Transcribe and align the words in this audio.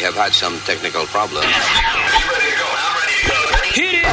we 0.00 0.06
have 0.06 0.14
had 0.14 0.32
some 0.32 0.58
technical 0.60 1.04
problems. 1.06 1.44
Hit 3.74 4.00
it! 4.00 4.06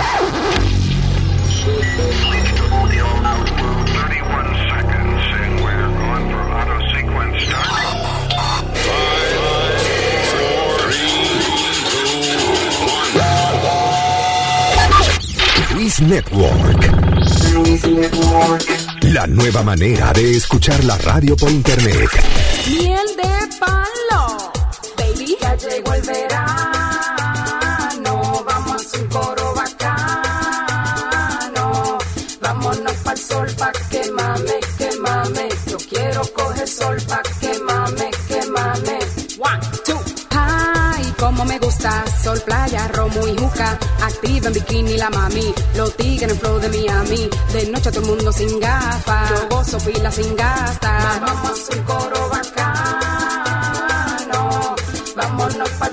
Luis 15.74 16.02
Network. 16.02 16.82
La 19.04 19.26
nueva 19.26 19.64
manera 19.64 20.12
de 20.12 20.36
escuchar 20.36 20.84
la 20.84 20.98
radio 20.98 21.38
por 21.38 21.50
internet. 21.50 22.10
Miel 22.68 23.07
llegó 25.58 25.94
el 25.94 26.02
verano. 26.02 26.34
Vamos 28.46 28.94
a 28.94 28.98
un 29.00 29.08
coro 29.08 29.54
bacano. 29.56 29.78
Vámonos 32.42 32.94
pa'l 33.04 33.18
sol 33.18 33.48
pa' 33.58 33.72
que 33.90 34.12
mame, 34.12 34.60
que 34.78 34.90
mame. 34.98 35.50
Yo 35.68 35.78
quiero 35.90 36.22
coger 36.34 36.68
sol 36.68 36.98
pa' 37.08 37.22
que 37.40 37.60
mame, 37.60 38.12
que 38.28 38.46
mame. 38.48 39.00
One, 39.40 39.62
two. 39.86 40.00
Ay, 40.32 41.14
como 41.20 41.46
me 41.46 41.58
gusta, 41.60 42.04
sol, 42.24 42.40
playa, 42.42 42.88
romo 42.90 43.28
y 43.28 43.36
juca. 43.38 43.78
Activa 44.02 44.48
en 44.48 44.54
bikini 44.54 44.98
la 44.98 45.10
mami, 45.10 45.54
los 45.76 45.96
tigres 45.98 46.32
en 46.32 46.40
flow 46.40 46.60
de 46.60 46.70
Miami. 46.70 47.30
De 47.54 47.66
noche 47.72 47.92
todo 47.92 48.02
el 48.02 48.08
mundo 48.08 48.32
sin 48.32 48.60
gafas, 48.60 49.30
yo 49.30 49.48
gozo 49.50 49.78
pila 49.80 50.12
sin 50.12 50.36
gastar. 50.36 51.20
Vamos 51.22 51.70
a 51.70 51.74
un 51.76 51.84
coro 51.84 52.30
bacano, 52.30 52.47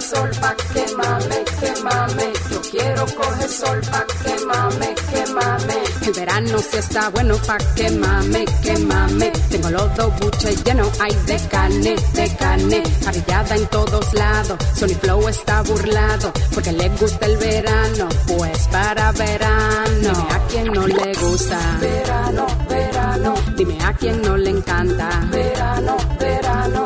sol 0.05 0.31
pa' 0.41 0.55
que 0.73 0.85
mame, 0.97 1.39
que 1.61 1.71
mame. 1.83 2.27
Yo 2.51 2.61
quiero 2.71 3.07
coger 3.17 3.49
sol 3.49 3.81
pa' 3.91 4.07
que 4.23 4.35
mame, 4.45 4.95
que 5.11 5.23
mame. 5.33 5.79
El 6.07 6.13
verano 6.13 6.59
sí 6.59 6.77
está 6.77 7.09
bueno 7.09 7.37
pa' 7.47 7.59
que 7.77 7.91
mame, 7.91 8.45
que 8.63 8.77
mame. 8.79 9.33
Tengo 9.51 9.71
los 9.71 9.97
dos 9.97 10.11
buches 10.21 10.63
llenos, 10.65 11.01
hay 11.01 11.15
de 11.27 11.39
carne, 11.49 11.97
de 12.13 12.37
carne. 12.37 12.83
Parrillada 13.05 13.57
en 13.57 13.67
todos 13.69 14.15
lados, 14.15 14.59
Sony 14.79 14.97
Flow 15.01 15.29
está 15.29 15.63
burlado. 15.63 16.33
Porque 16.53 16.73
le 16.73 16.89
gusta 17.01 17.27
el 17.27 17.37
verano, 17.39 18.09
pues 18.27 18.69
para 18.69 19.13
verano. 19.13 20.11
Dime 20.13 20.35
a 20.37 20.47
quien 20.49 20.73
no 20.73 20.87
le 20.87 21.15
gusta. 21.15 21.59
Verano, 21.81 22.47
verano. 22.69 23.35
Dime 23.57 23.79
a 23.83 23.93
quien 23.95 24.21
no 24.23 24.37
le 24.37 24.51
encanta. 24.51 25.09
Verano, 25.31 25.97
verano. 26.21 26.85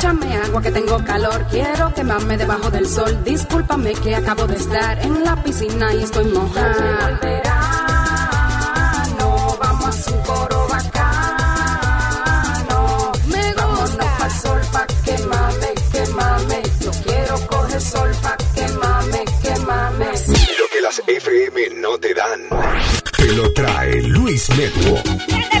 Échame 0.00 0.34
agua 0.34 0.62
que 0.62 0.70
tengo 0.70 1.04
calor. 1.04 1.44
Quiero 1.50 1.92
quemarme 1.92 2.38
debajo 2.38 2.70
del 2.70 2.88
sol. 2.88 3.22
Discúlpame 3.22 3.92
que 3.92 4.14
acabo 4.16 4.46
de 4.46 4.56
estar 4.56 4.98
en 5.04 5.22
la 5.22 5.36
piscina 5.42 5.92
y 5.94 6.04
estoy 6.04 6.24
mojada. 6.24 7.18
verano, 7.20 7.68
vamos 9.60 10.08
a 10.08 10.10
un 10.10 10.22
coro 10.22 10.66
bacano. 10.70 11.12
Me 13.26 13.52
gusta. 13.52 13.56
Vámonos 13.56 13.90
pa'l 14.18 14.30
sol 14.30 14.60
pa' 14.72 14.86
que 15.04 15.18
mame, 15.18 15.74
que 15.92 16.06
mame. 16.14 16.62
Yo 16.80 16.90
quiero 17.04 17.46
coger 17.46 17.82
sol 17.82 18.10
pa' 18.22 18.38
que 18.54 18.68
mame, 18.68 19.22
que 19.42 19.54
mame. 19.66 20.06
Lo 20.06 20.66
que 20.72 20.80
las 20.80 20.98
FM 21.06 21.74
no 21.82 21.98
te 21.98 22.14
dan. 22.14 22.48
Te 23.18 23.32
lo 23.34 23.52
trae 23.52 24.00
Luis 24.04 24.48
Network. 24.56 25.04
Que 25.26 25.60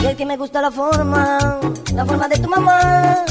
Y 0.00 0.06
es 0.06 0.16
que 0.16 0.24
me 0.24 0.36
gusta 0.36 0.62
la 0.62 0.70
forma, 0.70 1.38
la 1.94 2.06
forma 2.06 2.28
de 2.28 2.38
tu 2.38 2.48
mamá. 2.48 3.24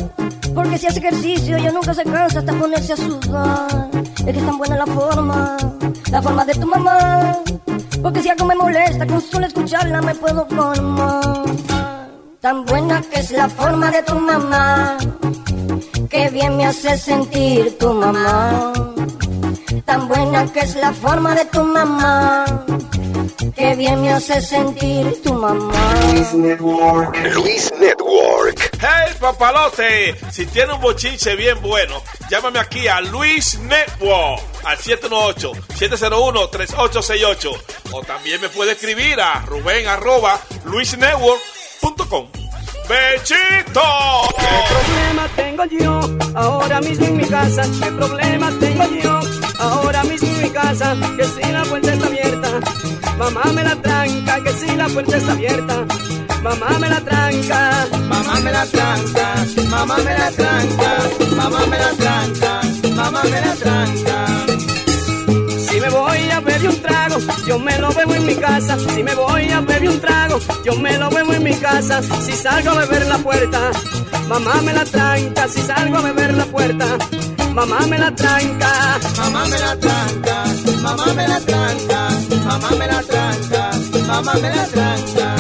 Porque 0.53 0.77
si 0.77 0.87
hace 0.87 0.99
ejercicio 0.99 1.55
ella 1.55 1.71
nunca 1.71 1.93
se 1.93 2.03
cansa 2.03 2.39
hasta 2.39 2.53
ponerse 2.53 2.93
a 2.93 2.97
sudar. 2.97 3.89
Es 3.93 4.23
que 4.23 4.31
es 4.31 4.45
tan 4.45 4.57
buena 4.57 4.77
la 4.77 4.85
forma, 4.85 5.57
la 6.11 6.21
forma 6.21 6.45
de 6.45 6.53
tu 6.55 6.67
mamá. 6.67 7.37
Porque 8.01 8.21
si 8.21 8.29
algo 8.29 8.45
me 8.45 8.55
molesta, 8.55 9.05
con 9.07 9.21
solo 9.21 9.45
escucharla 9.45 10.01
me 10.01 10.15
puedo 10.15 10.45
formar. 10.47 11.43
Tan 12.41 12.65
buena 12.65 13.01
que 13.01 13.19
es 13.19 13.31
la 13.31 13.49
forma 13.49 13.91
de 13.91 14.03
tu 14.03 14.15
mamá. 14.19 14.97
Que 16.09 16.29
bien 16.29 16.57
me 16.57 16.65
hace 16.65 16.97
sentir 16.97 17.77
tu 17.77 17.93
mamá. 17.93 18.73
Tan 19.85 20.07
buena 20.07 20.45
que 20.51 20.59
es 20.59 20.75
la 20.75 20.91
forma 20.91 21.33
de 21.33 21.45
tu 21.45 21.63
mamá. 21.63 22.45
Que 23.55 23.75
bien 23.75 24.01
me 24.01 24.11
hace 24.11 24.41
sentir 24.41 25.21
tu 25.23 25.33
mamá. 25.33 25.73
Luis 26.13 26.33
Network. 26.33 27.15
¡Hey, 28.79 29.13
papalote! 29.19 30.15
Si 30.31 30.45
tiene 30.45 30.73
un 30.73 30.81
bochinche 30.81 31.35
bien 31.35 31.59
bueno, 31.61 32.01
llámame 32.29 32.59
aquí 32.59 32.87
a 32.87 33.01
Luis 33.01 33.59
Network 33.59 34.41
al 34.63 34.77
718-701-3868. 34.77 37.51
O 37.91 38.01
también 38.01 38.39
me 38.41 38.49
puede 38.49 38.73
escribir 38.73 39.19
a 39.19 39.41
Rubén 39.45 39.87
arroba 39.87 40.39
luisnetwork.com. 40.65 42.27
¡Bechito! 42.87 43.81
¿Qué 44.37 44.45
problema 44.69 45.27
tengo 45.35 45.65
yo 45.65 45.99
ahora 46.35 46.79
mismo 46.79 47.05
en 47.05 47.17
mi 47.17 47.25
casa? 47.25 47.63
¿Qué 47.83 47.91
problema 47.91 48.49
tengo 48.59 48.85
yo 49.03 49.19
ahora 49.59 50.03
mismo 50.05 50.26
en 50.26 50.26
mi 50.26 50.26
Que 50.57 51.23
si 51.23 51.51
la 51.51 51.63
puerta 51.65 51.93
está 51.93 52.07
abierta, 52.07 52.49
mamá 53.19 53.43
me 53.53 53.63
la 53.63 53.75
tranca. 53.75 54.41
Que 54.43 54.51
si 54.53 54.75
la 54.75 54.87
puerta 54.87 55.17
está 55.17 55.33
abierta, 55.33 55.85
mamá 56.41 56.79
me 56.79 56.89
la 56.89 56.99
tranca. 56.99 57.85
Mamá 58.09 58.39
me 58.39 58.51
la 58.51 58.65
tranca, 58.65 59.35
mamá 59.69 59.97
me 59.97 60.13
la 60.15 60.31
tranca, 60.31 60.97
mamá 61.35 61.65
me 61.67 61.77
la 61.77 61.91
tranca, 61.93 62.61
mamá 62.95 63.23
me 63.23 63.41
la 63.41 63.53
tranca. 63.53 64.25
Si 65.59 65.79
me 65.79 65.89
voy 65.89 66.26
trago, 66.87 67.17
yo 67.45 67.59
me 67.59 67.77
lo 67.79 67.89
bebo 67.91 68.13
en 68.15 68.25
mi 68.25 68.35
casa. 68.35 68.77
Si 68.93 69.03
me 69.03 69.13
voy 69.15 69.49
a 69.51 69.59
beber 69.61 69.89
un 69.89 69.99
trago, 69.99 70.39
yo 70.65 70.73
me 70.75 70.97
lo 70.97 71.09
bebo 71.09 71.33
en 71.33 71.43
mi 71.43 71.55
casa. 71.55 72.01
Si 72.25 72.33
salgo 72.33 72.71
a 72.71 72.75
beber 72.75 73.05
la 73.07 73.17
puerta, 73.17 73.59
mamá 74.27 74.61
me 74.61 74.73
la 74.73 74.85
tranca. 74.85 75.47
Si 75.47 75.61
salgo 75.61 75.97
a 75.97 76.01
beber 76.01 76.33
la 76.33 76.45
puerta, 76.45 76.85
mamá 77.53 77.79
me 77.87 77.97
la 77.99 78.11
tranca. 78.15 78.71
Mamá 79.17 79.45
me 79.45 79.59
la 79.59 79.75
tranca, 79.75 80.35
mamá 80.81 81.05
me 81.13 81.27
la 81.27 81.39
tranca, 81.39 81.99
mamá 82.45 82.69
me 82.79 82.87
la 82.87 83.01
tranca, 83.03 83.71
mamá 84.07 84.33
me 84.41 84.49
la 84.55 84.65
tranca. 84.75 85.35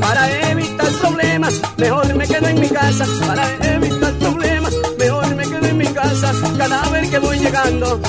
Para 0.00 0.50
evitar 0.50 0.90
problemas, 1.02 1.54
mejor 1.76 2.14
me 2.14 2.26
quedo 2.26 2.48
en 2.48 2.60
mi 2.60 2.68
casa. 2.68 3.04
Para 3.26 3.44
evitar 3.74 4.12
problemas, 4.14 4.72
mejor 4.98 5.36
me 5.36 5.44
quedo 5.44 5.66
en 5.66 5.78
mi 5.78 5.86
casa. 5.86 6.32
Cada 6.58 6.88
vez 6.90 7.10
que 7.10 7.18
voy 7.18 7.38
llegando, 7.38 8.00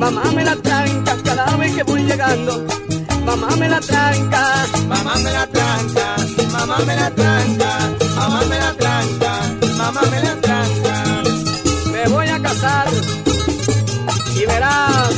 mamá 0.00 0.24
me 0.34 0.44
la 0.44 0.56
tranca. 0.56 1.16
Cada 1.22 1.56
vez 1.56 1.74
que 1.76 1.82
voy 1.82 2.02
llegando, 2.02 2.66
mamá 3.24 3.48
me 3.56 3.68
la 3.68 3.80
tranca. 3.80 4.66
Mamá 4.88 5.14
me 5.22 5.30
la 5.32 5.46
tranca, 5.46 6.16
mamá 6.52 6.78
me 6.86 6.96
la 6.96 7.10
tranca, 7.10 7.70
mamá 8.16 8.40
me 8.50 8.58
la 8.58 8.72
tranca, 8.74 9.32
mamá 9.76 10.00
me 10.10 10.20
la 10.20 10.34
tranca. 10.40 10.94
Me 11.92 12.08
voy 12.08 12.28
a 12.28 12.40
casar 12.40 12.88
y 14.34 14.46
verás 14.46 15.14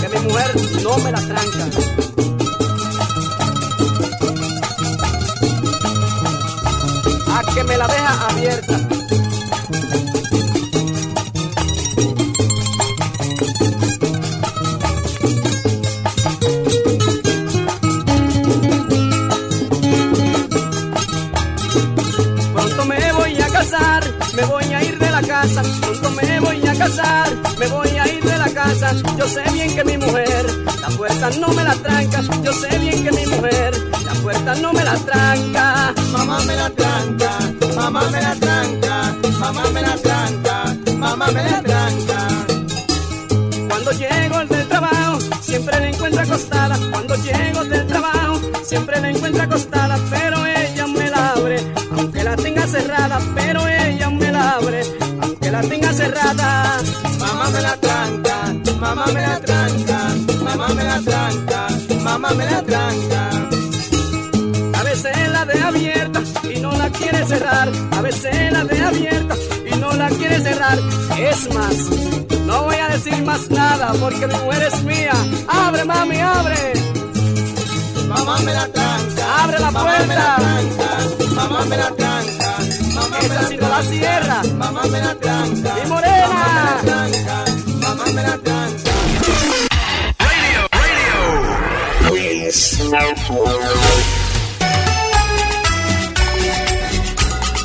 que 0.00 0.08
mi 0.08 0.26
mujer 0.26 0.50
no 0.82 0.96
me 0.98 1.10
la 1.10 1.20
tranca. 1.20 1.64
a 7.36 7.42
que 7.52 7.64
me 7.64 7.76
la 7.76 7.88
deja 7.88 8.28
abierta. 8.28 9.03
Pronto 25.52 26.10
me 26.10 26.40
voy 26.40 26.66
a 26.66 26.74
casar, 26.74 27.28
me 27.58 27.66
voy 27.66 27.88
a 27.88 28.08
ir 28.08 28.22
de 28.22 28.38
la 28.38 28.48
casa. 28.48 28.92
Yo 29.18 29.26
sé 29.28 29.42
bien 29.52 29.74
que 29.74 29.84
mi 29.84 29.98
mujer, 29.98 30.46
la 30.80 30.88
puerta 30.88 31.30
no 31.40 31.48
me 31.48 31.64
la 31.64 31.74
tranca, 31.74 32.20
yo 32.42 32.52
sé 32.52 32.78
bien 32.78 33.04
que 33.04 33.12
mi 33.12 33.26
mujer, 33.26 33.72
la 34.04 34.14
puerta 34.22 34.54
no 34.56 34.72
me 34.72 34.84
la 34.84 34.96
tranca. 34.96 35.94
Mamá 36.12 36.40
me 36.46 36.56
la 36.56 36.70
tranca, 36.70 37.38
mamá 37.76 38.10
me 38.10 38.20
la 38.22 38.34
tranca, 38.36 39.16
mamá 39.38 39.70
me 39.70 39.82
la 39.82 39.96
tranca, 39.96 40.76
mamá 40.96 41.26
me 41.26 41.50
la 41.50 41.62
tranca. 41.62 42.28
Cuando 43.68 43.92
llego 43.92 44.38
del 44.46 44.68
trabajo, 44.68 45.18
siempre 45.42 45.80
la 45.80 45.88
encuentro 45.88 46.22
acostada. 46.22 46.78
Cuando 46.90 47.14
llego 47.16 47.64
del 47.64 47.86
trabajo, 47.86 48.40
siempre 48.62 49.00
la 49.00 49.10
encuentro 49.10 49.42
acostada, 49.42 49.98
pero 50.10 50.46
ella 50.46 50.63
aunque 55.44 55.50
la 55.50 55.60
tenga 55.62 55.92
cerrada. 55.92 56.78
Mamá 57.18 57.48
me 57.50 57.60
la 57.60 57.76
tranca, 57.76 58.54
mamá 58.80 59.06
me 59.06 59.20
la 59.20 59.40
tranca, 59.40 59.98
mamá 60.42 60.68
me 60.68 60.84
la 60.84 61.00
tranca, 61.00 61.66
mamá 62.02 62.30
me 62.30 62.44
la 62.46 62.62
tranca. 62.62 63.30
A 64.78 64.82
veces 64.82 65.28
la 65.32 65.44
de 65.44 65.60
abierta 65.62 66.20
y 66.54 66.60
no 66.60 66.72
la 66.72 66.88
quiere 66.90 67.26
cerrar, 67.26 67.68
a 67.92 68.00
veces 68.00 68.52
la 68.52 68.64
de 68.64 68.80
abierta 68.80 69.34
y 69.70 69.76
no 69.78 69.92
la 69.92 70.08
quiere 70.08 70.40
cerrar. 70.40 70.78
Es 71.18 71.54
más, 71.54 71.76
no 72.46 72.64
voy 72.64 72.76
a 72.76 72.88
decir 72.88 73.22
más 73.24 73.50
nada 73.50 73.92
porque 74.00 74.26
mi 74.26 74.34
mujer 74.34 74.62
es 74.72 74.82
mía. 74.82 75.12
Abre, 75.48 75.84
mami, 75.84 76.20
abre. 76.20 76.72
Mamá 78.08 78.38
me 78.40 78.54
la 78.54 78.66
tranca, 78.68 79.42
Abre 79.42 79.58
la 79.58 79.70
mamá 79.70 79.98
me 80.06 80.14
la 80.14 80.36
puerta. 80.36 80.36
tranca, 80.36 81.34
mamá 81.34 81.64
me 81.64 81.76
la 81.76 81.90
tranca, 81.96 82.43
mamá 82.94 83.18
me 83.20 83.28
la 83.28 83.42
no 83.62 83.68
la 83.68 83.82
cierra. 83.82 84.42
Mamá 84.56 84.82
me 84.92 85.00
la 85.00 85.14
tranca, 85.14 85.74
Mi 85.74 85.88
morena. 85.88 86.28
mamá 86.28 86.46
me 86.54 86.62
la 86.64 86.76
tranca, 86.88 87.44
mamá 87.82 88.04
me 88.14 88.22
la 88.22 88.38
tranca. 88.38 88.90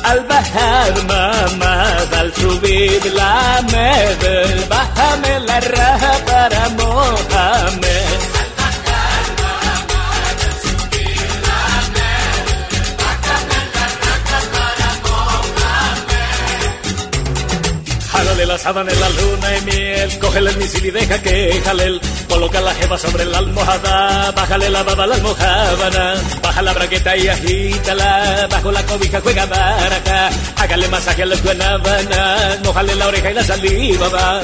Al 0.02 0.20
bajar 0.26 0.92
mamá, 1.06 1.74
al 2.18 2.34
subir 2.34 3.04
la 3.14 3.60
med, 3.70 4.68
bájame 4.68 5.40
la 5.40 5.60
raja 5.60 6.12
para 6.26 6.68
Mohamed. 6.70 8.09
Sábana 18.60 18.92
en 18.92 19.00
la 19.00 19.08
luna 19.08 19.56
y 19.56 19.60
miel, 19.62 20.18
cógele 20.18 20.50
el 20.50 20.56
misil 20.58 20.84
y 20.86 20.90
deja 20.90 21.20
que 21.22 21.60
jalel. 21.64 22.00
Coloca 22.28 22.60
la 22.60 22.74
jeva 22.74 22.98
sobre 22.98 23.24
la 23.24 23.38
almohada, 23.38 24.30
bájale 24.32 24.68
la 24.70 24.82
baba 24.82 25.06
la 25.06 25.14
almohábana, 25.14 26.14
baja 26.42 26.62
la 26.62 26.72
braqueta 26.72 27.16
y 27.16 27.28
agítala, 27.28 28.46
bajo 28.50 28.70
la 28.70 28.82
cobija 28.84 29.20
juega 29.20 29.46
baraja, 29.46 30.30
hágale 30.56 30.88
masaje 30.88 31.22
a 31.22 31.26
la 31.26 31.36
guanábana, 31.36 32.58
mojale 32.64 32.94
la 32.94 33.06
oreja 33.08 33.30
y 33.30 33.34
la 33.34 33.44
saliva 33.44 34.08
va. 34.08 34.42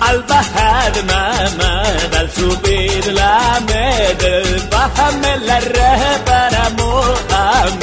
Al 0.00 0.22
bajar 0.24 0.59
الماما 0.96 1.96
بالسوبير 2.12 3.04
العماد 3.06 4.22
بحمل 4.72 5.50
الرهب 5.50 6.28
أنا 6.28 6.68
مؤمن. 6.68 7.80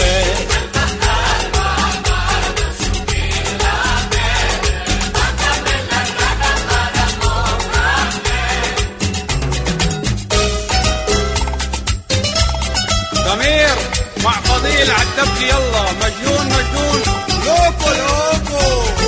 ضمير 13.28 13.76
مع 14.24 14.32
فضيل 14.32 14.92
عالدبكي 14.92 15.46
يلا 15.46 15.86
مجنون 16.02 16.46
مجنون. 16.46 17.02
لوكو 17.46 17.90
لوكو 17.90 19.07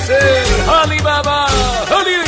Alibaba, 0.00 1.46
Holly. 1.90 2.22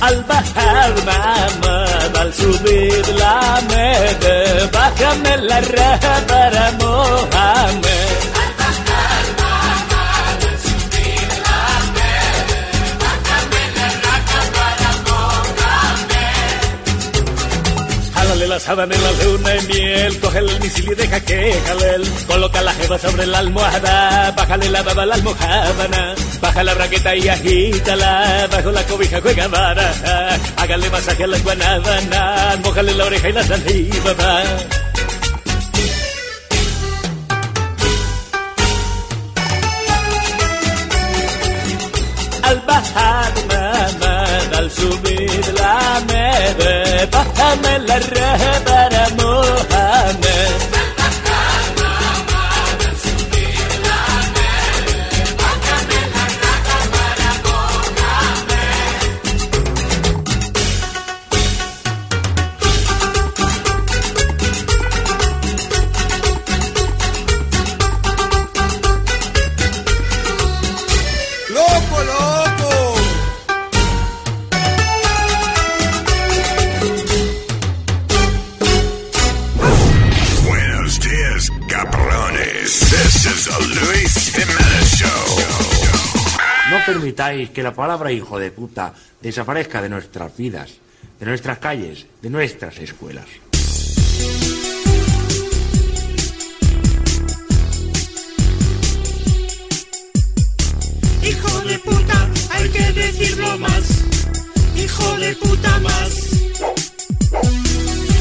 Al 0.00 0.24
bajar 0.24 0.94
mamá, 1.04 1.84
al 2.18 2.32
subir 2.32 3.08
la 3.18 3.60
med, 3.68 4.70
bájame 4.72 5.36
la 5.36 5.60
raja 5.60 6.14
para 6.26 6.72
Mohamed. 6.80 7.81
Sábana 18.64 18.94
en 18.94 19.02
la 19.02 19.12
luna 19.24 19.56
y 19.56 19.66
miel, 19.66 20.20
cógele 20.20 20.52
el 20.52 20.60
misil 20.60 20.92
y 20.92 20.94
deja 20.94 21.18
que 21.18 21.60
jalel. 21.66 22.02
Coloca 22.28 22.62
la 22.62 22.72
jeva 22.74 22.96
sobre 22.96 23.26
la 23.26 23.38
almohada, 23.38 24.30
bájale 24.36 24.70
la 24.70 24.82
baba 24.82 25.04
la 25.04 25.14
almohábana, 25.16 26.14
baja 26.40 26.62
la 26.62 26.74
braqueta 26.74 27.16
y 27.16 27.28
agítala, 27.28 28.48
bajo 28.52 28.70
la 28.70 28.84
cobija 28.84 29.20
juega 29.20 29.48
baraja, 29.48 30.38
hágale 30.58 30.88
masaje 30.90 31.24
a 31.24 31.26
la 31.26 31.38
guanábana, 31.38 32.56
mojale 32.62 32.94
la 32.94 33.04
oreja 33.04 33.28
y 33.30 33.32
la 33.32 33.42
saliva 33.42 34.12
va. 34.12 34.42
Al 42.44 42.60
bajar 42.60 43.32
mamá, 43.48 44.24
al 44.56 44.70
subir 44.70 45.54
la 45.58 46.00
med, 46.06 46.71
bájame 47.42 47.78
la 47.86 48.71
que 87.14 87.62
la 87.62 87.74
palabra 87.74 88.10
hijo 88.10 88.38
de 88.38 88.50
puta 88.50 88.94
desaparezca 89.20 89.82
de 89.82 89.90
nuestras 89.90 90.34
vidas, 90.34 90.72
de 91.20 91.26
nuestras 91.26 91.58
calles, 91.58 92.06
de 92.22 92.30
nuestras 92.30 92.78
escuelas. 92.78 93.26
Hijo 101.22 101.60
de 101.60 101.78
puta, 101.80 102.30
hay 102.50 102.68
que 102.70 102.92
decirlo 102.92 103.58
más. 103.58 103.84
Hijo 104.74 105.16
de 105.18 105.36
puta 105.36 105.80
más. 105.80 106.10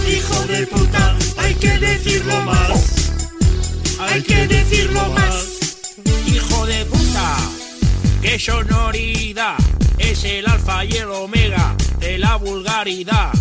Hijo 0.08 0.48
de 0.48 0.68
puta, 0.68 1.18
hay 1.38 1.54
que 1.56 1.80
decirlo 1.80 2.42
más. 2.42 3.22
Hay 4.00 4.22
que 4.22 4.48
decirlo 4.48 5.10
más. 5.10 5.21
Qué 8.32 8.40
sonoridad. 8.40 9.58
Es 9.98 10.24
el 10.24 10.48
alfa 10.48 10.86
y 10.86 10.92
el 10.94 11.10
omega 11.10 11.76
de 12.00 12.18
la 12.18 12.38
vulgaridad. 12.38 13.32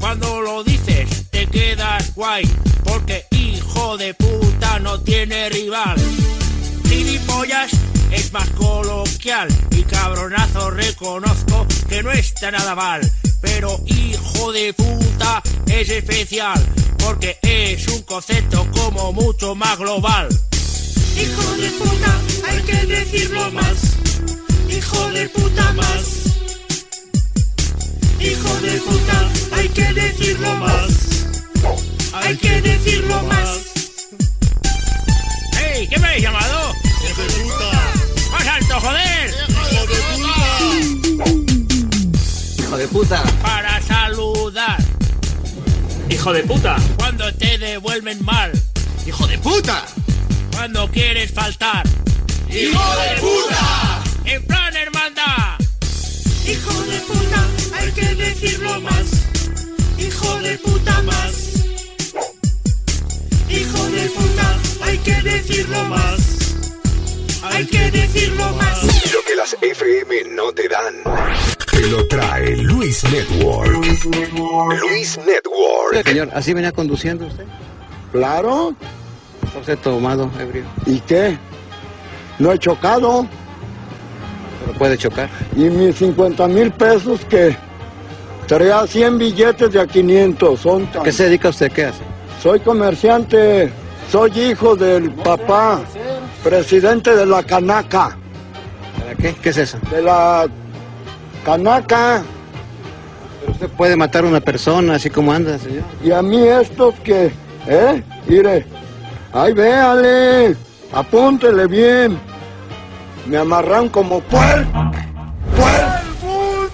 Cuando 0.00 0.40
lo 0.40 0.64
dices 0.64 1.30
te 1.30 1.46
quedas 1.46 2.12
guay, 2.16 2.44
porque 2.82 3.26
hijo 3.30 3.96
de 3.96 4.14
puta 4.14 4.80
no 4.80 5.00
tiene 5.00 5.48
rival. 5.50 5.96
Gilipollas, 6.88 7.70
es 8.10 8.32
más 8.32 8.48
coloquial 8.50 9.48
y 9.70 9.82
cabronazo 9.82 10.70
reconozco 10.70 11.66
que 11.88 12.02
no 12.02 12.10
está 12.10 12.50
nada 12.50 12.74
mal. 12.74 13.00
Pero 13.40 13.80
hijo 13.86 14.52
de 14.52 14.74
puta 14.74 15.40
es 15.66 15.88
especial 15.88 16.60
porque 16.98 17.38
es 17.42 17.86
un 17.86 18.02
concepto 18.02 18.66
como 18.72 19.12
mucho 19.12 19.54
más 19.54 19.78
global. 19.78 20.28
Hijo 21.16 21.56
de 21.56 21.70
puta, 21.70 22.20
hay 22.48 22.62
que 22.62 22.86
decirlo 22.86 23.50
más. 23.52 23.76
Hijo 24.68 25.10
de 25.12 25.28
puta 25.28 25.72
más. 25.72 26.04
Hijo 28.20 28.60
de 28.60 28.80
puta, 28.80 29.30
hay 29.52 29.68
que 29.68 29.92
decirlo 29.92 30.56
más. 30.56 31.26
Hay 32.12 32.36
que 32.36 32.60
decirlo 32.60 33.22
más. 33.24 33.48
¡Ey! 35.60 35.88
¿Qué 35.88 35.98
me 35.98 36.06
habéis 36.08 36.22
llamado? 36.22 36.72
Hijo 37.08 37.22
de 37.22 37.28
puta. 37.44 37.92
¡Más 38.32 38.46
alto, 38.46 38.80
joder! 38.80 39.34
Hijo 39.48 39.86
de 39.86 39.96
puta. 40.10 40.34
Hijo 42.62 42.76
de 42.76 42.88
puta. 42.88 43.22
Para 43.42 43.80
saludar. 43.82 44.78
Hijo 46.10 46.32
de 46.32 46.42
puta. 46.44 46.76
Cuando 46.98 47.32
te 47.34 47.58
devuelven 47.58 48.24
mal. 48.24 48.52
Hijo 49.06 49.26
de 49.26 49.38
puta. 49.38 49.84
Cuando 50.60 50.90
quieres 50.90 51.32
faltar. 51.32 51.86
¡Hijo 52.50 52.84
de 53.00 53.18
puta! 53.18 54.02
En 54.26 54.44
plan 54.44 54.76
hermandad. 54.76 55.58
Hijo 56.46 56.82
de 56.82 56.98
puta, 57.00 57.46
hay 57.78 57.90
que 57.92 58.14
decirlo 58.14 58.78
más. 58.82 59.06
Hijo 59.96 60.38
de 60.40 60.58
puta 60.58 61.00
más. 61.00 61.32
Hijo 63.48 63.86
de 63.86 64.10
puta, 64.10 64.58
hay 64.82 64.98
que 64.98 65.22
decirlo 65.22 65.82
más. 65.84 66.54
Hay 67.42 67.64
que 67.64 67.90
decirlo 67.90 68.52
más. 68.52 69.12
Lo 69.14 69.22
que 69.22 69.36
las 69.36 69.56
FM 69.62 70.24
no 70.36 70.52
te 70.52 70.68
dan. 70.68 70.94
Te 71.70 71.86
lo 71.86 72.06
trae 72.06 72.54
Luis 72.58 73.02
Network. 73.04 73.72
Luis 73.72 75.16
Network. 75.16 76.06
Señor, 76.06 76.28
¿así 76.34 76.52
venía 76.52 76.72
conduciendo 76.72 77.28
usted? 77.28 77.46
Claro. 78.12 78.76
Tomado, 79.82 80.30
ebrio. 80.40 80.64
¿Y 80.86 81.00
qué? 81.00 81.36
No 82.38 82.52
he 82.52 82.58
chocado. 82.58 83.26
Pero 84.64 84.78
puede 84.78 84.96
chocar. 84.96 85.28
Y 85.56 85.64
mis 85.64 85.96
50 85.96 86.46
mil 86.48 86.70
pesos 86.72 87.20
que 87.26 87.56
traía 88.46 88.86
100 88.86 89.18
billetes 89.18 89.72
de 89.72 89.80
a 89.80 89.86
500. 89.86 90.60
Son 90.60 90.86
tan- 90.86 91.02
¿Qué 91.02 91.12
se 91.12 91.24
dedica 91.24 91.48
usted? 91.50 91.70
¿Qué 91.72 91.86
hace? 91.86 92.02
Soy 92.42 92.60
comerciante. 92.60 93.70
Soy 94.10 94.30
hijo 94.40 94.74
del 94.74 95.12
papá, 95.12 95.80
presidente 96.42 97.14
de 97.14 97.26
la 97.26 97.42
Canaca. 97.44 98.16
¿Para 98.98 99.14
qué? 99.14 99.34
¿Qué 99.40 99.50
es 99.50 99.56
eso? 99.56 99.78
De 99.90 100.02
la 100.02 100.46
Canaca. 101.44 102.22
Pero 103.40 103.52
usted 103.52 103.68
puede 103.70 103.96
matar 103.96 104.24
a 104.24 104.28
una 104.28 104.40
persona 104.40 104.94
así 104.96 105.10
como 105.10 105.32
anda, 105.32 105.58
señor. 105.58 105.84
Y 106.02 106.10
a 106.10 106.22
mí 106.22 106.42
estos 106.42 106.94
que, 107.04 107.30
¿eh? 107.68 108.02
Mire, 108.26 108.66
¡Ay, 109.32 109.52
véale! 109.52 110.56
¡Apúntele 110.92 111.68
bien! 111.68 112.18
Me 113.26 113.38
amarran 113.38 113.88
como 113.88 114.20
puer... 114.22 114.66
¡Puer! 115.56 115.84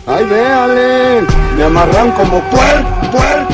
¡Ay, 0.06 0.24
véale! 0.24 1.20
Me 1.56 1.64
amarran 1.64 2.12
como 2.12 2.40
puer... 2.48 2.82
¡Puer! 3.12 3.46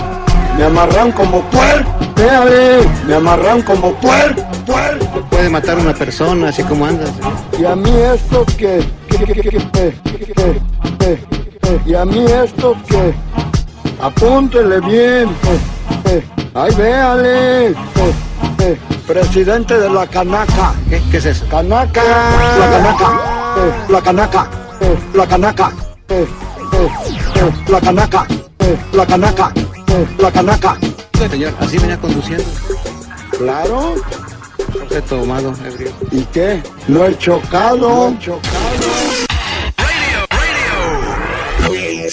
Me 0.56 0.64
amarran 0.64 1.10
como 1.10 1.42
puer... 1.50 1.84
¡Véale! 2.14 2.88
Me 3.08 3.14
amarran 3.16 3.62
como 3.62 3.92
puer... 3.94 4.36
¡Puer! 4.66 4.98
Puede 5.30 5.48
matar 5.48 5.78
a 5.78 5.80
una 5.80 5.94
persona, 5.94 6.50
así 6.50 6.62
como 6.62 6.86
andas. 6.86 7.10
Y 7.58 7.64
a 7.64 7.74
mí 7.74 7.90
esto 7.90 8.46
que... 8.56 8.84
que 9.08 9.92
y 11.84 11.94
a 11.94 12.04
mí 12.04 12.24
esto 12.24 12.76
que... 12.88 13.12
Apúntele 14.00 14.80
bien. 14.80 15.28
Ay, 16.54 16.72
véale 16.76 17.74
que, 18.58 18.78
presidente 19.06 19.78
de 19.78 19.88
la 19.90 20.06
Canaca. 20.06 20.72
¿Qué? 20.88 21.02
¿Qué 21.10 21.16
es 21.18 21.24
eso? 21.26 21.44
Canaca. 21.48 22.02
La 22.58 22.70
Canaca. 22.70 23.20
que, 23.54 23.92
La 23.92 24.00
Canaca. 24.02 24.50
que, 24.78 24.90
La 25.16 25.26
Canaca. 25.26 25.72
La 27.68 27.80
Canaca. 27.80 28.26
La 28.92 29.06
Canaca. 29.06 29.52
La 30.18 30.30
Canaca. 30.30 30.76
Señor, 31.30 31.52
¿así 31.60 31.78
venía 31.78 31.98
conduciendo? 31.98 32.44
Claro. 33.38 33.94
Usted 34.74 35.02
tomado, 35.04 35.54
ebrio. 35.64 35.90
¿Y 36.10 36.22
qué? 36.26 36.62
No 36.88 37.06
he 37.06 37.16
chocado. 37.18 38.10
No 38.10 38.10
he 38.10 38.18
chocado. 38.18 38.58
Uh, 41.68 42.08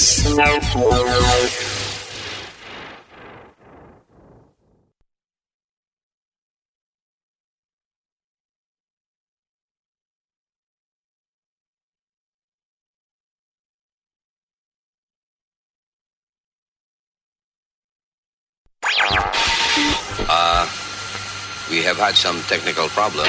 have 22.00 22.08
had 22.08 22.16
some 22.16 22.42
technical 22.44 22.88
problems. 22.90 23.28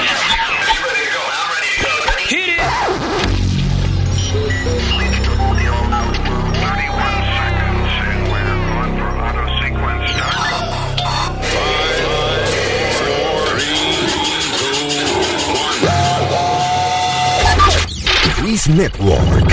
Luis 18.41 18.67
Network. 18.69 19.49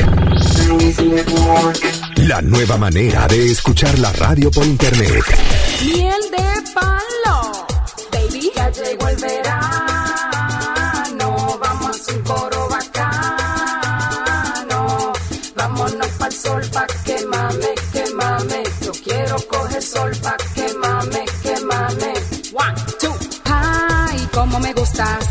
La 2.29 2.41
nueva 2.43 2.77
manera 2.77 3.27
de 3.27 3.51
escuchar 3.53 3.99
la 3.99 4.13
radio 4.13 4.51
por 4.51 4.65
internet. 4.65 5.25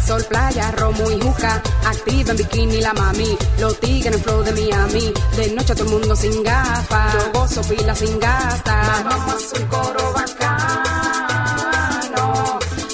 Sol, 0.08 0.24
playa, 0.24 0.72
romo 0.72 1.12
y 1.12 1.20
juca. 1.20 1.62
Activa 1.86 2.32
en 2.32 2.38
bikini 2.38 2.80
la 2.82 2.94
mami, 2.94 3.38
los 3.60 3.78
tigres 3.80 4.16
en 4.16 4.22
flow 4.24 4.42
de 4.44 4.54
Miami. 4.54 5.14
De 5.36 5.50
noche 5.52 5.76
todo 5.76 5.84
el 5.84 5.90
mundo 5.92 6.16
sin 6.16 6.44
gafas, 6.44 7.14
yo 7.14 7.32
gozo 7.34 7.62
pila 7.64 7.94
sin 7.94 8.18
gastar. 8.20 9.04
Vamos 9.04 9.54
a 9.54 9.60
un 9.60 9.68
coro 9.68 10.14
bacano, 10.14 11.40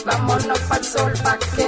vámonos 0.06 0.60
pa'l 0.70 0.84
sol 0.84 1.14
pa' 1.24 1.38
que 1.56 1.68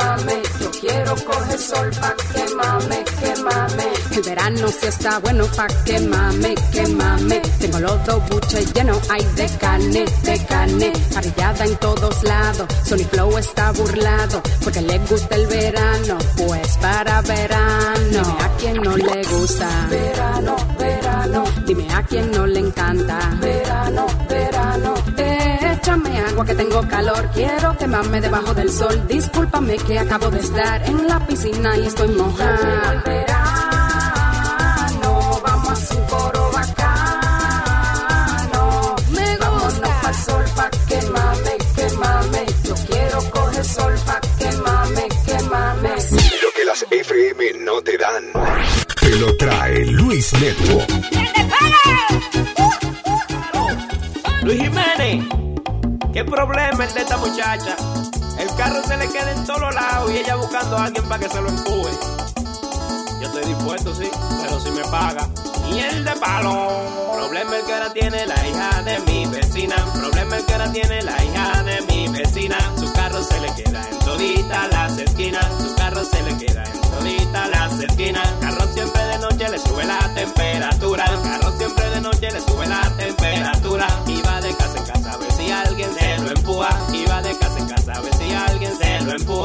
mame, 0.00 0.40
que 0.40 0.40
mame. 0.40 0.42
Yo 0.60 0.70
quiero 0.80 1.14
coger 1.16 1.58
sol 1.58 1.90
pa' 2.00 2.14
que 2.32 2.54
mame, 2.54 3.04
que 3.20 3.42
mame. 3.42 3.86
El 4.12 4.22
verano 4.22 4.68
sí 4.68 4.86
está 4.86 5.18
bueno 5.18 5.44
pa' 5.56 5.66
que 5.84 6.00
mame, 6.00 6.54
que 6.72 6.86
mame. 6.88 7.42
Tengo 7.60 7.78
los 7.80 8.06
dos 8.06 8.28
buches 8.28 8.72
llenos, 8.74 8.98
hay 9.10 9.24
de 9.36 9.46
carne, 9.58 10.04
de 10.22 10.46
carne. 10.46 10.92
Parrillada 11.14 11.64
en 11.64 11.76
todos 11.76 12.22
lados, 12.22 12.66
Sony 12.84 13.04
Flow 13.10 13.38
está 13.38 13.72
burlado. 13.72 14.42
Porque 14.62 14.80
le 14.80 14.98
gusta 14.98 15.34
el 15.36 15.46
verano, 15.46 16.18
pues 16.36 16.76
para 16.78 17.22
verano. 17.22 18.10
Dime 18.10 18.44
a 18.44 18.56
quien 18.58 18.76
no 18.82 18.96
le 18.96 19.22
gusta. 19.24 19.68
Verano, 19.90 20.56
verano. 20.78 21.44
Dime 21.66 21.86
a 21.94 22.02
quien 22.02 22.30
no 22.30 22.46
le 22.46 22.60
encanta. 22.60 23.18
Verano, 23.40 24.06
verano. 24.28 24.89
Échame 25.90 26.20
agua 26.20 26.44
que 26.44 26.54
tengo 26.54 26.86
calor. 26.86 27.28
Quiero 27.34 27.76
quemarme 27.76 28.20
debajo 28.20 28.54
del 28.54 28.70
sol. 28.70 29.08
Discúlpame 29.08 29.76
que 29.76 29.98
acabo 29.98 30.30
de 30.30 30.38
estar 30.38 30.88
en 30.88 31.08
la 31.08 31.18
piscina 31.26 31.76
y 31.76 31.86
estoy 31.86 32.06
mojada. 32.10 33.02
verano, 33.04 33.50
vamos 35.42 35.90
a 35.90 35.94
un 35.96 36.04
coro 36.04 36.48
bacano. 36.52 36.94
Me 39.10 39.36
gusta. 39.36 40.14
sol 40.14 40.44
pa' 40.54 40.70
que 40.86 41.02
mame, 41.10 41.58
que 41.74 41.90
mame. 41.96 42.46
Yo 42.68 42.74
quiero 42.86 43.18
coger 43.32 43.64
sol 43.64 43.94
pa' 44.06 44.20
que 44.38 44.52
mame, 44.58 45.08
que 45.26 45.42
mame. 45.42 45.90
Lo 46.40 46.52
que 46.54 46.64
las 46.66 46.86
FM 46.88 47.52
no 47.64 47.82
te 47.82 47.98
dan. 47.98 48.30
Te 49.00 49.16
lo 49.16 49.36
trae 49.36 49.86
Luis 49.86 50.32
Network. 50.34 50.88
Luis 54.42 54.58
Jiménez, 54.62 55.24
¿qué 56.12 56.24
problema 56.24 56.84
es 56.84 56.94
de 56.94 57.00
esta 57.00 57.16
muchacha? 57.16 57.76
El 58.38 58.48
carro 58.56 58.82
se 58.86 58.96
le 58.96 59.08
queda 59.08 59.32
en 59.32 59.44
todos 59.44 59.74
lados 59.74 60.10
y 60.10 60.18
ella 60.18 60.36
buscando 60.36 60.76
a 60.76 60.84
alguien 60.84 61.04
para 61.08 61.20
que 61.20 61.28
se 61.28 61.40
lo 61.40 61.48
empuje. 61.48 61.90
Yo 63.20 63.26
estoy 63.26 63.44
dispuesto, 63.44 63.94
sí, 63.94 64.10
pero 64.42 64.60
si 64.60 64.70
me 64.70 64.82
paga. 64.84 65.28
Y 65.70 65.78
el 65.78 66.04
de 66.04 66.12
palo. 66.12 66.68
Problema 67.14 67.56
el 67.56 67.64
que 67.64 67.74
ahora 67.74 67.92
tiene 67.92 68.26
la 68.26 68.46
hija 68.46 68.82
de 68.82 68.98
mi 69.00 69.26
vecina. 69.26 69.76
Problema 69.94 70.36
el 70.38 70.46
que 70.46 70.52
ahora 70.54 70.72
tiene 70.72 71.02
la 71.02 71.24
hija 71.24 71.62
de 71.62 71.80
mi 71.82 72.08
vecina. 72.08 72.56
Su 72.78 72.92
carro 72.92 73.22
se 73.22 73.40
le 73.40 73.54
queda 73.54 73.86
en 73.88 73.98
todita 73.98 74.68
las 74.68 74.98
esquinas. 74.98 75.46
Su 75.62 75.74
carro 75.76 76.02
se 76.04 76.22
le 76.22 76.36
queda 76.38 76.64
en 76.64 76.80
todita 76.80 77.48
las 77.48 77.78
esquinas. 77.78 78.28
Carro 78.40 78.66
siempre 78.72 79.04
de 79.04 79.18
noche 79.18 79.48
le 79.48 79.58
sube 79.58 79.84
la 79.84 79.98
temperatura. 80.14 81.04
Carro 81.04 81.58
siempre 81.58 81.90
de 81.90 82.00
noche 82.00 82.30
le 82.30 82.40
sube 82.40 82.66
la 82.66 82.80
temperatura. 82.80 83.19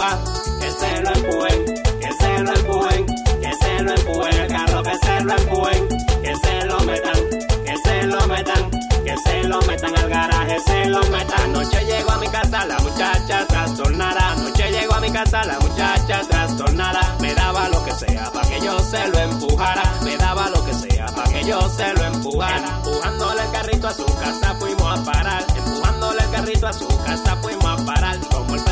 Que 0.05 0.69
se 0.69 1.01
lo 1.01 1.09
empujen, 1.13 1.65
que 1.99 2.13
se 2.19 2.39
lo 2.43 2.53
empujen, 2.53 3.05
que 3.41 3.51
se 3.55 3.83
lo 3.83 3.91
empujen. 3.95 4.33
El 4.35 4.47
carro 4.47 4.83
que 4.83 4.97
se 5.03 5.23
lo 5.23 5.35
empujen, 5.35 5.87
que 6.21 6.35
se 6.35 6.65
lo 6.65 6.79
metan, 6.81 7.29
que 7.65 7.77
se 7.83 8.03
lo 8.03 8.27
metan, 8.27 8.71
que 9.03 9.17
se 9.25 9.43
lo 9.45 9.61
metan 9.61 9.97
al 9.97 10.09
garaje, 10.09 10.59
se 10.59 10.85
lo 10.85 11.01
metan. 11.05 11.41
Anoche 11.45 11.83
llego 11.85 12.11
a 12.11 12.17
mi 12.19 12.27
casa 12.27 12.65
la 12.67 12.77
muchacha 12.79 13.47
trastornada. 13.47 14.31
Anoche 14.33 14.71
llego 14.71 14.93
a 14.93 15.01
mi 15.01 15.11
casa 15.11 15.43
la 15.43 15.59
muchacha 15.59 16.21
trastornada. 16.29 17.15
Me 17.19 17.33
daba 17.33 17.67
lo 17.69 17.83
que 17.83 17.91
sea 17.93 18.31
para 18.31 18.47
que 18.47 18.61
yo 18.61 18.77
se 18.79 19.07
lo 19.07 19.17
empujara. 19.17 19.83
Me 20.03 20.17
daba 20.17 20.49
lo 20.51 20.63
que 20.65 20.73
sea 20.75 21.07
para 21.07 21.31
que 21.31 21.43
yo 21.45 21.59
se 21.75 21.93
lo 21.95 22.03
empujara. 22.05 22.77
Empujándole 22.77 23.41
el 23.41 23.51
carrito 23.51 23.87
a 23.87 23.93
su 23.93 24.05
casa 24.05 24.55
fuimos 24.59 24.99
a 24.99 25.03
parar. 25.03 25.43
Empujándole 25.55 26.21
el 26.21 26.29
carrito 26.29 26.67
a 26.67 26.73
su 26.73 26.87
casa 27.03 27.37
fuimos 27.41 27.81
a 27.81 27.85
parar. 27.85 28.19
Como 28.29 28.53
el 28.53 28.63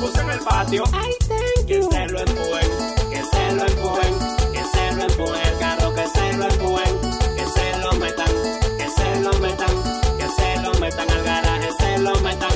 puse 0.00 0.20
en 0.20 0.30
el 0.30 0.40
patio. 0.40 0.84
Ay, 0.92 1.12
que 1.66 1.82
se 1.82 2.06
lo 2.08 2.20
empujen, 2.20 2.70
que 3.10 3.22
se 3.22 3.52
lo 3.52 3.66
empujen, 3.66 4.14
que 4.52 4.64
se 4.64 4.96
lo 4.96 5.02
empujen. 5.02 5.46
El 5.46 5.58
carro 5.58 5.94
que 5.94 6.06
se 6.08 6.32
lo 6.36 6.44
empujen, 6.44 7.00
que 7.36 7.46
se 7.46 7.78
lo 7.78 7.92
metan, 7.92 8.32
que 8.78 8.88
se 8.88 9.20
lo 9.20 9.32
metan, 9.38 9.74
que 10.18 10.26
se 10.28 10.62
lo 10.62 10.72
metan 10.80 11.10
al 11.10 11.22
garaje, 11.22 11.68
se 11.78 11.98
lo 11.98 12.14
metan, 12.20 12.50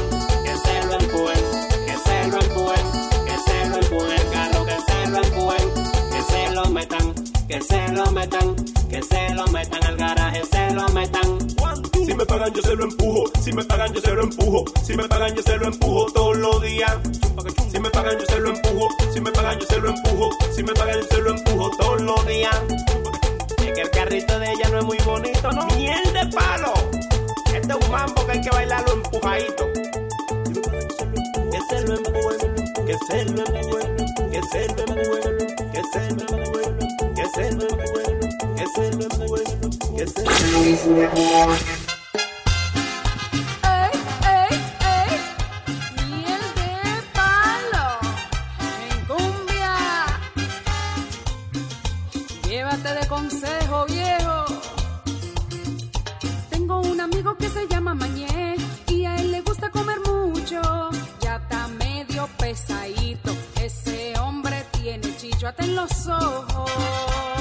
que 0.44 0.56
se 0.56 0.86
lo 0.86 0.94
empujen, 0.94 1.44
que 1.86 1.96
se 1.98 2.28
lo 2.28 2.40
empujen, 2.40 2.84
que 3.26 3.38
se 3.46 3.66
lo 3.68 3.76
empujen. 3.76 4.18
El 4.18 4.30
carro 4.30 4.64
que 4.66 4.76
se 4.86 5.10
lo 5.10 5.18
empujen, 5.22 5.74
que 6.10 6.22
se 6.32 6.50
lo 6.52 6.64
metan, 6.70 7.14
que 7.46 7.60
se 7.60 7.88
lo 7.92 8.10
metan, 8.12 8.56
que 8.88 9.02
se 9.02 9.34
lo 9.34 9.46
metan 9.48 9.84
al 9.84 9.96
garaje, 9.96 10.42
se 10.50 10.70
lo 10.70 10.88
metan. 10.88 11.38
Si 12.06 12.14
me 12.14 12.26
pagan 12.26 12.52
yo 12.52 12.62
se 12.62 12.74
lo 12.76 12.84
empujo, 12.84 13.24
si 13.40 13.52
me 13.52 13.64
pagan 13.64 13.92
yo 13.92 14.00
se 14.00 14.12
lo 14.12 14.22
empujo, 14.22 14.64
si 14.82 14.94
me 14.94 15.08
pagan 15.08 15.34
yo 15.34 15.42
se 15.42 15.56
lo 15.56 15.66
empujo 15.66 16.12
todos 16.12 16.36
los 16.36 16.62
días. 16.62 16.96
Pagan 18.04 18.18
yo 18.18 18.26
se 18.26 18.38
lo 18.38 18.50
empujo, 18.50 18.88
si 19.14 19.20
me 19.22 19.32
pagan 19.32 19.58
yo 19.58 19.66
se 19.66 19.80
lo 19.80 19.88
empujo, 19.88 20.30
si 20.54 20.62
me 20.62 20.74
pagan 20.74 21.00
yo 21.00 21.06
se 21.06 21.22
lo 21.22 21.30
empujo 21.30 21.70
todos 21.70 22.02
los 22.02 22.26
días. 22.26 22.54
Es 23.64 23.72
que 23.72 23.80
el 23.80 23.90
carrito 23.90 24.38
de 24.38 24.52
ella 24.52 24.68
no 24.68 24.80
es 24.80 24.84
muy 24.84 24.98
bonito, 25.06 25.50
¿no? 25.52 25.66
Miel 25.68 26.12
de 26.12 26.26
palo. 26.26 26.74
Este 27.54 27.72
es 27.72 27.86
un 27.86 27.90
mambo 27.90 28.26
que 28.26 28.32
hay 28.32 28.40
que 28.42 28.50
bailarlo 28.50 28.92
empujadito. 28.92 29.72
Que 31.50 31.60
se 31.70 31.80
lo 31.86 31.96
empujen, 31.96 32.54
que 32.84 32.98
se 33.06 33.24
lo 33.24 33.46
empujen, 33.46 33.96
que 34.30 34.42
se 34.52 34.68
lo 34.68 34.82
empujen, 34.84 35.38
que 35.72 35.82
se 35.90 36.10
lo 36.10 36.26
empujen, 36.36 36.78
que 37.14 37.26
se 37.32 37.52
lo 37.52 37.62
empujen, 37.70 38.20
que 38.54 38.66
se 38.66 38.92
lo 38.92 39.04
empujen, 39.04 39.70
que 39.96 40.06
se 40.06 40.24
lo 40.24 41.00
empujen. 41.00 41.83
Que 57.38 57.48
se 57.48 57.66
llama 57.68 57.94
Mañé 57.94 58.56
y 58.88 59.04
a 59.04 59.16
él 59.16 59.30
le 59.32 59.40
gusta 59.40 59.70
comer 59.70 59.98
mucho. 60.00 60.60
Ya 61.20 61.36
está 61.36 61.68
medio 61.68 62.28
pesadito. 62.38 63.32
Ese 63.60 64.18
hombre 64.18 64.64
tiene 64.72 65.16
chichoate 65.16 65.64
en 65.64 65.76
los 65.76 66.06
ojos. 66.08 67.33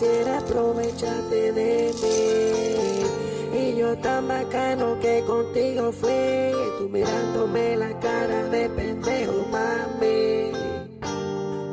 hacías 0.00 0.02
era 0.02 0.38
aprovecharte 0.38 1.52
de 1.52 1.92
mí. 2.02 3.58
Y 3.58 3.76
yo 3.76 3.96
tan 3.98 4.26
bacano 4.28 4.98
que 5.00 5.22
contigo 5.26 5.92
fui, 5.92 6.52
tú 6.78 6.88
mirándome 6.88 7.76
la 7.76 7.98
cara 8.00 8.44
de 8.44 8.70
pendejo, 8.70 9.44
mami. 9.50 10.52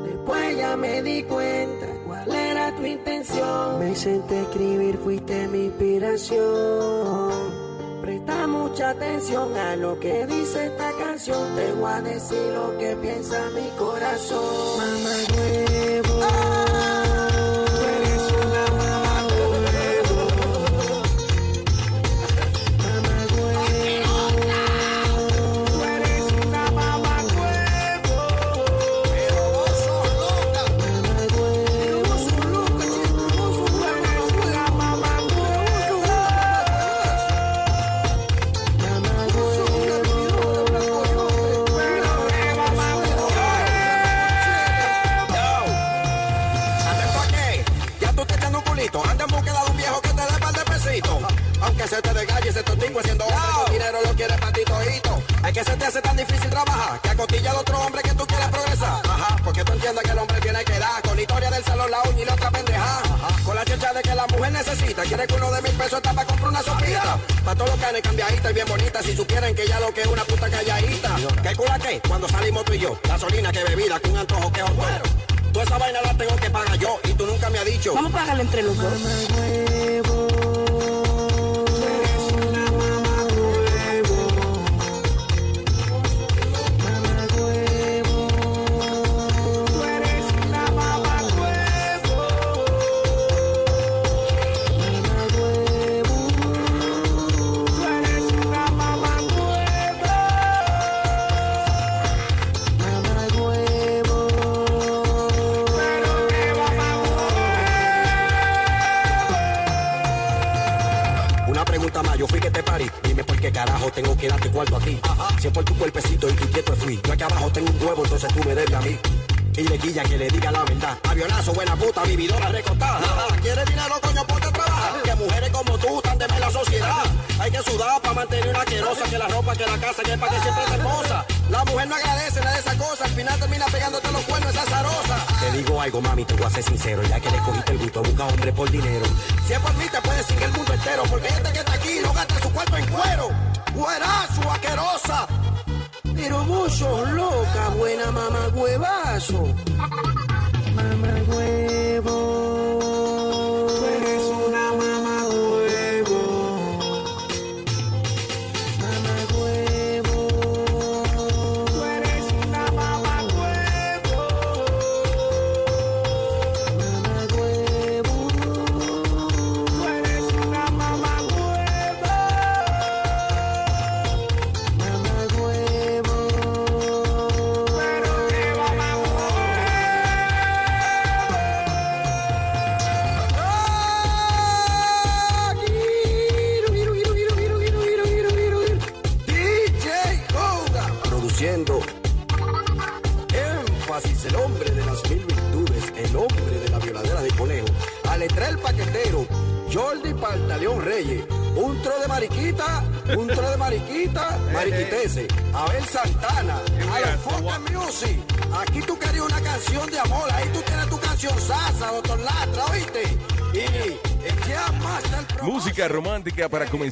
Después 0.06 0.58
ya 0.58 0.76
me 0.76 1.02
di 1.04 1.24
cuenta 1.24 1.88
cuál 2.06 2.36
era 2.36 2.76
tu 2.76 2.86
intención. 2.86 3.80
Me 3.80 3.96
senté 3.96 4.38
a 4.38 4.42
escribir, 4.42 4.98
fuiste 4.98 5.48
mi 5.48 5.66
inspiración. 5.66 7.32
Presta 8.02 8.48
mucha 8.48 8.90
atención 8.92 9.56
a 9.58 9.76
lo 9.76 10.00
que 10.00 10.26
dice 10.28 10.68
esta 10.68 10.94
canción. 10.98 11.56
Te 11.56 11.74
voy 11.74 11.92
a 11.92 12.02
decir 12.02 12.54
lo 12.54 12.78
que 12.78 12.96
piensa 12.96 13.50
mi 13.54 13.68
corazón. 13.78 14.78
Mamá 14.78 16.07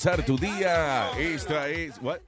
comenzar 0.06 0.26
tu 0.26 0.38
día. 0.38 1.12
Esta 1.18 1.68
es. 1.70 2.00
What? 2.02 2.20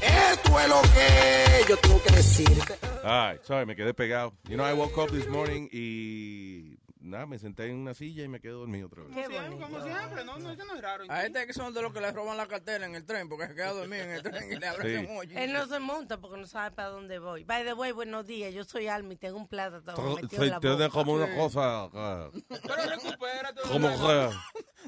esto 0.00 0.60
es 0.60 0.68
lo 0.68 0.82
que 0.82 1.64
yo 1.68 1.76
tengo 1.78 2.02
que 2.02 2.14
decirte 2.14 2.78
Ay, 3.02 3.38
sorry, 3.42 3.64
me 3.66 3.74
quedé 3.74 3.94
pegado. 3.94 4.34
You 4.44 4.56
know, 4.56 4.66
I 4.66 4.74
woke 4.74 4.96
up 4.98 5.10
this 5.10 5.26
morning 5.28 5.68
y 5.72 6.78
nada, 7.00 7.26
me 7.26 7.38
senté 7.38 7.66
en 7.66 7.76
una 7.76 7.94
silla 7.94 8.24
y 8.24 8.28
me 8.28 8.40
quedé 8.40 8.52
dormido 8.52 8.88
otra 8.88 9.04
vez. 9.04 9.14
Qué 9.14 9.24
Como 9.24 9.80
siempre, 9.82 10.24
no, 10.24 10.38
no, 10.38 10.50
eso 10.50 10.64
no 10.64 10.74
es 10.74 10.82
raro. 10.82 11.04
A 11.08 11.24
este 11.24 11.46
que 11.46 11.52
son 11.52 11.72
de 11.72 11.82
los 11.82 11.92
que 11.92 12.00
le 12.00 12.12
roban 12.12 12.36
la 12.36 12.46
cartera 12.46 12.84
en 12.86 12.94
el 12.94 13.04
tren 13.04 13.28
porque 13.28 13.46
se 13.46 13.54
queda 13.54 13.72
dormido 13.72 14.02
en 14.04 14.10
el 14.10 14.22
tren 14.22 14.52
y 14.52 14.56
le 14.56 14.66
abren 14.66 15.06
Sí. 15.06 15.10
un 15.10 15.16
hoyo. 15.16 15.38
Él 15.38 15.52
no 15.52 15.66
se 15.66 15.78
monta 15.78 16.18
porque 16.18 16.38
no 16.38 16.46
sabe 16.46 16.74
para 16.74 16.88
dónde 16.88 17.18
voy. 17.18 17.44
By 17.44 17.64
the 17.64 17.74
way, 17.74 17.92
buenos 17.92 18.26
días. 18.26 18.52
Yo 18.52 18.64
soy 18.64 18.88
Alma 18.88 19.12
y 19.14 19.16
tengo 19.16 19.36
un 19.36 19.48
plátano 19.48 20.16
metido 20.16 20.42
en 20.44 20.50
la 20.50 20.58
boca. 20.58 20.88
como 20.90 21.12
una 21.12 21.34
cosa. 21.36 21.88
Pero 21.92 22.90
recupérate. 22.90 23.60
como 23.62 23.88
que. 23.88 24.30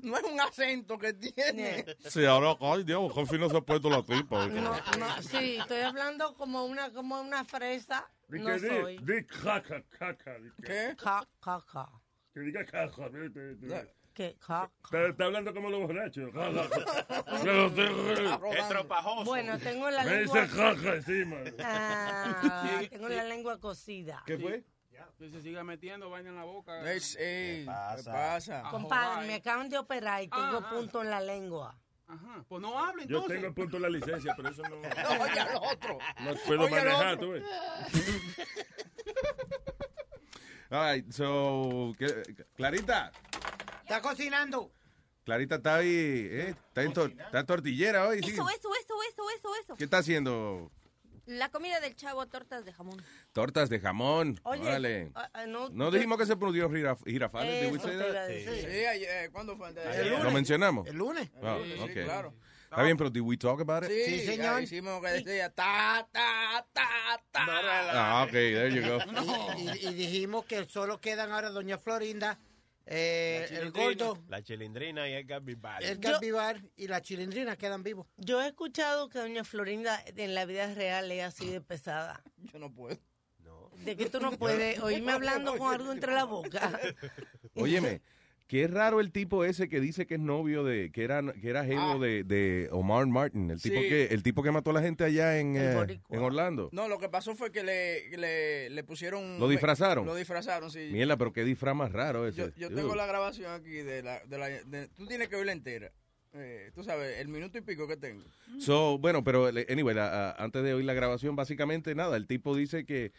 No 0.09 0.17
es 0.17 0.25
un 0.25 0.41
acento 0.41 0.99
que 0.99 1.13
tiene. 1.13 1.85
Sí, 2.09 2.25
ahora, 2.25 2.57
ay 2.61 2.85
Dios, 2.85 3.13
qué 3.15 3.27
fino 3.27 3.49
se 3.49 3.57
ha 3.57 3.61
puesto 3.61 3.89
la 3.91 4.03
tripa. 4.03 4.47
No, 4.49 4.73
no, 4.99 5.23
sí, 5.23 5.57
estoy 5.61 5.81
hablando 5.81 6.35
como 6.35 6.65
una, 6.65 6.91
como 6.93 7.21
una 7.21 7.45
fresa. 7.45 8.09
Di 8.29 8.39
No 8.41 8.47
que 8.47 8.59
di- 8.59 8.69
soy. 8.69 8.99
di 8.99 9.27
caca, 9.27 9.83
caca. 9.99 10.39
di 10.39 10.51
que- 10.57 10.63
¿Qué? 10.67 10.97
Ca, 11.03 11.27
ca, 11.41 11.65
ca. 11.73 11.89
Que 12.35 12.41
diga 12.41 12.65
caca. 12.65 13.09
di- 13.09 13.29
di- 13.29 13.55
di. 13.57 13.75
¿Qué? 14.15 14.37
Ca, 14.45 14.69
Está, 14.85 15.07
está 15.09 15.25
hablando 15.27 15.55
como 15.55 15.71
los 15.71 15.81
borrachos. 15.87 16.31
Bueno, 19.25 19.59
tengo 19.59 19.91
la 19.91 20.05
Me 20.05 20.17
lengua. 20.17 20.41
dice 20.43 20.57
caca 20.57 20.95
encima. 20.97 21.37
Ah, 21.61 22.81
tengo 22.91 23.09
la 23.09 23.25
lengua 23.25 23.59
cocida. 23.61 24.23
¿Qué 24.27 24.39
fue? 24.39 24.65
Que 25.19 25.29
se 25.31 25.43
siga 25.43 25.65
metiendo 25.65 26.09
vaina 26.11 26.31
en 26.31 26.37
la 26.37 26.45
boca. 26.45 26.81
Ey, 26.93 27.01
¿Qué 27.17 27.65
pasa? 27.67 28.63
Compadre, 28.71 29.27
me 29.27 29.35
acaban 29.35 29.69
de 29.69 29.77
operar 29.77 30.23
y 30.23 30.29
tengo 30.29 30.59
Ajá. 30.59 30.71
punto 30.71 31.03
en 31.03 31.11
la 31.11 31.21
lengua. 31.21 31.77
Aja, 32.07 32.45
pues 32.49 32.63
no 32.63 32.79
hable 32.79 33.03
Yo 33.07 33.17
entonces. 33.19 33.35
tengo 33.37 33.49
el 33.49 33.55
punto 33.55 33.77
de 33.77 33.81
la 33.83 33.89
licencia, 33.91 34.33
pero 34.37 34.49
eso 34.51 34.63
no. 34.63 34.77
Oye, 34.79 35.41
al 35.41 35.57
otro. 35.57 35.99
No 36.21 36.35
puedo 36.47 36.63
Oye, 36.63 36.71
manejar, 36.71 37.19
tú 37.19 37.31
ves. 37.33 37.43
All 40.71 40.95
right, 40.95 41.11
so, 41.13 41.95
¿qué- 41.99 42.23
Clarita, 42.57 43.11
Está 43.83 44.01
cocinando. 44.03 44.71
Clarita 45.25 45.57
está 45.57 45.77
ahí, 45.77 45.89
¿eh? 46.31 46.49
Está 46.69 46.83
en, 46.83 46.93
tor- 46.93 47.11
está 47.21 47.41
en 47.41 47.47
tortillera 47.47 48.07
hoy, 48.07 48.23
sí. 48.23 48.31
Eso, 48.33 48.49
eso, 48.49 48.69
eso, 48.81 48.95
eso, 49.11 49.31
eso, 49.37 49.51
eso. 49.63 49.75
¿Qué 49.77 49.85
está 49.85 49.99
haciendo? 49.99 50.71
La 51.29 51.51
comida 51.51 51.79
del 51.81 51.95
chavo, 51.95 52.25
tortas 52.27 52.65
de 52.65 52.73
jamón. 52.73 53.03
Tortas 53.33 53.69
de 53.69 53.79
jamón. 53.81 54.41
Oye, 54.45 54.63
Órale. 54.63 55.13
ah, 55.15 55.29
ah, 55.35 55.47
no, 55.47 55.69
No 55.69 55.85
yo- 55.87 55.91
dijimos 55.91 56.17
que 56.17 56.25
se 56.25 56.37
produjo 56.37 56.71
giraf 56.71 57.03
girafales. 57.05 57.65
Eso 57.71 57.87
that? 57.87 58.29
decir. 58.29 58.71
Sí, 58.71 58.87
ayer, 58.87 59.31
¿cuándo 59.31 59.55
fue? 59.55 59.69
El 59.69 60.09
¿Lo 60.11 60.17
lunes. 60.21 60.33
mencionamos? 60.33 60.89
El 60.89 60.97
lunes. 60.97 61.31
Ah, 61.43 61.59
Sí, 61.63 61.75
sí, 61.87 61.93
claro. 62.03 62.33
Está 62.65 62.83
bien, 62.83 62.97
pero 62.97 63.11
did 63.11 63.21
we 63.21 63.37
talk 63.37 63.61
about 63.61 63.85
it? 63.85 63.91
Sí, 63.91 64.21
Sí, 64.21 64.27
señor. 64.27 64.63
hicimos 64.63 65.03
que 65.03 65.09
decía 65.09 65.51
ta, 65.51 66.07
ta, 66.13 66.67
ta, 66.73 67.23
ta. 67.31 67.45
Ah, 67.93 68.25
ok, 68.25 68.31
there 68.33 68.71
you 68.75 68.83
go. 68.89 68.99
Y, 69.59 69.69
y- 69.69 69.89
y 69.89 69.95
dijimos 69.95 70.47
que 70.47 70.65
solo 70.67 70.99
quedan 70.99 71.31
ahora 71.33 71.51
Doña 71.51 71.77
Florinda, 71.77 72.39
eh, 72.91 73.47
el 73.51 73.71
gordo, 73.71 74.19
La 74.29 74.43
chilindrina 74.43 75.09
y 75.09 75.13
el 75.13 75.27
capibara. 75.27 75.87
el 75.87 75.99
Vivar 76.21 76.63
y 76.77 76.89
la 76.89 77.03
chilindrina 77.03 77.57
quedan 77.57 77.83
vivos. 77.83 78.07
Yo 78.17 78.43
he 78.43 78.47
escuchado 78.49 79.09
que 79.09 79.19
doña 79.19 79.45
Florinda 79.45 80.03
en 80.17 80.35
la 80.35 80.47
vida 80.47 80.73
real 80.75 81.13
es 81.13 81.23
así 81.23 81.51
de 81.51 81.61
pesada. 81.61 82.23
Yo 82.39 82.59
no 82.59 82.73
puedo. 82.73 82.99
De 83.85 83.97
que 83.97 84.11
tú 84.11 84.21
no 84.21 84.33
puedes 84.33 84.81
oírme 84.81 85.13
hablando 85.13 85.57
con 85.57 85.73
algo 85.73 85.93
entre 85.93 86.13
la 86.13 86.25
boca. 86.25 86.81
Óyeme, 87.55 88.01
qué 88.49 88.67
raro 88.67 88.99
el 89.01 89.13
tipo 89.13 89.45
ese 89.45 89.69
que 89.69 89.79
dice 89.79 90.07
que 90.07 90.15
es 90.15 90.21
novio 90.21 90.65
de, 90.65 90.91
que 90.91 91.05
era, 91.05 91.23
que 91.35 91.49
era 91.49 91.65
jevo 91.65 91.81
Ah. 91.81 91.99
de, 91.99 92.25
de 92.25 92.69
Omar 92.73 93.07
Martin, 93.07 93.51
el 93.51 93.61
tipo 93.63 93.79
que, 93.81 94.07
el 94.07 94.23
tipo 94.25 94.43
que 94.43 94.51
mató 94.51 94.71
a 94.71 94.73
la 94.73 94.83
gente 94.83 95.05
allá 95.05 95.39
en, 95.39 95.55
eh, 95.57 96.01
en 96.09 96.19
Orlando. 96.21 96.71
No, 96.73 96.89
lo 96.89 96.99
que 96.99 97.09
pasó 97.09 97.37
fue 97.37 97.53
que 97.53 97.63
le, 97.63 98.09
le, 98.17 98.71
le 98.71 98.85
pusieron... 98.85 99.39
¿Lo 99.39 99.49
disfrazaron? 99.49 100.05
Lo 100.07 100.17
disfrazaron, 100.17 100.71
sí. 100.71 100.89
Mierda, 100.91 101.17
pero 101.17 101.33
qué 101.33 101.45
disfraz 101.45 101.77
más 101.77 101.93
raro 101.93 102.27
ese. 102.27 102.39
Yo, 102.39 102.49
yo 102.57 102.75
tengo 102.75 102.97
la 102.97 103.07
grabación 103.07 103.53
aquí 103.53 103.71
de 103.71 104.03
la... 104.03 104.21
De 104.25 104.39
la 104.39 104.49
de- 104.49 104.89
tú 104.97 105.07
tienes 105.07 105.29
que 105.29 105.37
oírla 105.37 105.53
entera. 105.53 105.93
eh, 106.35 106.71
tú 106.75 106.83
sabes, 106.85 107.19
el 107.21 107.29
minuto 107.29 107.59
y 107.59 107.61
pico 107.61 107.87
que 107.87 107.97
tengo. 107.97 108.25
So, 108.59 108.99
bueno, 108.99 109.23
pero 109.25 109.47
anyway, 109.69 109.95
la- 109.95 110.33
antes 110.33 110.63
de 110.65 110.73
oír 110.75 110.85
la 110.87 110.95
grabación, 110.95 111.37
básicamente 111.37 111.95
nada, 111.95 112.17
el 112.17 112.27
tipo 112.27 112.57
dice 112.57 112.85
que 112.87 113.13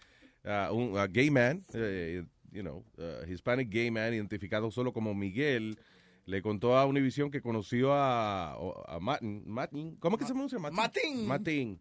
ah, 0.44 0.70
un 0.74 0.98
a 0.98 1.08
gay 1.08 1.30
man, 1.30 1.62
eh, 1.74 2.24
you 2.52 2.62
know, 2.62 2.84
ah, 2.98 3.26
Hispanic 3.28 3.70
gay 3.70 3.92
man, 3.92 4.14
identificado 4.14 4.72
solo 4.72 4.94
como 4.94 5.14
Miguel, 5.14 5.80
le 6.26 6.42
contó 6.42 6.78
a 6.78 6.86
Univision 6.86 7.32
que 7.32 7.42
conoció 7.42 7.94
a, 7.94 8.54
a 8.54 9.00
Martin, 9.00 9.44
Martin, 9.48 9.96
¿cómo 9.98 10.18
que 10.18 10.26
se 10.26 10.32
pronuncia? 10.32 10.60
Martin. 10.60 11.28
Martin. 11.28 11.28
Martin, 11.28 11.80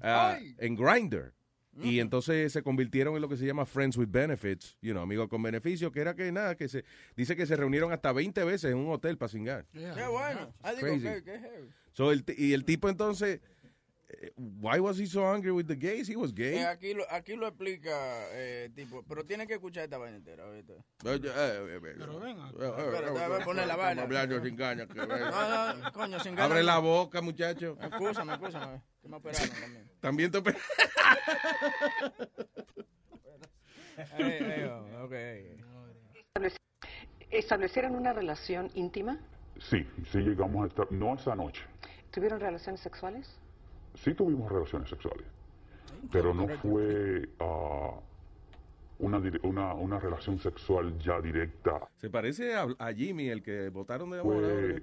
Ay. 0.00 0.54
en 0.58 0.76
Grindr. 0.76 1.34
Y 1.82 1.98
entonces 1.98 2.52
se 2.52 2.62
convirtieron 2.62 3.16
en 3.16 3.22
lo 3.22 3.28
que 3.28 3.36
se 3.36 3.44
llama 3.46 3.66
Friends 3.66 3.96
with 3.96 4.08
Benefits, 4.08 4.78
you 4.80 4.92
know, 4.92 5.02
amigos 5.02 5.28
con 5.28 5.42
beneficios, 5.42 5.90
que 5.90 6.00
era 6.00 6.14
que 6.14 6.30
nada, 6.30 6.56
que 6.56 6.68
se 6.68 6.84
dice 7.16 7.34
que 7.34 7.46
se 7.46 7.56
reunieron 7.56 7.92
hasta 7.92 8.12
20 8.12 8.44
veces 8.44 8.70
en 8.70 8.78
un 8.78 8.92
hotel 8.92 9.18
para 9.18 9.28
cingar. 9.28 9.66
Qué 9.72 10.06
bueno. 10.06 10.54
Ah, 10.62 10.72
Crazy. 10.78 11.08
So, 11.92 12.12
el 12.12 12.24
y 12.36 12.52
el 12.52 12.64
tipo 12.64 12.88
entonces, 12.88 13.40
why 14.36 14.78
was 14.80 14.98
he 14.98 15.06
so 15.06 15.24
angry 15.32 15.50
with 15.52 15.66
the 15.66 15.76
gays? 15.76 16.08
He 16.08 16.16
was 16.16 16.32
gay. 16.32 16.56
Eh, 16.58 16.66
aquí, 16.66 16.94
lo, 16.94 17.04
aquí 17.10 17.36
lo 17.36 17.46
explica, 17.46 17.90
eh, 18.32 18.70
tipo, 18.74 19.02
pero 19.08 19.24
tiene 19.24 19.46
que 19.46 19.54
escuchar 19.54 19.84
esta 19.84 19.98
vaina 19.98 20.16
entera. 20.16 20.44
¿oíste? 20.46 20.72
Eh, 20.72 20.78
eh, 21.04 21.20
eh, 21.24 21.80
Pero 21.98 22.18
venga. 22.20 22.48
eh, 22.48 22.52
eh, 22.60 22.74
Espérate, 22.78 23.06
eh, 23.24 23.28
voy 23.28 23.40
a 23.40 23.44
poner 23.44 23.66
la 23.66 23.76
vaina. 23.76 24.02
hablando 24.02 24.42
sin 24.42 24.56
ganas, 24.56 24.88
No, 24.94 25.74
no, 25.74 25.92
coño, 25.92 26.20
sin 26.20 26.34
ganas. 26.34 26.50
Abre 26.50 26.62
la 26.62 26.78
boca, 26.78 27.20
muchacho. 27.20 27.76
Escúchame, 27.80 28.32
escúchame. 28.34 28.80
Que 29.02 29.08
me 29.08 29.16
operaron 29.16 29.50
también. 29.50 29.90
También 30.00 30.30
te 30.30 30.38
oper- 30.38 30.56
Ey, 34.18 34.24
ey, 34.42 34.64
oh, 34.64 35.04
ok, 35.04 35.12
ey. 35.12 35.56
¿Establecieron 37.30 37.94
una 37.94 38.12
relación 38.12 38.70
íntima? 38.74 39.18
Sí, 39.60 39.86
sí 40.10 40.18
llegamos 40.18 40.64
a 40.64 40.66
estar, 40.68 40.90
no 40.90 41.14
esa 41.14 41.34
noche, 41.36 41.62
¿Tuvieron 42.10 42.40
relaciones 42.40 42.80
sexuales? 42.80 43.28
Sí 43.94 44.14
tuvimos 44.14 44.50
relaciones 44.50 44.88
sexuales, 44.88 45.26
pero 46.12 46.34
no 46.34 46.48
fue 46.58 47.28
ah, 47.40 47.98
una, 48.98 49.22
una, 49.42 49.74
una 49.74 49.98
relación 49.98 50.38
sexual 50.38 50.98
ya 50.98 51.20
directa. 51.20 51.88
Se 51.96 52.10
parece 52.10 52.54
a, 52.54 52.66
a 52.78 52.92
Jimmy, 52.92 53.28
el 53.28 53.42
que 53.42 53.68
votaron 53.70 54.10
de 54.10 54.22
días. 54.22 54.82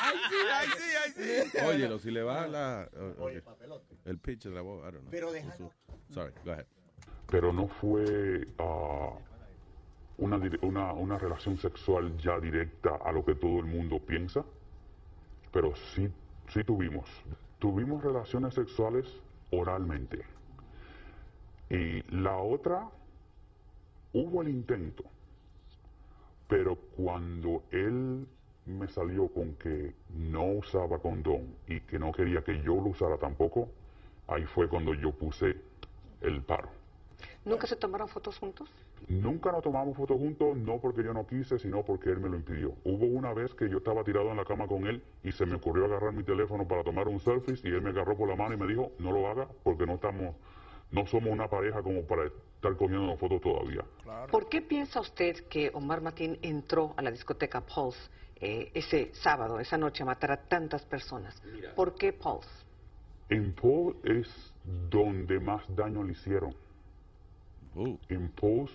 Ay, 0.00 0.16
sí, 0.30 0.36
ay, 0.52 0.68
sí, 0.76 0.82
ay, 1.04 1.48
sí. 1.50 1.58
Óyelo, 1.66 1.98
si 1.98 2.10
le 2.10 2.22
va 2.22 2.46
la... 2.46 2.88
okay. 3.18 3.42
El 4.04 4.18
pitch 4.18 4.44
de 4.44 4.50
la 4.50 4.62
voz, 4.62 4.80
I 4.80 4.92
don't 4.92 5.00
know. 5.00 5.10
Pero 5.10 5.32
déjalo. 5.32 5.70
Sorry, 6.10 6.32
go 6.44 6.52
ahead. 6.52 6.66
pero 7.30 7.52
no 7.52 7.68
fue 7.68 8.48
ah, 8.58 9.12
una, 10.18 10.40
una, 10.62 10.92
una 10.92 11.18
relación 11.18 11.56
sexual 11.58 12.16
ya 12.18 12.40
directa 12.40 12.96
a 13.04 13.12
lo 13.12 13.24
que 13.24 13.34
todo 13.34 13.60
el 13.60 13.66
mundo 13.66 13.98
piensa, 14.00 14.44
pero 15.52 15.74
sí, 15.94 16.08
sí 16.48 16.64
tuvimos. 16.64 17.08
Tuvimos 17.58 18.02
relaciones 18.02 18.54
sexuales 18.54 19.06
oralmente. 19.50 20.20
Y 21.70 22.02
la 22.14 22.36
otra, 22.36 22.88
hubo 24.12 24.42
el 24.42 24.48
intento, 24.48 25.04
pero 26.48 26.76
cuando 26.96 27.62
él 27.70 28.26
me 28.66 28.88
salió 28.88 29.28
con 29.28 29.54
que 29.54 29.94
no 30.10 30.44
usaba 30.52 30.98
condón 30.98 31.54
y 31.66 31.80
que 31.80 31.98
no 31.98 32.12
quería 32.12 32.42
que 32.42 32.62
yo 32.62 32.76
lo 32.76 32.90
usara 32.90 33.16
tampoco, 33.18 33.68
ahí 34.26 34.44
fue 34.44 34.68
cuando 34.68 34.94
yo 34.94 35.12
puse 35.12 35.56
el 36.20 36.42
paro. 36.42 36.77
¿Nunca 37.44 37.66
se 37.66 37.76
tomaron 37.76 38.08
fotos 38.08 38.38
juntos? 38.38 38.68
Nunca 39.08 39.50
nos 39.52 39.62
tomamos 39.62 39.96
fotos 39.96 40.18
juntos, 40.18 40.56
no 40.56 40.78
porque 40.80 41.02
yo 41.02 41.12
no 41.14 41.26
quise, 41.26 41.58
sino 41.58 41.82
porque 41.82 42.10
él 42.10 42.20
me 42.20 42.28
lo 42.28 42.36
impidió. 42.36 42.74
Hubo 42.84 43.06
una 43.06 43.32
vez 43.32 43.54
que 43.54 43.68
yo 43.68 43.78
estaba 43.78 44.04
tirado 44.04 44.30
en 44.30 44.36
la 44.36 44.44
cama 44.44 44.66
con 44.66 44.86
él 44.86 45.02
y 45.22 45.32
se 45.32 45.46
me 45.46 45.54
ocurrió 45.54 45.86
agarrar 45.86 46.12
mi 46.12 46.24
teléfono 46.24 46.66
para 46.66 46.84
tomar 46.84 47.08
un 47.08 47.20
selfie 47.20 47.58
y 47.64 47.68
él 47.68 47.82
me 47.82 47.90
agarró 47.90 48.16
por 48.16 48.28
la 48.28 48.36
mano 48.36 48.54
y 48.54 48.56
me 48.58 48.66
dijo, 48.66 48.92
no 48.98 49.12
lo 49.12 49.26
haga 49.28 49.48
porque 49.62 49.86
no 49.86 49.94
estamos, 49.94 50.34
no 50.90 51.06
somos 51.06 51.32
una 51.32 51.48
pareja 51.48 51.82
como 51.82 52.02
para 52.02 52.26
estar 52.26 52.76
comiendo 52.76 53.16
fotos 53.16 53.40
todavía. 53.40 53.84
¿Por 54.30 54.48
qué 54.48 54.60
piensa 54.62 55.00
usted 55.00 55.46
que 55.48 55.70
Omar 55.72 56.02
Martín 56.02 56.38
entró 56.42 56.92
a 56.96 57.02
la 57.02 57.10
discoteca 57.10 57.60
Pulse 57.62 57.98
eh, 58.36 58.70
ese 58.74 59.14
sábado, 59.14 59.58
esa 59.58 59.78
noche, 59.78 60.02
a 60.02 60.06
matar 60.06 60.32
a 60.32 60.36
tantas 60.36 60.84
personas? 60.84 61.40
¿Por 61.74 61.94
qué 61.94 62.12
Pulse? 62.12 62.48
En 63.30 63.52
Paul 63.54 63.96
es 64.04 64.28
donde 64.90 65.38
más 65.38 65.62
daño 65.74 66.02
le 66.02 66.12
hicieron. 66.12 66.54
En 68.08 68.28
Pulse, 68.30 68.74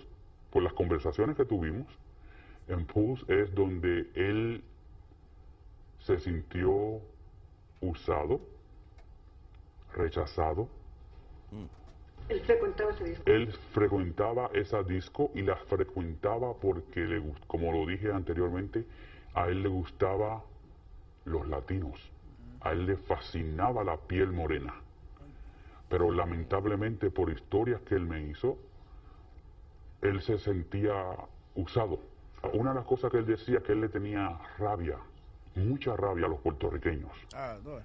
por 0.50 0.62
las 0.62 0.72
conversaciones 0.72 1.36
que 1.36 1.44
tuvimos, 1.44 1.86
en 2.68 2.86
Pulse 2.86 3.24
es 3.28 3.54
donde 3.54 4.10
él 4.14 4.62
se 6.00 6.18
sintió 6.18 7.00
usado, 7.80 8.40
rechazado. 9.94 10.68
Él 12.28 12.40
frecuentaba 12.40 12.90
ese 12.92 13.04
disco. 13.04 13.22
Él 13.26 13.52
frecuentaba 13.72 14.50
esa 14.54 14.82
disco 14.82 15.30
y 15.34 15.42
la 15.42 15.56
frecuentaba 15.56 16.54
porque, 16.54 17.00
le, 17.00 17.20
gust- 17.20 17.44
como 17.46 17.70
lo 17.72 17.86
dije 17.86 18.10
anteriormente, 18.10 18.86
a 19.34 19.48
él 19.48 19.62
le 19.62 19.68
gustaba 19.68 20.42
los 21.26 21.46
latinos. 21.48 22.00
A 22.62 22.72
él 22.72 22.86
le 22.86 22.96
fascinaba 22.96 23.84
la 23.84 23.98
piel 23.98 24.32
morena. 24.32 24.74
Pero 25.90 26.10
lamentablemente 26.10 27.10
por 27.10 27.30
historias 27.30 27.82
que 27.82 27.94
él 27.94 28.06
me 28.06 28.22
hizo, 28.22 28.56
él 30.04 30.22
se 30.22 30.38
sentía 30.38 30.92
usado. 31.54 31.98
Una 32.52 32.70
de 32.70 32.76
las 32.76 32.84
cosas 32.84 33.10
que 33.10 33.18
él 33.18 33.26
decía 33.26 33.60
que 33.60 33.72
él 33.72 33.80
le 33.80 33.88
tenía 33.88 34.38
rabia, 34.58 34.98
mucha 35.54 35.96
rabia 35.96 36.26
a 36.26 36.28
los 36.28 36.40
puertorriqueños. 36.40 37.10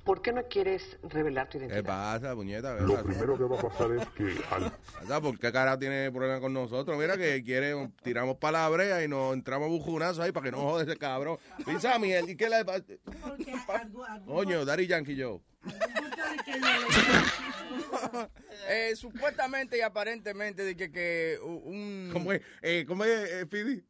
¿Por 0.03 0.21
qué 0.21 0.33
no 0.33 0.43
quieres 0.49 0.97
revelar 1.03 1.47
tu 1.47 1.59
¿Qué 1.59 1.65
identidad? 1.65 1.85
pasa, 1.85 2.35
puñeta? 2.35 2.75
¿Qué 2.77 2.83
Lo 2.83 2.93
pasa? 2.95 3.03
primero 3.05 3.37
que 3.37 3.43
va 3.45 3.57
a 3.57 3.61
pasar 3.61 3.91
es 3.93 4.05
que 4.09 4.35
al 5.07 5.21
¿Por 5.21 5.39
qué 5.39 5.51
cara 5.51 5.79
tiene 5.79 6.11
problema 6.11 6.41
con 6.41 6.51
nosotros? 6.51 6.97
Mira 6.97 7.15
que 7.15 7.41
quiere, 7.43 7.89
tiramos 8.03 8.35
para 8.37 8.63
la 8.63 8.69
brea 8.69 9.03
y 9.03 9.07
nos 9.07 9.33
entramos 9.33 9.67
a 9.67 9.69
bujunazo 9.69 10.21
ahí 10.21 10.33
para 10.33 10.45
que 10.45 10.51
no 10.51 10.57
jode 10.57 10.83
ese 10.83 10.97
cabrón. 10.97 11.37
Pisa 11.65 11.97
miel, 11.99 12.29
¿y 12.29 12.35
qué 12.35 12.49
le 12.49 12.65
pasa? 12.65 12.83
Coño, 14.25 14.65
Daddy 14.65 14.87
Yankee 14.87 15.15
yo. 15.15 15.39
Eh, 18.71 18.95
supuestamente 18.95 19.77
y 19.77 19.81
aparentemente 19.81 20.63
de 20.63 20.75
que, 20.75 20.91
que 20.91 21.39
un... 21.41 22.09
¿Cómo 22.13 22.33
es? 22.33 22.41
Eh, 22.61 22.85
¿Cómo 22.87 23.03
es, 23.03 23.31
eh, 23.31 23.45
Fidi? 23.49 23.83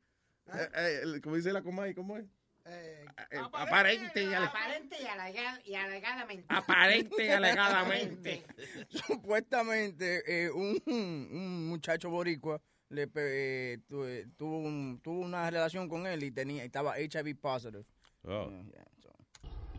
Eh, 0.54 0.70
eh, 0.76 1.22
¿Cómo 1.22 1.36
dice 1.36 1.52
la 1.52 1.62
Comay? 1.62 1.94
¿Cómo 1.94 2.18
es? 2.18 2.26
Eh, 2.66 3.06
aparente 3.54 4.24
y 4.24 4.34
Aparente 4.34 4.96
y, 5.02 5.06
alega- 5.06 5.60
y 5.66 5.74
alegadamente. 5.76 6.46
Aparente 6.50 7.26
y 7.26 7.30
alegadamente. 7.30 8.46
Supuestamente 8.90 10.24
eh, 10.46 10.50
un, 10.52 10.82
un 10.86 11.68
muchacho 11.70 12.10
boricua 12.10 12.62
le 12.90 13.04
eh, 13.16 13.80
eh, 13.90 14.28
tuvo, 14.38 14.60
un- 14.60 15.00
tuvo 15.04 15.20
una 15.22 15.50
relación 15.50 15.90
con 15.90 16.08
él 16.08 16.24
y 16.24 16.32
tenía 16.32 16.64
estaba 16.64 16.96
HIV 17.00 17.36
positive. 17.40 17.84
Oh. 18.24 18.50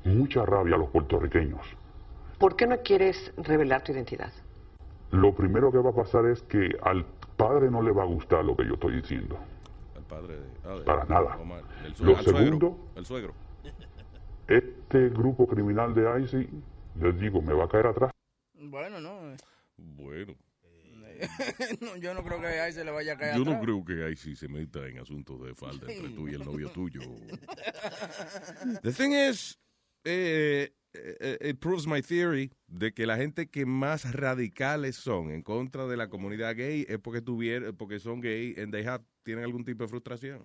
mucha 0.05 0.45
rabia 0.45 0.75
a 0.75 0.79
los 0.79 0.91
puertorriqueños. 0.91 1.65
¿Por 2.40 2.57
qué 2.57 2.66
no 2.66 2.79
quieres 2.83 3.33
revelar 3.37 3.85
tu 3.85 3.92
identidad? 3.92 4.33
Lo 5.11 5.35
primero 5.35 5.70
que 5.70 5.79
va 5.79 5.90
a 5.90 5.94
pasar 5.94 6.24
es 6.26 6.42
que 6.42 6.70
al 6.83 7.05
padre 7.37 7.70
no 7.70 7.83
le 7.83 7.92
va 7.92 8.03
a 8.05 8.07
gustar 8.07 8.42
lo 8.44 8.57
que 8.57 8.66
yo 8.66 8.74
estoy 8.74 8.96
diciendo. 8.96 9.38
El 9.94 10.03
padre 10.05 10.37
de, 10.38 10.46
ah, 10.64 10.74
de- 10.76 10.83
Para 10.85 11.05
nada. 11.05 11.37
Omar. 11.37 11.62
El, 11.85 11.94
Lo 12.07 12.16
al 12.16 12.24
segundo- 12.24 12.59
Suegro, 12.70 12.76
el 12.96 13.05
suegro. 13.07 13.35
Este 14.48 15.11
grupo 15.11 15.46
criminal 15.46 15.94
de 15.94 16.22
ICI, 16.22 16.48
les 17.00 17.20
digo, 17.20 17.42
me 17.42 17.53
va 17.53 17.64
a 17.66 17.68
caer 17.68 17.88
atrás. 17.88 18.11
Bueno, 18.55 19.00
no. 19.00 19.33
eh, 19.33 19.37
Bueno. 19.76 20.35
no, 21.83 21.96
yo 21.96 22.14
no 22.14 22.24
creo 22.24 22.40
que 22.40 22.46
a 22.61 22.72
se 22.72 22.83
le 22.83 22.90
vaya 22.90 23.12
a 23.12 23.16
caer 23.18 23.37
Yo 23.37 23.44
no 23.44 23.50
atrás. 23.50 23.64
creo 23.64 23.85
que 23.85 24.16
sí 24.16 24.35
se 24.35 24.48
meta 24.48 24.87
en 24.87 24.98
asuntos 25.00 25.38
de 25.42 25.55
falda 25.55 25.87
entre 25.92 26.09
tú 26.14 26.26
y 26.29 26.33
el 26.35 26.42
novio 26.44 26.70
tuyo. 26.70 27.00
The 28.83 28.92
thing 28.92 29.12
is, 29.12 29.59
eh, 30.05 30.73
eh, 30.93 31.39
it 31.51 31.59
proves 31.61 31.87
my 31.87 32.03
theory 32.03 32.51
de 32.67 32.93
que 32.93 33.07
la 33.07 33.17
gente 33.17 33.49
que 33.49 33.65
más 33.67 34.13
radicales 34.13 34.97
son 34.97 35.31
en 35.31 35.43
contra 35.43 35.87
de 35.87 35.97
la 35.97 36.09
comunidad 36.09 36.57
gay 36.57 36.85
es 36.89 36.99
porque 36.99 37.21
tuvieron, 37.23 37.77
porque 37.77 38.01
son 38.01 38.21
gay 38.21 38.55
and 38.59 38.73
they 38.73 38.85
have, 38.85 39.05
tienen 39.23 39.45
algún 39.45 39.65
tipo 39.65 39.85
de 39.85 39.89
frustración. 39.89 40.43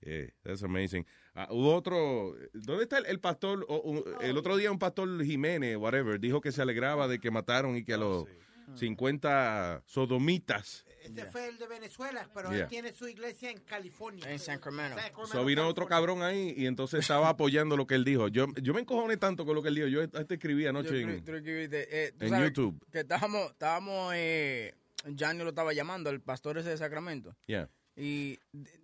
Yeah, 0.00 0.28
that's 0.42 0.62
amazing. 0.62 1.04
Hubo 1.50 1.74
otro, 1.74 2.34
¿dónde 2.52 2.84
está 2.84 2.98
el, 2.98 3.06
el 3.06 3.18
pastor? 3.20 3.64
o- 3.68 4.04
el 4.20 4.36
otro 4.36 4.56
día 4.56 4.70
un 4.70 4.78
pastor 4.78 5.24
Jiménez, 5.24 5.76
whatever, 5.76 6.20
dijo 6.20 6.40
que 6.40 6.52
se 6.52 6.62
alegraba 6.62 7.08
de 7.08 7.18
que 7.18 7.30
mataron 7.30 7.76
y 7.76 7.84
que 7.84 7.94
a 7.94 7.96
los 7.98 8.26
50 8.74 9.82
sodomitas 9.86 10.84
Este 11.02 11.24
fue 11.26 11.48
el 11.48 11.58
de 11.58 11.68
Venezuela, 11.68 12.28
pero 12.34 12.50
Yeah. 12.50 12.62
él 12.64 12.68
tiene 12.68 12.92
su 12.92 13.06
iglesia 13.08 13.50
en 13.50 13.60
California. 13.60 14.28
En 14.30 14.38
Sacramento. 14.40 14.98
So 15.30 15.44
vino 15.44 15.66
otro 15.68 15.86
cabrón 15.86 16.22
ahí 16.22 16.52
y 16.56 16.66
entonces 16.66 17.00
estaba 17.00 17.28
apoyando 17.28 17.76
lo 17.76 17.86
que 17.86 17.94
él 17.94 18.04
dijo. 18.04 18.26
Yo, 18.28 18.46
yo 18.60 18.74
me 18.74 18.80
encojoné 18.80 19.16
tanto 19.16 19.44
con 19.46 19.54
lo 19.54 19.62
que 19.62 19.68
él 19.68 19.76
dijo. 19.76 19.86
Yo 19.86 20.02
hasta 20.02 20.34
escribí 20.34 20.66
anoche 20.66 20.88
Yo 20.88 20.96
en, 20.96 21.10
eh, 21.10 22.12
tú 22.18 22.24
en 22.24 22.30
sabes 22.30 22.48
YouTube. 22.48 22.84
Que 22.90 23.00
estábamos, 23.00 23.52
estábamos, 23.52 24.12
eh, 24.16 24.74
Gianni 25.14 25.44
lo 25.44 25.50
estaba 25.50 25.72
llamando, 25.72 26.10
el 26.10 26.20
pastor 26.20 26.58
ese 26.58 26.70
de 26.70 26.76
Sacramento. 26.76 27.36
Yeah. 27.46 27.68
Y 27.94 28.38
de- 28.52 28.80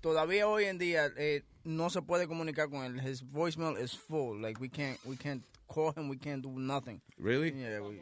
todavía 0.00 0.46
hoy 0.46 0.64
en 0.66 0.78
día 0.78 1.10
eh, 1.16 1.42
no 1.64 1.90
se 1.90 2.02
puede 2.02 2.28
comunicar 2.28 2.68
con 2.70 2.84
él. 2.84 3.04
His 3.04 3.22
voicemail 3.22 3.76
is 3.82 3.96
full. 3.96 4.40
Like 4.40 4.60
we 4.60 4.68
can't 4.70 4.98
we 5.04 5.16
can't 5.16 5.44
call 5.66 5.92
him. 5.96 6.08
We 6.08 6.18
can't 6.18 6.42
do 6.42 6.50
nothing. 6.56 7.00
Really? 7.16 7.50
Yeah. 7.52 7.80
We, 7.80 8.00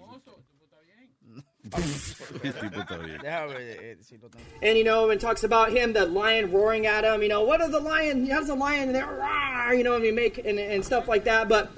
and 4.60 4.76
you 4.76 4.84
know, 4.84 5.10
and 5.10 5.20
talks 5.20 5.44
about 5.44 5.72
him, 5.72 5.92
the 5.92 6.06
lion 6.06 6.50
roaring 6.50 6.86
at 6.86 7.04
him. 7.04 7.22
You 7.22 7.28
know, 7.28 7.44
what 7.44 7.60
are 7.60 7.68
the 7.68 7.80
lion? 7.80 8.26
How's 8.26 8.48
the 8.48 8.54
lion 8.54 8.92
there? 8.92 9.72
You 9.72 9.84
know, 9.84 9.94
and 9.96 10.04
you 10.04 10.12
make 10.12 10.38
and, 10.38 10.58
and 10.58 10.84
stuff 10.84 11.08
like 11.08 11.24
that. 11.24 11.48
But 11.48 11.70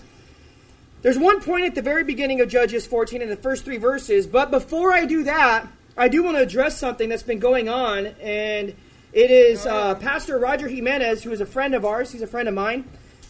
there's 1.02 1.18
one 1.18 1.42
point 1.42 1.66
at 1.66 1.74
the 1.74 1.82
very 1.82 2.02
beginning 2.02 2.40
of 2.40 2.48
Judges 2.48 2.86
14 2.86 3.20
in 3.20 3.28
the 3.28 3.36
first 3.36 3.64
three 3.64 3.76
verses. 3.76 4.26
But 4.26 4.50
before 4.50 4.92
I 4.92 5.04
do 5.04 5.22
that, 5.24 5.66
I 5.96 6.08
do 6.08 6.22
want 6.22 6.38
to 6.38 6.42
address 6.42 6.78
something 6.78 7.08
that's 7.08 7.22
been 7.22 7.38
going 7.38 7.68
on, 7.68 8.06
and 8.20 8.74
it 9.12 9.30
is 9.30 9.64
uh, 9.64 9.94
Pastor 9.96 10.38
Roger 10.38 10.66
Jimenez, 10.66 11.22
who 11.22 11.30
is 11.30 11.40
a 11.40 11.46
friend 11.46 11.74
of 11.74 11.84
ours. 11.84 12.10
He's 12.10 12.22
a 12.22 12.26
friend 12.26 12.48
of 12.48 12.54
mine, 12.54 12.88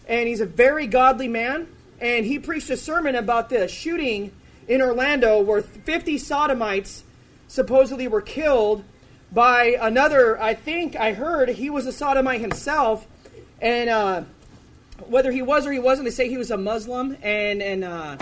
and 0.08 0.28
he's 0.28 0.40
a 0.40 0.46
very 0.46 0.86
godly 0.86 1.28
man. 1.28 1.68
And 2.00 2.24
he 2.24 2.38
preached 2.38 2.70
a 2.70 2.76
sermon 2.76 3.14
about 3.16 3.48
this 3.48 3.70
shooting 3.70 4.32
in 4.68 4.82
Orlando 4.82 5.40
where 5.40 5.62
50 5.62 6.18
sodomites 6.18 7.04
supposedly 7.48 8.08
were 8.08 8.20
killed 8.20 8.84
by 9.32 9.76
another. 9.80 10.40
I 10.40 10.54
think 10.54 10.96
I 10.96 11.12
heard 11.12 11.48
he 11.50 11.70
was 11.70 11.86
a 11.86 11.92
sodomite 11.92 12.40
himself, 12.40 13.06
and 13.60 13.90
uh, 13.90 14.22
whether 15.06 15.32
he 15.32 15.42
was 15.42 15.66
or 15.66 15.72
he 15.72 15.78
wasn't, 15.78 16.06
they 16.06 16.10
say 16.10 16.28
he 16.28 16.38
was 16.38 16.50
a 16.50 16.56
Muslim, 16.56 17.16
and 17.22 17.62
and 17.62 17.84
uh, 17.84 18.16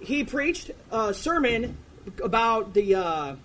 he 0.00 0.24
preached 0.24 0.70
a 0.90 1.14
sermon 1.14 1.76
about 2.22 2.74
the 2.74 2.94
uh, 2.94 3.36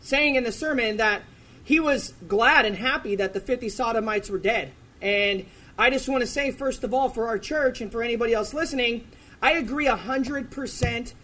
saying 0.00 0.34
in 0.34 0.44
the 0.44 0.52
sermon 0.52 0.98
that 0.98 1.22
he 1.64 1.80
was 1.80 2.14
glad 2.26 2.64
and 2.64 2.76
happy 2.76 3.16
that 3.16 3.32
the 3.32 3.40
50 3.40 3.68
sodomites 3.68 4.28
were 4.28 4.38
dead. 4.38 4.72
And 5.00 5.46
I 5.78 5.90
just 5.90 6.08
want 6.08 6.22
to 6.22 6.26
say, 6.26 6.50
first 6.50 6.84
of 6.84 6.92
all, 6.92 7.08
for 7.08 7.26
our 7.26 7.38
church 7.38 7.80
and 7.80 7.92
for 7.92 8.02
anybody 8.02 8.34
else 8.34 8.52
listening, 8.52 9.06
I 9.42 9.52
agree 9.52 9.86
100% 9.86 11.14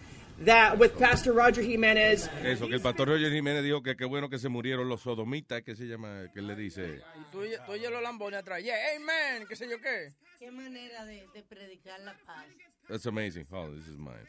that 0.44 0.79
with 0.79 0.98
Pastor 0.98 1.33
Roger 1.33 1.62
Jimenez. 1.62 2.29
Eso, 2.42 2.66
que 2.66 2.74
el 2.74 2.81
pastor 2.81 3.09
Roger 3.09 3.31
Jiménez 3.31 3.62
dijo 3.62 3.83
que 3.83 3.96
qué 3.96 4.07
bueno 4.07 4.29
que 4.29 4.38
se 4.38 4.48
murieron 4.48 4.88
los 4.88 5.02
sodomitas, 5.02 5.62
que 5.62 5.74
se 5.74 5.87
llama, 5.87 6.31
que 6.35 6.42
le 6.42 6.55
dice. 6.55 7.00
Tú, 7.31 7.42
tú 7.66 7.72
oyes 7.72 7.90
los 7.90 8.02
lambones 8.02 8.40
atrás. 8.40 8.62
Yeah, 8.62 8.76
amen, 8.96 9.46
qué 9.46 9.57
sé 9.57 9.68
yo 9.68 9.79
qué. 9.81 10.12
Qué 10.38 10.50
manera 10.50 11.05
de, 11.05 11.26
de 11.35 11.42
predicar 11.42 12.00
la 12.00 12.14
paz. 12.26 12.46
That's 12.88 13.07
amazing. 13.07 13.46
Oh, 13.52 13.70
this 13.70 13.88
is 13.88 13.98
mine. 13.98 14.26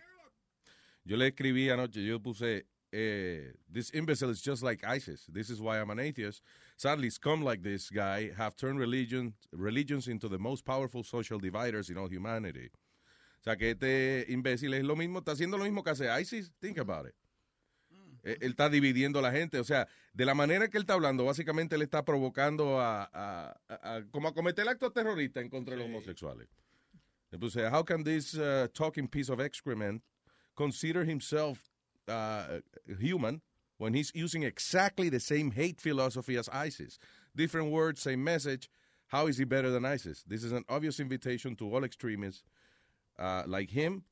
Yo 1.06 1.16
le 1.16 1.32
escribí 1.32 1.70
anoche, 1.70 2.04
yo 2.04 2.20
puse, 2.20 2.66
eh, 2.92 3.54
this 3.72 3.92
imbecile 3.94 4.30
is 4.30 4.42
just 4.42 4.64
like 4.64 4.84
ISIS. 4.84 5.26
This 5.32 5.50
is 5.50 5.62
why 5.62 5.80
I'm 5.80 5.90
an 5.90 6.00
atheist. 6.00 6.42
Sadly, 6.76 7.10
scum 7.10 7.42
like 7.42 7.64
this 7.64 7.90
guy 7.90 8.32
have 8.38 8.56
turned 8.58 8.80
religion, 8.80 9.34
religions 9.54 10.08
into 10.08 10.28
the 10.28 10.38
most 10.38 10.66
powerful 10.66 11.04
social 11.04 11.40
dividers 11.40 11.90
in 11.90 11.98
all 11.98 12.10
humanity. 12.10 12.70
O 13.40 13.44
sea, 13.44 13.56
que 13.56 13.72
este 13.72 14.26
imbécil 14.30 14.74
es 14.74 14.84
lo 14.84 14.96
mismo, 14.96 15.20
está 15.20 15.32
haciendo 15.32 15.58
lo 15.58 15.64
mismo 15.64 15.84
que 15.84 15.92
hace 15.92 16.08
ISIS. 16.22 16.52
Think 16.60 16.80
about 16.80 17.08
it. 17.08 17.16
Eh, 18.24 18.38
Él 18.42 18.52
está 18.52 18.70
dividiendo 18.70 19.20
a 19.20 19.22
la 19.22 19.32
gente. 19.32 19.60
O 19.60 19.64
sea, 19.64 19.88
de 20.14 20.26
la 20.26 20.34
manera 20.34 20.68
que 20.68 20.78
él 20.78 20.84
está 20.84 20.94
hablando, 20.96 21.24
básicamente 21.26 21.76
él 21.76 21.82
está 21.84 22.04
provocando 22.04 22.80
a, 22.82 23.04
a- 23.14 23.58
a- 23.70 23.96
a- 23.98 24.04
como 24.12 24.28
a 24.28 24.34
cometer 24.34 24.68
actos 24.68 24.92
terroristas 24.94 25.44
en 25.44 25.50
contra 25.50 25.76
de 25.76 25.80
los 25.80 25.88
homosexuales. 25.88 26.48
Le 27.32 27.38
puse, 27.38 27.60
how 27.70 27.84
can 27.84 28.04
this 28.04 28.34
uh, 28.36 28.68
talking 28.74 29.08
piece 29.08 29.30
of 29.30 29.40
excrement 29.40 30.02
consider 30.56 31.04
himself 31.06 31.60
uh, 32.08 32.60
human 33.00 33.42
when 33.78 33.94
he's 33.94 34.12
using 34.16 34.44
exactly 34.44 35.10
the 35.10 35.20
same 35.20 35.52
hate 35.52 35.80
philosophy 35.80 36.38
as 36.38 36.50
ISIS? 36.50 36.98
Different 37.36 37.70
words, 37.72 38.02
same 38.02 38.24
message. 38.24 38.70
How 39.08 39.28
is 39.28 39.38
he 39.38 39.46
better 39.46 39.70
than 39.70 39.86
ISIS? 39.86 40.24
This 40.28 40.44
is 40.44 40.52
an 40.52 40.64
obvious 40.68 41.00
invitation 41.00 41.56
to 41.58 41.74
all 41.74 41.84
extremists 41.86 42.44
uh, 43.20 43.44
like 43.46 43.72
him 43.72 44.04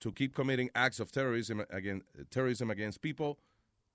to 0.00 0.12
keep 0.12 0.34
committing 0.34 0.70
acts 0.74 1.00
of 1.00 1.10
terrorism 1.10 1.64
against, 1.70 2.04
terrorism 2.30 2.70
against 2.70 3.00
people 3.00 3.38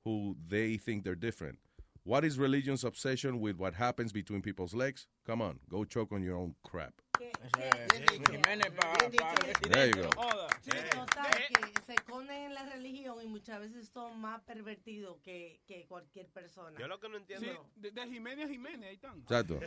who 0.04 0.36
they 0.48 0.78
think 0.78 1.04
they're 1.04 1.16
different. 1.16 1.60
What 2.04 2.26
is 2.26 2.40
religion's 2.40 2.84
obsession 2.84 3.40
with 3.40 3.58
what 3.58 3.76
happens 3.76 4.12
between 4.12 4.42
people's 4.42 4.74
legs? 4.74 5.06
Come 5.30 5.44
on, 5.44 5.60
go 5.70 5.86
choke 5.86 6.12
on 6.16 6.24
your 6.24 6.38
own 6.38 6.56
crap. 6.64 6.92
There 7.20 7.30
you 9.90 9.96
go. 10.02 10.10
Total, 10.10 10.48
que 11.48 11.56
se 11.86 11.94
esconden 11.94 12.46
en 12.46 12.54
la 12.56 12.66
religión 12.66 13.18
y 13.22 13.28
muchas 13.28 13.60
veces 13.60 13.90
son 13.94 14.20
más 14.20 14.42
pervertidos 14.42 15.18
que, 15.24 15.60
que 15.68 15.86
cualquier 15.88 16.26
persona. 16.30 16.76
Yo 16.80 16.88
lo 16.88 17.00
que 17.00 17.10
no 17.10 17.18
entiendo. 17.18 17.46
Sí, 17.46 17.52
de, 17.76 17.92
de 17.92 18.08
Jiménez 18.08 18.48
a 18.48 18.50
Jiménez, 18.50 18.90
ahí 18.90 18.96
están. 18.96 19.20
Exacto. 19.20 19.60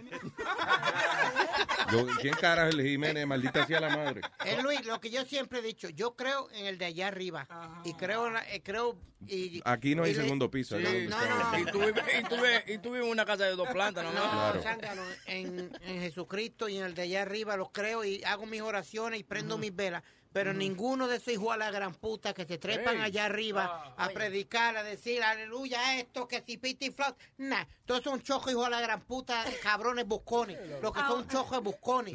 Yo- 1.93 2.07
¿Quién 2.21 2.35
carajo 2.35 2.69
es 2.71 2.75
el 2.75 2.83
Jiménez? 2.87 3.25
Maldita 3.27 3.67
sea 3.67 3.81
la 3.81 3.97
madre. 3.97 4.23
Eh, 4.45 4.61
Luis, 4.63 4.85
lo 4.87 5.01
que 5.01 5.11
yo 5.11 5.25
siempre 5.25 5.61
he 5.61 5.63
dicho, 5.63 5.89
yo 5.91 6.17
creo 6.17 6.49
en 6.53 6.67
el 6.67 6.79
de 6.79 6.87
allá 6.87 7.07
arriba. 7.09 7.47
Y 7.85 7.95
creo, 7.95 8.27
en 8.27 8.33
la- 8.35 8.53
eh, 8.53 8.63
creo 8.63 8.97
y, 9.29 9.63
Aquí 9.65 9.95
no 9.95 10.03
hay 10.03 10.15
segundo 10.15 10.51
piso. 10.51 10.77
Sí, 10.79 11.07
¿no? 11.09 11.17
no. 11.17 11.59
Y 11.61 11.65
tú, 11.67 11.79
vives, 11.79 12.03
y, 12.19 12.23
tú 12.25 12.35
vives, 12.37 12.65
y 12.67 12.79
tú 12.79 12.91
vives 12.91 13.05
en 13.07 13.13
una 13.13 13.25
casa 13.25 13.45
de 13.45 13.55
dos 13.55 13.69
plantas, 13.69 14.03
¿no? 14.05 14.13
No, 14.13 14.61
Claro. 14.61 15.03
en, 15.27 15.52
en 15.59 16.01
Jesucristo 16.01 16.69
y 16.69 16.79
en 16.79 16.85
el 16.85 16.95
de 16.95 17.03
allá 17.03 17.23
arriba 17.23 17.57
los 17.57 17.71
creo 17.71 18.05
y 18.05 18.23
hago 18.25 18.47
mis 18.47 18.63
oraciones 18.63 19.21
y 19.21 19.25
prendo 19.25 19.59
mis 19.59 19.75
velas. 19.75 20.03
Pero 20.33 20.53
ninguno 20.55 21.09
de 21.09 21.17
esos 21.17 21.29
hijos 21.35 21.53
a 21.53 21.57
la 21.57 21.71
gran 21.71 21.95
puta 21.95 22.33
que 22.35 22.45
se 22.47 22.59
trepan 22.59 23.01
allá 23.01 23.27
arriba 23.27 23.95
a 23.97 24.09
predicar, 24.11 24.77
a 24.77 24.83
decir 24.83 25.23
aleluya 25.23 25.99
esto, 25.99 26.27
que 26.29 26.41
si 26.43 26.57
piti 26.57 26.91
flot. 26.91 27.17
Nah, 27.39 27.65
todos 27.85 28.03
son 28.03 28.23
chojos 28.23 28.51
hijos 28.53 28.67
a 28.67 28.71
la 28.71 28.81
gran 28.81 29.01
puta, 29.03 29.45
cabrones 29.63 30.07
buscones. 30.07 30.59
Los 30.81 30.93
que 30.93 31.01
son 31.01 31.29
chojos 31.29 31.63
buscones. 31.63 32.15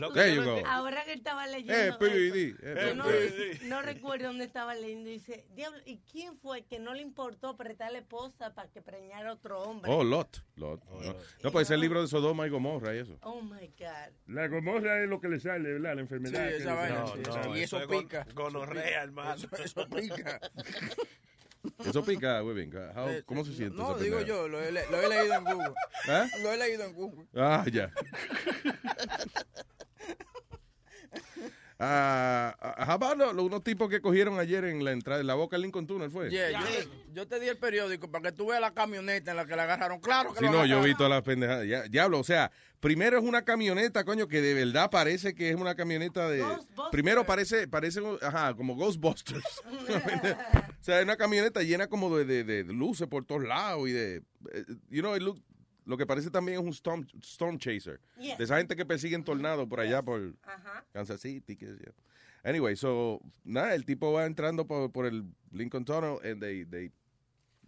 Ahora 0.66 1.04
que 1.06 1.14
estaba 1.14 1.46
leyendo. 1.48 1.98
Eh, 2.00 2.56
eh, 2.62 2.94
no, 2.96 3.06
no 3.68 3.82
recuerdo 3.82 4.28
dónde 4.28 4.46
estaba 4.46 4.74
leyendo. 4.76 5.10
y 5.10 5.14
Dice, 5.14 5.46
diablo, 5.56 5.80
¿y 5.86 5.98
quién 6.12 6.38
fue 6.38 6.64
que 6.66 6.80
no 6.80 6.94
le 6.94 7.02
importó 7.02 7.50
apretar 7.50 7.90
a 7.90 7.92
la 7.92 8.00
esposa 8.00 8.54
para 8.54 8.70
que 8.70 8.82
preñara 8.82 9.34
otro 9.34 9.62
hombre? 9.62 9.92
Oh, 9.92 10.04
Lot. 10.04 10.44
Lot. 10.56 10.84
no, 10.86 11.16
no, 11.44 11.52
pues 11.52 11.68
es 11.68 11.72
el 11.72 11.82
libro 11.82 12.02
de 12.02 12.08
Sodoma 12.08 12.48
y 12.48 12.50
Gomorra 12.50 12.96
y 12.96 13.00
eso. 13.00 13.18
Oh 13.22 13.42
my 13.42 13.68
God. 13.78 14.14
La 14.28 14.48
gomorra 14.48 15.04
es 15.04 15.10
lo 15.10 15.20
que 15.20 15.28
le 15.28 15.40
sale, 15.40 15.74
¿verdad? 15.74 15.96
La 15.96 16.02
enfermedad. 16.02 16.48
Sí, 16.50 16.56
esa 16.56 16.74
vaina, 16.74 17.06
sí, 17.08 17.50
y 17.56 17.60
eso 17.62 17.80
es 17.80 17.88
gon- 17.88 18.07
pica. 18.08 18.28
Gonorrea, 18.34 19.04
hermano. 19.04 19.36
Eso, 19.64 19.88
pica. 19.90 20.40
Eso 21.86 22.04
pica. 22.04 22.42
How- 22.96 23.10
Eh, 23.10 23.24
¿Cómo 23.26 23.44
se 23.46 23.54
siente? 23.54 23.76
No, 23.78 23.92
esa 23.96 24.04
digo 24.04 24.22
yo, 24.22 24.48
lo 24.48 24.62
he, 24.64 24.72
le- 24.72 24.88
lo 24.90 25.02
he 25.02 25.10
leído 25.10 25.34
en 25.36 25.44
Google. 25.44 25.74
¿Eh? 26.08 26.28
Lo 26.42 26.52
he 26.54 26.58
leído 26.58 26.84
en 26.86 26.94
Google. 26.94 27.26
Ah, 27.36 27.66
ya. 27.72 27.92
Ah, 31.80 32.56
how 32.88 32.94
about 32.96 33.18
lo- 33.18 33.34
lo- 33.34 33.44
unos 33.44 33.64
tipos 33.64 33.88
que 33.90 34.02
cogieron 34.02 34.40
ayer 34.40 34.66
en 34.66 34.84
la 34.84 34.92
entrada, 34.92 35.22
en 35.22 35.28
la 35.28 35.36
boca 35.36 35.56
del 35.56 35.62
Lincoln 35.64 35.86
Tunnel, 35.86 36.10
¿fue? 36.10 36.30
Yeah, 36.32 36.50
yo, 36.52 36.66
te, 36.66 36.88
yo 37.14 37.28
te 37.28 37.40
di 37.40 37.48
el 37.48 37.58
periódico 37.58 38.10
para 38.10 38.24
que 38.32 38.36
tú 38.36 38.48
veas 38.48 38.60
la 38.62 38.72
camioneta 38.74 39.32
en 39.32 39.38
la 39.38 39.46
que 39.46 39.56
la 39.56 39.64
agarraron. 39.64 40.00
Claro 40.00 40.34
que 40.34 40.40
Sí, 40.40 40.46
lo 40.46 40.52
no, 40.52 40.66
yo 40.66 40.82
vi 40.82 40.96
todas 40.96 41.12
las 41.12 41.22
pendejadas. 41.22 41.68
Ya- 41.68 41.84
Diablo, 41.84 42.20
o 42.20 42.24
sea, 42.24 42.52
primero 42.80 43.20
es 43.20 43.24
una 43.24 43.44
camioneta, 43.44 44.04
coño, 44.06 44.28
que 44.28 44.42
de 44.42 44.54
verdad 44.56 44.90
parece 44.90 45.36
que 45.36 45.50
es 45.52 45.56
una 45.56 45.76
camioneta 45.76 46.28
de... 46.30 46.40
Ghostbusters. 46.40 46.90
Primero 46.92 47.26
parece, 47.26 47.68
parece, 47.68 48.02
ajá, 48.24 48.56
como 48.56 48.76
Ghostbusters. 48.76 49.44
o 49.70 50.84
sea, 50.84 50.98
es 51.00 51.04
una 51.06 51.16
camioneta 51.18 51.62
llena 51.62 51.88
como 51.88 52.16
de, 52.18 52.26
de- 52.26 52.44
de 52.44 52.64
luces 52.74 53.08
por 53.08 53.24
todos 53.24 53.44
lados 53.44 53.88
y 53.88 53.92
de... 53.92 54.16
eh, 54.52 54.66
You 54.90 55.02
know, 55.02 55.16
it 55.16 55.22
look- 55.22 55.44
lo 55.88 55.98
que 55.98 56.06
parece 56.06 56.30
también 56.30 56.60
es 56.60 56.64
un 56.64 56.70
storm, 56.72 57.08
storm 57.22 57.58
chaser. 57.58 58.00
Yeah. 58.20 58.36
De 58.38 58.44
esa 58.44 58.58
gente 58.58 58.76
que 58.76 58.86
persiguen 58.86 59.24
tornados 59.24 59.68
por 59.68 59.80
allá, 59.80 60.04
por 60.04 60.36
Ajá. 60.44 60.86
Kansas 60.92 61.22
City. 61.22 61.56
Que, 61.56 61.66
yeah. 61.66 61.94
Anyway, 62.44 62.76
so, 62.76 63.22
nada, 63.44 63.74
el 63.74 63.86
tipo 63.86 64.12
va 64.12 64.26
entrando 64.26 64.68
por, 64.68 64.92
por 64.92 65.06
el 65.06 65.24
Lincoln 65.52 65.86
Tunnel 65.86 66.20
and 66.30 66.42
they, 66.42 66.66
they, 66.66 66.92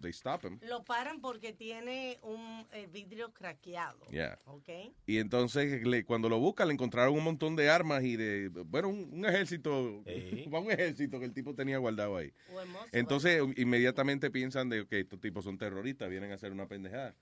they 0.01 0.11
stop 0.11 0.43
him. 0.45 0.59
Lo 0.67 0.83
paran 0.83 1.21
porque 1.21 1.53
tiene 1.53 2.19
un 2.21 2.65
eh, 2.73 2.87
vidrio 2.91 3.33
craqueado. 3.33 4.05
Yeah. 4.09 4.37
¿Ok? 4.45 4.69
Y 5.05 5.17
entonces 5.17 5.85
le- 5.85 6.03
cuando 6.05 6.27
lo 6.29 6.39
buscan 6.39 6.67
le 6.67 6.73
encontraron 6.73 7.13
un 7.15 7.23
montón 7.23 7.55
de 7.55 7.69
armas 7.69 8.03
y 8.03 8.15
de, 8.17 8.49
bueno, 8.65 8.89
un, 8.89 9.09
un 9.13 9.25
ejército, 9.25 10.03
un 10.05 10.71
ejército 10.71 11.19
que 11.19 11.25
el 11.25 11.33
tipo 11.33 11.55
tenía 11.55 11.77
guardado 11.77 12.17
ahí. 12.17 12.31
Hermoso, 12.49 12.85
Entonces 12.91 13.41
inmediatamente 13.57 14.29
piensan 14.29 14.67
de 14.69 14.85
que 14.87 14.99
estos 14.99 15.19
tipos 15.19 15.43
son 15.45 15.57
terroristas, 15.57 16.09
vienen 16.09 16.31
a 16.31 16.35
hacer 16.35 16.51
una 16.51 16.67
pendejada. 16.67 17.15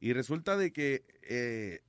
Y 0.00 0.12
resulta 0.12 0.56
de 0.56 0.72
que 0.72 1.04
eh, 1.22 1.80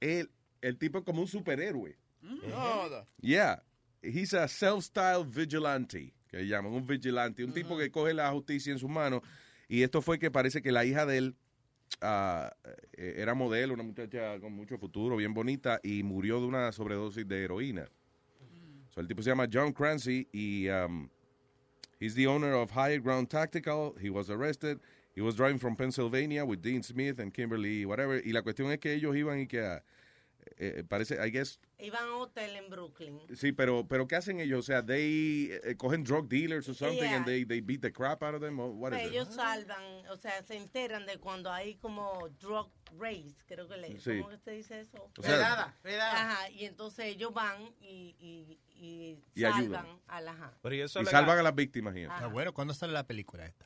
él, 0.00 0.30
el 0.60 0.78
tipo 0.78 0.98
es 0.98 1.04
como 1.04 1.20
un 1.22 1.28
superhéroe. 1.28 1.96
No, 2.22 2.88
da. 2.88 3.06
Yeah, 3.20 3.62
he's 4.02 4.34
a 4.34 4.46
self-styled 4.46 5.26
vigilante, 5.26 6.12
que 6.28 6.46
llaman 6.46 6.72
un 6.72 6.86
vigilante, 6.86 7.44
un 7.44 7.52
tipo 7.52 7.76
que 7.78 7.90
coge 7.90 8.14
la 8.14 8.30
justicia 8.30 8.72
en 8.72 8.78
sus 8.78 8.90
manos. 8.90 9.22
Y 9.68 9.82
esto 9.82 10.02
fue 10.02 10.18
que 10.18 10.30
parece 10.30 10.62
que 10.62 10.72
la 10.72 10.84
hija 10.84 11.06
de 11.06 11.18
él 11.18 11.36
eh, 12.02 12.50
era 12.96 13.34
modelo, 13.34 13.74
una 13.74 13.82
muchacha 13.82 14.38
con 14.40 14.52
mucho 14.52 14.78
futuro, 14.78 15.16
bien 15.16 15.34
bonita, 15.34 15.80
y 15.82 16.02
murió 16.02 16.40
de 16.40 16.46
una 16.46 16.72
sobredosis 16.72 17.26
de 17.26 17.44
heroína. 17.44 17.88
So, 18.90 19.00
el 19.00 19.06
tipo 19.06 19.22
se 19.22 19.30
llama 19.30 19.48
John 19.50 19.72
Clancy 19.72 20.28
y 20.32 20.68
um, 20.68 21.08
he's 22.00 22.14
the 22.14 22.26
owner 22.26 22.54
of 22.54 22.72
Higher 22.72 23.00
Ground 23.00 23.28
Tactical. 23.28 23.94
He 24.00 24.10
was 24.10 24.28
arrested. 24.30 24.80
He 25.20 25.22
was 25.22 25.34
driving 25.34 25.58
from 25.58 25.76
Pennsylvania 25.76 26.46
with 26.46 26.62
Dean 26.62 26.82
Smith 26.82 27.18
and 27.18 27.30
Kimberly, 27.30 27.84
whatever. 27.84 28.22
Y 28.24 28.32
la 28.32 28.40
cuestión 28.40 28.72
es 28.72 28.78
que 28.78 28.94
ellos 28.94 29.14
iban 29.14 29.38
y 29.38 29.46
que, 29.46 29.60
ah, 29.60 29.82
eh, 30.56 30.82
parece, 30.88 31.20
I 31.20 31.28
guess, 31.28 31.58
Iban 31.82 32.04
a 32.04 32.14
un 32.16 32.22
hotel 32.22 32.56
en 32.56 32.68
Brooklyn. 32.70 33.20
sí, 33.34 33.52
pero, 33.52 33.86
pero 33.88 34.06
¿qué 34.06 34.16
hacen 34.16 34.40
ellos? 34.40 34.60
O 34.60 34.62
sea, 34.62 34.84
they 34.84 35.50
eh, 35.64 35.76
cogen 35.76 36.04
drug 36.04 36.28
dealers 36.28 36.68
or 36.68 36.74
something 36.74 37.00
Yeah. 37.00 37.16
and 37.16 37.26
they, 37.26 37.44
they 37.44 37.60
beat 37.60 37.80
the 37.80 37.92
crap 37.92 38.22
out 38.22 38.34
of 38.34 38.40
them? 38.40 38.58
Or 38.60 38.70
what 38.70 38.92
is 38.92 38.98
Pues 38.98 39.06
it? 39.06 39.12
ellos 39.12 39.34
salvan, 39.34 39.82
o 40.10 40.16
sea, 40.16 40.42
se 40.42 40.56
enteran 40.56 41.06
de 41.06 41.18
cuando 41.18 41.50
hay 41.50 41.76
como 41.76 42.28
drug 42.40 42.70
race, 42.98 43.36
creo 43.46 43.68
que 43.68 43.76
le 43.76 44.00
Sí. 44.00 44.18
¿Cómo 44.18 44.30
que 44.30 44.38
se 44.38 44.50
dice 44.50 44.80
eso? 44.80 45.10
O 45.16 45.22
sea- 45.22 45.74
Redada, 45.82 46.12
Ajá, 46.32 46.50
y 46.50 46.64
entonces 46.64 47.06
ellos 47.06 47.32
van 47.32 47.56
y, 47.80 48.16
y, 48.18 48.58
y, 48.76 49.18
Y 49.34 49.40
salvan 49.42 49.60
ayudan. 49.60 49.86
a 50.08 50.20
la 50.20 50.32
ajá. 50.32 50.52
Pero 50.62 50.74
y 50.74 50.80
eso 50.80 51.04
salvan 51.04 51.38
a 51.38 51.42
las 51.42 51.54
víctimas. 51.54 51.94
Ah, 52.08 52.26
bueno, 52.26 52.52
¿cuándo 52.52 52.74
sale 52.74 52.92
la 52.92 53.06
película 53.06 53.46
esta? 53.46 53.64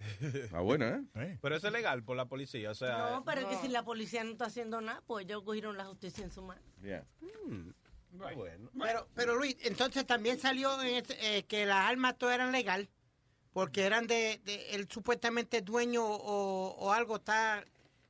Ah, 0.52 0.60
buena, 0.60 1.02
¿eh? 1.16 1.38
Pero 1.40 1.56
eso 1.56 1.66
es 1.68 1.72
legal 1.72 2.02
por 2.02 2.16
la 2.16 2.26
policía, 2.26 2.70
o 2.70 2.74
sea... 2.74 3.10
No, 3.12 3.24
pero 3.24 3.40
es 3.42 3.46
que 3.46 3.56
si 3.56 3.68
la 3.68 3.82
policía 3.82 4.22
no 4.24 4.32
está 4.32 4.46
haciendo 4.46 4.80
nada, 4.80 5.02
pues 5.06 5.24
ellos 5.24 5.42
cogieron 5.42 5.76
la 5.78 5.84
justicia 5.86 6.22
en 6.24 6.30
su 6.30 6.42
mano. 6.42 6.60
Yeah. 6.82 7.04
Bueno. 8.18 8.70
Pero, 8.80 9.08
pero 9.14 9.34
Luis, 9.36 9.56
entonces 9.62 10.06
también 10.06 10.38
salió 10.38 10.80
en 10.82 10.94
ese- 11.04 11.38
eh, 11.38 11.42
que 11.44 11.66
las 11.66 11.88
armas 11.90 12.16
todas 12.16 12.34
eran 12.36 12.52
legal, 12.52 12.88
porque 13.52 13.84
eran 13.84 14.06
de, 14.06 14.40
de 14.44 14.70
el 14.70 14.88
supuestamente 14.88 15.60
dueño 15.62 16.04
o, 16.04 16.68
o 16.78 16.92
algo 16.92 17.16
está 17.16 17.64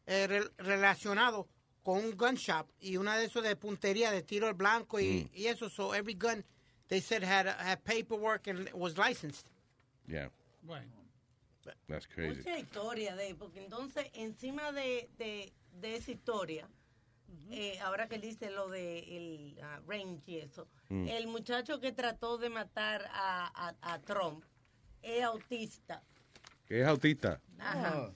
eh, 0.07 0.27
re- 0.27 0.51
relacionado 0.59 1.49
con 1.83 1.99
un 2.05 2.17
gun 2.17 2.35
shop 2.35 2.67
y 2.81 2.97
una 2.97 3.17
de 3.17 3.27
esos 3.27 3.43
de 3.43 3.57
puntería 3.57 4.11
de 4.11 4.23
tiro 4.23 4.47
al 4.47 4.55
blanco 4.55 5.01
y, 5.01 5.29
y 5.35 5.47
eso. 5.47 5.69
So 5.69 5.95
every 5.95 6.15
gun 6.15 6.45
they 6.89 7.01
said 7.01 7.23
had 7.23 7.47
had 7.47 7.79
paperwork 7.85 8.47
and 8.49 8.71
was 8.73 8.97
licensed. 8.99 9.47
Yeah, 10.07 10.29
Bueno. 10.63 10.91
that's 11.89 12.07
crazy. 12.07 12.39
Mucha 12.41 12.59
historia 12.59 13.15
de, 13.17 13.35
porque 13.35 13.65
entonces 13.65 14.11
encima 14.15 14.71
de, 14.73 15.09
de, 15.19 15.53
de 15.81 15.97
esa 15.97 16.11
historia, 16.11 16.69
eh, 17.51 17.79
ahora 17.81 18.09
que 18.09 18.17
él 18.17 18.21
dice 18.21 18.51
lo 18.51 18.69
de 18.69 19.17
el 19.17 19.59
ah, 19.63 19.81
range 19.87 20.31
y 20.31 20.39
eso, 20.39 20.69
Mm. 20.91 21.09
el 21.09 21.27
muchacho 21.27 21.81
que 21.81 21.93
trató 21.93 22.37
de 22.39 22.51
matar 22.51 23.07
a, 23.11 23.69
a, 23.69 23.95
a 23.95 24.01
Trump 24.03 24.45
es 25.03 25.23
autista. 25.25 26.03
Que 26.67 26.83
es 26.83 26.87
autista. 26.87 27.41
Ajá. 27.59 28.13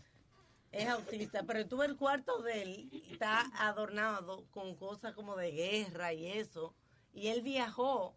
Es 0.70 0.86
autista, 0.88 1.42
pero 1.44 1.66
tú 1.66 1.82
el 1.82 1.96
cuarto 1.96 2.42
de 2.42 2.62
él, 2.62 2.88
y 2.92 3.12
está 3.12 3.40
adornado 3.58 4.44
con 4.50 4.74
cosas 4.76 5.14
como 5.14 5.34
de 5.36 5.50
guerra 5.50 6.12
y 6.12 6.26
eso, 6.26 6.74
y 7.14 7.28
él 7.28 7.40
viajó 7.42 8.14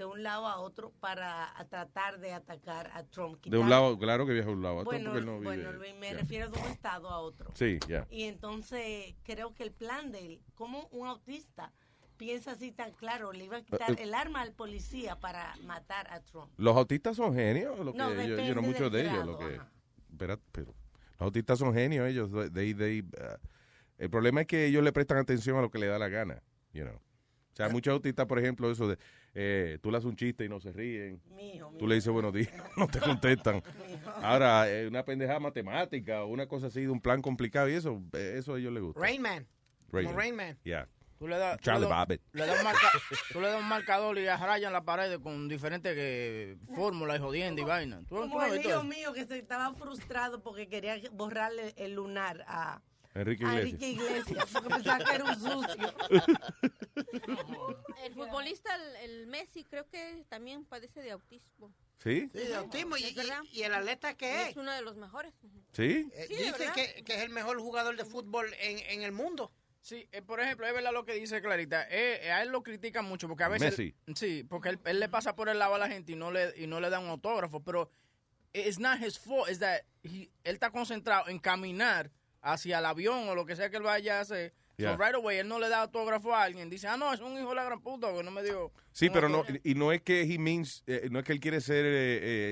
de 0.00 0.06
un 0.06 0.22
lado 0.22 0.46
a 0.46 0.58
otro 0.60 0.92
para 0.98 1.52
tratar 1.68 2.18
de 2.20 2.32
atacar 2.32 2.90
a 2.94 3.04
Trump. 3.04 3.38
De 3.44 3.58
un 3.58 3.64
quitar- 3.66 3.68
lado, 3.70 3.98
claro 3.98 4.26
que 4.26 4.32
viaja 4.32 4.48
de 4.48 4.54
un 4.54 4.62
lado 4.62 4.76
a 4.78 4.80
otro 4.80 4.90
bueno, 4.92 5.12
no 5.20 5.38
vive. 5.40 5.44
bueno, 5.44 5.72
Luis, 5.72 5.94
me 5.96 6.08
Yeah. 6.08 6.18
refiero 6.18 6.48
de 6.50 6.58
un 6.58 6.66
estado 6.66 7.10
a 7.10 7.18
otro. 7.18 7.50
Sí, 7.54 7.78
ya. 7.86 8.06
Y 8.10 8.24
entonces 8.24 9.14
creo 9.24 9.54
que 9.54 9.62
el 9.62 9.72
plan 9.72 10.10
de 10.10 10.24
él, 10.26 10.40
como 10.54 10.86
un 10.90 11.06
autista 11.06 11.70
piensa 12.16 12.52
así 12.52 12.72
tan 12.72 12.92
claro, 12.92 13.32
le 13.32 13.44
iba 13.44 13.58
a 13.58 13.62
quitar 13.62 13.90
Eh, 13.90 13.94
eh. 13.98 14.02
el 14.04 14.14
arma 14.14 14.40
al 14.40 14.52
policía 14.52 15.20
para 15.20 15.54
matar 15.64 16.10
a 16.10 16.20
Trump. 16.20 16.50
Los 16.56 16.76
autistas 16.76 17.16
son 17.16 17.34
genios, 17.34 17.78
lo 17.78 17.92
que 17.92 17.98
No, 17.98 18.10
yo, 18.14 18.54
no 18.54 18.62
muchos 18.62 18.90
del 18.90 19.04
de 19.04 19.10
ellos, 19.10 19.26
lo 19.26 19.38
que. 19.38 19.60
Espera, 20.10 20.38
pero 20.50 20.66
los 21.12 21.20
autistas 21.20 21.58
son 21.58 21.74
genios 21.74 22.08
ellos, 22.08 22.30
they, 22.54 22.72
they, 22.74 23.00
uh, 23.02 23.36
el 23.98 24.08
problema 24.08 24.40
es 24.40 24.46
que 24.46 24.64
ellos 24.66 24.82
le 24.82 24.92
prestan 24.92 25.18
atención 25.18 25.58
a 25.58 25.60
lo 25.60 25.70
que 25.70 25.78
le 25.78 25.86
da 25.88 25.98
la 25.98 26.08
gana, 26.08 26.42
you 26.72 26.84
know. 26.84 26.96
O 26.96 27.56
sea, 27.56 27.68
muchos 27.68 27.92
autistas, 27.92 28.24
por 28.26 28.38
ejemplo, 28.38 28.70
eso 28.70 28.88
de 28.88 28.96
eh, 29.34 29.78
tú 29.82 29.90
le 29.90 29.98
haces 29.98 30.06
un 30.08 30.16
chiste 30.16 30.44
y 30.44 30.48
no 30.48 30.60
se 30.60 30.72
ríen. 30.72 31.20
Tú 31.78 31.86
le 31.86 31.94
dices 31.96 32.12
buenos 32.12 32.32
días, 32.32 32.50
no 32.76 32.86
te 32.88 32.98
contestan. 33.00 33.62
Ahora, 34.22 34.70
eh, 34.70 34.86
una 34.88 35.04
pendejada 35.04 35.40
matemática 35.40 36.22
o 36.24 36.28
una 36.28 36.46
cosa 36.46 36.66
así 36.68 36.82
de 36.82 36.88
un 36.90 37.00
plan 37.00 37.22
complicado 37.22 37.68
y 37.68 37.74
eso, 37.74 38.02
eh, 38.12 38.34
eso 38.38 38.54
a 38.54 38.58
ellos 38.58 38.72
les 38.72 38.82
gusta. 38.82 39.00
Rain 39.00 39.22
Man. 39.22 39.46
Rain 39.92 40.06
Como 40.06 40.16
Man. 40.16 40.24
Rain 40.24 40.36
Man. 40.36 40.58
Yeah. 40.64 40.88
Tú 41.18 41.28
le 41.28 41.36
das, 41.36 41.58
tú 41.58 41.64
Charlie 41.64 41.82
le 41.82 41.88
das- 41.90 41.98
Babbitt. 41.98 42.22
le 42.32 42.46
das 42.46 42.58
un 42.58 42.64
marca- 42.64 42.90
tú 43.30 43.40
le 43.42 43.48
das 43.48 43.60
un 43.60 43.68
marcador 43.68 44.16
y 44.18 44.24
rayan 44.26 44.72
la 44.72 44.82
pared 44.84 45.20
con 45.20 45.48
diferentes 45.48 45.92
eh, 45.94 46.56
fórmulas 46.74 47.18
y 47.18 47.20
jodiendo 47.20 47.60
y 47.60 47.64
vaina. 47.66 47.98
¿Tú, 48.08 48.14
tú 48.14 48.20
Como 48.22 48.38
no 48.40 48.46
el 48.46 48.64
hijo 48.64 48.82
mío 48.84 49.12
que 49.12 49.26
se 49.26 49.36
estaba 49.38 49.74
frustrado 49.74 50.42
porque 50.42 50.66
quería 50.68 50.96
borrarle 51.12 51.74
el 51.76 51.92
lunar 51.94 52.42
a, 52.48 52.80
Enrique 53.14 53.42
Iglesias. 53.44 53.64
Enrique 53.82 53.88
Iglesias 53.90 54.46
porque 54.52 54.68
pensaba 54.68 55.04
que 55.04 55.14
era 55.14 55.24
un 55.24 55.34
sucio. 55.34 55.94
El 58.04 58.14
futbolista, 58.14 58.74
el, 58.74 58.96
el 59.10 59.26
Messi, 59.26 59.64
creo 59.64 59.86
que 59.88 60.24
también 60.28 60.64
padece 60.64 61.00
de 61.02 61.10
autismo. 61.10 61.72
¿Sí? 62.02 62.30
Sí, 62.32 62.38
de 62.38 62.54
autismo. 62.54 62.96
Y, 62.96 63.62
el 63.62 63.74
atleta 63.74 64.14
que 64.14 64.42
es. 64.42 64.48
Es 64.50 64.56
uno 64.56 64.72
de 64.72 64.80
los 64.82 64.96
mejores. 64.96 65.34
¿Sí? 65.72 66.08
Eh, 66.14 66.24
Sí, 66.28 66.34
dice 66.34 66.70
que, 66.74 67.04
que 67.04 67.14
es 67.14 67.20
el 67.22 67.30
mejor 67.30 67.58
jugador 67.60 67.96
de 67.96 68.04
fútbol 68.04 68.52
en, 68.60 68.78
en 68.78 69.02
el 69.02 69.12
mundo. 69.12 69.52
Sí, 69.82 70.08
eh, 70.12 70.22
por 70.22 70.40
ejemplo, 70.40 70.66
es 70.66 70.72
verdad 70.74 70.92
lo 70.92 71.04
que 71.04 71.14
dice 71.14 71.40
Clarita. 71.42 71.82
Eh, 71.90 72.20
eh, 72.26 72.32
a 72.32 72.42
él 72.42 72.50
lo 72.50 72.62
critican 72.62 73.04
mucho 73.04 73.28
porque 73.28 73.44
a 73.44 73.48
veces. 73.48 73.70
Messi. 73.78 73.94
Sí, 74.14 74.44
porque 74.48 74.70
él, 74.70 74.78
él 74.84 75.00
le 75.00 75.08
pasa 75.08 75.34
por 75.34 75.48
el 75.48 75.58
lado 75.58 75.74
a 75.74 75.78
la 75.78 75.88
gente 75.88 76.12
y 76.12 76.16
no 76.16 76.30
le, 76.30 76.54
y 76.56 76.66
no 76.66 76.80
le 76.80 76.88
da 76.90 76.98
un 77.00 77.08
autógrafo. 77.08 77.62
Pero 77.62 77.90
it's 78.54 78.78
not 78.78 78.98
his 79.00 79.18
fault. 79.18 79.48
Es 79.48 79.58
that 79.58 79.82
he- 80.02 80.30
él 80.44 80.54
está 80.54 80.70
concentrado 80.70 81.28
en 81.28 81.38
caminar 81.38 82.10
hacia 82.42 82.78
el 82.78 82.86
avión 82.86 83.28
o 83.28 83.34
lo 83.34 83.44
que 83.44 83.56
sea 83.56 83.70
que 83.70 83.76
él 83.76 83.82
vaya 83.82 84.18
a 84.18 84.20
hacer. 84.20 84.54
Yeah. 84.76 84.92
So 84.92 85.02
right 85.02 85.14
away 85.14 85.38
él 85.38 85.48
no 85.48 85.58
le 85.58 85.68
da 85.68 85.82
autógrafo 85.82 86.34
a 86.34 86.42
alguien. 86.42 86.70
Dice, 86.70 86.88
ah, 86.88 86.96
no, 86.96 87.12
es 87.12 87.20
un 87.20 87.36
hijo 87.38 87.50
de 87.50 87.54
la 87.54 87.64
gran 87.64 87.80
puta 87.80 88.12
que 88.14 88.22
no 88.22 88.30
me 88.30 88.42
dio. 88.42 88.72
Sí, 88.92 89.10
pero 89.10 89.28
no, 89.28 89.38
autógrafo". 89.38 89.68
y 89.68 89.74
no 89.74 89.92
es 89.92 90.02
que 90.02 90.22
he 90.22 90.38
means, 90.38 90.82
eh, 90.86 91.08
no 91.10 91.18
es 91.18 91.24
que 91.24 91.32
él 91.32 91.40
quiere 91.40 91.60
ser 91.60 91.84
eh, 91.84 91.90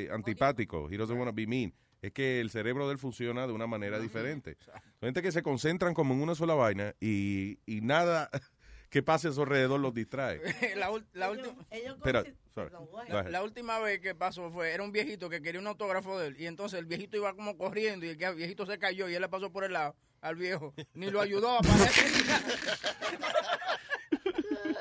eh, 0.05 0.09
antipático, 0.13 0.89
he 0.91 0.97
doesn't 0.97 1.19
want 1.19 1.29
to 1.31 1.35
be 1.35 1.47
mean. 1.47 1.73
Es 2.01 2.13
que 2.13 2.41
el 2.41 2.51
cerebro 2.51 2.87
de 2.87 2.93
él 2.93 2.99
funciona 2.99 3.47
de 3.47 3.53
una 3.53 3.67
manera 3.67 3.99
diferente. 3.99 4.57
Gente 5.01 5.21
que 5.21 5.33
se 5.33 5.43
concentran 5.43 5.95
como 5.95 6.15
en 6.15 6.23
una 6.23 6.37
sola 6.37 6.55
vaina 6.55 6.95
y, 7.01 7.59
y 7.67 7.81
nada 7.81 8.31
que 8.91 9.03
pase 9.03 9.29
a 9.29 9.33
su 9.33 9.43
alrededor 9.43 9.81
los 9.81 9.93
distrae. 9.93 10.41
la, 10.77 10.91
última. 10.91 11.67
Espera, 11.71 12.25
sorry. 12.55 12.71
Go 12.75 13.03
La, 13.09 13.21
ahead. 13.21 13.31
la 13.31 13.43
última 13.43 13.79
vez 13.79 14.01
que 14.01 14.15
pasó 14.15 14.51
fue, 14.51 14.73
era 14.73 14.83
un 14.83 14.93
viejito 14.93 15.29
que 15.29 15.43
quería 15.43 15.61
un 15.61 15.67
autógrafo 15.67 16.19
de 16.19 16.29
él 16.29 16.37
y 16.41 16.47
entonces 16.47 16.79
el 16.79 16.87
viejito 16.87 17.17
iba 17.17 17.35
como 17.35 17.57
corriendo 17.57 18.07
y 18.07 18.11
el 18.11 18.17
viejito 18.35 18.67
se 18.67 18.79
cayó 18.79 19.09
y 19.09 19.15
él 19.15 19.21
le 19.23 19.29
pasó 19.29 19.53
por 19.53 19.65
el 19.65 19.73
lado 19.75 19.95
al 20.21 20.37
viejo. 20.37 20.75
Ni 20.95 21.11
lo 21.11 21.21
ayudó 21.21 21.59
a. 21.59 21.63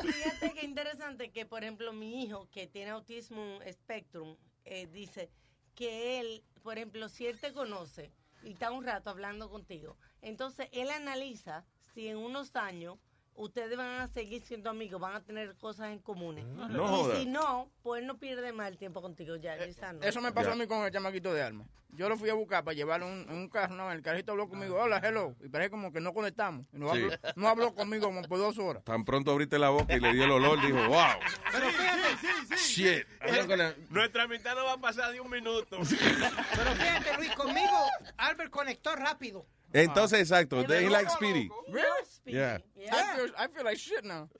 Fíjate 0.02 0.54
que 0.54 0.66
interesante 0.66 1.32
que, 1.32 1.46
por 1.46 1.64
ejemplo, 1.64 1.94
mi 1.94 2.24
hijo 2.24 2.48
que 2.52 2.68
tiene 2.68 2.92
autismo 2.92 3.60
spectrum 3.72 4.38
eh, 4.66 4.88
dice 4.88 5.30
que 5.76 6.20
él, 6.20 6.44
por 6.64 6.78
ejemplo, 6.78 7.10
si 7.10 7.28
él 7.28 7.40
te 7.40 7.54
conoce 7.54 8.12
y 8.44 8.54
está 8.54 8.72
un 8.72 8.86
rato 8.86 9.10
hablando 9.10 9.50
contigo, 9.50 9.98
entonces 10.22 10.70
él 10.72 10.90
analiza 10.90 11.66
si 11.94 12.08
en 12.08 12.18
unos 12.18 12.56
años 12.56 12.98
ustedes 13.38 13.78
van 13.78 14.02
a 14.02 14.08
seguir 14.08 14.44
siendo 14.44 14.70
amigos, 14.70 15.00
van 15.00 15.16
a 15.16 15.22
tener 15.24 15.56
cosas 15.56 15.92
en 15.92 16.00
comunes. 16.00 16.46
No 16.46 17.14
y 17.14 17.16
si 17.18 17.26
no, 17.26 17.70
pues 17.84 18.04
no 18.04 18.18
pierde 18.18 18.52
más 18.52 18.68
el 18.70 18.78
tiempo 18.78 19.02
contigo 19.02 19.36
ya. 19.38 19.56
Lisa, 19.58 19.94
no. 19.94 20.02
Eso 20.02 20.20
me 20.22 20.32
pasó 20.32 20.52
a 20.52 20.56
mí 20.56 20.68
con 20.68 20.84
el 20.86 20.92
chamaquito 20.92 21.34
de 21.34 21.42
alma. 21.44 21.66
Yo 21.92 22.10
lo 22.10 22.18
fui 22.18 22.30
a 22.30 22.34
buscar 22.34 22.64
para 22.64 22.76
llevar 22.76 23.02
un, 23.02 23.26
en 23.30 23.36
un 23.36 23.50
carro. 23.50 23.74
No, 23.76 23.92
el 23.92 24.02
carrito 24.02 24.34
habló 24.34 24.50
conmigo, 24.50 24.76
hola, 24.76 25.02
hello. 25.04 25.36
Y 25.44 25.48
parece 25.48 25.72
como 25.72 25.92
que 25.92 26.02
no 26.02 26.14
conectamos. 26.14 26.66
Y 26.74 26.78
no, 26.78 26.94
Sí. 26.94 27.02
habló, 27.02 27.18
no 27.36 27.48
habló 27.48 27.74
conmigo 27.74 28.06
como 28.08 28.22
por 28.24 28.38
dos 28.38 28.58
horas. 28.60 28.84
Tan 28.84 29.06
pronto 29.06 29.32
abriste 29.32 29.58
la 29.58 29.70
boca 29.70 29.96
y 29.96 30.00
le 30.00 30.14
dio 30.14 30.26
el 30.26 30.32
olor, 30.32 30.60
dijo, 30.62 30.78
wow, 30.90 31.08
Pero 31.52 31.70
fíjate, 31.72 32.56
shit. 32.58 33.06
I'm 33.22 33.36
not 33.38 33.48
gonna- 33.48 33.74
Nuestra 33.90 34.28
mitad 34.28 34.56
no 34.56 34.66
va 34.66 34.74
a 34.74 34.78
pasar 34.78 35.12
de 35.14 35.20
un 35.22 35.30
minuto. 35.32 35.78
pero 36.56 36.72
fíjate, 36.76 37.18
Luis, 37.18 37.32
conmigo 37.36 37.78
Albert 38.18 38.52
conectó 38.52 38.96
rápido. 38.96 39.46
Entonces, 39.84 40.20
exacto, 40.20 40.64
they 40.66 40.84
verdad. 40.84 40.92
like 40.92 41.10
Speedy. 41.10 41.50
Really? 41.72 42.04
Yeah. 42.26 42.58
I, 42.92 43.16
feel, 43.16 43.30
I 43.38 43.48
feel 43.48 43.64
like 43.64 43.78
shit 43.78 44.04
now. 44.04 44.30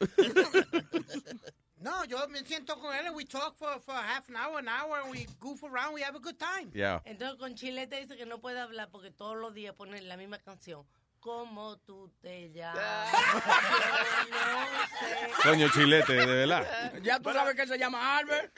No, 1.80 2.04
yo 2.06 2.28
me 2.28 2.40
siento 2.40 2.76
con 2.82 2.92
él 2.96 3.14
we 3.14 3.24
talk 3.24 3.56
for, 3.56 3.80
for 3.80 3.94
half 3.94 4.28
an 4.30 4.36
hour, 4.36 4.58
an 4.58 4.68
hour, 4.68 5.00
and 5.04 5.12
we 5.12 5.28
goof 5.40 5.62
around, 5.64 5.94
we 5.94 6.02
have 6.02 6.16
a 6.16 6.20
good 6.20 6.40
time. 6.40 6.72
Yeah. 6.74 7.02
Entonces 7.06 7.38
con 7.38 7.54
Chilete 7.54 8.02
dice 8.02 8.18
que 8.18 8.26
no 8.26 8.40
puede 8.40 8.60
hablar 8.60 8.90
porque 8.92 9.12
todos 9.12 9.38
los 9.38 9.54
días 9.54 9.76
ponen 9.76 10.08
la 10.08 10.18
misma 10.18 10.40
canción. 10.40 10.86
¿Cómo 11.28 11.76
tú 11.80 12.10
te 12.22 12.50
llamas? 12.54 13.12
Coño, 15.44 15.68
chilete, 15.74 16.14
de 16.14 16.26
verdad. 16.26 16.94
Ya 17.02 17.20
tú 17.20 17.34
sabes 17.34 17.54
que 17.54 17.64
él 17.64 17.68
se 17.68 17.78
llama 17.78 18.18
Albert. 18.18 18.58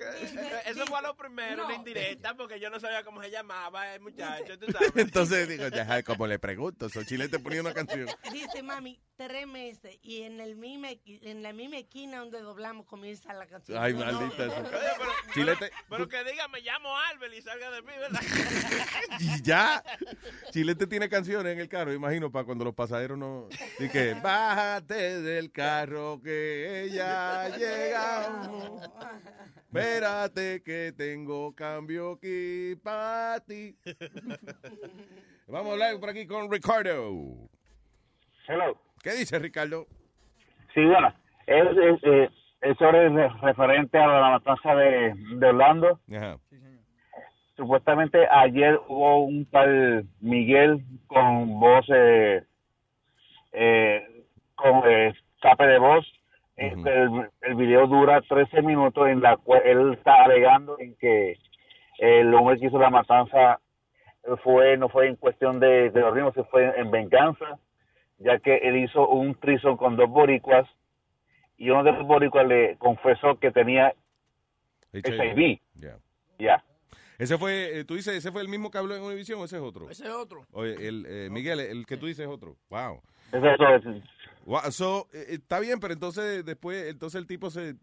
Eso 0.67 0.85
fue 0.85 1.01
lo 1.01 1.15
primero, 1.17 1.65
una 1.65 1.73
indirecta, 1.73 2.35
porque 2.35 2.59
yo 2.59 2.69
no 2.69 2.79
sabía 2.79 3.03
cómo 3.03 3.23
se 3.23 3.31
llamaba 3.31 3.91
el 3.95 4.01
muchacho, 4.01 4.59
tú 4.59 4.67
sabes. 4.71 4.91
Entonces 4.95 5.49
digo, 5.49 5.67
ya, 5.69 6.03
como 6.03 6.27
le 6.27 6.37
pregunto, 6.37 6.89
so 6.89 7.03
chilete 7.03 7.39
ponía 7.39 7.61
una 7.61 7.73
canción. 7.73 8.07
Dice 8.31 8.61
mami, 8.61 9.01
tres 9.17 9.47
meses 9.47 9.97
y 10.03 10.21
en 10.21 10.39
el 10.39 10.55
misma, 10.55 10.89
en 11.05 11.41
la 11.41 11.53
misma 11.53 11.77
esquina 11.77 12.19
donde 12.19 12.39
doblamos 12.39 12.85
comienza 12.85 13.33
la 13.33 13.47
canción. 13.47 13.81
Ay, 13.81 13.93
Yo, 13.93 13.99
maldita 13.99 14.45
no. 14.45 14.53
eso. 14.53 14.71
Chilete, 15.33 15.71
Pero 15.89 16.07
que 16.07 16.23
diga, 16.23 16.47
me 16.47 16.61
llamo 16.61 16.95
Albert 16.95 17.33
y 17.33 17.41
salga 17.41 17.71
de 17.71 17.81
mí, 17.81 17.93
¿verdad? 17.99 18.21
y 19.19 19.41
ya. 19.41 19.83
Chilete 20.51 20.85
tiene 20.85 21.09
canciones 21.09 21.51
en 21.51 21.59
el 21.59 21.67
carro, 21.67 21.91
imagino, 21.93 22.31
para 22.31 22.45
cuando 22.45 22.58
cuando 22.59 22.65
los 22.65 22.75
pasajeros 22.75 23.17
no... 23.17 23.47
Y 23.79 23.87
que, 23.87 24.15
bájate 24.21 25.21
del 25.21 25.49
carro 25.49 26.19
que 26.21 26.89
ya 26.91 27.43
ha 27.43 27.49
llegado. 27.57 28.81
Espérate 29.55 30.61
que 30.61 30.91
tengo 30.91 31.55
cambio 31.55 32.13
aquí 32.13 32.75
para 32.83 33.39
ti. 33.39 33.77
Vamos 35.47 35.69
a 35.69 35.71
hablar 35.71 35.99
por 36.01 36.09
aquí 36.09 36.27
con 36.27 36.51
Ricardo. 36.51 37.47
Hello. 38.45 38.77
¿Qué 39.01 39.11
dice 39.11 39.39
Ricardo? 39.39 39.87
Sí, 40.73 40.83
bueno, 40.83 41.13
es, 41.47 41.77
es, 41.77 41.99
eh, 42.03 42.29
es 42.61 42.77
sobre 42.77 43.07
re- 43.07 43.29
referente 43.41 43.97
a 43.97 44.05
la 44.05 44.29
matanza 44.31 44.75
de, 44.75 45.13
de 45.37 45.47
Orlando. 45.47 45.97
Ajá. 46.13 46.37
Supuestamente 47.55 48.25
ayer 48.31 48.79
hubo 48.87 49.25
un 49.25 49.45
tal 49.45 50.05
Miguel 50.21 50.81
con 51.07 51.59
voz, 51.59 51.85
eh, 51.93 52.41
eh, 53.51 54.23
con 54.55 54.83
eh, 54.89 55.13
escape 55.35 55.67
de 55.67 55.79
voz. 55.79 56.05
Este, 56.55 57.03
el, 57.03 57.29
el 57.41 57.55
video 57.55 57.87
dura 57.87 58.21
13 58.21 58.61
minutos 58.61 59.07
en 59.07 59.21
la 59.21 59.37
cual 59.37 59.61
él 59.63 59.93
está 59.93 60.25
alegando 60.25 60.77
en 60.79 60.95
que 60.95 61.37
el 61.99 62.33
hombre 62.33 62.59
que 62.59 62.65
hizo 62.65 62.77
la 62.79 62.89
matanza 62.89 63.59
fue 64.43 64.77
no 64.77 64.89
fue 64.89 65.07
en 65.07 65.15
cuestión 65.15 65.59
de, 65.59 65.89
de 65.89 66.01
los 66.01 66.13
ritmos, 66.13 66.33
se 66.33 66.43
fue 66.45 66.77
en 66.77 66.91
venganza, 66.91 67.57
ya 68.17 68.39
que 68.39 68.57
él 68.57 68.77
hizo 68.77 69.07
un 69.07 69.35
trison 69.35 69.77
con 69.77 69.95
dos 69.95 70.09
boricuas 70.09 70.67
y 71.57 71.69
uno 71.69 71.83
de 71.83 71.91
los 71.91 72.05
boricuas 72.05 72.47
le 72.47 72.77
confesó 72.77 73.37
que 73.39 73.51
tenía 73.51 73.93
HIV. 74.93 75.59
Ya. 75.75 75.97
Ya. 76.37 76.63
Ese 77.19 77.37
fue, 77.37 77.79
eh, 77.79 77.83
tú 77.83 77.93
dices, 77.95 78.15
ese 78.15 78.31
fue 78.31 78.41
el 78.41 78.47
mismo 78.47 78.71
que 78.71 78.77
habló 78.79 78.95
en 78.95 79.03
Univision 79.03 79.39
o 79.39 79.45
ese 79.45 79.57
es 79.57 79.61
otro? 79.61 79.89
Ese 79.89 80.05
es 80.05 80.09
otro. 80.09 80.47
Oye, 80.51 80.87
el, 80.87 81.05
eh, 81.07 81.29
Miguel, 81.29 81.59
el 81.59 81.85
que 81.85 81.97
tú 81.97 82.07
dices 82.07 82.25
es 82.25 82.31
otro. 82.31 82.57
Wow. 82.69 83.01
Ese 83.31 83.45
es 83.53 83.59
otro. 83.59 84.01
Wow, 84.45 84.71
so, 84.71 85.07
eh, 85.13 85.25
está 85.29 85.59
bien, 85.59 85.79
pero 85.79 85.93
entonces 85.93 86.43
después, 86.45 86.87
entonces 86.87 87.19
el 87.19 87.27
tipo 87.27 87.51
se, 87.51 87.75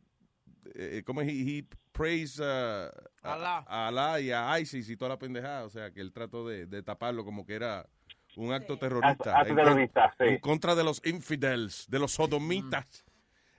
eh, 0.75 1.03
¿cómo 1.07 1.21
es? 1.21 1.29
He, 1.29 1.59
he 1.59 1.65
praise 1.93 2.43
uh, 2.43 2.91
Alá. 3.23 3.65
a 3.69 3.89
Alá 3.89 4.21
y 4.21 4.31
a 4.33 4.59
ISIS 4.59 4.89
y 4.91 4.97
toda 4.97 5.11
la 5.11 5.19
pendejada. 5.19 5.65
O 5.65 5.71
sea, 5.71 5.91
que 5.93 6.01
él 6.01 6.13
trató 6.13 6.49
de, 6.49 6.67
de 6.67 6.83
taparlo 6.83 7.25
como 7.25 7.47
que 7.47 7.55
era 7.55 7.87
un 8.37 8.53
acto 8.53 8.79
terrorista. 8.79 9.39
Acto 9.39 9.51
en, 9.51 9.57
con- 9.57 9.65
terrorista, 9.65 10.15
sí. 10.19 10.25
en 10.25 10.39
contra 10.39 10.75
de 10.75 10.83
los 10.85 11.01
infidels, 11.07 11.87
de 11.89 11.99
los 11.99 12.13
sodomitas. 12.13 13.05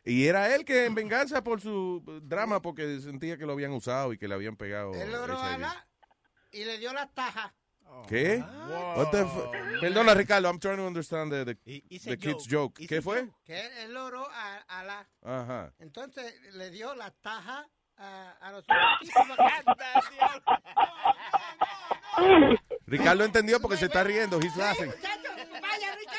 Y 0.08 0.26
era 0.26 0.55
él 0.55 0.64
que 0.64 0.86
en 0.86 0.95
venganza 0.95 1.43
por 1.43 1.60
su 1.60 2.01
drama, 2.24 2.62
porque 2.62 3.01
sentía 3.01 3.38
que 3.38 3.45
lo 3.45 3.51
habían 3.51 3.74
usado 3.74 4.14
y 4.14 4.18
que 4.18 4.30
le 4.30 4.36
habían 4.36 4.55
pegado. 4.55 4.93
Él 4.93 5.12
logró 5.12 5.34
la 5.34 5.86
y 6.51 6.64
le 6.64 6.78
dio 6.78 6.93
las 6.93 7.14
tajas. 7.14 7.51
¿Qué? 8.08 8.41
What 8.95 9.12
the 9.12 9.26
Perdona, 9.82 10.14
Ricardo, 10.14 10.47
I'm 10.47 10.60
trying 10.60 10.78
to 10.78 10.88
understand 10.88 11.32
the, 11.32 11.43
the, 11.43 11.55
kid's 11.55 12.47
joke. 12.47 12.80
joke. 12.80 12.88
¿Qué 12.88 13.01
fue? 13.01 13.30
Que 13.43 13.60
él, 13.60 13.72
él 13.80 13.93
logró 13.93 14.26
a, 14.30 14.58
a 14.68 14.84
la. 14.86 15.10
Ajá. 15.24 15.74
Entonces 15.80 16.34
le 16.53 16.70
dio 16.70 16.95
las 16.95 17.14
tajas 17.22 17.66
a, 17.97 18.32
a 18.39 18.51
los 18.51 18.66
Ricardo 22.86 23.26
entendió 23.26 23.60
porque 23.60 23.76
se 23.76 23.86
está 23.88 24.03
riendo. 24.05 24.39
He's 24.39 24.55
laughing. 24.55 24.91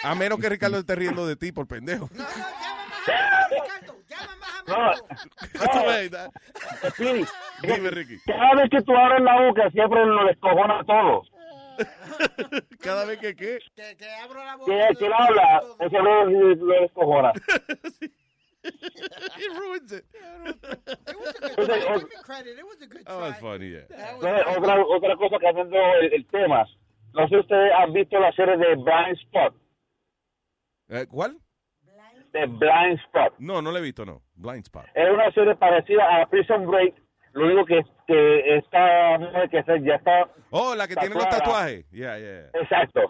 A 0.03 0.15
menos 0.15 0.39
que 0.39 0.49
Ricardo 0.51 0.79
esté 0.79 0.95
riendo 0.95 1.27
de 1.27 1.37
ti 1.37 1.53
por 1.53 1.67
pendejo. 1.67 2.11
No, 4.69 4.93
Sí. 6.97 7.25
Dime, 7.63 7.91
Ricky. 7.91 8.19
Cada 8.27 8.55
vez 8.55 8.71
que 8.71 8.83
tú 8.83 8.95
abres 8.95 9.23
la 9.23 9.41
boca 9.41 9.71
siempre 9.71 10.05
lo 10.05 10.25
descojona 10.27 10.85
todo. 10.85 11.23
Cada 12.81 13.05
vez 13.05 13.19
que 13.19 13.35
qué? 13.37 13.59
Que, 13.75 13.97
que 13.97 14.11
abro 14.23 14.45
la 14.45 14.57
Que, 14.67 14.97
que 14.99 15.07
él 15.07 15.13
habla, 15.13 15.63
ese 15.81 15.99
lo, 15.99 16.25
lo 16.27 16.81
descojona. 16.81 17.33
He 18.65 19.49
ruins 19.57 19.93
it. 19.93 20.05
Entonces, 20.45 21.85
o- 21.89 21.99
Give 22.01 22.09
me 22.09 22.23
credit. 22.23 22.59
It 22.59 22.65
was 22.65 22.83
a 22.83 22.87
good 22.87 23.03
Oh, 23.07 23.21
that's 23.21 23.41
funny, 23.41 23.71
yeah. 23.71 23.87
otra, 24.19 24.85
otra 24.85 25.17
cosa 25.17 25.39
cambiando 25.41 25.77
el, 26.01 26.13
el 26.15 26.27
tema. 26.27 26.67
No 27.15 27.23
sé 27.29 27.29
si 27.29 27.37
ustedes 27.41 27.73
han 27.79 27.93
visto 27.93 28.19
la 28.19 28.33
serie 28.33 28.57
de 28.57 28.75
Blind 28.75 29.17
Spot. 29.27 29.55
Eh, 30.89 31.07
¿Cuál? 31.09 31.39
De 32.41 32.47
Blind 32.47 32.99
Spot. 33.07 33.35
No, 33.39 33.61
no 33.63 33.71
lo 33.73 33.79
he 33.79 33.83
visto, 33.83 34.05
no. 34.05 34.23
Blind 34.35 34.65
Spot. 34.65 34.87
Es 34.95 35.11
una 35.13 35.31
serie 35.33 35.55
parecida 35.57 36.23
a 36.23 36.27
Prison 36.29 36.67
Break. 36.67 36.95
Lo 37.35 37.47
único 37.47 37.65
que, 37.67 37.83
que 38.07 38.63
mujer 39.21 39.49
que 39.51 39.63
se- 39.63 39.83
ya 39.83 39.95
está... 39.97 40.31
Oh, 40.51 40.75
la 40.75 40.89
que 40.89 40.97
tiene 40.97 41.15
los 41.15 41.25
tatuada. 41.25 41.45
tatuajes. 41.45 41.91
Yeah, 41.91 42.19
yeah. 42.19 42.51
Exacto. 42.55 43.01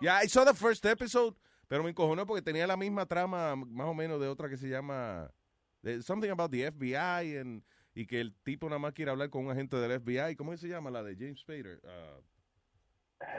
Yeah, 0.00 0.20
I 0.22 0.28
saw 0.28 0.44
the 0.44 0.54
first 0.54 0.84
episode, 0.86 1.34
pero 1.68 1.82
me 1.82 1.90
encojonó 1.90 2.24
porque 2.26 2.42
tenía 2.42 2.66
la 2.66 2.76
misma 2.76 3.06
trama, 3.06 3.54
más 3.56 3.86
o 3.88 3.94
menos, 3.94 4.20
de 4.20 4.28
otra 4.28 4.48
que 4.48 4.56
se 4.56 4.68
llama 4.68 5.30
Something 6.02 6.30
About 6.30 6.50
the 6.50 6.70
FBI 6.70 7.36
and, 7.38 7.62
y 7.94 8.06
que 8.06 8.20
el 8.20 8.34
tipo 8.42 8.66
nada 8.68 8.78
más 8.78 8.92
quiere 8.94 9.10
hablar 9.10 9.28
con 9.30 9.44
un 9.44 9.50
agente 9.50 9.76
del 9.76 10.00
FBI. 10.00 10.36
¿Cómo 10.36 10.56
se 10.56 10.68
llama? 10.68 10.90
La 10.90 11.02
de 11.02 11.16
James 11.16 11.40
Spader. 11.40 11.80
Uh, 11.82 12.22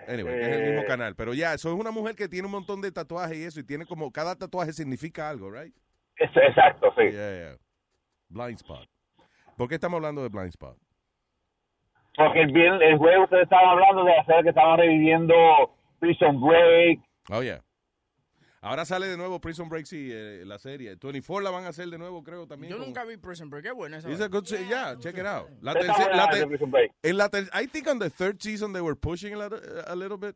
anyway, 0.07 0.33
que 0.35 0.41
es 0.41 0.47
el 0.57 0.63
mismo 0.63 0.81
Eh. 0.81 0.85
canal. 0.85 1.15
Pero 1.15 1.33
ya, 1.33 1.53
eso 1.53 1.69
es 1.73 1.75
una 1.79 1.91
mujer 1.91 2.15
que 2.15 2.27
tiene 2.27 2.45
un 2.45 2.51
montón 2.51 2.81
de 2.81 2.91
tatuajes 2.91 3.37
y 3.37 3.43
eso, 3.43 3.59
y 3.59 3.63
tiene 3.63 3.85
como, 3.85 4.11
cada 4.11 4.35
tatuaje 4.35 4.73
significa 4.73 5.29
algo, 5.29 5.51
right? 5.51 5.73
Es- 6.17 6.29
exacto, 6.35 6.93
sí. 6.97 7.03
Yeah, 7.11 7.33
yeah. 7.33 7.57
Blind 8.29 8.57
Spot. 8.57 8.87
¿Por 9.57 9.67
qué 9.67 9.75
estamos 9.75 9.97
hablando 9.97 10.21
de 10.23 10.29
Blind 10.29 10.49
Spot? 10.49 10.77
Porque 12.15 12.41
el, 12.41 12.81
el 12.81 12.97
juego 12.97 13.23
ustedes 13.23 13.43
estaban 13.43 13.69
hablando 13.69 14.03
de 14.03 14.15
hacer 14.17 14.43
que 14.43 14.49
estaban 14.49 14.77
reviviendo 14.77 15.33
Prison 15.99 16.39
Break. 16.41 16.99
Oh, 17.29 17.41
yeah. 17.41 17.61
Ahora 18.63 18.85
sale 18.85 19.07
de 19.07 19.17
nuevo 19.17 19.41
Prison 19.41 19.67
Break, 19.69 19.85
sí, 19.87 20.09
eh, 20.13 20.43
la 20.45 20.59
serie. 20.59 20.95
24 20.95 21.41
la 21.43 21.49
van 21.49 21.65
a 21.65 21.69
hacer 21.69 21.87
de 21.89 21.97
nuevo, 21.97 22.23
creo, 22.23 22.45
también. 22.45 22.69
Yo 22.69 22.77
como- 22.77 22.85
nunca 22.87 23.03
vi 23.05 23.17
Prison 23.17 23.49
Break. 23.49 23.63
Qué 23.65 23.71
buena 23.71 23.97
esa. 23.97 24.09
It's 24.11 24.21
a 24.21 24.27
good 24.27 24.45
se- 24.45 24.67
yeah, 24.67 24.95
check 24.99 25.17
it 25.17 25.25
out. 25.25 25.47
La 25.61 25.71
Está 25.73 25.93
terce- 25.93 26.03
buena 26.03 26.15
la 26.15 26.29
ter- 26.29 26.39
de 26.41 26.47
Prison 26.47 26.69
Break. 26.71 26.91
en 27.01 27.17
la 27.17 27.29
ter- 27.29 27.49
I 27.59 27.67
think 27.67 27.87
on 27.87 27.97
the 27.97 28.09
third 28.11 28.37
season 28.39 28.71
they 28.71 28.81
were 28.81 28.95
pushing 28.95 29.33
a 29.33 29.95
little, 29.95 30.17
bit. 30.17 30.35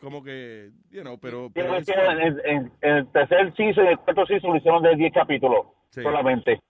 Como 0.00 0.22
que, 0.22 0.72
you 0.90 1.00
know, 1.00 1.18
pero... 1.18 1.48
pero 1.54 1.68
Tiene 1.68 1.78
it's 1.78 1.86
que 1.86 1.94
fun. 1.94 2.20
en, 2.20 2.40
en- 2.44 2.72
en 2.82 2.96
el 2.98 3.06
tercer 3.12 3.54
season 3.56 3.86
y 3.86 3.88
el 3.88 3.98
cuarto 3.98 4.26
season 4.26 4.50
lo 4.50 4.56
hicieron 4.58 4.82
de 4.82 4.96
10 4.96 5.12
capítulos 5.14 5.66
Sí. 5.88 6.02
solamente. 6.02 6.60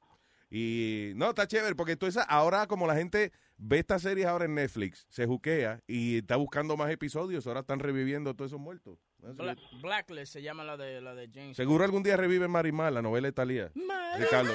Y 0.51 1.13
no, 1.17 1.31
está 1.31 1.49
chévere, 1.49 1.75
porque 1.75 1.97
tú 1.97 2.07
esa, 2.07 2.23
ahora 2.23 2.69
como 2.69 2.87
la 2.87 2.95
gente 2.95 3.33
ve 3.57 3.81
estas 3.81 4.03
series 4.03 4.27
ahora 4.27 4.45
en 4.45 4.55
Netflix, 4.55 5.05
se 5.09 5.27
juquea 5.27 5.81
y 5.89 6.19
está 6.19 6.37
buscando 6.37 6.77
más 6.77 6.91
episodios, 6.93 7.47
ahora 7.49 7.61
están 7.61 7.81
reviviendo 7.81 8.35
todos 8.35 8.53
esos 8.53 8.61
muertos. 8.61 9.01
Bla-. 9.33 9.57
Blacklist 9.81 10.33
se 10.33 10.43
llama 10.43 10.65
la 10.65 10.77
de, 10.77 11.01
la 11.01 11.15
de 11.15 11.31
James. 11.33 11.57
Seguro 11.57 11.85
algún 11.85 12.03
día 12.03 12.17
reviven 12.17 12.51
Marimar, 12.51 12.93
la 12.93 13.03
novela. 13.03 13.29
Ricardo. 13.29 14.53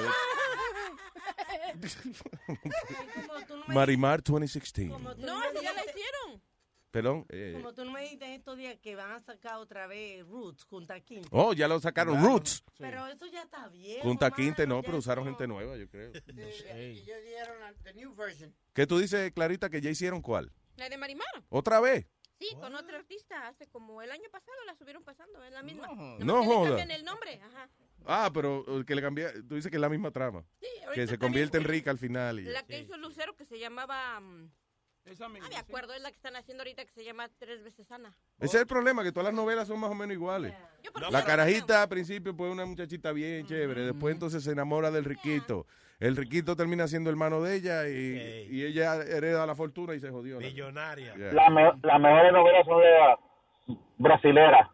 Marimar 3.68 4.22
2016. 4.22 4.90
Como 4.90 5.14
tú 5.14 5.22
No, 5.22 5.38
me 5.40 5.58
si 5.58 5.64
ya 5.64 5.72
la 5.72 5.80
hicieron. 5.84 6.42
Perdón. 6.90 7.24
eh, 7.28 7.52
Como 7.56 7.72
tú 7.72 7.84
no 7.84 7.92
me 7.92 8.02
dijiste 8.02 8.34
estos 8.34 8.56
días 8.56 8.76
que 8.82 8.96
van 8.96 9.12
a 9.12 9.20
sacar 9.20 9.56
otra 9.58 9.86
vez 9.86 10.26
Roots 10.26 10.64
junto 10.64 10.92
a 10.92 10.98
Quinte. 10.98 11.28
oh, 11.30 11.52
ya 11.52 11.68
lo 11.68 11.78
sacaron. 11.78 12.20
Roots. 12.20 12.64
Pero 12.78 13.06
eso 13.06 13.26
ya 13.26 13.42
está 13.42 13.68
bien. 13.68 14.00
Junta 14.02 14.30
Quinte 14.32 14.66
no, 14.66 14.82
pero 14.82 14.98
usaron 14.98 15.24
gente 15.24 15.46
nueva, 15.46 15.76
yo 15.76 15.88
creo. 15.88 16.10
Y 16.14 16.40
ellos 17.00 17.16
dieron 17.24 17.56
la 17.84 17.92
new 17.92 18.12
version. 18.14 18.52
¿Qué 18.72 18.86
tú 18.88 18.98
dices, 18.98 19.30
Clarita, 19.32 19.70
que 19.70 19.80
ya 19.80 19.90
hicieron 19.90 20.20
cuál? 20.20 20.52
La 20.76 20.88
de 20.88 20.96
Marimar. 20.96 21.28
¿Otra 21.48 21.78
vez? 21.78 22.06
Sí, 22.40 22.56
con 22.58 22.74
otro 22.74 22.96
artista. 22.96 23.48
Hace 23.48 23.66
como 23.68 24.00
el 24.00 24.10
año 24.10 24.28
pasado 24.32 24.56
la 24.66 24.74
subieron 24.74 25.04
pasando. 25.04 25.44
Es 25.44 25.52
la 25.52 25.62
misma. 25.62 25.88
No 26.20 26.42
joda. 26.42 26.68
cambian 26.68 26.90
el 26.90 27.04
nombre. 27.04 27.38
Ajá. 27.42 27.68
Ah, 28.06 28.30
pero 28.32 28.64
que 28.86 28.94
le 28.94 29.02
cambié, 29.02 29.30
tú 29.42 29.56
dices 29.56 29.70
que 29.70 29.76
es 29.76 29.80
la 29.80 29.90
misma 29.90 30.10
trama. 30.10 30.42
Sí, 30.58 30.66
que 30.94 31.06
se 31.06 31.18
convierte 31.18 31.58
en 31.58 31.64
rica 31.64 31.90
al 31.90 31.98
final. 31.98 32.40
Y, 32.40 32.44
La 32.44 32.62
que 32.64 32.78
hizo 32.80 32.96
Lucero 32.96 33.36
que 33.36 33.44
se 33.44 33.58
llamaba... 33.58 34.18
mm, 34.20 34.50
Esa 35.04 35.26
ah, 35.26 35.28
me 35.28 35.56
acuerdo, 35.56 35.92
es 35.92 36.00
la 36.00 36.10
que 36.10 36.16
están 36.16 36.34
haciendo 36.34 36.62
ahorita 36.62 36.86
que 36.86 36.92
se 36.92 37.04
llama 37.04 37.28
Tres 37.38 37.62
veces 37.62 37.86
Sana. 37.86 38.16
Ese 38.38 38.56
es 38.56 38.62
el 38.62 38.66
problema, 38.66 39.02
que 39.02 39.12
todas 39.12 39.26
las 39.26 39.34
novelas 39.34 39.68
son 39.68 39.78
más 39.78 39.90
o 39.90 39.94
menos 39.94 40.14
iguales. 40.14 40.54
La 41.10 41.24
carajita 41.24 41.82
al 41.82 41.88
principio 41.90 42.34
pues 42.34 42.50
una 42.50 42.64
muchachita 42.64 43.12
bien 43.12 43.46
chévere, 43.46 43.82
después 43.82 44.14
entonces 44.14 44.42
se 44.42 44.52
enamora 44.52 44.90
del 44.90 45.04
riquito. 45.04 45.66
El 46.00 46.16
riquito 46.16 46.56
termina 46.56 46.88
siendo 46.88 47.10
hermano 47.10 47.42
de 47.42 47.56
ella 47.56 47.86
y, 47.88 48.48
y 48.50 48.64
ella 48.64 48.94
hereda 48.96 49.44
la 49.46 49.54
fortuna 49.54 49.94
y 49.94 50.00
se 50.00 50.08
jodió. 50.10 50.38
Millonaria. 50.40 51.14
Yeah. 51.14 51.32
La 51.32 51.50
me- 51.50 51.62
las 51.82 52.00
mejores 52.00 52.32
novelas 52.32 52.64
son 52.66 52.80
de 52.80 52.90
la 52.90 53.18
brasilera. 53.98 54.70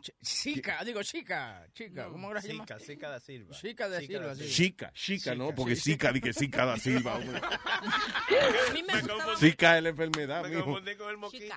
Ch- 0.00 0.14
Chica, 0.22 0.84
digo 0.84 1.02
chica, 1.02 1.66
chica, 1.72 2.06
¿cómo 2.08 2.28
ahora 2.28 2.40
se 2.40 2.48
llama? 2.52 2.64
Chica, 2.64 2.78
Chica 2.78 3.08
da 3.10 3.18
Silva. 3.18 3.52
Chica 3.52 3.88
de 3.88 4.00
Silva, 4.06 4.34
sí. 4.36 4.48
Chica, 4.48 4.90
chica, 4.92 5.34
¿no? 5.34 5.52
Porque 5.52 5.74
sí. 5.74 5.90
Chica, 5.92 6.12
di 6.12 6.20
que 6.20 6.32
Chica 6.32 6.64
da 6.64 6.76
Silva. 6.76 7.16
hombre. 7.16 7.38
A 7.42 8.72
mí 8.72 8.84
me 8.86 9.00
gustaba 9.00 9.34
Chica 9.34 9.76
es 9.78 9.82
la 9.82 9.88
enfermedad, 9.88 10.42
Me 10.44 10.50
mijo. 10.50 10.64
confundí 10.66 10.94
con 10.94 11.10
el 11.10 11.16
moquito. 11.16 11.52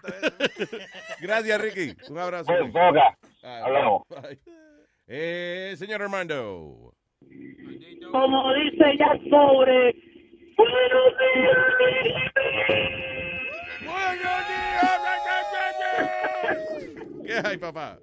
Gracias, 1.21 1.61
Ricky. 1.61 1.95
Un 2.09 2.17
abrazo. 2.17 2.47
Pues. 2.47 2.73
Ah, 3.43 3.61
Hablamos. 3.63 4.01
Eh, 5.05 5.75
señor 5.77 6.01
Armando. 6.01 6.90
Como 8.11 8.53
dice 8.53 8.97
ya 8.97 9.11
sobre. 9.29 9.95
Buenos 10.57 11.13
días, 11.19 11.57
Buenos 13.85 14.47
días, 17.23 17.57
papá. 17.59 17.97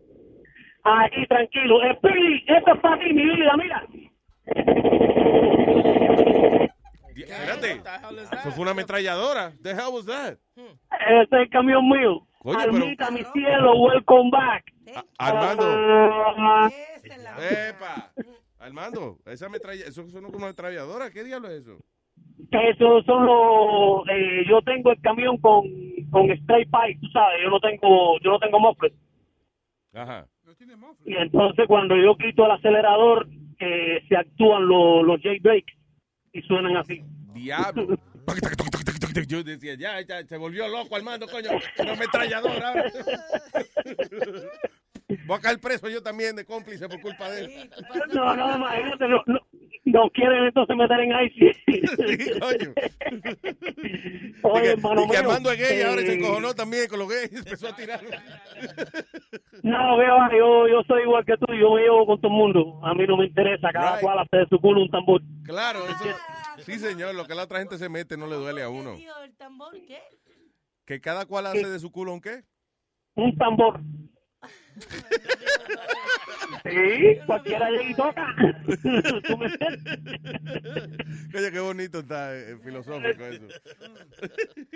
Aquí, 0.84 1.26
tranquilo. 1.26 1.80
Speedy, 1.96 2.44
esto 2.46 2.74
es 2.74 2.80
para 2.80 2.98
ti, 2.98 3.12
mi 3.12 3.24
vida, 3.24 3.52
mira. 3.56 3.86
Espérate. 7.16 7.82
Eso 8.32 8.50
fue 8.52 8.62
una 8.62 8.70
ametralladora. 8.70 9.52
The 9.62 9.70
hell 9.72 9.92
was 9.92 10.06
that? 10.06 10.38
Este 10.56 11.22
es 11.22 11.32
el 11.32 11.50
camión 11.50 11.86
mío. 11.88 12.26
Coño, 12.38 12.58
pero- 12.58 12.72
Almita, 12.72 13.10
mi 13.10 13.22
cielo, 13.32 13.74
welcome 13.76 14.30
back. 14.30 14.64
Armando. 15.18 15.64
Ah, 15.66 16.70
Epa. 17.50 18.12
Armando, 18.58 19.18
esa 19.26 19.46
ametralla, 19.46 19.84
eso 19.86 20.08
son 20.08 20.22
como 20.22 20.36
una 20.36 20.46
ametralladora. 20.46 21.10
¿Qué 21.10 21.24
diablo 21.24 21.48
es 21.48 21.62
eso? 21.62 21.78
Esos 22.50 23.04
son 23.04 23.26
los... 23.26 24.08
eh, 24.08 24.44
yo 24.48 24.60
tengo 24.62 24.90
el 24.90 25.00
camión 25.00 25.36
con, 25.38 25.64
con 26.10 26.30
straight 26.30 26.68
pipe, 26.68 26.98
tú 27.00 27.08
sabes. 27.12 27.40
Yo 27.42 27.50
no 27.50 27.60
tengo, 27.60 28.18
yo 28.20 28.30
no 28.32 28.38
tengo 28.38 28.58
muffler. 28.58 28.92
Ajá. 29.94 30.26
Y 31.04 31.14
entonces 31.14 31.66
cuando 31.66 31.96
yo 31.96 32.16
quito 32.16 32.46
el 32.46 32.52
acelerador, 32.52 33.28
eh, 33.60 34.02
se 34.08 34.16
actúan 34.16 34.66
los, 34.66 35.04
los 35.04 35.20
J-Break 35.22 35.64
y 36.32 36.42
suenan 36.42 36.76
así. 36.76 37.02
Diablo. 37.32 37.98
Yo 39.26 39.42
decía, 39.42 39.74
ya, 39.74 40.00
ya, 40.02 40.24
se 40.26 40.36
volvió 40.36 40.68
loco 40.68 40.94
Armando, 40.94 41.26
coño. 41.26 41.50
Una 41.78 41.92
ametralladora. 41.92 42.72
Voy 45.26 45.38
a 45.38 45.40
caer 45.40 45.58
preso 45.58 45.88
yo 45.88 46.02
también 46.02 46.36
de 46.36 46.44
cómplice 46.44 46.86
por 46.86 47.00
culpa 47.00 47.30
de 47.30 47.44
él. 47.44 47.70
No, 48.12 48.36
no, 48.36 48.56
imagínate, 48.56 49.08
no, 49.08 49.22
no, 49.26 49.38
no 49.86 50.10
quieren 50.10 50.44
entonces 50.44 50.76
meter 50.76 51.00
en 51.00 51.12
ICE. 51.12 52.38
coño. 52.40 52.74
Oye, 54.42 54.62
que, 54.62 54.70
hermano 54.72 55.04
y 55.04 55.08
que 55.08 55.16
Armando 55.16 55.50
es 55.50 55.58
gay, 55.58 55.80
ahora 55.82 56.02
se 56.02 56.12
eh, 56.12 56.14
encojonó 56.18 56.54
también 56.54 56.88
con 56.88 56.98
los 56.98 57.08
gays. 57.08 57.32
Empezó 57.36 57.68
a 57.68 57.76
tirar. 57.76 58.00
No, 59.62 59.96
veo, 59.96 60.16
yo, 60.38 60.68
yo 60.68 60.82
soy 60.86 61.02
igual 61.02 61.24
que 61.24 61.38
tú, 61.38 61.46
yo 61.54 61.74
me 61.74 61.82
llevo 61.82 62.04
con 62.04 62.20
todo 62.20 62.30
el 62.30 62.36
mundo. 62.36 62.80
A 62.84 62.92
mí 62.92 63.06
no 63.06 63.16
me 63.16 63.26
interesa, 63.26 63.70
cada 63.72 63.92
Right. 63.92 64.02
cual 64.02 64.18
hace 64.18 64.36
de 64.36 64.46
su 64.48 64.60
culo 64.60 64.82
un 64.82 64.90
tambor. 64.90 65.22
Claro, 65.44 65.80
eso. 65.86 66.18
Sí, 66.58 66.78
señor, 66.78 67.14
lo 67.14 67.24
que 67.26 67.34
la 67.34 67.44
otra 67.44 67.60
gente 67.60 67.78
se 67.78 67.88
mete 67.88 68.18
no 68.18 68.26
le 68.26 68.36
duele 68.36 68.62
a 68.62 68.68
uno. 68.68 68.94
¿El 69.24 69.34
tambor 69.36 69.72
qué? 69.86 70.00
Que 70.84 71.00
cada 71.00 71.24
cual 71.24 71.46
hace 71.46 71.66
de 71.66 71.78
su 71.78 71.90
culo 71.90 72.12
un 72.12 72.20
qué. 72.20 72.42
Un 73.14 73.34
tambor. 73.36 73.80
Sí, 76.64 77.18
cualquiera 77.26 77.70
llega 77.70 77.90
y 77.90 77.94
toca. 77.94 78.34
Tú 79.26 79.38
me 79.38 79.46
Oye, 81.38 81.52
qué 81.52 81.60
bonito 81.60 81.98
está 82.00 82.34
eh, 82.36 82.56
filosófico 82.62 83.24
eso. 83.24 83.46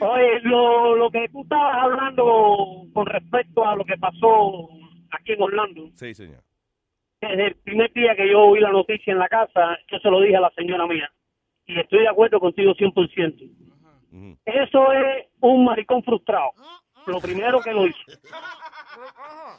Oye, 0.01 0.41
lo, 0.43 0.97
lo 0.97 1.11
que 1.11 1.29
tú 1.31 1.43
estabas 1.43 1.77
hablando 1.83 2.87
con 2.93 3.07
respecto 3.07 3.67
a 3.67 3.77
lo 3.77 3.85
que 3.85 3.97
pasó 3.99 4.69
aquí 5.11 5.33
en 5.33 5.43
Orlando, 5.43 5.91
Sí, 5.95 6.15
señor. 6.15 6.43
desde 7.21 7.47
el 7.49 7.55
primer 7.57 7.93
día 7.93 8.15
que 8.17 8.29
yo 8.31 8.41
oí 8.41 8.61
la 8.61 8.71
noticia 8.71 9.13
en 9.13 9.19
la 9.19 9.29
casa, 9.29 9.79
yo 9.91 9.99
se 9.99 10.11
lo 10.11 10.21
dije 10.21 10.37
a 10.37 10.41
la 10.41 10.51
señora 10.57 10.87
mía. 10.87 11.11
Y 11.67 11.79
estoy 11.79 12.01
de 12.01 12.09
acuerdo 12.09 12.41
contigo 12.41 12.75
100%. 12.75 13.51
Eso 14.45 14.93
es 14.93 15.27
un 15.41 15.65
maricón 15.65 16.03
frustrado. 16.03 16.51
Lo 17.07 17.21
primero 17.21 17.61
que 17.61 17.73
lo 17.73 17.87
hizo. 17.87 17.99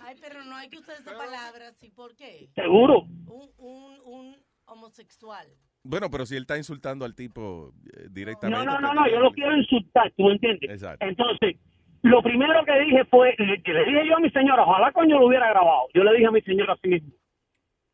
Ay, 0.01 0.15
pero 0.21 0.43
no 0.43 0.55
hay 0.55 0.69
que 0.69 0.77
usar 0.77 0.95
esa 0.95 1.17
palabra 1.17 1.69
así. 1.69 1.89
¿Por 1.91 2.15
qué? 2.15 2.49
¿Seguro? 2.55 3.01
Un, 3.27 3.49
un, 3.57 3.99
un 4.05 4.35
homosexual. 4.65 5.47
Bueno, 5.83 6.09
pero 6.09 6.25
si 6.25 6.35
él 6.35 6.43
está 6.43 6.57
insultando 6.57 7.03
al 7.03 7.13
tipo 7.13 7.73
eh, 7.97 8.07
directamente. 8.09 8.65
No, 8.65 8.71
no, 8.71 8.79
no, 8.79 8.87
pues, 8.87 9.01
no, 9.01 9.07
yo 9.11 9.19
lo 9.19 9.31
quiero 9.31 9.57
insultar, 9.57 10.11
¿tú 10.15 10.23
me 10.23 10.33
entiendes? 10.33 10.69
Exacto. 10.69 11.05
Entonces, 11.05 11.57
lo 12.03 12.21
primero 12.21 12.63
que 12.65 12.79
dije 12.79 13.03
fue, 13.05 13.35
le, 13.37 13.61
que 13.61 13.73
le 13.73 13.85
dije 13.85 14.07
yo 14.07 14.15
a 14.15 14.19
mi 14.19 14.29
señora, 14.29 14.63
ojalá 14.63 14.91
coño 14.91 15.19
lo 15.19 15.27
hubiera 15.27 15.49
grabado. 15.49 15.87
Yo 15.93 16.03
le 16.03 16.13
dije 16.13 16.27
a 16.27 16.31
mi 16.31 16.41
señora 16.41 16.73
así 16.73 16.87
mismo. 16.87 17.11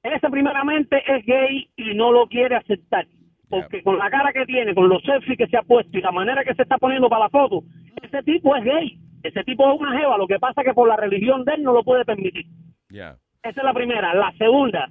Ese 0.03 0.29
primeramente 0.29 1.03
es 1.05 1.25
gay 1.25 1.69
y 1.75 1.93
no 1.95 2.11
lo 2.11 2.27
quiere 2.27 2.55
aceptar. 2.55 3.07
Porque 3.49 3.81
con 3.81 3.97
la 3.97 4.11
cara 4.11 4.31
que 4.31 4.45
tiene, 4.45 4.75
con 4.75 4.87
los 4.87 5.01
selfies 5.01 5.37
que 5.37 5.47
se 5.47 5.57
ha 5.57 5.63
puesto 5.63 5.97
y 5.97 6.01
la 6.01 6.11
manera 6.11 6.43
que 6.43 6.53
se 6.53 6.61
está 6.61 6.77
poniendo 6.77 7.09
para 7.09 7.23
la 7.23 7.29
foto, 7.29 7.63
ese 8.03 8.21
tipo 8.21 8.55
es 8.55 8.63
gay. 8.63 8.99
Ese 9.23 9.43
tipo 9.43 9.71
es 9.71 9.79
una 9.79 9.97
jeva. 9.97 10.17
Lo 10.17 10.27
que 10.27 10.39
pasa 10.39 10.61
es 10.61 10.67
que 10.67 10.73
por 10.73 10.87
la 10.87 10.95
religión 10.95 11.43
de 11.45 11.53
él 11.53 11.63
no 11.63 11.73
lo 11.73 11.83
puede 11.83 12.05
permitir. 12.05 12.45
Ya. 12.89 13.17
Esa 13.43 13.61
es 13.61 13.63
la 13.63 13.73
primera. 13.73 14.13
La 14.13 14.31
segunda, 14.37 14.89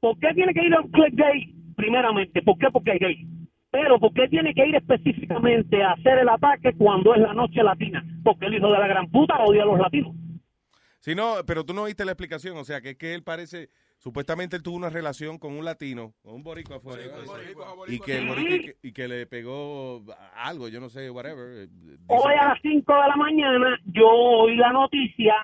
¿por 0.00 0.18
qué 0.18 0.32
tiene 0.34 0.54
que 0.54 0.64
ir 0.64 0.74
a 0.74 0.80
un 0.80 0.90
club 0.90 1.10
gay? 1.12 1.54
Primeramente, 1.76 2.42
¿por 2.42 2.58
qué? 2.58 2.68
Porque 2.72 2.92
es 2.92 3.00
gay. 3.00 3.26
Pero 3.70 4.00
¿por 4.00 4.12
qué 4.12 4.28
tiene 4.28 4.52
que 4.52 4.66
ir 4.66 4.74
específicamente 4.74 5.82
a 5.82 5.92
hacer 5.92 6.18
el 6.18 6.28
ataque 6.28 6.74
cuando 6.76 7.14
es 7.14 7.20
la 7.20 7.32
noche 7.32 7.62
latina? 7.62 8.04
Porque 8.24 8.46
el 8.46 8.54
hijo 8.54 8.70
de 8.72 8.78
la 8.78 8.88
gran 8.88 9.10
puta 9.10 9.38
odia 9.44 9.62
a 9.62 9.66
los 9.66 9.78
latinos. 9.78 10.14
Sí, 10.98 11.14
no, 11.14 11.36
pero 11.46 11.64
tú 11.64 11.72
no 11.72 11.82
oíste 11.82 12.04
la 12.04 12.12
explicación. 12.12 12.56
O 12.58 12.64
sea, 12.64 12.80
que 12.80 12.90
es 12.90 12.96
que 12.96 13.14
él 13.14 13.22
parece. 13.22 13.68
Supuestamente 14.00 14.56
él 14.56 14.62
tuvo 14.62 14.76
una 14.76 14.88
relación 14.88 15.38
con 15.38 15.52
un 15.52 15.62
latino, 15.64 16.14
con 16.22 16.32
un 16.34 16.42
boricua 16.42 16.76
afuera. 16.76 17.02
y, 17.86 17.98
que 18.00 18.16
el 18.16 18.28
boricua- 18.28 18.74
y, 18.82 18.92
que, 18.92 19.06
le 19.08 19.26
pegó 19.26 20.02
algo, 20.34 20.68
yo 20.68 20.80
no 20.80 20.88
sé, 20.88 21.10
whatever. 21.10 21.64
eh, 21.64 21.68
Hoy 22.08 22.32
a 22.34 22.48
las 22.48 22.58
5 22.62 22.92
de 22.94 23.08
la 23.08 23.16
mañana 23.16 23.78
yo 23.84 24.08
oí 24.08 24.56
la 24.56 24.72
noticia 24.72 25.34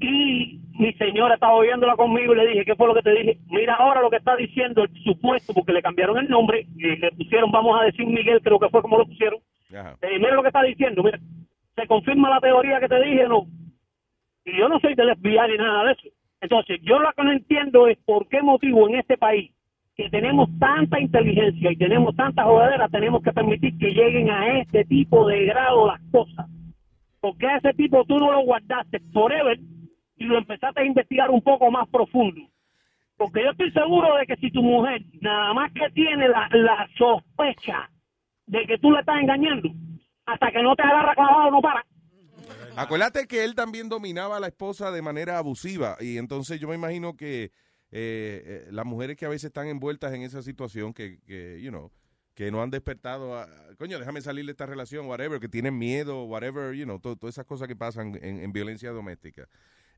y 0.00 0.60
mi 0.78 0.92
señora 0.94 1.34
estaba 1.34 1.54
oyéndola 1.54 1.96
conmigo 1.96 2.32
y 2.32 2.36
le 2.36 2.46
dije, 2.48 2.64
¿qué 2.64 2.76
fue 2.76 2.86
lo 2.86 2.94
que 2.94 3.02
te 3.02 3.10
dije? 3.10 3.38
Mira 3.48 3.74
ahora 3.74 4.02
lo 4.02 4.10
que 4.10 4.16
está 4.18 4.36
diciendo 4.36 4.84
el 4.84 5.02
supuesto, 5.02 5.52
porque 5.52 5.72
le 5.72 5.82
cambiaron 5.82 6.18
el 6.18 6.28
nombre, 6.28 6.66
y 6.76 6.96
le 6.96 7.10
pusieron, 7.12 7.50
vamos 7.50 7.80
a 7.80 7.84
decir 7.84 8.06
Miguel, 8.06 8.40
creo 8.42 8.58
que 8.60 8.68
fue 8.68 8.82
como 8.82 8.98
lo 8.98 9.06
pusieron. 9.06 9.40
Eh, 10.02 10.18
mira 10.18 10.34
lo 10.34 10.42
que 10.42 10.48
está 10.48 10.62
diciendo, 10.62 11.02
mira, 11.02 11.18
se 11.74 11.86
confirma 11.88 12.30
la 12.30 12.40
teoría 12.40 12.78
que 12.80 12.88
te 12.88 13.00
dije, 13.02 13.26
no. 13.28 13.46
Y 14.44 14.58
yo 14.58 14.68
no 14.68 14.78
soy 14.80 14.94
del 14.94 15.10
FBI 15.16 15.38
ni 15.50 15.56
nada 15.56 15.84
de 15.86 15.92
eso. 15.92 16.08
Entonces, 16.40 16.80
yo 16.82 16.98
lo 16.98 17.12
que 17.12 17.24
no 17.24 17.32
entiendo 17.32 17.86
es 17.88 17.98
por 18.04 18.28
qué 18.28 18.42
motivo 18.42 18.88
en 18.88 18.96
este 18.96 19.16
país, 19.16 19.50
que 19.96 20.10
tenemos 20.10 20.48
tanta 20.58 21.00
inteligencia 21.00 21.70
y 21.70 21.76
tenemos 21.76 22.14
tanta 22.16 22.44
jodedera, 22.44 22.88
tenemos 22.88 23.22
que 23.22 23.32
permitir 23.32 23.78
que 23.78 23.92
lleguen 23.92 24.30
a 24.30 24.58
este 24.58 24.84
tipo 24.84 25.26
de 25.26 25.46
grado 25.46 25.86
las 25.86 26.00
cosas. 26.10 26.46
Porque 27.20 27.46
a 27.46 27.56
ese 27.56 27.72
tipo 27.74 28.04
tú 28.04 28.18
no 28.18 28.32
lo 28.32 28.40
guardaste 28.40 29.00
forever 29.12 29.58
y 30.16 30.24
lo 30.24 30.36
empezaste 30.36 30.80
a 30.80 30.84
investigar 30.84 31.30
un 31.30 31.40
poco 31.40 31.70
más 31.70 31.88
profundo. 31.88 32.40
Porque 33.16 33.42
yo 33.42 33.50
estoy 33.50 33.70
seguro 33.70 34.16
de 34.16 34.26
que 34.26 34.36
si 34.36 34.50
tu 34.50 34.62
mujer 34.62 35.02
nada 35.20 35.54
más 35.54 35.72
que 35.72 35.88
tiene 35.90 36.28
la, 36.28 36.48
la 36.52 36.88
sospecha 36.98 37.88
de 38.46 38.66
que 38.66 38.78
tú 38.78 38.90
le 38.90 39.00
estás 39.00 39.20
engañando, 39.20 39.70
hasta 40.26 40.50
que 40.50 40.62
no 40.62 40.74
te 40.74 40.82
agarra 40.82 41.14
clavado 41.14 41.50
no 41.50 41.60
para. 41.60 41.84
Acuérdate 42.76 43.26
que 43.26 43.44
él 43.44 43.54
también 43.54 43.88
dominaba 43.88 44.36
a 44.36 44.40
la 44.40 44.48
esposa 44.48 44.90
de 44.90 45.02
manera 45.02 45.38
abusiva 45.38 45.96
y 46.00 46.18
entonces 46.18 46.58
yo 46.60 46.68
me 46.68 46.74
imagino 46.74 47.16
que 47.16 47.44
eh, 47.44 47.50
eh, 47.92 48.68
las 48.70 48.84
mujeres 48.84 49.16
que 49.16 49.26
a 49.26 49.28
veces 49.28 49.44
están 49.48 49.68
envueltas 49.68 50.12
en 50.14 50.22
esa 50.22 50.42
situación 50.42 50.92
que, 50.92 51.20
que 51.26 51.60
you 51.62 51.70
know, 51.70 51.92
que 52.34 52.50
no 52.50 52.60
han 52.62 52.70
despertado 52.70 53.38
a, 53.38 53.48
coño, 53.78 53.98
déjame 54.00 54.20
salir 54.20 54.44
de 54.46 54.50
esta 54.50 54.66
relación, 54.66 55.06
whatever, 55.06 55.38
que 55.38 55.48
tienen 55.48 55.78
miedo, 55.78 56.24
whatever, 56.24 56.74
you 56.74 56.84
know, 56.84 56.98
to- 56.98 57.14
todas 57.16 57.34
esas 57.36 57.46
cosas 57.46 57.68
que 57.68 57.76
pasan 57.76 58.18
en, 58.22 58.40
en 58.40 58.52
violencia 58.52 58.90
doméstica. 58.90 59.48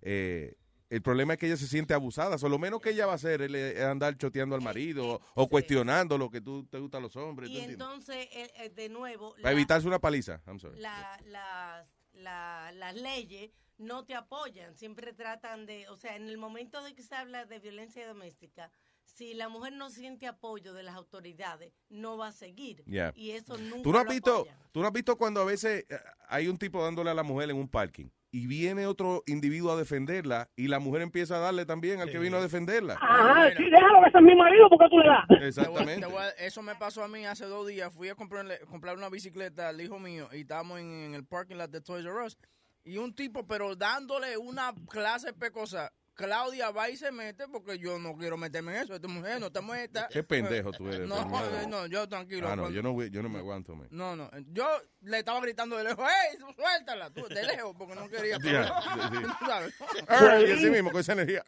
Eh, 0.02 0.54
el 0.90 1.02
problema 1.02 1.32
es 1.32 1.38
que 1.40 1.46
ella 1.46 1.56
se 1.56 1.66
siente 1.66 1.94
abusada, 1.94 2.36
o 2.40 2.48
lo 2.48 2.58
menos 2.58 2.80
que 2.80 2.90
ella 2.90 3.06
va 3.06 3.12
a 3.12 3.16
hacer 3.16 3.40
es 3.42 3.80
andar 3.82 4.16
choteando 4.18 4.54
al 4.54 4.60
marido 4.60 5.20
o 5.34 5.48
cuestionando 5.48 6.16
lo 6.18 6.30
que 6.30 6.40
tú 6.42 6.64
te 6.66 6.78
gustan 6.78 7.02
los 7.02 7.16
hombres, 7.16 7.50
¿tú 7.50 7.56
Y 7.56 7.60
entonces, 7.62 8.28
eh, 8.30 8.50
eh, 8.58 8.68
de 8.68 8.88
nuevo, 8.90 9.34
Para 9.42 9.52
evitarse 9.52 9.88
una 9.88 9.98
paliza, 9.98 10.42
I'm 10.46 10.60
sorry. 10.60 10.78
la- 10.78 11.18
las- 11.24 11.88
la- 12.16 12.72
las 12.72 12.94
leyes 12.94 13.50
no 13.78 14.04
te 14.04 14.14
apoyan, 14.14 14.74
siempre 14.74 15.12
tratan 15.12 15.66
de, 15.66 15.88
o 15.88 15.96
sea, 15.96 16.16
en 16.16 16.28
el 16.28 16.38
momento 16.38 16.82
de 16.82 16.94
que 16.94 17.02
se 17.02 17.14
habla 17.14 17.44
de 17.44 17.58
violencia 17.58 18.06
doméstica, 18.08 18.70
si 19.04 19.34
la 19.34 19.48
mujer 19.48 19.72
no 19.74 19.90
siente 19.90 20.26
apoyo 20.26 20.72
de 20.74 20.82
las 20.82 20.96
autoridades, 20.96 21.72
no 21.88 22.16
va 22.16 22.28
a 22.28 22.32
seguir. 22.32 22.82
Yeah. 22.86 23.12
Y 23.14 23.30
eso 23.32 23.56
nunca 23.56 23.82
¿Tú 23.82 23.92
no, 23.92 23.98
has 23.98 24.04
lo 24.06 24.10
visto, 24.10 24.34
apoyan. 24.34 24.58
¿Tú 24.72 24.80
no 24.80 24.86
has 24.86 24.92
visto 24.92 25.16
cuando 25.16 25.40
a 25.42 25.44
veces 25.44 25.84
eh, 25.88 25.98
hay 26.28 26.48
un 26.48 26.58
tipo 26.58 26.82
dándole 26.82 27.10
a 27.10 27.14
la 27.14 27.22
mujer 27.22 27.50
en 27.50 27.56
un 27.56 27.68
parking 27.68 28.08
y 28.38 28.46
viene 28.46 28.86
otro 28.86 29.22
individuo 29.26 29.72
a 29.72 29.76
defenderla 29.76 30.50
y 30.56 30.68
la 30.68 30.78
mujer 30.78 31.00
empieza 31.00 31.36
a 31.36 31.38
darle 31.38 31.64
también 31.64 32.00
al 32.02 32.10
que 32.10 32.18
vino 32.18 32.36
a 32.36 32.42
defenderla? 32.42 32.98
Ajá, 33.00 33.48
sí, 33.56 33.64
déjalo 33.64 34.02
que 34.02 34.08
ese 34.08 34.18
es 34.18 34.24
mi 34.24 34.36
marido, 34.36 34.68
porque 34.68 34.86
tú 34.90 34.98
le 34.98 35.08
das? 35.08 35.24
Exactamente. 35.42 36.00
Te 36.06 36.12
voy 36.12 36.22
a- 36.22 36.30
eso 36.44 36.60
me 36.62 36.74
pasó 36.74 37.02
a 37.02 37.08
mí 37.08 37.24
hace 37.24 37.46
dos 37.46 37.66
días. 37.66 37.90
Fui 37.94 38.08
a 38.10 38.14
comprarle, 38.14 38.58
comprar 38.68 38.96
una 38.96 39.08
bicicleta 39.08 39.68
al 39.70 39.80
hijo 39.80 39.98
mío 39.98 40.28
y 40.32 40.40
estábamos 40.40 40.80
en, 40.80 40.86
en 40.92 41.14
el 41.14 41.24
parking 41.24 41.56
lot 41.56 41.70
de 41.70 41.80
Toys 41.80 42.04
R 42.04 42.24
Us. 42.26 42.36
Y 42.84 42.98
un 42.98 43.14
tipo, 43.14 43.46
pero 43.46 43.74
dándole 43.74 44.36
una 44.36 44.72
clase 44.90 45.32
pecosa. 45.32 45.92
Claudia 46.16 46.70
va 46.70 46.88
y 46.90 46.96
se 46.96 47.12
mete 47.12 47.46
porque 47.46 47.78
yo 47.78 47.98
no 47.98 48.16
quiero 48.16 48.36
meterme 48.36 48.74
en 48.76 48.82
eso. 48.84 48.94
Esta 48.94 49.06
mujer 49.06 49.38
no 49.38 49.52
te 49.52 49.60
metas. 49.60 50.08
Qué 50.10 50.22
pendejo 50.24 50.72
tú 50.72 50.88
eres. 50.88 51.06
No, 51.06 51.16
Fernando. 51.16 51.60
eh, 51.60 51.66
no, 51.68 51.86
yo 51.86 52.08
tranquilo. 52.08 52.48
Ah, 52.48 52.56
no, 52.56 52.70
yo 52.70 52.82
no, 52.82 52.92
voy- 52.94 53.10
yo 53.10 53.22
no 53.22 53.28
me 53.28 53.38
aguanto, 53.38 53.76
man. 53.76 53.86
No, 53.90 54.16
no. 54.16 54.30
Yo 54.48 54.66
le 55.02 55.18
estaba 55.18 55.40
gritando 55.40 55.76
de 55.76 55.84
lejos, 55.84 56.04
¡Ey, 56.08 56.38
suéltala! 56.38 57.10
Tú, 57.10 57.26
de 57.28 57.42
lejos, 57.44 57.74
porque 57.78 57.94
no 57.94 58.08
quería. 58.08 58.38
Ya, 58.42 58.80
sí, 58.82 59.16
sí. 59.16 59.22
Tú 59.38 59.46
sabes. 59.46 59.74
Er, 60.08 60.48
y 60.48 60.52
así 60.52 60.70
mismo, 60.70 60.90
con 60.90 61.00
esa 61.02 61.12
energía. 61.12 61.44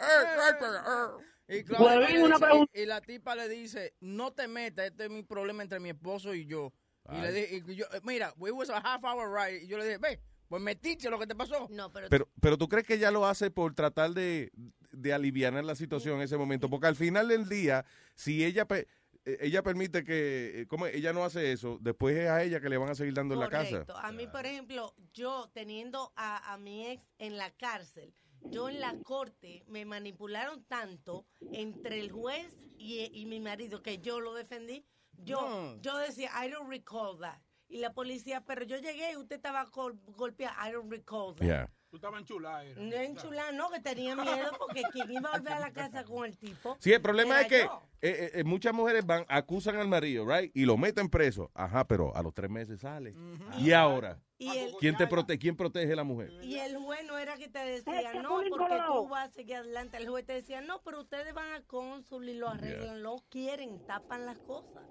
Y, 1.48 1.64
Claudia 1.64 2.08
le 2.10 2.22
una 2.22 2.36
dice- 2.36 2.46
pregunta. 2.46 2.72
y- 2.74 2.80
y 2.82 2.86
la 2.86 3.00
tipa 3.00 3.34
le 3.34 3.48
dice, 3.48 3.94
no 4.00 4.32
te 4.34 4.46
metas, 4.48 4.84
este 4.86 5.04
es 5.04 5.10
mi 5.10 5.22
problema 5.22 5.62
entre 5.62 5.80
mi 5.80 5.88
esposo 5.88 6.34
y 6.34 6.44
yo. 6.46 6.72
Y 7.10 7.20
le 7.22 7.32
dije, 7.32 7.62
y 7.66 7.74
yo, 7.74 7.86
eh, 7.94 8.00
mira, 8.02 8.34
we 8.36 8.50
was 8.50 8.68
a 8.68 8.76
half 8.76 9.02
hour 9.02 9.32
ride. 9.32 9.64
Y 9.64 9.66
yo 9.66 9.78
le 9.78 9.84
dije, 9.86 9.96
ve, 9.96 10.20
Pues 10.48 10.62
metiche 10.62 11.10
lo 11.10 11.18
que 11.18 11.26
te 11.26 11.34
pasó. 11.34 11.68
No, 11.70 11.92
pero, 11.92 12.08
Pero, 12.08 12.28
pero 12.40 12.56
tú 12.58 12.68
crees 12.68 12.86
que 12.86 12.94
ella 12.94 13.10
lo 13.10 13.26
hace 13.26 13.50
por 13.50 13.74
tratar 13.74 14.12
de, 14.12 14.50
de 14.92 15.12
aliviar 15.12 15.52
la 15.64 15.74
situación 15.74 16.16
en 16.16 16.22
ese 16.22 16.36
momento, 16.36 16.70
porque 16.70 16.86
al 16.86 16.96
final 16.96 17.28
del 17.28 17.48
día, 17.48 17.84
si 18.14 18.44
ella 18.44 18.66
pe- 18.66 18.88
eh, 19.26 19.36
ella 19.42 19.62
permite 19.62 20.04
que, 20.04 20.62
eh, 20.62 20.66
como 20.66 20.86
ella 20.86 21.12
no 21.12 21.22
hace 21.24 21.52
eso, 21.52 21.78
después 21.82 22.16
es 22.16 22.28
a 22.30 22.42
ella 22.42 22.60
que 22.60 22.70
le 22.70 22.78
van 22.78 22.88
a 22.90 22.94
seguir 22.94 23.12
dando 23.14 23.34
en 23.34 23.40
la 23.40 23.50
casa. 23.50 23.70
Correcto. 23.70 23.96
A 23.98 24.10
mí, 24.12 24.26
por 24.26 24.46
ejemplo, 24.46 24.94
yo 25.12 25.50
teniendo 25.52 26.12
a, 26.16 26.52
a 26.54 26.56
mi 26.58 26.86
ex 26.86 27.02
en 27.18 27.36
la 27.36 27.50
cárcel, 27.50 28.14
yo 28.40 28.68
en 28.70 28.80
la 28.80 28.94
corte 29.02 29.64
me 29.66 29.84
manipularon 29.84 30.64
tanto 30.64 31.26
entre 31.52 32.00
el 32.00 32.10
juez 32.10 32.56
y, 32.78 33.10
y 33.12 33.26
mi 33.26 33.40
marido 33.40 33.82
que 33.82 33.98
yo 33.98 34.20
lo 34.20 34.32
defendí. 34.32 34.86
Yo, 35.24 35.40
No. 35.40 35.82
yo 35.82 35.98
decía, 35.98 36.30
I 36.42 36.48
don't 36.48 36.70
recall 36.70 37.18
that. 37.20 37.38
Y 37.68 37.78
la 37.78 37.92
policía, 37.92 38.42
pero 38.44 38.64
yo 38.64 38.76
llegué 38.78 39.12
y 39.12 39.16
usted 39.16 39.36
estaba 39.36 39.64
gol- 39.66 39.98
golpeado. 40.16 40.54
I 40.66 40.72
don't 40.72 40.90
recall 40.90 41.34
that. 41.36 41.44
Yeah. 41.44 41.70
Tú 41.90 41.96
estabas 41.96 42.20
enchulada. 42.20 42.64
era. 42.64 42.80
No 42.80 42.96
enchulada, 42.96 43.52
no, 43.52 43.70
que 43.70 43.80
tenía 43.80 44.14
miedo 44.14 44.50
porque 44.58 44.82
quien 44.92 45.10
iba 45.10 45.30
a 45.30 45.38
volver 45.38 45.52
a 45.54 45.58
la 45.60 45.72
casa 45.72 46.04
con 46.04 46.24
el 46.26 46.36
tipo. 46.36 46.76
Sí, 46.80 46.92
el 46.92 47.00
problema 47.00 47.40
es 47.42 47.46
que 47.48 47.62
yo. 47.64 47.82
eh, 48.02 48.30
eh, 48.34 48.44
muchas 48.44 48.74
mujeres 48.74 49.06
van, 49.06 49.24
acusan 49.28 49.76
al 49.76 49.88
marido, 49.88 50.26
right, 50.26 50.50
y 50.54 50.66
lo 50.66 50.76
meten 50.76 51.08
preso. 51.08 51.50
Ajá, 51.54 51.86
pero 51.86 52.14
a 52.14 52.22
los 52.22 52.34
tres 52.34 52.50
meses 52.50 52.80
sale. 52.80 53.14
¿Y 53.58 53.72
ahora? 53.72 54.18
Y 54.40 54.48
el, 54.56 54.72
¿Quién 54.78 54.96
te 54.96 55.06
protege? 55.08 55.38
¿Quién 55.40 55.56
protege 55.56 55.92
a 55.92 55.96
la 55.96 56.04
mujer? 56.04 56.30
y 56.44 56.54
el 56.58 56.76
juez 56.76 57.04
no 57.04 57.18
era 57.18 57.36
que 57.36 57.48
te 57.48 57.58
decía, 57.58 58.14
no, 58.22 58.40
porque 58.48 58.76
tú 58.86 59.08
vas 59.08 59.28
a 59.28 59.32
seguir 59.32 59.56
adelante. 59.56 59.96
El 59.96 60.08
juez 60.08 60.24
te 60.24 60.32
decía, 60.34 60.60
no, 60.60 60.80
pero 60.82 61.00
ustedes 61.00 61.34
van 61.34 61.52
a 61.54 61.62
cónsul 61.62 62.28
y 62.28 62.34
lo 62.34 62.48
arreglan, 62.48 63.02
lo 63.02 63.16
quieren, 63.30 63.84
tapan 63.84 64.26
las 64.26 64.38
cosas. 64.38 64.84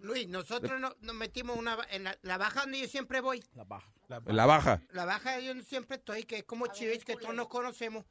Luis, 0.00 0.28
nosotros 0.28 0.78
no- 0.78 0.94
nos 1.00 1.14
metimos 1.16 1.56
una, 1.56 1.78
en 1.90 2.04
la, 2.04 2.18
la 2.22 2.36
baja 2.36 2.60
donde 2.60 2.80
yo 2.80 2.86
siempre 2.86 3.20
voy. 3.22 3.42
La 3.54 3.64
baja. 3.64 3.90
En 4.26 4.36
la 4.36 4.44
baja. 4.46 4.82
La 4.90 5.04
baja 5.06 5.40
yo 5.40 5.54
siempre 5.62 5.96
estoy, 5.96 6.24
que 6.24 6.36
es 6.38 6.44
como 6.44 6.66
Chivich, 6.66 7.02
que 7.04 7.16
todos 7.16 7.34
nos 7.34 7.48
conocemos. 7.48 8.04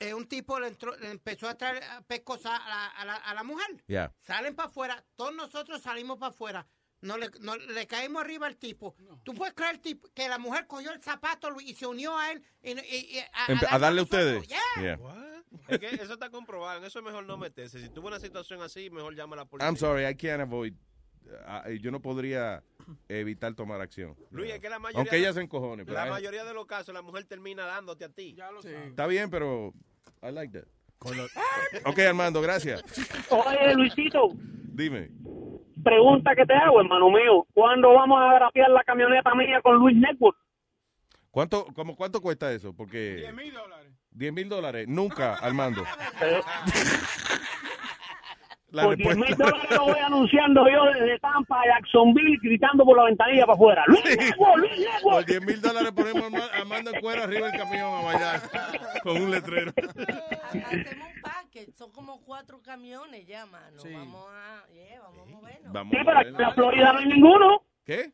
Eh, 0.00 0.12
un 0.12 0.26
tipo 0.28 0.58
le, 0.58 0.66
entró- 0.66 0.96
le 0.98 1.10
empezó 1.12 1.48
a 1.48 1.54
traer 1.56 1.82
a 1.84 2.02
pescos 2.02 2.44
a 2.44 2.50
la, 2.58 2.86
a 2.88 3.04
la- 3.04 3.14
a 3.16 3.34
la 3.34 3.42
mujer. 3.44 3.68
Yeah. 3.86 4.12
Salen 4.18 4.54
para 4.56 4.68
afuera, 4.68 5.04
todos 5.16 5.34
nosotros 5.34 5.80
salimos 5.80 6.18
para 6.18 6.30
afuera. 6.30 6.66
No 7.02 7.16
le, 7.16 7.30
no, 7.40 7.56
le 7.56 7.86
caímos 7.86 8.22
arriba 8.22 8.46
al 8.46 8.56
tipo. 8.56 8.94
¿Tú 9.24 9.32
puedes 9.34 9.54
creer 9.54 9.78
tipo, 9.78 10.08
que 10.14 10.28
la 10.28 10.38
mujer 10.38 10.66
cogió 10.66 10.92
el 10.92 11.00
zapato 11.00 11.48
y 11.60 11.74
se 11.74 11.86
unió 11.86 12.16
a 12.18 12.30
él? 12.32 12.42
Y, 12.62 12.72
y- 12.72 13.16
y 13.16 13.18
a, 13.32 13.46
Empe- 13.46 13.66
A 13.70 13.78
darle 13.78 14.00
a 14.00 14.04
ustedes. 14.04 14.46
Yeah. 14.46 14.58
Yeah. 14.80 14.98
Es 15.68 15.78
que 15.78 15.86
eso 15.88 16.12
está 16.12 16.28
comprobado. 16.30 16.78
En 16.78 16.84
eso 16.84 16.98
es 16.98 17.04
mejor 17.04 17.24
no 17.24 17.36
meterse. 17.38 17.80
Si 17.80 17.88
tuvo 17.88 18.08
una 18.08 18.20
situación 18.20 18.60
así, 18.62 18.90
mejor 18.90 19.14
llama 19.14 19.34
a 19.34 19.38
la 19.38 19.44
policía. 19.46 19.66
I'm 19.68 19.76
sorry, 19.76 20.04
I 20.06 20.14
can't 20.14 20.42
avoid. 20.42 20.74
eh, 21.66 21.78
yo 21.80 21.90
no 21.90 22.00
podría 22.00 22.62
evitar 23.08 23.54
tomar 23.54 23.80
acción. 23.80 24.14
Luis, 24.30 24.52
es 24.52 24.60
que 24.60 24.68
la 24.68 24.78
mayoría, 24.78 24.98
Aunque 25.00 25.16
ella 25.16 25.32
se 25.32 25.40
encojone. 25.40 25.84
Pero 25.86 25.96
la 25.96 26.06
I- 26.06 26.10
mayoría 26.10 26.44
de 26.44 26.52
los 26.54 26.66
casos, 26.66 26.92
la 26.94 27.02
mujer 27.02 27.24
termina 27.24 27.64
dándote 27.64 28.04
a 28.04 28.08
ti. 28.10 28.34
Ya 28.34 28.50
lo 28.50 28.60
sabes. 28.62 28.88
Está 28.88 29.06
bien, 29.06 29.30
pero 29.30 29.72
I 30.22 30.30
like 30.32 30.52
that. 30.58 30.68
ok, 31.86 31.98
Armando, 32.00 32.42
gracias. 32.42 32.82
Oye, 33.30 33.74
Luisito, 33.74 34.28
Dime. 34.34 35.10
Pregunta 35.82 36.34
que 36.34 36.46
te 36.46 36.54
hago, 36.54 36.80
hermano 36.80 37.10
mío. 37.10 37.46
¿Cuándo 37.52 37.92
vamos 37.94 38.20
a 38.20 38.34
grapear 38.34 38.70
la 38.70 38.82
camioneta 38.84 39.34
mía 39.34 39.60
con 39.62 39.76
Luis 39.76 39.96
Network? 39.96 40.36
¿Cuánto, 41.30 41.64
como, 41.74 41.94
¿Cuánto 41.96 42.20
cuesta 42.20 42.50
eso? 42.52 42.74
Porque 42.74 43.16
10 43.16 43.34
mil 43.34 43.52
dólares. 43.54 43.92
10 44.10 44.32
mil 44.32 44.48
dólares. 44.48 44.88
Nunca, 44.88 45.34
Armando. 45.40 45.82
La 48.72 48.84
Por 48.84 48.96
10 48.96 49.16
mil 49.16 49.34
dólares 49.36 49.68
lo 49.72 49.82
voy 49.84 49.98
anunciando 49.98 50.64
yo 50.70 50.84
desde 50.94 51.18
Tampa 51.18 51.60
a 51.60 51.64
Jacksonville 51.66 52.38
gritando 52.40 52.84
por 52.84 52.96
la 52.98 53.02
ventanilla 53.06 53.40
para 53.44 53.54
afuera. 53.54 53.82
Luis 53.88 54.04
Network, 54.04 54.56
Luis 54.58 54.70
Por 54.70 54.78
Network. 54.78 55.26
10 55.26 55.42
mil 55.46 55.60
dólares 55.60 55.90
ponemos 55.90 56.22
a 56.22 56.26
Arma- 56.26 56.38
a 56.54 56.60
Armando 56.60 56.90
en 56.94 57.00
cuero 57.00 57.22
arriba 57.24 57.46
del 57.50 57.58
camión 57.58 57.92
a 57.92 58.00
bailar 58.04 58.40
con 59.02 59.16
un 59.22 59.30
letrero. 59.32 59.72
Hacemos 59.76 61.09
package, 61.50 61.72
son 61.76 61.90
como 61.90 62.20
cuatro 62.22 62.60
camiones 62.62 63.26
ya, 63.26 63.46
mano. 63.46 63.82
Vamos 63.82 64.26
a, 64.30 64.66
yeah, 64.72 65.00
vamos 65.00 65.26
a 65.26 65.30
movernos. 65.30 65.72
Vamos 65.72 65.92
Sí, 65.92 65.98
pero 66.04 66.18
aquí 66.18 66.28
en 66.28 66.38
la 66.38 66.54
Florida 66.54 66.92
no 66.92 66.98
hay 66.98 67.06
ninguno. 67.06 67.62
¿Qué? 67.84 68.12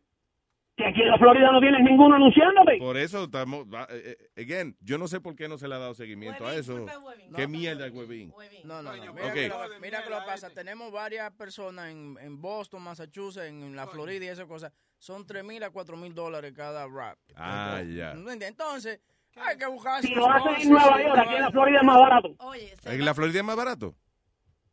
Que 0.77 0.85
aquí 0.85 1.01
en 1.01 1.09
la 1.09 1.19
Florida 1.19 1.51
no 1.53 1.61
tienes 1.61 1.81
ninguno 1.83 2.17
anunciándote. 2.17 2.77
Por 2.79 2.99
eso 2.99 3.25
estamos. 3.25 3.67
eh, 3.91 4.17
eh, 4.37 4.43
again, 4.43 4.77
yo 4.81 4.99
no 4.99 5.09
sé 5.09 5.21
por 5.21 5.35
qué 5.35 5.49
no 5.49 5.57
se 5.57 5.69
le 5.69 5.75
ha 5.75 5.79
dado 5.79 5.95
seguimiento 5.95 6.47
a 6.47 6.55
eso. 6.55 6.85
¿Qué 7.35 7.47
mierda, 7.47 7.89
huevín? 7.91 8.33
No, 8.65 8.83
no, 8.83 8.95
no. 8.95 9.13
Mira, 9.15 9.27
Ok. 9.29 9.33
que 9.33 9.49
lo, 9.49 9.81
mira 9.81 10.05
que 10.05 10.11
lo 10.11 10.25
pasa. 10.27 10.51
Tenemos 10.51 10.93
varias 10.93 11.31
personas 11.33 11.91
en, 11.91 12.19
en 12.21 12.41
Boston, 12.43 12.83
Massachusetts, 12.83 13.47
en, 13.47 13.75
la 13.75 13.87
Florida 13.87 14.27
y 14.27 14.29
esas 14.29 14.47
cosas. 14.47 14.71
Son 14.99 15.27
3 15.27 15.45
mil 15.45 15.63
a 15.63 15.71
4 15.71 15.97
mil 15.97 16.15
dólares 16.15 16.53
cada 16.55 16.87
rap. 16.87 17.19
Ah, 17.35 17.83
ya. 17.87 18.13
Entonces, 18.13 19.01
hay 19.37 19.57
que 19.57 19.67
buscar. 19.67 20.03
Si 20.03 20.15
lo 20.15 20.31
hacen 20.31 20.55
en 20.61 20.71
Nueva 20.71 21.03
York, 21.03 21.19
aquí 21.19 21.35
en 21.35 21.43
la 21.43 21.51
Florida 21.51 21.79
es 21.79 21.85
más 21.85 21.99
barato. 21.99 22.29
¿En 22.85 23.05
la 23.05 23.15
Florida 23.15 23.39
es 23.39 23.45
más 23.45 23.57
barato? 23.57 23.95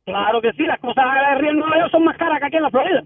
Claro 0.05 0.41
que 0.41 0.51
sí, 0.53 0.63
las 0.63 0.79
cosas 0.79 1.05
de 1.05 1.35
Río 1.39 1.51
en 1.51 1.57
Nueva 1.57 1.77
York 1.79 1.91
son 1.91 2.03
más 2.03 2.17
caras 2.17 2.39
que 2.39 2.47
aquí 2.47 2.57
en 2.57 2.63
la 2.63 2.71
Florida. 2.71 3.03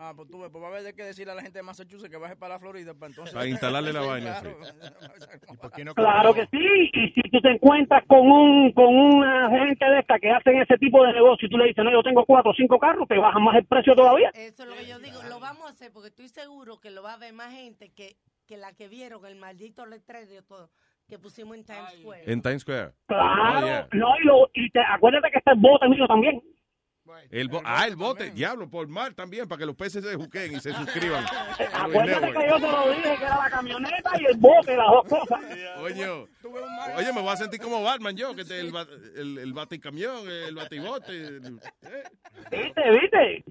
Ah, 0.00 0.12
pues 0.14 0.30
tú 0.30 0.38
ves, 0.38 0.48
pues 0.52 0.62
va 0.62 0.68
a 0.68 0.70
haber 0.70 0.84
de 0.84 0.94
qué 0.94 1.02
decirle 1.02 1.32
a 1.32 1.34
la 1.34 1.42
gente 1.42 1.58
de 1.58 1.64
Massachusetts 1.64 2.08
que 2.08 2.16
baje 2.16 2.36
para 2.36 2.54
la 2.54 2.60
Florida 2.60 2.94
para 2.94 3.10
entonces. 3.10 3.34
Para 3.34 3.48
instalarle 3.48 3.92
la 3.92 4.00
vaina, 4.06 4.40
Claro. 4.40 5.94
Claro 5.94 6.34
que 6.34 6.46
sí, 6.52 6.90
y 6.92 7.10
si 7.10 7.20
tú 7.32 7.40
te 7.40 7.50
encuentras 7.50 8.04
con 8.06 8.20
un 8.30 8.72
con 8.72 8.94
una 8.94 9.50
gente 9.50 9.84
de 9.84 9.98
esta 9.98 10.20
que 10.20 10.30
hacen 10.30 10.62
ese 10.62 10.78
tipo 10.78 11.04
de 11.04 11.14
negocio 11.14 11.46
y 11.46 11.50
tú 11.50 11.58
le 11.58 11.66
dices, 11.66 11.84
no, 11.84 11.90
yo 11.90 12.04
tengo 12.04 12.24
cuatro 12.24 12.52
o 12.52 12.54
cinco 12.54 12.78
carros, 12.78 13.08
te 13.08 13.18
bajan 13.18 13.42
más 13.42 13.56
el 13.56 13.66
precio 13.66 13.96
todavía. 13.96 14.30
Eso 14.34 14.62
es 14.62 14.68
lo 14.68 14.76
que 14.76 14.86
yo 14.86 15.00
digo, 15.00 15.20
lo 15.28 15.40
vamos 15.40 15.66
a 15.66 15.70
hacer 15.70 15.92
porque 15.92 16.10
estoy 16.10 16.28
seguro 16.28 16.78
que 16.78 16.90
lo 16.92 17.02
va 17.02 17.14
a 17.14 17.18
ver 17.18 17.32
más 17.32 17.52
gente 17.52 17.90
que, 17.90 18.16
que 18.46 18.56
la 18.56 18.72
que 18.74 18.86
vieron 18.86 19.26
el 19.26 19.34
maldito 19.34 19.84
letrero 19.84 20.32
y 20.32 20.42
todo 20.46 20.70
que 21.08 21.18
pusimos 21.18 21.56
en 21.56 21.64
Times 21.64 21.92
Square. 22.00 22.22
En 22.32 22.42
Times 22.42 22.62
Square. 22.62 22.92
Claro, 23.06 23.58
Oh, 23.58 23.66
yeah. 23.66 23.88
no, 23.92 24.08
y, 24.20 24.24
lo, 24.24 24.50
y 24.52 24.70
te, 24.70 24.80
acuérdate 24.80 25.30
que 25.30 25.38
está 25.38 25.52
el 25.52 25.58
bote 25.58 25.88
mío 25.88 26.06
también. 26.06 26.42
El 27.30 27.48
bo- 27.48 27.62
ah, 27.64 27.86
el 27.86 27.96
bote. 27.96 28.30
Diablo, 28.32 28.68
por 28.68 28.86
mar 28.86 29.14
también, 29.14 29.48
para 29.48 29.58
que 29.60 29.64
los 29.64 29.74
peces 29.74 30.04
se 30.04 30.14
juquen 30.14 30.52
y 30.52 30.60
se 30.60 30.74
suscriban. 30.74 31.24
Acuérdate 31.72 32.26
que 32.32 32.48
yo 32.50 32.56
te 32.56 32.70
lo 32.70 32.90
dije, 32.90 33.16
que 33.16 33.24
era 33.24 33.38
la 33.38 33.48
camioneta 33.50 34.10
y 34.20 34.26
el 34.26 34.36
bote, 34.36 34.76
las 34.76 34.86
dos 34.88 35.08
cosas. 35.08 35.40
Coño. 35.80 36.26
Oye, 36.98 37.12
me 37.14 37.22
voy 37.22 37.30
a 37.30 37.36
sentir 37.36 37.60
como 37.60 37.82
Batman 37.82 38.14
yo, 38.14 38.34
que 38.36 38.44
te- 38.44 38.60
el, 38.60 38.70
el, 39.16 39.38
el 39.38 39.52
baticamión, 39.54 40.28
el 40.30 40.54
batibote. 40.54 41.12
el- 41.12 41.58
eh. 41.82 42.02
¿Viste, 42.50 42.90
viste? 42.90 43.44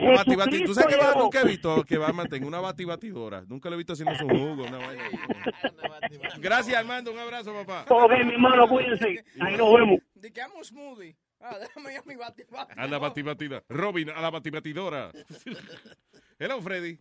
Un 0.00 0.14
bati- 0.14 0.36
bati- 0.36 0.64
¿Tú 0.64 0.74
sabes 0.74 0.94
que 0.96 1.02
yo 1.02 1.14
nunca 1.16 1.40
he 1.40 1.44
visto 1.44 1.82
que 1.84 1.98
Batman 1.98 2.28
tenga 2.28 2.46
una 2.46 2.60
batibatidora? 2.60 3.42
Nunca 3.48 3.68
lo 3.68 3.74
he 3.74 3.78
visto 3.78 3.94
haciendo 3.94 4.14
su 4.14 4.28
jugo. 4.28 4.64
Una 4.64 4.78
vaina. 4.78 5.02
Gracias, 6.38 6.76
Armando. 6.76 7.10
Un 7.12 7.18
abrazo, 7.18 7.52
papá. 7.52 7.84
Ok, 7.88 8.10
mi 8.24 8.32
hermano, 8.34 8.68
cuídense. 8.68 9.24
Ahí 9.40 9.56
nos 9.56 9.72
vemos. 9.74 9.98
De 10.14 10.32
que 10.32 10.40
amo 10.40 10.62
smoothie. 10.62 11.16
Ah, 11.40 11.56
déjame 11.60 11.92
ir 11.94 11.98
a 11.98 12.02
mi 12.04 12.16
bati 12.16 12.42
bati. 12.50 12.72
A 12.76 12.86
la 12.86 12.98
batibatida. 12.98 13.62
Robin, 13.68 14.10
a 14.10 14.20
la 14.20 14.30
batibatidora. 14.30 15.10
Hello, 16.38 16.60
Freddy. 16.60 16.96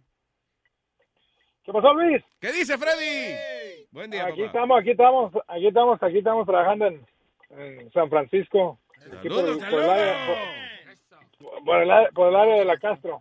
¿Qué 1.64 1.72
pasó, 1.74 1.94
Luis? 1.94 2.24
¿Qué 2.40 2.52
dice, 2.54 2.78
Freddy? 2.78 3.86
Buen 3.92 4.10
día, 4.10 4.26
Aquí 4.26 4.42
papá. 4.42 4.46
estamos, 4.48 4.80
aquí 4.82 4.92
estamos, 4.92 5.34
aquí 5.48 5.68
estamos, 5.68 6.04
aquí 6.04 6.18
estamos 6.18 6.46
trabajando 6.48 6.88
en, 6.88 7.06
en 7.60 7.92
San 7.92 8.10
Francisco. 8.10 8.80
Saludos, 9.22 9.62
el- 9.62 10.67
por 11.66 11.82
el 11.82 11.92
área, 11.92 12.10
por- 12.12 12.30
el 12.30 12.36
área- 12.36 12.56
de 12.56 12.66
la 12.66 12.78
Castro. 12.78 13.20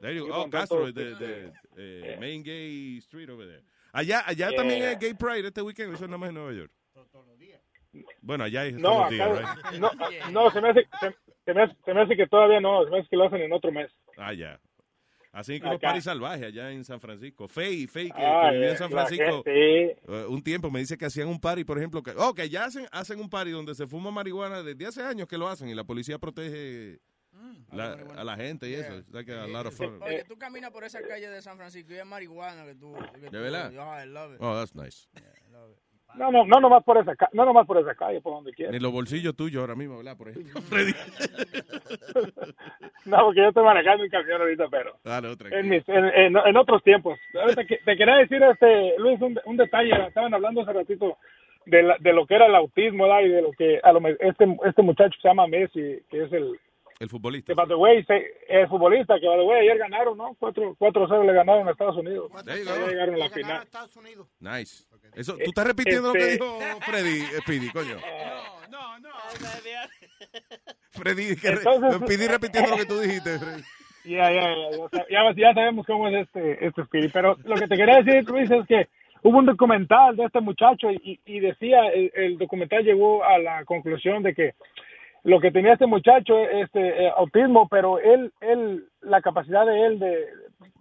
There 0.00 0.14
you 0.14 0.24
Sí, 0.24 0.30
go. 0.30 0.42
Oh, 0.42 0.50
Castro, 0.50 0.92
de, 0.92 1.14
de, 1.14 1.52
eh, 1.76 2.16
Main 2.20 2.42
Gay 2.42 2.98
Street 2.98 3.28
over 3.30 3.46
there. 3.46 3.62
Allá, 3.92 4.20
allá 4.26 4.48
Yeah. 4.50 4.56
también 4.56 4.82
es 4.82 4.98
Gay 4.98 5.14
Pride 5.14 5.46
este 5.48 5.62
weekend, 5.62 5.94
eso 5.94 6.04
es 6.04 6.10
nada 6.10 6.18
más 6.18 6.28
en 6.30 6.34
Nueva 6.34 6.52
York. 6.52 6.70
Bueno, 8.20 8.44
allá 8.44 8.66
es 8.66 8.74
No, 8.74 8.88
todos 8.90 9.00
los 9.02 9.10
días, 9.10 9.28
right? 9.72 9.80
no, 9.80 9.90
no, 10.32 10.50
se 10.50 10.60
me 10.60 10.70
hace, 10.70 10.88
se, 11.00 11.14
se 11.44 11.54
me 11.54 11.62
hace, 11.62 11.76
se 11.84 11.94
me 11.94 12.00
hace 12.02 12.16
que 12.16 12.26
todavía 12.26 12.60
no, 12.60 12.84
se 12.84 12.90
me 12.90 12.98
hace 12.98 13.08
que 13.08 13.16
lo 13.16 13.24
hacen 13.26 13.40
en 13.42 13.52
otro 13.52 13.70
mes. 13.70 13.88
Ah, 14.16 14.32
ya. 14.32 14.58
Así 15.30 15.58
que 15.60 15.66
los 15.66 15.76
Acá. 15.76 15.88
paris 15.88 16.04
salvajes 16.04 16.44
allá 16.46 16.70
en 16.72 16.84
San 16.84 17.00
Francisco. 17.00 17.46
Fey, 17.48 17.86
Fey, 17.86 18.06
que, 18.10 18.14
Ah, 18.16 18.48
que 18.50 18.54
vivía 18.56 18.68
en 18.70 18.74
eh, 18.74 18.78
San 18.78 18.90
Francisco 18.90 19.42
gente, 19.44 19.90
eh, 20.08 20.26
un 20.28 20.42
tiempo, 20.42 20.70
me 20.70 20.80
dice 20.80 20.96
que 20.98 21.06
hacían 21.06 21.28
un 21.28 21.40
party, 21.40 21.64
por 21.64 21.78
ejemplo, 21.78 22.02
que, 22.02 22.12
oh, 22.16 22.34
que 22.34 22.48
ya 22.48 22.64
hacen, 22.64 22.86
hacen 22.92 23.20
un 23.20 23.28
party 23.30 23.50
donde 23.52 23.74
se 23.76 23.86
fuma 23.86 24.10
marihuana 24.10 24.62
desde 24.62 24.86
hace 24.86 25.02
años 25.02 25.28
que 25.28 25.38
lo 25.38 25.48
hacen 25.48 25.68
y 25.68 25.74
la 25.74 25.84
policía 25.84 26.18
protege 26.18 26.98
la- 27.72 27.96
a 28.16 28.24
la 28.24 28.36
gente 28.36 28.68
y 28.68 28.74
eso. 28.74 29.02
Like 29.12 29.32
a 29.32 29.46
lot 29.46 29.66
of 29.66 29.74
fun. 29.76 29.98
Oye, 30.02 30.24
tú 30.28 30.36
caminas 30.38 30.70
por 30.70 30.84
esa 30.84 31.00
calle 31.02 31.28
de 31.28 31.42
San 31.42 31.56
Francisco 31.56 31.92
y 31.92 31.96
es 31.96 32.06
marihuana 32.06 32.64
que 32.64 32.74
tú. 32.74 32.94
que 33.14 33.20
¿De 33.20 33.28
tú- 33.30 33.36
verdad? 33.38 33.72
Ah, 33.78 34.04
I 34.04 34.08
love 34.08 34.34
it. 34.34 34.38
Oh, 34.40 34.54
that's 34.54 34.74
nice. 34.74 35.08
No, 36.16 36.30
no, 36.30 36.44
no 36.46 36.60
nomás 36.60 36.84
por 36.84 36.96
esa, 36.96 37.12
no 37.32 37.44
nomás 37.44 37.66
por 37.66 37.76
esa 37.76 37.92
calle, 37.96 38.20
por 38.20 38.34
donde 38.34 38.52
quiera. 38.52 38.70
Ni 38.70 38.78
los 38.78 38.92
bolsillos 38.92 39.34
tuyos 39.34 39.60
ahora 39.60 39.74
mismo, 39.74 39.96
¿verdad? 39.96 40.16
Por 40.16 40.28
ejemplo, 40.28 40.60
Freddy. 40.70 40.92
No, 43.04 43.18
porque 43.26 43.40
yo 43.40 43.48
estoy 43.48 43.64
manejando 43.64 44.04
un 44.04 44.08
camión 44.10 44.40
ahorita, 44.40 44.66
pero 44.70 44.96
Ah, 45.04 45.20
no, 45.22 45.32
en, 45.50 45.68
mis- 45.68 45.86
en, 45.88 46.04
en- 46.04 46.36
en 46.36 46.56
otros 46.56 46.82
tiempos. 46.82 47.18
Ahorita 47.38 47.64
que- 47.66 47.78
te 47.84 47.96
quería 47.96 48.16
decir, 48.16 48.42
este, 48.42 48.98
Luis, 48.98 49.20
un, 49.20 49.38
un 49.44 49.56
detalle. 49.56 49.90
Estaban 50.08 50.32
hablando 50.32 50.62
hace 50.62 50.72
ratito 50.72 51.18
de, 51.66 51.82
la- 51.82 51.96
de 52.00 52.12
lo 52.14 52.26
que 52.26 52.34
era 52.34 52.46
el 52.46 52.54
autismo, 52.54 53.04
¿verdad? 53.04 53.20
Y 53.20 53.28
de 53.28 53.42
lo 53.42 53.52
que 53.52 53.78
a 53.82 53.92
lo, 53.92 54.00
este, 54.08 54.46
este 54.64 54.82
muchacho 54.82 55.10
que 55.16 55.22
se 55.22 55.28
llama 55.28 55.46
Messi, 55.46 56.00
que 56.08 56.22
es 56.24 56.32
el, 56.32 56.58
El 57.00 57.08
futbolista. 57.08 57.52
Que, 57.54 57.66
the 57.66 57.74
way, 57.74 58.04
se- 58.04 58.32
el 58.48 58.68
futbolista, 58.68 59.18
que, 59.20 59.26
by 59.26 59.36
the 59.38 59.44
way, 59.44 59.60
ayer 59.62 59.78
ganaron, 59.78 60.16
¿no? 60.16 60.34
4 60.38 60.76
4-0 60.78 61.24
le 61.26 61.32
ganaron 61.32 61.66
a 61.68 61.72
Estados 61.72 61.96
Unidos. 61.96 62.30
Go. 62.30 62.42
llegaron 62.42 63.14
a 63.14 63.18
la 63.18 63.28
final. 63.30 63.66
Nice. 64.40 64.84
Eso, 65.14 65.34
¿Tú 65.36 65.42
estás 65.44 65.66
repitiendo 65.66 66.08
lo 66.08 66.12
que 66.14 66.18
Este- 66.20 66.32
dijo 66.44 66.58
Freddy, 66.86 67.20
eh, 67.20 67.40
Speedy, 67.42 67.70
coño? 67.70 67.96
No, 68.70 68.98
no. 68.98 69.08
Freddy, 70.90 71.36
que 71.36 71.50
re- 71.50 71.56
Entonces- 71.58 71.94
Speedy 72.02 72.26
repitiendo 72.28 72.70
lo 72.70 72.76
que 72.76 72.86
tú 72.86 73.00
dijiste, 73.00 73.38
Freddy. 73.38 73.62
Ya, 74.04 74.30
ya, 74.30 74.42
ya, 74.54 74.88
ya, 74.90 75.04
ya, 75.08 75.34
ya 75.36 75.54
sabemos 75.54 75.86
cómo 75.86 76.08
es 76.08 76.26
este, 76.26 76.66
este 76.66 76.82
Spirit. 76.82 77.10
Pero 77.12 77.36
lo 77.44 77.54
que 77.56 77.66
te 77.68 77.76
quería 77.76 78.02
decir, 78.02 78.28
Luis, 78.28 78.50
es 78.50 78.66
que 78.66 78.88
hubo 79.22 79.38
un 79.38 79.46
documental 79.46 80.14
de 80.16 80.24
este 80.24 80.40
muchacho 80.40 80.90
y, 80.90 81.18
y 81.24 81.40
decía, 81.40 81.86
el, 81.88 82.12
el 82.14 82.38
documental 82.38 82.84
llegó 82.84 83.24
a 83.24 83.38
la 83.38 83.64
conclusión 83.64 84.22
de 84.22 84.34
que 84.34 84.54
lo 85.24 85.40
que 85.40 85.50
tenía 85.50 85.72
este 85.72 85.86
muchacho, 85.86 86.38
este 86.38 87.06
eh, 87.06 87.12
autismo, 87.16 87.66
pero 87.68 87.98
él, 87.98 88.32
él, 88.40 88.84
la 89.00 89.20
capacidad 89.22 89.64
de 89.66 89.86
él 89.86 89.98
de, 89.98 90.26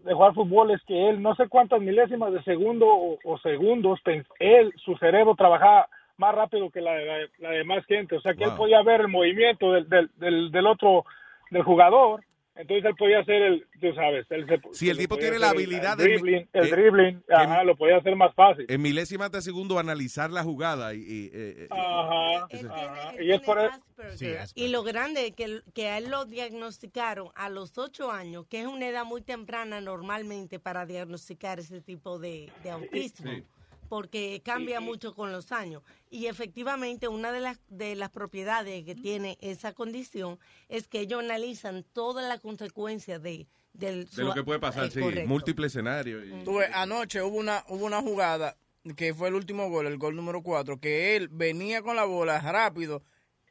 de 0.03 0.13
jugar 0.13 0.33
fútbol 0.33 0.71
es 0.71 0.81
que 0.83 1.09
él, 1.09 1.21
no 1.21 1.33
sé 1.35 1.47
cuántas 1.47 1.81
milésimas 1.81 2.31
de 2.33 2.43
segundo 2.43 2.85
o, 2.87 3.17
o 3.23 3.37
segundos, 3.39 3.99
él, 4.39 4.73
su 4.77 4.95
cerebro 4.97 5.35
trabajaba 5.35 5.87
más 6.17 6.35
rápido 6.35 6.69
que 6.69 6.81
la, 6.81 6.93
de- 6.93 7.05
la, 7.05 7.17
la 7.39 7.49
de 7.51 7.63
más 7.63 7.85
gente. 7.85 8.15
O 8.17 8.21
sea 8.21 8.33
que 8.33 8.43
él 8.43 8.51
podía 8.57 8.81
ver 8.83 9.01
el 9.01 9.07
movimiento 9.07 9.71
del, 9.71 9.87
del, 9.89 10.09
del, 10.17 10.51
del 10.51 10.67
otro, 10.67 11.05
del 11.49 11.63
jugador. 11.63 12.21
Entonces 12.55 12.85
él 12.85 12.95
podía 12.95 13.19
hacer 13.19 13.41
el, 13.41 13.67
tú 13.81 13.93
sabes, 13.95 14.27
él 14.29 14.45
se- 14.47 14.61
Si 14.77 14.87
el 14.89 14.97
tipo 14.97 15.17
tiene 15.17 15.39
la 15.39 15.47
el- 15.49 15.53
habilidad 15.55 15.93
el 15.93 15.97
de- 15.97 16.03
dribbling, 16.13 16.49
el 16.53 16.65
eh, 16.65 16.69
dribbling, 16.69 17.23
ajá, 17.29 17.63
lo 17.63 17.75
podía 17.75 17.97
hacer 17.97 18.15
más 18.15 18.33
fácil. 18.35 18.65
En 18.69 18.79
milésimas 18.81 19.31
de 19.31 19.41
segundo 19.41 19.79
analizar 19.79 20.29
la 20.29 20.43
jugada 20.43 20.93
y... 20.93 20.99
y, 20.99 21.25
eh, 21.27 21.31
eh, 21.33 21.67
Ajá, 21.71 22.45
ese- 22.51 22.67
ajá. 22.69 23.13
Y 23.23 23.31
es 23.31 23.41
por 23.41 23.57
eso. 23.59 24.51
y 24.53 24.67
lo 24.67 24.83
grande 24.83 25.27
es 25.27 25.33
que, 25.35 25.61
que 25.73 25.87
a 25.89 25.97
él 25.97 26.11
lo 26.11 26.25
diagnosticaron 26.25 27.29
a 27.35 27.49
los 27.49 27.75
ocho 27.79 28.11
años, 28.11 28.45
que 28.47 28.61
es 28.61 28.67
una 28.67 28.87
edad 28.87 29.03
muy 29.05 29.21
temprana 29.21 29.81
normalmente 29.81 30.59
para 30.59 30.85
diagnosticar 30.85 31.59
ese 31.59 31.81
tipo 31.81 32.19
de, 32.19 32.51
de 32.63 32.69
autismo. 32.69 33.31
Sí. 33.31 33.43
Porque 33.87 34.41
cambia 34.43 34.79
mucho 34.79 35.13
con 35.13 35.31
los 35.31 35.51
años. 35.51 35.83
Y 36.09 36.27
efectivamente, 36.27 37.07
una 37.07 37.31
de 37.31 37.39
las, 37.39 37.59
de 37.69 37.95
las 37.95 38.09
propiedades 38.09 38.83
que 38.85 38.95
tiene 38.95 39.37
esa 39.41 39.73
condición 39.73 40.39
es 40.69 40.87
que 40.87 40.99
ellos 41.01 41.19
analizan 41.23 41.83
todas 41.93 42.27
las 42.27 42.39
consecuencias 42.39 43.21
de, 43.21 43.47
del, 43.73 44.05
de 44.09 44.23
lo 44.23 44.33
que 44.33 44.43
puede 44.43 44.59
pasar, 44.59 44.89
sí. 44.91 44.99
correcto. 44.99 45.27
Múltiples 45.27 45.71
escenarios. 45.71 46.23
y- 46.25 46.43
Tú 46.43 46.55
ves, 46.57 46.69
anoche 46.73 47.21
hubo 47.21 47.37
una, 47.37 47.63
hubo 47.69 47.85
una 47.85 48.01
jugada 48.01 48.57
que 48.95 49.13
fue 49.13 49.29
el 49.29 49.35
último 49.35 49.69
gol, 49.69 49.87
el 49.87 49.97
gol 49.97 50.15
número 50.15 50.41
4, 50.43 50.79
que 50.79 51.15
él 51.15 51.29
venía 51.29 51.81
con 51.81 51.95
la 51.95 52.03
bola 52.03 52.39
rápido. 52.41 53.03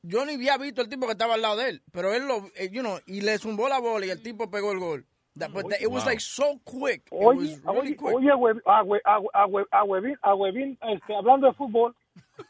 Yo 0.02 0.26
ni 0.26 0.34
había 0.34 0.58
visto 0.58 0.82
el 0.82 0.88
tipo 0.88 1.06
que 1.06 1.12
estaba 1.12 1.34
al 1.34 1.42
lado 1.42 1.56
de 1.58 1.68
él, 1.70 1.82
pero 1.92 2.12
él 2.12 2.26
lo, 2.26 2.50
eh, 2.56 2.68
you 2.72 2.80
know, 2.80 2.98
y 3.06 3.20
le 3.20 3.38
zumbó 3.38 3.68
la 3.68 3.78
bola 3.78 4.04
y 4.04 4.10
el 4.10 4.20
tipo 4.22 4.50
pegó 4.50 4.72
el 4.72 4.78
gol. 4.80 5.06
That- 5.36 5.52
but 5.52 5.68
that- 5.70 5.80
it 5.80 5.88
was 5.90 6.04
Wow. 6.04 6.10
like 6.10 6.20
so 6.20 6.60
quick. 6.64 7.02
It 7.06 7.12
Oye, 7.12 7.36
was 7.36 7.62
really 7.64 7.78
oye, 7.92 7.96
quick. 7.96 8.14
oye, 8.16 8.32
Hue- 8.34 8.62
a 8.66 8.82
Hue- 8.84 9.00
a 9.04 9.18
Hue- 9.18 9.30
a 9.34 9.46
Hue- 9.46 9.68
a 9.72 9.84
Huevín, 9.84 10.16
a 10.22 10.34
Huevín, 10.34 10.78
este, 10.82 11.14
hablando 11.16 11.46
de 11.46 11.54
fútbol, 11.54 11.94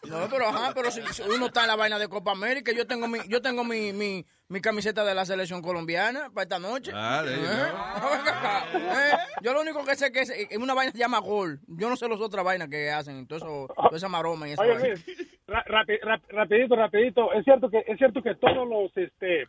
No, 0.09 0.27
pero 0.29 0.47
ajá, 0.49 0.73
pero 0.75 0.91
si, 0.91 1.01
si 1.13 1.23
uno 1.23 1.47
está 1.47 1.61
en 1.63 1.69
la 1.69 1.77
vaina 1.77 1.97
de 1.99 2.09
Copa 2.09 2.33
América, 2.33 2.73
yo 2.73 2.85
tengo 2.87 3.07
mi, 3.07 3.19
yo 3.29 3.41
tengo 3.41 3.63
mi, 3.63 3.93
mi, 3.93 4.25
mi 4.49 4.61
camiseta 4.61 5.05
de 5.05 5.15
la 5.15 5.25
selección 5.25 5.63
colombiana 5.63 6.31
para 6.35 6.43
esta 6.43 6.59
noche. 6.59 6.91
Ah, 6.95 7.23
¿Eh? 7.25 7.37
¿Eh? 8.75 9.17
Yo 9.43 9.53
lo 9.53 9.61
único 9.61 9.85
que 9.85 9.95
sé 9.95 10.11
que 10.11 10.21
es, 10.21 10.31
es 10.31 10.57
una 10.59 10.75
vaina 10.75 10.91
que 10.93 10.99
se 10.99 11.05
llama 11.05 11.21
gol. 11.21 11.61
Yo 11.69 11.89
no 11.89 11.97
sé 11.97 12.09
las 12.09 12.21
otras 12.21 12.45
vainas 12.45 12.69
que 12.69 12.91
hacen, 12.91 13.27
todo 13.27 13.37
eso, 13.39 13.75
toda 13.77 13.97
esa 13.97 14.09
maroma 14.09 14.49
y 14.49 14.53
esa 14.53 14.63
Oye, 14.63 14.73
vaina. 14.75 14.89
Luis, 14.89 15.07
ra- 15.47 15.65
rapi- 15.67 16.01
rap- 16.03 16.31
rapidito, 16.31 16.75
rapidito. 16.77 17.33
Es 17.33 17.45
cierto 17.45 17.71
que 17.71 17.85
es 17.87 17.99
cierto 17.99 18.23
que 18.23 18.35
todos 18.35 18.69
los 18.69 18.97
este 18.97 19.47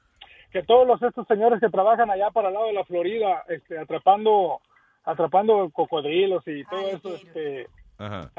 que 0.53 0.63
todos 0.63 0.87
los 0.87 1.01
estos 1.01 1.27
señores 1.27 1.59
que 1.59 1.69
trabajan 1.69 2.09
allá 2.09 2.31
para 2.31 2.47
el 2.47 2.53
lado 2.53 2.67
de 2.67 2.73
la 2.73 2.85
Florida, 2.85 3.43
este 3.49 3.77
atrapando 3.77 4.61
atrapando 5.03 5.69
cocodrilos 5.71 6.43
y 6.47 6.63
todo 6.65 6.79
eso, 6.87 7.15
este 7.15 7.67
Ajá. 7.97 8.31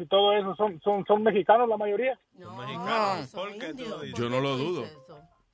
y 0.00 0.06
todo 0.06 0.32
eso 0.32 0.54
son 0.56 0.80
son 0.82 1.04
son 1.04 1.22
mexicanos 1.22 1.68
la 1.68 1.76
mayoría. 1.76 2.18
Mexicanos. 2.34 3.30
¿Por 3.34 3.52
qué 3.58 3.74
tú 3.74 3.84
lo 3.88 3.98
dices? 4.00 4.18
Yo 4.18 4.30
no 4.30 4.40
lo 4.40 4.56
dudo. 4.56 4.84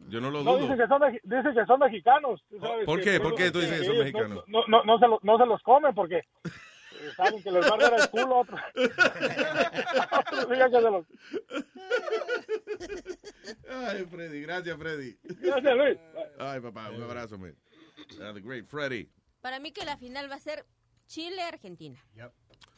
Yo 0.09 0.21
no 0.21 0.31
lo 0.31 0.43
No 0.45 0.53
dudo. 0.53 0.61
dicen 0.63 0.77
que 0.77 0.87
son 0.87 1.01
dicen 1.23 1.55
que 1.55 1.65
son 1.67 1.81
mexicanos, 1.81 2.45
sabes 2.61 2.85
¿Por 2.85 3.01
qué? 3.01 3.19
¿Por 3.21 3.35
qué 3.35 3.51
tú 3.51 3.61
dices 3.61 3.81
que 3.81 3.87
son 3.87 3.99
mexicanos? 3.99 4.45
No, 4.47 4.61
no, 4.69 4.85
no, 4.85 4.99
se 4.99 5.09
lo- 5.09 5.21
no 5.23 5.39
se 5.39 5.47
los 5.47 5.63
comen 5.63 5.95
porque 5.95 6.19
eh, 6.19 7.11
saben 7.17 7.43
que 7.43 7.51
les 7.51 7.69
va 7.71 7.75
a 7.75 7.79
dar 7.79 7.95
el 8.01 8.11
culo 8.11 8.35
a 8.37 8.41
otros. 8.41 8.61
Otros 10.21 10.49
digan 10.51 10.71
que 10.71 10.81
se 10.81 10.91
los- 10.91 11.07
Ay, 13.71 14.05
Freddy, 14.11 14.41
gracias, 14.43 14.77
Freddy. 14.79 15.19
Gracias, 15.23 15.77
Luis. 15.77 15.99
Ay, 16.39 16.61
papá, 16.61 16.91
un 16.91 17.03
abrazo, 17.03 17.39
man. 17.39 17.55
The 18.19 18.41
great 18.41 18.67
Freddy. 18.67 19.09
Para 19.41 19.59
mí 19.61 19.73
que 19.73 19.85
la 19.85 19.97
final 19.97 20.31
va 20.31 20.37
a 20.37 20.41
ser 20.41 20.65
Chile-Argentina. 21.07 21.99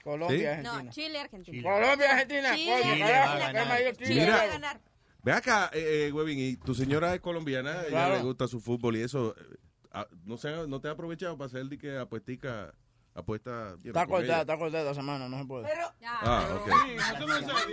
Colombia, 0.02 0.62
No, 0.62 0.70
Argentina. 0.72 0.90
Chile-Argentina. 0.92 1.62
Colombia, 1.62 2.10
Argentina. 2.12 2.54
Chile, 2.54 2.82
Chile 2.82 3.02
va 3.04 3.32
a 3.34 3.38
ganar. 3.52 3.78
Chile 3.96 4.06
Chile. 4.06 4.30
va 4.30 4.42
a 4.42 4.46
ganar. 4.46 4.80
Ve 5.22 5.32
acá, 5.32 5.70
eh, 5.72 6.06
eh, 6.08 6.12
Webin, 6.12 6.38
y 6.38 6.56
tu 6.56 6.74
señora 6.74 7.12
es 7.14 7.20
colombiana, 7.20 7.80
ella 7.80 7.88
Claro. 7.88 8.14
le 8.16 8.22
gusta 8.22 8.46
su 8.46 8.60
fútbol 8.60 8.96
y 8.96 9.02
eso. 9.02 9.34
eh, 9.36 9.56
ah, 9.90 10.06
no, 10.24 10.36
se, 10.36 10.48
ha- 10.50 10.66
no 10.68 10.80
te 10.80 10.86
ha 10.88 10.92
aprovechado 10.92 11.36
para 11.36 11.46
hacer 11.46 11.64
de 11.66 11.78
que 11.78 11.96
apuestica, 11.98 12.72
apuesta. 13.16 13.74
Está 13.84 14.06
cortada, 14.06 14.40
está 14.42 14.56
cortada 14.58 14.82
esta 14.84 14.94
semana, 14.94 15.28
no 15.28 15.38
se 15.38 15.44
puede. 15.46 15.66
Ah, 16.04 16.46
ok. 16.54 16.68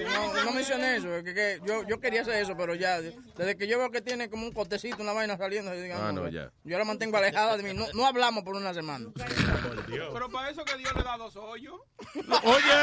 No, 0.10 0.44
no 0.46 0.52
mencioné 0.54 0.96
eso, 0.98 1.14
es 1.16 1.24
que, 1.24 1.34
que 1.34 1.62
yo, 1.66 1.84
yo 1.88 2.00
quería 2.00 2.22
hacer 2.22 2.36
eso, 2.36 2.56
pero 2.58 2.76
ya, 2.76 3.02
desde 3.02 3.58
que 3.58 3.68
yo 3.68 3.78
veo 3.78 3.91
que 3.91 4.02
tiene 4.02 4.30
como 4.30 4.46
un 4.46 4.52
cotecito, 4.54 5.04
una 5.04 5.14
vaina 5.14 5.38
saliendo, 5.38 5.74
yo 5.74 5.82
digo, 5.82 5.96
Ah, 6.00 6.12
no, 6.12 6.28
ya. 6.30 6.52
yo 6.64 6.78
la 6.78 6.86
mantengo 6.86 7.18
alejada 7.18 7.58
de 7.58 7.64
mí, 7.64 7.74
no, 7.74 7.86
no 7.94 8.06
hablamos 8.06 8.44
por 8.44 8.56
una 8.56 8.74
semana. 8.74 9.08
Pero 9.88 10.30
para 10.30 10.50
eso 10.50 10.64
que 10.66 10.78
Dios 10.78 10.94
le 10.96 11.04
da 11.04 11.18
dos 11.18 11.36
hoyos. 11.36 11.76
Oye, 12.16 12.74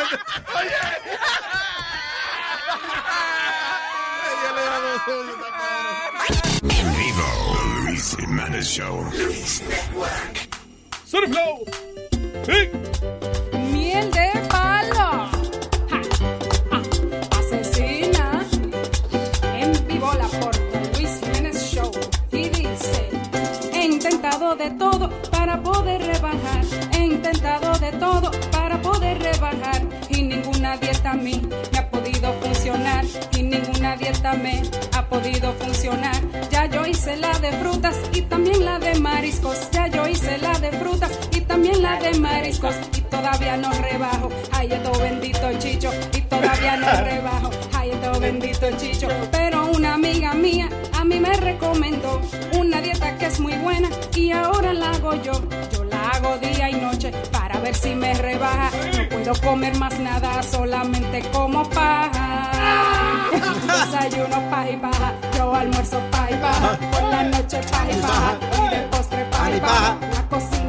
En 6.63 6.93
vivo, 6.97 7.59
Luis 7.85 8.17
Jiménez 8.17 8.67
Show. 8.67 9.05
Luis 9.13 9.63
Network. 9.69 10.49
Surflow. 11.05 11.65
Miel 12.51 14.11
de 14.11 14.29
palo. 14.49 15.31
Ja, 15.89 16.01
ah, 16.73 16.83
asesina. 17.39 18.45
En 19.57 19.87
vivo 19.87 20.13
la 20.15 20.27
por 20.27 20.53
Luis 20.97 21.21
Jiménez 21.21 21.73
Show. 21.73 21.93
Y 22.33 22.49
dice: 22.49 23.09
He 23.73 23.85
intentado 23.85 24.57
de 24.57 24.69
todo 24.71 25.11
para 25.31 25.63
poder 25.63 26.03
rebajar. 26.03 26.65
He 26.93 27.05
intentado 27.05 27.79
de 27.79 27.93
todo 27.93 28.33
para 28.51 28.83
poder 28.83 29.23
rebajar. 29.23 29.83
Y 30.09 30.23
ninguna 30.23 30.77
dieta 30.77 31.13
a 31.13 31.15
mí 31.15 31.41
me 31.71 31.79
ha 31.79 31.89
podido 31.89 32.33
funcionar. 32.41 33.05
Y 33.39 33.45
ninguna 33.45 33.97
dieta 33.97 34.33
me 34.35 34.63
ha 34.97 35.07
podido 35.07 35.53
funcionar. 35.53 36.21
Ya 36.51 36.67
yo 36.67 36.85
hice 36.85 37.17
la 37.17 37.39
de 37.39 37.53
frutas 37.53 37.97
y 38.13 38.23
también 38.23 38.65
la 38.65 38.81
de 38.81 38.99
mariscos. 38.99 39.71
Ya 39.71 39.87
yo 39.87 40.09
hice 40.09 40.37
la 40.39 40.59
de 40.59 40.73
frutas 40.73 41.13
también 41.61 41.83
la 41.83 41.99
de 41.99 42.19
mariscos. 42.19 42.75
Y 42.97 43.01
todavía 43.03 43.57
no 43.59 43.71
rebajo. 43.73 44.31
Ay, 44.53 44.73
esto 44.73 44.93
bendito 44.99 45.53
chicho. 45.59 45.91
Y 46.17 46.21
todavía 46.23 46.77
no 46.79 46.87
rebajo. 47.05 47.51
Ay, 47.77 47.91
esto 47.91 48.19
bendito 48.19 48.67
chicho. 48.79 49.09
Pero 49.31 49.67
una 49.67 49.95
amiga 49.95 50.33
mía 50.33 50.71
a 50.99 51.05
mí 51.05 51.21
me 51.21 51.35
recomendó 51.35 52.21
una 52.59 52.81
dieta 52.81 53.19
que 53.19 53.27
es 53.27 53.39
muy 53.41 53.53
buena 53.59 53.91
y 54.15 54.31
ahora 54.31 54.73
la 54.73 54.91
hago 54.91 55.15
yo. 55.17 55.33
Yo 55.71 55.85
la 55.85 56.09
hago 56.09 56.39
día 56.39 56.71
y 56.71 56.81
noche 56.81 57.13
para 57.31 57.61
ver 57.61 57.75
si 57.75 57.95
me 57.95 58.15
rebaja. 58.15 58.71
No 58.97 59.09
puedo 59.11 59.33
comer 59.43 59.77
más 59.77 59.99
nada, 59.99 60.43
solamente 60.43 61.21
como 61.31 61.69
paja. 61.69 62.51
Desayuno 63.67 64.51
paja 64.51 64.71
y 64.71 64.77
paja, 64.79 65.15
yo 65.37 65.55
almuerzo 65.55 66.01
paja 66.11 66.31
y 66.31 66.35
paja, 66.37 66.79
por 66.91 67.03
la 67.03 67.23
noche 67.25 67.61
paja 67.71 67.91
y 67.91 68.01
paja, 68.01 68.39
y 68.59 68.75
de 68.75 68.81
postre 68.89 69.25
paja 69.27 69.57
y 69.57 69.61
paja, 69.61 69.99
la 70.13 70.29
cocina 70.29 70.60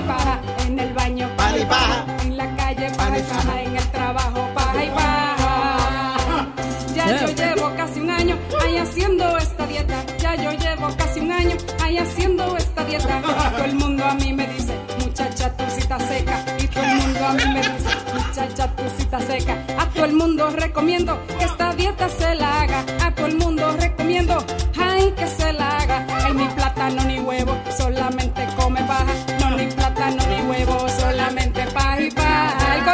paja 0.00 0.40
y 0.42 0.46
paja, 0.46 0.66
en 0.66 0.78
el 0.78 0.94
baño 0.94 1.28
paja 1.36 1.58
y 1.58 1.64
paja, 1.64 2.06
en 2.22 2.36
la 2.36 2.56
calle 2.56 2.90
paja 2.96 3.18
y 3.18 3.22
paja, 3.22 3.62
en 3.62 3.76
el 3.76 3.90
trabajo 3.90 4.48
paja 4.54 4.84
y 4.84 4.88
paja. 4.90 6.46
Ya 6.94 7.20
yo 7.20 7.28
llevo 7.28 7.74
casi 7.76 8.00
un 8.00 8.10
año 8.10 8.38
ahí 8.64 8.76
haciendo 8.78 9.36
esta 9.38 9.66
dieta. 9.66 10.04
Ya 10.18 10.34
yo 10.34 10.50
llevo 10.52 10.88
casi 10.96 11.20
un 11.20 11.30
año 11.30 11.56
ahí 11.82 11.98
haciendo 11.98 12.56
esta 12.56 12.84
dieta. 12.84 13.22
Todo 13.54 13.64
el 13.64 13.74
mundo 13.74 14.04
a 14.04 14.14
mí 14.14 14.32
me 14.32 14.46
dice, 14.46 14.74
muchacha, 14.98 15.52
tu 15.56 15.64
cita 15.78 15.98
seca. 15.98 16.44
Y 16.58 16.66
todo 16.68 16.84
el 16.84 16.96
mundo 16.96 17.26
a 17.26 17.32
mí 17.34 17.44
me 17.52 17.60
dice, 17.60 17.90
muchacha, 18.14 18.76
tu 18.76 18.82
cita 18.98 19.20
seca. 19.20 19.64
A 19.78 19.86
todo 19.90 20.04
el 20.06 20.14
mundo 20.14 20.50
recomiendo 20.50 21.20
que 21.38 21.44
esta 21.44 21.74
dieta 21.74 22.08
se 22.08 22.34
la 22.34 22.60
haga. 22.62 22.84
A 23.04 23.14
todo 23.14 23.26
el 23.26 23.36
mundo 23.36 23.76
recomiendo, 23.78 24.44
ay, 24.78 25.12
que 25.16 25.26
se 25.26 25.52
la 25.52 25.78
haga. 25.78 26.06
Ay, 26.24 26.32
ni 26.34 26.48
plátano 26.48 26.65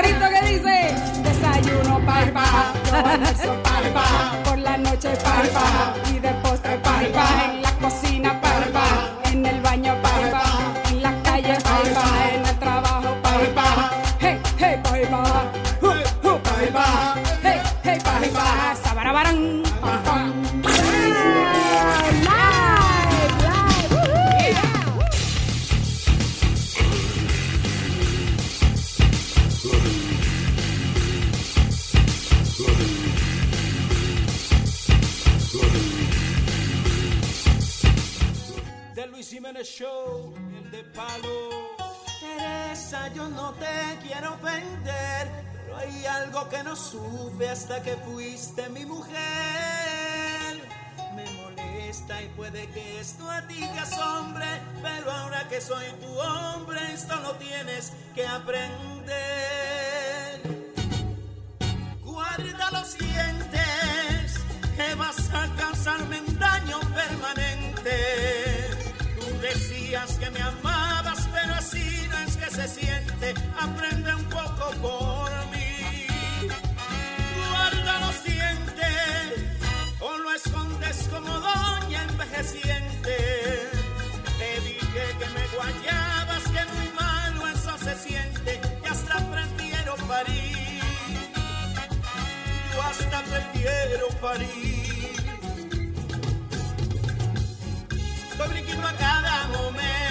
corito 0.03 0.26
que 0.30 0.48
dice, 0.48 0.94
desayuno. 1.22 2.00
Yo 2.00 2.98
almuerzo 2.98 3.62
paja. 3.62 4.42
Por 4.44 4.59
la 4.59 4.76
noche 4.76 5.11
paja 5.22 5.94
y 6.12 6.18
de 6.18 6.30
postre 6.42 6.76
paja 6.78 7.61
show, 39.64 40.34
el 40.56 40.70
de 40.70 40.82
palo. 40.84 41.50
Teresa, 42.20 43.08
yo 43.14 43.28
no 43.28 43.52
te 43.54 43.98
quiero 44.02 44.34
ofender, 44.34 45.28
pero 45.52 45.76
hay 45.76 46.06
algo 46.06 46.48
que 46.48 46.62
no 46.62 46.74
supe 46.74 47.48
hasta 47.48 47.82
que 47.82 47.96
fuiste 47.96 48.68
mi 48.70 48.84
mujer. 48.84 49.12
Me 51.14 51.24
molesta 51.30 52.22
y 52.22 52.28
puede 52.28 52.66
que 52.68 53.00
esto 53.00 53.30
a 53.30 53.42
ti 53.46 53.60
te 53.60 53.78
asombre, 53.78 54.46
pero 54.82 55.12
ahora 55.12 55.46
que 55.48 55.60
soy 55.60 55.86
tu 56.00 56.08
hombre, 56.18 56.80
esto 56.92 57.14
lo 57.20 57.32
tienes 57.36 57.92
que 58.14 58.26
aprender. 58.26 59.12
Guarda 62.02 62.70
los 62.72 62.98
dientes, 62.98 64.34
que 64.76 64.94
vas 64.96 65.30
a 65.32 65.54
causarme 65.56 66.20
un 66.20 66.38
daño 66.38 66.80
permanente. 66.94 68.82
Decías 69.43 70.18
que 70.18 70.30
me 70.30 70.40
amabas, 70.40 71.28
pero 71.32 71.55
así 71.55 72.07
no 72.09 72.18
es 72.18 72.36
que 72.36 72.49
se 72.49 72.68
siente. 72.68 73.34
Aprende 73.61 74.14
un 74.14 74.24
poco 74.26 74.70
por 74.80 75.30
mí. 75.51 76.07
Guarda 77.51 77.99
los 77.99 78.22
dientes, 78.22 79.59
o 79.99 80.16
lo 80.16 80.32
escondes 80.32 81.09
como 81.12 81.32
doña 81.40 82.05
envejeciente. 82.09 83.16
Te 84.38 84.61
dije 84.61 85.05
que 85.18 85.28
me 85.36 85.45
guayabas, 85.57 86.45
que 86.45 86.64
muy 86.76 86.88
malo 86.95 87.49
eso 87.49 87.76
se 87.78 87.97
siente, 87.99 88.61
y 88.84 88.86
hasta 88.86 89.16
prefiero 89.28 89.97
parir. 90.07 90.80
Yo 92.72 92.82
hasta 92.82 93.22
prefiero 93.22 94.09
parir. 94.20 94.82
Estoy 98.43 98.55
brinquito 98.55 98.86
a 98.86 98.93
cada 98.95 99.47
momento. 99.49 100.01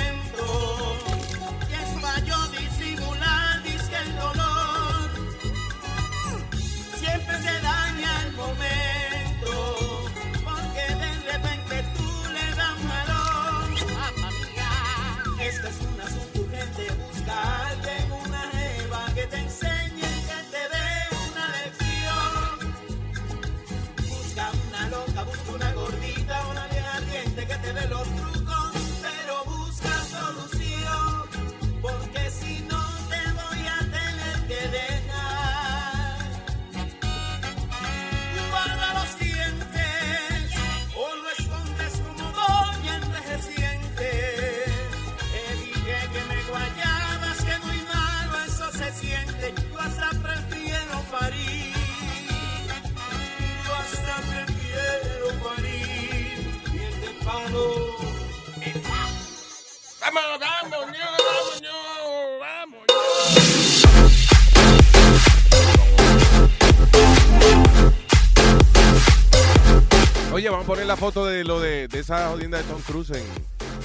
Oye, 70.33 70.49
vamos 70.49 70.63
a 70.63 70.67
poner 70.67 70.85
la 70.85 70.95
foto 70.95 71.25
de 71.25 71.43
lo 71.43 71.59
de, 71.59 71.87
de 71.87 71.99
esa 71.99 72.29
jodienda 72.29 72.57
de 72.57 72.63
Tom 72.63 72.81
Cruise 72.81 73.11
en 73.11 73.23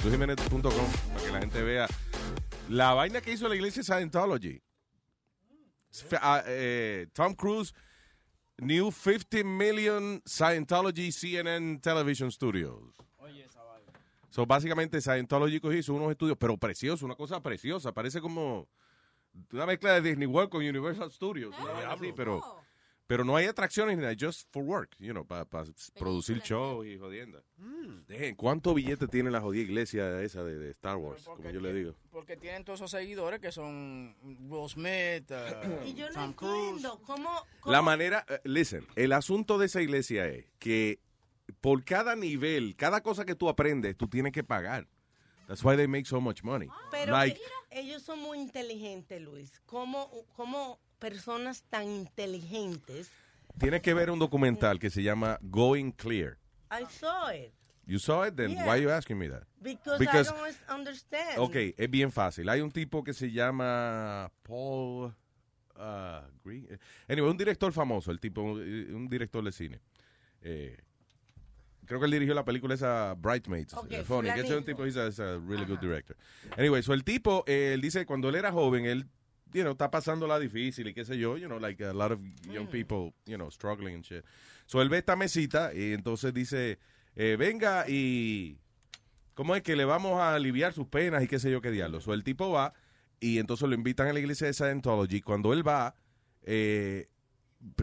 luisjimenez.com 0.03 0.63
para 0.63 1.25
que 1.25 1.33
la 1.33 1.41
gente 1.41 1.63
vea 1.63 1.87
la 2.69 2.95
vaina 2.95 3.21
que 3.21 3.33
hizo 3.33 3.49
la 3.49 3.55
iglesia 3.55 3.83
Scientology. 3.83 4.63
Ah, 6.21 6.43
eh, 6.47 7.07
Tom 7.13 7.35
Cruise 7.35 7.73
new 8.59 8.91
50 8.91 9.45
million 9.45 10.23
Scientology 10.25 11.13
CNN 11.13 11.81
television 11.81 12.31
studios. 12.31 12.96
So, 14.37 14.45
básicamente 14.45 15.01
Scientology 15.01 15.63
hizo 15.79 15.95
unos 15.95 16.11
estudios, 16.11 16.37
pero 16.37 16.59
preciosos, 16.59 17.01
una 17.01 17.15
cosa 17.15 17.43
preciosa, 17.43 17.93
parece 17.93 18.21
como 18.21 18.69
una 19.51 19.65
mezcla 19.65 19.95
de 19.95 20.11
Disney 20.11 20.27
World 20.27 20.51
con 20.51 20.61
Universal 20.61 21.11
Studios, 21.11 21.55
vaina 21.57 21.93
así, 21.93 22.13
pero 22.15 22.43
pero 23.07 23.25
no 23.25 23.35
hay 23.35 23.47
atracciones 23.47 23.97
ni 23.97 24.03
nada, 24.03 24.15
just 24.19 24.53
for 24.53 24.63
work, 24.63 24.95
you 24.99 25.13
know, 25.13 25.25
para 25.25 25.47
producir 25.47 26.43
show 26.43 26.85
y 26.85 26.99
jodienda. 26.99 27.43
Dejen, 28.09 28.35
¿cuánto 28.35 28.75
billete 28.75 29.09
tiene 29.09 29.31
la 29.31 29.41
jodida 29.41 29.63
iglesia 29.63 30.21
esa 30.21 30.45
de, 30.45 30.59
de 30.59 30.71
Star 30.73 30.97
Wars, 30.97 31.25
como 31.25 31.49
yo 31.49 31.61
le 31.61 31.73
digo? 31.73 31.95
Porque 32.11 32.37
tienen 32.37 32.63
todos 32.63 32.81
esos 32.81 32.91
seguidores 32.91 33.41
que 33.41 33.53
son 33.53 34.17
Will 34.23 34.69
Smith, 34.69 35.31
uh, 35.31 35.85
Y 35.87 35.95
yo 35.95 36.09
no 36.09 36.13
Tom 36.13 36.33
Cruise. 36.35 36.69
entiendo 36.69 37.01
cómo, 37.07 37.31
La 37.65 37.81
manera, 37.81 38.27
eh, 38.29 38.41
listen, 38.45 38.87
el 38.97 39.13
asunto 39.13 39.57
de 39.57 39.65
esa 39.65 39.81
iglesia 39.81 40.27
es 40.27 40.45
que 40.59 41.01
por 41.67 41.83
cada 41.83 42.15
nivel, 42.15 42.77
cada 42.77 43.01
cosa 43.01 43.25
que 43.25 43.35
tú 43.35 43.49
aprendes, 43.49 43.97
tú 43.97 44.07
tienes 44.07 44.31
que 44.31 44.45
pagar. 44.45 44.87
That's 45.49 45.65
why 45.65 45.75
they 45.77 45.89
make 45.89 46.05
so 46.05 46.21
much 46.21 46.45
money. 46.45 46.69
Pero 46.93 47.11
like, 47.11 47.41
ellos 47.73 48.05
son 48.05 48.21
muy 48.21 48.39
inteligentes, 48.39 49.21
Luis. 49.21 49.61
¿Cómo, 49.67 50.09
cómo 50.37 50.79
personas 51.01 51.65
tan 51.69 51.91
inteligentes? 51.91 53.11
tienes 53.59 53.83
que 53.83 53.95
ver 53.95 54.13
un 54.13 54.21
documental 54.21 54.79
que 54.79 54.91
se 54.91 55.03
llama 55.03 55.41
Going 55.43 55.91
Clear. 55.91 56.39
I 56.71 56.85
saw 56.89 57.33
it. 57.33 57.53
You 57.85 57.99
saw 57.99 58.25
it, 58.29 58.37
then 58.37 58.53
Yeah. 58.53 58.65
why 58.65 58.71
are 58.75 58.83
you 58.83 58.91
asking 58.91 59.19
me 59.19 59.29
that? 59.29 59.43
Because, 59.61 59.99
Because- 59.99 60.31
I 60.31 60.37
don't 60.37 60.71
understand. 60.71 61.39
Ok, 61.39 61.57
es 61.77 61.91
bien 61.91 62.13
fácil. 62.13 62.49
Hay 62.49 62.61
un 62.61 62.71
tipo 62.71 63.03
que 63.03 63.13
se 63.13 63.33
llama 63.33 64.31
Paul 64.45 65.13
uh, 65.75 66.29
Green. 66.45 66.79
Anyway, 67.09 67.29
un 67.29 67.37
director 67.37 67.73
famoso, 67.73 68.13
el 68.13 68.21
tipo, 68.21 68.41
un 68.43 68.61
un 68.95 69.09
director 69.09 69.43
de 69.43 69.51
cine. 69.51 69.81
Eh, 70.43 70.77
creo 71.87 71.99
que 72.01 72.07
él 72.07 72.13
dirigió 72.13 72.35
la 72.35 72.45
película 72.45 72.75
esa 72.75 73.15
Bridesmaids. 73.15 73.75
Ok, 73.75 73.93
eh, 73.93 74.05
funny, 74.05 74.31
que 74.33 74.41
ese 74.41 74.53
es 74.53 74.59
un 74.59 74.65
tipo, 74.65 74.85
he's 74.85 74.97
a, 74.97 75.07
he's 75.07 75.21
a 75.21 75.39
really 75.39 75.65
good 75.65 75.79
director. 75.79 76.17
Anyway, 76.57 76.83
so 76.83 76.93
el 76.93 77.05
tipo, 77.05 77.45
eh, 77.47 77.73
él 77.75 77.81
dice 77.81 78.05
cuando 78.07 78.29
él 78.29 78.35
era 78.35 78.53
joven, 78.53 78.85
él, 78.85 79.07
you 79.53 79.63
know, 79.63 79.73
está 79.73 79.91
pasando 79.91 80.27
la 80.27 80.39
difícil 80.39 80.87
y 80.89 80.95
qué 80.95 81.05
sé 81.05 81.19
yo, 81.19 81.37
you 81.37 81.47
know, 81.47 81.59
like 81.59 81.83
a 81.85 81.93
lot 81.93 82.13
of 82.13 82.21
young 82.53 82.67
people, 82.67 83.15
you 83.25 83.37
know, 83.37 83.51
struggling 83.51 83.95
and 83.95 84.05
shit. 84.05 84.25
So 84.67 84.83
él 84.83 84.89
ve 84.89 84.99
esta 84.99 85.17
mesita 85.17 85.73
y 85.73 85.93
entonces 85.93 86.35
dice, 86.35 86.79
eh, 87.15 87.37
venga 87.39 87.89
y 87.89 88.59
¿Cómo 89.37 89.55
es 89.55 89.63
que 89.63 89.77
le 89.77 89.85
vamos 89.85 90.19
a 90.19 90.35
aliviar 90.35 90.73
sus 90.73 90.87
penas 90.87 91.23
y 91.23 91.29
qué 91.29 91.39
sé 91.39 91.51
yo 91.51 91.61
qué 91.61 91.71
diablos? 91.71 92.09
O 92.09 92.15
el 92.15 92.25
tipo 92.25 92.49
va 92.49 92.73
y 93.21 93.39
entonces 93.39 93.69
lo 93.69 93.75
invitan 93.75 94.09
a 94.09 94.15
la 94.15 94.19
iglesia 94.19 94.47
de 94.47 94.55
Scientology. 94.55 95.21
Cuando 95.21 95.53
él 95.53 95.67
va, 95.67 95.95
eh, 96.43 97.11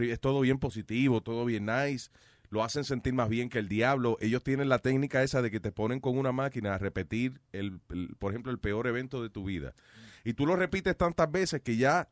es 0.00 0.18
todo 0.18 0.40
bien 0.40 0.58
positivo, 0.58 1.22
todo 1.22 1.44
bien 1.44 1.66
nice. 1.66 2.10
Lo 2.54 2.62
hacen 2.62 2.84
sentir 2.84 3.12
más 3.14 3.28
bien 3.28 3.48
que 3.48 3.58
el 3.58 3.68
diablo. 3.68 4.16
Ellos 4.20 4.44
tienen 4.44 4.68
la 4.68 4.78
técnica 4.78 5.24
esa 5.24 5.42
de 5.42 5.50
que 5.50 5.58
te 5.58 5.72
ponen 5.72 5.98
con 5.98 6.16
una 6.16 6.30
máquina 6.30 6.72
a 6.74 6.78
repetir, 6.78 7.40
el, 7.50 7.80
el- 7.90 8.14
por 8.16 8.30
ejemplo, 8.30 8.52
el 8.52 8.60
peor 8.60 8.86
evento 8.86 9.20
de 9.24 9.28
tu 9.28 9.42
vida. 9.42 9.74
Y 10.22 10.34
tú 10.34 10.46
lo 10.46 10.54
repites 10.54 10.96
tantas 10.96 11.28
veces 11.32 11.62
que 11.62 11.76
ya 11.76 12.08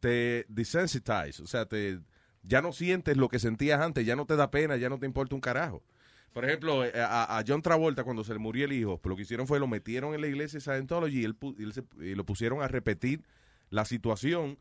te 0.00 0.46
desensitize. 0.48 1.40
O 1.42 1.46
sea, 1.46 1.66
te, 1.66 2.00
ya 2.42 2.60
no 2.60 2.72
sientes 2.72 3.16
lo 3.16 3.28
que 3.28 3.38
sentías 3.38 3.80
antes, 3.80 4.04
ya 4.04 4.16
no 4.16 4.26
te 4.26 4.34
da 4.34 4.50
pena, 4.50 4.76
ya 4.76 4.88
no 4.88 4.98
te 4.98 5.06
importa 5.06 5.36
un 5.36 5.40
carajo. 5.40 5.84
Por 6.32 6.44
ejemplo, 6.44 6.84
eh, 6.84 6.92
a, 6.96 7.40
John 7.46 7.62
Travolta, 7.62 8.02
cuando 8.02 8.24
se 8.24 8.32
le 8.32 8.40
murió 8.40 8.64
el 8.64 8.72
hijo, 8.72 8.98
pues 8.98 9.10
lo 9.10 9.16
que 9.16 9.22
hicieron 9.22 9.46
fue 9.46 9.60
lo 9.60 9.68
metieron 9.68 10.12
en 10.12 10.20
la 10.20 10.26
iglesia 10.26 10.58
de 10.58 10.60
Scientology 10.60 11.20
y, 11.20 11.24
él, 11.24 11.36
y 11.56 11.62
él 11.62 11.72
se- 11.72 11.84
y 12.04 12.16
lo 12.16 12.24
pusieron 12.24 12.62
a 12.62 12.68
repetir 12.68 13.22
la 13.70 13.84
situación 13.84 14.58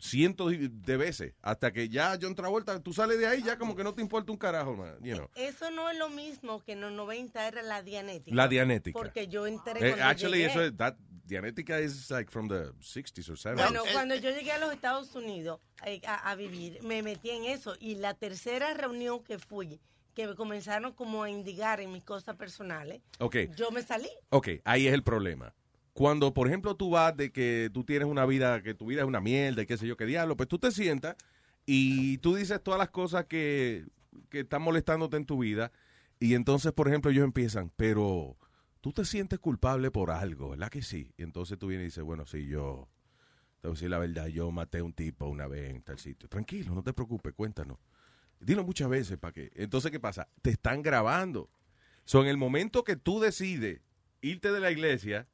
cientos 0.00 0.52
de 0.58 0.96
veces. 0.96 1.34
Hasta 1.42 1.72
que 1.72 1.88
ya 1.88 2.18
John 2.20 2.34
Travolta, 2.34 2.80
tú 2.82 2.92
sales 2.92 3.18
de 3.18 3.26
ahí, 3.26 3.42
ya 3.42 3.56
como 3.58 3.76
que 3.76 3.84
no 3.84 3.92
te 3.94 4.00
importa 4.02 4.32
un 4.32 4.38
carajo, 4.38 4.74
man, 4.74 4.96
you 5.02 5.14
know. 5.14 5.28
Eso 5.36 5.70
no 5.70 5.88
es 5.90 5.98
lo 5.98 6.08
mismo 6.08 6.60
que 6.64 6.72
en 6.72 6.80
los 6.80 6.92
90 6.92 7.46
era 7.46 7.62
la 7.62 7.82
dianética. 7.82 8.34
La 8.34 8.48
dianética. 8.48 8.98
Porque 8.98 9.28
yo 9.28 9.46
entré 9.46 9.90
Eh, 9.90 9.96
actually, 10.02 10.38
llegué. 10.38 10.50
eso 10.50 10.62
es, 10.64 10.76
that, 10.76 10.96
Dianética 11.26 11.80
is 11.80 12.10
like 12.10 12.28
from 12.28 12.48
the 12.48 12.72
60s 12.80 13.28
or 13.30 13.36
70s. 13.38 13.54
Bueno, 13.54 13.82
cuando 13.92 14.16
yo 14.16 14.30
llegué 14.30 14.50
a 14.50 14.58
los 14.58 14.72
Estados 14.72 15.14
Unidos 15.14 15.60
eh, 15.86 16.00
a, 16.04 16.28
a 16.28 16.34
vivir, 16.34 16.82
me 16.82 17.02
metí 17.04 17.30
en 17.30 17.44
eso. 17.44 17.76
Y 17.78 17.94
la 17.96 18.14
tercera 18.14 18.74
reunión 18.74 19.22
que 19.22 19.38
fui, 19.38 19.80
que 20.14 20.26
me 20.26 20.34
comenzaron 20.34 20.92
como 20.92 21.22
a 21.22 21.30
indigar 21.30 21.80
en 21.80 21.92
mis 21.92 22.02
cosas 22.02 22.34
personales, 22.34 23.00
Ok. 23.20 23.36
yo 23.56 23.70
me 23.70 23.82
salí. 23.82 24.08
Ok, 24.30 24.48
ahí 24.64 24.88
es 24.88 24.92
el 24.92 25.04
problema. 25.04 25.54
Cuando, 25.92 26.32
por 26.32 26.46
ejemplo, 26.46 26.76
tú 26.76 26.90
vas 26.90 27.16
de 27.16 27.32
que 27.32 27.70
tú 27.72 27.84
tienes 27.84 28.08
una 28.08 28.24
vida, 28.26 28.62
que 28.62 28.74
tu 28.74 28.86
vida 28.86 29.02
es 29.02 29.06
una 29.06 29.20
mierda 29.20 29.62
y 29.62 29.66
qué 29.66 29.76
sé 29.76 29.86
yo 29.86 29.96
qué 29.96 30.06
diablo, 30.06 30.36
pues 30.36 30.48
tú 30.48 30.58
te 30.58 30.70
sientas 30.70 31.16
y 31.66 32.18
tú 32.18 32.34
dices 32.34 32.62
todas 32.62 32.78
las 32.78 32.90
cosas 32.90 33.26
que, 33.26 33.86
que 34.28 34.40
están 34.40 34.62
molestándote 34.62 35.16
en 35.16 35.26
tu 35.26 35.38
vida 35.38 35.72
y 36.20 36.34
entonces, 36.34 36.72
por 36.72 36.86
ejemplo, 36.86 37.10
ellos 37.10 37.24
empiezan, 37.24 37.72
pero 37.76 38.36
tú 38.82 38.92
te 38.92 39.06
sientes 39.06 39.38
culpable 39.38 39.90
por 39.90 40.10
algo, 40.10 40.50
¿verdad 40.50 40.68
que 40.68 40.82
sí? 40.82 41.12
Y 41.16 41.22
entonces 41.22 41.58
tú 41.58 41.68
vienes 41.68 41.84
y 41.84 41.86
dices, 41.86 42.04
bueno, 42.04 42.26
sí, 42.26 42.46
yo, 42.46 42.88
te 43.60 43.68
voy 43.68 43.72
a 43.72 43.76
decir 43.76 43.90
la 43.90 43.98
verdad, 43.98 44.26
yo 44.26 44.50
maté 44.50 44.78
a 44.78 44.84
un 44.84 44.92
tipo 44.92 45.26
una 45.26 45.46
vez 45.46 45.70
en 45.70 45.82
tal 45.82 45.98
sitio. 45.98 46.28
Tranquilo, 46.28 46.74
no 46.74 46.82
te 46.82 46.92
preocupes, 46.92 47.32
cuéntanos. 47.32 47.78
Dilo 48.38 48.64
muchas 48.64 48.88
veces 48.88 49.18
para 49.18 49.32
que. 49.32 49.50
Entonces, 49.54 49.90
¿qué 49.90 50.00
pasa? 50.00 50.28
Te 50.42 50.50
están 50.50 50.82
grabando. 50.82 51.50
So, 52.04 52.22
en 52.22 52.28
el 52.28 52.36
momento 52.36 52.84
que 52.84 52.96
tú 52.96 53.20
decides 53.20 53.80
irte 54.20 54.52
de 54.52 54.60
la 54.60 54.70
iglesia, 54.70 55.26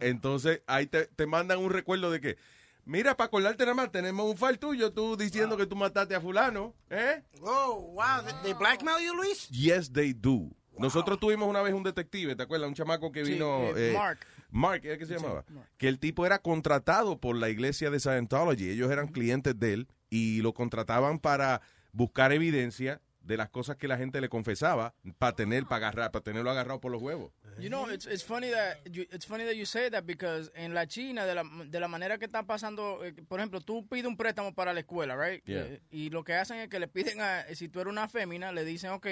entonces 0.00 0.62
ahí 0.66 0.86
te, 0.86 1.06
te 1.06 1.26
mandan 1.26 1.58
un 1.58 1.70
recuerdo 1.70 2.10
de 2.10 2.20
que, 2.20 2.36
mira, 2.84 3.16
para 3.16 3.26
acordarte 3.26 3.64
nada 3.64 3.74
más, 3.74 3.92
tenemos 3.92 4.30
un 4.30 4.36
file 4.36 4.58
tuyo, 4.58 4.92
tú 4.92 5.16
diciendo 5.16 5.56
que 5.56 5.66
tú 5.66 5.76
mataste 5.76 6.14
a 6.14 6.20
fulano, 6.20 6.74
¿eh? 6.90 7.22
Oh, 7.42 7.92
wow. 7.94 8.24
They- 8.42 8.54
blackmail 8.54 9.04
you, 9.06 9.14
Luis? 9.14 9.48
Yes, 9.48 9.92
they 9.92 10.12
do. 10.12 10.50
Nosotros 10.78 11.20
tuvimos 11.20 11.46
una 11.48 11.60
vez 11.60 11.74
un 11.74 11.82
detective, 11.82 12.34
¿te 12.36 12.42
acuerdas? 12.42 12.68
Un 12.68 12.74
chamaco 12.74 13.12
que 13.12 13.22
vino... 13.22 13.64
eh, 13.76 13.90
eh, 13.90 13.92
Mark. 13.92 14.20
Mark, 14.50 14.80
¿era 14.84 14.96
que 14.96 15.04
se 15.04 15.14
llamaba? 15.14 15.44
Mark. 15.48 15.68
Que 15.76 15.88
el 15.88 15.98
tipo 15.98 16.24
era 16.24 16.38
contratado 16.38 17.18
por 17.20 17.36
la 17.36 17.50
iglesia 17.50 17.90
de 17.90 18.00
Scientology. 18.00 18.70
Ellos 18.70 18.90
eran 18.90 19.08
clientes 19.08 19.58
de 19.58 19.74
él 19.74 19.88
y 20.08 20.40
lo 20.40 20.54
contrataban 20.54 21.18
para 21.18 21.60
buscar 21.92 22.32
evidencia 22.32 23.00
de 23.20 23.36
las 23.36 23.50
cosas 23.50 23.76
que 23.76 23.86
la 23.88 23.96
gente 23.96 24.20
le 24.20 24.28
confesaba 24.28 24.94
para 25.18 25.34
tener, 25.36 25.64
para 25.64 25.88
agarrar, 25.88 26.10
para 26.10 26.22
tenerlo 26.22 26.50
agarrado 26.50 26.80
por 26.80 26.90
los 26.90 27.00
huevos. 27.02 27.32
You 27.58 27.68
know, 27.68 27.88
it's, 27.90 28.06
it's 28.06 28.24
funny 28.24 28.48
that 28.50 28.78
you, 28.90 29.02
it's 29.12 29.26
funny 29.26 29.44
that 29.44 29.54
you 29.54 29.66
say 29.66 29.90
that 29.90 30.04
because 30.04 30.50
en 30.54 30.72
la 30.74 30.86
China 30.86 31.26
de 31.26 31.34
la, 31.34 31.42
de 31.66 31.80
la 31.80 31.88
manera 31.88 32.16
que 32.18 32.24
está 32.24 32.44
pasando, 32.44 33.04
eh, 33.04 33.12
por 33.28 33.38
ejemplo, 33.40 33.60
tú 33.60 33.86
pides 33.86 34.06
un 34.06 34.16
préstamo 34.16 34.54
para 34.54 34.72
la 34.72 34.80
escuela, 34.80 35.14
right? 35.16 35.44
Yeah. 35.44 35.66
Eh, 35.66 35.80
y 35.90 36.10
lo 36.10 36.24
que 36.24 36.34
hacen 36.34 36.58
es 36.58 36.68
que 36.68 36.78
le 36.78 36.88
piden 36.88 37.20
a 37.20 37.44
si 37.54 37.68
tú 37.68 37.80
eres 37.80 37.90
una 37.92 38.08
fémina, 38.08 38.52
le 38.52 38.64
dicen, 38.64 38.90
ok, 38.90 39.06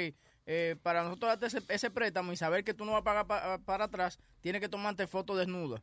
eh, 0.46 0.76
para 0.82 1.02
nosotros 1.02 1.28
darte 1.38 1.46
ese, 1.46 1.62
ese 1.68 1.90
préstamo 1.90 2.32
y 2.32 2.36
saber 2.36 2.64
que 2.64 2.72
tú 2.72 2.86
no 2.86 2.92
vas 2.92 3.02
a 3.02 3.04
pagar 3.04 3.26
pa- 3.26 3.58
para 3.58 3.84
atrás, 3.84 4.18
tienes 4.40 4.62
que 4.62 4.68
tomarte 4.70 5.06
fotos 5.06 5.36
desnuda. 5.36 5.82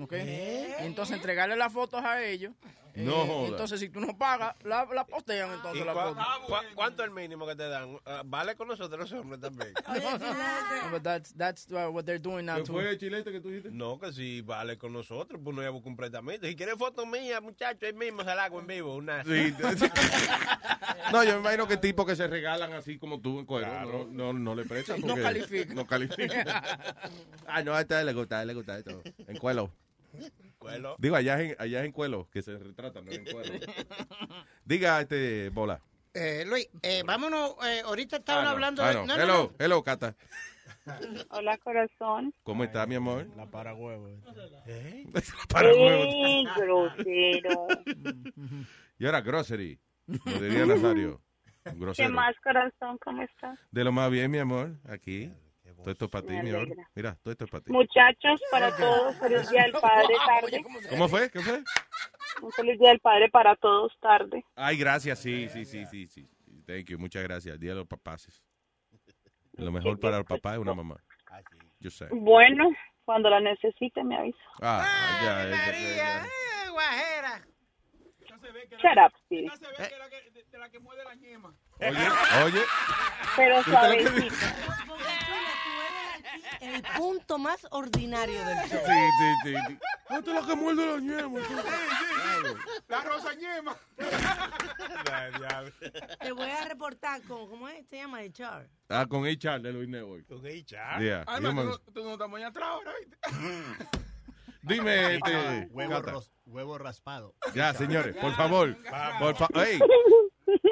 ¿Ok? 0.00 0.12
Y 0.12 0.84
entonces 0.84 1.16
entregarle 1.16 1.56
las 1.56 1.72
fotos 1.72 2.04
a 2.04 2.22
ellos. 2.24 2.52
eh, 2.94 3.02
No 3.04 3.26
joda. 3.26 3.48
Entonces, 3.48 3.80
si 3.80 3.88
tú 3.88 4.00
no 4.00 4.16
pagas, 4.16 4.54
la, 4.64 4.84
la 4.92 5.04
postean 5.06 5.52
entonces 5.52 5.82
¿Y 5.82 5.84
la 5.84 5.92
foto. 5.94 6.16
¿Cuánto 6.74 7.02
es 7.02 7.08
el 7.08 7.14
mínimo 7.14 7.46
que 7.46 7.54
te 7.56 7.68
dan? 7.68 7.98
Ah, 8.04 8.22
vale 8.24 8.54
con 8.56 8.68
nosotros 8.68 8.98
los 8.98 9.12
hombres 9.20 9.40
también. 9.40 9.72
No, 9.88 10.90
but 10.92 11.02
that's, 11.02 11.34
that's 11.36 11.66
uh, 11.70 11.90
what 11.90 12.04
they're 12.04 12.18
doing 12.22 12.44
now, 12.46 12.56
¿Qué 12.56 12.62
too. 12.64 12.72
fue, 12.72 12.96
chilete, 12.98 13.30
que 13.32 13.40
tú 13.40 13.48
dijiste? 13.48 13.70
No, 13.70 13.98
que 13.98 14.12
si 14.12 14.40
vale 14.42 14.78
con 14.78 14.92
nosotros, 14.92 15.40
pues 15.42 15.54
no 15.54 15.62
llevo 15.62 15.82
completamente. 15.82 16.48
Si 16.48 16.56
quieres 16.56 16.76
fotos 16.76 17.06
mías, 17.06 17.42
muchachos, 17.42 17.82
ahí 17.82 17.92
mismo 17.92 18.20
se 18.20 18.34
la 18.34 18.44
hago 18.44 18.60
en 18.60 18.66
vivo. 18.66 18.94
Una... 18.96 19.22
Sí. 19.24 19.54
No, 21.12 21.24
yo 21.24 21.34
me 21.34 21.40
imagino 21.40 21.66
que 21.66 21.76
tipos 21.78 22.04
que 22.06 22.14
se 22.16 22.26
regalan 22.26 22.72
así 22.74 22.98
como 22.98 23.20
tú 23.20 23.38
en 23.38 23.46
cuero 23.46 23.66
no, 23.86 24.04
no, 24.10 24.32
no 24.32 24.54
le 24.54 24.64
prestan. 24.64 25.00
No 25.00 25.08
porque 25.08 25.22
califica. 25.22 25.74
No 25.74 25.86
califica. 25.86 26.62
ah, 27.46 27.62
no, 27.62 27.74
a 27.74 27.80
este 27.80 28.04
le 28.04 28.12
gusta, 28.12 28.40
a 28.40 28.44
le 28.44 28.52
gusta 28.54 28.78
esto. 28.78 29.00
En 29.26 29.36
cuelo. 29.38 29.70
Cuelo. 30.58 30.96
Digo, 30.98 31.16
allá 31.16 31.40
es 31.40 31.50
en, 31.52 31.56
allá 31.60 31.80
es 31.80 31.86
en 31.86 31.92
cuelo, 31.92 32.28
que 32.32 32.42
se 32.42 32.58
retratan, 32.58 33.04
no 33.04 33.12
en 33.12 33.24
cuero. 33.24 33.52
Diga, 34.64 35.00
este, 35.00 35.50
bola. 35.50 35.80
Eh, 36.14 36.44
Luis, 36.46 36.68
eh, 36.82 37.02
vámonos. 37.06 37.54
eh, 37.64 37.82
ahorita 37.84 38.16
estaban 38.16 38.42
Ah, 38.42 38.44
no. 38.44 38.50
hablando 38.50 38.82
Ah, 38.82 38.88
de. 38.88 38.94
no. 38.94 39.06
no, 39.06 39.16
no, 39.16 39.22
hello, 39.22 39.52
no. 39.58 39.64
hello, 39.64 39.82
Cata. 39.84 40.16
Hola, 41.30 41.58
corazón. 41.58 42.34
¿Cómo 42.42 42.64
está, 42.64 42.86
mi 42.86 42.94
amor? 42.94 43.26
La 43.36 43.46
para 43.46 43.74
huevo. 43.74 44.08
¿Eh? 44.66 45.06
Para 45.48 45.68
huevos. 45.68 46.06
¡Ey, 46.08 46.44
grosero! 46.56 47.68
Y 49.00 49.06
ahora, 49.06 49.20
grocery. 49.20 49.78
Lo 50.08 50.40
diría 50.40 50.66
Nazario. 50.66 51.20
¿Qué 51.62 51.70
Grosero. 51.76 52.10
más, 52.10 52.34
corazón? 52.42 52.98
¿Cómo 53.04 53.22
estás? 53.22 53.56
De 53.70 53.84
lo 53.84 53.92
más 53.92 54.10
bien, 54.10 54.28
mi 54.30 54.38
amor, 54.38 54.72
aquí. 54.88 55.30
Todo 55.78 55.90
esto 55.92 56.04
es 56.06 56.10
para 56.10 56.26
ti, 56.26 56.32
mi 56.42 56.50
amor. 56.50 56.68
Mira, 56.94 57.16
todo 57.22 57.32
esto 57.32 57.44
es 57.44 57.50
para 57.50 57.64
ti. 57.64 57.72
Muchachos, 57.72 58.42
para 58.50 58.76
todos, 58.76 59.16
feliz 59.16 59.48
día 59.48 59.62
del 59.62 59.72
padre 59.72 60.14
tarde. 60.26 60.64
¿Cómo 60.90 61.08
fue? 61.08 61.30
¿Qué 61.30 61.40
fue? 61.40 61.62
Un 62.42 62.52
feliz 62.52 62.78
día 62.78 62.90
del 62.90 63.00
padre 63.00 63.28
para 63.30 63.56
todos 63.56 63.92
tarde. 64.00 64.44
Ay, 64.56 64.76
gracias, 64.76 65.18
sí, 65.18 65.48
sí, 65.48 65.64
sí, 65.64 65.86
sí, 65.86 66.06
sí. 66.08 66.28
Thank 66.66 66.86
you, 66.86 66.98
muchas 66.98 67.22
gracias. 67.22 67.58
Día 67.58 67.70
de 67.70 67.76
los 67.76 67.86
papás. 67.86 68.42
Lo 69.52 69.72
mejor 69.72 69.98
para 69.98 70.18
el 70.18 70.24
papá 70.24 70.52
es 70.52 70.58
una 70.58 70.74
mamá. 70.74 70.96
Yo 71.80 71.90
sé. 71.90 72.06
Bueno, 72.10 72.70
cuando 73.04 73.30
la 73.30 73.40
necesite 73.40 74.02
me 74.04 74.16
avisa. 74.16 74.38
Ah, 74.60 74.84
ya, 75.22 75.48
ya, 75.48 75.72
ya, 75.72 75.96
ya. 75.96 76.24
Eh, 76.24 76.70
guajera. 76.70 77.46
Shut 78.78 78.98
up, 78.98 79.12
Siri. 79.28 79.48
Oye, 81.80 81.88
oye. 82.44 82.62
Pero 83.36 83.56
¿Viste 83.56 83.70
lo 83.70 83.80
que 83.80 84.02
suavecito. 84.04 84.34
El 86.60 86.82
punto 86.96 87.38
más 87.38 87.66
ordinario 87.70 88.44
del 88.44 88.56
show. 88.68 88.80
Sí, 88.86 88.92
sí, 89.44 89.54
sí. 89.68 89.78
Esto 90.10 90.30
es 90.34 90.40
lo 90.42 90.46
que 90.46 90.54
muerde 90.56 90.86
la 90.86 90.98
ñema. 91.00 91.40
La 92.88 93.00
rosa 93.02 93.34
ñema. 93.34 93.76
Te 96.20 96.32
voy 96.32 96.50
a 96.50 96.64
reportar 96.64 97.22
con, 97.22 97.48
¿cómo 97.48 97.68
es? 97.68 97.86
Se 97.88 97.96
llama 97.96 98.20
HR. 98.22 98.68
Ah, 98.88 99.06
con 99.08 99.24
HR 99.26 99.60
de 99.60 99.72
Luis 99.72 99.88
Network. 99.88 100.26
Con 100.26 100.38
HR. 100.44 101.00
Yeah, 101.00 101.24
man- 101.40 101.42
tú, 101.56 101.64
no- 101.64 101.78
tú 101.92 102.04
no 102.04 102.12
estás 102.12 102.28
muy 102.28 102.42
atrás 102.42 102.68
ahora, 102.68 102.92
¿viste? 102.98 103.18
Dime, 104.62 105.14
este, 105.14 105.68
huevo, 105.70 106.02
ros- 106.02 106.30
huevo 106.44 106.76
raspado. 106.78 107.34
Ya, 107.54 107.72
señores, 107.74 108.16
por 108.16 108.34
favor. 108.34 108.76
Por 109.18 109.36
fa 109.36 109.48
ey, 109.64 109.78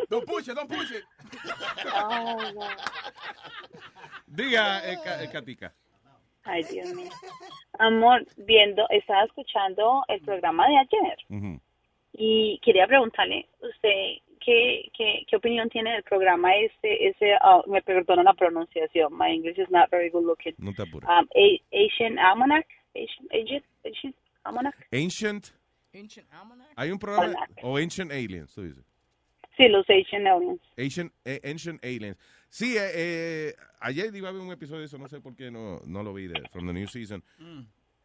Don't 0.08 0.26
push 0.26 0.48
it, 0.48 0.54
don't 0.54 0.68
push 0.70 0.90
it. 0.92 1.04
diga, 1.84 1.96
eh, 2.44 2.76
Ca- 4.36 5.22
eh, 5.22 5.28
Catica. 5.32 5.72
Ay, 6.44 6.62
Dios 6.70 6.92
mío. 6.94 7.10
Amor, 7.78 8.24
viendo, 8.36 8.86
estaba 8.90 9.24
escuchando 9.24 10.04
el 10.08 10.20
programa 10.20 10.66
de 10.68 10.76
ayer 10.78 11.18
Ujú. 11.28 11.60
y 12.12 12.58
quería 12.62 12.86
preguntarle, 12.86 13.48
¿usted 13.60 14.22
qué, 14.40 14.88
qué, 14.96 15.24
qué 15.28 15.36
opinión 15.36 15.68
tiene 15.68 15.92
del 15.92 16.04
programa 16.04 16.54
ese, 16.54 17.08
ese 17.08 17.32
ah, 17.40 17.62
me 17.66 17.82
perdona 17.82 18.22
la 18.22 18.32
pronunciación, 18.34 19.12
my 19.12 19.32
English 19.34 19.58
is 19.58 19.68
not 19.70 19.90
very 19.90 20.08
good 20.08 20.24
looking, 20.24 20.54
No 20.58 20.72
te 20.72 20.82
apures. 20.82 21.06
um, 21.08 21.26
Asian 21.72 22.16
Almanac, 22.18 22.66
Asian, 22.94 23.26
Asian, 23.32 23.62
Asian 23.84 24.14
Almanac, 24.44 24.86
Ancient, 24.92 25.48
Ancient 25.92 26.32
Almanac. 26.32 26.68
hay 26.76 26.92
un 26.92 26.98
programa, 26.98 27.34
o 27.62 27.76
Ancient 27.76 28.12
Aliens, 28.12 28.54
tú 28.54 28.62
dices. 28.62 28.84
sí, 29.56 29.66
los 29.68 29.84
Asian 29.90 30.26
Aliens. 30.28 30.60
Ancient, 30.78 31.12
eh, 31.24 31.40
Ancient 31.44 31.82
Aliens. 31.84 32.16
Sí, 32.48 32.76
eh, 32.76 32.90
eh, 32.94 33.56
ayer 33.80 34.14
iba 34.14 34.28
a 34.28 34.32
ver 34.32 34.40
un 34.40 34.52
episodio 34.52 34.80
de 34.80 34.86
eso, 34.86 34.98
no 34.98 35.08
sé 35.08 35.20
por 35.20 35.34
qué 35.34 35.50
no, 35.50 35.82
no 35.84 36.02
lo 36.02 36.14
vi, 36.14 36.26
de 36.26 36.48
From 36.50 36.66
the 36.66 36.72
New 36.72 36.88
Season. 36.88 37.22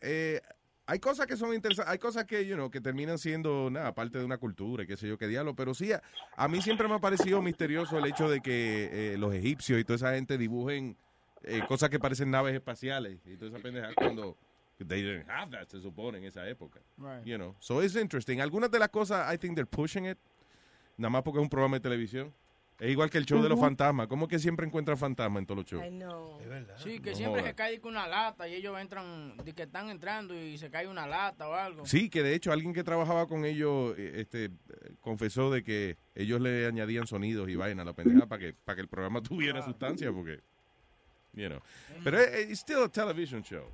Eh, 0.01 0.41
hay 0.87 0.99
cosas 0.99 1.25
que 1.25 1.37
son 1.37 1.53
interesantes, 1.53 1.89
hay 1.91 1.99
cosas 1.99 2.25
que, 2.25 2.45
you 2.45 2.55
know, 2.55 2.69
que 2.69 2.81
terminan 2.81 3.17
siendo, 3.17 3.69
nada, 3.69 3.93
parte 3.93 4.17
de 4.17 4.25
una 4.25 4.37
cultura 4.37 4.83
y 4.83 4.87
qué 4.87 4.97
sé 4.97 5.07
yo 5.07 5.17
qué 5.17 5.27
diablo, 5.27 5.55
pero 5.55 5.73
sí, 5.73 5.93
a, 5.93 6.01
a 6.35 6.47
mí 6.47 6.61
siempre 6.61 6.87
me 6.87 6.95
ha 6.95 6.99
parecido 6.99 7.41
misterioso 7.41 7.97
el 7.97 8.05
hecho 8.07 8.29
de 8.29 8.41
que 8.41 9.13
eh, 9.13 9.17
los 9.17 9.33
egipcios 9.33 9.79
y 9.79 9.83
toda 9.85 9.95
esa 9.95 10.13
gente 10.15 10.37
dibujen 10.37 10.97
eh, 11.43 11.61
cosas 11.67 11.89
que 11.89 11.99
parecen 11.99 12.29
naves 12.29 12.53
espaciales 12.53 13.19
y 13.25 13.37
toda 13.37 13.51
esa 13.51 13.59
pendeja 13.59 13.93
cuando 13.95 14.37
they 14.85 15.01
didn't 15.01 15.29
have 15.29 15.51
that, 15.51 15.67
se 15.67 15.79
supone, 15.79 16.17
en 16.17 16.23
esa 16.25 16.47
época. 16.49 16.81
Right. 16.97 17.23
You 17.23 17.37
know, 17.37 17.55
so 17.59 17.81
it's 17.81 17.95
interesting. 17.95 18.41
Algunas 18.41 18.69
de 18.71 18.79
las 18.79 18.89
cosas, 18.89 19.31
I 19.33 19.37
think 19.37 19.55
they're 19.55 19.69
pushing 19.69 20.07
it, 20.07 20.17
nada 20.97 21.11
más 21.11 21.21
porque 21.23 21.39
es 21.39 21.43
un 21.43 21.49
programa 21.49 21.77
de 21.77 21.81
televisión. 21.81 22.33
Es 22.81 22.89
igual 22.89 23.11
que 23.11 23.19
el 23.19 23.27
show 23.27 23.39
de 23.43 23.47
los 23.47 23.59
fantasmas. 23.59 24.07
¿Cómo 24.07 24.27
que 24.27 24.39
siempre 24.39 24.65
encuentran 24.65 24.97
fantasmas 24.97 25.41
en 25.41 25.45
todos 25.45 25.59
los 25.59 25.65
shows? 25.67 25.83
Es 26.41 26.49
verdad. 26.49 26.75
Sí, 26.79 26.99
que 26.99 27.11
No 27.11 27.15
siempre 27.15 27.43
se 27.43 27.53
cae 27.53 27.79
con 27.79 27.91
una 27.91 28.07
lata 28.07 28.47
y 28.47 28.55
ellos 28.55 28.75
entran, 28.79 29.37
de 29.37 29.53
que 29.53 29.63
están 29.63 29.91
entrando 29.91 30.33
y 30.33 30.57
se 30.57 30.71
cae 30.71 30.87
una 30.87 31.05
lata 31.05 31.47
o 31.47 31.53
algo. 31.53 31.85
Sí, 31.85 32.09
que 32.09 32.23
de 32.23 32.33
hecho 32.33 32.51
alguien 32.51 32.73
que 32.73 32.83
trabajaba 32.83 33.27
con 33.27 33.45
ellos 33.45 33.93
eh, 33.99 34.13
este, 34.15 34.45
eh, 34.45 34.49
confesó 34.99 35.51
de 35.51 35.63
que 35.63 35.97
ellos 36.15 36.41
le 36.41 36.65
añadían 36.65 37.05
sonidos 37.05 37.47
y 37.49 37.55
vaina 37.55 37.83
a 37.83 37.85
la 37.85 37.93
pendeja 37.93 38.25
para 38.25 38.39
que, 38.39 38.53
para 38.65 38.77
que 38.77 38.81
el 38.81 38.87
programa 38.87 39.21
tuviera 39.21 39.61
sustancia, 39.61 40.11
porque, 40.11 40.39
you 41.33 41.49
know. 41.49 41.59
Pero 42.03 42.17
es 42.17 42.49
it's 42.49 42.61
still 42.61 42.81
a 42.81 42.89
television 42.89 43.43
show. 43.43 43.65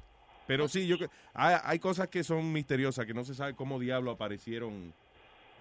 Pero 0.47 0.67
sí, 0.67 0.85
yo 0.85 0.97
hay, 1.33 1.55
hay 1.63 1.79
cosas 1.79 2.09
que 2.09 2.25
son 2.25 2.51
misteriosas, 2.51 3.05
que 3.05 3.13
no 3.13 3.23
se 3.23 3.33
sabe 3.33 3.53
cómo 3.53 3.79
diablo 3.79 4.11
aparecieron, 4.11 4.93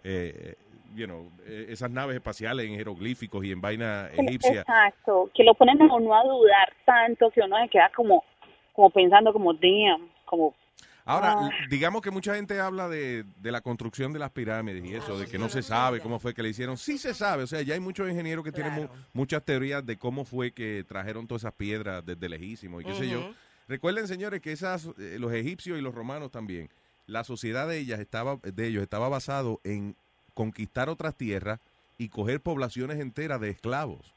eh, 0.08 0.54
you 0.94 1.04
know, 1.06 1.30
eh, 1.44 1.66
esas 1.68 1.90
naves 1.90 2.14
espaciales 2.16 2.66
en 2.66 2.76
jeroglíficos 2.76 3.44
y 3.44 3.50
en 3.52 3.60
vaina 3.60 4.08
egipcia. 4.12 4.60
Exacto, 4.60 5.30
que 5.34 5.42
lo 5.44 5.54
ponen 5.54 5.82
a 5.82 5.92
uno 5.94 6.14
a 6.14 6.22
dudar 6.24 6.72
tanto 6.84 7.30
que 7.30 7.40
uno 7.40 7.56
se 7.62 7.68
queda 7.68 7.90
como, 7.94 8.22
como 8.72 8.90
pensando 8.90 9.32
como, 9.32 9.52
damn, 9.52 10.08
como... 10.24 10.54
Ahora, 11.08 11.34
Ah. 11.38 11.50
digamos 11.70 12.02
que 12.02 12.10
mucha 12.10 12.34
gente 12.34 12.58
habla 12.58 12.88
de, 12.88 13.24
de 13.36 13.52
la 13.52 13.60
construcción 13.60 14.12
de 14.12 14.18
las 14.18 14.30
pirámides 14.30 14.84
y 14.84 14.94
eso, 14.94 15.16
de 15.18 15.26
que 15.26 15.38
no 15.38 15.48
se 15.48 15.62
sabe 15.62 16.00
cómo 16.00 16.18
fue 16.18 16.34
que 16.34 16.42
le 16.42 16.48
hicieron. 16.48 16.76
Sí 16.76 16.98
se 16.98 17.14
sabe, 17.14 17.44
o 17.44 17.46
sea, 17.46 17.62
ya 17.62 17.74
hay 17.74 17.80
muchos 17.80 18.08
ingenieros 18.10 18.44
que 18.44 18.50
tienen 18.50 18.74
mu- 18.74 18.88
muchas 19.12 19.44
teorías 19.44 19.86
de 19.86 19.96
cómo 19.98 20.24
fue 20.24 20.50
que 20.50 20.84
trajeron 20.88 21.26
todas 21.28 21.42
esas 21.42 21.52
piedras 21.54 22.04
desde 22.04 22.28
lejísimo 22.28 22.80
y 22.80 22.84
qué 22.84 22.94
sé 22.94 23.08
yo. 23.08 23.30
Recuerden, 23.68 24.08
señores, 24.08 24.40
que 24.40 24.50
esas, 24.50 24.86
eh, 24.98 25.16
los 25.20 25.32
egipcios 25.32 25.78
y 25.78 25.80
los 25.80 25.94
romanos 25.94 26.30
también, 26.32 26.68
la 27.06 27.24
sociedad 27.24 27.68
de 27.68 27.78
ellas 27.78 28.00
estaba, 28.00 28.36
de 28.42 28.66
ellos 28.66 28.82
estaba 28.82 29.08
basado 29.08 29.60
en 29.64 29.96
conquistar 30.34 30.88
otras 30.88 31.16
tierras 31.16 31.60
y 31.98 32.08
coger 32.08 32.40
poblaciones 32.40 33.00
enteras 33.00 33.40
de 33.40 33.50
esclavos. 33.50 34.12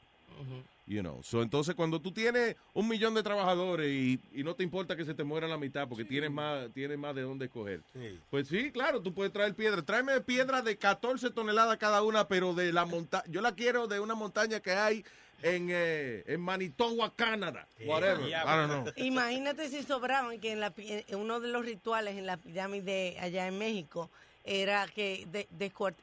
You 0.86 1.02
know. 1.02 1.22
So, 1.22 1.42
entonces, 1.42 1.76
cuando 1.76 2.00
tú 2.00 2.10
tienes 2.10 2.56
un 2.74 2.88
millón 2.88 3.14
de 3.14 3.22
trabajadores 3.22 3.88
y, 3.88 4.18
y 4.32 4.42
no 4.42 4.54
te 4.54 4.64
importa 4.64 4.96
que 4.96 5.04
se 5.04 5.14
te 5.14 5.22
muera 5.22 5.46
la 5.46 5.56
mitad 5.56 5.86
porque 5.86 6.04
tienes 6.04 6.32
más 6.32 6.68
tienes 6.72 6.98
más 6.98 7.14
de 7.14 7.22
dónde 7.22 7.44
escoger. 7.44 7.80
Pues 8.28 8.48
sí, 8.48 8.72
claro, 8.72 9.00
tú 9.00 9.14
puedes 9.14 9.32
traer 9.32 9.54
piedra. 9.54 9.82
Tráeme 9.82 10.20
piedra 10.20 10.62
de 10.62 10.76
14 10.76 11.30
toneladas 11.30 11.76
cada 11.76 12.02
una, 12.02 12.26
pero 12.26 12.54
de 12.54 12.72
la 12.72 12.86
montaña. 12.86 13.22
Yo 13.28 13.40
la 13.40 13.54
quiero 13.54 13.86
de 13.86 14.00
una 14.00 14.16
montaña 14.16 14.58
que 14.58 14.72
hay 14.72 15.04
en, 15.42 15.68
eh, 15.70 16.24
en 16.26 16.40
Manitoba, 16.40 17.12
Canadá. 17.14 17.66
Whatever. 17.86 18.28
I 18.28 18.32
don't 18.44 18.84
know. 18.84 18.92
Imagínate 18.96 19.68
si 19.68 19.82
sobraban 19.82 20.38
que 20.40 20.52
en, 20.52 20.60
la, 20.60 20.70
pi- 20.70 21.04
en 21.06 21.18
uno 21.18 21.40
de 21.40 21.48
los 21.48 21.64
rituales 21.64 22.16
en 22.16 22.26
la 22.26 22.36
pirámide 22.36 23.16
allá 23.20 23.46
en 23.46 23.58
México 23.58 24.10
era 24.44 24.86
que 24.88 25.26
de- 25.30 25.48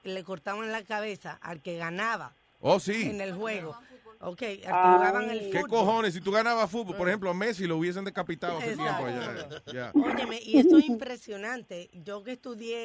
le 0.03 0.23
cortaban 0.23 0.71
la 0.71 0.83
cabeza 0.83 1.37
al 1.41 1.61
que 1.61 1.77
ganaba 1.77 2.33
Oh, 2.59 2.79
sí. 2.79 3.03
en 3.09 3.21
el 3.21 3.33
juego. 3.33 3.75
Ok, 4.19 4.41
al 4.41 4.57
que 4.57 4.67
Ah, 4.67 4.93
jugaban 4.97 5.29
el 5.29 5.51
¿Qué 5.51 5.59
fútbol. 5.61 5.69
cojones? 5.69 6.13
Si 6.15 6.21
tú 6.21 6.31
ganabas 6.31 6.71
fútbol, 6.71 6.95
por 6.95 7.07
ejemplo, 7.07 7.29
a 7.29 7.35
Messi 7.35 7.67
lo 7.67 7.77
hubiesen 7.77 8.03
decapitado 8.03 8.57
hace 8.57 8.75
tiempo 8.75 9.07
Exacto. 9.07 9.61
allá. 9.67 9.91
Óyeme, 9.93 10.39
y 10.41 10.57
esto 10.57 10.79
es 10.79 10.85
impresionante. 10.85 11.91
Yo 11.93 12.23
que 12.23 12.31
estudié 12.31 12.75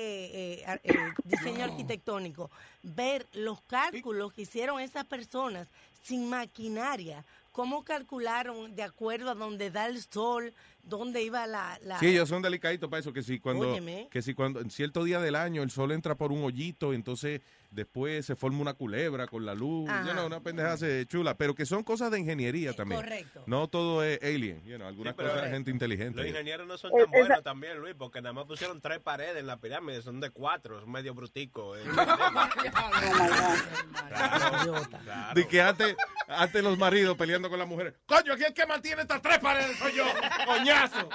eh, 0.60 0.64
eh, 0.84 0.94
diseño 1.24 1.64
arquitectónico, 1.64 2.50
ver 2.82 3.26
los 3.32 3.62
cálculos 3.62 4.34
que 4.34 4.42
hicieron 4.42 4.78
esas 4.80 5.04
personas 5.06 5.68
sin 6.02 6.28
maquinaria, 6.28 7.24
cómo 7.52 7.84
calcularon 7.84 8.74
de 8.74 8.82
acuerdo 8.82 9.30
a 9.30 9.34
dónde 9.34 9.70
da 9.70 9.86
el 9.86 10.02
sol, 10.02 10.52
dónde 10.82 11.22
iba 11.22 11.46
la... 11.46 11.78
la 11.82 11.98
Sí, 11.98 12.06
ellos 12.08 12.28
son 12.28 12.42
delicaditos 12.42 12.90
para 12.90 13.00
eso, 13.00 13.12
que 13.12 13.22
si 13.22 13.38
cuando, 13.38 13.72
Óyeme. 13.72 14.08
que 14.10 14.22
si 14.22 14.34
cuando 14.34 14.60
en 14.60 14.70
cierto 14.70 15.04
día 15.04 15.20
del 15.20 15.36
año 15.36 15.62
el 15.62 15.70
sol 15.70 15.92
entra 15.92 16.14
por 16.16 16.32
un 16.32 16.42
hoyito, 16.44 16.92
entonces 16.92 17.40
después 17.70 18.26
se 18.26 18.36
forma 18.36 18.60
una 18.60 18.74
culebra 18.74 19.26
con 19.26 19.46
la 19.46 19.54
luz, 19.54 19.88
Ajá. 19.88 20.06
you 20.06 20.12
know, 20.12 20.26
una 20.26 20.40
pendeja 20.40 20.76
se 20.76 21.06
chula, 21.06 21.36
pero 21.38 21.54
que 21.54 21.64
son 21.64 21.82
cosas 21.84 22.10
de 22.10 22.18
ingeniería 22.20 22.74
también. 22.74 23.00
correcto. 23.00 23.42
No 23.46 23.68
todo 23.68 24.02
es 24.04 24.20
alien, 24.22 24.62
you 24.64 24.76
know, 24.76 24.86
algunas 24.86 25.14
cosas 25.14 25.42
de 25.42 25.50
gente 25.50 25.70
inteligente. 25.70 26.18
Los 26.18 26.26
ingenieros 26.26 26.66
no 26.66 26.76
son 26.76 26.90
Eh, 26.90 26.94
tan 27.04 27.14
esa- 27.14 27.26
buenos 27.28 27.44
también, 27.44 27.78
Luis, 27.78 27.94
porque 27.96 28.20
nada 28.20 28.32
más 28.34 28.44
pusieron 28.44 28.80
tres 28.80 28.98
paredes 29.00 29.36
en 29.38 29.46
la 29.46 29.56
pirámide, 29.58 30.02
son 30.02 30.20
de 30.20 30.30
cuatro, 30.30 30.80
es 30.80 30.86
medio 30.86 31.14
brutico. 31.14 31.76
eh. 31.76 31.82
De 35.34 35.46
que 35.48 35.60
antes, 35.62 35.96
antes 36.28 36.62
los 36.62 36.76
maridos 36.78 37.16
peleando 37.16 37.48
con 37.48 37.58
las 37.58 37.66
mujeres. 37.68 37.94
Coño, 38.06 38.34
aquí 38.34 38.44
el 38.44 38.52
que 38.54 38.66
mantiene 38.66 39.02
estas 39.02 39.22
tres 39.22 39.38
paredes 39.38 39.76
soy 39.78 39.92
yo. 39.94 40.04
Coñazo. 40.72 41.08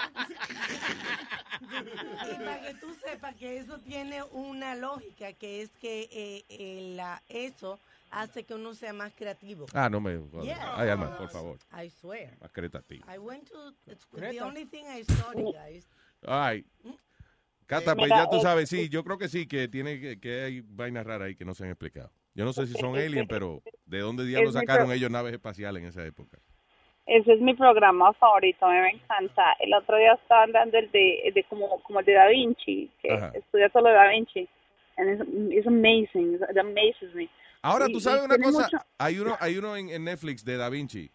Y 2.31 2.35
para 2.35 2.61
que 2.61 2.73
tú 2.75 2.93
sepas 3.03 3.35
que 3.35 3.57
eso 3.57 3.79
tiene 3.79 4.23
una 4.31 4.75
lógica, 4.75 5.33
que 5.33 5.61
es 5.61 5.69
que 5.77 6.09
eh, 6.11 6.45
eh, 6.49 6.93
la, 6.95 7.21
eso 7.29 7.79
hace 8.11 8.43
que 8.43 8.53
uno 8.53 8.73
sea 8.73 8.93
más 8.93 9.13
creativo. 9.13 9.65
Ah, 9.73 9.89
no 9.89 9.99
me. 9.99 10.19
Yeah. 10.43 10.75
Ay, 10.75 10.89
Alma, 10.89 11.17
por 11.17 11.29
favor. 11.29 11.57
I 11.73 11.89
swear. 11.89 12.37
Más 12.39 12.51
creativo. 12.51 13.05
I 13.11 13.17
went 13.17 13.49
to 13.49 13.73
it's 13.87 14.05
the 14.11 14.41
only 14.41 14.65
thing 14.65 14.85
I 14.87 15.03
studied, 15.03 15.53
guys. 15.53 15.85
Ay. 16.25 16.65
Cata, 17.65 17.95
pues 17.95 18.09
ya 18.09 18.29
tú 18.29 18.37
eh, 18.37 18.41
sabes, 18.41 18.69
sí, 18.69 18.87
yo 18.87 19.03
creo 19.03 19.17
que 19.17 19.27
sí, 19.27 19.45
que 19.45 19.67
tiene 19.67 19.99
que, 19.99 20.19
que 20.19 20.43
hay 20.43 20.61
vainas 20.61 21.05
raras 21.05 21.27
ahí 21.27 21.35
que 21.35 21.43
no 21.43 21.53
se 21.53 21.65
han 21.65 21.69
explicado. 21.69 22.11
Yo 22.33 22.45
no 22.45 22.53
sé 22.53 22.65
si 22.65 22.73
son 22.73 22.95
aliens, 22.97 23.27
pero 23.27 23.61
¿de 23.85 23.99
dónde 23.99 24.23
diablos 24.23 24.53
sacaron 24.53 24.91
ellos 24.91 25.11
naves 25.11 25.33
espaciales 25.33 25.83
en 25.83 25.89
esa 25.89 26.05
época? 26.05 26.39
Ese 27.07 27.33
es 27.33 27.39
mi 27.41 27.53
programa 27.55 28.11
favorito, 28.13 28.65
a 28.65 28.69
mí 28.73 28.79
me 28.79 28.89
encanta. 28.91 29.53
El 29.59 29.73
otro 29.73 29.97
día 29.97 30.13
estaban 30.13 30.51
dando 30.51 30.77
el 30.77 30.91
de, 30.91 31.19
el 31.21 31.33
de 31.33 31.43
como, 31.45 31.81
como 31.83 32.01
el 32.01 32.05
de 32.05 32.13
Da 32.13 32.27
Vinci, 32.27 32.89
que 33.01 33.13
Ajá. 33.13 33.31
estudia 33.33 33.69
solo 33.71 33.89
Da 33.89 34.09
Vinci. 34.09 34.47
And 34.97 35.09
it's, 35.21 35.29
it's 35.57 35.67
amazing, 35.67 36.33
it 36.35 36.57
amazes 36.57 37.13
me. 37.15 37.29
Ahora, 37.61 37.85
Y- 37.87 37.93
tú 37.93 37.99
sabes 38.01 38.23
una 38.23 38.37
cosa, 38.37 38.63
mucho- 38.63 38.85
hay 38.97 39.19
uno, 39.19 39.37
hay 39.39 39.57
uno 39.57 39.75
en, 39.77 39.89
en 39.89 40.03
Netflix 40.03 40.43
de 40.43 40.57
Da 40.57 40.69
Vinci, 40.69 41.09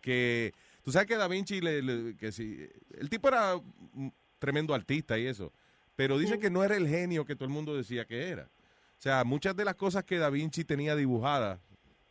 que 0.00 0.52
tú 0.84 0.92
sabes 0.92 1.08
que 1.08 1.16
Da 1.16 1.26
Vinci, 1.28 1.60
le, 1.60 1.82
le- 1.82 2.16
que 2.16 2.30
sí, 2.32 2.68
el 2.98 3.08
tipo 3.10 3.28
era 3.28 3.56
un 3.56 4.12
tremendo 4.38 4.74
artista 4.74 5.18
y 5.18 5.26
eso, 5.26 5.52
pero 5.96 6.16
dice 6.18 6.38
que 6.38 6.50
no 6.50 6.62
era 6.62 6.76
el 6.76 6.86
genio 6.86 7.24
que 7.24 7.34
todo 7.34 7.46
el 7.46 7.50
mundo 7.50 7.74
decía 7.76 8.04
que 8.04 8.28
era. 8.28 8.42
O 8.42 9.00
sea, 9.00 9.24
muchas 9.24 9.56
de 9.56 9.64
las 9.64 9.74
cosas 9.74 10.04
que 10.04 10.18
Da 10.18 10.30
Vinci 10.30 10.64
tenía 10.64 10.94
dibujadas, 10.94 11.58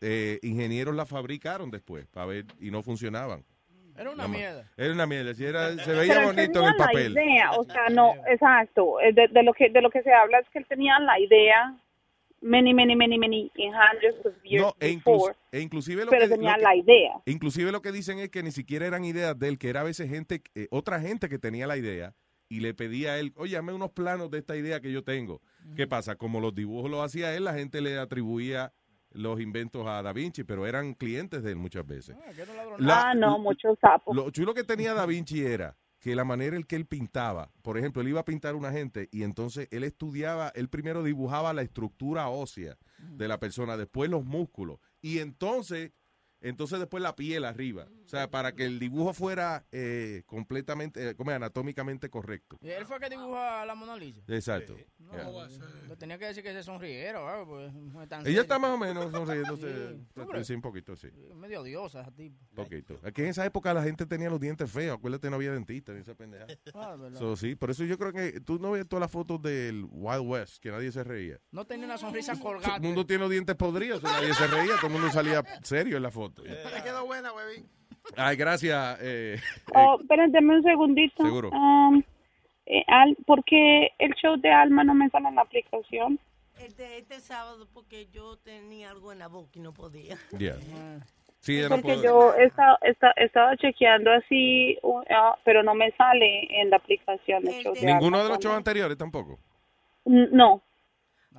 eh, 0.02 0.40
ingenieros 0.44 0.96
las 0.96 1.10
fabricaron 1.10 1.72
después 1.72 2.08
para 2.08 2.26
ver 2.28 2.46
y 2.60 2.72
no 2.72 2.84
funcionaban. 2.84 3.44
Era 3.98 4.12
una 4.12 4.28
mierda. 4.28 4.70
Era 4.78 4.94
una 4.94 5.08
mierda, 5.08 5.34
sí, 5.34 5.44
era- 5.44 5.76
se 5.76 5.92
veía 5.92 6.14
Pero 6.16 6.28
bonito 6.28 6.60
en 6.62 6.66
el 6.68 6.76
papel. 6.76 7.14
La 7.16 7.24
idea, 7.24 7.52
o 7.54 7.64
sea, 7.64 7.90
no, 7.90 8.14
exacto. 8.28 9.02
eh, 9.02 9.12
De, 9.12 9.28
de 9.28 9.42
lo 9.44 9.54
que 9.54 9.70
de 9.72 9.82
lo 9.82 9.90
que 9.90 10.04
se 10.04 10.14
habla 10.14 10.38
es 10.40 10.48
que 10.50 10.60
él 10.60 10.66
tenía 10.70 11.00
la 11.00 11.20
idea 11.20 11.76
many, 12.42 12.76
many, 12.76 12.96
many, 12.96 13.18
many 13.18 13.52
in 13.56 13.74
hundreds 13.74 14.24
of 14.24 14.34
years 14.44 14.64
No, 14.64 14.76
e, 14.80 14.94
before, 14.96 15.34
e 15.52 15.62
inclusive 15.62 16.06
lo 16.06 16.12
pero 16.12 16.24
que, 16.28 16.30
tenía 16.36 16.52
lo 16.52 16.58
que- 16.58 16.64
la 16.64 16.76
idea. 16.76 17.12
Inclusive 17.26 17.72
lo 17.72 17.82
que 17.82 17.92
dicen 17.92 18.20
es 18.20 18.30
que 18.30 18.44
ni 18.44 18.52
siquiera 18.52 18.86
eran 18.86 19.04
ideas 19.04 19.38
de 19.40 19.48
él, 19.48 19.58
que 19.58 19.70
era 19.70 19.82
a 19.82 19.84
veces 19.84 20.08
gente, 20.10 20.44
eh, 20.54 20.68
otra 20.70 21.00
gente 21.02 21.28
que 21.28 21.40
tenía 21.40 21.66
la 21.66 21.78
idea 21.78 22.14
y 22.50 22.60
le 22.60 22.76
pedía 22.76 23.14
a 23.14 23.20
él, 23.20 23.34
oye, 23.36 23.56
dame 23.56 23.74
unos 23.74 23.90
planos 23.94 24.30
de 24.30 24.38
esta 24.38 24.56
idea 24.56 24.80
que 24.80 24.92
yo 24.92 25.04
tengo. 25.04 25.42
¿Qué 25.76 25.88
pasa? 25.88 26.16
Como 26.18 26.40
los 26.40 26.54
dibujos 26.54 26.92
los 26.92 27.04
hacía 27.04 27.36
él, 27.36 27.46
la 27.46 27.56
gente 27.56 27.82
le 27.82 27.98
atribuía 27.98 28.72
los 29.12 29.40
inventos 29.40 29.86
a 29.88 30.02
Da 30.02 30.14
Vinci, 30.14 30.44
pero 30.44 30.68
eran 30.68 30.94
clientes 30.94 31.44
de 31.44 31.52
él 31.52 31.58
muchas 31.58 31.86
veces. 31.86 32.16
La- 32.78 33.10
ah, 33.10 33.14
no, 33.16 33.40
muchos 33.40 33.78
sapos. 33.80 34.16
Lo 34.16 34.30
chulo 34.32 34.54
que 34.54 34.64
tenía 34.64 34.94
Da 34.94 35.06
Vinci 35.06 35.44
era 35.44 35.78
que 36.00 36.16
la 36.16 36.24
manera 36.24 36.56
en 36.56 36.64
que 36.64 36.76
él 36.76 36.86
pintaba, 36.86 37.52
por 37.64 37.78
ejemplo, 37.78 38.02
él 38.02 38.10
iba 38.10 38.20
a 38.20 38.26
pintar 38.26 38.56
una 38.56 38.72
gente 38.72 39.10
y 39.12 39.24
entonces 39.24 39.68
él 39.72 39.84
estudiaba, 39.84 40.50
él 40.56 40.70
primero 40.70 41.04
dibujaba 41.04 41.54
la 41.54 41.64
estructura 41.64 42.30
ósea 42.30 42.78
de 43.00 43.28
la 43.28 43.40
persona, 43.40 43.78
después 43.78 44.10
los 44.10 44.24
músculos 44.24 44.80
y 45.02 45.20
entonces, 45.20 45.92
entonces 46.48 46.80
después 46.80 47.02
la 47.04 47.16
piel 47.16 47.46
arriba, 47.46 47.88
o 48.06 48.08
sea, 48.10 48.30
para 48.30 48.54
que 48.54 48.66
el 48.66 48.80
dibujo 48.80 49.14
fuera 49.14 49.66
eh, 49.72 50.24
completamente, 50.26 51.10
eh, 51.10 51.16
como 51.16 51.32
es, 51.32 51.36
anatómicamente 51.36 52.10
correcto. 52.10 52.58
Y 52.62 52.70
él 52.70 52.86
fue 52.86 52.98
el 52.98 53.02
que 53.04 53.10
dibujó 53.10 53.38
a 53.38 53.66
la 53.66 53.76
Mona 53.76 53.96
Lisa. 53.96 54.22
Exacto. 54.28 54.76
No, 55.00 55.08
Yeah. 55.08 55.96
tenía 55.98 56.18
que 56.18 56.26
decir 56.26 56.44
que 56.44 56.52
se 56.54 56.64
sonriera, 56.64 57.20
¿verdad? 57.24 57.46
Pues, 57.46 57.74
no 57.74 58.04
es 58.04 58.10
tan 58.10 58.20
Ella 58.22 58.26
serio. 58.28 58.42
está 58.42 58.60
más 58.60 58.72
o 58.72 58.78
menos 58.78 59.12
sonriéndose, 59.12 59.96
Sí. 59.96 60.44
Sí, 60.44 60.54
un 60.54 60.62
poquito, 60.62 60.96
sí. 60.96 61.08
medio 61.36 61.62
odiosa 61.62 62.02
ese 62.02 62.12
tipo. 62.12 62.38
Poquito. 62.56 63.00
Aquí 63.04 63.22
en 63.22 63.30
esa 63.30 63.46
época 63.46 63.74
la 63.74 63.84
gente 63.84 64.06
tenía 64.06 64.30
los 64.30 64.40
dientes 64.40 64.70
feos. 64.70 64.98
Acuérdate, 64.98 65.30
no 65.30 65.38
había 65.38 65.52
dentista 65.54 65.94
ni 65.94 66.02
esa 66.02 66.14
pendeja. 66.16 66.46
Ah, 66.74 66.96
verdad. 66.96 67.18
So, 67.20 67.36
sí, 67.36 67.56
por 67.56 67.72
eso 67.72 67.84
yo 67.86 67.98
creo 67.98 68.12
que 68.12 68.42
tú 68.42 68.60
no 68.60 68.72
ves 68.72 68.88
todas 68.88 69.02
las 69.02 69.12
fotos 69.12 69.42
del 69.42 69.86
Wild 69.90 70.28
West, 70.28 70.62
que 70.62 70.72
nadie 70.72 70.92
se 70.92 71.04
reía. 71.04 71.40
No 71.52 71.66
tenía 71.66 71.86
una 71.86 71.98
sonrisa 71.98 72.36
Todo 72.36 72.58
el 72.76 72.82
mundo 72.82 73.06
tiene 73.06 73.22
los 73.22 73.32
dientes 73.32 73.56
podridos, 73.56 74.04
nadie 74.04 74.34
se 74.34 74.48
reía, 74.48 74.76
todo 74.78 74.88
el 74.88 74.94
mundo 74.94 75.10
salía 75.12 75.44
serio 75.64 75.98
en 75.98 76.04
la 76.04 76.12
foto. 76.12 76.37
Te 76.44 76.84
quedó 76.84 77.06
buena, 77.06 77.32
huevín. 77.34 77.68
Ay, 78.16 78.36
gracias. 78.38 78.98
Eh, 79.02 79.40
Oh, 79.76 79.98
espérenme 80.00 80.56
un 80.58 80.64
segundito. 80.64 81.24
Seguro. 81.24 81.50
Um, 81.50 82.02
eh, 82.66 82.84
Al, 82.88 83.16
¿Por 83.26 83.44
qué 83.44 83.90
el 84.00 84.14
show 84.16 84.38
de 84.38 84.52
Alma 84.52 84.84
no 84.84 84.94
me 84.94 85.10
sale 85.10 85.28
en 85.30 85.36
la 85.36 85.42
aplicación? 85.42 86.20
Este, 86.60 86.98
este 86.98 87.20
sábado 87.20 87.68
porque 87.74 88.08
yo 88.12 88.38
tenía 88.38 88.90
algo 88.92 89.12
en 89.12 89.20
la 89.20 89.28
boca 89.28 89.52
y 89.56 89.60
no 89.60 89.74
podía. 89.74 90.18
yeah. 90.38 90.56
Sí, 91.40 91.62
no 91.62 91.70
Porque 91.70 91.84
puede- 91.84 92.04
yo 92.04 92.34
he 92.36 92.46
estado, 92.46 92.78
he 92.82 92.90
estado- 92.90 93.14
he 93.16 93.24
estado 93.26 93.56
chequeando 93.58 94.12
así, 94.12 94.78
uh, 94.82 95.02
pero 95.46 95.62
no 95.64 95.76
me 95.76 95.92
sale 95.92 96.48
en 96.62 96.72
la 96.72 96.78
aplicación 96.78 97.48
el 97.48 97.64
show 97.64 97.74
de 97.76 97.86
Ninguno 97.86 98.18
Alma. 98.18 98.24
de 98.24 98.30
los 98.30 98.40
shows 98.40 98.58
anteriores 98.58 98.98
tampoco. 98.98 99.38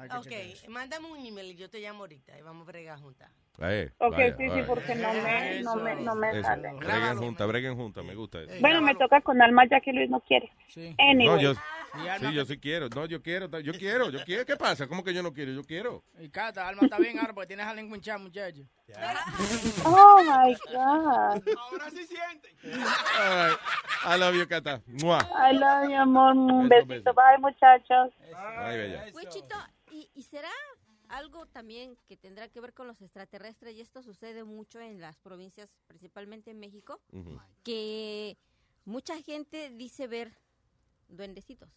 N- 0.05 0.09
No. 0.09 0.21
Ok, 0.21 0.69
mándame 0.69 1.07
un 1.11 1.25
email 1.25 1.53
y 1.53 1.57
yo 1.57 1.69
te 1.69 1.81
llamo 1.81 2.01
ahorita 2.01 2.39
y 2.39 2.43
vamos 2.43 2.67
a 2.67 2.71
bregar 2.71 2.99
juntas. 2.99 3.31
Eh, 3.61 3.91
Ok, 3.99 4.13
vaya, 4.13 4.37
sí, 4.37 4.43
sí, 4.45 4.49
vaya. 4.49 4.67
porque 4.67 4.95
no 4.95 5.13
me, 5.13 5.61
no 5.63 5.77
me, 5.77 5.97
no 5.97 6.15
me 6.15 6.31
Eso. 6.31 6.43
sale. 6.43 6.73
Breguen 6.75 7.19
juntas, 7.19 7.49
breguen 7.49 7.77
juntas, 7.77 8.05
me 8.05 8.15
gusta 8.15 8.41
eso. 8.43 8.53
Bueno, 8.61 8.81
me 8.83 8.95
toca 8.95 9.21
con 9.21 9.43
Alma 9.43 9.67
ya 9.69 9.81
que 9.81 9.93
Luis 9.93 10.09
no 10.09 10.21
quiere. 10.21 10.51
Anyway. 10.99 11.27
No, 11.27 11.41
yo, 11.41 11.55
sí, 11.55 12.33
yo 12.33 12.45
sí 12.45 12.59
quiero. 12.59 12.89
No, 12.89 13.07
yo 13.07 13.21
quiero, 13.21 13.49
yo 13.61 13.73
quiero, 13.73 14.11
yo 14.11 14.23
quiero. 14.25 14.47
¿Qué 14.47 14.57
pasa? 14.57 14.87
¿Cómo 14.87 15.03
que 15.03 15.13
yo 15.13 15.25
no 15.25 15.33
quiero? 15.33 15.51
Yo 15.51 15.65
quiero. 15.65 16.05
Y 16.21 16.29
Cata, 16.29 16.69
Alma 16.69 16.85
está 16.85 17.01
bien 17.01 17.19
ahora 17.19 17.35
porque 17.35 17.49
tienes 17.49 17.67
a 17.67 17.75
lengua 17.75 17.97
hinchada, 17.97 18.19
muchacho. 18.19 18.63
Oh 19.85 20.23
my 20.23 20.55
God. 20.73 21.43
Ahora 21.59 21.91
sí 21.91 22.07
siente. 22.07 22.55
All 22.65 23.51
right. 23.51 23.59
I 24.07 24.19
love 24.19 24.37
you, 24.37 24.47
Cata. 24.47 24.81
Mua. 24.87 25.19
I 25.35 25.53
love 25.53 25.89
you, 25.91 25.97
amor. 25.97 26.33
Un 26.37 26.69
Beso, 26.69 26.87
besito. 26.87 27.15
Bye, 27.15 27.39
muchachos. 27.39 28.13
Ay, 28.37 28.79
bella. 28.79 29.05
¿Y, 30.19 30.23
será 30.23 30.51
algo 31.09 31.47
también 31.47 31.97
que 32.07 32.17
tendrá 32.17 32.49
que 32.49 32.61
ver 32.61 32.75
con 32.75 32.87
los 32.87 33.01
extraterrestres? 33.01 33.75
Y 33.77 33.81
esto 33.81 34.03
sucede 34.03 34.45
mucho 34.45 34.81
en 34.81 35.01
las 35.01 35.19
provincias, 35.19 35.75
principalmente 35.87 36.51
en 36.51 36.59
México, 36.59 37.01
que 37.65 38.37
mucha 38.85 39.21
gente 39.23 39.71
dice 39.71 40.07
ver 40.07 40.33
duendecitos. 41.09 41.71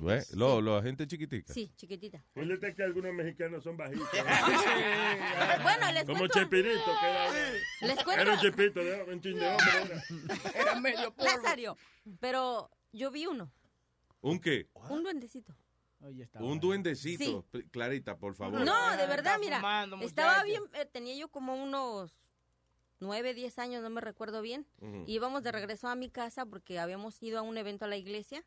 Ve, 0.00 0.24
Lo, 0.34 0.60
lo, 0.60 0.82
gente 0.82 1.06
chiquitica. 1.06 1.52
Sí, 1.54 1.70
chiquitita. 1.76 2.24
Fíjate 2.34 2.74
que 2.74 2.82
algunos 2.82 3.12
mexicanos 3.14 3.62
son 3.62 3.76
bajitos. 3.76 4.08
Bueno, 5.62 5.92
les 5.92 6.04
Como 6.04 6.18
cuento- 6.20 6.40
Chepirito, 6.40 6.90
que 7.00 7.06
era, 7.06 7.32
Les 7.82 8.04
cuento- 8.04 8.22
era 8.22 8.32
un 8.32 8.40
chepito, 8.40 8.80
de, 8.80 9.02
un 9.04 9.20
chin 9.20 9.38
de 9.38 9.48
hombre. 9.48 10.02
Era. 10.54 10.60
Era 10.60 10.80
medio. 10.80 11.14
Lazario. 11.18 11.76
Pero 12.18 12.68
yo 12.92 13.10
vi 13.12 13.26
uno, 13.26 13.52
¿Un 14.22 14.40
qué? 14.40 14.68
un 14.88 15.04
duendecito. 15.04 15.54
Un 16.34 16.60
duendecito. 16.60 17.44
Sí. 17.52 17.62
Clarita, 17.70 18.16
por 18.16 18.34
favor. 18.34 18.60
No, 18.60 18.96
de 18.96 19.06
verdad, 19.06 19.38
mira, 19.38 19.56
fumando, 19.56 19.96
estaba 20.00 20.42
bien, 20.44 20.62
eh, 20.74 20.86
tenía 20.86 21.14
yo 21.14 21.28
como 21.28 21.54
unos 21.54 22.18
nueve, 23.00 23.34
diez 23.34 23.58
años, 23.58 23.82
no 23.82 23.90
me 23.90 24.00
recuerdo 24.00 24.42
bien. 24.42 24.66
Y 25.06 25.14
íbamos 25.14 25.42
de 25.42 25.52
regreso 25.52 25.88
a 25.88 25.94
mi 25.94 26.10
casa 26.10 26.46
porque 26.46 26.78
habíamos 26.78 27.22
ido 27.22 27.38
a 27.38 27.42
un 27.42 27.56
evento 27.58 27.84
a 27.84 27.88
la 27.88 27.96
iglesia 27.96 28.44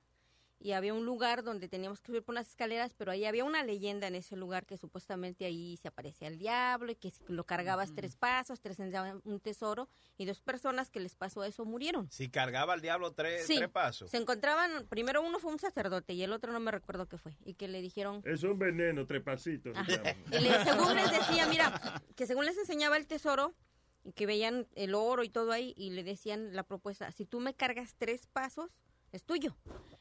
y 0.59 0.71
había 0.71 0.93
un 0.93 1.05
lugar 1.05 1.43
donde 1.43 1.67
teníamos 1.67 1.99
que 2.01 2.07
subir 2.07 2.23
por 2.23 2.33
unas 2.33 2.47
escaleras, 2.47 2.93
pero 2.93 3.11
ahí 3.11 3.25
había 3.25 3.43
una 3.43 3.63
leyenda 3.63 4.07
en 4.07 4.15
ese 4.15 4.35
lugar 4.37 4.65
que 4.65 4.77
supuestamente 4.77 5.43
ahí 5.45 5.75
se 5.77 5.89
aparecía 5.89 6.27
el 6.29 6.37
diablo 6.37 6.91
y 6.91 6.95
que 6.95 7.11
si 7.11 7.21
lo 7.27 7.45
cargabas 7.45 7.93
tres 7.93 8.15
pasos, 8.15 8.61
tres 8.61 8.77
un 9.25 9.39
tesoro 9.41 9.89
y 10.17 10.25
dos 10.25 10.41
personas 10.41 10.89
que 10.89 10.99
les 11.01 11.15
pasó 11.15 11.43
eso 11.43 11.65
murieron. 11.65 12.09
Si 12.11 12.29
cargaba 12.29 12.73
al 12.73 12.81
diablo 12.81 13.11
tres, 13.13 13.45
Sí, 13.45 13.57
tres 13.57 13.69
pasos. 13.69 14.09
se 14.09 14.17
encontraban, 14.17 14.87
primero 14.87 15.21
uno 15.21 15.39
fue 15.39 15.51
un 15.51 15.59
sacerdote 15.59 16.13
y 16.13 16.23
el 16.23 16.31
otro 16.31 16.51
no 16.53 16.59
me 16.59 16.71
recuerdo 16.71 17.07
qué 17.07 17.17
fue, 17.17 17.33
y 17.45 17.55
que 17.55 17.67
le 17.67 17.81
dijeron, 17.81 18.21
Es 18.23 18.43
un 18.43 18.57
veneno, 18.57 19.05
tres 19.05 19.21
pasitos. 19.21 19.75
y 20.31 20.39
le- 20.39 20.63
según 20.63 20.95
les 20.95 21.11
decía, 21.11 21.45
mira, 21.47 22.01
que 22.15 22.25
según 22.25 22.45
les 22.45 22.57
enseñaba 22.57 22.95
el 22.97 23.05
tesoro, 23.07 23.53
y 24.05 24.11
que 24.13 24.25
veían 24.25 24.67
el 24.75 24.95
oro 24.95 25.23
y 25.23 25.29
todo 25.29 25.51
ahí, 25.51 25.73
y 25.77 25.91
le 25.91 26.03
decían 26.03 26.53
la 26.55 26.63
propuesta, 26.63 27.11
si 27.11 27.25
tú 27.25 27.39
me 27.39 27.53
cargas 27.53 27.95
tres 27.97 28.27
pasos, 28.27 28.79
es 29.13 29.23
tuyo. 29.23 29.55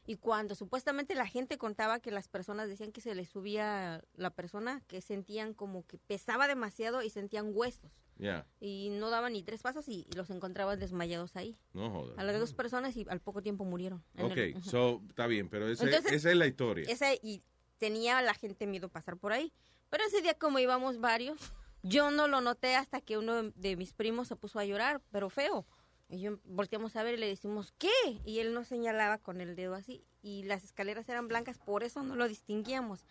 Y 0.05 0.17
cuando 0.17 0.53
supuestamente 0.55 1.15
la 1.15 1.25
gente 1.27 1.57
contaba 1.57 1.99
que 2.01 2.11
las 2.11 2.27
personas 2.27 2.67
decían 2.67 2.91
que 2.91 2.99
se 2.99 3.15
les 3.15 3.29
subía 3.29 4.03
la 4.15 4.31
persona, 4.31 4.81
que 4.87 4.99
sentían 4.99 5.53
como 5.53 5.85
que 5.87 5.97
pesaba 5.97 6.47
demasiado 6.49 7.01
y 7.03 7.09
sentían 7.09 7.51
huesos. 7.53 7.89
Ya, 8.17 8.45
Y 8.59 8.89
no 8.91 9.09
daban 9.09 9.33
ni 9.33 9.41
tres 9.43 9.61
pasos 9.63 9.87
y, 9.87 10.05
y 10.09 10.15
los 10.15 10.29
encontraban 10.29 10.77
desmayados 10.79 11.35
ahí. 11.35 11.57
no 11.73 11.89
jodas. 11.89 12.17
A 12.17 12.23
las 12.23 12.37
dos 12.39 12.53
personas 12.53 12.95
y 12.97 13.05
al 13.09 13.21
poco 13.21 13.41
tiempo 13.41 13.63
murieron. 13.65 14.03
Ok, 14.19 14.37
el- 14.37 14.63
so, 14.63 15.01
está 15.09 15.25
bien, 15.25 15.49
pero 15.49 15.67
ese- 15.69 15.85
Entonces, 15.85 16.11
esa 16.11 16.29
es 16.29 16.35
la 16.37 16.45
historia. 16.45 16.85
Esa, 16.89 17.13
y 17.13 17.41
tenía 17.77 18.21
la 18.21 18.33
gente 18.33 18.67
miedo 18.67 18.89
pasar 18.89 19.17
por 19.17 19.31
ahí. 19.33 19.51
Pero 19.89 20.03
ese 20.05 20.21
día, 20.21 20.33
como 20.35 20.59
íbamos 20.59 20.99
varios, 20.99 21.39
yo 21.81 22.11
no 22.11 22.27
lo 22.27 22.39
noté 22.41 22.75
hasta 22.75 23.01
que 23.01 23.17
uno 23.17 23.43
de 23.51 23.75
mis 23.75 23.93
primos 23.93 24.27
se 24.27 24.35
puso 24.35 24.59
a 24.59 24.65
llorar, 24.65 25.01
pero 25.11 25.29
feo. 25.29 25.65
Y 26.13 26.21
yo 26.21 26.37
volteamos 26.43 26.95
a 26.95 27.01
ver 27.01 27.15
y 27.15 27.17
le 27.17 27.27
decimos, 27.27 27.73
¿qué? 27.79 27.89
Y 28.23 28.37
él 28.37 28.53
nos 28.53 28.67
señalaba 28.67 29.17
con 29.17 29.41
el 29.41 29.55
dedo 29.55 29.73
así. 29.73 30.05
Y 30.21 30.43
las 30.43 30.63
escaleras 30.63 31.09
eran 31.09 31.27
blancas, 31.27 31.57
por 31.57 31.83
eso 31.83 32.03
no 32.03 32.15
lo 32.15 32.27
distinguíamos. 32.27 33.03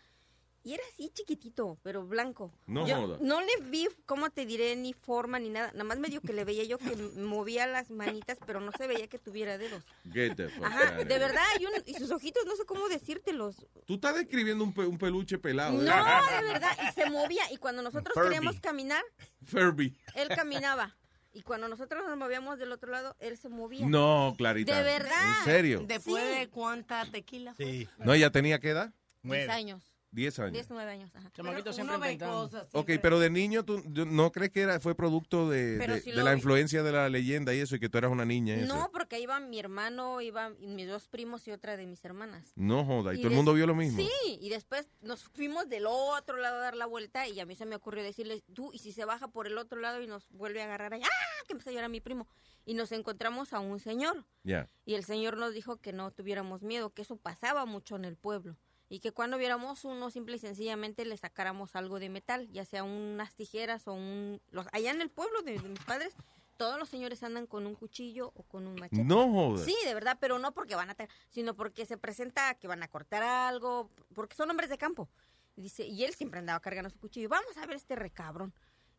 Y 0.64 0.74
era 0.74 0.84
así 0.92 1.10
chiquitito, 1.12 1.76
pero 1.82 2.06
blanco. 2.06 2.52
No 2.68 2.86
Yo. 2.86 3.18
No 3.20 3.40
le 3.40 3.50
vi, 3.64 3.88
¿cómo 4.06 4.30
te 4.30 4.46
diré? 4.46 4.76
Ni 4.76 4.92
forma 4.92 5.40
ni 5.40 5.48
nada. 5.50 5.72
Nada 5.72 5.82
más 5.82 5.98
medio 5.98 6.20
que 6.20 6.32
le 6.32 6.44
veía 6.44 6.62
yo 6.62 6.78
que 6.78 6.94
movía 7.16 7.66
las 7.66 7.90
manitas, 7.90 8.38
pero 8.46 8.60
no 8.60 8.70
se 8.70 8.86
veía 8.86 9.08
que 9.08 9.18
tuviera 9.18 9.58
dedos. 9.58 9.82
Get 10.12 10.36
the 10.36 10.48
fuck 10.50 10.64
Ajá, 10.64 10.92
de 11.02 11.18
verdad, 11.18 11.42
y, 11.58 11.64
un- 11.66 11.82
y 11.84 11.94
sus 11.94 12.12
ojitos, 12.12 12.46
no 12.46 12.54
sé 12.54 12.64
cómo 12.64 12.88
decírtelos. 12.88 13.66
Tú 13.84 13.94
estás 13.94 14.14
describiendo 14.14 14.62
un, 14.62 14.72
pe- 14.72 14.86
un 14.86 14.98
peluche 14.98 15.36
pelado. 15.38 15.72
No, 15.72 15.90
¿eh? 15.92 16.36
de 16.44 16.52
verdad, 16.52 16.70
y 16.88 16.92
se 16.92 17.10
movía. 17.10 17.42
Y 17.50 17.56
cuando 17.56 17.82
nosotros 17.82 18.14
Furby. 18.14 18.28
queríamos 18.28 18.60
caminar, 18.60 19.02
Furby. 19.44 19.98
él 20.14 20.28
caminaba. 20.28 20.96
Y 21.34 21.42
cuando 21.42 21.66
nosotros 21.68 22.04
nos 22.06 22.16
movíamos 22.18 22.58
del 22.58 22.72
otro 22.72 22.90
lado, 22.90 23.16
él 23.18 23.38
se 23.38 23.48
movía. 23.48 23.86
No, 23.86 24.34
Clarita. 24.36 24.76
De 24.76 24.82
verdad. 24.82 25.38
¿En 25.38 25.44
serio? 25.44 25.84
Después 25.86 26.22
Sí. 26.22 26.38
de 26.40 26.48
cuánta 26.48 27.04
tequila 27.10 27.54
fue? 27.54 27.88
No, 27.98 28.12
ella 28.12 28.30
tenía 28.30 28.60
qué 28.60 28.70
edad? 28.70 28.92
Diez 29.22 29.48
años. 29.48 29.82
Diez 30.12 30.38
años. 30.38 30.52
Diez, 30.52 30.66
nueve 30.68 30.90
años. 30.90 31.10
Ajá. 31.14 31.30
Chamaquito 31.32 31.70
Pero 31.70 31.72
siempre. 31.72 32.18
Ok, 32.72 32.90
pero 33.00 33.18
de 33.18 33.30
niño, 33.30 33.64
¿tú 33.64 33.82
yo- 33.86 34.04
no 34.04 34.30
crees 34.30 34.52
que 34.52 34.60
era, 34.60 34.78
fue 34.78 34.94
producto 34.94 35.48
de, 35.48 35.78
de- 35.78 36.12
la 36.12 36.32
vi. 36.32 36.36
influencia 36.36 36.82
de 36.82 36.92
la 36.92 37.08
leyenda 37.08 37.54
y 37.54 37.60
eso, 37.60 37.76
y 37.76 37.80
que 37.80 37.88
tú 37.88 37.96
eras 37.96 38.10
una 38.10 38.26
niña? 38.26 38.54
eso? 38.56 38.74
No, 38.74 38.90
porque 38.92 39.18
iba 39.20 39.40
mi 39.40 39.58
hermano, 39.58 40.20
iban 40.20 40.54
mis 40.60 40.86
dos 40.86 41.08
primos 41.08 41.48
y 41.48 41.50
otra 41.50 41.78
de 41.78 41.86
mis 41.86 42.04
hermanas. 42.04 42.52
No 42.56 42.84
joda, 42.84 43.14
y, 43.14 43.18
todo 43.18 43.28
el 43.28 43.34
mundo 43.34 43.54
vio 43.54 43.66
lo 43.66 43.74
mismo. 43.74 44.02
Sí, 44.02 44.38
y 44.38 44.50
después 44.50 44.86
nos 45.00 45.24
fuimos 45.24 45.70
del 45.70 45.86
otro 45.86 46.36
lado 46.36 46.56
a 46.56 46.60
dar 46.60 46.76
la 46.76 46.84
vuelta 46.84 47.26
y 47.26 47.40
a 47.40 47.46
mí 47.46 47.56
se 47.56 47.64
me 47.64 47.74
ocurrió 47.74 48.02
decirle, 48.04 48.42
tú, 48.52 48.70
y 48.74 48.80
si 48.80 48.92
se 48.92 49.06
baja 49.06 49.28
por 49.28 49.46
el 49.46 49.56
otro 49.56 49.80
lado 49.80 50.02
y 50.02 50.06
nos 50.06 50.28
vuelve 50.28 50.60
a 50.60 50.66
agarrar 50.66 50.92
ahí, 50.92 51.02
¡ah! 51.02 51.44
Que 51.46 51.54
empezó 51.54 51.70
a 51.70 51.72
llorar 51.72 51.88
mi 51.88 52.02
primo. 52.02 52.28
Y 52.66 52.74
nos 52.74 52.92
encontramos 52.92 53.54
a 53.54 53.60
un 53.60 53.80
señor. 53.80 54.26
Ya. 54.44 54.68
Y 54.84 54.94
el 54.94 55.04
señor 55.04 55.38
nos 55.38 55.54
dijo 55.54 55.78
que 55.78 55.94
no 55.94 56.10
tuviéramos 56.10 56.62
miedo, 56.62 56.90
que 56.90 57.00
eso 57.02 57.16
pasaba 57.16 57.64
mucho 57.64 57.96
en 57.96 58.04
el 58.04 58.16
pueblo. 58.16 58.56
Y 58.92 59.00
que 59.00 59.10
cuando 59.10 59.38
viéramos 59.38 59.86
uno, 59.86 60.10
simple 60.10 60.36
y 60.36 60.38
sencillamente 60.38 61.06
le 61.06 61.16
sacáramos 61.16 61.74
algo 61.76 61.98
de 61.98 62.10
metal, 62.10 62.46
ya 62.52 62.66
sea 62.66 62.84
unas 62.84 63.34
tijeras 63.34 63.88
o 63.88 63.94
un... 63.94 64.38
Los, 64.50 64.66
allá 64.70 64.90
en 64.90 65.00
el 65.00 65.08
pueblo 65.08 65.40
de, 65.40 65.58
de 65.58 65.68
mis 65.70 65.82
padres, 65.82 66.14
todos 66.58 66.78
los 66.78 66.90
señores 66.90 67.22
andan 67.22 67.46
con 67.46 67.66
un 67.66 67.74
cuchillo 67.74 68.32
o 68.34 68.42
con 68.42 68.66
un 68.66 68.74
machete. 68.74 69.02
No 69.02 69.32
jodas. 69.32 69.64
Sí, 69.64 69.74
de 69.86 69.94
verdad, 69.94 70.18
pero 70.20 70.38
no 70.38 70.52
porque 70.52 70.74
van 70.74 70.90
a... 70.90 70.94
tra- 70.94 71.08
sino 71.30 71.56
porque 71.56 71.86
se 71.86 71.96
presenta 71.96 72.52
que 72.56 72.68
van 72.68 72.82
a 72.82 72.88
cortar 72.88 73.22
algo, 73.22 73.90
porque 74.14 74.36
son 74.36 74.50
hombres 74.50 74.68
de 74.68 74.76
campo. 74.76 75.08
Dice, 75.56 75.86
y 75.86 76.04
él 76.04 76.12
siempre 76.12 76.40
andaba 76.40 76.60
cargando 76.60 76.90
su 76.90 76.98
cuchillo. 76.98 77.30
Vamos 77.30 77.56
a 77.56 77.64
ver 77.64 77.76
este 77.76 77.96
recabrón. 77.96 78.52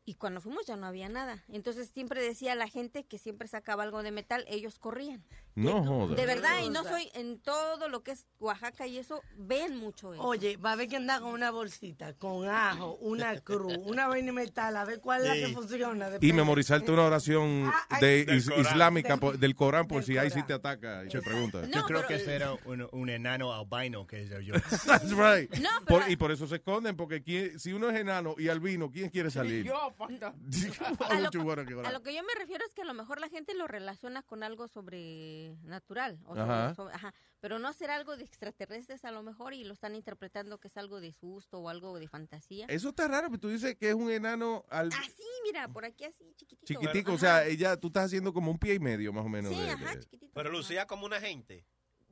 Y 0.06 0.16
cuando 0.16 0.42
fuimos 0.42 0.66
ya 0.66 0.76
no 0.76 0.86
había 0.86 1.08
nada. 1.08 1.44
Entonces 1.48 1.90
siempre 1.94 2.22
decía 2.22 2.56
la 2.56 2.68
gente 2.68 3.06
que 3.06 3.18
siempre 3.18 3.48
sacaba 3.48 3.84
algo 3.84 4.04
de 4.04 4.12
metal, 4.12 4.44
ellos 4.50 4.78
corrían. 4.78 5.24
No 5.56 5.84
jodas. 5.86 6.18
De 6.18 6.26
verdad, 6.26 6.62
y 6.66 6.70
no 6.70 6.84
soy 6.84 7.10
en 7.14 7.40
todo 7.40 7.88
lo 7.88 8.04
que 8.04 8.12
es 8.12 8.26
Oaxaca 8.40 8.86
y 8.88 8.98
eso, 8.98 9.22
ven 9.38 9.78
mucho 9.78 10.14
eso. 10.14 10.24
Oye, 10.24 10.58
va 10.58 10.72
a 10.74 10.76
ver 10.76 10.88
que 10.90 10.96
anda 10.98 11.20
con 11.22 11.32
una 11.32 11.52
bolsita, 11.52 12.14
con 12.16 12.48
ajo, 12.50 12.96
una 12.96 13.40
cruz, 13.40 13.78
una 13.86 14.08
vaina 14.08 14.26
de 14.28 14.32
metal, 14.34 14.76
a 14.76 14.84
ver 14.84 15.00
cuál 15.00 15.22
es 15.22 15.28
la 15.30 15.36
que 15.48 15.54
funciona. 15.54 16.10
Y 16.20 16.34
memorizarte 16.34 16.92
una 16.92 17.04
oración 17.04 17.72
Ah, 17.90 18.00
de 18.00 18.26
del 18.26 18.38
is- 18.38 18.50
Corán. 18.50 18.62
islámica 18.66 19.10
Del- 19.10 19.20
por- 19.20 19.38
del 19.38 19.56
Corán 19.56 19.88
por 19.88 19.98
del 20.00 20.06
si 20.06 20.18
ahí 20.18 20.32
sí 20.32 20.42
te 20.44 20.54
ataca 20.54 21.06
y 21.06 21.10
te 21.10 21.22
pregunta. 21.22 21.66
Yo 21.72 21.86
creo 21.86 22.06
que 22.08 22.16
ese 22.16 22.34
era 22.36 22.54
un, 22.66 22.88
un 22.92 23.10
enano 23.10 23.54
albino 23.54 24.06
que 24.08 24.28
soy 24.28 24.46
yo. 24.48 24.54
That's 24.86 25.12
right. 25.12 25.54
No, 25.60 25.70
Por- 25.88 26.00
pero- 26.02 26.12
y 26.12 26.16
por 26.18 26.32
eso 26.32 26.46
se 26.48 26.56
esconden, 26.56 26.98
porque 26.98 27.22
quién- 27.24 27.58
si 27.60 27.72
uno 27.72 27.90
es 27.90 27.96
enano 28.00 28.36
y 28.38 28.50
albino, 28.50 28.90
¿quién 28.92 29.10
quiere 29.10 29.30
salir? 29.32 29.72
a, 29.72 29.93
a 31.10 31.91
lo 31.91 32.02
que 32.03 32.14
yo 32.15 32.24
me 32.24 32.34
refiero 32.38 32.65
es 32.65 32.74
que 32.74 32.82
a 32.82 32.86
lo 32.86 32.94
mejor 32.94 33.20
la 33.20 33.30
gente 33.30 33.53
lo 33.53 33.68
relaciona 33.68 34.22
con 34.24 34.44
algo 34.44 34.68
sobrenatural. 34.68 36.20
O 36.26 36.36
sobre- 36.36 36.41
Ajá. 36.41 36.76
sobre- 36.76 36.94
ajá, 36.95 37.14
pero 37.40 37.60
no 37.60 37.74
será 37.74 37.95
algo 37.95 38.15
de 38.18 38.24
extraterrestres 38.24 39.03
a 39.06 39.11
lo 39.11 39.24
mejor 39.24 39.53
y 39.53 39.64
lo 39.64 39.74
están 39.74 39.95
interpretando 39.95 40.60
que 40.60 40.68
es 40.68 40.78
algo 40.78 41.02
de 41.02 41.11
susto 41.14 41.60
o 41.60 41.70
algo 41.70 41.99
de 41.99 42.07
fantasía. 42.07 42.65
Eso 42.70 42.90
está 42.90 43.07
raro, 43.07 43.28
pero 43.30 43.40
tú 43.40 43.49
dices 43.49 43.76
que 43.76 43.90
es 43.90 43.95
un 43.95 44.11
enano 44.11 44.65
al 44.70 44.88
Así, 44.88 45.24
mira, 45.44 45.68
por 45.68 45.86
aquí 45.86 46.06
así, 46.06 46.34
chiquitito. 46.36 46.65
chiquitico, 46.65 47.10
Ajá. 47.11 47.15
o 47.15 47.20
sea, 47.20 47.45
ella, 47.45 47.78
tú 47.78 47.88
estás 47.88 48.06
haciendo 48.06 48.34
como 48.34 48.52
un 48.52 48.57
pie 48.60 48.76
y 48.76 48.80
medio 48.80 49.11
más 49.14 49.26
o 49.26 49.30
menos. 49.30 49.53
Sí, 49.53 49.60
de- 49.61 49.70
ajá, 49.72 49.95
de- 49.95 50.30
Pero 50.34 50.49
lucía 50.52 50.86
como 50.88 51.06
una 51.06 51.20
gente. 51.20 51.65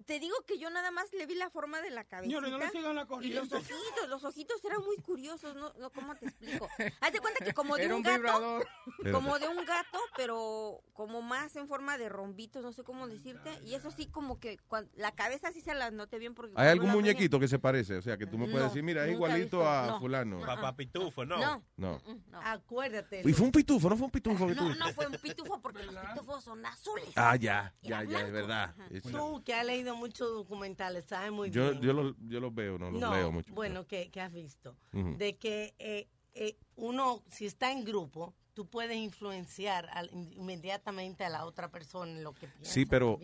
Te 0.05 0.19
digo 0.19 0.35
que 0.47 0.57
yo 0.57 0.69
nada 0.69 0.91
más 0.91 1.11
le 1.13 1.25
vi 1.25 1.35
la 1.35 1.49
forma 1.49 1.81
de 1.81 1.89
la 1.91 2.03
cabecita. 2.03 2.39
Señores, 2.39 2.51
no 2.51 2.57
le 2.57 2.69
sigan 2.69 2.95
la 2.95 3.07
y 3.21 3.33
los 3.33 3.51
ojitos, 3.51 4.09
los 4.09 4.23
ojitos 4.23 4.63
eran 4.65 4.83
muy 4.83 4.97
curiosos, 4.97 5.55
¿no? 5.55 5.73
no 5.79 5.89
¿Cómo 5.91 6.15
te 6.15 6.25
explico? 6.27 6.67
Haz 7.01 7.13
de 7.13 7.19
cuenta 7.19 7.43
que 7.45 7.53
como 7.53 7.75
de 7.77 7.85
Era 7.85 7.95
un, 7.95 7.99
un 7.99 8.03
gato, 8.03 8.17
vibrador. 8.17 8.67
como 9.11 9.39
de 9.39 9.47
un 9.47 9.65
gato, 9.65 9.99
pero 10.15 10.81
como 10.93 11.21
más 11.21 11.55
en 11.55 11.67
forma 11.67 11.97
de 11.97 12.09
rombitos, 12.09 12.63
no 12.63 12.71
sé 12.73 12.83
cómo 12.83 13.07
decirte. 13.07 13.59
Y 13.65 13.75
eso 13.75 13.91
sí, 13.91 14.07
como 14.07 14.39
que 14.39 14.59
la 14.95 15.11
cabeza 15.13 15.51
sí 15.51 15.61
se 15.61 15.73
la 15.75 15.91
noté 15.91 16.19
bien 16.19 16.33
porque... 16.33 16.53
¿Hay 16.55 16.69
algún 16.69 16.89
muñequito 16.91 17.39
que 17.39 17.47
se 17.47 17.59
parece? 17.59 17.97
O 17.97 18.01
sea, 18.01 18.17
que 18.17 18.25
tú 18.25 18.37
me 18.37 18.45
puedes 18.45 18.61
No, 18.61 18.67
decir, 18.69 18.83
mira, 18.83 19.05
es 19.05 19.11
igualito 19.13 19.41
visto, 19.59 19.69
a 19.69 19.87
no. 19.87 19.99
fulano. 19.99 20.41
Papá 20.41 20.75
Pitufo, 20.75 21.25
¿no? 21.25 21.37
No. 21.37 21.63
No. 21.77 22.01
Acuérdate. 22.43 23.21
Y 23.25 23.33
fue 23.33 23.45
un 23.45 23.51
pitufo, 23.51 23.89
no 23.89 23.95
fue 23.97 24.05
un 24.05 24.11
pitufo. 24.11 24.47
No, 24.47 24.75
no 24.75 24.93
fue 24.93 25.07
un 25.07 25.13
pitufo 25.17 25.61
porque 25.61 25.83
los 25.83 25.95
pitufos 25.95 26.43
son 26.43 26.65
azules. 26.65 27.09
Ah, 27.15 27.35
ya, 27.35 27.73
ya, 27.81 28.03
ya, 28.03 28.21
es 28.21 28.31
verdad. 28.31 28.75
Es- 28.89 29.03
Tú 29.03 29.41
que 29.43 29.53
has 29.53 29.65
leído 29.65 29.90
muchos 29.95 30.29
documentales, 30.31 31.05
sabes 31.05 31.31
muy 31.31 31.49
Yo, 31.51 31.69
bien. 31.71 31.81
yo, 31.81 31.93
los, 31.93 32.15
yo 32.27 32.39
los 32.39 32.53
veo, 32.53 32.77
no 32.77 32.91
los 32.91 32.99
no, 33.01 33.13
leo 33.13 33.31
mucho. 33.31 33.53
bueno, 33.53 33.85
que, 33.87 34.09
que 34.09 34.21
has 34.21 34.31
visto. 34.31 34.75
De 34.91 35.37
que 35.37 35.75
eh, 35.79 36.07
eh, 36.33 36.57
uno, 36.75 37.23
si 37.29 37.45
está 37.45 37.71
en 37.71 37.83
grupo, 37.83 38.33
tú 38.53 38.67
puedes 38.67 38.97
influenciar 38.97 39.89
al- 39.93 40.09
inmediatamente 40.11 41.23
a 41.23 41.29
la 41.29 41.45
otra 41.45 41.69
persona 41.71 42.11
en 42.11 42.23
lo 42.23 42.33
que 42.33 42.47
piensa. 42.47 42.71
Sí, 42.73 42.85
pero 42.85 43.19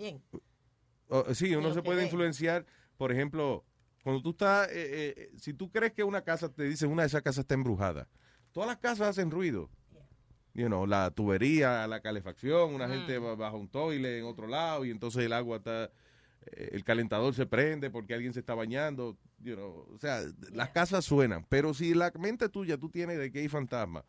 oh, 1.09 1.33
sí, 1.33 1.55
uno 1.55 1.69
lo 1.69 1.73
se 1.73 1.81
puede 1.81 1.97
ve. 1.99 2.03
influenciar, 2.05 2.65
por 2.97 3.11
ejemplo, 3.11 3.63
cuando 4.03 4.21
tú 4.21 4.31
estás, 4.31 4.67
eh, 4.69 5.13
eh, 5.17 5.31
si 5.37 5.53
tú 5.53 5.69
crees 5.71 5.93
que 5.93 6.03
una 6.03 6.21
casa, 6.23 6.49
te 6.49 6.63
dicen 6.63 6.91
una 6.91 7.03
de 7.03 7.07
esas 7.07 7.21
casas 7.21 7.39
está 7.43 7.55
embrujada, 7.55 8.07
todas 8.51 8.67
las 8.67 8.77
casas 8.77 9.09
hacen 9.09 9.31
ruido. 9.31 9.69
You 10.53 10.65
know, 10.65 10.87
la 10.87 11.11
tubería, 11.11 11.85
la 11.85 12.01
calefacción, 12.01 12.73
una 12.73 12.87
gente 12.87 13.19
va 13.19 13.35
bajo 13.35 13.57
un 13.57 13.69
toile 13.69 14.17
en 14.17 14.25
otro 14.25 14.47
lado 14.47 14.85
y 14.85 14.89
entonces 14.89 15.23
el 15.23 15.31
agua 15.33 15.57
está, 15.57 15.83
eh, 15.85 15.91
el 16.51 16.83
calentador 16.83 17.33
se 17.33 17.45
prende 17.45 17.89
porque 17.89 18.13
alguien 18.13 18.33
se 18.33 18.39
está 18.39 18.55
bañando. 18.55 19.17
You 19.39 19.55
know, 19.55 19.87
o 19.93 19.97
sea, 19.99 20.21
las 20.51 20.69
casas 20.69 21.05
suenan, 21.05 21.45
pero 21.47 21.73
si 21.73 21.93
la 21.93 22.11
mente 22.19 22.49
tuya 22.49 22.77
tú 22.77 22.89
tienes 22.89 23.19
de 23.19 23.31
que 23.31 23.39
hay 23.39 23.47
fantasma, 23.47 24.03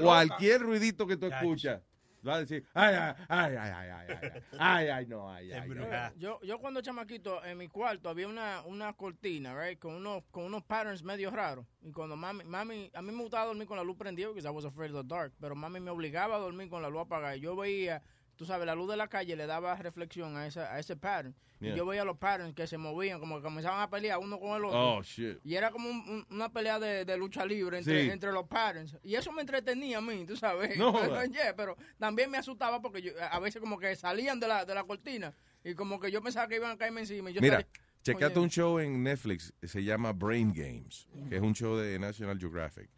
cualquier 0.00 0.62
ruidito 0.62 1.06
que 1.06 1.16
tú 1.16 1.26
escuchas, 1.26 1.80
va 2.26 2.36
a 2.36 2.40
decir, 2.40 2.64
ay, 2.74 2.94
ay, 2.94 3.14
ay, 3.28 3.56
ay, 3.56 3.72
ay, 3.74 3.90
ay, 3.90 4.06
ay, 4.10 4.42
ay, 4.58 4.88
ay, 4.88 5.06
no, 5.06 5.30
ay, 5.30 5.52
ay. 5.52 5.70
Yo, 6.16 6.40
yo 6.42 6.58
cuando 6.58 6.80
chamaquito 6.80 7.44
en 7.44 7.58
mi 7.58 7.68
cuarto 7.68 8.08
había 8.08 8.28
una, 8.28 8.62
una 8.62 8.92
cortina, 8.94 9.54
right, 9.58 9.78
con 9.78 9.94
unos 9.94 10.22
con 10.30 10.44
unos 10.44 10.62
patterns 10.64 11.02
medio 11.02 11.30
raros. 11.30 11.66
Y 11.82 11.92
cuando 11.92 12.16
mami, 12.16 12.44
mami, 12.44 12.90
a 12.94 13.02
mí 13.02 13.12
me 13.12 13.22
gustaba 13.22 13.46
dormir 13.46 13.66
con 13.66 13.76
la 13.76 13.84
luz 13.84 13.96
prendida 13.96 14.28
porque 14.28 14.46
I 14.46 14.50
was 14.50 14.64
afraid 14.64 14.94
of 14.94 15.06
the 15.06 15.14
dark, 15.14 15.32
pero 15.40 15.54
mami 15.54 15.80
me 15.80 15.90
obligaba 15.90 16.36
a 16.36 16.38
dormir 16.38 16.68
con 16.68 16.82
la 16.82 16.88
luz 16.88 17.02
apagada. 17.02 17.36
Y 17.36 17.40
yo 17.40 17.56
veía 17.56 18.02
tú 18.36 18.44
sabes, 18.44 18.66
la 18.66 18.74
luz 18.74 18.88
de 18.90 18.96
la 18.96 19.08
calle 19.08 19.36
le 19.36 19.46
daba 19.46 19.74
reflexión 19.76 20.36
a, 20.36 20.46
esa, 20.46 20.72
a 20.74 20.78
ese 20.78 20.96
pattern. 20.96 21.34
Yeah. 21.60 21.72
Y 21.72 21.76
yo 21.76 21.86
veía 21.86 22.04
los 22.04 22.18
patterns 22.18 22.54
que 22.54 22.66
se 22.66 22.76
movían, 22.76 23.20
como 23.20 23.36
que 23.36 23.42
comenzaban 23.42 23.80
a 23.80 23.88
pelear 23.88 24.18
uno 24.18 24.38
con 24.38 24.56
el 24.56 24.64
otro. 24.64 24.96
Oh, 24.98 25.02
shit. 25.02 25.38
Y 25.44 25.54
era 25.54 25.70
como 25.70 25.88
un- 25.88 26.08
un- 26.08 26.26
una 26.30 26.52
pelea 26.52 26.78
de, 26.78 27.04
de 27.04 27.16
lucha 27.16 27.46
libre 27.46 27.78
entre, 27.78 28.04
Sí. 28.04 28.10
entre 28.10 28.32
los 28.32 28.46
patterns. 28.48 28.96
Y 29.02 29.14
eso 29.14 29.32
me 29.32 29.40
entretenía 29.42 29.98
a 29.98 30.00
mí, 30.00 30.24
tú 30.26 30.36
sabes. 30.36 30.76
No 30.76 30.92
pero, 30.92 31.06
jodas. 31.14 31.30
yeah, 31.30 31.54
pero 31.56 31.76
también 31.98 32.30
me 32.30 32.38
asustaba 32.38 32.82
porque 32.82 33.00
yo, 33.02 33.12
a 33.30 33.38
veces 33.38 33.60
como 33.60 33.78
que 33.78 33.94
salían 33.96 34.40
de 34.40 34.48
la, 34.48 34.64
de 34.64 34.74
la 34.74 34.84
cortina 34.84 35.32
y 35.62 35.74
como 35.74 35.98
que 36.00 36.10
yo 36.10 36.20
pensaba 36.22 36.48
que 36.48 36.56
iban 36.56 36.72
a 36.72 36.76
caerme 36.76 37.00
encima. 37.02 37.30
Y 37.30 37.34
yo 37.34 37.40
Mira, 37.40 37.58
salí- 37.60 37.66
checate 38.02 38.34
Oye, 38.34 38.40
un 38.40 38.50
show 38.50 38.78
en 38.80 39.02
Netflix, 39.02 39.54
se 39.62 39.82
llama 39.82 40.12
Brain 40.12 40.52
Games, 40.52 41.08
que 41.30 41.36
es 41.36 41.42
un 41.42 41.54
show 41.54 41.76
de 41.76 41.98
National 41.98 42.38
Geographic. 42.38 42.90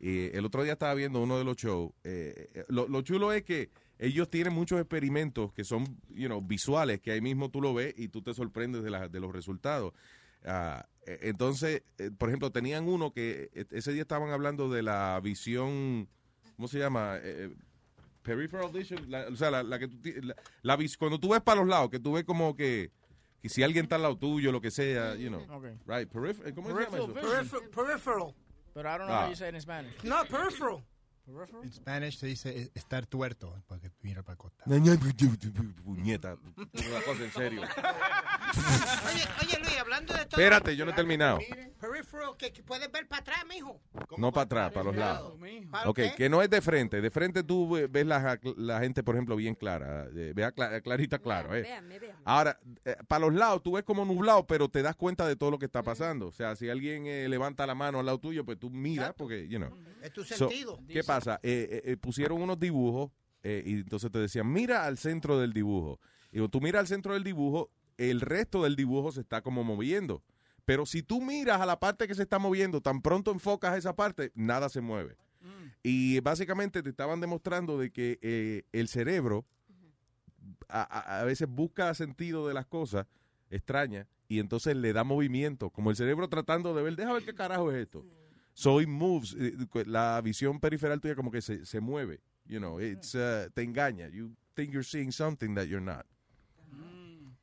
Y 0.00 0.34
el 0.36 0.44
otro 0.46 0.62
día 0.62 0.72
estaba 0.74 0.94
viendo 0.94 1.20
uno 1.22 1.36
de 1.36 1.44
los 1.44 1.56
shows. 1.56 1.92
eh, 2.04 2.48
eh, 2.54 2.64
lo, 2.68 2.88
lo 2.88 3.02
chulo 3.02 3.32
es 3.32 3.42
que 3.42 3.70
ellos 3.98 4.28
tienen 4.30 4.52
muchos 4.52 4.80
experimentos 4.80 5.52
que 5.52 5.64
son, 5.64 5.84
you 6.10 6.26
know, 6.26 6.40
visuales, 6.40 7.00
que 7.00 7.12
ahí 7.12 7.20
mismo 7.20 7.50
tú 7.50 7.60
lo 7.60 7.72
ves 7.74 7.94
y 7.96 8.08
tú 8.08 8.22
te 8.22 8.34
sorprendes 8.34 8.82
de, 8.82 8.90
la- 8.90 9.08
de 9.08 9.20
los 9.20 9.32
resultados. 9.32 9.92
Ah, 10.44 10.86
eh, 11.06 11.18
entonces, 11.22 11.82
eh, 11.98 12.10
por 12.16 12.28
ejemplo, 12.28 12.50
tenían 12.50 12.86
uno 12.88 13.12
que 13.12 13.50
eh, 13.54 13.64
ese 13.70 13.92
día 13.92 14.02
estaban 14.02 14.30
hablando 14.30 14.68
de 14.68 14.82
la 14.82 15.18
visión, 15.22 16.08
¿cómo 16.56 16.68
se 16.68 16.78
llama? 16.78 17.16
Eh, 17.18 17.50
eh, 17.50 17.54
peripheral 18.22 18.70
vision, 18.72 19.10
la- 19.10 19.28
o 19.28 19.36
sea, 19.36 19.50
la, 19.50 19.62
la 19.62 19.78
que 19.78 19.88
tú, 19.88 20.00
ti- 20.00 20.20
la, 20.20 20.34
la 20.62 20.76
vis- 20.76 20.96
cuando 20.98 21.18
tú 21.18 21.28
ves 21.30 21.40
para 21.40 21.60
los 21.60 21.68
lados, 21.68 21.90
que 21.90 22.00
tú 22.00 22.12
ves 22.12 22.24
como 22.24 22.54
que, 22.56 22.90
que 23.40 23.48
si 23.48 23.62
alguien 23.62 23.84
está 23.84 23.96
al 23.96 24.02
lado 24.02 24.16
tuyo, 24.18 24.50
lo 24.52 24.60
que 24.60 24.70
sea, 24.70 25.14
you 25.14 25.28
know, 25.28 25.42
Ok. 25.50 25.64
right, 25.86 26.08
peripheral, 26.10 26.54
¿cómo 26.54 26.68
se 26.68 26.74
llama 26.74 26.90
Peripheral 26.90 27.04
eso? 27.04 27.14
vision. 27.14 27.32
Peripher- 27.46 27.70
peripheral. 27.70 28.34
Pero 28.74 28.88
I 28.88 28.98
don't 28.98 29.06
know 29.06 29.14
Ah. 29.16 29.24
how 29.26 29.30
you 29.30 29.36
say 29.36 29.48
it 29.50 29.54
in 29.54 29.60
Spanish. 29.60 30.02
No, 30.04 30.16
peripheral. 30.28 30.82
En 31.62 31.72
Spanish 31.72 32.18
se 32.18 32.26
dice 32.26 32.50
eh, 32.64 32.70
estar 32.74 33.06
tuerto, 33.06 33.54
porque 33.66 33.90
mira 34.02 34.22
para 34.22 34.34
acostar. 34.34 34.66
Puñeta, 35.82 36.36
una 36.56 37.00
cosa 37.06 37.24
en 37.24 37.32
serio. 37.32 37.62
Oye, 38.54 39.22
oye, 39.42 39.58
Luis, 39.64 39.78
hablando 39.80 40.12
de 40.14 40.26
todo. 40.26 40.40
Espérate, 40.40 40.76
yo 40.76 40.84
no 40.84 40.92
he 40.92 40.94
terminado. 40.94 41.38
Peripheral, 41.80 42.36
que, 42.38 42.52
que 42.52 42.62
puedes 42.62 42.90
ver 42.92 43.08
para 43.08 43.20
atrás, 43.20 43.38
mijo. 43.48 43.80
No 44.16 44.32
para 44.32 44.44
atrás, 44.44 44.72
para 44.72 44.84
los 44.84 44.96
lados. 44.96 45.36
¿Para 45.70 45.88
Ok, 45.90 45.96
qué? 45.96 46.14
que 46.16 46.28
no 46.28 46.40
es 46.40 46.48
de 46.50 46.60
frente. 46.60 47.00
De 47.00 47.10
frente 47.10 47.42
tú 47.42 47.68
ve- 47.70 47.88
ves 47.88 48.06
la, 48.06 48.38
la 48.56 48.80
gente, 48.80 49.02
por 49.02 49.16
ejemplo, 49.16 49.34
bien 49.36 49.54
clara. 49.54 50.06
eh, 50.14 50.32
Vea 50.36 50.54
cla- 50.54 50.80
clarita, 50.82 51.18
claro. 51.18 51.54
eh. 51.54 51.62
Véanme, 51.62 51.98
véanme. 51.98 52.22
Ahora, 52.24 52.58
eh, 52.84 52.96
para 53.08 53.26
los 53.26 53.34
lados 53.34 53.62
tú 53.62 53.72
ves 53.72 53.84
como 53.84 54.04
nublado, 54.04 54.46
pero 54.46 54.68
te 54.68 54.82
das 54.82 54.94
cuenta 54.94 55.26
de 55.26 55.34
todo 55.36 55.50
lo 55.50 55.58
que 55.58 55.66
está 55.66 55.82
pasando. 55.82 56.28
O 56.28 56.32
sea, 56.32 56.54
si 56.54 56.68
alguien 56.70 57.06
eh, 57.06 57.28
levanta 57.28 57.66
la 57.66 57.74
mano 57.74 57.98
al 57.98 58.06
lado 58.06 58.18
tuyo, 58.20 58.44
pues 58.44 58.58
tú 58.58 58.70
miras, 58.70 59.14
porque, 59.16 59.48
you 59.48 59.58
know. 59.58 59.76
Es 60.02 60.12
tu 60.12 60.22
So, 60.22 60.36
sentido. 60.48 60.78
¿Qué 60.86 61.02
pasa? 61.02 61.13
Eh, 61.18 61.38
eh, 61.42 61.82
eh, 61.84 61.96
pusieron 61.96 62.40
unos 62.42 62.58
dibujos 62.58 63.10
eh, 63.42 63.62
y 63.66 63.72
entonces 63.74 64.10
te 64.10 64.18
decían, 64.18 64.50
mira 64.52 64.84
al 64.86 64.98
centro 64.98 65.38
del 65.38 65.52
dibujo. 65.52 66.00
Y 66.30 66.36
cuando 66.38 66.48
tú 66.50 66.60
miras 66.60 66.80
al 66.80 66.86
centro 66.88 67.14
del 67.14 67.24
dibujo, 67.24 67.70
el 67.98 68.20
resto 68.20 68.62
del 68.64 68.74
dibujo 68.76 69.12
se 69.12 69.20
está 69.20 69.42
como 69.42 69.62
moviendo. 69.64 70.22
Pero 70.64 70.86
si 70.86 71.02
tú 71.02 71.20
miras 71.20 71.60
a 71.60 71.66
la 71.66 71.78
parte 71.78 72.08
que 72.08 72.14
se 72.14 72.22
está 72.22 72.38
moviendo, 72.38 72.80
tan 72.80 73.02
pronto 73.02 73.30
enfocas 73.30 73.76
esa 73.76 73.94
parte, 73.94 74.32
nada 74.34 74.68
se 74.68 74.80
mueve. 74.80 75.16
Y 75.82 76.20
básicamente 76.20 76.82
te 76.82 76.88
estaban 76.88 77.20
demostrando 77.20 77.78
de 77.78 77.90
que 77.90 78.18
eh, 78.22 78.62
el 78.72 78.88
cerebro 78.88 79.44
a, 80.68 80.82
a- 80.82 81.20
a 81.20 81.24
veces 81.24 81.48
busca 81.48 81.92
sentido 81.94 82.48
de 82.48 82.54
las 82.54 82.66
cosas 82.66 83.06
extrañas 83.50 84.06
y 84.28 84.38
entonces 84.40 84.74
le 84.76 84.92
da 84.94 85.04
movimiento, 85.04 85.70
como 85.70 85.90
el 85.90 85.96
cerebro 85.96 86.28
tratando 86.28 86.74
de 86.74 86.82
ver, 86.82 86.96
deja 86.96 87.12
ver 87.12 87.24
qué 87.24 87.34
carajo 87.34 87.70
es 87.70 87.82
esto. 87.82 88.04
So 88.54 88.80
it 88.80 88.88
moves, 88.88 89.34
eh, 89.38 89.52
la 89.86 90.20
visión 90.20 90.60
periferal 90.60 91.00
tuya 91.00 91.16
como 91.16 91.30
que 91.30 91.42
se, 91.42 91.66
se 91.66 91.80
mueve, 91.80 92.20
you 92.46 92.58
know, 92.58 92.78
it's, 92.80 93.14
uh, 93.14 93.50
te 93.52 93.62
engaña, 93.62 94.08
you 94.08 94.30
think 94.54 94.72
you're 94.72 94.84
seeing 94.84 95.10
something 95.10 95.54
that 95.56 95.66
you're 95.66 95.84
not. 95.84 96.06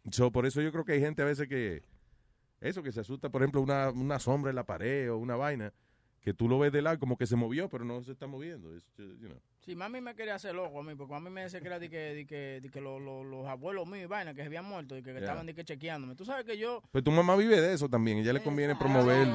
So 0.09 0.31
por 0.31 0.45
eso 0.45 0.61
yo 0.61 0.71
creo 0.71 0.85
que 0.85 0.93
hay 0.93 1.01
gente 1.01 1.21
a 1.21 1.25
veces 1.25 1.47
que, 1.47 1.83
eso, 2.61 2.81
que 2.81 2.91
se 2.91 3.01
asusta, 3.01 3.29
por 3.29 3.41
ejemplo, 3.41 3.61
una, 3.61 3.89
una 3.91 4.19
sombra 4.19 4.49
en 4.51 4.55
la 4.55 4.65
pared 4.65 5.11
o 5.11 5.17
una 5.17 5.35
vaina, 5.35 5.73
que 6.21 6.33
tú 6.33 6.47
lo 6.47 6.57
ves 6.59 6.71
de 6.71 6.81
lado 6.81 6.97
como 6.97 7.17
que 7.17 7.27
se 7.27 7.35
movió, 7.35 7.67
pero 7.69 7.83
no 7.83 8.01
se 8.03 8.13
está 8.13 8.25
moviendo, 8.25 8.73
it's 8.73 8.85
just, 8.95 9.19
you 9.19 9.27
know. 9.27 9.39
Sí, 9.63 9.75
mami 9.75 10.01
me 10.01 10.15
quería 10.15 10.33
hacer 10.35 10.55
loco 10.55 10.79
a 10.79 10.83
mí, 10.83 10.95
porque 10.95 11.13
a 11.13 11.19
mí 11.19 11.29
me 11.29 11.43
decía 11.43 11.61
que 11.61 11.67
era 11.67 11.77
de 11.77 11.87
que, 11.87 11.97
de 11.97 12.25
que, 12.25 12.59
de 12.61 12.69
que 12.69 12.81
los, 12.81 12.99
los, 12.99 13.23
los 13.23 13.45
abuelos 13.47 13.87
míos 13.87 14.05
y 14.05 14.07
vaina 14.07 14.33
que 14.33 14.41
se 14.41 14.47
habían 14.47 14.65
muerto 14.65 14.97
y 14.97 15.03
que, 15.03 15.11
que 15.13 15.19
Yeah. 15.19 15.19
estaban 15.19 15.45
de 15.45 15.53
que 15.53 15.63
chequeándome. 15.63 16.15
Tú 16.15 16.25
sabes 16.25 16.45
que 16.45 16.57
yo... 16.57 16.81
Pues 16.91 17.03
tu 17.03 17.11
mamá 17.11 17.35
vive 17.35 17.61
de 17.61 17.73
eso 17.73 17.87
también, 17.87 18.17
ella 18.17 18.33
le 18.33 18.41
conviene 18.41 18.75
promover... 18.75 19.27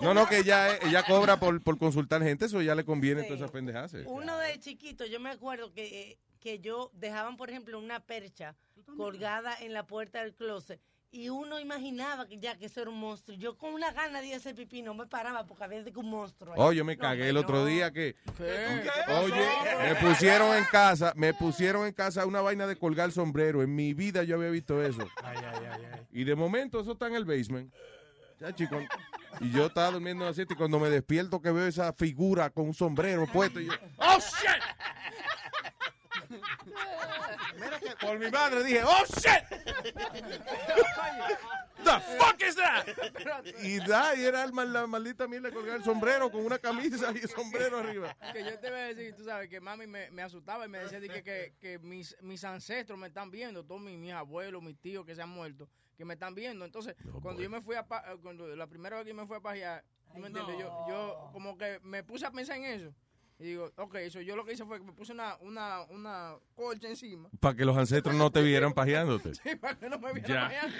No, 0.00 0.14
no, 0.14 0.26
que 0.26 0.38
ella, 0.38 0.76
ella 0.78 1.04
cobra 1.04 1.38
por, 1.38 1.62
por 1.62 1.78
consultar 1.78 2.22
gente, 2.22 2.46
eso 2.46 2.60
ya 2.60 2.74
le 2.74 2.84
conviene 2.84 3.22
todas 3.22 3.38
esas 3.38 3.52
pendejadas. 3.52 3.94
Uno 4.06 4.36
de 4.38 4.58
chiquito, 4.58 5.06
yo 5.06 5.20
me 5.20 5.30
acuerdo 5.30 5.72
que, 5.72 6.10
eh, 6.10 6.18
que 6.40 6.58
yo 6.58 6.90
dejaban, 6.94 7.36
por 7.36 7.50
ejemplo, 7.50 7.78
una 7.78 8.00
percha 8.00 8.56
colgada 8.96 9.54
en 9.60 9.72
la 9.72 9.86
puerta 9.86 10.22
del 10.22 10.34
closet 10.34 10.80
y 11.12 11.28
uno 11.28 11.60
imaginaba 11.60 12.26
que 12.26 12.38
ya 12.38 12.56
que 12.58 12.66
eso 12.66 12.80
era 12.80 12.90
un 12.90 12.98
monstruo. 12.98 13.36
Yo 13.36 13.56
con 13.58 13.74
una 13.74 13.92
gana 13.92 14.20
de 14.20 14.28
ir 14.28 14.34
a 14.34 14.38
hacer 14.38 14.54
pipí 14.54 14.80
no 14.82 14.94
me 14.94 15.06
paraba 15.06 15.44
porque 15.46 15.62
había 15.64 15.82
de 15.82 15.92
que 15.92 15.98
un 16.00 16.08
monstruo. 16.10 16.54
ahí. 16.54 16.58
Oh, 16.60 16.72
yo 16.72 16.84
me 16.86 16.96
No, 16.96 17.00
cagué 17.02 17.28
el 17.28 17.36
otro 17.36 17.58
no. 17.58 17.66
día 17.66 17.90
que... 17.92 18.16
¿Qué? 18.36 18.90
Oye, 19.22 19.46
me 19.82 19.94
pusieron 19.96 20.56
en 20.56 20.64
casa, 20.64 21.12
me 21.14 21.34
pusieron 21.34 21.86
en 21.86 21.92
casa 21.92 22.24
una 22.24 22.40
vaina 22.40 22.66
de 22.66 22.76
colgar 22.76 23.12
sombrero. 23.12 23.62
En 23.62 23.74
mi 23.74 23.92
vida 23.92 24.22
yo 24.24 24.36
había 24.36 24.48
visto 24.50 24.82
eso. 24.82 25.06
Y 26.12 26.24
de 26.24 26.34
momento 26.34 26.80
eso 26.80 26.92
está 26.92 27.06
en 27.08 27.14
el 27.14 27.24
basement. 27.26 27.72
Ya, 28.40 28.52
chico. 28.54 28.80
Y 29.40 29.50
yo 29.50 29.66
estaba 29.66 29.90
durmiendo 29.92 30.26
así 30.26 30.42
y 30.42 30.54
cuando 30.54 30.80
me 30.80 30.90
despierto 30.90 31.40
que 31.40 31.50
veo 31.52 31.66
esa 31.66 31.92
figura 31.92 32.50
con 32.50 32.66
un 32.66 32.74
sombrero 32.74 33.26
puesto 33.26 33.60
y 33.60 33.66
yo, 33.66 33.72
¡Oh, 33.98 34.18
shit! 34.18 34.62
Por 38.00 38.18
mi 38.18 38.30
madre 38.30 38.62
dije, 38.64 38.82
¡Oh, 38.84 39.04
shit! 39.06 39.44
The 41.84 42.00
fuck 42.18 42.40
is 42.42 42.54
that? 42.56 42.86
Y 43.62 43.78
da, 43.80 44.14
y 44.14 44.24
era 44.24 44.44
el 44.44 44.52
mal- 44.52 44.72
la 44.72 44.86
maldita 44.86 45.26
mierda 45.26 45.48
de 45.48 45.54
colgar 45.54 45.76
el 45.76 45.84
sombrero 45.84 46.30
con 46.30 46.44
una 46.46 46.58
camisa 46.58 47.12
y 47.14 47.18
el 47.18 47.28
sombrero 47.28 47.78
arriba. 47.78 48.16
Que 48.32 48.44
yo 48.44 48.58
te 48.58 48.70
voy 48.70 48.78
a 48.80 48.84
decir, 48.94 49.14
tú 49.16 49.24
sabes, 49.24 49.48
que 49.48 49.60
mami 49.60 49.86
me, 49.86 50.10
me 50.10 50.22
asustaba 50.22 50.64
y 50.64 50.68
me 50.68 50.78
decía 50.78 51.00
de 51.00 51.08
que, 51.08 51.22
que, 51.22 51.54
que 51.60 51.78
mis, 51.80 52.16
mis 52.22 52.44
ancestros 52.44 52.98
me 52.98 53.08
están 53.08 53.30
viendo, 53.30 53.64
todos 53.64 53.80
mis, 53.80 53.98
mis 53.98 54.12
abuelos, 54.12 54.62
mis 54.62 54.78
tíos 54.78 55.04
que 55.04 55.14
se 55.16 55.22
han 55.22 55.30
muerto, 55.30 55.68
que 55.96 56.04
me 56.04 56.14
están 56.14 56.34
viendo. 56.34 56.64
Entonces, 56.64 56.94
cuando 57.20 57.42
yo 57.42 57.50
me 57.50 57.60
fui 57.60 57.74
a, 57.74 57.84
cuando 58.22 58.46
la 58.54 58.66
primera 58.68 58.96
vez 58.98 59.06
que 59.06 59.14
me 59.14 59.26
fui 59.26 59.36
a 59.36 59.40
pajear, 59.40 59.82
¿tú 60.12 60.20
me 60.20 60.28
entiendes? 60.28 60.56
Yo, 60.58 60.86
yo 60.88 61.30
como 61.32 61.58
que 61.58 61.80
me 61.82 62.04
puse 62.04 62.26
a 62.26 62.30
pensar 62.30 62.56
en 62.58 62.64
eso. 62.64 62.94
Y 63.42 63.46
digo, 63.46 63.72
ok, 63.76 63.96
eso 63.96 64.20
yo 64.20 64.36
lo 64.36 64.44
que 64.44 64.52
hice 64.52 64.64
fue 64.64 64.78
que 64.78 64.84
me 64.84 64.92
puse 64.92 65.12
una, 65.12 65.36
una, 65.40 65.82
una 65.90 66.36
colcha 66.54 66.86
encima. 66.88 67.28
Para 67.40 67.56
que 67.56 67.64
los 67.64 67.76
ancestros 67.76 68.14
no 68.14 68.30
te 68.30 68.40
vieran 68.40 68.72
pajeándote. 68.72 69.32
Sí, 69.42 69.56
para 69.56 69.76
que 69.76 69.88
no 69.90 69.98
me 69.98 70.12
vieran 70.12 70.30
Ya. 70.30 70.42
pajeando. 70.44 70.78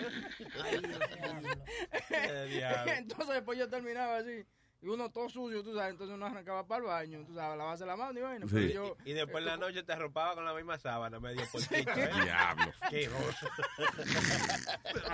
Entonces 2.98 3.34
después 3.34 3.58
yo 3.58 3.68
terminaba 3.68 4.18
así. 4.18 4.44
Y 4.82 4.88
uno 4.88 5.10
todo 5.10 5.28
sucio, 5.28 5.62
tú 5.62 5.74
sabes, 5.76 5.92
entonces 5.92 6.14
uno 6.16 6.26
arrancaba 6.26 6.66
para 6.66 6.80
el 6.80 6.86
baño, 6.88 7.24
tú 7.24 7.34
sabes, 7.34 7.56
lavarse 7.56 7.86
la 7.86 7.96
mano 7.96 8.18
y 8.18 8.22
vaina. 8.22 8.46
Sí. 8.48 8.52
Pero 8.54 8.68
yo, 8.68 8.96
Y 9.04 9.12
después 9.12 9.38
en 9.38 9.46
la 9.46 9.56
noche 9.56 9.84
te 9.84 9.92
arropaba 9.92 10.34
con 10.34 10.44
la 10.44 10.52
misma 10.54 10.76
sábana, 10.76 11.20
medio 11.20 11.42
porquito, 11.52 11.90
¿eh? 11.92 12.10
Diablo. 12.24 12.72
Qué. 12.90 13.08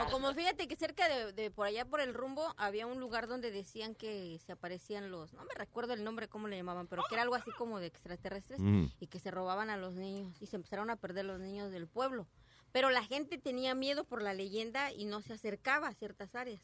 O 0.06 0.10
como 0.10 0.32
fíjate 0.34 0.66
que 0.68 0.76
cerca 0.76 1.08
de, 1.08 1.32
de 1.32 1.50
por 1.50 1.66
allá 1.66 1.84
por 1.84 2.00
el 2.00 2.14
rumbo 2.14 2.54
había 2.56 2.86
un 2.86 2.98
lugar 3.00 3.26
donde 3.28 3.50
decían 3.50 3.94
que 3.94 4.38
se 4.44 4.52
aparecían 4.52 5.10
los, 5.10 5.32
no 5.34 5.44
me 5.44 5.54
recuerdo 5.54 5.92
el 5.92 6.02
nombre 6.04 6.28
cómo 6.28 6.48
le 6.48 6.56
llamaban, 6.56 6.86
pero 6.86 7.02
que 7.08 7.14
era 7.14 7.22
algo 7.22 7.34
así 7.34 7.50
como 7.52 7.78
de 7.80 7.86
extraterrestres 7.86 8.58
Mm. 8.60 8.86
y 9.00 9.06
que 9.06 9.18
se 9.18 9.30
robaban 9.30 9.70
a 9.70 9.76
los 9.76 9.94
niños 9.94 10.34
y 10.40 10.46
se 10.46 10.56
empezaron 10.56 10.90
a 10.90 10.96
perder 10.96 11.24
los 11.24 11.38
niños 11.40 11.70
del 11.70 11.86
pueblo. 11.86 12.26
Pero 12.72 12.90
la 12.90 13.04
gente 13.04 13.38
tenía 13.38 13.74
miedo 13.74 14.04
por 14.04 14.22
la 14.22 14.34
leyenda 14.34 14.92
y 14.92 15.04
no 15.04 15.20
se 15.22 15.34
acercaba 15.34 15.88
a 15.88 15.94
ciertas 15.94 16.34
áreas. 16.34 16.60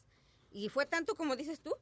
Y 0.51 0.69
fue 0.69 0.87
tanto 0.87 1.15
como 1.15 1.37
dices 1.37 1.61
tú, 1.61 1.75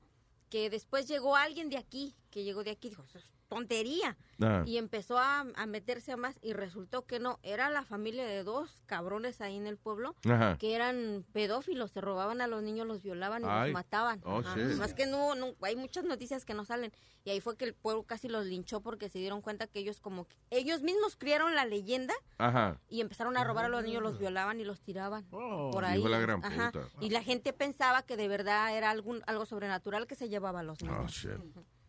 que 0.52 0.68
después 0.68 1.08
llegó 1.08 1.34
alguien 1.34 1.70
de 1.70 1.78
aquí, 1.78 2.14
que 2.30 2.44
llegó 2.44 2.62
de 2.62 2.72
aquí, 2.72 2.90
dijo, 2.90 3.06
tontería. 3.52 4.16
Ah. 4.40 4.62
Y 4.66 4.78
empezó 4.78 5.18
a, 5.18 5.40
a 5.40 5.66
meterse 5.66 6.10
a 6.10 6.16
más 6.16 6.38
y 6.42 6.52
resultó 6.54 7.06
que 7.06 7.20
no, 7.20 7.38
era 7.42 7.68
la 7.70 7.84
familia 7.84 8.24
de 8.24 8.42
dos 8.42 8.82
cabrones 8.86 9.40
ahí 9.40 9.56
en 9.56 9.66
el 9.66 9.76
pueblo 9.76 10.16
Ajá. 10.24 10.56
que 10.58 10.74
eran 10.74 11.24
pedófilos, 11.32 11.90
se 11.92 12.00
robaban 12.00 12.40
a 12.40 12.46
los 12.46 12.62
niños, 12.62 12.86
los 12.86 13.02
violaban 13.02 13.42
y 13.42 13.46
Ay. 13.48 13.70
los 13.70 13.74
mataban. 13.74 14.20
Oh. 14.24 14.40
Más 14.78 14.94
que 14.94 15.06
no, 15.06 15.34
no, 15.34 15.54
hay 15.60 15.76
muchas 15.76 16.04
noticias 16.04 16.44
que 16.44 16.54
no 16.54 16.64
salen. 16.64 16.92
Y 17.24 17.30
ahí 17.30 17.40
fue 17.40 17.56
que 17.56 17.64
el 17.66 17.74
pueblo 17.74 18.02
casi 18.04 18.28
los 18.28 18.46
linchó 18.46 18.80
porque 18.80 19.08
se 19.08 19.18
dieron 19.18 19.42
cuenta 19.42 19.66
que 19.66 19.78
ellos 19.78 20.00
como 20.00 20.26
que 20.26 20.36
ellos 20.50 20.82
mismos 20.82 21.14
criaron 21.16 21.54
la 21.54 21.64
leyenda 21.66 22.14
Ajá. 22.38 22.80
y 22.88 23.00
empezaron 23.00 23.36
a 23.36 23.44
robar 23.44 23.66
a 23.66 23.68
los 23.68 23.84
niños, 23.84 24.02
los 24.02 24.18
violaban 24.18 24.58
y 24.60 24.64
los 24.64 24.80
tiraban 24.80 25.24
por 25.30 25.84
ahí. 25.84 26.00
Hijo 26.00 26.08
de 26.08 26.14
la 26.14 26.20
gran 26.20 26.44
Ajá. 26.44 26.72
puta. 26.72 26.88
Y 27.00 27.10
la 27.10 27.22
gente 27.22 27.52
pensaba 27.52 28.02
que 28.02 28.16
de 28.16 28.28
verdad 28.28 28.76
era 28.76 28.90
algún, 28.90 29.22
algo 29.26 29.44
sobrenatural 29.44 30.06
que 30.06 30.16
se 30.16 30.28
llevaba 30.28 30.60
a 30.60 30.62
los 30.62 30.82
niños. 30.82 30.98
Oh, 31.04 31.06
shit. 31.06 31.38
That's 31.54 31.81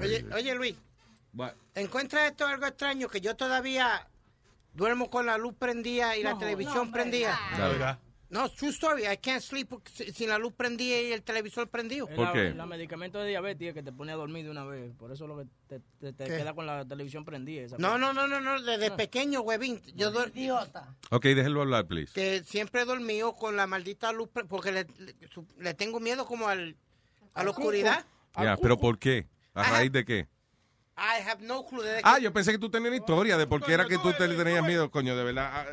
Oye, 0.00 0.24
oye, 0.34 0.54
Luis, 0.54 0.76
What? 1.34 1.52
¿encuentra 1.74 2.26
esto 2.26 2.46
algo 2.46 2.66
extraño? 2.66 3.08
Que 3.08 3.20
yo 3.20 3.34
todavía 3.36 4.06
duermo 4.74 5.10
con 5.10 5.26
la 5.26 5.38
luz 5.38 5.54
prendida 5.58 6.16
y 6.16 6.22
la 6.22 6.32
No, 6.32 6.38
televisión 6.38 6.86
no, 6.88 6.92
prendida. 6.92 7.38
Dale. 7.56 7.98
No, 8.28 8.48
true 8.50 8.70
story. 8.70 9.02
I 9.04 9.18
can't 9.18 9.42
sleep 9.42 9.68
si- 9.92 10.10
sin 10.10 10.30
la 10.30 10.38
luz 10.38 10.54
prendida 10.54 10.98
y 10.98 11.12
el 11.12 11.22
televisor 11.22 11.68
prendido. 11.68 12.08
Es 12.08 12.16
la- 12.16 12.32
La 12.54 12.64
medicamento 12.64 13.18
de 13.18 13.28
diabetes 13.28 13.68
es 13.68 13.74
que 13.74 13.82
te 13.82 13.92
pone 13.92 14.10
a 14.12 14.14
dormir 14.14 14.44
de 14.46 14.50
una 14.50 14.64
vez. 14.64 14.90
Por 14.96 15.12
eso 15.12 15.26
lo 15.26 15.36
que 15.36 15.44
te, 15.68 15.80
te- 16.00 16.14
te 16.14 16.24
¿Qué? 16.24 16.38
queda 16.38 16.54
con 16.54 16.64
la 16.64 16.82
televisión 16.86 17.26
prendida. 17.26 17.64
esa 17.64 17.76
No, 17.76 17.98
no, 17.98 18.14
no, 18.14 18.26
no, 18.26 18.40
no, 18.40 18.62
desde 18.62 18.90
pequeño, 18.92 19.42
huevín. 19.42 19.82
Yo 19.96 20.10
duer- 20.10 20.32
Idiota. 20.34 20.94
Ok, 21.10 21.24
déjelo 21.24 21.60
hablar, 21.60 21.86
please. 21.86 22.10
que 22.14 22.42
siempre 22.44 22.80
he 22.80 22.84
dormido 22.86 23.34
con 23.34 23.54
la 23.54 23.66
maldita 23.66 24.12
luz 24.12 24.30
porque 24.48 24.72
le, 24.72 24.86
le- 24.98 25.14
su- 25.28 25.46
le 25.58 25.74
tengo 25.74 26.00
miedo 26.00 26.24
como 26.24 26.48
al, 26.48 26.74
a 27.34 27.44
la 27.44 27.50
oscuridad. 27.50 28.06
Ya, 28.42 28.56
pero 28.56 28.78
¿por 28.78 28.98
qué? 28.98 29.26
¿A 29.54 29.62
raíz 29.64 29.92
de 29.92 30.04
qué? 30.04 30.28
I 30.96 31.22
have 31.26 31.42
no 31.42 31.64
clue. 31.64 31.82
Ah, 32.04 32.16
que- 32.16 32.22
yo 32.24 32.32
pensé 32.32 32.52
que 32.52 32.58
tú 32.58 32.70
tenías 32.70 32.88
una 32.88 32.96
historia 32.96 33.36
de 33.38 33.46
por 33.46 33.62
qué 33.64 33.72
era 33.72 33.86
que 33.86 33.96
tú 33.98 34.12
te 34.12 34.28
le 34.28 34.36
tenías 34.36 34.62
miedo, 34.64 34.90
coño, 34.90 35.16
de 35.16 35.24
verdad. 35.24 35.50
Ah, 35.54 35.66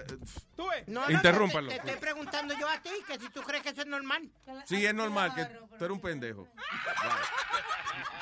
No, 0.88 1.06
no, 1.06 1.12
Interrúmpalo. 1.12 1.68
Te, 1.70 1.76
te 1.80 1.88
estoy 1.92 2.00
preguntando 2.02 2.54
yo 2.58 2.68
a 2.70 2.82
ti, 2.82 2.90
que 3.06 3.20
si 3.20 3.30
tú 3.30 3.42
crees 3.42 3.62
que 3.62 3.70
eso 3.70 3.82
es 3.82 3.88
normal. 3.88 4.32
Sí, 4.66 4.86
es 4.86 4.94
normal, 4.94 5.36
que 5.36 5.46
tú 5.78 5.86
eres 5.86 5.92
un 5.92 6.02
pendejo. 6.02 6.48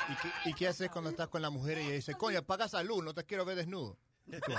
¿Y 0.08 0.14
qué, 0.16 0.50
y 0.50 0.54
qué 0.54 0.68
haces 0.68 0.90
cuando 0.90 1.10
estás 1.10 1.28
con 1.28 1.40
la 1.42 1.50
mujer 1.50 1.78
y 1.78 1.82
ella 1.82 1.92
dice, 1.94 2.14
coño, 2.14 2.38
apaga 2.40 2.64
esa 2.66 2.82
luz, 2.82 3.04
no 3.04 3.14
te 3.14 3.24
quiero 3.24 3.44
ver 3.44 3.56
desnudo? 3.56 3.96
¿Qué 4.30 4.40
tú? 4.40 4.52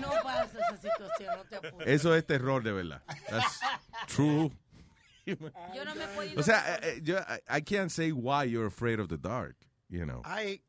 No 0.00 0.10
pasa 0.22 0.44
esa 0.44 0.76
situación, 0.76 1.36
no 1.36 1.44
te 1.44 1.56
apures. 1.56 1.88
Eso 1.88 2.14
es 2.14 2.26
terror, 2.26 2.62
de 2.62 2.72
verdad. 2.72 3.02
That's 3.28 3.60
true. 4.06 4.50
Yo 5.26 5.84
no 5.84 5.94
me 5.94 6.04
he 6.04 6.08
podido... 6.08 6.40
O 6.40 6.42
sea, 6.42 6.76
eh, 6.76 6.80
eh, 6.96 7.00
yo, 7.02 7.18
I, 7.18 7.58
I 7.58 7.60
can't 7.62 7.90
say 7.90 8.12
why 8.12 8.44
you're 8.44 8.66
afraid 8.66 9.00
of 9.00 9.08
the 9.08 9.16
dark, 9.18 9.56
you 9.88 10.04
know. 10.04 10.22
I, 10.24 10.60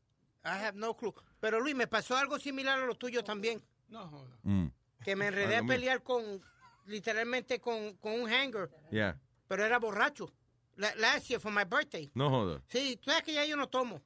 I 0.44 0.56
have 0.58 0.74
no 0.76 0.94
clue. 0.94 1.14
Pero 1.40 1.60
Luis, 1.60 1.74
me 1.74 1.86
pasó 1.86 2.16
algo 2.16 2.38
similar 2.38 2.78
a 2.80 2.86
lo 2.86 2.94
tuyo 2.94 3.22
también. 3.24 3.60
No, 3.88 4.06
joda. 4.08 4.36
Mm. 4.44 4.66
Que 5.04 5.16
me 5.16 5.26
enredé 5.26 5.56
a 5.56 5.62
pelear 5.64 6.02
con, 6.02 6.40
literalmente 6.86 7.60
con, 7.60 7.94
con 7.96 8.12
un 8.20 8.28
hanger, 8.30 8.70
Yeah. 8.90 9.16
pero 9.48 9.64
era 9.64 9.78
borracho. 9.78 10.32
La- 10.76 10.94
Last 10.96 11.28
year 11.28 11.40
for 11.40 11.52
my 11.52 11.64
birthday. 11.64 12.10
No 12.14 12.30
joda. 12.30 12.62
Sí, 12.68 12.96
tú 12.96 13.10
sabes 13.10 13.24
que 13.24 13.34
ya 13.34 13.44
yo 13.44 13.56
no 13.56 13.68
tomo. 13.68 14.00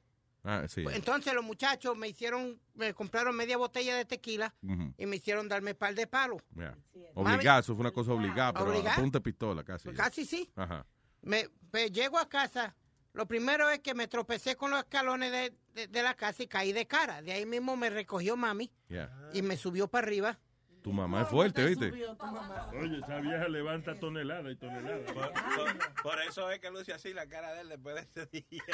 Ah, 0.49 0.65
sí. 0.69 0.81
Entonces 0.93 1.33
los 1.33 1.43
muchachos 1.43 1.97
me 1.97 2.07
hicieron, 2.07 2.57
me 2.73 2.93
compraron 2.93 3.35
media 3.35 3.57
botella 3.57 3.97
de 3.97 4.05
tequila 4.05 4.53
y 4.97 5.05
me 5.05 5.17
hicieron 5.17 5.49
darme 5.49 5.75
par 5.75 5.93
de 5.93 6.07
palos. 6.07 6.41
Yeah. 6.55 6.77
Obligado, 7.15 7.59
eso 7.59 7.75
fue 7.75 7.81
una 7.81 7.91
cosa 7.91 8.13
obligada, 8.13 8.53
pero 8.53 8.67
Obligada. 8.71 8.93
a 8.93 8.99
punta 9.01 9.17
de 9.19 9.23
pistola 9.23 9.63
casi. 9.65 9.91
Casi 9.91 10.25
sí. 10.25 10.49
Ajá. 10.55 10.85
Me, 11.21 11.49
pues, 11.69 11.91
llego 11.91 12.17
a 12.17 12.29
casa, 12.29 12.75
lo 13.11 13.27
primero 13.27 13.69
es 13.69 13.79
que 13.79 13.93
me 13.93 14.07
tropecé 14.07 14.55
con 14.55 14.71
los 14.71 14.79
escalones 14.79 15.31
de, 15.33 15.53
de- 15.73 15.87
de 15.87 16.01
la 16.03 16.13
casa 16.13 16.43
y 16.43 16.47
caí 16.47 16.71
de 16.71 16.87
cara. 16.87 17.21
De 17.21 17.33
ahí 17.33 17.45
mismo 17.45 17.75
me 17.75 17.89
recogió 17.89 18.37
mami 18.37 18.71
Yeah. 18.87 19.11
y 19.33 19.41
me 19.41 19.57
subió 19.57 19.89
para 19.89 20.07
arriba. 20.07 20.39
Tu 20.81 20.93
mamá 20.93 21.23
es 21.23 21.27
fuerte, 21.27 21.65
¿viste? 21.65 21.87
Oye, 21.91 22.99
esa 22.99 23.19
vieja 23.19 23.49
levanta 23.49 23.99
tonelada 23.99 24.49
y 24.49 24.55
tonelada. 24.55 25.03
Por, 25.07 25.33
por- 25.33 26.01
por 26.03 26.21
eso 26.21 26.49
es 26.49 26.59
que 26.59 26.71
luce 26.71 26.93
así 26.93 27.11
la 27.13 27.27
cara 27.27 27.51
de 27.51 27.61
él 27.61 27.69
después 27.69 27.95
de 27.95 28.01
ese 28.23 28.45
día. 28.49 28.63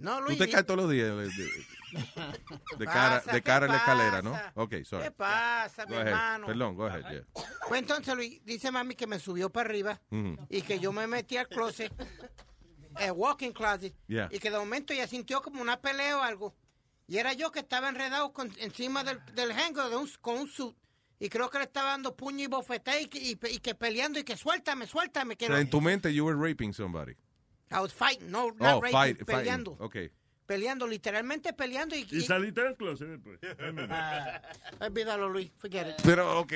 No, 0.00 0.18
Tú 0.18 0.24
Luis. 0.24 0.38
te 0.38 0.44
y- 0.44 0.50
caes 0.50 0.66
todos 0.66 0.80
los 0.80 0.90
días 0.90 1.08
de, 1.08 1.28
de- 1.28 1.66
de 2.78 2.84
cara, 2.86 3.20
de 3.20 3.32
¿Qué 3.32 3.42
cara 3.42 3.66
en 3.66 3.72
la 3.72 3.78
escalera, 3.78 4.22
¿no? 4.22 4.38
Ok, 4.54 4.74
sorry. 4.84 5.04
¿Qué 5.04 5.10
pasa, 5.10 5.84
mi 5.86 5.94
hermano? 5.96 6.46
Perdón, 6.46 6.74
go 6.76 6.86
ahead, 6.86 7.10
yeah. 7.10 7.24
Pues 7.68 7.80
entonces 7.82 8.14
Luis, 8.14 8.40
dice 8.44 8.70
mami 8.70 8.94
que 8.94 9.06
me 9.06 9.18
subió 9.18 9.50
para 9.50 9.68
arriba 9.68 10.00
Ujú. 10.10 10.36
y 10.48 10.62
que 10.62 10.78
yo 10.78 10.92
me 10.92 11.06
metí 11.06 11.36
al 11.36 11.48
closet, 11.48 11.92
el 12.98 13.12
walking 13.12 13.52
closet, 13.52 13.94
Yeah. 14.08 14.28
y 14.32 14.38
que 14.38 14.50
de 14.50 14.58
momento 14.58 14.92
ella 14.92 15.06
sintió 15.06 15.42
como 15.42 15.60
una 15.60 15.80
pelea 15.80 16.16
o 16.18 16.22
algo. 16.22 16.54
Y 17.06 17.18
era 17.18 17.32
yo 17.32 17.50
que 17.50 17.58
estaba 17.60 17.88
enredado 17.88 18.32
con- 18.32 18.54
encima 18.58 19.02
del, 19.04 19.18
del 19.34 19.48
de 19.90 19.96
un- 19.96 20.10
con 20.20 20.38
un 20.38 20.48
suit. 20.48 20.76
Y 21.18 21.28
creo 21.28 21.50
que 21.50 21.58
le 21.58 21.64
estaba 21.64 21.90
dando 21.90 22.16
puño 22.16 22.44
y 22.44 22.46
bofetada 22.46 22.98
y, 23.00 23.06
que- 23.06 23.18
y, 23.18 23.38
y 23.50 23.58
que 23.58 23.74
peleando 23.74 24.18
y 24.18 24.24
que 24.24 24.36
suéltame, 24.36 24.86
suéltame. 24.86 25.36
Que 25.36 25.46
O 25.46 25.48
sea, 25.48 25.56
no- 25.56 25.60
en 25.62 25.68
tu 25.68 25.80
mente, 25.80 26.14
you 26.14 26.24
were 26.24 26.38
raping 26.38 26.72
somebody. 26.72 27.14
I 27.70 27.80
was 27.80 27.92
fighting, 27.92 28.30
no, 28.30 28.50
not 28.58 28.76
Oh, 28.76 28.80
raping, 28.80 28.92
fight, 28.92 29.18
peleando. 29.24 29.76
fighting. 29.78 30.06
Ok. 30.06 30.12
Peleando, 30.46 30.86
literalmente 30.88 31.52
peleando 31.52 31.94
y... 31.94 32.04
Y 32.10 32.20
saliste 32.22 32.60
del 32.62 32.76
closet 32.76 33.06
después. 33.06 33.38
Ah, 33.88 34.42
olvídalo, 34.80 35.28
Luis, 35.28 35.52
forget 35.58 35.86
it. 35.90 35.94
Pero, 36.02 36.40
ok. 36.40 36.52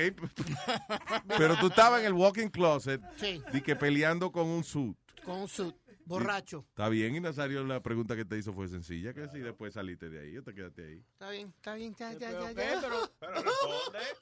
Pero 1.38 1.56
tú 1.56 1.68
estabas 1.68 2.00
en 2.00 2.06
el 2.06 2.12
walking 2.12 2.48
closet. 2.48 3.00
Sí. 3.16 3.40
Y 3.52 3.60
que 3.60 3.76
peleando 3.76 4.32
con 4.32 4.46
un 4.46 4.64
suit. 4.64 4.96
Con 5.24 5.42
un 5.42 5.48
suit, 5.48 5.76
borracho. 6.06 6.64
Está 6.70 6.88
bien, 6.88 7.14
y 7.14 7.20
Nazario, 7.20 7.64
la 7.64 7.82
pregunta 7.82 8.14
que 8.16 8.24
te 8.24 8.36
hizo 8.38 8.52
fue 8.52 8.68
sencilla, 8.68 9.12
que 9.14 9.28
si 9.28 9.38
después 9.40 9.74
saliste 9.74 10.08
de 10.10 10.20
ahí 10.20 10.36
o 10.38 10.42
te 10.42 10.54
quedaste 10.54 10.84
ahí. 10.84 11.04
Está 11.12 11.30
bien, 11.30 11.48
está 11.56 11.74
bien, 11.74 11.94
ya, 11.94 12.12
ya, 12.12 12.18
¿Pero 12.30 12.40
ya, 12.42 12.54
qué? 12.54 12.78
ya. 12.82 12.90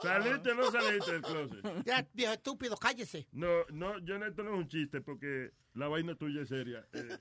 ¿Saliste 0.03 0.51
o 0.51 0.55
no 0.55 0.71
saliste 0.71 1.13
del 1.13 1.23
closet? 1.23 1.85
Ya, 1.85 2.07
viejo 2.13 2.33
estúpido, 2.35 2.77
cállese. 2.77 3.27
No, 3.33 3.49
no, 3.71 3.99
yo 4.01 4.17
esto 4.25 4.43
no 4.43 4.55
es 4.55 4.59
un 4.59 4.69
chiste 4.69 5.01
porque 5.01 5.53
la 5.75 5.89
vaina 5.89 6.15
tuya 6.15 6.43
es 6.43 6.49
seria. 6.49 6.87
Eh, 6.93 7.19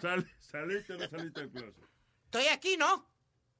sal- 0.00 0.26
¿Saliste 0.40 0.94
o 0.94 0.98
no 0.98 1.08
saliste 1.08 1.40
del 1.40 1.50
closet? 1.50 1.84
Estoy 2.24 2.46
aquí, 2.48 2.76
¿no? 2.76 3.08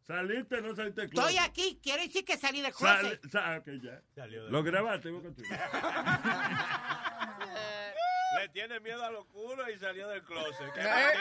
¿Saliste 0.06 0.56
o 0.56 0.60
no 0.62 0.74
saliste 0.74 1.00
del 1.02 1.10
closet? 1.10 1.30
Estoy 1.30 1.44
aquí, 1.48 1.80
quiere 1.82 2.02
decir 2.06 2.24
que 2.24 2.36
salí 2.36 2.60
del 2.60 2.72
closet. 2.74 3.20
sa- 3.30 3.56
ok, 3.58 3.68
ya. 3.82 4.02
Salió 4.14 4.48
Lo 4.50 4.62
grabaste, 4.62 5.10
vos 5.10 5.22
con 5.22 5.34
tu- 5.34 5.42
Le 8.40 8.48
tiene 8.50 8.80
miedo 8.80 9.04
a 9.04 9.10
los 9.10 9.24
culos 9.26 9.66
y 9.74 9.78
salió 9.78 10.08
del 10.08 10.22
closet. 10.24 10.72
Qué 10.74 10.80
¿Eh? 10.80 11.12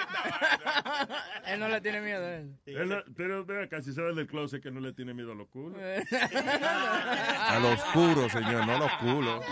Él 1.53 1.60
no 1.60 1.68
le 1.68 1.81
tiene 1.81 2.02
miedo 2.02 2.26
a 2.26 2.35
él. 2.35 2.57
Él 2.65 2.90
no- 2.90 3.03
pero 3.15 3.45
vea, 3.45 3.68
casi 3.69 3.94
sale 3.94 4.14
del 4.14 4.27
closet 4.27 4.61
que 4.61 4.72
no 4.72 4.80
le 4.80 4.94
tiene 4.94 5.14
miedo 5.14 5.31
a 5.31 5.35
los 5.35 5.48
culos. 5.49 5.77
A 6.23 7.60
los 7.61 7.80
oscuro, 7.80 8.30
señor, 8.30 8.65
no 8.65 8.76
a 8.76 8.80
los 8.80 8.91
culos. 8.94 9.45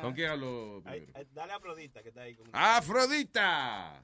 ¿Con 0.00 0.12
quién 0.14 0.30
hablo? 0.30 0.82
Dale 1.32 1.52
a 1.52 1.56
Afrodita 1.56 2.02
que 2.02 2.08
está 2.10 2.22
ahí. 2.22 2.34
Con... 2.34 2.48
¡Afrodita! 2.52 4.02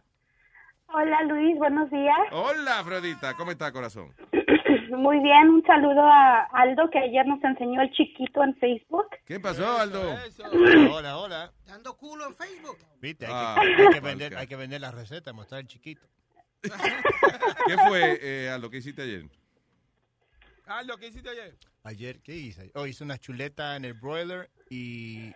Hola 0.88 1.22
Luis, 1.24 1.56
buenos 1.58 1.90
días. 1.90 2.16
Hola, 2.32 2.78
Afrodita. 2.80 3.34
¿Cómo 3.34 3.50
está, 3.50 3.72
corazón? 3.72 4.14
Muy 4.90 5.18
bien, 5.20 5.48
un 5.50 5.62
saludo 5.66 6.00
a 6.02 6.44
Aldo 6.52 6.88
que 6.90 6.98
ayer 6.98 7.26
nos 7.26 7.42
enseñó 7.42 7.82
el 7.82 7.90
chiquito 7.92 8.42
en 8.42 8.54
Facebook. 8.56 9.06
¿Qué 9.26 9.38
pasó, 9.40 9.78
Aldo? 9.78 10.14
Hola, 10.92 11.18
hola. 11.18 11.52
Dando 11.66 11.96
culo 11.96 12.26
en 12.28 12.34
Facebook. 12.34 12.78
Viste, 13.00 13.26
hay, 13.26 13.32
Ah, 13.34 13.56
que, 13.60 13.82
hay 13.82 13.88
que 13.88 14.00
mal 14.00 14.02
vender, 14.02 14.36
hay 14.36 14.46
que 14.46 14.56
vender 14.56 14.80
la 14.80 14.90
receta, 14.92 15.32
mostrar 15.32 15.60
el 15.60 15.66
chiquito. 15.66 16.06
¿Qué 16.62 17.76
fue, 17.88 18.18
eh, 18.22 18.50
Aldo, 18.50 18.70
qué 18.70 18.78
hiciste 18.78 19.02
ayer? 19.02 19.24
Aldo, 20.66 20.96
¿qué 20.96 21.08
hiciste 21.08 21.28
ayer? 21.30 21.56
Ayer, 21.84 22.20
¿qué 22.22 22.34
hice? 22.34 22.70
Oh, 22.74 22.86
hice 22.86 23.04
una 23.04 23.18
chuleta 23.18 23.76
en 23.76 23.84
el 23.84 23.94
broiler 23.94 24.50
y 24.70 25.32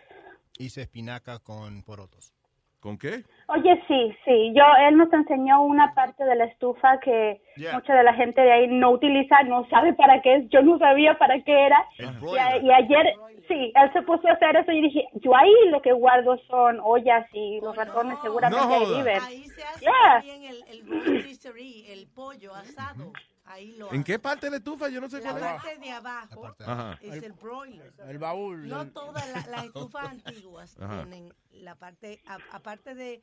hice 0.59 0.83
espinaca 0.83 1.39
con 1.41 1.83
porotos. 1.83 2.33
¿Con 2.81 2.97
qué? 2.97 3.24
Oye, 3.48 3.82
sí, 3.86 4.16
sí, 4.24 4.52
yo, 4.55 4.62
él 4.89 4.97
nos 4.97 5.12
enseñó 5.12 5.62
una 5.62 5.93
parte 5.93 6.24
de 6.24 6.35
la 6.35 6.44
estufa 6.44 6.98
que 7.01 7.40
Yeah. 7.57 7.74
mucha 7.74 7.94
de 7.94 8.05
la 8.05 8.15
gente 8.15 8.40
de 8.40 8.51
ahí 8.52 8.66
no 8.69 8.93
utiliza, 8.93 9.43
no 9.43 9.69
sabe 9.69 9.93
para 9.93 10.23
qué 10.23 10.36
es, 10.36 10.48
yo 10.48 10.62
no 10.62 10.78
sabía 10.78 11.19
para 11.19 11.39
qué 11.43 11.66
era. 11.66 11.85
Y, 11.98 12.05
a- 12.05 12.11
broiler. 12.12 12.62
y 12.65 12.73
ayer, 12.73 13.07
sí, 13.48 13.73
él 13.74 13.93
se 13.93 14.01
puso 14.02 14.27
a 14.28 14.32
hacer 14.32 14.57
eso 14.57 14.73
y 14.73 14.81
dije, 14.81 15.05
yo 15.15 15.36
ahí 15.36 15.52
lo 15.69 15.82
que 15.82 15.93
guardo 15.93 16.39
son 16.48 16.81
ollas 16.82 17.27
y 17.35 17.61
los 17.61 17.77
ratones 17.77 18.19
seguramente 18.23 18.66
No 18.66 18.73
ahí 18.74 18.85
joda. 18.86 18.97
viven. 18.97 19.20
Ahí 19.23 19.44
se 19.44 19.62
hace 19.62 19.81
Yeah. 19.85 19.93
también 20.15 20.43
el, 20.44 20.65
el 20.69 20.81
el 21.93 22.07
pollo 22.15 22.55
asado. 22.55 23.12
Ahí 23.51 23.73
lo 23.77 23.93
¿En 23.93 24.05
qué 24.05 24.19
parte 24.19 24.47
de 24.47 24.51
la 24.51 24.57
estufa? 24.59 24.89
Yo 24.89 25.01
no 25.01 25.09
sé 25.09 25.21
La 25.21 25.31
cuál 25.31 25.43
es. 25.43 25.51
parte 25.63 25.79
de 25.79 25.91
abajo 25.91 26.57
Ajá. 26.61 26.99
es 27.03 27.23
el 27.23 27.33
broiler. 27.33 27.93
El 28.07 28.19
baúl. 28.19 28.69
No 28.69 28.83
el- 28.83 28.93
todas 28.93 29.29
la- 29.33 29.47
las 29.51 29.65
estufas 29.67 30.05
antiguas 30.11 30.77
Ajá. 30.81 31.03
tienen 31.05 31.33
la 31.53 31.75
parte, 31.75 32.23
a- 32.27 32.39
aparte 32.57 32.95
de 32.95 33.23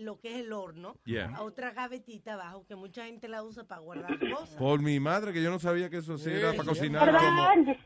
lo 0.00 0.20
que 0.20 0.28
es 0.34 0.44
el 0.44 0.52
horno, 0.52 0.96
Yeah. 1.06 1.40
otra 1.40 1.70
gavetita 1.72 2.34
abajo 2.34 2.66
que 2.66 2.76
mucha 2.76 3.06
gente 3.06 3.26
la 3.28 3.42
usa 3.42 3.64
para 3.64 3.80
guardar 3.80 4.06
cosas. 4.38 4.56
Por 4.56 4.80
mi 4.82 5.00
madre, 5.00 5.32
que 5.32 5.42
yo 5.42 5.50
no 5.50 5.58
sabía 5.58 5.88
que 5.88 5.96
eso 5.98 6.18
sí 6.18 6.30
era 6.30 6.52
para 6.52 6.64
cocinar. 6.68 7.06
¿Verdad? 7.06 7.20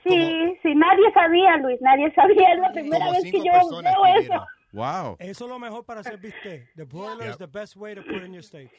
sí, 0.03 0.59
sí, 0.63 0.75
nadie 0.75 1.13
sabía, 1.15 1.57
Luis, 1.59 1.81
nadie 1.81 2.13
sabía, 2.15 2.53
es 2.55 2.61
la 2.61 2.73
primera 2.73 3.07
Como 3.07 3.13
vez 3.23 3.31
que 3.31 3.39
yo 3.39 3.81
veo 3.83 4.07
eso. 4.19 4.47
Wow. 4.73 5.17
Eso 5.21 5.45
es 5.45 5.51
lo 5.51 5.59
mejor 5.59 5.85
para 5.85 6.01
hacer 6.01 6.19
bistec. 6.19 6.75
The 6.75 6.85
broiler 6.85 7.31
is 7.31 7.39
Yep. 7.39 7.51
the 7.51 7.59
best 7.59 7.77
way 7.77 7.95
to 7.95 8.03
put 8.03 8.23
in 8.25 8.33
your 8.35 8.43
steaks. 8.43 8.75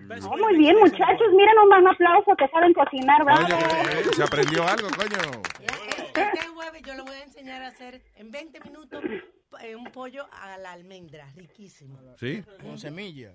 No, 0.00 0.36
muy 0.36 0.56
bien, 0.56 0.76
muchachos, 0.78 1.26
miren 1.32 1.58
un 1.58 1.88
aplauso 1.88 2.34
que 2.36 2.48
saben 2.48 2.72
cocinar, 2.74 3.24
bravo. 3.24 3.46
Eh, 3.46 4.04
se 4.14 4.22
aprendió 4.22 4.66
algo, 4.66 4.88
coño. 4.90 5.42
Este 6.14 6.46
jueves 6.48 6.82
yo 6.82 6.94
le 6.94 7.02
voy 7.02 7.14
a 7.14 7.22
enseñar 7.22 7.62
a 7.62 7.68
hacer 7.68 8.02
en 8.16 8.30
20 8.30 8.60
minutos 8.60 9.02
eh, 9.60 9.76
un 9.76 9.84
pollo 9.84 10.26
a 10.32 10.58
la 10.58 10.72
almendra, 10.72 11.26
riquísimo. 11.36 11.98
¿Sí? 12.18 12.42
Con 12.62 12.78
semilla. 12.78 13.32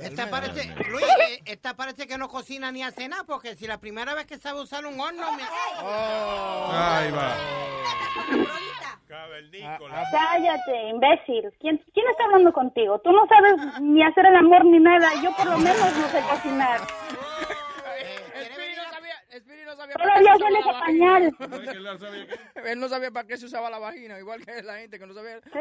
Esta 0.00 0.30
parece, 0.30 0.74
Luis, 0.90 1.04
eh, 1.04 1.40
esta 1.44 1.76
parece 1.76 2.06
que 2.06 2.18
no 2.18 2.28
cocina 2.28 2.72
ni 2.72 2.82
hace 2.82 3.08
nada, 3.08 3.24
porque 3.24 3.56
si 3.56 3.66
la 3.66 3.78
primera 3.78 4.14
vez 4.14 4.26
que 4.26 4.38
sabe 4.38 4.60
usar 4.60 4.86
un 4.86 4.98
horno, 4.98 5.32
me... 5.32 5.42
Ahí 5.42 7.10
va. 7.10 7.36
Cavernícola. 9.08 10.04
Cállate, 10.12 10.88
imbécil. 10.90 11.50
¿Quién, 11.60 11.82
¿Quién 11.94 12.06
está 12.10 12.24
hablando 12.24 12.52
contigo? 12.52 12.98
Tú 13.00 13.10
no 13.10 13.26
sabes 13.26 13.80
ni 13.80 14.02
hacer 14.02 14.26
el 14.26 14.36
amor 14.36 14.64
ni 14.66 14.78
nada. 14.78 15.08
Yo 15.22 15.34
por 15.34 15.46
lo 15.46 15.58
menos 15.58 15.96
no 15.96 16.08
sé 16.08 16.20
cocinar. 16.28 16.80
Espiri 18.34 18.76
no 18.76 18.84
sabía, 18.92 19.14
Espiri 19.30 19.64
no 19.64 19.76
sabía 19.76 19.78
sabía 19.78 19.94
Todavía 19.94 20.32
para 20.36 20.44
qué 20.44 20.56
se 20.56 20.58
usaba 20.58 20.80
pañal. 20.80 21.36
Él 22.66 22.80
no 22.80 22.88
sabía 22.88 23.10
para 23.10 23.26
qué 23.26 23.36
se 23.36 23.46
usaba 23.46 23.70
la 23.70 23.78
vagina, 23.78 24.18
igual 24.18 24.44
que 24.44 24.62
la 24.62 24.78
gente 24.78 24.98
que 24.98 25.06
no 25.06 25.14
sabía 25.14 25.40
Sí, 25.40 25.58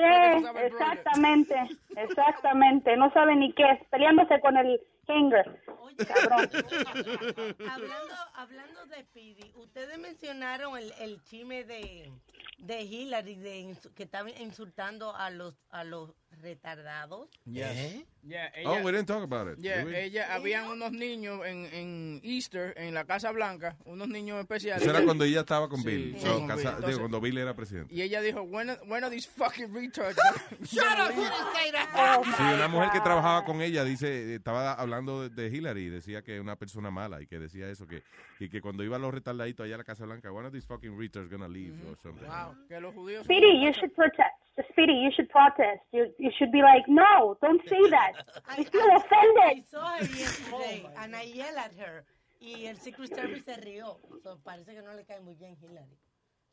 exactamente, 0.66 1.56
exactamente. 1.96 2.98
No 2.98 3.12
sabe 3.14 3.36
ni 3.36 3.54
qué 3.54 3.64
es, 3.64 3.84
peleándose 3.90 4.40
con 4.42 4.58
el 4.58 4.82
Cabrón. 5.08 6.50
hablando, 7.70 8.16
hablando 8.36 8.86
de 8.88 9.04
Speedy, 9.04 9.52
ustedes 9.56 9.98
mencionaron 9.98 10.78
el, 10.78 10.94
el 11.00 11.24
chisme 11.24 11.64
de, 11.64 12.12
de 12.60 12.82
Hillary 12.82 13.36
de 13.36 13.76
que 13.96 14.04
estaba 14.04 14.30
insultando 14.30 15.16
a 15.16 15.30
los 15.30 15.56
a 15.72 15.84
los 15.84 16.12
retardados. 16.42 17.30
Yes. 17.46 18.04
Yeah, 18.24 18.52
Oh, 18.66 18.74
ella- 18.76 18.84
we 18.84 18.92
didn't 18.92 19.08
talk 19.08 19.24
about 19.24 19.48
it. 19.58 19.64
Yeah, 19.64 19.82
ella, 19.84 20.34
habían 20.36 20.66
unos 20.68 20.92
niños 20.92 21.46
en, 21.46 21.66
en 21.74 22.20
Easter, 22.24 22.74
en 22.76 22.94
la 22.94 23.06
Casa 23.06 23.32
Blanca, 23.32 23.78
unos 23.86 24.10
niños 24.10 24.38
especiales. 24.42 24.82
Eso 24.84 24.92
era 24.92 25.04
cuando 25.06 25.24
ella 25.24 25.40
estaba 25.40 25.70
con 25.70 25.82
Bill. 25.82 26.16
sí, 26.20 26.26
No, 26.26 26.34
con 26.40 26.48
casa- 26.48 26.56
Bill. 26.56 26.64
digo, 26.64 26.76
Entonces- 26.76 27.00
cuando 27.00 27.22
Bill 27.22 27.38
era 27.38 27.56
presidente. 27.56 27.96
Y 27.96 28.02
ella 28.02 28.20
dijo, 28.22 28.42
when 28.42 28.70
are, 28.70 28.82
when 28.86 29.04
are 29.06 29.10
these 29.16 29.28
fucking 29.30 29.74
retards? 29.74 30.18
Shut 30.70 30.84
up, 31.00 31.16
you 31.16 31.22
didn't 31.22 31.54
say 31.56 31.72
that. 31.72 32.24
Sí, 32.26 32.44
una 32.44 32.68
mujer 32.68 32.90
que 32.92 33.00
trabajaba 33.00 33.46
con 33.46 33.62
ella 33.62 33.86
dice, 33.86 34.36
estaba 34.36 34.74
hablando 34.74 34.97
de, 35.06 35.30
de 35.30 35.48
Hillary 35.48 35.86
y 35.86 35.90
decía 35.90 36.22
que 36.22 36.36
es 36.36 36.42
una 36.42 36.56
persona 36.56 36.92
mala 36.92 37.22
y 37.22 37.28
que 37.28 37.40
decía 37.40 37.70
eso, 37.70 37.88
que, 37.88 38.04
y 38.40 38.50
que 38.50 38.62
cuando 38.62 38.84
iban 38.84 39.02
los 39.02 39.14
retardaditos 39.14 39.66
allá 39.66 39.76
a 39.76 39.78
la 39.80 39.84
Casa 39.84 40.06
Blanca, 40.06 40.32
one 40.32 40.48
of 40.48 40.54
these 40.54 40.66
fucking 40.66 40.98
retards 40.98 41.30
gonna 41.30 41.48
leave 41.48 41.76
or 41.90 41.98
something. 41.98 42.28
Wow, 42.28 42.56
que 42.68 42.80
los 42.80 42.94
judíos... 42.94 43.24
Speedy, 43.26 43.62
you 43.64 43.72
should 43.74 43.94
protest. 43.94 44.36
Speedy, 44.72 44.94
you 44.94 45.12
should 45.12 45.30
protest. 45.30 45.82
You 45.92 46.08
you 46.18 46.32
should 46.38 46.52
be 46.52 46.62
like, 46.64 46.88
no, 46.88 47.38
don't 47.42 47.62
say 47.70 47.90
that. 47.92 48.14
I 48.48 48.64
feel 48.64 48.82
I 48.82 48.96
offended. 48.96 49.66
saw 49.70 49.98
her 49.98 50.06
yesterday 50.06 50.90
and 50.98 51.16
I 51.16 51.24
yelled 51.24 51.58
at 51.58 51.74
her. 51.78 52.04
Y 52.40 52.66
el 52.66 52.78
Secret 52.78 53.14
Service 53.14 53.44
se 53.44 53.56
rió. 53.62 54.00
So, 54.24 54.40
parece 54.44 54.74
que 54.74 54.82
no 54.82 54.94
le 54.94 55.06
cae 55.06 55.20
muy 55.22 55.36
bien 55.36 55.56
Hillary. 55.62 55.98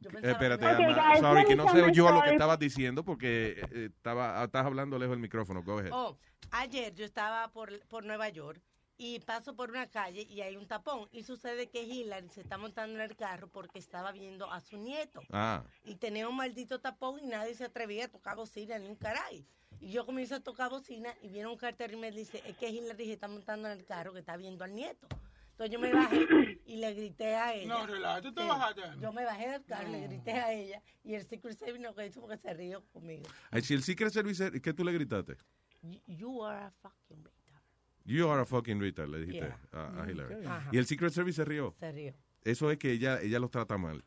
Yo 0.05 0.19
Eh, 0.19 0.23
pensaba 0.23 0.33
espérate, 0.55 0.67
que- 0.77 1.01
Alma. 1.01 1.17
sorry, 1.19 1.45
que 1.47 1.57
no 1.57 1.69
se 1.71 1.83
oyó 1.83 2.11
lo 2.11 2.23
que 2.23 2.31
estabas 2.33 2.59
diciendo 2.59 3.05
porque 3.05 3.61
eh, 3.73 3.91
estaba, 3.97 4.45
estás 4.45 4.67
hablando 4.67 4.99
lejos 4.99 5.13
del 5.13 5.21
micrófono. 5.21 5.63
Go 5.63 5.79
ahead. 5.79 5.91
Oh, 5.93 6.17
ayer 6.51 6.95
yo 6.95 7.05
estaba 7.05 7.49
por, 7.49 7.81
por 7.89 8.05
Nueva 8.05 8.29
York 8.29 8.61
y 8.97 9.19
paso 9.21 9.57
por 9.57 9.71
una 9.71 9.89
calle 9.89 10.23
y 10.23 10.41
hay 10.43 10.57
un 10.57 10.67
tapón. 10.69 11.09
Y 11.11 11.25
sucede 11.25 11.69
que 11.71 11.83
Hillary 11.83 12.29
se 12.29 12.43
está 12.43 12.59
montando 12.59 12.97
en 12.97 13.01
el 13.11 13.17
carro 13.17 13.49
porque 13.49 13.79
estaba 13.79 14.13
viendo 14.13 14.51
a 14.53 14.61
su 14.61 14.77
nieto. 14.77 15.21
Ah, 15.33 15.65
Y 15.85 15.95
tenía 15.97 16.29
un 16.29 16.37
maldito 16.37 16.81
tapón 16.81 17.19
y 17.23 17.27
nadie 17.27 17.55
se 17.55 17.65
atrevía 17.65 18.05
a 18.05 18.09
tocar 18.09 18.37
bocina 18.37 18.79
ni 18.79 18.87
un 18.87 18.97
caray. 18.97 19.45
Y 19.81 19.91
yo 19.91 20.07
comienzo 20.07 20.37
a 20.37 20.41
tocar 20.41 20.71
bocina 20.71 21.13
y 21.23 21.29
viene 21.29 21.49
un 21.49 21.57
cartero 21.57 21.95
y 21.95 21.97
me 22.01 22.11
dice, 22.13 22.43
es 22.47 22.57
que 22.57 22.69
Hillary 22.69 23.07
se 23.07 23.13
está 23.15 23.27
montando 23.27 23.69
en 23.69 23.79
el 23.79 23.85
carro 23.85 24.13
que 24.13 24.21
está 24.21 24.37
viendo 24.37 24.65
al 24.65 24.75
nieto. 24.75 25.09
Entonces 25.55 25.73
yo 25.73 25.79
me 25.79 25.93
bajé 25.93 26.27
y 26.67 26.77
le 26.77 26.95
grité 26.95 27.35
a 27.37 27.55
ella. 27.55 27.69
No, 27.69 27.87
relaja, 27.87 28.21
¿tú 28.21 28.33
te 28.35 28.43
Sí, 28.43 28.49
bajaste? 28.49 28.83
Yo 29.01 29.13
me 29.13 29.25
bajé 29.25 29.49
del 29.51 29.65
carro, 29.65 29.89
le 29.89 30.07
grité 30.09 30.33
a 30.33 30.53
ella 30.53 30.83
y 31.05 31.15
el 31.15 31.25
Secret 31.25 31.57
Service 31.57 31.79
no 31.79 32.03
hizo 32.05 32.21
porque 32.21 32.39
se 32.39 32.53
rió 32.55 32.85
conmigo. 32.93 33.23
Ay, 33.51 33.63
si 33.63 33.75
el 33.75 33.83
Secret 33.83 34.13
Service, 34.13 34.61
¿qué 34.61 34.73
tú 34.73 34.85
le 34.85 34.93
gritaste? 34.93 35.37
You, 35.83 36.01
you 36.07 36.45
are 36.45 36.65
a 36.65 36.71
fucking 36.71 37.23
retard. 37.25 37.63
You 38.05 38.29
are 38.31 38.43
a 38.43 38.45
fucking 38.45 38.81
retard, 38.81 39.09
le 39.11 39.19
dijiste 39.21 39.47
Yeah. 39.47 39.61
a, 39.73 39.87
a 39.87 40.05
Mm, 40.05 40.11
Hillary. 40.11 40.35
Y 40.73 40.79
el 40.79 40.87
Secret 40.87 41.13
Service 41.13 41.37
se 41.37 41.45
rió. 41.45 41.75
Se 41.79 41.93
rió. 41.93 42.15
Eso 42.43 42.71
es 42.71 42.79
que 42.79 42.91
ella, 42.91 43.21
ella 43.23 43.39
los 43.39 43.51
trata 43.51 43.79
mal. 43.79 44.05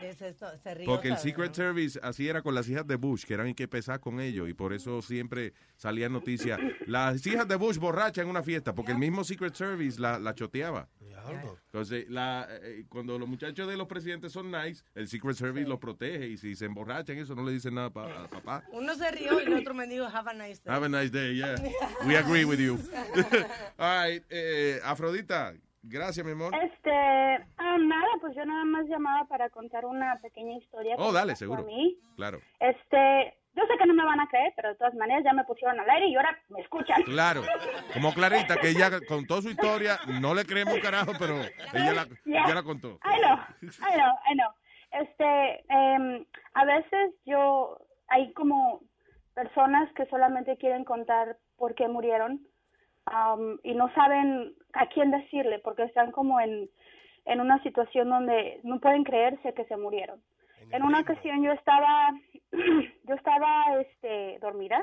Es 0.00 0.22
esto, 0.22 0.46
se 0.62 0.74
rió. 0.74 0.86
Porque 0.86 1.08
el 1.08 1.14
¿sabes? 1.14 1.22
Secret 1.22 1.54
Service 1.54 1.98
así 2.02 2.28
era 2.28 2.42
con 2.42 2.54
las 2.54 2.68
hijas 2.68 2.86
de 2.86 2.96
Bush, 2.96 3.24
que 3.24 3.34
eran 3.34 3.48
y 3.48 3.54
que 3.54 3.68
pesar 3.68 4.00
con 4.00 4.20
ellos, 4.20 4.48
y 4.48 4.54
por 4.54 4.72
eso 4.72 5.02
siempre 5.02 5.52
salían 5.76 6.12
noticias. 6.12 6.58
Las 6.86 7.26
hijas 7.26 7.46
de 7.46 7.56
Bush 7.56 7.78
borrachas 7.78 8.24
en 8.24 8.30
una 8.30 8.42
fiesta, 8.42 8.74
porque 8.74 8.92
el 8.92 8.98
mismo 8.98 9.22
Secret 9.24 9.54
Service 9.54 10.00
la, 10.00 10.18
la 10.18 10.34
choteaba. 10.34 10.88
Entonces, 11.66 12.08
la, 12.08 12.48
eh, 12.50 12.84
cuando 12.88 13.18
los 13.18 13.28
muchachos 13.28 13.68
de 13.68 13.76
los 13.76 13.86
presidentes 13.86 14.32
son 14.32 14.50
nice, 14.50 14.82
el 14.94 15.06
Secret 15.06 15.36
Service 15.36 15.68
los 15.68 15.78
protege, 15.78 16.26
y 16.28 16.36
si 16.38 16.56
se 16.56 16.64
emborrachan, 16.64 17.18
eso 17.18 17.34
no 17.34 17.44
le 17.44 17.52
dicen 17.52 17.74
nada 17.74 17.90
pa- 17.90 18.24
a 18.24 18.28
papá. 18.28 18.64
Uno 18.72 18.94
se 18.96 19.10
rió 19.12 19.40
y 19.40 19.44
el 19.44 19.54
otro 19.54 19.74
me 19.74 19.86
dijo, 19.86 20.06
have 20.06 20.30
a 20.30 20.34
nice 20.34 20.60
day. 20.64 20.74
Have 20.74 20.86
a 20.86 20.88
nice 20.88 21.10
day, 21.10 21.36
yeah. 21.36 21.54
We 22.06 22.16
agree 22.16 22.44
with 22.44 22.58
you. 22.58 22.78
All 23.78 24.04
right, 24.08 24.24
eh, 24.30 24.80
Afrodita, 24.82 25.54
gracias, 25.82 26.24
mi 26.24 26.32
amor. 26.32 26.54
Este, 26.54 26.90
ah, 26.90 27.76
nada, 27.78 28.08
pues 28.20 28.34
yo 28.36 28.44
nada 28.44 28.64
más 28.64 28.86
llamaba 28.86 29.26
para 29.26 29.50
contar 29.50 29.84
una 29.84 30.18
pequeña 30.20 30.56
historia. 30.56 30.96
Oh, 30.98 31.12
dale, 31.12 31.36
seguro. 31.36 31.62
A 31.62 31.66
mí. 31.66 31.98
Claro. 32.16 32.40
Este, 32.58 33.34
yo 33.54 33.62
sé 33.66 33.76
que 33.78 33.86
no 33.86 33.94
me 33.94 34.04
van 34.04 34.20
a 34.20 34.28
creer, 34.28 34.52
pero 34.56 34.68
de 34.68 34.76
todas 34.76 34.94
maneras 34.94 35.24
ya 35.24 35.32
me 35.32 35.44
pusieron 35.44 35.78
al 35.80 35.90
aire 35.90 36.06
y 36.06 36.16
ahora 36.16 36.38
me 36.48 36.60
escuchan. 36.60 37.02
Claro, 37.02 37.42
como 37.92 38.12
Clarita, 38.12 38.56
que 38.56 38.70
ella 38.70 38.90
contó 39.08 39.42
su 39.42 39.50
historia, 39.50 39.98
no 40.20 40.34
le 40.34 40.44
creemos 40.44 40.74
un 40.74 40.80
carajo, 40.80 41.12
pero 41.18 41.40
ella 41.74 41.92
la, 41.92 42.06
Yeah. 42.24 42.44
ella 42.44 42.54
la 42.54 42.62
contó. 42.62 42.98
I 43.04 43.20
know, 43.20 43.38
I 43.62 43.96
know, 43.96 44.14
I 44.30 44.34
know. 44.34 44.50
Este, 44.92 45.64
em, 45.68 46.24
a 46.54 46.64
veces 46.64 47.14
yo, 47.24 47.78
hay 48.08 48.32
como 48.34 48.82
personas 49.34 49.92
que 49.94 50.06
solamente 50.06 50.56
quieren 50.56 50.84
contar 50.84 51.36
por 51.56 51.74
qué 51.74 51.88
murieron 51.88 52.40
am, 53.10 53.58
y 53.62 53.74
no 53.74 53.92
saben 53.94 54.54
a 54.72 54.86
quién 54.86 55.10
decirle 55.10 55.58
porque 55.58 55.82
están 55.84 56.12
como 56.12 56.40
en, 56.40 56.68
en 57.26 57.40
una 57.40 57.62
situación 57.62 58.08
donde 58.08 58.60
no 58.62 58.80
pueden 58.80 59.04
creerse 59.04 59.54
que 59.54 59.64
se 59.64 59.76
murieron. 59.76 60.20
En 60.70 60.82
una 60.82 61.00
ocasión 61.00 61.42
yo 61.42 61.52
estaba, 61.52 62.12
yo 63.04 63.14
estaba, 63.14 63.80
este, 63.80 64.38
dormida 64.40 64.80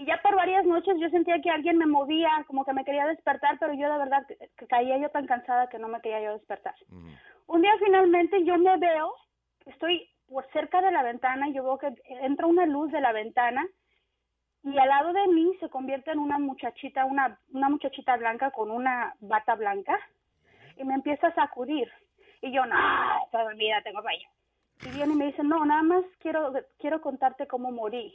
y 0.00 0.06
ya 0.06 0.18
por 0.22 0.34
varias 0.34 0.64
noches 0.64 0.96
yo 0.98 1.10
sentía 1.10 1.42
que 1.42 1.50
alguien 1.50 1.76
me 1.76 1.84
movía, 1.84 2.30
como 2.46 2.64
que 2.64 2.72
me 2.72 2.86
quería 2.86 3.06
despertar, 3.06 3.58
pero 3.60 3.74
yo 3.74 3.92
de 3.92 3.98
verdad 3.98 4.26
que, 4.26 4.38
que 4.56 4.66
caía 4.66 4.96
yo 4.96 5.10
tan 5.10 5.26
cansada 5.26 5.68
que 5.68 5.78
no 5.78 5.88
me 5.88 6.00
quería 6.00 6.22
yo 6.22 6.32
despertar. 6.32 6.74
Un 7.46 7.60
día 7.60 7.72
finalmente 7.78 8.42
yo 8.44 8.56
me 8.56 8.78
veo, 8.78 9.12
estoy 9.66 10.08
por 10.26 10.50
cerca 10.52 10.80
de 10.80 10.90
la 10.90 11.02
ventana 11.02 11.48
y 11.48 11.52
yo 11.52 11.64
veo 11.64 11.76
que 11.76 11.92
entra 12.22 12.46
una 12.46 12.64
luz 12.64 12.90
de 12.90 13.02
la 13.02 13.12
ventana 13.12 13.68
y 14.62 14.78
al 14.78 14.88
lado 14.88 15.12
de 15.12 15.26
mí 15.28 15.56
se 15.60 15.68
convierte 15.70 16.10
en 16.10 16.18
una 16.18 16.38
muchachita, 16.38 17.04
una, 17.04 17.38
una 17.52 17.68
muchachita 17.68 18.16
blanca 18.16 18.50
con 18.50 18.70
una 18.70 19.14
bata 19.20 19.54
blanca 19.54 19.98
y 20.76 20.84
me 20.84 20.94
empieza 20.94 21.28
a 21.28 21.34
sacudir. 21.34 21.90
Y 22.42 22.52
yo, 22.52 22.64
no, 22.66 22.76
está 23.24 23.42
dormida, 23.42 23.82
tengo 23.82 24.02
sueño. 24.02 24.28
Y 24.86 24.90
viene 24.96 25.12
y 25.12 25.16
me 25.16 25.26
dice, 25.26 25.42
no, 25.42 25.64
nada 25.64 25.82
más 25.82 26.04
quiero, 26.20 26.52
quiero 26.78 27.00
contarte 27.00 27.46
cómo 27.46 27.70
morí. 27.70 28.14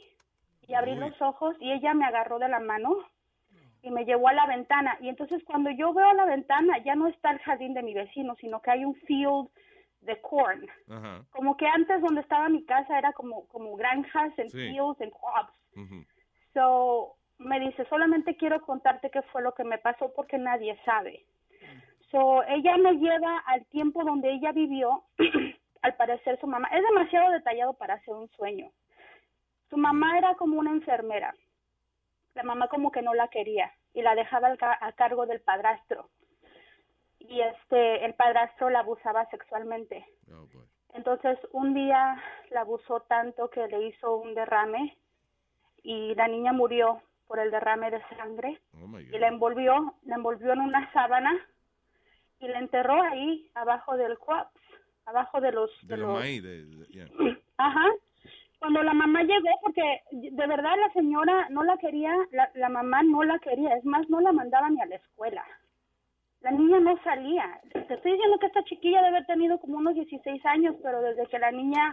Y 0.68 0.74
abrí 0.74 0.96
los 0.96 1.20
ojos 1.22 1.54
y 1.60 1.70
ella 1.72 1.94
me 1.94 2.04
agarró 2.04 2.38
de 2.40 2.48
la 2.48 2.58
mano 2.58 2.96
y 3.82 3.90
me 3.90 4.04
llevó 4.04 4.28
a 4.28 4.32
la 4.32 4.46
ventana. 4.46 4.96
Y 5.00 5.08
entonces 5.08 5.42
cuando 5.44 5.70
yo 5.70 5.92
veo 5.94 6.08
a 6.08 6.14
la 6.14 6.24
ventana 6.24 6.78
ya 6.78 6.96
no 6.96 7.06
está 7.06 7.30
el 7.30 7.38
jardín 7.40 7.72
de 7.74 7.82
mi 7.84 7.94
vecino, 7.94 8.34
sino 8.40 8.60
que 8.60 8.72
hay 8.72 8.84
un 8.84 8.96
field 8.96 9.48
de 10.00 10.20
corn. 10.20 10.66
Ajá. 10.90 11.24
Como 11.30 11.56
que 11.56 11.66
antes 11.68 12.00
donde 12.00 12.20
estaba 12.20 12.48
mi 12.48 12.64
casa 12.64 12.98
era 12.98 13.12
como, 13.12 13.46
como 13.48 13.76
granjas 13.76 14.36
en 14.38 14.50
Sí. 14.50 14.58
fields 14.58 15.00
en 15.00 15.10
crops. 15.10 15.52
Ujú. 15.76 16.04
So, 16.56 17.16
me 17.36 17.60
dice, 17.60 17.84
solamente 17.90 18.34
quiero 18.34 18.62
contarte 18.62 19.10
qué 19.10 19.20
fue 19.30 19.42
lo 19.42 19.52
que 19.52 19.62
me 19.62 19.76
pasó 19.76 20.10
porque 20.14 20.38
nadie 20.38 20.74
sabe. 20.86 21.26
So, 22.10 22.42
ella 22.44 22.78
me 22.78 22.94
lleva 22.94 23.40
al 23.40 23.66
tiempo 23.66 24.02
donde 24.04 24.30
ella 24.32 24.52
vivió. 24.52 25.04
al 25.82 25.94
parecer 25.96 26.40
su 26.40 26.46
mamá, 26.46 26.66
es 26.72 26.82
demasiado 26.82 27.30
detallado 27.30 27.74
para 27.74 27.94
hacer 27.94 28.14
un 28.14 28.28
sueño. 28.30 28.70
Su 29.68 29.76
mamá 29.76 30.16
era 30.16 30.34
como 30.36 30.58
una 30.58 30.70
enfermera. 30.70 31.34
La 32.34 32.42
mamá 32.42 32.68
como 32.68 32.90
que 32.90 33.02
no 33.02 33.12
la 33.12 33.28
quería 33.28 33.70
y 33.92 34.00
la 34.00 34.14
dejaba 34.14 34.48
al 34.48 34.56
ca- 34.56 34.78
a 34.80 34.92
cargo 34.92 35.26
del 35.26 35.42
padrastro. 35.42 36.08
Y 37.18 37.40
este, 37.40 38.04
el 38.06 38.14
padrastro 38.14 38.70
la 38.70 38.80
abusaba 38.80 39.26
sexualmente. 39.26 40.06
Entonces, 40.94 41.38
un 41.52 41.74
día 41.74 42.20
la 42.50 42.62
abusó 42.62 43.00
tanto 43.02 43.50
que 43.50 43.68
le 43.68 43.88
hizo 43.88 44.16
un 44.16 44.34
derrame 44.34 44.96
y 45.86 46.16
la 46.16 46.26
niña 46.26 46.52
murió 46.52 47.00
por 47.28 47.38
el 47.38 47.52
derrame 47.52 47.92
de 47.92 48.02
sangre 48.16 48.60
y 49.14 49.18
la 49.18 49.28
envolvió, 49.28 49.94
la 50.04 50.16
envolvió 50.16 50.52
en 50.52 50.60
una 50.60 50.92
sábana 50.92 51.32
y 52.40 52.48
la 52.48 52.58
enterró 52.58 53.00
ahí 53.02 53.48
abajo 53.54 53.96
del 53.96 54.18
crops, 54.18 54.50
abajo 55.04 55.40
de 55.40 55.52
los 55.52 55.70
De 55.86 55.96
los 55.96 56.18
maíz, 56.18 56.42
de, 56.42 56.64
de- 56.66 56.86
yeah. 56.86 57.06
Ajá. 57.58 57.86
Cuando 58.58 58.82
la 58.82 58.94
mamá 58.94 59.22
llegó, 59.22 59.48
porque 59.62 60.00
de 60.10 60.46
verdad 60.46 60.74
la 60.76 60.92
señora 60.92 61.46
no 61.50 61.62
la 61.62 61.76
quería, 61.76 62.12
la, 62.32 62.50
la 62.54 62.68
mamá 62.68 63.04
no 63.04 63.22
la 63.22 63.38
quería, 63.38 63.76
es 63.76 63.84
más, 63.84 64.08
no 64.10 64.20
la 64.20 64.32
mandaba 64.32 64.68
ni 64.70 64.80
a 64.80 64.86
la 64.86 64.96
escuela. 64.96 65.44
La 66.40 66.50
niña 66.50 66.80
no 66.80 67.00
salía. 67.04 67.60
Te 67.72 67.78
estoy 67.94 68.12
diciendo 68.12 68.38
que 68.40 68.46
esta 68.46 68.64
chiquilla 68.64 68.98
debe 69.02 69.08
haber 69.18 69.26
tenido 69.26 69.60
como 69.60 69.78
unos 69.78 69.94
16 69.94 70.44
años, 70.46 70.74
pero 70.82 71.00
desde 71.00 71.26
que 71.28 71.38
la 71.38 71.52
niña 71.52 71.92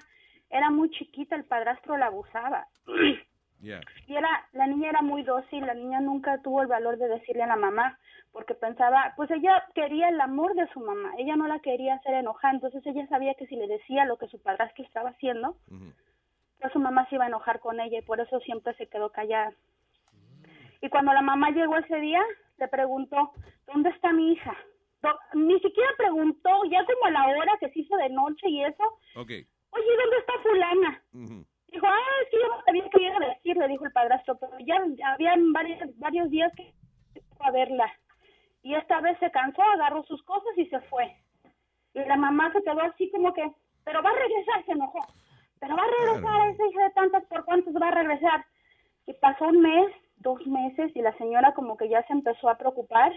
era 0.49 0.71
muy 0.71 0.89
chiquita, 0.89 1.35
el 1.35 1.45
padrastro 1.45 1.95
la 1.97 2.07
abusaba. 2.07 2.67
Yeah. 3.63 3.81
Y 4.07 4.15
era, 4.15 4.45
la 4.51 4.67
niña 4.67 4.89
era 4.89 5.01
muy 5.01 5.23
dócil, 5.23 5.65
la 5.65 5.73
niña 5.73 6.01
nunca 6.01 6.41
tuvo 6.41 6.61
el 6.61 6.67
valor 6.67 6.97
de 6.97 7.07
decirle 7.07 7.43
a 7.43 7.47
la 7.47 7.55
mamá, 7.55 7.97
porque 8.33 8.55
pensaba, 8.55 9.13
pues 9.15 9.31
ella 9.31 9.63
quería 9.73 10.09
el 10.09 10.19
amor 10.19 10.53
de 10.53 10.67
su 10.73 10.81
mamá, 10.81 11.13
ella 11.17 11.37
no 11.37 11.47
la 11.47 11.59
quería 11.59 11.95
hacer 11.95 12.15
enojar, 12.15 12.55
entonces 12.55 12.85
ella 12.85 13.07
sabía 13.07 13.35
que 13.35 13.47
si 13.47 13.55
le 13.55 13.67
decía 13.67 14.03
lo 14.03 14.17
que 14.17 14.27
su 14.27 14.41
padrastro 14.41 14.83
estaba 14.83 15.11
haciendo, 15.11 15.55
pues 16.59 16.73
su 16.73 16.79
mamá 16.79 17.07
se 17.07 17.15
iba 17.15 17.23
a 17.23 17.27
enojar 17.27 17.61
con 17.61 17.79
ella 17.79 17.99
y 17.99 18.01
por 18.01 18.19
eso 18.19 18.39
siempre 18.41 18.73
se 18.75 18.87
quedó 18.87 19.11
callada. 19.11 19.53
Y 20.81 20.89
cuando 20.89 21.13
la 21.13 21.21
mamá 21.21 21.51
llegó 21.51 21.77
ese 21.77 21.95
día, 22.01 22.21
le 22.57 22.67
preguntó, 22.67 23.31
¿dónde 23.67 23.91
está 23.91 24.11
mi 24.11 24.33
hija? 24.33 24.57
ni 25.33 25.59
siquiera 25.59 25.89
preguntó, 25.97 26.49
ya 26.69 26.85
como 26.85 27.05
a 27.05 27.11
la 27.11 27.27
hora 27.27 27.51
que 27.59 27.69
se 27.69 27.79
hizo 27.81 27.95
de 27.97 28.09
noche 28.09 28.47
y 28.47 28.63
eso, 28.63 28.83
oye, 29.71 29.97
¿dónde 29.97 30.17
está 30.17 30.33
fulana? 30.41 31.03
Dijo, 31.73 31.87
ah, 31.87 32.21
es 32.23 32.29
que 32.29 32.37
yo 32.37 32.47
no 32.47 32.63
sabía 32.63 32.89
qué 32.89 33.01
iba 33.01 33.15
a 33.17 33.29
decir, 33.29 33.57
le 33.57 33.67
dijo 33.67 33.85
el 33.85 33.91
padrastro, 33.91 34.37
pero 34.37 34.53
ya, 34.59 34.79
ya 34.95 35.13
habían 35.13 35.51
varios, 35.51 35.97
varios 35.97 36.29
días 36.29 36.51
que 36.55 36.71
a 37.39 37.51
verla. 37.51 37.91
Y 38.61 38.75
esta 38.75 39.01
vez 39.01 39.17
se 39.19 39.31
cansó, 39.31 39.61
agarró 39.61 40.03
sus 40.03 40.21
cosas 40.23 40.55
y 40.55 40.67
se 40.67 40.79
fue. 40.81 41.15
Y 41.93 41.99
la 42.05 42.15
mamá 42.15 42.51
se 42.53 42.61
quedó 42.63 42.79
así 42.81 43.09
como 43.11 43.33
que, 43.33 43.43
pero 43.83 44.01
va 44.01 44.11
a 44.11 44.13
regresar, 44.13 44.65
se 44.65 44.71
enojó. 44.71 44.99
Pero 45.59 45.75
va 45.75 45.83
a 45.83 46.05
regresar 46.05 46.49
esa 46.49 46.67
hija 46.67 46.83
de 46.83 46.89
tantas, 46.91 47.25
¿por 47.25 47.45
cuántos 47.45 47.73
va 47.73 47.87
a 47.87 47.91
regresar? 47.91 48.45
Y 49.07 49.13
pasó 49.13 49.45
un 49.45 49.61
mes, 49.61 49.91
dos 50.17 50.45
meses, 50.45 50.95
y 50.95 51.01
la 51.01 51.17
señora 51.17 51.53
como 51.53 51.75
que 51.75 51.89
ya 51.89 52.03
se 52.03 52.13
empezó 52.13 52.49
a 52.49 52.57
preocupar. 52.57 53.11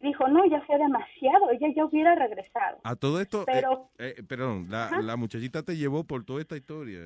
Dijo, 0.00 0.26
no, 0.28 0.44
ya 0.46 0.62
fue 0.62 0.78
demasiado, 0.78 1.50
ella 1.50 1.68
ya 1.76 1.84
hubiera 1.84 2.14
regresado. 2.14 2.78
A 2.84 2.96
todo 2.96 3.20
esto, 3.20 3.44
Pero- 3.44 3.90
eh, 3.98 4.14
eh, 4.16 4.22
perdón, 4.22 4.66
la, 4.70 4.90
la 5.02 5.16
muchachita 5.16 5.62
te 5.62 5.76
llevó 5.76 6.04
por 6.04 6.24
toda 6.24 6.40
esta 6.40 6.56
historia. 6.56 7.00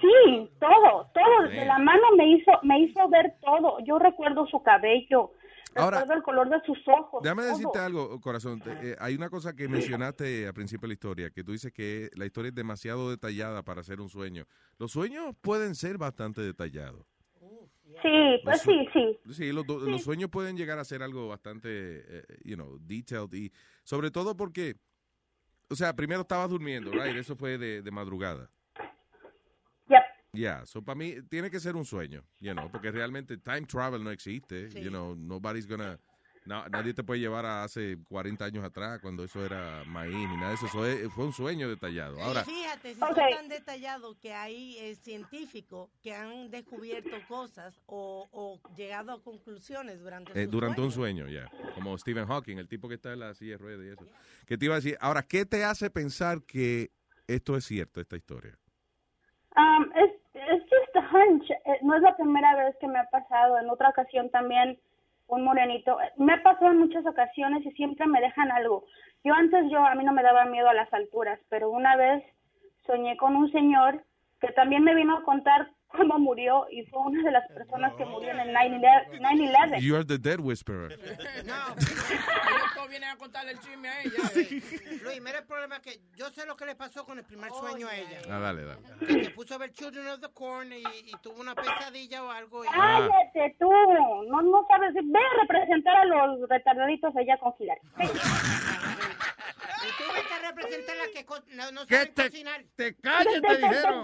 Sí, 0.00 0.50
todo, 0.58 1.08
todo, 1.14 1.48
de 1.48 1.64
la 1.64 1.78
mano 1.78 2.02
me 2.16 2.28
hizo, 2.36 2.50
me 2.62 2.80
hizo 2.80 3.08
ver 3.08 3.34
todo. 3.40 3.78
Yo 3.86 3.98
recuerdo 4.00 4.44
su 4.48 4.60
cabello, 4.62 5.30
Ahora- 5.76 6.00
recuerdo 6.00 6.14
el 6.14 6.22
color 6.24 6.48
de 6.48 6.60
sus 6.66 6.78
ojos. 6.88 7.22
Déjame 7.22 7.42
todo. 7.42 7.50
decirte 7.52 7.78
algo, 7.78 8.20
corazón. 8.20 8.60
Te- 8.60 8.90
eh, 8.92 8.96
hay 8.98 9.14
una 9.14 9.30
cosa 9.30 9.54
que 9.54 9.68
mencionaste 9.68 10.48
al 10.48 10.54
principio 10.54 10.82
de 10.82 10.88
la 10.88 10.94
historia, 10.94 11.30
que 11.30 11.44
tú 11.44 11.52
dices 11.52 11.72
que 11.72 12.10
la 12.14 12.26
historia 12.26 12.48
es 12.48 12.54
demasiado 12.56 13.08
detallada 13.10 13.62
para 13.62 13.82
ser 13.84 14.00
un 14.00 14.08
sueño. 14.08 14.46
Los 14.78 14.90
sueños 14.92 15.34
pueden 15.42 15.74
ser 15.76 15.96
bastante 15.96 16.40
detallados. 16.40 17.06
Sí, 18.02 18.40
pues 18.42 18.60
sí, 18.62 18.86
sí. 18.92 19.18
Sí, 19.32 19.52
los, 19.52 19.66
do- 19.66 19.80
los 19.80 20.02
sueños 20.02 20.30
pueden 20.30 20.56
llegar 20.56 20.78
a 20.78 20.84
ser 20.84 21.02
algo 21.02 21.28
bastante, 21.28 21.68
eh, 21.70 22.24
you 22.44 22.54
know, 22.56 22.78
detailed 22.80 23.32
y 23.32 23.52
sobre 23.84 24.10
todo 24.10 24.36
porque, 24.36 24.76
o 25.68 25.74
sea, 25.74 25.94
primero 25.94 26.20
estabas 26.22 26.50
durmiendo, 26.50 26.90
right? 26.92 27.16
Eso 27.16 27.36
fue 27.36 27.58
de, 27.58 27.82
de 27.82 27.90
madrugada. 27.90 28.50
Yep. 29.88 30.02
Yeah, 30.32 30.66
so 30.66 30.82
para 30.82 30.96
mí 30.96 31.14
tiene 31.30 31.50
que 31.50 31.58
ser 31.60 31.76
un 31.76 31.84
sueño, 31.84 32.22
you 32.40 32.52
know, 32.52 32.70
porque 32.70 32.90
realmente 32.90 33.38
time 33.38 33.62
travel 33.62 34.02
no 34.04 34.10
existe, 34.10 34.68
you 34.74 34.90
know, 34.90 35.14
nobody's 35.16 35.66
gonna, 35.66 35.98
na- 36.46 36.68
nadie 36.70 36.94
te 36.94 37.02
puede 37.02 37.20
llevar 37.20 37.44
a 37.44 37.64
hace 37.64 37.98
40 38.08 38.44
años 38.44 38.64
atrás 38.64 39.00
cuando 39.00 39.24
eso 39.24 39.44
era 39.44 39.82
maíz 39.86 40.14
ni 40.14 40.36
nada 40.36 40.48
de 40.50 40.54
eso, 40.54 40.66
eso 40.66 40.86
es- 40.86 41.12
fue 41.12 41.24
un 41.26 41.32
sueño 41.32 41.68
detallado. 41.68 42.20
Ahora, 42.22 42.44
Fíjate, 42.44 42.94
si 42.94 43.02
Ok. 43.02 43.08
son 43.16 43.30
tan 43.30 43.48
detallados 43.48 44.16
que 44.18 44.32
hay 44.32 44.78
eh, 44.78 44.94
científicos 44.94 45.90
que 46.02 46.14
han 46.14 46.50
descubierto 46.50 47.16
cosas 47.28 47.80
o, 47.86 48.28
o 48.32 48.60
llegado 48.76 49.12
a 49.12 49.22
conclusiones 49.22 50.00
durante 50.00 50.40
eh, 50.40 50.46
durante 50.46 50.80
un 50.80 50.90
sueño, 50.92 51.28
ya, 51.28 51.50
como 51.74 51.96
Stephen 51.98 52.26
Hawking, 52.26 52.58
el 52.58 52.68
tipo 52.68 52.88
que 52.88 52.94
está 52.94 53.12
en 53.12 53.20
la 53.20 53.34
silla 53.34 53.52
de 53.52 53.58
ruedas 53.58 53.84
y 53.84 53.88
eso. 53.90 54.06
Que 54.46 54.56
te 54.56 54.64
iba 54.66 54.74
a 54.74 54.78
decir, 54.78 54.96
ahora, 55.00 55.22
¿qué 55.22 55.44
te 55.44 55.64
hace 55.64 55.90
pensar 55.90 56.42
que 56.46 56.90
esto 57.26 57.56
es 57.56 57.64
cierto, 57.64 58.00
esta 58.00 58.16
historia? 58.16 58.56
Um, 59.56 59.90
es, 59.94 60.10
es 60.34 60.62
just 60.62 60.96
a 60.96 61.00
hunch. 61.12 61.48
No 61.82 61.96
es 61.96 62.02
la 62.02 62.14
primera 62.16 62.54
vez 62.56 62.76
que 62.80 62.86
me 62.86 62.98
ha 62.98 63.08
pasado. 63.10 63.58
En 63.58 63.70
otra 63.70 63.88
ocasión 63.88 64.30
también 64.30 64.78
un 65.28 65.44
morenito. 65.44 65.98
Me 66.16 66.34
ha 66.34 66.42
pasado 66.42 66.70
en 66.70 66.78
muchas 66.78 67.06
ocasiones 67.06 67.64
y 67.64 67.70
siempre 67.72 68.06
me 68.06 68.20
dejan 68.20 68.50
algo. 68.50 68.84
Yo 69.24 69.34
antes, 69.34 69.70
yo 69.70 69.84
a 69.84 69.94
mí 69.94 70.04
no 70.04 70.12
me 70.12 70.22
daba 70.22 70.44
miedo 70.44 70.68
a 70.68 70.74
las 70.74 70.92
alturas, 70.92 71.40
pero 71.48 71.70
una 71.70 71.96
vez 71.96 72.24
soñé 72.86 73.16
con 73.16 73.34
un 73.36 73.50
señor 73.50 74.04
que 74.40 74.52
también 74.52 74.84
me 74.84 74.94
vino 74.94 75.16
a 75.16 75.24
contar 75.24 75.70
cómo 75.96 76.18
murió 76.18 76.66
y 76.70 76.84
fue 76.86 77.00
una 77.00 77.22
de 77.22 77.30
las 77.30 77.46
personas 77.48 77.94
que 77.94 78.04
murió 78.04 78.30
en 78.30 78.40
el 78.40 78.54
9-11. 78.54 79.20
9/11. 79.20 79.80
You 79.80 79.96
are 79.96 80.04
the 80.04 80.18
dead 80.18 80.40
whisperer. 80.40 80.98
Después 80.98 82.88
vienen 82.90 83.10
a 83.10 83.16
contarle 83.16 83.52
el 83.52 83.58
chisme 83.60 83.88
a 83.88 84.02
ella. 84.02 84.12
Luis, 85.02 85.20
mira 85.20 85.38
el 85.38 85.46
problema 85.46 85.80
que 85.80 86.00
yo 86.16 86.30
sé 86.30 86.46
lo 86.46 86.56
que 86.56 86.66
le 86.66 86.74
pasó 86.76 87.04
con 87.04 87.18
el 87.18 87.24
primer 87.24 87.50
sueño 87.52 87.88
a 87.88 87.96
ella. 87.96 88.20
Ah, 88.30 88.38
dale, 88.38 88.64
dale. 88.64 88.80
Que 89.00 89.24
se 89.24 89.30
puso 89.30 89.54
a 89.54 89.58
ver 89.58 89.72
Children 89.72 90.06
of 90.08 90.20
the 90.20 90.28
Corn 90.32 90.72
y, 90.72 90.82
y 90.82 91.12
tuvo 91.22 91.40
una 91.40 91.54
pesadilla 91.54 92.22
o 92.24 92.30
algo. 92.30 92.64
Y... 92.64 92.68
Cállate 92.68 93.56
tú, 93.58 93.70
no, 94.28 94.42
no 94.42 94.66
sabes, 94.68 94.94
ve 94.94 95.18
a 95.18 95.42
representar 95.42 95.96
a 95.96 96.04
los 96.04 96.48
retardaditos 96.48 97.16
allá 97.16 97.36
con. 97.38 97.54
Ve. 97.58 97.74
Y 99.86 99.88
tuve 100.02 100.20
que 100.28 100.46
representar 100.46 100.96
la 100.96 101.06
que 101.12 101.54
no, 101.54 101.70
no 101.72 101.86
¿Qué 101.86 101.94
saben 101.96 102.14
te- 102.14 102.30
cocinar. 102.30 102.64
te 102.74 102.94
calles, 102.96 103.40
te 103.40 103.56
dijeron. 103.56 104.02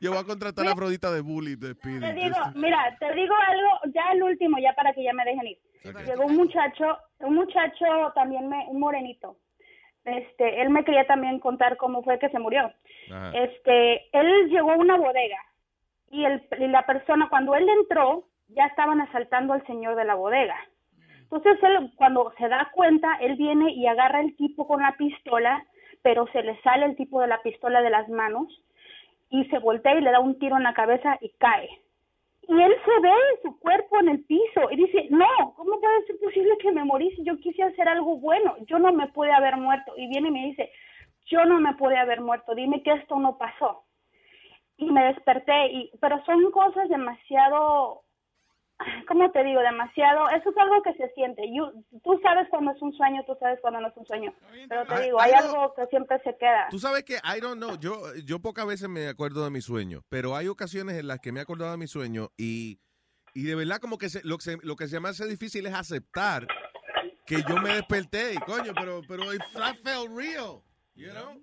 Yo 0.00 0.10
voy 0.12 0.20
a 0.20 0.24
contratar 0.24 0.66
a 0.66 0.72
Afrodita 0.72 1.12
de 1.12 1.20
bully 1.20 1.56
de 1.56 1.74
Speedy. 1.74 2.00
Te 2.00 2.14
digo, 2.14 2.36
mira, 2.54 2.96
te 2.98 3.12
digo 3.14 3.34
algo, 3.34 3.68
ya 3.94 4.12
el 4.12 4.22
último, 4.22 4.58
ya 4.58 4.72
para 4.74 4.94
que 4.94 5.02
ya 5.02 5.12
me 5.12 5.24
dejen 5.24 5.46
ir. 5.46 5.58
Llegó 6.06 6.24
un 6.24 6.36
muchacho, 6.36 6.96
un 7.18 7.34
muchacho 7.34 7.84
también, 8.14 8.48
me, 8.48 8.66
un 8.68 8.80
morenito. 8.80 9.36
Este, 10.04 10.62
él 10.62 10.70
me 10.70 10.84
quería 10.84 11.06
también 11.06 11.38
contar 11.38 11.76
cómo 11.76 12.02
fue 12.02 12.18
que 12.18 12.30
se 12.30 12.38
murió. 12.38 12.72
Ajá. 13.12 13.32
Este, 13.34 14.08
él 14.18 14.48
llegó 14.48 14.72
a 14.72 14.76
una 14.76 14.96
bodega 14.96 15.38
y, 16.10 16.24
el, 16.24 16.42
y 16.58 16.66
la 16.68 16.86
persona, 16.86 17.28
cuando 17.28 17.54
él 17.54 17.68
entró, 17.68 18.24
ya 18.48 18.66
estaban 18.66 19.00
asaltando 19.02 19.52
al 19.52 19.66
señor 19.66 19.96
de 19.96 20.04
la 20.04 20.14
bodega. 20.14 20.56
Entonces 21.22 21.62
él, 21.62 21.92
cuando 21.96 22.32
se 22.38 22.48
da 22.48 22.70
cuenta, 22.74 23.14
él 23.20 23.36
viene 23.36 23.72
y 23.72 23.86
agarra 23.86 24.20
el 24.20 24.34
tipo 24.36 24.66
con 24.66 24.82
la 24.82 24.96
pistola, 24.96 25.64
pero 26.02 26.26
se 26.28 26.42
le 26.42 26.60
sale 26.62 26.86
el 26.86 26.96
tipo 26.96 27.20
de 27.20 27.28
la 27.28 27.42
pistola 27.42 27.82
de 27.82 27.90
las 27.90 28.08
manos 28.08 28.48
y 29.30 29.44
se 29.46 29.58
voltea 29.58 29.94
y 29.94 30.00
le 30.00 30.10
da 30.10 30.20
un 30.20 30.38
tiro 30.38 30.56
en 30.56 30.64
la 30.64 30.74
cabeza 30.74 31.18
y 31.20 31.30
cae. 31.38 31.68
Y 32.48 32.60
él 32.60 32.74
se 32.84 33.00
ve 33.00 33.12
su 33.42 33.58
cuerpo 33.60 34.00
en 34.00 34.08
el 34.08 34.24
piso 34.24 34.70
y 34.70 34.76
dice, 34.76 35.06
no, 35.10 35.54
¿cómo 35.56 35.80
puede 35.80 36.06
ser 36.06 36.18
posible 36.18 36.58
que 36.58 36.72
me 36.72 36.84
morí 36.84 37.14
si 37.14 37.22
yo 37.22 37.38
quise 37.38 37.62
hacer 37.62 37.88
algo 37.88 38.16
bueno? 38.16 38.56
Yo 38.66 38.78
no 38.78 38.92
me 38.92 39.06
pude 39.08 39.30
haber 39.30 39.56
muerto. 39.56 39.92
Y 39.96 40.08
viene 40.08 40.28
y 40.28 40.32
me 40.32 40.46
dice, 40.46 40.72
yo 41.26 41.44
no 41.44 41.60
me 41.60 41.74
pude 41.74 41.96
haber 41.96 42.20
muerto, 42.20 42.54
dime 42.54 42.82
que 42.82 42.92
esto 42.92 43.18
no 43.20 43.38
pasó. 43.38 43.84
Y 44.78 44.90
me 44.90 45.04
desperté, 45.04 45.68
y, 45.68 45.90
pero 46.00 46.24
son 46.24 46.50
cosas 46.50 46.88
demasiado, 46.88 48.02
¿cómo 49.08 49.30
te 49.30 49.42
digo? 49.44 49.60
Demasiado, 49.60 50.28
eso 50.30 50.50
es 50.50 50.56
algo 50.58 50.82
que 50.82 50.92
se 50.94 51.08
siente. 51.14 51.42
You- 51.52 51.84
tú 52.02 52.18
sabes 52.22 52.48
cuando 52.50 52.72
es 52.72 52.80
un 52.82 52.92
sueño, 52.94 53.22
tú 53.26 53.36
sabes 53.40 53.58
cuando 53.60 53.80
no 53.80 53.88
es 53.88 53.96
un 53.96 54.06
sueño. 54.06 54.32
Pero 54.68 54.86
te 54.86 54.94
Ay, 54.94 55.04
digo, 55.04 55.20
hay 55.20 55.32
ay, 55.32 55.44
algo 55.44 55.74
que 55.74 55.86
siempre 55.86 56.18
se 56.24 56.36
queda. 56.36 56.68
Tú 56.70 56.78
sabes 56.78 57.04
que, 57.04 57.14
I 57.14 57.40
don't 57.40 57.56
know, 57.58 57.76
yo, 57.78 58.14
yo 58.24 58.40
pocas 58.40 58.66
veces 58.66 58.88
me 58.88 59.08
acuerdo 59.08 59.44
de 59.44 59.50
mis 59.50 59.64
sueños, 59.64 60.02
pero 60.08 60.36
hay 60.36 60.48
ocasiones 60.48 60.96
en 60.98 61.08
las 61.08 61.20
que 61.20 61.32
me 61.32 61.40
he 61.40 61.42
acordado 61.42 61.72
de 61.72 61.78
mis 61.78 61.90
sueños 61.90 62.28
y, 62.36 62.78
y 63.34 63.44
de 63.44 63.54
verdad 63.54 63.78
como 63.78 63.98
que 63.98 64.08
se- 64.08 64.22
lo, 64.24 64.36
que 64.38 64.42
se, 64.44 64.56
lo 64.62 64.76
que 64.76 64.88
se 64.88 65.00
me 65.00 65.08
hace 65.08 65.26
difícil 65.26 65.66
es 65.66 65.74
aceptar 65.74 66.46
que 67.26 67.42
yo 67.48 67.56
me 67.58 67.74
desperté 67.74 68.34
y 68.34 68.38
coño, 68.38 68.72
pero, 68.74 69.02
pero 69.06 69.32
it 69.32 69.42
felt 69.52 70.10
real, 70.16 70.60
you 70.94 71.10
know? 71.12 71.40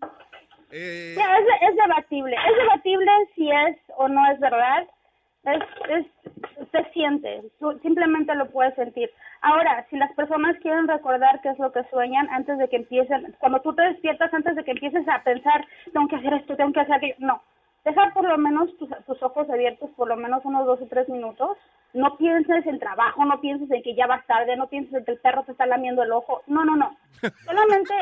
Eh, 0.69 1.15
es, 1.17 1.69
es 1.69 1.75
debatible. 1.77 2.35
Es 2.35 2.57
debatible 2.57 3.11
si 3.35 3.49
es 3.49 3.77
o 3.95 4.07
no 4.09 4.29
es 4.31 4.39
verdad. 4.39 4.85
Es, 5.47 5.63
es, 5.89 6.05
se 6.71 6.91
siente. 6.91 7.43
Tú 7.59 7.77
simplemente 7.81 8.35
lo 8.35 8.49
puedes 8.49 8.75
sentir. 8.75 9.09
Ahora, 9.41 9.85
si 9.89 9.97
las 9.97 10.11
personas 10.13 10.57
quieren 10.61 10.87
recordar 10.87 11.41
qué 11.41 11.49
es 11.49 11.59
lo 11.59 11.71
que 11.71 11.83
sueñan 11.85 12.27
antes 12.29 12.57
de 12.57 12.67
que 12.67 12.77
empiecen, 12.77 13.35
cuando 13.39 13.61
tú 13.61 13.73
te 13.73 13.83
despiertas 13.83 14.33
antes 14.33 14.55
de 14.55 14.63
que 14.63 14.71
empieces 14.71 15.07
a 15.07 15.23
pensar, 15.23 15.65
tengo 15.93 16.07
que 16.07 16.17
hacer 16.17 16.33
esto, 16.33 16.55
tengo 16.55 16.73
que 16.73 16.81
hacer 16.81 16.95
aquello, 16.95 17.15
no. 17.19 17.41
Deja 17.85 18.11
por 18.13 18.27
lo 18.27 18.37
menos 18.37 18.75
tus, 18.77 18.89
tus 19.05 19.23
ojos 19.23 19.49
abiertos 19.49 19.89
por 19.95 20.09
lo 20.09 20.17
menos 20.17 20.43
unos 20.43 20.65
dos 20.65 20.81
o 20.81 20.87
tres 20.87 21.07
minutos. 21.07 21.57
No 21.93 22.17
pienses 22.17 22.65
en 22.65 22.79
trabajo, 22.79 23.23
no 23.23 23.39
pienses 23.39 23.71
en 23.71 23.81
que 23.81 23.95
ya 23.95 24.07
vas 24.07 24.27
tarde, 24.27 24.57
no 24.57 24.67
pienses 24.67 24.93
en 24.93 25.05
que 25.05 25.11
el 25.11 25.19
perro 25.19 25.43
te 25.43 25.53
está 25.53 25.65
lamiendo 25.65 26.03
el 26.03 26.11
ojo. 26.11 26.41
No, 26.47 26.65
no, 26.65 26.75
no. 26.75 26.97
Solamente 27.45 27.93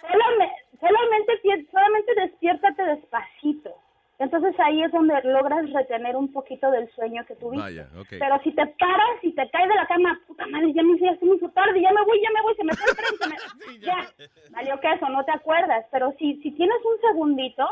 solamente, 0.00 0.54
solamente, 0.80 1.66
solamente 1.70 2.14
despiértate 2.14 2.82
despacito. 2.84 3.74
Entonces 4.18 4.54
ahí 4.60 4.82
es 4.82 4.90
donde 4.92 5.14
logras 5.24 5.70
retener 5.72 6.16
un 6.16 6.32
poquito 6.32 6.70
del 6.70 6.90
sueño 6.94 7.22
que 7.26 7.34
tuviste. 7.36 7.62
Vaya, 7.62 7.88
ok. 7.98 8.06
Pero 8.18 8.40
si 8.42 8.50
te 8.52 8.66
paras 8.66 9.18
y 9.22 9.32
te 9.34 9.48
caes 9.50 9.68
de 9.68 9.74
la 9.74 9.86
cama, 9.86 10.18
puta 10.26 10.46
madre, 10.46 10.72
ya 10.72 10.82
me 10.82 10.94
hice, 10.96 11.04
ya 11.04 11.18
me 11.20 11.36
hizo 11.36 11.50
tarde, 11.50 11.80
ya 11.82 11.92
me 11.92 12.02
voy, 12.04 12.18
ya 12.22 12.30
me 12.32 12.40
voy, 12.42 12.54
se 12.56 12.64
me 12.64 12.72
fue 12.74 12.90
el 12.90 12.96
tren, 12.96 13.18
se 13.20 13.28
me- 13.28 13.78
ya, 13.86 14.08
valió 14.52 14.80
que 14.80 14.90
eso, 14.92 15.08
no 15.10 15.22
te 15.24 15.32
acuerdas. 15.32 15.84
Pero 15.92 16.14
si, 16.18 16.36
si 16.42 16.50
tienes 16.52 16.78
un 16.84 17.00
segundito 17.08 17.66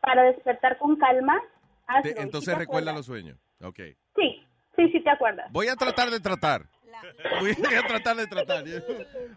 para 0.00 0.22
despertar 0.24 0.76
con 0.76 0.96
calma, 0.96 1.40
hazlo. 1.86 2.02
te- 2.02 2.08
sí 2.10 2.14
entonces 2.22 2.52
te 2.52 2.58
recuerda 2.60 2.90
acuerdas. 2.90 2.96
los 2.96 3.06
sueños. 3.06 3.38
Ok. 3.62 3.78
Sí, 4.16 4.46
sí, 4.76 4.88
sí 4.92 5.00
te 5.02 5.10
acuerdas. 5.10 5.50
Voy 5.50 5.68
a 5.68 5.76
tratar 5.76 6.10
de 6.10 6.20
tratar. 6.20 6.66
Voy 7.40 7.74
a 7.74 7.86
tratar 7.86 8.16
de 8.16 8.26
tratar. 8.26 8.64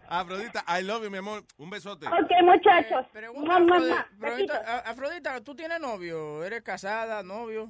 Afrodita, 0.08 0.64
I 0.68 0.84
love 0.84 1.04
you, 1.04 1.12
mi 1.12 1.18
amor. 1.18 1.44
Un 1.58 1.70
besote. 1.70 2.08
Ok, 2.08 2.32
muchachos. 2.44 3.06
Pregunta, 3.12 3.60
Mua, 3.60 3.80
mua, 3.80 4.08
Afrodita, 4.86 5.42
¿tú 5.42 5.56
tienes 5.56 5.80
novio? 5.80 6.44
¿Eres 6.44 6.62
casada, 6.62 7.24
novio? 7.24 7.70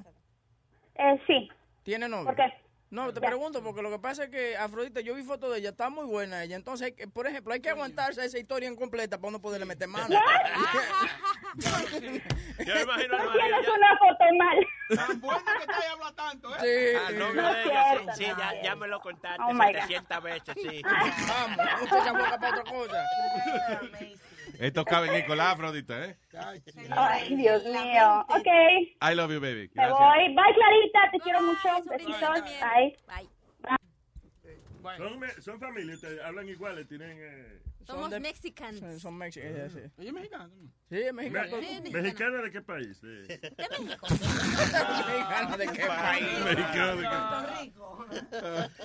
Eh, 0.94 1.20
sí. 1.26 1.48
¿Tiene 1.82 2.08
novio? 2.08 2.26
¿Por 2.26 2.36
qué? 2.36 2.67
No, 2.90 3.12
te 3.12 3.20
pregunto, 3.20 3.62
porque 3.62 3.82
lo 3.82 3.90
que 3.90 3.98
pasa 3.98 4.24
es 4.24 4.30
que 4.30 4.56
Afrodita, 4.56 5.00
yo 5.02 5.14
vi 5.14 5.22
fotos 5.22 5.52
de 5.52 5.58
ella, 5.58 5.70
está 5.70 5.90
muy 5.90 6.06
buena 6.06 6.42
ella. 6.42 6.56
Entonces, 6.56 6.92
que- 6.94 7.06
por 7.06 7.26
ejemplo, 7.26 7.52
hay 7.52 7.60
que 7.60 7.68
aguantarse 7.68 8.24
esa 8.24 8.38
historia 8.38 8.66
incompleta 8.70 9.18
para 9.18 9.28
uno 9.28 9.40
poderle 9.40 9.66
meter 9.66 9.88
mano. 9.88 10.08
Yo 11.58 12.74
me 12.74 12.82
imagino 12.82 13.18
Tú 13.18 13.32
tienes 13.32 13.68
una 13.68 13.98
foto 13.98 14.24
mal. 14.38 14.66
Tan 14.96 15.20
bueno 15.20 15.44
que 15.44 15.62
está 15.64 15.78
y 15.86 15.92
habla 15.92 16.12
tanto, 16.12 16.56
¿eh? 16.56 16.58
Sí. 16.60 16.98
Ah, 17.06 17.10
no, 17.12 17.34
No 17.34 17.52
de 17.52 17.62
ella, 17.64 18.14
sí, 18.14 18.26
no. 18.26 18.38
ya, 18.38 18.62
ya 18.62 18.74
me 18.74 18.88
lo 18.88 19.00
contaste 19.00 19.42
Oh, 19.46 19.52
my 19.52 19.66
God. 19.66 19.80
700 19.82 20.22
veces, 20.22 20.54
sí. 20.56 20.82
Vamos, 21.28 21.56
no 21.58 22.04
te 22.04 22.10
boca 22.10 22.38
para 22.38 22.60
otra 22.60 22.72
cosa. 22.72 23.04
Esto 24.58 24.84
cabe 24.84 25.08
en 25.08 25.14
Nicolás, 25.14 25.54
Afrodita, 25.54 26.04
¿eh? 26.06 26.16
Ay, 26.90 27.36
Dios 27.36 27.64
mío. 27.64 28.24
Ok, 28.28 28.46
I 28.46 29.14
love 29.14 29.32
you, 29.32 29.40
baby. 29.40 29.68
me 29.74 29.74
Gracias. 29.74 29.98
voy. 29.98 30.28
Bye, 30.34 30.54
Clarita. 30.54 31.10
Te 31.12 31.18
quiero 31.20 31.42
mucho. 31.42 31.68
Besitos. 31.90 32.42
Bye. 32.60 32.96
Son, 34.96 35.18
me- 35.18 35.32
son 35.42 35.60
familia, 35.60 35.94
ustedes 35.94 36.20
hablan 36.22 36.48
iguales, 36.48 36.88
tienen... 36.88 37.18
Eh... 37.20 37.58
Somos 37.88 38.10
de- 38.10 38.20
mexicanos. 38.20 38.80
Sí, 38.94 39.00
Son 39.00 39.16
mexicanos. 39.16 39.72
Mm. 39.72 39.76
sí. 39.76 39.80
Ella 39.98 40.08
es 40.08 40.12
mexicana. 40.12 40.50
Sí, 40.90 40.96
es 40.98 41.12
mexicano. 41.14 41.56
Me- 41.56 41.90
¿Mexicana 42.02 42.42
de 42.42 42.50
qué 42.50 42.60
país? 42.62 43.00
De... 43.00 43.08
¿Mexicana 45.08 45.56
de 45.56 45.66
qué 45.68 45.86
país? 45.86 46.28
Mexicana 46.44 46.94
de 46.96 47.02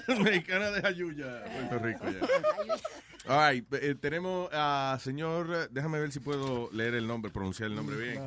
qué- 0.07 0.23
Mexicana 0.23 0.71
de 0.71 0.87
Ayuya, 0.87 1.43
Puerto 1.69 1.79
Rico. 1.85 2.05
ya. 2.09 2.19
All 3.25 3.53
right, 3.53 3.65
eh, 3.75 3.95
tenemos 3.95 4.49
a 4.51 4.97
señor, 4.99 5.69
déjame 5.71 5.97
ver 5.99 6.11
si 6.11 6.19
puedo 6.19 6.69
leer 6.73 6.93
el 6.95 7.07
nombre, 7.07 7.31
pronunciar 7.31 7.69
el 7.69 7.75
nombre 7.75 7.95
bien. 7.95 8.21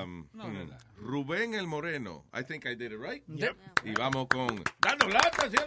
Um, 0.00 0.28
mm, 0.32 0.70
Rubén 0.98 1.54
el 1.54 1.66
Moreno. 1.66 2.24
I 2.32 2.44
think 2.44 2.66
I 2.66 2.76
did 2.76 2.92
it 2.92 3.00
right. 3.00 3.24
Yep. 3.26 3.56
Y 3.84 3.92
vamos 3.94 4.28
con 4.28 4.62
dando 4.80 5.08
lata, 5.08 5.50
¿sí 5.50 5.56
o 5.56 5.66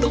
no? 0.00 0.10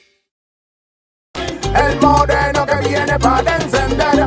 El 1.75 1.99
moreno 1.99 2.65
que 2.65 2.87
viene 2.87 3.19
para 3.19 3.55
encender. 3.55 4.25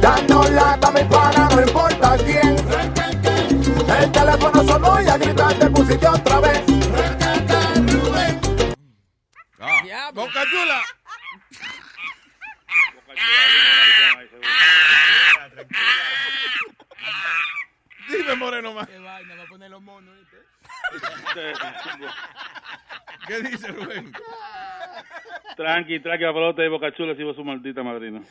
Dando 0.00 0.42
lata 0.50 0.88
a 0.88 0.90
mi 0.92 1.04
pana, 1.04 1.48
no 1.50 1.62
importa 1.62 2.16
quién. 2.18 2.56
El 4.00 4.12
teléfono 4.12 4.64
sonó 4.64 5.02
y 5.02 5.08
a 5.08 5.16
gritar 5.18 5.54
te 5.54 5.70
pusiste 5.70 6.08
otra 6.08 6.40
vez. 6.40 6.62
Ah, 9.60 10.10
Boca 10.12 10.44
Chula. 10.50 10.82
Dime, 18.08 18.34
Moreno, 18.36 18.72
más. 18.72 18.86
Qué 18.86 18.98
vaina, 18.98 19.34
va 19.34 19.42
a 19.42 19.46
poner 19.46 19.70
los 19.70 19.82
monos, 19.82 20.14
¿viste? 20.16 20.36
¿Qué 23.26 23.40
dice 23.42 23.68
Rubén? 23.68 24.12
Tranqui, 25.56 26.00
tranqui, 26.00 26.24
la 26.24 26.32
pelota 26.32 26.62
de 26.62 26.68
Boca 26.68 26.92
Chula, 26.94 27.14
sigo 27.16 27.32
su 27.34 27.44
maldita 27.44 27.82
madrina. 27.82 28.22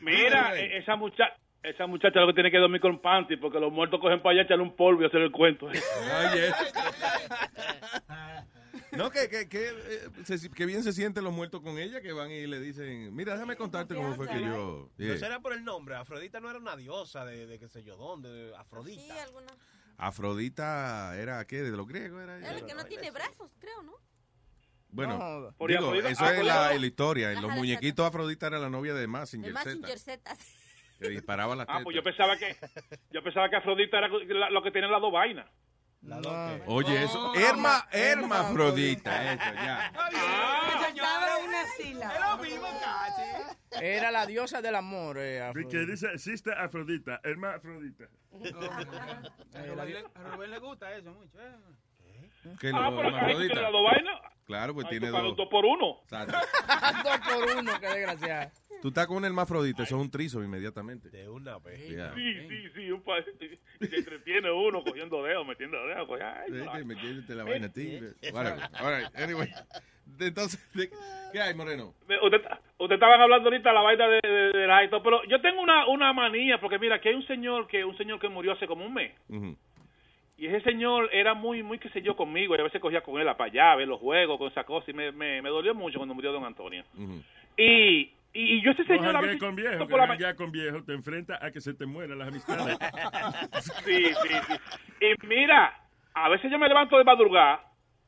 Mira, 0.00 0.58
e- 0.58 0.78
esa 0.78 0.96
muchacha, 0.96 1.36
esa 1.62 1.86
muchacha 1.86 2.20
lo 2.20 2.26
que 2.28 2.34
tiene 2.34 2.50
que 2.50 2.58
dormir 2.58 2.80
con 2.80 3.00
panty, 3.00 3.36
porque 3.36 3.60
los 3.60 3.72
muertos 3.72 4.00
cogen 4.00 4.20
para 4.20 4.32
allá, 4.34 4.42
echarle 4.42 4.64
un 4.64 4.74
polvo 4.74 5.02
y 5.02 5.06
hacer 5.06 5.20
el 5.20 5.30
cuento. 5.30 5.66
Oye. 5.66 6.52
No, 8.92 9.10
que, 9.10 9.28
que, 9.30 9.48
que, 9.48 9.68
eh, 9.68 10.50
que 10.54 10.66
bien 10.66 10.82
se 10.82 10.92
sienten 10.92 11.24
los 11.24 11.32
muertos 11.32 11.62
con 11.62 11.78
ella, 11.78 12.02
que 12.02 12.12
van 12.12 12.30
y 12.30 12.46
le 12.46 12.60
dicen, 12.60 13.14
mira, 13.14 13.32
déjame 13.34 13.56
contarte 13.56 13.94
cómo 13.94 14.14
fue 14.14 14.28
que 14.28 14.40
yo... 14.40 14.90
No 14.98 15.16
será 15.16 15.40
por 15.40 15.54
el 15.54 15.64
nombre. 15.64 15.94
Afrodita 15.94 16.40
no 16.40 16.50
era 16.50 16.58
una 16.58 16.76
diosa 16.76 17.24
de, 17.24 17.46
de 17.46 17.58
qué 17.58 17.68
sé 17.68 17.82
yo 17.84 17.96
dónde. 17.96 18.28
de 18.30 18.56
Afrodita. 18.56 19.14
Afrodita 19.98 21.16
era, 21.16 21.44
¿qué? 21.46 21.62
¿De 21.62 21.70
los 21.76 21.86
griegos 21.86 22.22
era? 22.22 22.38
Es 22.38 22.60
el 22.60 22.66
que 22.66 22.74
no 22.74 22.84
tiene 22.84 23.10
brazos, 23.10 23.50
creo, 23.58 23.82
¿no? 23.82 23.92
Bueno, 24.90 25.16
No. 25.18 25.52
Por 25.56 25.70
digo, 25.70 25.86
Afrodita- 25.88 26.10
eso 26.10 26.26
es 26.26 26.44
la, 26.44 26.74
la 26.74 26.86
historia. 26.86 27.32
En 27.32 27.40
los 27.42 27.50
muñequitos 27.52 28.06
Afrodita 28.06 28.46
era 28.48 28.58
la 28.58 28.68
novia 28.68 28.94
de 28.94 29.06
Massinger 29.06 29.52
más 29.52 29.64
Z, 29.64 30.36
que 31.00 31.08
disparaba 31.08 31.56
las 31.56 31.66
Ah, 31.68 31.72
tetas. 31.78 31.84
pues 31.84 31.96
yo 31.96 32.02
pensaba 32.02 32.36
que 32.36 32.56
yo 33.10 33.22
pensaba 33.22 33.48
que 33.48 33.56
Afrodita 33.56 33.98
era 33.98 34.08
la- 34.08 34.50
lo 34.50 34.62
que 34.62 34.70
tenía 34.70 34.88
las 34.88 35.00
dos 35.00 35.12
vainas. 35.12 35.48
Oye, 36.66 37.04
eso, 37.04 37.32
Herma, 37.34 37.86
hermafrodita, 37.92 39.32
eso, 39.34 39.54
ya. 39.54 39.92
Una. 41.44 41.62
Era 43.80 44.10
la 44.10 44.26
diosa 44.26 44.60
del 44.60 44.74
amor. 44.74 45.18
eh, 45.18 45.38
Que 45.38 45.42
Afrodita. 45.42 45.78
dice, 45.92 46.18
sister 46.18 46.58
Afrodita, 46.58 47.20
hermana 47.22 47.56
Afrodita. 47.56 48.04
A 49.54 49.62
Rubén, 49.66 50.04
a 50.14 50.22
Rubén 50.34 50.50
le 50.50 50.58
gusta 50.58 50.92
eso 50.94 51.12
mucho. 51.12 51.38
¿eh? 51.40 51.54
Que 52.60 52.70
Ah, 52.74 52.90
pero 52.90 53.08
hermafrodita. 53.08 53.60
Claro, 54.44 54.74
pues 54.74 54.86
Ay, 54.86 54.90
tiene 54.98 55.08
dos. 55.08 55.36
dos 55.36 55.48
por 55.48 55.64
uno. 55.64 56.00
Dos 56.10 57.18
por 57.24 57.56
uno, 57.58 57.72
qué 57.80 57.86
desgraciada. 57.86 58.52
Tú 58.82 58.88
estás 58.88 59.06
con 59.06 59.16
un 59.18 59.24
hermafrodita, 59.24 59.84
eso 59.84 59.96
es 59.96 60.02
un 60.02 60.10
trizo 60.10 60.42
inmediatamente. 60.42 61.08
De 61.08 61.28
una 61.28 61.58
vez. 61.58 61.88
Yeah. 61.88 62.12
Sí, 62.14 62.34
sí, 62.48 62.68
sí, 62.74 62.90
un 62.90 63.00
pa- 63.02 63.22
se 63.22 63.96
entretiene 63.96 64.50
uno 64.50 64.82
cogiendo 64.82 65.22
dedos, 65.22 65.46
metiendo 65.46 65.78
dedos. 65.86 66.08
coge- 66.08 66.22
ay, 66.22 66.46
Sí, 66.48 66.52
quieres 66.52 67.28
la 67.36 67.44
vaina 67.44 67.66
a 67.66 67.72
ti. 67.72 67.98
Whatever. 68.32 68.60
All 68.80 68.98
right, 69.00 69.16
anyway. 69.18 69.48
Entonces, 70.18 70.60
¿de- 70.74 70.90
¿qué 71.32 71.40
hay, 71.40 71.54
Moreno? 71.54 71.94
Usted, 72.22 72.40
usted 72.78 72.94
estaban 72.94 73.20
hablando 73.20 73.48
ahorita 73.48 73.68
de 73.70 73.74
la 73.74 73.80
vaina 73.82 74.08
de, 74.08 74.20
de, 74.22 74.58
de 74.58 74.66
la- 74.66 74.90
todo, 74.90 75.02
pero 75.02 75.24
yo 75.24 75.40
tengo 75.40 75.62
una, 75.62 75.86
una 75.86 76.12
manía, 76.12 76.60
porque 76.60 76.78
mira, 76.78 76.96
aquí 76.96 77.08
hay 77.08 77.14
un 77.14 77.26
señor 77.26 77.68
que 77.68 77.84
un 77.84 77.96
señor 77.96 78.18
que 78.18 78.28
murió 78.28 78.52
hace 78.52 78.66
como 78.66 78.84
un 78.84 78.92
mes. 78.92 79.12
Y 80.36 80.46
ese 80.46 80.60
señor 80.62 81.08
era 81.12 81.34
muy, 81.34 81.62
muy, 81.62 81.78
qué 81.78 81.88
sé 81.90 82.02
yo, 82.02 82.16
conmigo. 82.16 82.56
Y 82.56 82.60
a 82.60 82.64
veces 82.64 82.80
cogía 82.80 83.00
con 83.02 83.20
él 83.20 83.28
a 83.28 83.36
para 83.36 83.50
allá, 83.50 83.72
a 83.72 83.76
ver 83.76 83.86
los 83.86 84.00
juegos, 84.00 84.38
con 84.38 84.50
esa 84.50 84.64
cosa. 84.64 84.90
Y 84.90 84.94
me, 84.94 85.12
me, 85.12 85.40
me 85.40 85.48
dolió 85.50 85.72
mucho 85.72 85.98
cuando 85.98 86.14
murió 86.14 86.32
don 86.32 86.44
Antonio. 86.44 86.82
Ujú. 86.98 87.22
Y, 87.56 88.10
y, 88.34 88.54
y 88.58 88.62
yo 88.64 88.70
ese 88.72 88.84
señor... 88.84 89.08
a 89.08 89.12
janguees 89.12 89.34
veces- 89.34 89.40
con 89.40 89.56
viejo, 89.56 89.78
que 89.86 89.90
por 89.90 90.08
la 90.08 90.34
con 90.34 90.52
viejo 90.52 90.82
te 90.84 90.92
enfrenta 90.94 91.38
a 91.44 91.50
que 91.50 91.60
se 91.60 91.74
te 91.74 91.86
mueran 91.86 92.18
las 92.18 92.28
amistades. 92.28 92.78
Sí, 93.84 94.04
sí, 94.06 94.28
sí. 94.46 94.54
Y 95.00 95.26
mira, 95.26 95.86
a 96.14 96.28
veces 96.28 96.50
yo 96.50 96.58
me 96.58 96.68
levanto 96.68 96.96
de 96.98 97.04
madrugada 97.04 97.60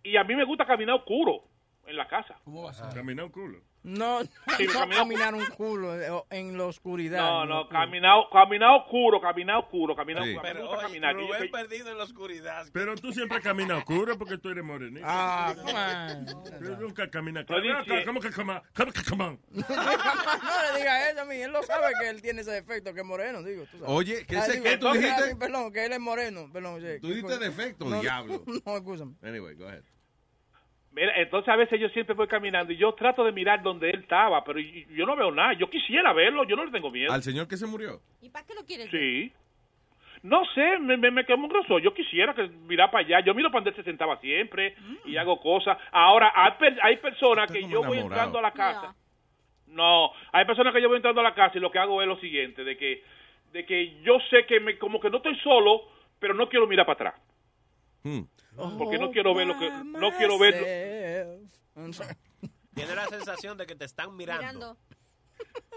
y 0.03 0.17
a 0.17 0.25
mí 0.25 0.35
me 0.35 0.45
gusta 0.45 0.65
caminar 0.67 0.97
oscuro 0.97 1.43
en 1.87 1.97
la 1.97 2.07
casa. 2.09 2.37
¿Cómo 2.45 2.63
va 2.65 2.71
a 2.71 2.75
ser? 2.75 2.87
Caminar 2.95 3.25
un 3.27 3.31
culo. 3.33 3.59
No, 3.85 4.23
Sí, 4.57 4.67
no 4.67 4.89
caminar 4.89 5.35
un 5.35 5.45
culo 5.45 5.95
en 6.31 6.57
la 6.57 6.65
oscuridad. 6.65 7.19
No, 7.21 7.45
no, 7.45 7.69
caminar, 7.69 8.17
caminar 8.33 8.81
oscuro, 8.81 9.21
caminar 9.21 9.59
oscuro, 9.59 9.95
caminar 9.95 10.25
Sí. 10.25 10.31
oscuro. 10.31 10.43
Pero 10.53 10.71
oye, 10.71 10.81
caminar. 10.81 11.15
yo 11.15 11.21
Rubén 11.21 11.39
soy- 11.39 11.49
perdido 11.51 11.91
en 11.91 11.99
la 11.99 12.05
oscuridad. 12.05 12.67
Pero 12.73 12.95
tú 12.95 13.13
siempre 13.13 13.43
caminas 13.43 13.77
oscuro 13.79 14.17
porque 14.17 14.39
tú 14.39 14.49
eres 14.49 14.65
morenito. 14.65 15.05
Ah, 15.07 15.55
come 15.55 16.77
nunca 16.81 17.11
caminas 17.11 17.45
Lo 17.47 17.61
claro. 17.61 18.05
¿Cómo 18.07 18.21
que 18.21 18.31
come? 18.33 18.59
¿Cómo 18.75 18.91
que 18.93 19.03
come? 19.05 19.39
no 19.53 20.73
le 20.73 20.79
diga 20.79 21.11
eso 21.11 21.21
a 21.21 21.25
mí. 21.27 21.37
Él 21.37 21.53
lo 21.53 21.63
sabe 21.63 21.93
que 22.01 22.09
él 22.09 22.23
tiene 22.23 22.41
ese 22.41 22.53
defecto, 22.53 22.95
que 22.95 23.01
es 23.01 23.07
moreno, 23.07 23.43
digo. 23.43 23.65
tú 23.71 23.79
sabes. 23.79 23.85
Oye, 23.95 24.25
¿qué 24.27 24.39
Ah, 24.39 24.43
sé 24.43 24.53
digo, 24.53 24.65
qué 24.65 24.77
tú 24.79 24.89
ah, 24.89 24.93
dijiste? 24.95 25.29
sí, 25.31 25.35
Perdón, 25.35 25.71
que 25.73 25.85
él 25.85 25.93
es 25.93 26.01
moreno. 26.01 26.49
Perdón. 26.51 26.81
Tú 27.03 27.09
dijiste 27.09 27.39
defecto, 27.39 27.85
No, 27.85 28.01
diablo. 28.01 28.43
No, 28.65 28.77
escúchame. 28.77 29.13
Anyway, 29.23 29.55
go 29.57 29.67
ahead. 29.69 29.83
Mira, 30.95 31.13
entonces 31.17 31.49
a 31.49 31.57
veces 31.57 31.81
yo 31.81 31.89
siempre 31.89 32.15
voy 32.15 32.29
caminando 32.29 32.73
y 32.73 32.77
yo 32.77 32.95
trato 32.95 33.25
de 33.25 33.33
mirar 33.33 33.63
donde 33.63 33.91
él 33.91 34.01
estaba, 34.01 34.45
pero 34.45 34.61
yo 34.61 35.07
no 35.07 35.17
veo 35.17 35.33
nada. 35.33 35.53
Yo 35.55 35.69
quisiera 35.69 36.13
verlo, 36.13 36.45
yo 36.45 36.55
no 36.55 36.65
le 36.65 36.71
tengo 36.71 36.91
miedo. 36.91 37.13
¿Al 37.13 37.23
señor 37.23 37.49
que 37.49 37.57
se 37.57 37.67
murió? 37.67 38.01
¿Y 38.23 38.31
para 38.31 38.47
qué 38.47 38.55
lo 38.55 38.65
quieres? 38.65 38.91
ver? 38.93 39.01
Sí. 39.01 39.33
no 40.23 40.45
sé, 40.55 40.79
me, 40.79 40.97
me, 40.97 41.11
me 41.11 41.27
quemo 41.27 41.49
grosso. 41.49 41.81
Yo 41.81 41.93
quisiera 41.93 42.33
que 42.33 42.47
mirar 42.47 42.93
para 42.93 43.05
allá. 43.05 43.21
Yo 43.21 43.35
miro 43.35 43.51
para 43.51 43.65
donde 43.65 43.71
él 43.71 43.77
se 43.77 43.83
sentaba 43.83 44.21
siempre 44.21 44.77
y 45.05 45.17
hago 45.17 45.41
cosas. 45.41 45.77
Ahora, 45.91 46.33
hay, 46.33 46.53
hay 46.81 46.97
personas 46.99 47.51
que 47.51 47.69
yo 47.69 47.83
voy 47.83 47.99
entrando 47.99 48.39
a 48.39 48.43
la 48.43 48.53
casa. 48.53 48.95
No, 49.67 50.13
hay 50.31 50.45
personas 50.45 50.73
que 50.73 50.81
yo 50.81 50.89
voy 50.89 50.99
entrando 50.99 51.21
a 51.21 51.25
la 51.25 51.35
casa 51.35 51.59
y 51.59 51.61
lo 51.61 51.73
que 51.73 51.81
hago 51.81 52.01
es 52.01 52.07
lo 52.07 52.17
siguiente, 52.21 52.63
de 52.63 52.77
que, 52.77 53.03
de 53.53 53.67
que 53.67 54.01
yo 54.03 54.21
sé 54.31 54.47
que 54.47 54.61
me, 54.61 54.79
como 54.79 55.01
que 55.01 55.11
no 55.11 55.17
estoy 55.17 55.37
solo, 55.41 55.83
pero 56.21 56.35
no 56.35 56.49
quiero 56.49 56.69
mirar 56.69 56.87
para 56.87 57.11
atrás. 57.11 57.34
Hmm. 58.05 58.21
Porque 58.79 58.99
no 58.99 59.11
quiero 59.11 59.35
ver 59.35 59.49
lo 59.49 59.59
que, 59.59 59.71
no 59.71 60.13
quiero 60.17 60.39
ver. 60.39 61.41
Tiene 62.75 62.95
la 62.95 63.07
sensación 63.07 63.57
de 63.57 63.67
que 63.67 63.75
te 63.75 63.85
están 63.85 64.17
mirando. 64.17 64.77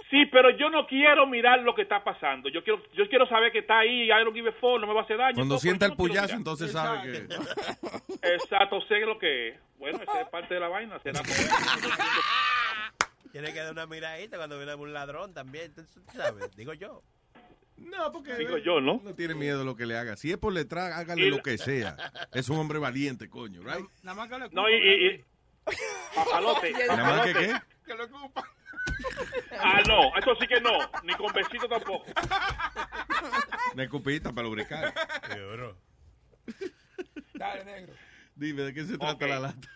Sí, 0.09 0.25
pero 0.31 0.49
yo 0.51 0.69
no 0.69 0.87
quiero 0.87 1.27
mirar 1.27 1.59
lo 1.59 1.75
que 1.75 1.81
está 1.81 2.03
pasando. 2.03 2.49
Yo 2.49 2.63
quiero, 2.63 2.81
yo 2.93 3.09
quiero 3.09 3.27
saber 3.27 3.51
que 3.51 3.59
está 3.59 3.79
ahí, 3.79 4.05
I 4.05 4.23
don't 4.23 4.33
give 4.33 4.47
a 4.47 4.53
fuck, 4.53 4.79
no 4.79 4.87
me 4.87 4.93
va 4.93 5.01
a 5.01 5.03
hacer 5.03 5.17
daño. 5.17 5.35
Cuando 5.35 5.55
todo, 5.55 5.59
sienta 5.59 5.85
el 5.85 5.91
no 5.91 5.97
puyazo, 5.97 6.35
entonces 6.35 6.71
sabe 6.71 7.11
que... 7.11 8.33
Exacto, 8.33 8.79
sé 8.87 8.99
lo 8.99 9.19
que 9.19 9.49
es. 9.49 9.59
Bueno, 9.77 9.99
esa 10.01 10.21
es 10.21 10.29
parte 10.29 10.53
de 10.53 10.59
la 10.59 10.69
vaina. 10.69 10.97
Será 10.99 11.21
por 11.21 11.31
eso. 11.31 11.55
Tiene 13.33 13.51
que 13.51 13.59
dar 13.59 13.73
una 13.73 13.85
miradita 13.85 14.37
cuando 14.37 14.57
viene 14.57 14.75
un 14.75 14.93
ladrón 14.93 15.33
también, 15.33 15.73
tú 15.73 15.83
sabes, 16.13 16.55
digo 16.55 16.73
yo. 16.73 17.03
No, 17.77 18.11
porque 18.11 18.35
Digo 18.35 18.57
yo, 18.57 18.81
¿no? 18.81 19.01
No 19.03 19.13
tiene 19.13 19.35
miedo 19.35 19.59
de 19.59 19.65
lo 19.65 19.75
que 19.75 19.85
le 19.85 19.97
haga. 19.97 20.15
Si 20.17 20.31
es 20.31 20.37
por 20.37 20.53
detrás, 20.53 20.93
hágale 20.93 21.27
Y 21.27 21.29
lo 21.29 21.41
que 21.41 21.57
sea. 21.57 21.95
Es 22.33 22.49
un 22.49 22.57
hombre 22.57 22.79
valiente, 22.79 23.29
coño, 23.29 23.61
right? 23.61 23.85
Nada 24.03 24.15
más 24.15 24.29
que 24.29 24.39
le 24.39 24.49
No, 24.49 24.69
y, 24.69 24.73
y, 24.73 25.07
y- 25.07 25.25
papalote, 26.15 26.71
Nada 26.87 27.03
más 27.03 27.25
que 27.25 27.33
qué. 27.33 27.53
Ah, 29.59 29.81
no, 29.87 30.15
eso 30.17 30.35
sí 30.39 30.47
que 30.47 30.59
no, 30.61 30.71
ni 31.03 31.13
con 31.13 31.31
besito 31.33 31.67
tampoco. 31.67 32.05
Una 33.73 33.83
escupita 33.83 34.31
para 34.31 34.47
lubricar. 34.47 34.93
Dale, 37.33 37.65
negro. 37.65 37.93
Dime, 38.35 38.61
¿de 38.63 38.73
qué 38.73 38.85
se 38.85 38.97
trata 38.97 39.27
la 39.27 39.39
lata? 39.39 39.67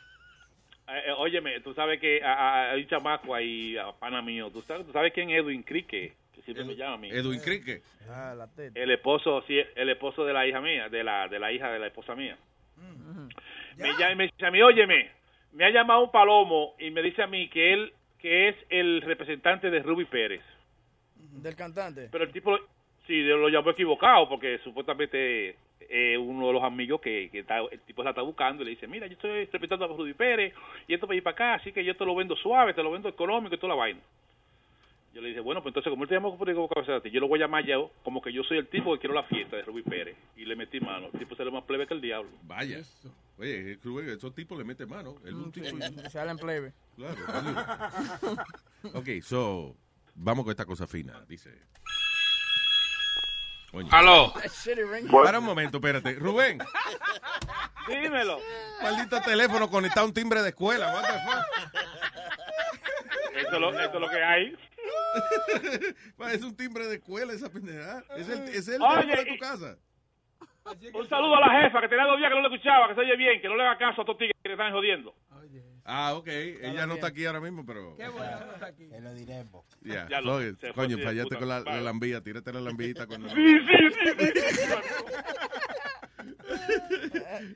Eh, 0.87 1.03
eh, 1.07 1.11
óyeme, 1.17 1.59
tú 1.61 1.73
sabes 1.73 1.99
que 1.99 2.21
hay 2.23 2.81
un 2.81 2.87
chamaco 2.87 3.33
ahí, 3.35 3.77
a 3.77 3.91
pana 3.91 4.21
mío. 4.21 4.49
¿Tú 4.51 4.61
sabes, 4.61 4.85
tú 4.85 4.91
sabes 4.91 5.13
quién 5.13 5.29
es 5.29 5.39
Edwin 5.39 5.63
Crique? 5.63 6.15
Que 6.41 6.53
siempre 6.53 6.65
me 6.65 6.75
llama 6.75 6.95
a 6.95 6.97
mí. 6.97 7.09
Edwin 7.09 7.39
Crique. 7.39 7.81
Ah, 8.09 8.33
la 8.35 8.47
teta. 8.47 8.79
El 8.79 8.91
esposo, 8.91 9.43
sí, 9.47 9.59
el 9.75 9.89
esposo 9.89 10.25
de 10.25 10.33
la 10.33 10.47
hija 10.47 10.59
mía, 10.59 10.89
de 10.89 11.03
la, 11.03 11.27
de 11.27 11.39
la 11.39 11.51
hija 11.51 11.71
de 11.71 11.79
la 11.79 11.87
esposa 11.87 12.15
mía. 12.15 12.37
Me 13.77 13.89
llama 13.93 14.11
y 14.11 14.15
me 14.15 14.23
dice 14.25 14.45
a 14.45 14.51
mí, 14.51 14.61
óyeme, 14.61 15.11
me 15.53 15.65
ha 15.65 15.69
llamado 15.69 16.03
un 16.03 16.11
palomo 16.11 16.75
y 16.79 16.89
me 16.89 17.01
dice 17.01 17.21
a 17.21 17.27
mí 17.27 17.47
que 17.49 17.73
él, 17.73 17.93
que 18.19 18.49
es 18.49 18.55
el 18.69 19.01
representante 19.01 19.69
de 19.69 19.79
Ruby 19.83 20.05
Pérez. 20.05 20.41
Del 21.15 21.55
cantante. 21.55 22.09
Pero 22.11 22.23
el 22.23 22.31
tipo, 22.31 22.57
sí, 23.07 23.21
lo 23.21 23.49
llamó 23.49 23.71
equivocado 23.71 24.27
porque 24.27 24.59
supuestamente 24.63 25.55
eh, 25.89 26.17
uno 26.17 26.47
de 26.47 26.53
los 26.53 26.63
amigos 26.63 27.01
que, 27.01 27.29
que 27.31 27.39
está, 27.39 27.59
el 27.59 27.79
tipo 27.81 28.03
la 28.03 28.11
está 28.11 28.21
buscando 28.21 28.63
y 28.63 28.65
le 28.65 28.71
dice, 28.71 28.87
mira, 28.87 29.07
yo 29.07 29.13
estoy 29.13 29.45
representando 29.45 29.85
a 29.85 29.87
Ruby 29.89 30.13
Pérez 30.13 30.53
y 30.87 30.93
esto 30.93 31.05
para 31.05 31.17
ir 31.17 31.23
para 31.23 31.33
acá, 31.33 31.53
así 31.55 31.71
que 31.71 31.83
yo 31.83 31.95
te 31.95 32.05
lo 32.05 32.15
vendo 32.15 32.35
suave, 32.35 32.73
te 32.73 32.83
lo 32.83 32.91
vendo 32.91 33.09
económico 33.09 33.55
y 33.55 33.57
toda 33.57 33.75
la 33.75 33.79
vaina. 33.79 33.99
Yo 35.13 35.21
le 35.21 35.29
dije, 35.29 35.41
bueno, 35.41 35.61
pues 35.61 35.71
entonces 35.71 35.89
como 35.89 36.03
él 36.03 36.09
te 36.09 36.15
llamó 36.15 36.37
yo 36.37 37.19
lo 37.19 37.27
voy 37.27 37.39
a 37.39 37.45
llamar 37.45 37.65
yo 37.65 37.91
como 38.03 38.21
que 38.21 38.31
yo 38.31 38.43
soy 38.43 38.57
el 38.57 38.67
tipo 38.67 38.93
que 38.93 38.99
quiero 38.99 39.13
la 39.13 39.23
fiesta 39.23 39.57
de 39.57 39.63
Ruby 39.63 39.81
Pérez. 39.83 40.15
Y 40.37 40.45
le 40.45 40.55
metí 40.55 40.79
mano. 40.79 41.09
El 41.11 41.19
tipo 41.19 41.35
se 41.35 41.43
le 41.43 41.51
más 41.51 41.63
plebe 41.65 41.85
que 41.85 41.93
el 41.93 42.01
diablo. 42.01 42.31
Vaya. 42.43 42.81
Oye, 43.37 43.77
Rubén, 43.83 44.09
esos 44.09 44.33
tipos 44.33 44.57
le 44.57 44.63
meten 44.63 44.87
mano. 44.87 45.17
Es 45.25 45.33
un 45.33 45.51
tipo... 45.51 45.67
Se 46.09 46.19
habla 46.19 46.31
en 46.31 46.37
plebe. 46.37 46.73
Claro. 46.95 47.17
ok, 48.93 49.09
so, 49.21 49.75
vamos 50.15 50.45
con 50.45 50.51
esta 50.51 50.65
cosa 50.65 50.87
fina. 50.87 51.19
Dice... 51.27 51.51
Aló. 53.91 54.33
Para 55.11 55.39
un 55.39 55.45
momento, 55.45 55.77
espérate. 55.77 56.13
Rubén, 56.15 56.59
Dímelo. 57.87 58.39
maldito 58.83 59.21
teléfono 59.21 59.69
conectado 59.69 60.05
a 60.05 60.09
un 60.09 60.13
timbre 60.13 60.41
de 60.41 60.49
escuela. 60.49 60.93
What 60.93 61.03
the 61.03 61.19
fuck? 61.25 61.45
Eso 63.35 63.55
es 63.55 63.61
lo, 63.61 63.69
eso 63.79 63.93
es 63.93 64.01
lo 64.01 64.09
que 64.09 64.23
hay. 64.23 64.57
es 66.33 66.43
un 66.43 66.55
timbre 66.55 66.87
de 66.87 66.95
escuela 66.95 67.33
esa 67.33 67.49
pendejada. 67.51 68.03
Es 68.17 68.29
el, 68.29 68.39
es 68.49 68.67
el 68.67 68.81
Oye, 68.81 69.15
de 69.15 69.25
tu 69.25 69.33
y- 69.33 69.39
casa. 69.39 69.77
Un 70.93 71.09
saludo 71.09 71.35
a 71.35 71.39
la 71.39 71.61
jefa 71.63 71.81
que 71.81 71.87
tenía 71.89 72.05
dos 72.05 72.17
días 72.17 72.29
que 72.29 72.35
no 72.35 72.41
le 72.47 72.53
escuchaba, 72.55 72.87
que 72.87 72.93
se 72.93 73.01
oye 73.01 73.15
bien, 73.17 73.41
que 73.41 73.47
no 73.49 73.55
le 73.55 73.63
haga 73.63 73.77
caso 73.79 74.01
a 74.01 74.03
estos 74.03 74.17
tigres 74.17 74.35
que 74.43 74.49
le 74.49 74.53
están 74.53 74.71
jodiendo. 74.71 75.15
Ah, 75.83 76.13
ok. 76.13 76.27
Ella 76.27 76.85
no 76.85 76.93
está 76.93 77.07
aquí 77.07 77.25
ahora 77.25 77.41
mismo, 77.41 77.65
pero... 77.65 77.95
Qué 77.97 78.07
bueno 78.07 78.37
que 78.47 78.53
está 78.53 78.65
aquí. 78.67 78.87
Te 78.87 79.01
lo 79.01 79.13
diremos. 79.15 79.65
Ya, 79.81 80.07
Ya 80.07 80.21
lo- 80.21 80.37
fue 80.37 80.73
coño, 80.75 80.97
de 80.97 81.03
fallaste 81.03 81.35
con 81.37 81.47
la, 81.49 81.61
la 81.61 81.81
lambilla. 81.81 82.21
Tírate 82.21 82.53
la 82.53 82.61
lambillita 82.61 83.07
con... 83.07 83.27
Sí, 83.29 83.35
sí, 83.35 83.77
sí, 83.99 84.13
sí. 84.21 84.73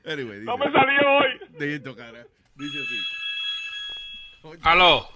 Anyway, 0.04 0.40
No 0.44 0.58
me 0.58 0.70
salió 0.72 1.00
hoy. 1.18 1.40
Dito, 1.58 1.94
cara. 1.94 2.26
Dice 2.56 2.78
así. 2.80 4.58
Aló. 4.62 5.08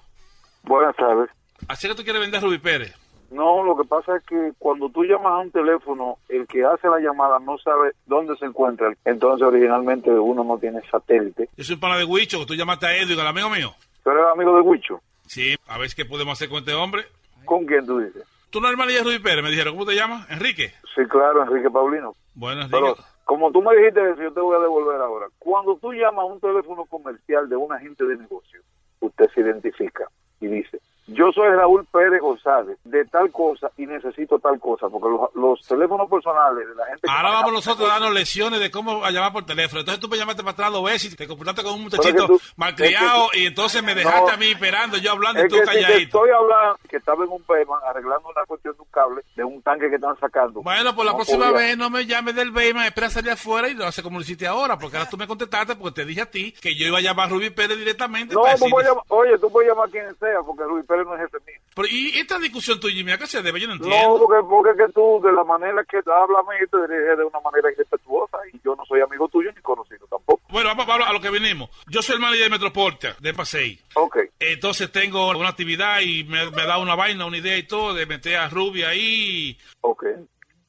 Buenas 0.63 0.95
tardes. 0.97 1.29
¿Así 1.71 1.87
que 1.87 1.95
tú 1.95 2.03
quieres 2.03 2.21
vender 2.21 2.41
a 2.41 2.45
Rubí 2.45 2.59
Pérez? 2.59 2.93
No, 3.31 3.63
lo 3.63 3.77
que 3.77 3.87
pasa 3.87 4.17
es 4.17 4.25
que 4.25 4.53
cuando 4.59 4.89
tú 4.89 5.05
llamas 5.05 5.35
a 5.35 5.39
un 5.39 5.53
teléfono, 5.53 6.19
el 6.29 6.49
que 6.49 6.65
hace 6.65 6.89
la 6.89 6.99
llamada 6.99 7.39
no 7.39 7.59
sabe 7.59 7.93
dónde 8.07 8.37
se 8.39 8.47
encuentra. 8.47 8.93
Entonces, 9.05 9.47
originalmente 9.47 10.11
uno 10.11 10.43
no 10.43 10.59
tiene 10.59 10.81
satélite. 10.91 11.49
Yo 11.57 11.63
soy 11.63 11.77
un 11.77 11.81
pana 11.81 11.97
de 11.97 12.05
Huicho, 12.05 12.41
que 12.41 12.47
tú 12.47 12.55
llamaste 12.57 12.87
a 12.87 12.97
Edwin, 12.97 13.21
al 13.21 13.29
amigo 13.29 13.49
mío. 13.51 13.71
¿Tú 14.03 14.11
eres 14.11 14.25
amigo 14.35 14.57
de 14.57 14.63
Huicho? 14.63 15.01
Sí, 15.29 15.55
a 15.69 15.79
ver 15.79 15.89
qué 15.95 16.05
podemos 16.05 16.33
hacer 16.33 16.49
con 16.49 16.59
este 16.59 16.75
hombre. 16.75 17.05
¿Con 17.45 17.65
quién 17.67 17.87
tú 17.87 18.01
dices? 18.01 18.25
Tú 18.51 18.61
no 18.61 18.69
hermano 18.69 18.91
de 18.91 19.05
Rubí 19.05 19.21
Pérez, 19.21 19.45
me 19.45 19.51
dijeron. 19.51 19.75
¿Cómo 19.75 19.87
te 19.87 19.95
llamas? 19.95 20.29
Enrique. 20.29 20.73
Sí, 20.97 21.03
claro, 21.09 21.45
Enrique 21.45 21.71
Paulino. 21.71 22.17
Bueno, 22.35 22.63
Enrique. 22.63 22.79
Pero 22.81 22.97
como 23.25 23.53
tú 23.53 23.63
me 23.63 23.77
dijiste 23.77 24.11
eso, 24.11 24.23
yo 24.23 24.33
te 24.33 24.41
voy 24.41 24.57
a 24.57 24.61
devolver 24.61 25.01
ahora. 25.01 25.27
Cuando 25.39 25.77
tú 25.77 25.93
llamas 25.93 26.25
a 26.25 26.25
un 26.25 26.41
teléfono 26.41 26.85
comercial 26.87 27.49
de 27.49 27.55
un 27.55 27.73
agente 27.73 28.05
de 28.07 28.17
negocio, 28.17 28.61
usted 28.99 29.31
se 29.33 29.43
identifica 29.43 30.09
y 30.41 30.49
dice, 30.49 30.81
yo 31.13 31.31
soy 31.33 31.49
Raúl 31.51 31.85
Pérez 31.87 32.21
González, 32.21 32.79
de 32.85 33.05
tal 33.07 33.31
cosa 33.31 33.71
y 33.77 33.87
necesito 33.87 34.39
tal 34.39 34.59
cosa, 34.59 34.89
porque 34.89 35.09
los, 35.09 35.35
los 35.35 35.67
teléfonos 35.67 36.09
personales 36.11 36.69
de 36.69 36.75
la 36.75 36.87
gente... 36.87 37.07
Ahora 37.09 37.31
vamos 37.31 37.53
nosotros 37.53 37.89
a 37.89 37.93
darnos 37.95 38.13
lecciones 38.13 38.61
de 38.61 38.71
cómo 38.71 39.05
a 39.05 39.11
llamar 39.11 39.33
por 39.33 39.45
teléfono. 39.45 39.81
Entonces 39.81 40.01
tú 40.01 40.09
me 40.09 40.17
llamaste 40.17 40.43
para 40.43 40.53
atrás 40.53 40.73
dos 40.73 40.85
veces 40.85 41.13
y 41.13 41.17
te 41.17 41.27
comportaste 41.27 41.63
como 41.63 41.77
un 41.77 41.83
muchachito 41.85 42.27
tú- 42.27 42.41
malcriado 42.57 43.25
es 43.27 43.31
que- 43.33 43.39
y 43.41 43.47
entonces 43.47 43.83
me 43.83 43.95
dejaste 43.95 44.21
No. 44.21 44.29
a 44.29 44.37
mí 44.37 44.47
esperando, 44.51 44.97
yo 44.99 45.13
hablando 45.13 45.45
y 45.45 45.49
tú 45.49 45.57
que 45.57 45.61
si 45.63 45.67
te 45.67 45.67
calladito. 45.83 46.19
estoy 46.19 46.31
hablando 46.31 46.79
que 46.89 46.97
estaba 46.97 47.25
en 47.25 47.31
un 47.31 47.45
Bayman 47.47 47.79
arreglando 47.89 48.29
una 48.29 48.45
cuestión 48.47 48.75
de 48.77 48.83
un 48.83 48.89
cable 48.91 49.23
de 49.37 49.45
un 49.45 49.63
tanque 49.63 49.89
que 49.89 49.97
están 49.97 50.19
sacando. 50.19 50.63
Bueno, 50.63 50.95
pues 50.95 51.05
la 51.07 51.13
No 51.13 51.19
próxima 51.19 51.47
podía. 51.51 51.59
vez 51.67 51.77
no 51.79 51.91
me 51.91 52.07
llames 52.07 52.35
del 52.35 52.51
Bayman, 52.51 52.85
espera 52.87 53.11
salir 53.11 53.31
afuera 53.33 53.69
y 53.69 53.75
lo 53.75 53.87
hace 53.87 54.03
como 54.03 54.19
lo 54.19 54.23
hiciste 54.23 54.47
ahora, 54.47 54.79
porque 54.79 54.97
ahora 54.97 55.09
tú 55.11 55.17
me 55.17 55.27
contestaste 55.27 55.77
porque 55.77 56.03
te 56.03 56.05
dije 56.05 56.21
a 56.23 56.31
ti 56.31 56.53
que 56.61 56.75
yo 56.77 56.87
iba 56.87 56.99
a 56.99 57.01
llamar 57.01 57.27
a 57.27 57.31
Rubí 57.31 57.51
Pérez 57.51 57.79
directamente. 57.79 58.35
No, 58.35 58.43
para 58.43 58.57
tú 58.57 58.67
puedes 58.71 58.89
llamar- 58.89 59.05
oye, 59.09 59.39
tú 59.39 59.51
puedes 59.51 59.69
llamar 59.71 59.89
a 59.89 59.91
quien 59.91 60.15
sea, 60.19 60.41
porque 60.45 60.65
Luis 60.65 60.85
Pérez 60.87 61.00
no 61.05 61.15
es 61.15 61.23
jefe 61.23 61.39
mío. 61.47 61.61
Pero, 61.75 61.89
¿Y 61.89 62.19
esta 62.19 62.39
discusión 62.39 62.81
tuya 62.81 63.01
y 63.01 63.05
mía 63.05 63.19
qué 63.19 63.27
se 63.27 63.43
debe? 63.43 63.61
Yo 63.61 63.69
no 63.69 63.75
entiendo. 63.75 63.97
No, 63.97 64.19
porque, 64.19 64.47
porque 64.49 64.71
es 64.71 64.87
que 64.87 64.93
tú, 64.93 65.21
de 65.23 65.33
la 65.33 65.45
manera 65.45 65.85
que 65.85 65.99
hablas 65.99 66.45
te 66.71 66.77
diriges 66.77 67.19
de 67.19 67.25
una 67.25 67.41
manera 67.41 67.71
irrespetuosa 67.73 68.39
y 68.53 68.61
yo 68.65 68.75
no 68.77 68.85
soy 68.85 69.01
amigo 69.01 69.29
tuyo 69.29 69.51
ni 69.55 69.61
conocido 69.63 70.07
tampoco. 70.09 70.43
Bueno, 70.51 70.69
vamos, 70.71 70.87
vamos 70.87 71.09
a 71.09 71.13
lo 71.13 71.21
que 71.21 71.31
venimos. 71.31 71.71
Yo 71.89 72.03
soy 72.03 72.17
el 72.17 72.21
manager 72.21 72.45
de 72.45 72.51
Metroporta, 72.51 73.17
de 73.21 73.35
Pasei. 73.35 73.79
Ok. 73.95 74.19
Entonces 74.39 74.91
tengo 74.91 75.31
una 75.31 75.49
actividad 75.49 76.01
y 76.01 76.25
me, 76.25 76.51
me 76.51 76.67
da 76.67 76.79
una 76.79 76.95
vaina, 76.95 77.27
una 77.27 77.39
idea 77.39 77.57
y 77.57 77.67
todo 77.67 77.95
de 77.95 78.07
meter 78.07 78.37
a 78.37 78.49
Ruby 78.49 78.83
ahí. 78.83 79.59
Ok. 79.81 80.05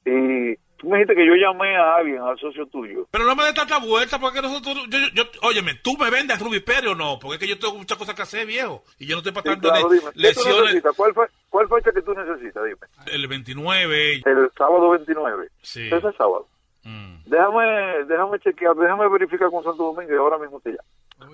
Y 0.05 0.55
tú 0.81 0.89
me 0.89 0.97
dijiste 0.97 1.15
que 1.15 1.25
yo 1.27 1.35
llamé 1.35 1.77
a 1.77 1.95
alguien, 1.97 2.19
al 2.21 2.37
socio 2.39 2.65
tuyo. 2.65 3.07
Pero 3.11 3.23
no 3.23 3.35
me 3.35 3.43
des 3.45 3.53
tanta 3.53 3.77
vuelta 3.79 4.19
porque 4.19 4.41
nosotros... 4.41 4.75
Yo, 4.89 4.97
yo, 4.99 5.07
yo- 5.13 5.29
óyeme, 5.43 5.75
¿tú 5.75 5.95
me 5.97 6.09
vendes 6.09 6.35
a 6.41 6.43
Ruby 6.43 6.59
Pérez 6.59 6.87
o 6.91 6.95
no? 6.95 7.19
Porque 7.19 7.35
es 7.35 7.39
que 7.39 7.47
yo 7.47 7.59
tengo 7.59 7.75
muchas 7.77 7.97
cosas 7.97 8.15
que 8.15 8.23
hacer, 8.23 8.45
viejo. 8.47 8.83
Y 8.97 9.05
yo 9.05 9.15
no 9.15 9.19
estoy 9.19 9.31
Sí, 9.31 9.35
para 9.41 9.55
tanto 9.55 9.69
claro, 9.69 9.89
de 9.89 9.99
dime. 9.99 10.11
¿Qué 10.11 10.15
tú 10.15 10.19
lesiones. 10.21 10.83
¿Cuál, 10.97 11.13
fe- 11.13 11.31
¿Cuál 11.49 11.67
fecha 11.69 11.91
que 11.91 12.01
tú 12.01 12.13
necesitas? 12.13 12.63
Dime. 12.63 12.77
El 13.13 13.27
29. 13.27 14.13
El 14.25 14.51
sábado 14.57 14.89
29. 14.89 15.47
Sí. 15.61 15.87
Ese 15.87 16.11
sábado. 16.17 16.47
Mm. 16.83 17.17
Déjame, 17.27 18.05
déjame 18.07 18.39
chequear, 18.39 18.75
déjame 18.75 19.07
verificar 19.07 19.49
con 19.51 19.63
Santo 19.63 19.83
Domingo 19.93 20.11
y 20.13 20.17
ahora 20.17 20.39
mismo 20.39 20.59
te 20.61 20.69
llamo. 20.71 21.31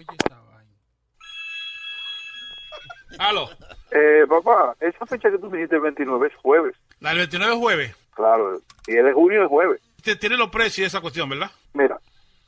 Aló. 3.19 3.49
Eh, 3.91 4.25
papá, 4.27 4.75
esa 4.79 5.05
fecha 5.05 5.31
que 5.31 5.37
tú 5.39 5.49
me 5.49 5.57
dijiste 5.57 5.75
el 5.77 5.81
29 5.81 6.27
es 6.27 6.35
jueves. 6.35 6.75
La 6.99 7.09
del 7.09 7.19
29 7.19 7.53
es 7.53 7.59
jueves. 7.59 7.95
Claro, 8.17 8.57
y 8.87 8.95
el 8.95 9.05
de 9.05 9.13
junio 9.13 9.43
es 9.43 9.47
jueves. 9.47 9.79
Te- 10.03 10.15
Tiene 10.15 10.37
los 10.37 10.49
precios 10.49 10.87
esa 10.87 11.01
cuestión, 11.01 11.29
¿verdad? 11.29 11.51
Mira, 11.73 11.99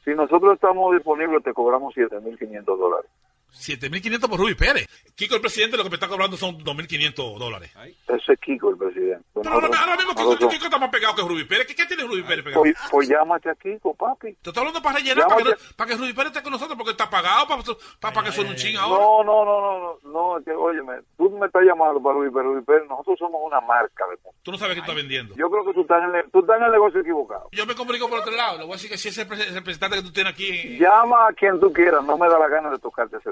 si 0.04 0.16
nosotros 0.16 0.56
estamos 0.56 0.96
disponibles 0.96 1.44
te 1.44 1.54
cobramos 1.54 1.94
7.500 1.96 2.66
dólares. 2.66 3.10
7.500 3.54 4.30
por 4.30 4.40
Ruby 4.40 4.56
Pérez. 4.56 4.88
Kiko, 5.16 5.36
el 5.36 5.42
presidente, 5.42 5.76
lo 5.78 5.84
que 5.84 5.90
me 5.90 5.96
está 5.96 6.08
cobrando 6.08 6.38
son 6.38 6.58
2.500 6.60 7.38
dólares. 7.38 7.72
Ese 8.08 8.34
es 8.34 8.40
Kiko, 8.40 8.70
el 8.72 8.78
presidente. 8.78 9.26
Pero 9.34 9.50
ahora, 9.52 9.68
ahora 9.78 9.96
mismo 9.98 10.14
Kiko, 10.16 10.50
Kiko 10.50 10.66
está 10.66 10.78
más 10.78 10.90
pegado 10.90 11.16
que 11.16 11.22
Ruby 11.24 11.44
Pérez. 11.44 11.68
¿Qué, 11.68 11.76
qué 11.76 11.86
tiene 11.86 12.04
Ruby 12.04 12.24
Pérez 12.24 12.44
pegado? 12.46 12.62
Pues, 12.62 12.76
pues 12.90 13.10
llámate 13.10 13.50
a 13.50 13.56
Kiko, 13.56 13.94
papi. 13.96 14.34
Te 14.42 14.50
estoy 14.50 14.62
hablando 14.62 14.82
para 14.82 14.98
rellenar, 14.98 15.28
para 15.28 15.44
que, 15.44 15.52
para 15.76 15.90
que 15.92 15.98
Ruby 15.98 16.14
Pérez 16.14 16.28
esté 16.32 16.44
con 16.44 16.52
nosotros, 16.54 16.78
porque 16.78 16.92
está 16.92 17.10
pagado 17.10 17.48
para, 17.48 17.62
para, 18.00 18.14
para 18.14 18.28
que 18.28 18.34
suene 18.34 18.52
un 18.52 18.56
ching 18.56 18.78
ahora. 18.78 19.04
No, 19.04 19.24
no, 19.24 19.46
no, 19.46 19.62
no, 19.62 19.80
no, 20.04 20.10
no, 20.12 20.38
es 20.40 20.46
que, 20.46 20.52
óyeme, 20.52 20.94
tú 21.18 21.30
me 21.32 21.48
estás 21.48 21.64
llamando 21.64 22.02
para 22.02 22.18
Luis 22.20 22.32
Pérez, 22.34 22.52
Luis 22.54 22.66
Pérez, 22.66 22.84
nosotros 22.88 23.18
somos 23.20 23.42
una 23.46 23.60
marca 23.62 24.06
de 24.10 24.18
Tú 24.42 24.52
no 24.52 24.58
sabes 24.58 24.76
qué 24.76 24.82
está 24.82 24.94
vendiendo. 24.94 25.36
Yo 25.36 25.50
creo 25.50 25.66
que 25.66 25.74
tú 25.74 25.82
estás 25.82 26.02
en 26.04 26.16
el, 26.16 26.32
tú 26.32 26.40
estás 26.40 26.58
en 26.58 26.64
el 26.64 26.72
negocio 26.72 27.02
equivocado. 27.02 27.50
Yo 27.52 27.66
me 27.66 27.76
comunico 27.76 28.08
por 28.10 28.20
otro 28.20 28.32
lado. 28.32 28.58
Le 28.58 28.64
voy 28.64 28.74
a 28.74 28.76
decir 28.78 28.90
que 28.90 28.98
si 28.98 29.10
ese 29.10 29.28
repre- 29.28 29.52
representante 29.54 29.98
que 29.98 30.04
tú 30.04 30.12
tienes 30.14 30.34
aquí... 30.34 30.78
Llama 30.80 31.28
a 31.28 31.34
quien 31.34 31.60
tú 31.60 31.72
quieras, 31.74 32.04
no 32.06 32.18
me 32.18 32.28
da 32.30 32.40
la 32.40 32.48
gana 32.48 32.70
de 32.72 32.80
tocarte 32.80 33.18
ese 33.18 33.30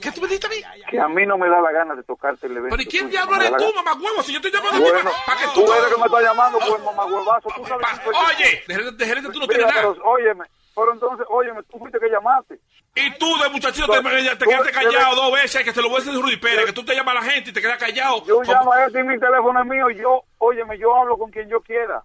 ¿Qué 0.00 0.12
tú 0.12 0.20
me 0.20 0.28
dijiste 0.28 0.46
a 0.46 0.50
mí? 0.50 0.56
Que 0.90 1.00
a 1.00 1.08
mí 1.08 1.26
no 1.26 1.38
me 1.38 1.48
da 1.48 1.60
la 1.60 1.72
gana 1.72 1.94
de 1.94 2.02
tocarte 2.02 2.46
el 2.46 2.52
evento. 2.56 2.76
¿Pero 2.76 2.82
y 2.82 2.86
quién 2.86 3.10
diablo 3.10 3.36
eres 3.36 3.56
tú, 3.56 3.72
mamá 3.74 3.94
huevo? 3.94 4.22
Si 4.22 4.32
yo 4.32 4.38
estoy 4.38 4.50
llamando 4.52 4.80
Bueno, 4.80 4.98
aquí 4.98 5.08
para, 5.08 5.24
para 5.26 5.40
que 5.40 5.46
tú 5.54 5.64
tú... 5.64 5.72
eres 5.72 5.86
que 5.86 6.00
me 6.00 6.06
estás 6.06 6.22
llamando, 6.22 6.58
pues 6.58 6.82
mamá 6.84 7.04
huevazo, 7.06 7.48
tú 7.56 7.66
sabes 7.66 7.86
Oye, 8.06 8.62
de 8.66 8.74
gerente, 8.74 8.92
de 8.92 9.06
gerente 9.06 9.30
tú 9.32 9.38
no 9.40 9.46
tienes 9.48 9.66
nada. 9.66 9.80
pero, 9.80 10.04
óyeme, 10.04 10.44
pero 10.74 10.92
entonces, 10.92 11.26
óyeme, 11.28 11.62
tú 11.64 11.78
fuiste 11.78 11.98
que 11.98 12.08
llamaste. 12.08 12.58
Y 12.96 13.10
tú, 13.18 13.26
de 13.38 13.48
muchachito, 13.48 13.88
te, 13.88 14.00
te, 14.00 14.36
te 14.36 14.44
quedaste 14.46 14.70
callado 14.70 15.16
dos 15.16 15.32
veces, 15.32 15.64
que 15.64 15.72
te 15.72 15.82
lo 15.82 15.88
voy 15.88 16.00
a 16.00 16.04
decir 16.04 16.20
Rudy 16.20 16.36
Pérez, 16.36 16.64
que 16.66 16.72
tú 16.72 16.84
te 16.84 16.94
llamas 16.94 17.16
a 17.16 17.20
la 17.20 17.24
gente 17.30 17.50
y 17.50 17.52
te 17.52 17.60
quedas 17.60 17.76
callado. 17.78 18.24
Yo 18.24 18.40
llamo 18.42 18.72
a 18.72 18.84
este 18.86 19.00
y 19.00 19.02
mi 19.02 19.18
teléfono 19.18 19.60
es 19.60 19.66
mío, 19.66 19.90
yo, 19.90 20.22
óyeme, 20.38 20.78
yo 20.78 20.94
hablo 20.94 21.18
con 21.18 21.30
quien 21.32 21.48
yo 21.48 21.60
quiera. 21.60 22.02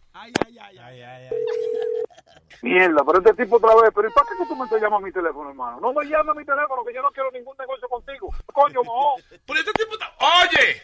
Mierda, 2.61 3.03
pero 3.05 3.19
este 3.19 3.33
tipo 3.43 3.55
otra 3.55 3.73
vez, 3.81 3.91
pero 3.95 4.09
¿y 4.09 4.11
para 4.11 4.27
qué 4.27 4.45
tú 4.45 4.55
me 4.55 4.65
estás 4.65 4.81
llamando 4.81 5.05
a 5.05 5.07
mi 5.07 5.11
teléfono, 5.13 5.49
hermano? 5.49 5.79
No 5.79 5.93
me 5.93 6.05
llames 6.05 6.35
a 6.35 6.39
mi 6.39 6.45
teléfono, 6.45 6.83
que 6.83 6.93
yo 6.93 7.01
no 7.01 7.11
quiero 7.11 7.31
ningún 7.31 7.55
negocio 7.57 7.87
contigo. 7.87 8.29
Coño, 8.51 8.83
mojón. 8.83 9.21
Pero 9.29 9.59
este 9.59 9.71
tipo. 9.73 9.95
Oye, 10.19 10.81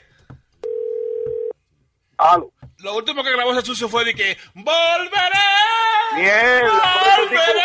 Lo 2.80 2.96
último 2.96 3.24
que 3.24 3.32
grabó 3.32 3.52
ese 3.54 3.62
sucio 3.66 3.88
fue 3.90 4.04
de 4.06 4.14
que 4.14 4.38
¡Volveré! 4.54 5.40
Mierda, 6.16 6.94
¡Volveré! 7.18 7.62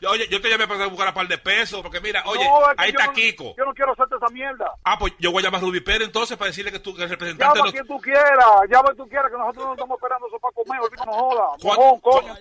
Yo- 0.00 0.10
Oye, 0.10 0.26
yo 0.28 0.40
te 0.40 0.48
llamé 0.48 0.66
para 0.66 0.86
buscar 0.86 1.08
a 1.08 1.14
par 1.14 1.26
de 1.28 1.38
pesos, 1.38 1.80
porque 1.82 2.00
mira, 2.00 2.22
oye, 2.26 2.44
No, 2.44 2.70
es 2.70 2.76
que 2.76 2.82
ahí 2.84 2.90
está 2.90 3.06
no- 3.06 3.12
Kiko. 3.12 3.54
Yo 3.56 3.64
no 3.64 3.74
quiero 3.74 3.92
hacerte 3.92 4.16
esa 4.16 4.28
mierda. 4.28 4.70
Ah, 4.84 4.98
pues 4.98 5.12
yo 5.18 5.30
voy 5.32 5.42
a 5.42 5.46
llamar 5.46 5.60
a 5.60 5.64
Rudy 5.64 5.80
Pérez 5.80 6.06
entonces 6.06 6.36
para 6.36 6.48
decirle 6.48 6.72
que 6.72 6.78
tú, 6.78 6.94
que 6.94 7.02
el 7.04 7.10
representante... 7.10 7.58
Llama 7.58 7.70
quien 7.72 7.86
tú 7.86 8.00
quieras, 8.00 8.46
llama 8.68 8.80
a 8.90 8.94
quien 8.94 8.96
tú 8.96 9.08
quieras, 9.08 9.30
que 9.30 9.38
nosotros 9.38 9.66
no 9.66 9.72
estamos 9.74 9.96
esperando 9.96 10.26
eso 10.26 10.38
para 10.38 10.54
comer, 10.54 10.80
ahorita 10.80 11.04
no 11.04 11.12
joda. 11.12 11.46
¿Cuán- 11.62 11.76
Mojón, 11.78 12.00
coño. 12.00 12.34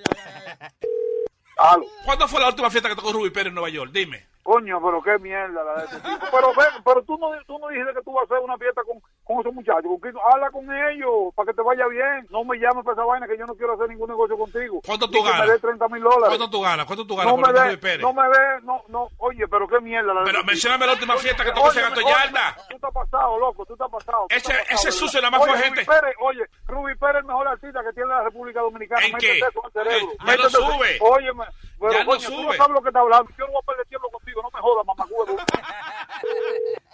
¿Cuándo 2.06 2.28
fue 2.28 2.42
la 2.42 2.48
última 2.48 2.70
fiesta 2.70 2.90
que 2.90 2.96
tocó 2.96 3.14
Ruby 3.14 3.30
Pérez 3.30 3.48
en 3.50 3.54
Nueva 3.56 3.70
York? 3.70 3.92
Dime. 3.94 4.28
Coño, 4.42 4.82
pero 4.84 5.02
qué 5.02 5.18
mierda 5.20 5.64
la 5.64 5.74
de 5.76 5.86
este 5.86 5.96
tipo. 6.02 6.26
Pero 6.32 6.54
ven, 6.54 6.84
pero 6.84 7.02
tú 7.04 7.18
no, 7.18 7.30
tú 7.48 7.58
no 7.60 7.70
dijiste 7.70 7.94
que 7.94 8.02
tú 8.02 8.12
vas 8.12 8.24
a 8.24 8.34
hacer 8.34 8.44
una 8.44 8.58
fiesta 8.58 8.82
con, 8.84 9.00
con 9.26 9.40
esos 9.40 9.54
muchachos. 9.54 9.84
Con 9.86 10.02
Kiko. 10.02 10.20
Habla 10.34 10.50
con 10.52 10.66
ellos 10.72 11.34
para 11.36 11.48
que 11.48 11.54
te 11.54 11.62
vaya 11.62 11.88
bien. 11.88 12.28
No 12.30 12.44
me 12.44 12.58
llames 12.58 12.84
para 12.84 12.94
esa 12.94 13.06
vaina 13.06 13.28
que 13.28 13.38
yo 13.38 13.46
no 13.46 13.56
quiero 13.56 13.74
hacer 13.74 13.90
ningún 13.90 14.10
negocio 14.10 14.38
contigo. 14.38 14.82
¿Cuánto 14.86 15.10
tú 15.10 15.24
ganas? 15.24 15.48
me 15.48 15.54
dé 15.54 15.60
30 15.60 15.88
mil 15.90 16.04
dólares. 16.04 16.28
¿Cuánto 16.28 16.50
tú 16.50 16.62
ganas? 16.62 16.86
¿Cuánto 16.86 17.08
tú 17.08 17.16
ganas 17.16 17.32
No 17.34 17.38
me 17.38 17.48
Ruby 17.48 17.76
ve, 17.82 17.98
no 18.00 18.14
me 18.14 18.28
ve, 18.30 18.62
no, 18.64 18.84
no, 18.90 19.08
oye, 19.20 19.48
pero 19.48 19.68
qué 19.68 19.80
mierda 19.80 20.14
la 20.14 20.24
Pero 20.24 20.40
tipo. 20.40 20.48
mencióname 20.52 20.86
la 20.86 20.94
última 20.94 21.16
fiesta 21.18 21.44
que 21.44 21.52
Oye, 21.52 21.62
óyeme, 21.62 21.82
gato 21.90 21.96
óyeme, 22.02 22.12
yarda. 22.12 22.56
Tú 22.70 22.76
estás 22.76 22.92
pasado, 22.94 23.40
loco, 23.40 23.66
tú 23.66 23.74
estás 23.74 23.90
pasado. 23.90 24.26
tú 24.30 24.36
Ese- 24.36 24.52
estás 24.52 24.58
pasado, 24.68 24.90
ese 24.90 24.92
sucio 24.92 25.22
nada 25.22 25.32
más 25.32 25.42
oye, 25.42 25.52
fue 25.54 25.62
gente- 25.64 25.86
Pérez, 25.86 26.16
oye, 26.22 26.44
Rubí 26.68 26.96
Pérez, 26.96 27.16
el 27.18 27.26
mejor 27.26 27.48
artista 27.48 27.84
que 27.84 27.94
tiene 27.94 28.10
la 28.10 28.24
República 28.24 28.60
Dominicana. 28.62 29.06
¿En 29.06 29.14
qué? 29.18 29.38
eso 29.40 29.62
el 29.66 29.72
cerebro. 29.72 30.08
Ya 30.20 30.26
no 30.26 30.32
Métete 30.32 30.50
sube. 30.50 30.98
Óyeme, 31.02 31.44
pero 31.80 31.92
Ya 31.94 32.04
no 32.04 32.12
tú 32.14 32.20
sube. 32.20 32.58
sabes 32.58 32.72
lo 32.74 32.82
que 32.82 32.90
está 32.90 33.00
hablando. 33.00 33.30
Yo 33.38 33.46
no 33.48 33.52
voy 33.54 33.62
a 33.64 33.66
perder 33.68 33.86
tiempo 33.88 34.10
contigo, 34.10 34.42
no 34.42 34.50
me 34.54 34.60
jodas, 34.60 34.86
mamá 34.86 35.06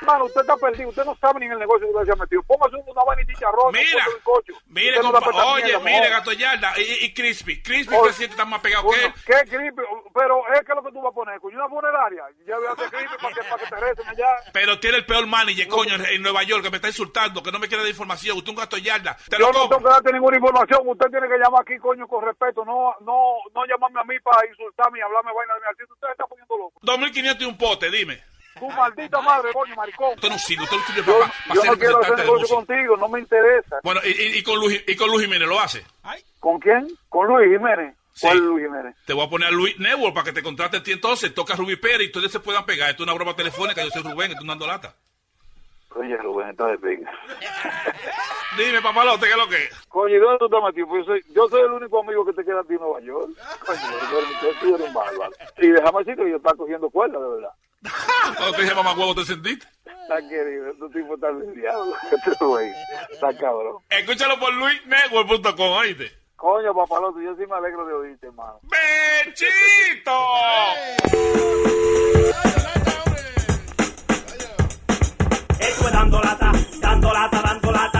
Hermano, 0.00 0.24
usted 0.24 0.40
está 0.40 0.56
perdido, 0.56 0.88
usted 0.88 1.04
no 1.04 1.14
sabe 1.16 1.40
ni 1.40 1.46
en 1.46 1.52
el 1.52 1.58
negocio 1.58 1.86
que 1.86 1.92
usted 1.92 2.06
se 2.06 2.12
ha 2.12 2.22
metido. 2.22 2.42
Póngase 2.44 2.76
una 2.76 3.04
vaina 3.04 3.22
y 3.22 3.26
chicharrón. 3.26 3.72
Mira, 3.72 4.04
un 4.08 4.22
cocho. 4.22 4.52
Mire, 4.66 5.02
no 5.02 5.10
oye, 5.10 5.64
mierda, 5.64 5.80
mire, 5.80 6.08
gato 6.08 6.32
yarda. 6.32 6.72
Y, 6.78 7.04
y 7.04 7.14
Crispy. 7.14 7.62
Crispy, 7.62 7.94
Oye, 7.94 8.04
presidente, 8.04 8.32
está 8.32 8.44
más 8.44 8.60
pegado 8.60 8.88
que 8.90 9.04
él. 9.04 9.12
¿Qué 9.26 9.50
creepy? 9.50 9.82
Pero 10.14 10.42
es 10.54 10.60
que 10.62 10.74
lo 10.74 10.82
que 10.82 10.92
tú 10.92 11.02
vas 11.02 11.10
a 11.10 11.14
poner, 11.14 11.40
coño, 11.40 11.56
una 11.56 11.68
funeraria. 11.68 12.24
Ya 12.46 12.56
voy 12.56 12.66
a 12.66 12.72
hacer 12.72 12.90
creepy 12.90 13.16
para 13.20 13.34
que, 13.34 13.42
para 13.42 13.62
que 13.62 13.70
te 13.70 13.76
recen 13.76 14.08
allá. 14.08 14.28
Pero 14.52 14.80
tiene 14.80 14.96
el 14.96 15.06
peor 15.06 15.26
manager, 15.26 15.68
coño, 15.68 15.94
en, 15.94 16.06
en 16.06 16.22
Nueva 16.22 16.42
York, 16.44 16.62
que 16.64 16.70
me 16.70 16.76
está 16.76 16.88
insultando, 16.88 17.42
que 17.42 17.52
no 17.52 17.58
me 17.58 17.68
quiere 17.68 17.82
dar 17.82 17.90
información. 17.90 18.38
Usted 18.38 18.52
es 18.52 18.56
un 18.56 18.62
gato 18.62 18.78
yarda. 18.78 19.16
Te 19.28 19.38
Yo 19.38 19.52
lo 19.52 19.52
no 19.52 19.68
tengo 19.68 19.82
que 19.82 19.90
darte 19.90 20.12
ninguna 20.12 20.36
información. 20.36 20.80
Usted 20.86 21.10
tiene 21.10 21.28
que 21.28 21.38
llamar 21.38 21.62
aquí, 21.62 21.76
coño, 21.78 22.06
con 22.08 22.24
respeto. 22.24 22.64
No, 22.64 22.94
no, 23.00 23.36
no 23.54 23.66
llamarme 23.66 24.00
a 24.00 24.04
mí 24.04 24.18
para 24.20 24.48
insultarme 24.48 24.98
y 24.98 25.02
hablarme 25.02 25.32
vaina 25.32 25.54
de 25.54 25.60
mi 25.60 25.66
artista. 25.66 25.92
Usted 25.94 26.08
está 26.10 26.26
poniendo 26.26 26.56
loco. 26.56 26.80
2.500 26.82 27.40
y 27.40 27.44
un 27.44 27.58
pote, 27.58 27.90
dime. 27.90 28.30
Tu 28.60 28.68
maldita 28.70 29.20
madre, 29.22 29.52
coño, 29.52 29.74
maricón. 29.74 30.10
Usted 30.14 30.28
no 30.28 30.38
sirve, 30.38 30.62
usted 30.64 30.76
no 30.76 30.82
sirve 30.86 31.02
Yo, 31.06 31.18
para, 31.18 31.54
yo 31.54 31.64
no 31.64 31.78
quiero 31.78 31.98
hacer 32.00 32.16
negocio 32.18 32.56
contigo, 32.56 32.96
no 32.96 33.08
me 33.08 33.20
interesa. 33.20 33.80
Bueno, 33.82 34.00
y, 34.04 34.08
y- 34.10 34.38
y 34.38 34.42
con 34.42 34.60
Luis, 34.60 34.84
y 34.86 34.94
con 34.96 35.08
Luis 35.10 35.22
Jiménez 35.24 35.48
lo 35.48 35.58
hace. 35.58 35.84
¿Con 36.38 36.60
quién? 36.60 36.86
¿Con 37.08 37.26
Luis 37.28 37.48
Jiménez? 37.50 37.96
¿Cuál 38.20 38.36
es 38.36 38.42
Luis 38.42 38.64
Jiménez? 38.66 38.94
Te 39.06 39.12
voy 39.14 39.26
a 39.26 39.30
poner 39.30 39.48
a 39.48 39.50
Luis 39.50 39.78
Network 39.78 40.14
para 40.14 40.24
que 40.24 40.32
te 40.32 40.42
contrate 40.42 40.76
a 40.76 40.82
ti 40.82 40.92
entonces. 40.92 41.34
Toca 41.34 41.54
a 41.54 41.56
Rubí 41.56 41.76
Pérez 41.76 42.02
y 42.02 42.06
ustedes 42.06 42.30
se 42.32 42.40
puedan 42.40 42.64
pegar. 42.66 42.90
Esto 42.90 43.02
es 43.02 43.06
una 43.08 43.14
broma 43.14 43.34
telefónica. 43.34 43.82
Yo 43.82 43.90
soy 43.90 44.02
Rubén, 44.02 44.32
estoy 44.32 44.46
dando 44.46 44.66
lata. 44.66 44.94
Oye, 45.94 46.16
Rubén, 46.18 46.50
está 46.50 46.66
de 46.66 46.78
pinga. 46.78 47.10
Dime, 48.58 48.80
papalote, 48.82 49.26
¿qué 49.26 49.32
es 49.32 49.36
lo 49.38 49.48
que 49.48 49.64
es? 49.64 49.74
Coño, 49.88 50.14
¿y 50.16 50.18
dónde 50.18 50.38
tú 50.38 50.44
estás 50.46 50.62
metido? 50.64 50.86
Pues 50.88 51.06
yo 51.06 51.12
soy, 51.12 51.24
yo 51.34 51.48
soy 51.48 51.60
el 51.62 51.70
único 51.72 52.00
amigo 52.00 52.24
que 52.26 52.32
te 52.32 52.44
queda 52.44 52.60
a 52.60 52.64
ti 52.64 52.74
en 52.74 52.80
Nueva 52.80 53.00
York. 53.00 53.30
Coño, 53.64 53.80
tú 54.40 54.46
tú 54.60 54.74
eres 54.74 54.86
un 54.88 54.94
bárbaro. 54.94 55.32
Y 55.58 55.68
déjame 55.68 55.98
decirte 56.00 56.24
que 56.24 56.30
yo 56.30 56.36
estaba 56.36 56.56
cogiendo 56.56 56.90
cuerda, 56.90 57.18
de 57.18 57.28
verdad. 57.28 57.50
Cuando 58.36 58.52
te 58.56 58.62
dije 58.62 58.74
mamá 58.74 58.92
huevo, 58.94 59.14
¿te 59.14 59.24
sentiste? 59.24 59.66
Está 59.84 60.18
querido, 60.28 60.74
tu 60.74 60.90
tipo 60.90 61.14
está 61.14 61.32
del 61.32 61.54
diablo. 61.54 61.94
Este 62.26 62.44
güey, 62.44 62.72
está 63.10 63.36
cabrón. 63.36 63.76
Escúchalo 63.88 64.38
por 64.38 64.52
luisnetwork.com, 64.54 65.72
oíste. 65.72 66.10
Coño, 66.36 66.74
papalote, 66.74 67.22
yo 67.22 67.34
sí 67.36 67.46
me 67.46 67.56
alegro 67.56 67.84
de 67.86 67.92
oírte, 67.92 68.26
hermano. 68.26 68.60
¡Bechito! 68.62 70.16
Esto 75.60 75.86
es 75.86 75.92
dando 75.92 76.20
lata, 76.20 76.52
dando 76.80 77.12
lata, 77.12 77.42
dando 77.42 77.72
lata, 77.72 77.99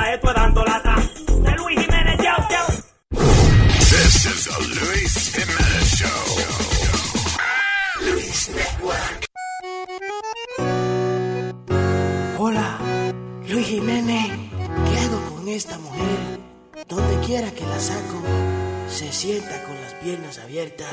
sienta 19.21 19.63
con 19.65 19.79
las 19.83 19.93
piernas 20.03 20.39
abiertas. 20.39 20.89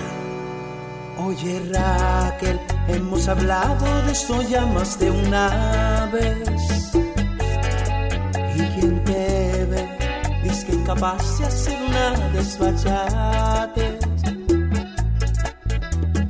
Oye 1.17 1.61
Raquel, 1.71 2.59
hemos 2.89 3.25
hablado 3.29 3.85
de 4.05 4.11
eso 4.11 4.41
ya 4.41 4.65
más 4.65 4.99
de 4.99 5.11
una 5.11 6.09
vez. 6.11 6.91
Y 8.53 8.61
quien 8.75 9.01
te 9.05 9.65
ve, 9.69 9.87
dice 10.43 10.65
que 10.65 10.83
capaz 10.83 11.39
de 11.39 11.45
hacer 11.45 11.77
una 11.87 12.29
desfachate. 12.33 13.97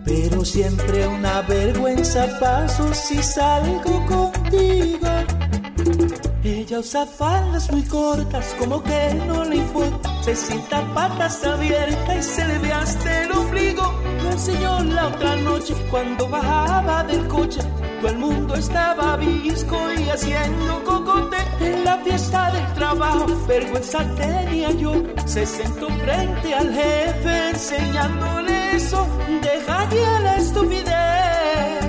Pero 0.05 0.45
siempre 0.45 1.07
una 1.07 1.41
vergüenza 1.41 2.27
paso 2.39 2.93
si 2.93 3.23
salgo 3.23 4.05
contigo. 4.05 5.07
Ella 6.43 6.77
usa 6.77 7.07
faldas 7.07 7.71
muy 7.71 7.81
cortas, 7.81 8.55
como 8.59 8.83
que 8.83 9.15
no 9.25 9.43
le 9.45 9.55
importa. 9.55 10.16
Se 10.27 10.35
sienta 10.35 10.81
patas 10.93 11.41
abiertas 11.45 12.17
y 12.17 12.21
se 12.21 12.45
le 12.45 12.57
ve 12.59 12.73
hasta 12.73 13.23
el 13.23 13.31
ombligo. 13.31 13.93
Lo 14.21 14.31
enseñó 14.31 14.83
la 14.83 15.07
otra 15.07 15.37
noche 15.37 15.73
cuando 15.89 16.27
bajaba 16.27 17.05
del 17.05 17.25
coche. 17.29 17.61
Todo 18.01 18.11
el 18.11 18.17
mundo 18.17 18.55
estaba 18.55 19.15
visco 19.15 19.77
y 19.97 20.09
haciendo 20.09 20.83
cocote. 20.83 21.37
En 21.61 21.85
la 21.85 21.99
fiesta 21.99 22.51
del 22.51 22.73
trabajo, 22.73 23.25
vergüenza 23.47 23.99
tenía 24.15 24.71
yo. 24.71 25.01
Se 25.25 25.45
sentó 25.45 25.87
frente 25.87 26.53
al 26.53 26.73
jefe 26.73 27.49
enseñándole 27.51 28.75
eso. 28.75 29.07
Deja 29.41 29.89
ya 29.89 30.19
la 30.19 30.35
estupidez 30.35 31.85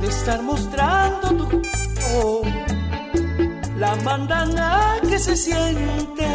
de 0.00 0.06
estar 0.06 0.40
mostrando 0.40 1.36
tu. 1.36 1.62
Oh 2.14 2.40
la 3.78 3.94
mandan 3.96 4.58
a 4.58 4.96
que 5.06 5.18
se 5.18 5.36
siente 5.36 6.26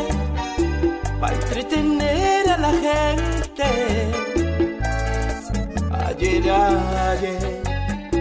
para 1.21 1.35
entretener 1.35 2.49
a 2.49 2.57
la 2.57 2.71
gente. 2.71 3.69
Ayer, 6.07 6.51
ayer, 6.51 7.61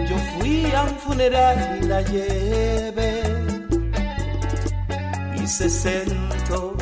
yo 0.07 0.17
fui 0.31 0.71
a 0.71 0.83
un 0.83 0.95
funeral 0.99 1.79
y 1.81 1.87
la 1.87 2.01
llevé 2.03 3.23
y 5.35 5.47
se 5.47 5.67
sentó 5.67 6.75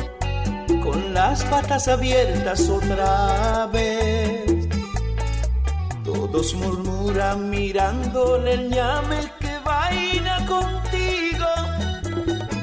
con 0.82 1.14
las 1.14 1.42
patas 1.44 1.88
abiertas 1.88 2.68
otra 2.68 3.66
vez. 3.72 4.68
Todos 6.04 6.54
murmuran 6.54 7.48
mirándole 7.48 8.52
el 8.54 8.70
ñame 8.70 9.16
que 9.40 9.58
vaina 9.64 10.36
contigo. 10.46 10.79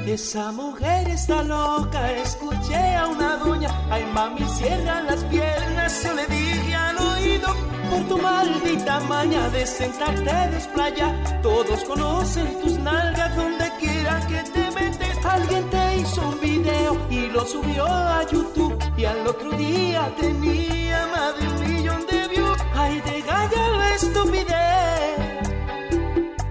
Esa 0.08 0.52
mujer 0.52 1.06
está 1.10 1.42
loca, 1.42 2.10
escuché 2.12 2.96
a 2.96 3.08
una 3.08 3.36
doña, 3.36 3.68
ay 3.90 4.06
mami 4.06 4.42
cierra 4.56 5.02
las 5.02 5.22
piernas, 5.24 6.02
yo 6.02 6.14
le 6.14 6.26
dije 6.26 6.74
al 6.74 6.96
oído, 6.96 7.48
por 7.90 8.08
tu 8.08 8.16
maldita 8.16 9.00
maña 9.00 9.50
de 9.50 9.66
sentarte 9.66 10.32
desplaya, 10.50 11.40
todos 11.42 11.84
conocen 11.84 12.58
tus 12.62 12.78
nalgas 12.78 13.36
donde 13.36 13.70
quiera 13.78 14.18
que 14.26 14.42
te 14.50 14.70
metes, 14.70 15.24
alguien 15.26 15.68
te 15.68 15.96
hizo 15.98 16.26
un 16.26 16.40
video 16.40 16.96
y 17.10 17.26
lo 17.26 17.44
subió 17.44 17.84
a 17.84 18.26
YouTube. 18.32 18.78
Y 18.96 19.04
al 19.04 19.26
otro 19.26 19.50
día 19.58 20.10
tenía 20.18 21.06
más 21.08 21.38
de 21.38 21.48
un 21.48 21.76
millón 21.76 22.06
de 22.06 22.28
views, 22.28 22.58
ay 22.74 22.98
de 23.02 23.20
galla 23.20 23.68
la 23.76 23.94
estupidez, 23.94 25.18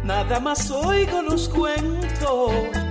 nada 0.04 0.40
más 0.40 0.70
oigo 0.70 1.24
los 1.24 1.50
cuentos. 1.50 2.87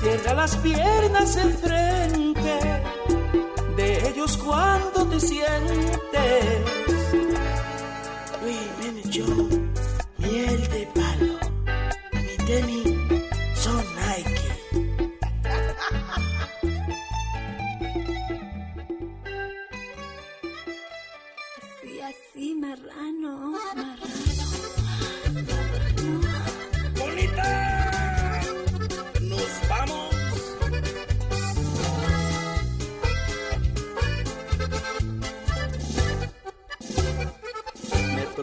Cierra 0.00 0.34
las 0.34 0.56
piernas 0.58 1.36
enfrente 1.36 2.58
de 3.76 4.08
ellos 4.08 4.36
cuando 4.36 5.06
te 5.08 5.18
sientes. 5.20 6.78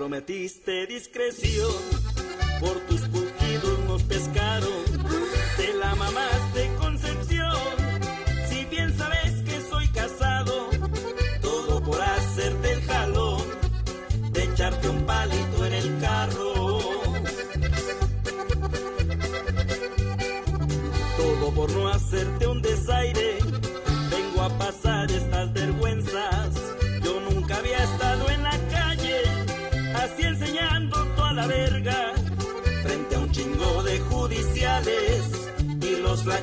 Prometiste 0.05 0.85
discreción, 0.85 1.71
por 2.59 2.79
tus 2.81 3.01
pujidos 3.09 3.79
nos 3.87 4.03
pescaron, 4.03 4.83
te 5.57 5.73
la 5.73 5.95
mamás 5.95 6.44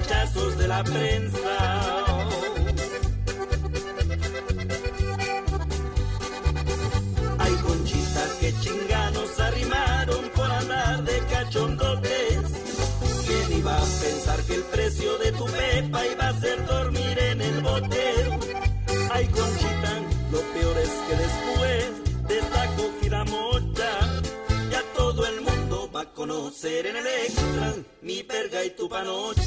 de 0.03 0.69
la 0.69 0.83
prensa. 0.83 1.55
Ay, 7.39 7.53
conchita, 7.67 8.25
que 8.41 8.53
chinganos 8.61 9.41
arrimaron 9.41 10.31
por 10.35 10.51
andar 10.51 11.05
de 11.05 11.19
cachondotes. 11.31 12.41
¿Quién 13.27 13.59
iba 13.59 13.77
a 13.77 13.85
pensar 14.03 14.43
que 14.47 14.55
el 14.57 14.63
precio 14.63 15.19
de 15.19 15.33
tu 15.33 15.47
pepa 15.47 16.07
iba 16.07 16.29
a 16.29 16.41
ser 16.41 16.67
dormir 16.67 17.19
en 17.19 17.41
el 17.41 17.61
bote? 17.63 18.15
Ay, 19.13 19.27
conchita, 19.29 19.93
lo 20.33 20.41
peor 20.53 20.79
es 20.79 20.91
que 21.07 21.17
después 21.17 21.72
conocer 26.63 26.87
en 26.87 26.97
el 26.97 27.07
extra 27.07 27.75
mi 28.03 28.23
perga 28.23 28.65
y 28.65 28.71
tu 28.71 28.89
panocha. 28.89 29.43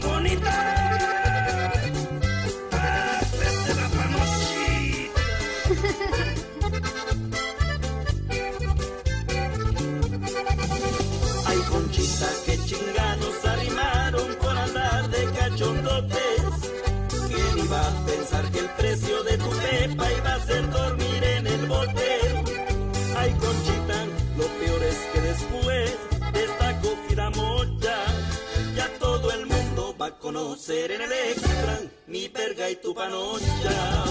Bonita, 0.00 1.27
bote? 21.78 22.10
Ay, 23.16 23.30
conchita, 23.32 23.98
lo 24.36 24.46
peor 24.58 24.82
es 24.82 24.98
que 25.12 25.20
después 25.20 25.96
de 26.32 26.44
esta 26.44 26.80
cogida 26.80 27.30
mocha, 27.30 27.96
ya 28.76 28.88
todo 28.98 29.30
el 29.32 29.46
mundo 29.46 29.94
va 30.00 30.06
a 30.06 30.18
conocer 30.18 30.90
en 30.92 31.02
el 31.02 31.12
extra 31.12 31.80
mi 32.06 32.28
perga 32.28 32.70
y 32.70 32.76
tu 32.76 32.94
panocha. 32.94 34.04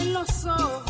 En 0.00 0.12
los 0.14 0.44
ojos. 0.46 0.89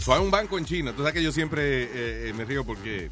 So, 0.00 0.14
hay 0.14 0.20
un 0.20 0.30
banco 0.30 0.58
en 0.58 0.64
China. 0.64 0.92
Tú 0.92 0.98
sabes 0.98 1.14
que 1.14 1.22
yo 1.22 1.32
siempre 1.32 1.82
eh, 1.84 2.28
eh, 2.28 2.32
me 2.34 2.44
río 2.44 2.64
porque. 2.64 3.10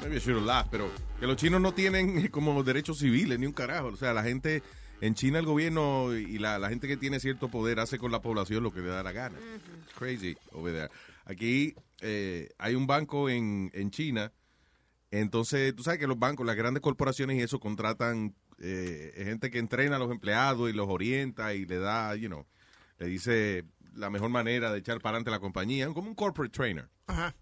Maybe 0.00 0.16
I 0.16 0.18
should 0.18 0.44
laugh, 0.44 0.66
pero 0.70 0.90
que 1.18 1.26
los 1.26 1.36
chinos 1.36 1.60
no 1.60 1.72
tienen 1.72 2.28
como 2.28 2.62
derechos 2.62 2.98
civiles 2.98 3.38
ni 3.38 3.46
un 3.46 3.52
carajo. 3.52 3.88
O 3.88 3.96
sea, 3.96 4.12
la 4.12 4.22
gente. 4.22 4.62
En 5.02 5.14
China 5.14 5.38
el 5.38 5.46
gobierno 5.46 6.14
y 6.14 6.38
la, 6.38 6.58
la 6.58 6.68
gente 6.68 6.86
que 6.86 6.98
tiene 6.98 7.20
cierto 7.20 7.48
poder 7.48 7.80
hace 7.80 7.98
con 7.98 8.12
la 8.12 8.20
población 8.20 8.62
lo 8.62 8.70
que 8.70 8.80
le 8.80 8.88
da 8.88 9.02
la 9.02 9.12
gana. 9.12 9.38
It's 9.86 9.94
crazy 9.94 10.36
over 10.52 10.74
there. 10.74 10.90
Aquí 11.24 11.74
eh, 12.02 12.50
hay 12.58 12.74
un 12.74 12.86
banco 12.86 13.30
en, 13.30 13.70
en 13.72 13.90
China. 13.90 14.30
Entonces, 15.10 15.74
tú 15.74 15.82
sabes 15.82 15.98
que 15.98 16.06
los 16.06 16.18
bancos, 16.18 16.44
las 16.44 16.54
grandes 16.54 16.82
corporaciones 16.82 17.38
y 17.38 17.40
eso 17.40 17.58
contratan 17.58 18.34
eh, 18.60 19.12
gente 19.24 19.50
que 19.50 19.58
entrena 19.58 19.96
a 19.96 19.98
los 19.98 20.10
empleados 20.10 20.68
y 20.68 20.74
los 20.74 20.86
orienta 20.88 21.54
y 21.54 21.64
le 21.64 21.78
da, 21.78 22.14
you 22.14 22.28
know, 22.28 22.44
le 22.98 23.06
dice 23.06 23.64
la 23.94 24.10
mejor 24.10 24.30
manera 24.30 24.72
de 24.72 24.78
echar 24.78 24.98
para 25.00 25.10
adelante 25.16 25.30
la 25.30 25.40
compañía, 25.40 25.88
como 25.88 26.08
un 26.08 26.14
corporate 26.14 26.52
trainer. 26.52 26.88
Ajá. 27.06 27.34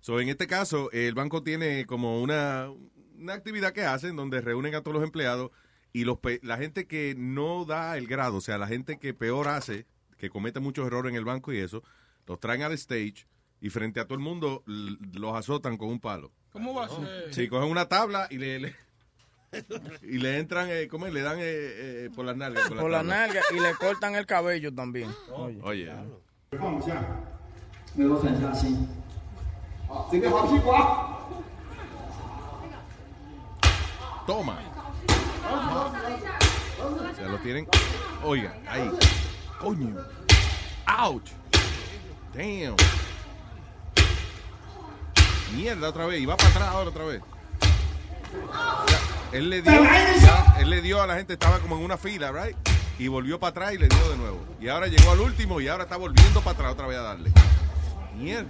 So, 0.00 0.20
en 0.20 0.28
este 0.28 0.46
caso, 0.46 0.90
el 0.92 1.14
banco 1.14 1.42
tiene 1.42 1.86
como 1.86 2.20
una, 2.22 2.68
una 3.16 3.32
actividad 3.34 3.72
que 3.72 3.84
hacen 3.84 4.16
donde 4.16 4.40
reúnen 4.40 4.74
a 4.74 4.82
todos 4.82 4.94
los 4.96 5.04
empleados 5.04 5.50
y 5.92 6.04
los 6.04 6.18
pe- 6.18 6.40
la 6.42 6.58
gente 6.58 6.86
que 6.86 7.14
no 7.16 7.64
da 7.64 7.96
el 7.96 8.06
grado, 8.06 8.36
o 8.36 8.40
sea, 8.40 8.58
la 8.58 8.66
gente 8.66 8.98
que 8.98 9.14
peor 9.14 9.48
hace, 9.48 9.86
que 10.18 10.28
comete 10.28 10.60
muchos 10.60 10.86
errores 10.86 11.10
en 11.10 11.16
el 11.16 11.24
banco 11.24 11.52
y 11.52 11.58
eso, 11.58 11.82
los 12.26 12.38
traen 12.40 12.62
al 12.62 12.72
stage 12.72 13.26
y 13.60 13.70
frente 13.70 14.00
a 14.00 14.04
todo 14.04 14.14
el 14.18 14.24
mundo 14.24 14.62
los 14.66 15.34
azotan 15.36 15.76
con 15.78 15.88
un 15.88 16.00
palo. 16.00 16.32
¿Cómo 16.50 16.74
va 16.74 16.84
a 16.86 16.88
ser? 16.90 17.32
Sí, 17.34 17.48
cogen 17.48 17.70
una 17.70 17.88
tabla 17.88 18.26
y 18.30 18.36
le, 18.38 18.58
le- 18.58 18.76
y 20.02 20.18
le 20.18 20.38
entran, 20.38 20.68
eh, 20.70 20.88
¿cómo 20.88 21.06
Le 21.06 21.22
dan 21.22 21.38
eh, 21.38 21.42
eh, 21.44 22.10
por 22.14 22.24
las 22.24 22.36
nalgas. 22.36 22.68
Por, 22.68 22.78
por 22.78 22.90
las 22.90 23.04
nalgas 23.04 23.44
y 23.52 23.60
le 23.60 23.74
cortan 23.74 24.14
el 24.14 24.26
cabello 24.26 24.74
también. 24.74 25.14
Oh. 25.30 25.44
Oye. 25.44 25.60
Oye. 25.62 25.92
Vamos 26.52 26.86
ya. 26.86 27.02
Me 27.94 28.04
lo 28.04 28.20
pensé 28.20 28.44
así. 28.46 28.76
Ah. 29.88 30.06
Toma. 34.26 34.58
O 36.80 37.14
sea, 37.14 37.28
lo 37.28 37.38
tienen. 37.38 37.68
Oiga, 38.22 38.54
ahí. 38.66 38.90
Coño. 39.60 39.96
Ouch. 40.86 41.30
Damn. 42.34 42.76
Mierda 45.54 45.88
otra 45.88 46.06
vez. 46.06 46.20
Y 46.20 46.26
va 46.26 46.36
para 46.36 46.48
atrás 46.50 46.68
ahora 46.68 46.90
otra 46.90 47.04
vez. 47.04 47.22
Ya 48.88 49.13
él 49.34 49.50
le 49.50 49.62
dio. 49.62 49.72
él 50.58 50.70
le 50.70 50.80
dio 50.82 51.02
a 51.02 51.06
la 51.06 51.16
gente, 51.16 51.32
estaba 51.34 51.58
como 51.58 51.76
en 51.76 51.84
una 51.84 51.96
fila, 51.96 52.32
right? 52.32 52.56
Y 52.98 53.08
volvió 53.08 53.38
para 53.40 53.50
atrás 53.50 53.72
y 53.74 53.78
le 53.78 53.88
dio 53.88 54.08
de 54.10 54.16
nuevo. 54.16 54.40
Y 54.60 54.68
ahora 54.68 54.86
llegó 54.86 55.10
al 55.10 55.20
último 55.20 55.60
y 55.60 55.68
ahora 55.68 55.84
está 55.84 55.96
volviendo 55.96 56.40
para 56.40 56.54
atrás 56.54 56.72
otra 56.72 56.86
vez 56.86 56.98
a 56.98 57.02
darle. 57.02 57.32
Mierda. 58.16 58.48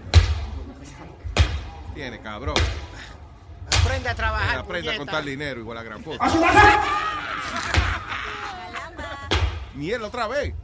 Tiene, 1.95 2.21
cabrón. 2.21 2.55
Aprende 3.81 4.09
a 4.11 4.15
trabajar. 4.15 4.59
Aprende 4.59 4.91
a 4.91 4.97
contar 4.99 5.25
dinero 5.25 5.61
igual 5.61 5.79
a 5.79 5.83
gran 5.83 6.03
puta. 6.03 6.25
Mierda, 9.75 10.07
otra 10.07 10.27
vez. 10.29 10.55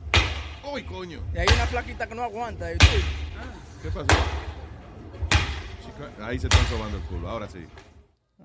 Uy, 0.73 0.85
coño. 0.85 1.21
Y 1.35 1.39
hay 1.39 1.49
una 1.55 1.67
flaquita 1.67 2.07
que 2.07 2.15
no 2.15 2.23
aguanta. 2.23 2.71
y- 2.73 2.79
¿Qué 2.79 3.89
pasó? 3.89 4.07
Chica, 5.85 6.27
ahí 6.27 6.39
se 6.39 6.47
están 6.49 6.67
sobando 6.67 6.99
el 6.99 7.03
culo. 7.05 7.29
Ahora 7.29 7.49
sí. 7.49 7.67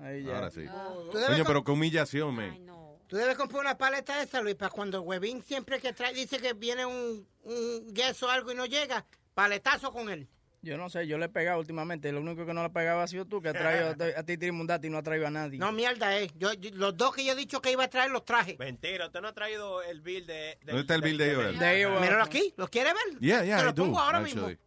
Ahí 0.00 0.24
ya. 0.24 0.34
Ahora 0.36 0.50
sí. 0.50 0.60
Debes 0.60 1.26
Coño, 1.28 1.44
pero 1.46 1.64
qué 1.64 1.70
humillación, 1.72 2.34
man. 2.34 2.66
Tú 3.06 3.16
debes 3.16 3.36
comprar 3.36 3.60
una 3.60 3.78
paleta 3.78 4.16
de 4.16 4.24
esa, 4.24 4.40
Luis, 4.40 4.56
para 4.56 4.70
cuando 4.70 5.00
Huevín 5.02 5.40
siempre 5.40 5.80
que 5.80 5.92
trae, 5.92 6.12
dice 6.12 6.38
que 6.38 6.54
viene 6.54 6.84
un, 6.84 7.26
un 7.44 7.94
guest 7.94 8.22
o 8.24 8.28
algo 8.30 8.50
y 8.50 8.56
no 8.56 8.66
llega, 8.66 9.06
paletazo 9.32 9.92
con 9.92 10.10
él. 10.10 10.28
Yo 10.60 10.76
no 10.76 10.90
sé, 10.90 11.06
yo 11.06 11.16
le 11.16 11.26
he 11.26 11.28
pegado 11.28 11.60
últimamente. 11.60 12.10
Lo 12.10 12.20
único 12.20 12.44
que 12.44 12.52
no 12.52 12.64
le 12.64 12.70
pegaba 12.70 13.04
ha 13.04 13.06
sido 13.06 13.24
tú, 13.24 13.40
que 13.40 13.50
has 13.50 13.54
traído 13.54 13.94
a 14.16 14.22
ti 14.24 14.36
Trimundati 14.36 14.88
y 14.88 14.90
no 14.90 14.98
ha 14.98 15.02
traído 15.04 15.28
a 15.28 15.30
nadie. 15.30 15.60
No, 15.60 15.70
mierda, 15.70 16.18
eh. 16.18 16.28
Yo, 16.34 16.52
yo- 16.54 16.70
los 16.74 16.96
dos 16.96 17.14
que 17.14 17.24
yo 17.24 17.34
he 17.34 17.36
dicho 17.36 17.62
que 17.62 17.70
iba 17.70 17.84
a 17.84 17.88
traer, 17.88 18.10
los 18.10 18.24
traje. 18.24 18.56
Mentira, 18.58 19.06
usted 19.06 19.20
no 19.20 19.28
ha 19.28 19.32
traído 19.32 19.80
el 19.84 20.00
bill 20.00 20.26
de... 20.26 20.58
¿Dónde 20.64 20.80
está 20.80 20.96
el 20.96 21.02
bill 21.02 21.18
de 21.18 21.34
Joel? 21.36 21.52
Míralo 22.00 22.24
aquí, 22.24 22.52
¿lo 22.56 22.66
quiere 22.66 22.92
ver? 22.92 23.20
Yeah, 23.20 23.44
yeah, 23.44 23.58
Te 23.58 23.62
I 23.62 23.66
lo 23.66 23.72
do, 23.72 23.84
pongo 23.84 24.00
ahora 24.00 24.18
actually. 24.18 24.58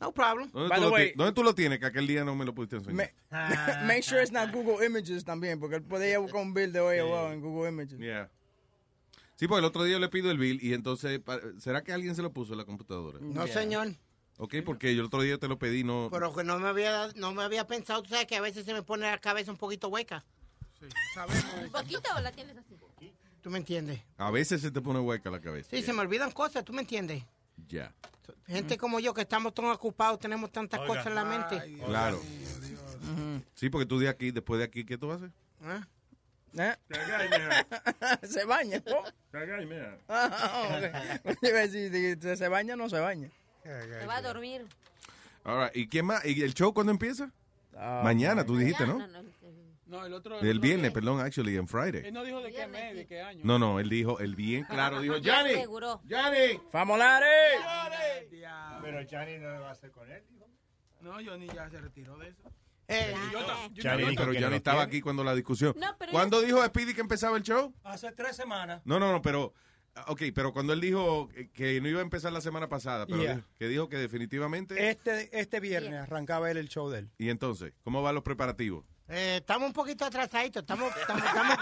No 0.00 0.12
problem. 0.12 0.50
¿Dónde, 0.52 0.68
By 0.68 0.78
tú 0.78 0.84
the 0.84 0.90
lo 0.90 0.92
way- 0.94 1.06
ti- 1.08 1.12
dónde 1.16 1.32
tú 1.32 1.42
lo 1.42 1.54
tienes? 1.54 1.78
Que 1.78 1.86
aquel 1.86 2.06
día 2.06 2.24
no 2.24 2.34
me 2.34 2.44
lo 2.44 2.54
pudiste 2.54 2.76
enseñar. 2.76 2.94
Me- 2.96 3.14
Make 3.86 4.02
sure 4.02 4.20
it's 4.22 4.32
not 4.32 4.50
Google 4.52 4.84
Images 4.84 5.24
también, 5.24 5.58
porque 5.60 5.76
él 5.76 5.82
puede 5.82 6.08
ir 6.10 6.16
a 6.16 6.18
buscar 6.18 6.40
un 6.42 6.54
bill 6.54 6.72
de 6.72 6.80
hoy 6.80 6.98
abajo 6.98 7.32
en 7.32 7.40
Google 7.40 7.68
Images. 7.70 7.98
Yeah. 7.98 8.30
Sí, 9.36 9.46
porque 9.48 9.58
el 9.58 9.64
otro 9.66 9.84
día 9.84 9.94
yo 9.94 9.98
le 10.00 10.08
pido 10.08 10.30
el 10.30 10.38
bill 10.38 10.58
y 10.62 10.72
entonces, 10.72 11.20
¿será 11.58 11.82
que 11.84 11.92
alguien 11.92 12.14
se 12.14 12.22
lo 12.22 12.32
puso 12.32 12.52
en 12.52 12.58
la 12.58 12.64
computadora? 12.64 13.18
No, 13.20 13.46
señor. 13.46 13.88
Ok, 14.38 14.56
porque 14.64 14.94
yo 14.94 15.00
el 15.00 15.06
otro 15.06 15.22
día 15.22 15.38
te 15.38 15.48
lo 15.48 15.58
pedí, 15.58 15.82
no... 15.84 16.08
Pero 16.12 16.34
que 16.34 16.44
no 16.44 16.58
me 16.58 16.68
había, 16.68 17.08
no 17.16 17.32
me 17.32 17.42
había 17.42 17.66
pensado, 17.66 18.02
tú 18.02 18.10
sabes 18.10 18.26
que 18.26 18.36
a 18.36 18.40
veces 18.42 18.64
se 18.66 18.72
me 18.74 18.82
pone 18.82 19.10
la 19.10 19.18
cabeza 19.18 19.50
un 19.50 19.56
poquito 19.56 19.88
hueca. 19.88 20.24
¿Un 21.62 21.70
poquito 21.70 22.10
o 22.16 22.20
la 22.20 22.32
tienes 22.32 22.56
así? 22.56 22.76
¿Tú 23.40 23.50
me 23.50 23.58
entiendes? 23.58 24.00
A 24.18 24.30
veces 24.30 24.60
se 24.60 24.70
te 24.70 24.80
pone 24.80 24.98
hueca 25.00 25.30
la 25.30 25.40
cabeza. 25.40 25.70
Sí, 25.70 25.82
se 25.82 25.92
me 25.92 26.00
olvidan 26.00 26.32
cosas, 26.32 26.64
¿tú 26.64 26.72
me 26.72 26.80
entiendes? 26.80 27.22
Ya. 27.68 27.92
Gente 28.46 28.76
como 28.76 29.00
yo 29.00 29.12
que 29.14 29.22
estamos 29.22 29.54
tan 29.54 29.66
ocupados, 29.66 30.18
tenemos 30.18 30.50
tantas 30.52 30.80
Oiga. 30.80 30.88
cosas 30.88 31.06
en 31.06 31.14
la 31.14 31.24
mente. 31.24 31.78
Claro. 31.84 32.20
Sí, 33.54 33.70
porque 33.70 33.86
tú 33.86 33.98
de 33.98 34.08
aquí, 34.08 34.30
después 34.30 34.58
de 34.58 34.64
aquí, 34.64 34.84
¿qué 34.84 34.98
tú 34.98 35.10
haces? 35.10 35.30
¿Ah? 35.62 35.86
¿Eh? 36.58 36.74
se 38.26 38.44
baña, 38.44 38.82
¿no? 38.86 39.02
Ah, 40.08 41.66
si 41.70 42.36
se 42.36 42.48
baña 42.48 42.74
o 42.74 42.76
no 42.76 42.88
se 42.88 42.98
baña. 42.98 43.30
Se 43.62 44.06
va 44.06 44.16
a 44.16 44.22
dormir. 44.22 44.66
Right. 45.44 45.76
¿Y 45.76 45.88
quién 45.88 46.06
más? 46.06 46.24
¿Y 46.24 46.42
el 46.42 46.54
show 46.54 46.72
cuándo 46.72 46.92
empieza? 46.92 47.30
Ah, 47.76 48.00
Mañana, 48.02 48.44
tú 48.44 48.56
dijiste, 48.56 48.86
¿no? 48.86 48.98
No, 48.98 49.22
el 49.86 50.12
otro. 50.12 50.40
El 50.40 50.58
viernes, 50.60 50.90
perdón, 50.92 51.20
actually, 51.20 51.56
en 51.56 51.68
Friday. 51.68 52.02
Él 52.06 52.12
no 52.14 52.24
dijo 52.24 52.40
de 52.40 52.52
qué 52.52 52.66
mes, 52.66 52.94
de 52.94 53.06
qué 53.06 53.20
año. 53.22 53.40
No, 53.44 53.58
no, 53.58 53.78
él 53.80 53.88
dijo, 53.88 54.18
el 54.18 54.34
bien 54.34 54.64
claro, 54.64 55.00
dijo, 55.00 55.14
Johnny, 55.24 55.54
Seguro. 55.54 56.00
Johnny. 56.10 56.60
¡Famolare! 56.70 57.26
Pero 58.82 58.98
Johnny 59.10 59.38
no 59.38 59.50
lo 59.54 59.60
va 59.62 59.68
a 59.68 59.72
hacer 59.72 59.90
con 59.90 60.10
él. 60.10 60.22
dijo. 60.30 60.46
No, 61.00 61.12
Johnny 61.24 61.46
ya 61.48 61.68
se 61.70 61.80
retiró 61.80 62.16
de 62.18 62.28
eso. 62.28 62.42
Eh, 62.88 63.14
yo 63.32 63.44
ta- 63.44 63.68
yo- 63.72 63.82
Johnny, 63.90 64.14
yo- 64.14 64.20
pero 64.24 64.32
Johnny 64.40 64.56
estaba 64.56 64.82
aquí 64.82 65.00
cuando 65.00 65.24
la 65.24 65.34
discusión. 65.34 65.74
No, 65.78 65.96
pero 65.98 66.12
¿Cuándo 66.12 66.40
dijo 66.40 66.64
Speedy 66.64 66.94
que 66.94 67.00
empezaba 67.00 67.36
el 67.36 67.42
show? 67.42 67.74
Hace 67.82 68.12
tres 68.12 68.36
semanas. 68.36 68.82
No, 68.84 69.00
no, 69.00 69.10
no, 69.10 69.20
pero, 69.22 69.52
ok, 70.06 70.22
pero 70.34 70.52
cuando 70.52 70.72
él 70.72 70.80
dijo 70.80 71.28
que- 71.52 71.80
no 71.80 71.88
iba 71.88 71.98
a 72.00 72.02
empezar 72.02 72.32
la 72.32 72.40
semana 72.40 72.68
pasada, 72.68 73.06
pero 73.06 73.22
Yeah. 73.22 73.42
que 73.58 73.66
dijo 73.68 73.88
que 73.88 73.96
definitivamente... 73.98 74.88
Este, 74.88 75.36
este 75.38 75.58
viernes 75.58 75.94
arrancaba 76.00 76.48
él 76.50 76.56
el 76.58 76.68
show 76.68 76.88
de 76.88 77.00
él. 77.00 77.10
Y 77.18 77.28
entonces, 77.30 77.72
¿cómo 77.82 78.02
van 78.02 78.14
los 78.14 78.22
preparativos? 78.24 78.84
Eh, 79.08 79.36
estamos 79.36 79.68
un 79.68 79.72
poquito 79.72 80.04
atrasaditos, 80.04 80.62
estamos, 80.62 80.90
estamos, 80.96 81.22
estamos, 81.24 81.56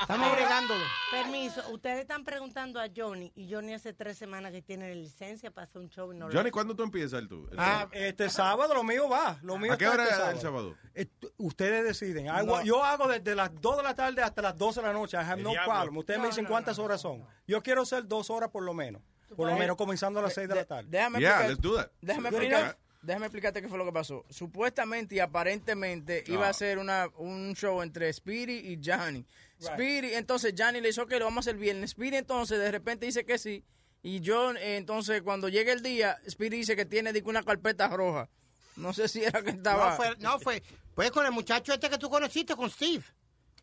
estamos 0.00 0.32
bregándolo. 0.32 0.80
Permiso, 1.10 1.62
ustedes 1.70 2.00
están 2.00 2.24
preguntando 2.24 2.80
a 2.80 2.86
Johnny 2.94 3.30
y 3.34 3.52
Johnny 3.52 3.74
hace 3.74 3.92
tres 3.92 4.16
semanas 4.16 4.50
que 4.50 4.62
tiene 4.62 4.94
licencia 4.94 5.50
para 5.50 5.66
hacer 5.66 5.82
un 5.82 5.90
show 5.90 6.10
y 6.10 6.16
no 6.16 6.26
lo 6.28 6.32
Johnny, 6.32 6.40
hace. 6.44 6.52
¿cuándo 6.52 6.74
tú 6.74 6.82
empiezas 6.82 7.20
el 7.20 7.28
tú? 7.28 7.46
el 7.52 7.58
Ah, 7.60 7.80
show? 7.82 7.90
este 7.92 8.30
sábado 8.30 8.72
lo 8.72 8.82
mío 8.82 9.10
va. 9.10 9.38
Lo 9.42 9.58
mío 9.58 9.74
¿A 9.74 9.76
qué 9.76 9.86
hora 9.86 10.04
este 10.04 10.14
es 10.22 10.28
el 10.36 10.40
sábado? 10.40 10.74
Eh, 10.94 11.06
ustedes 11.36 11.84
deciden. 11.84 12.26
No. 12.26 12.62
Yo 12.64 12.82
hago 12.82 13.08
desde 13.08 13.34
las 13.34 13.50
2 13.60 13.76
de 13.76 13.82
la 13.82 13.94
tarde 13.94 14.22
hasta 14.22 14.40
las 14.40 14.56
12 14.56 14.80
de 14.80 14.86
la 14.86 14.92
noche. 14.94 15.18
I 15.18 15.20
have 15.20 15.38
El 15.40 15.44
no 15.44 15.52
problem. 15.66 15.96
Ustedes 15.98 16.18
me 16.20 16.28
dicen 16.28 16.46
cuántas 16.46 16.78
horas 16.78 16.98
son. 16.98 17.26
Yo 17.46 17.62
quiero 17.62 17.82
hacer 17.82 18.08
dos 18.08 18.30
horas 18.30 18.48
por 18.48 18.62
lo 18.62 18.72
menos. 18.72 19.02
Por 19.36 19.48
lo 19.50 19.56
menos 19.56 19.76
comenzando 19.76 20.20
a 20.20 20.22
las 20.22 20.32
6 20.32 20.48
de 20.48 20.54
la 20.54 20.64
tarde. 20.64 20.88
Déjame 20.88 21.18
Yeah, 21.20 21.46
explicar- 21.46 21.50
let's 21.50 21.60
do 21.60 21.76
that. 21.76 21.90
Déjame 22.00 22.28
explicar. 22.30 22.78
Déjame 23.04 23.26
explicarte 23.26 23.60
qué 23.62 23.68
fue 23.68 23.78
lo 23.78 23.84
que 23.84 23.92
pasó. 23.92 24.24
Supuestamente 24.30 25.14
y 25.16 25.20
aparentemente 25.20 26.24
iba 26.26 26.46
Ah. 26.46 26.50
a 26.50 26.52
ser 26.52 26.78
una, 26.78 27.08
un 27.16 27.54
show 27.54 27.82
entre 27.82 28.12
Speedy 28.12 28.72
y 28.72 28.80
Johnny. 28.84 29.24
Right. 29.60 29.72
Speedy, 29.72 30.14
entonces 30.14 30.54
Johnny 30.56 30.80
le 30.80 30.88
dijo 30.88 31.06
que 31.06 31.18
lo 31.18 31.26
vamos 31.26 31.46
a 31.46 31.50
hacer 31.50 31.58
viernes. 31.60 31.90
Speedy 31.90 32.16
entonces 32.16 32.58
de 32.58 32.70
repente 32.70 33.06
dice 33.06 33.24
que 33.24 33.38
sí. 33.38 33.64
Y 34.02 34.20
John, 34.24 34.56
eh, 34.58 34.76
entonces 34.76 35.22
cuando 35.22 35.48
llegue 35.48 35.72
el 35.72 35.82
día, 35.82 36.18
Speedy 36.28 36.58
dice 36.58 36.76
que 36.76 36.84
tiene 36.84 37.12
una 37.24 37.42
carpeta 37.42 37.88
roja. 37.88 38.28
No 38.76 38.92
sé 38.92 39.06
si 39.08 39.22
era 39.24 39.40
que 39.42 39.50
estaba... 39.50 39.90
No 39.90 39.96
fue, 39.96 40.16
no 40.18 40.40
fue, 40.40 40.62
pues 40.94 41.10
con 41.10 41.24
el 41.24 41.32
muchacho 41.32 41.72
este 41.72 41.88
que 41.88 41.96
tú 41.98 42.10
conociste, 42.10 42.56
con 42.56 42.68
Steve. 42.70 43.04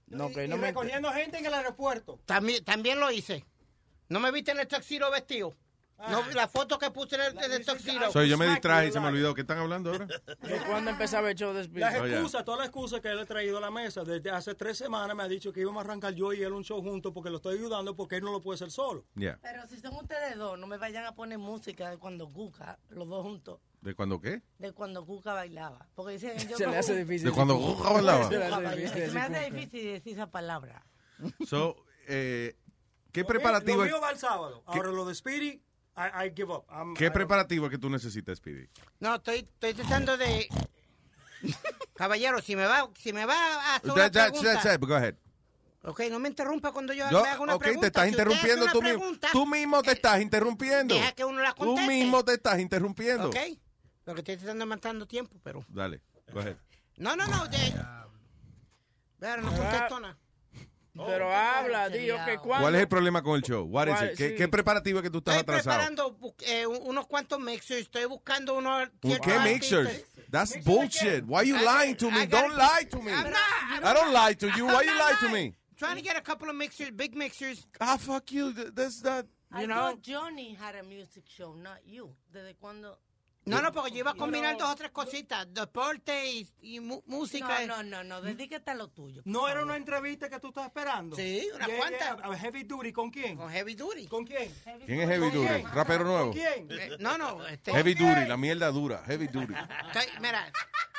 No, 0.07 0.31
que 0.31 0.45
y 0.45 0.47
no 0.47 0.57
me- 0.57 0.67
recogiendo 0.67 1.11
gente 1.11 1.37
en 1.37 1.45
el 1.45 1.53
aeropuerto. 1.53 2.19
También, 2.25 2.63
también 2.63 2.99
lo 2.99 3.11
hice. 3.11 3.45
¿No 4.09 4.19
me 4.19 4.31
viste 4.31 4.51
en 4.51 4.59
el 4.59 4.67
taxiro 4.67 5.09
vestido? 5.11 5.55
No, 6.09 6.23
la 6.33 6.47
foto 6.47 6.79
que 6.79 6.89
puse 6.91 7.15
en 7.15 7.21
el, 7.21 7.43
en 7.43 7.51
el 7.51 7.65
tuxedo. 7.65 8.11
So, 8.11 8.23
yo 8.23 8.37
me 8.37 8.47
distraje 8.47 8.87
y 8.87 8.91
se 8.91 8.99
me 8.99 9.07
olvidó. 9.07 9.33
¿Qué 9.35 9.41
están 9.41 9.59
hablando 9.59 9.91
ahora? 9.91 10.05
¿De 10.07 10.59
cuándo 10.67 10.89
empezaba 10.91 11.29
el 11.29 11.35
show 11.35 11.53
de 11.53 11.63
Speedy? 11.63 11.79
Las 11.81 11.99
Oh, 12.01 12.05
yeah. 12.05 12.15
excusas, 12.15 12.43
todas 12.45 12.59
las 12.59 12.67
excusas 12.69 12.99
que 13.01 13.09
él 13.09 13.19
ha 13.19 13.25
traído 13.25 13.57
a 13.57 13.61
la 13.61 13.69
mesa, 13.71 14.03
desde 14.03 14.29
hace 14.31 14.55
tres 14.55 14.77
semanas 14.77 15.15
me 15.15 15.23
ha 15.23 15.27
dicho 15.27 15.51
que 15.53 15.59
íbamos 15.61 15.81
a 15.81 15.85
arrancar 15.85 16.13
yo 16.13 16.33
y 16.33 16.41
él 16.41 16.53
un 16.53 16.63
show 16.63 16.81
juntos 16.81 17.11
porque 17.13 17.29
lo 17.29 17.37
estoy 17.37 17.57
ayudando 17.57 17.95
porque 17.95 18.15
él 18.15 18.23
no 18.23 18.31
lo 18.31 18.41
puede 18.41 18.55
hacer 18.55 18.71
solo. 18.71 19.05
Yeah. 19.15 19.37
Pero 19.41 19.67
si 19.67 19.79
son 19.79 19.93
ustedes 19.95 20.35
dos, 20.37 20.57
no 20.57 20.65
me 20.67 20.77
vayan 20.77 21.05
a 21.05 21.13
poner 21.13 21.37
música 21.37 21.89
de 21.89 21.97
cuando 21.97 22.27
Cuca, 22.29 22.79
los 22.89 23.07
dos 23.07 23.21
juntos, 23.23 23.59
¿De 23.81 23.93
cuándo 23.95 24.19
qué? 24.19 24.41
de 24.59 24.71
cuando 24.73 25.05
Cuca 25.05 25.33
bailaba. 25.33 25.87
Porque 25.95 26.13
dicen, 26.13 26.37
yo 26.49 26.57
Se 26.57 26.67
le 26.67 26.77
hace 26.77 26.95
difícil. 26.95 27.27
¿De 27.29 27.33
cuando 27.35 27.57
Cuca 27.57 27.91
bailaba? 27.91 28.29
Se 28.29 28.37
me 28.37 28.75
decir 28.75 29.17
hace 29.19 29.51
difícil 29.51 29.83
decir 29.93 30.13
esa 30.13 30.31
palabra. 30.31 30.85
So, 31.47 31.75
eh, 32.07 32.55
¿qué 33.11 33.21
Lo 33.21 33.27
preparativo, 33.27 33.83
mío 33.83 33.99
va 34.01 34.11
el 34.11 34.17
sábado. 34.17 34.63
Ahora 34.65 34.89
lo 34.91 35.05
de 35.05 35.13
Speedy, 35.15 35.61
I, 35.97 36.25
I 36.27 36.33
give 36.35 36.51
up. 36.51 36.65
I'm- 36.69 36.93
I 36.93 36.97
qué 36.97 37.05
don't- 37.09 37.13
preparativo 37.13 37.65
es 37.65 37.71
que 37.71 37.77
tú 37.77 37.89
necesitas, 37.89 38.37
Speedy? 38.37 38.67
No, 38.99 39.15
estoy, 39.15 39.39
estoy 39.39 39.73
tratando 39.73 40.17
de... 40.17 40.47
Caballero, 41.95 42.41
si 42.41 42.55
me 42.55 42.65
va, 42.65 42.89
si 42.97 43.13
me 43.13 43.25
va 43.25 43.35
a 43.35 43.75
hacer 43.75 43.91
una 43.91 44.09
pregunta... 44.11 44.63
ya, 44.63 44.77
Go 44.77 44.95
ahead. 44.95 45.15
Ok, 45.83 46.01
no 46.11 46.19
me 46.19 46.29
interrumpa 46.29 46.71
cuando 46.71 46.93
yo, 46.93 47.09
Yo- 47.09 47.23
me 47.23 47.39
una 47.39 47.55
ok, 47.55 47.61
pregunta. 47.61 47.81
te 47.81 47.87
estás 47.87 48.03
Si 48.03 48.09
interrumpiendo 48.11 48.67
tú 48.71 48.81
mismo. 48.81 49.03
Tú 49.31 49.45
mismo 49.47 49.81
te 49.81 49.91
estás 49.93 50.21
interrumpiendo. 50.21 50.93
Deja 50.95 51.11
que 51.13 51.25
uno 51.25 51.41
la 51.41 51.53
Tú 51.53 51.65
conteste. 51.65 51.91
mismo 51.91 52.23
te 52.23 52.33
estás 52.33 52.59
interrumpiendo. 52.59 53.29
Ok, 53.29 53.37
lo 54.05 54.13
que 54.13 54.19
estoy 54.21 54.37
tratando 54.37 54.61
de 54.65 54.69
matando 54.69 55.07
tiempo, 55.07 55.39
pero... 55.43 55.65
Dale, 55.67 56.01
go 56.31 56.39
ahead. 56.39 56.55
No, 56.97 57.15
no, 57.15 57.25
no, 57.27 57.47
de... 57.47 57.73
Pero 59.19 59.41
no 59.41 59.51
contesto 59.55 59.99
nada. 59.99 60.17
Pero 60.93 61.33
habla, 61.33 61.89
tío, 61.89 62.17
que 62.25 62.37
cuando... 62.37 62.63
¿Cuál 62.65 62.75
es 62.75 62.81
el 62.81 62.87
problema 62.87 63.21
con 63.23 63.35
el 63.37 63.41
show? 63.41 63.63
What 63.65 63.87
is 63.87 64.01
it? 64.11 64.17
¿Qué, 64.17 64.29
Sí. 64.29 64.35
qué 64.35 64.47
preparativo 64.49 64.99
es 64.99 65.03
que 65.03 65.09
tú 65.09 65.19
estás 65.19 65.37
Estoy 65.37 65.55
atrasado? 65.55 65.77
preparando 65.77 66.17
bu- 66.19 66.35
eh, 66.45 66.67
un- 66.67 66.79
unos 66.83 67.07
cuantos 67.07 67.39
mixers, 67.39 67.81
estoy 67.81 68.05
buscando 68.05 68.55
unos... 68.55 68.89
¿Un 69.01 69.09
ciertos 69.09 69.25
qué 69.27 69.33
artistas. 69.33 69.83
mixers? 69.85 70.05
That's 70.29 70.63
bullshit. 70.65 71.23
Why 71.25 71.43
you 71.47 71.55
lying 71.57 71.95
to 71.97 72.11
me? 72.11 72.25
Don't 72.27 72.55
lie 72.57 72.85
to 72.89 73.01
me. 73.01 73.11
I'm 73.11 73.29
not- 73.31 73.83
I 73.83 73.93
don't 73.93 74.11
lie 74.13 74.33
to 74.35 74.47
you. 74.57 74.65
Why 74.65 74.83
you 74.83 74.93
lie 74.97 75.15
to 75.21 75.29
me? 75.29 75.55
Trying 75.77 75.95
to 75.95 76.01
get 76.03 76.15
a 76.17 76.21
couple 76.21 76.49
of 76.49 76.55
mixers, 76.55 76.91
big 76.91 77.15
mixers. 77.15 77.65
Ah, 77.79 77.97
fuck 77.97 78.29
you. 78.31 78.53
Th- 78.53 78.71
That's 78.73 79.01
not... 79.03 79.25
I 79.53 79.61
You 79.61 79.67
know? 79.67 79.75
thought 79.75 80.01
Johnny 80.01 80.53
had 80.55 80.75
a 80.75 80.83
music 80.83 81.23
show, 81.27 81.53
not 81.55 81.79
you. 81.85 82.15
¿Desde 82.33 82.55
cuándo? 82.55 82.97
No, 83.43 83.59
no, 83.61 83.71
porque 83.71 83.89
yo 83.91 83.97
iba 83.97 84.11
a 84.11 84.15
combinar 84.15 84.55
dos 84.57 84.69
o 84.69 84.75
tres 84.75 84.91
cositas, 84.91 85.51
deporte 85.51 86.27
y, 86.61 86.79
música. 86.79 87.65
No, 87.65 87.81
no, 87.81 87.83
no, 87.83 88.03
no, 88.03 88.21
dedícate 88.21 88.69
a 88.69 88.75
lo 88.75 88.89
tuyo. 88.89 89.21
¿No 89.25 89.47
era 89.49 89.63
una 89.63 89.75
entrevista 89.77 90.29
que 90.29 90.39
tú 90.39 90.49
estás 90.49 90.67
esperando? 90.67 91.15
Sí, 91.15 91.49
una 91.55 91.65
Yeah, 91.65 91.77
cuanta. 91.77 92.17
yeah, 92.17 92.37
Heavy 92.37 92.63
Duty, 92.63 92.93
¿con 92.93 93.09
quién? 93.09 93.35
Con 93.37 93.49
Heavy 93.49 93.73
Duty. 93.73 94.07
¿Con 94.07 94.25
quién? 94.25 94.53
¿Quién 94.85 95.01
es 95.01 95.09
Heavy 95.09 95.29
¿Con 95.31 95.33
Duty? 95.33 95.47
quién? 95.47 95.71
¿Rapero 95.73 96.03
nuevo? 96.03 96.25
¿Con 96.25 96.33
quién? 96.33 96.67
Eh, 96.69 96.97
no, 96.99 97.17
no, 97.17 97.47
este... 97.47 97.71
Heavy 97.71 97.95
Duty, 97.95 98.25
la 98.27 98.37
mierda 98.37 98.69
dura. 98.71 99.03
Heavy 99.07 99.27
Duty. 99.27 99.53
estoy- 99.53 100.19
mira, 100.21 100.51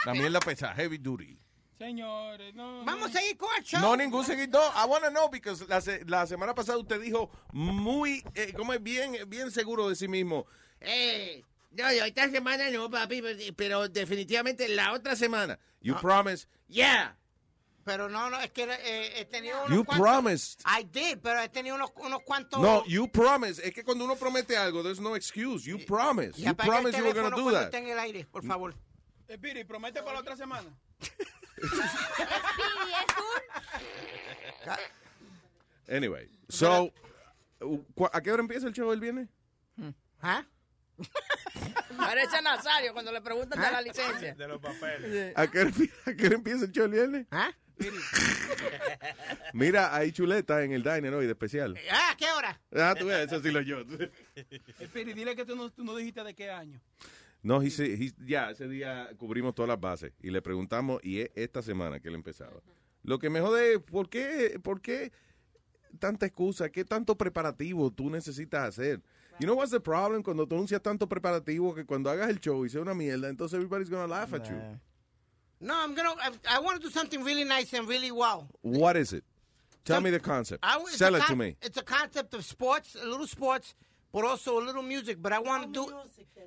La 0.04 0.12
mierda 0.12 0.40
pesada. 0.40 0.74
Heavy 0.74 0.98
Duty. 0.98 1.38
Señores, 1.78 2.54
no. 2.54 2.84
vamos 2.84 3.10
a 3.10 3.18
seguir 3.20 3.36
con 3.36 3.48
el 3.58 3.64
show. 3.64 3.80
No, 3.80 3.96
ningún 3.96 4.24
seguidor. 4.24 4.62
I 4.76 4.86
want 4.88 5.04
to 5.04 5.10
know 5.10 5.28
because 5.30 5.64
la, 5.68 5.80
se- 5.80 6.04
la 6.06 6.26
semana 6.26 6.54
pasada 6.54 6.78
usted 6.78 7.00
dijo 7.00 7.30
muy, 7.52 8.22
eh, 8.34 8.52
¿cómo 8.56 8.72
es? 8.72 8.82
Bien, 8.82 9.16
bien 9.28 9.50
seguro 9.50 9.88
de 9.88 9.96
sí 9.96 10.06
mismo. 10.06 10.46
Eh, 10.80 11.42
no, 11.76 11.92
yo 11.92 12.04
esta 12.04 12.30
semana 12.30 12.70
no, 12.70 12.90
papi, 12.90 13.22
pero 13.56 13.88
definitivamente 13.88 14.68
la 14.68 14.92
otra 14.92 15.16
semana. 15.16 15.58
You 15.80 15.94
promised. 16.00 16.48
Yeah. 16.68 17.16
Pero 17.84 18.08
no, 18.08 18.30
no, 18.30 18.38
es 18.40 18.50
que 18.52 18.62
eh, 18.62 19.20
he 19.20 19.24
tenido 19.24 19.56
unos 19.64 19.76
You 19.76 19.84
cuantos... 19.84 20.06
promised. 20.06 20.60
I 20.64 20.84
did, 20.84 21.18
pero 21.20 21.40
he 21.40 21.48
tenido 21.48 21.74
unos, 21.74 21.90
unos 21.96 22.22
cuantos... 22.22 22.60
No, 22.60 22.84
you 22.86 23.08
promised. 23.08 23.58
Es 23.64 23.74
que 23.74 23.82
cuando 23.82 24.04
uno 24.04 24.14
promete 24.14 24.56
algo, 24.56 24.84
there's 24.84 25.00
no 25.00 25.16
excuse. 25.16 25.64
You 25.64 25.78
promised. 25.84 26.38
You 26.38 26.54
promised 26.54 26.96
you 26.96 27.04
were 27.04 27.12
going 27.12 27.30
to 27.30 27.36
do 27.36 27.50
that. 27.50 27.74
en 27.74 27.88
el 27.88 27.98
aire, 27.98 28.24
por 28.30 28.44
favor. 28.44 28.72
Espiri, 29.28 29.64
promete 29.64 30.00
para 30.02 30.12
la 30.14 30.20
otra 30.20 30.36
semana. 30.36 30.68
Anyway, 35.88 36.28
so, 36.48 36.92
¿cu- 37.94 38.08
¿a 38.12 38.20
qué 38.20 38.30
hora 38.32 38.40
empieza 38.40 38.66
el 38.66 38.72
show 38.72 38.92
el 38.92 39.00
viernes? 39.00 39.28
¿Ah? 40.20 40.44
Parece 41.96 42.36
a 42.36 42.42
Nazario 42.42 42.92
cuando 42.92 43.12
le 43.12 43.20
preguntan 43.20 43.60
de 43.60 43.70
la 43.70 43.80
licencia. 43.80 44.34
De 44.34 44.48
los 44.48 44.60
papeles. 44.60 45.32
¿A 45.36 45.46
qué, 45.50 45.60
a 46.06 46.14
qué 46.14 46.26
hora 46.26 46.34
empieza 46.34 46.64
el 46.64 46.72
show 46.72 46.84
el 46.84 46.90
viernes? 46.90 47.26
¿Ah? 47.30 47.50
Mira, 49.52 49.94
hay 49.94 50.12
chuleta 50.12 50.62
en 50.62 50.72
el 50.72 50.82
diner 50.82 51.12
hoy 51.14 51.26
de 51.26 51.32
especial. 51.32 51.76
Ah, 51.90 52.14
¿qué 52.18 52.26
hora? 52.30 52.60
Ah, 52.74 52.94
tú 52.98 53.06
ves, 53.06 53.26
eso 53.26 53.40
sí 53.42 53.50
lo 53.50 53.60
yo. 53.60 53.78
Espiri, 54.80 55.12
dile 55.12 55.36
que 55.36 55.44
tú 55.44 55.56
no, 55.56 55.70
tú 55.70 55.84
no 55.84 55.94
dijiste 55.96 56.22
de 56.24 56.34
qué 56.34 56.50
año. 56.50 56.80
No, 57.42 57.60
he- 57.62 58.12
ya, 58.24 58.50
ese 58.50 58.68
día 58.68 59.10
cubrimos 59.18 59.54
todas 59.54 59.68
las 59.68 59.80
bases 59.80 60.12
y 60.20 60.30
le 60.30 60.40
preguntamos, 60.42 61.00
y 61.02 61.20
es 61.20 61.30
esta 61.34 61.60
semana 61.62 61.98
que 62.00 62.08
él 62.08 62.14
empezaba. 62.14 62.60
Lo 63.02 63.18
que 63.18 63.30
me 63.30 63.40
jode 63.40 63.74
es, 63.74 63.78
¿por 63.80 64.08
qué, 64.08 64.60
¿por 64.62 64.80
qué 64.80 65.12
tanta 65.98 66.26
excusa? 66.26 66.70
¿Qué 66.70 66.84
tanto 66.84 67.16
preparativo 67.18 67.90
tú 67.92 68.10
necesitas 68.10 68.68
hacer? 68.68 69.00
You 69.40 69.46
know 69.46 69.54
what's 69.56 69.70
the 69.72 69.80
problem? 69.80 70.22
Cuando 70.22 70.46
tú 70.46 70.54
anuncias 70.56 70.82
tanto 70.82 71.06
preparativo 71.08 71.74
que 71.74 71.84
cuando 71.84 72.10
hagas 72.10 72.28
el 72.28 72.38
show 72.40 72.64
y 72.64 72.68
sea 72.68 72.80
una 72.80 72.94
mierda, 72.94 73.28
entonces 73.28 73.54
everybody's 73.54 73.88
gonna 73.90 74.06
laugh 74.06 74.32
at 74.34 74.48
you. 74.48 74.56
No, 75.60 75.74
I'm 75.74 75.94
gonna, 75.94 76.10
I, 76.20 76.56
I 76.56 76.58
want 76.60 76.80
to 76.80 76.82
do 76.82 76.90
something 76.90 77.22
really 77.24 77.44
nice 77.44 77.72
and 77.72 77.88
really 77.88 78.10
wow. 78.10 78.46
What 78.62 78.96
is 78.96 79.12
it? 79.12 79.24
Tell 79.84 79.96
Some- 79.96 80.04
me 80.04 80.10
the 80.10 80.20
concept. 80.20 80.64
I- 80.64 80.78
it's 80.80 80.96
Sell 80.98 81.14
a 81.14 81.18
it 81.18 81.22
to 81.22 81.26
con- 81.28 81.38
me. 81.38 81.56
It's 81.62 81.76
a 81.78 81.82
concept 81.82 82.34
of 82.34 82.44
sports, 82.44 82.94
a 83.00 83.06
little 83.06 83.26
sports, 83.26 83.74
but 84.12 84.24
also 84.24 84.58
a 84.60 84.62
little 84.64 84.82
music. 84.82 85.20
But 85.22 85.32
I 85.32 85.38
want 85.40 85.64
to 85.64 85.68
do, 85.72 85.92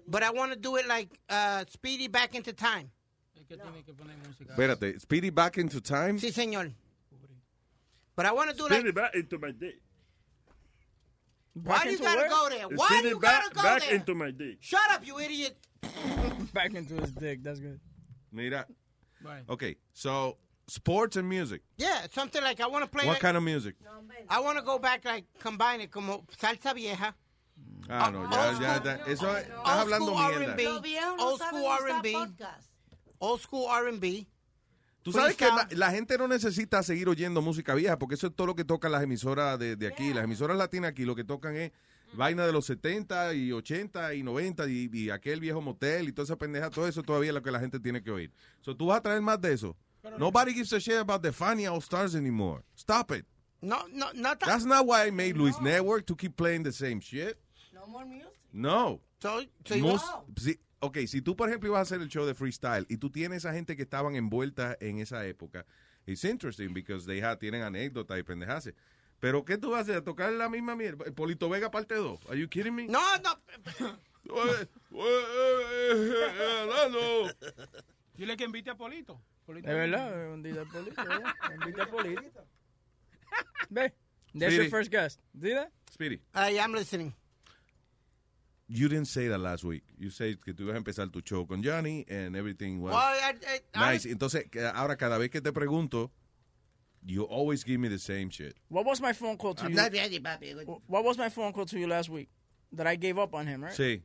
but 0.08 0.22
I 0.24 0.32
want 0.32 0.52
to 0.54 0.58
do 0.58 0.76
it 0.78 0.88
like 0.88 1.10
uh, 1.30 1.64
Speedy 1.70 2.08
back 2.08 2.36
into 2.36 2.54
time. 2.54 2.92
Es 3.36 3.46
que 3.48 3.58
tiene 3.58 3.84
que 3.84 3.94
poner 3.94 4.16
música. 4.18 4.54
Espérate, 4.54 5.00
Speedy 5.02 5.30
back 5.32 5.58
into 5.58 5.82
time? 5.82 6.18
Sí, 6.20 6.32
señor. 6.32 6.72
But 8.16 8.26
I 8.26 8.32
want 8.32 8.50
to 8.52 8.56
do 8.56 8.66
Speedy 8.68 8.84
like. 8.86 8.96
back 8.96 9.16
into 9.16 9.38
my 9.40 9.52
dick. 9.52 9.80
Why 11.64 11.84
do 11.86 11.92
you 11.92 12.00
gotta 12.00 12.22
where? 12.22 12.30
go 12.30 12.50
there? 12.50 12.68
Why 12.68 12.88
Speedy 12.88 13.02
do 13.02 13.08
you 13.10 13.20
back, 13.20 13.44
gotta 13.44 13.56
go 13.56 13.64
back 13.64 13.82
there? 13.84 13.96
into 13.96 14.14
my 14.16 14.32
dick. 14.32 14.58
Shut 14.60 14.82
up, 14.92 15.06
you 15.08 15.20
idiot. 15.20 15.58
Back 16.54 16.74
into 16.74 16.96
his 16.96 17.12
dick, 17.12 17.44
that's 17.44 17.60
good. 17.60 17.80
Mira. 18.32 18.66
Right. 19.24 19.44
Okay, 19.50 19.76
so 19.94 20.38
sports 20.68 21.16
and 21.16 21.28
music. 21.30 21.62
Yeah, 21.78 22.08
something 22.12 22.42
like 22.44 22.60
I 22.60 22.68
want 22.68 22.84
to 22.84 22.90
play. 22.90 23.06
What 23.06 23.14
like, 23.14 23.22
kind 23.22 23.38
of 23.38 23.44
music? 23.44 23.76
I 24.30 24.40
want 24.42 24.58
to 24.58 24.64
go 24.64 24.78
back 24.80 25.06
like 25.06 25.26
combine 25.40 25.82
it 25.82 25.92
como 25.92 26.26
salsa 26.38 26.74
vieja. 26.76 27.14
Ah, 27.90 28.10
no, 28.10 28.24
ya, 28.24 28.60
ya, 28.60 28.82
ya. 28.84 28.98
Eso 29.08 29.28
es- 29.28 29.46
estás 29.46 29.80
hablando 29.80 30.08
school 30.08 30.18
mierda. 30.18 30.48
R&B, 30.48 30.64
Los 30.66 30.82
viejos 30.82 31.18
no 31.18 31.28
old 31.30 31.42
school 31.42 31.66
R&B, 31.66 32.28
old 33.22 33.42
school 33.42 33.68
R&B. 33.68 34.28
Tú 35.06 35.12
sabes 35.12 35.36
que 35.36 35.46
la, 35.46 35.68
la 35.72 35.92
gente 35.92 36.18
no 36.18 36.28
necesita 36.28 36.82
seguir 36.82 37.08
oyendo 37.08 37.40
música 37.40 37.76
vieja, 37.76 38.00
porque 38.00 38.16
eso 38.16 38.26
es 38.26 38.36
todo 38.36 38.48
lo 38.48 38.56
que 38.56 38.66
tocan 38.66 38.92
las 38.92 39.04
emisoras 39.04 39.60
de, 39.60 39.76
de 39.76 39.86
aquí. 39.88 40.12
Las 40.16 40.24
emisoras 40.24 40.58
latinas 40.58 40.90
aquí 40.90 41.06
lo 41.06 41.16
que 41.16 41.24
tocan 41.24 41.56
es 41.56 41.72
vaina 42.14 42.44
de 42.48 42.52
los 42.52 42.66
70 42.66 43.36
y 43.36 43.52
80 43.52 44.16
y 44.16 44.24
90 44.24 44.68
y, 44.68 44.90
y 44.92 45.10
aquel 45.12 45.40
viejo 45.40 45.62
motel 45.62 46.08
y 46.08 46.12
toda 46.12 46.24
esa 46.24 46.36
pendeja. 46.38 46.72
Todo 46.72 46.88
eso 46.88 47.04
todavía 47.04 47.30
es 47.30 47.36
lo 47.36 47.44
que 47.44 47.52
la 47.52 47.60
gente 47.60 47.80
tiene 47.80 48.02
que 48.02 48.10
oír. 48.10 48.32
So, 48.62 48.76
tú 48.76 48.88
vas 48.88 48.98
a 48.98 49.02
traer 49.02 49.22
más 49.22 49.40
de 49.40 49.54
eso. 49.54 49.78
Nobody 50.18 50.54
gives 50.54 50.74
a 50.74 50.80
shit 50.80 50.96
about 50.98 51.22
the 51.22 51.32
Fania 51.32 51.72
All 51.72 51.82
Stars 51.82 52.16
anymore. 52.16 52.64
Stop 52.76 53.12
it. 53.12 53.28
No, 53.62 53.88
no, 53.92 54.08
not 54.14 54.40
that. 54.40 54.48
That's 54.48 54.66
not 54.66 54.88
why 54.88 55.06
I 55.08 55.12
made 55.12 55.38
Luis 55.38 55.60
Network 55.62 56.06
to 56.08 56.16
keep 56.16 56.36
playing 56.36 56.64
the 56.64 56.72
same 56.72 57.00
shit. 57.00 57.38
No 57.74 57.86
more 57.88 58.06
music. 58.06 58.34
No. 58.52 59.02
So, 59.20 59.44
so 59.66 59.76
want- 59.84 60.02
sí, 60.36 60.58
ok, 60.86 60.98
si 61.08 61.22
tú, 61.22 61.36
por 61.36 61.50
ejemplo, 61.50 61.70
ibas 61.70 61.80
a 61.80 61.82
hacer 61.82 62.02
el 62.02 62.10
show 62.10 62.26
de 62.26 62.34
freestyle 62.34 62.86
y 62.90 62.98
tú 62.98 63.10
tienes 63.10 63.40
esa 63.40 63.54
gente 63.54 63.76
que 63.76 63.84
estaban 63.84 64.16
envueltas 64.16 64.78
en 64.80 65.00
esa 65.00 65.26
época, 65.26 65.66
it's 66.06 66.24
interesting 66.24 66.74
because 66.74 67.06
they 67.06 67.22
have, 67.22 67.38
tienen 67.38 67.64
anécdotas 67.64 68.20
y 68.20 68.24
pendejas. 68.24 68.72
Pero, 69.20 69.46
¿qué 69.46 69.58
tú 69.58 69.72
vas 69.72 69.80
a 69.80 69.92
hacer? 69.92 70.02
¿Tocar 70.04 70.32
la 70.34 70.50
misma 70.50 70.76
mierda? 70.76 71.06
Polito 71.14 71.50
Vega 71.50 71.72
parte 71.72 71.96
2. 71.96 72.30
Are 72.30 72.40
you 72.40 72.48
kidding 72.48 72.76
me? 72.76 72.88
No, 72.88 73.00
no. 73.24 73.40
Dile 78.16 78.38
que 78.38 78.46
invite 78.46 78.70
a 78.70 78.76
Polito. 78.76 79.22
Polito. 79.46 79.70
Es 79.70 79.76
verdad, 79.76 80.34
un 80.34 80.42
día 80.42 80.64
Polito. 80.66 81.02
Un 81.66 81.74
día 81.74 81.86
Polito. 81.88 82.48
Ve, 83.70 83.94
there's 84.34 84.54
Speedy. 84.54 84.56
your 84.56 84.70
first 84.70 84.92
guest. 84.92 85.20
That? 85.36 85.72
Speedy, 85.92 86.22
I 86.34 86.58
am 86.60 86.74
listening. 86.74 87.14
You 88.68 88.88
didn't 88.90 89.08
say 89.08 89.28
that 89.28 89.40
last 89.40 89.64
week. 89.64 89.84
You 89.98 90.10
said 90.10 90.38
que 90.44 90.54
tú 90.54 90.64
ibas 90.64 90.76
a 90.76 90.78
empezar 90.80 91.12
tu 91.12 91.22
show 91.24 91.46
con 91.46 91.62
Johnny 91.62 92.06
and 92.10 92.36
everything 92.36 92.82
was 92.82 92.94
Well, 92.94 93.02
I, 93.04 93.34
I, 93.48 93.60
I, 93.76 93.92
nice. 93.92 94.06
Entonces, 94.06 94.50
que 94.50 94.62
ahora 94.62 94.96
cada 94.96 95.18
vez 95.20 95.30
que 95.30 95.42
te 95.42 95.52
pregunto, 95.52 96.10
you 97.06 97.24
always 97.24 97.64
give 97.64 97.80
me 97.80 97.88
the 97.88 98.00
same 98.00 98.30
shit. 98.30 98.56
What 98.70 98.86
was 98.86 99.00
my 99.00 99.14
phone 99.14 99.38
call 99.38 99.54
to 99.56 99.66
I'm 99.66 99.72
you? 99.72 99.78
not 99.78 99.94
ready, 99.94 100.20
papi. 100.20 100.56
What 100.88 101.04
was 101.04 101.18
my 101.18 101.30
phone 101.30 101.54
call 101.54 101.66
to 101.66 101.78
you 101.80 101.88
last 101.88 102.10
week? 102.10 102.30
That 102.72 102.88
I 102.88 102.96
gave 102.96 103.20
up 103.20 103.36
on 103.36 103.46
him, 103.46 103.64
right? 103.64 103.74
Sí. 103.74 104.02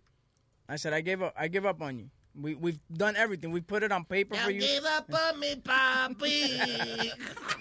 I 0.69 0.77
said 0.77 0.93
I 0.93 1.01
gave 1.01 1.23
up. 1.23 1.35
I 1.37 1.49
give 1.49 1.65
up 1.67 1.81
on 1.83 1.99
you. 1.99 2.11
We 2.41 2.55
we've 2.55 2.79
done 2.93 3.17
everything. 3.17 3.51
We 3.51 3.61
put 3.61 3.83
it 3.83 3.91
on 3.91 4.05
paper 4.05 4.37
Now 4.37 4.45
for 4.45 4.51
you. 4.53 4.61
give 4.61 4.85
up 4.85 5.13
on 5.13 5.41
me, 5.41 5.57
papi. 5.57 7.11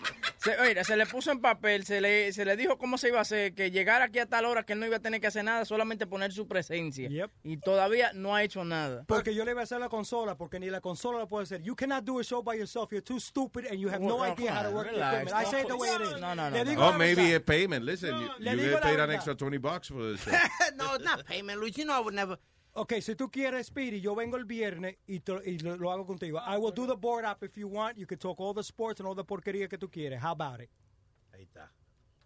Se, 0.42 0.58
oiga, 0.58 0.86
se 0.86 0.96
le 0.96 1.06
puso 1.06 1.32
en 1.32 1.42
papel, 1.42 1.86
se 1.86 2.00
le, 2.00 2.32
se 2.32 2.46
le 2.46 2.56
dijo 2.56 2.78
cómo 2.78 2.98
se 2.98 3.10
iba 3.10 3.20
a 3.20 3.24
hacer, 3.24 3.54
que 3.54 3.72
llegara 3.72 4.06
aquí 4.06 4.20
a 4.20 4.26
tal 4.26 4.46
hora 4.46 4.64
que 4.64 4.72
él 4.74 4.80
no 4.80 4.86
iba 4.86 4.96
a 4.96 5.02
tener 5.02 5.20
que 5.20 5.28
hacer 5.28 5.44
nada, 5.44 5.66
solamente 5.66 6.08
poner 6.08 6.32
su 6.32 6.48
presencia. 6.48 7.10
Y 7.44 7.58
todavía 7.58 8.12
no 8.14 8.34
ha 8.36 8.44
hecho 8.44 8.64
nada. 8.64 9.04
Porque 9.06 9.36
yo 9.36 9.44
le 9.44 9.52
iba 9.52 9.60
a 9.60 9.64
hacer 9.66 9.80
la 9.80 9.90
consola, 9.90 10.38
porque 10.38 10.60
ni 10.60 10.70
la 10.70 10.80
consola 10.80 11.20
la 11.20 11.26
puede 11.26 11.44
hacer. 11.44 11.62
You 11.62 11.76
cannot 11.76 12.06
do 12.06 12.20
a 12.20 12.24
show 12.24 12.42
by 12.42 12.56
yourself. 12.56 12.92
You're 12.92 13.04
too 13.04 13.20
stupid 13.20 13.66
and 13.66 13.80
you 13.80 13.90
have 13.90 14.02
no 14.02 14.24
idea 14.24 14.54
how 14.54 14.64
to 14.64 14.74
work 14.74 14.88
the 14.88 14.94
relax. 14.94 15.30
equipment. 15.30 15.48
I 15.48 15.52
say 15.52 15.62
it 15.62 15.68
the 15.68 15.78
way 15.78 15.90
it 15.90 16.02
is. 16.02 16.22
No, 16.22 16.34
no, 16.34 16.50
no, 16.50 16.64
no. 16.64 16.64
digo 16.64 16.90
Oh, 16.90 16.98
maybe 16.98 17.34
a 17.34 17.40
payment. 17.42 17.84
Listen, 17.84 18.16
you, 18.40 18.56
get 18.56 18.82
paid 18.82 19.00
an 19.00 19.12
extra 19.12 19.36
20 19.36 19.58
bucks 19.58 19.90
for 19.90 20.12
this 20.12 20.22
show. 20.24 20.32
no, 20.78 20.94
it's 20.96 21.04
not 21.04 21.26
payment, 21.26 21.60
Luis. 21.60 21.78
You 21.78 21.86
know 21.86 21.94
I 21.94 22.00
would 22.00 22.14
never. 22.14 22.38
Ok, 22.80 22.94
si 23.02 23.14
tú 23.16 23.30
quieres, 23.30 23.68
Speedy, 23.68 24.00
yo 24.00 24.16
vengo 24.16 24.38
el 24.38 24.46
viernes 24.46 24.96
y, 25.06 25.20
te- 25.20 25.42
y 25.46 25.58
lo, 25.60 25.76
lo 25.76 25.92
hago 25.92 26.06
contigo. 26.06 26.40
I 26.40 26.58
will 26.58 26.72
do 26.72 26.88
the 26.88 26.96
board 26.96 27.26
up 27.26 27.44
if 27.44 27.58
you 27.58 27.68
want. 27.68 27.98
You 27.98 28.06
can 28.08 28.18
talk 28.18 28.40
all 28.40 28.54
the 28.54 28.64
sports 28.64 29.02
and 29.02 29.08
all 29.08 29.16
the 29.16 29.24
porquería 29.26 29.68
que 29.70 29.78
tú 29.78 29.90
quieres. 29.92 30.20
How 30.22 30.32
about 30.32 30.62
it? 30.62 30.70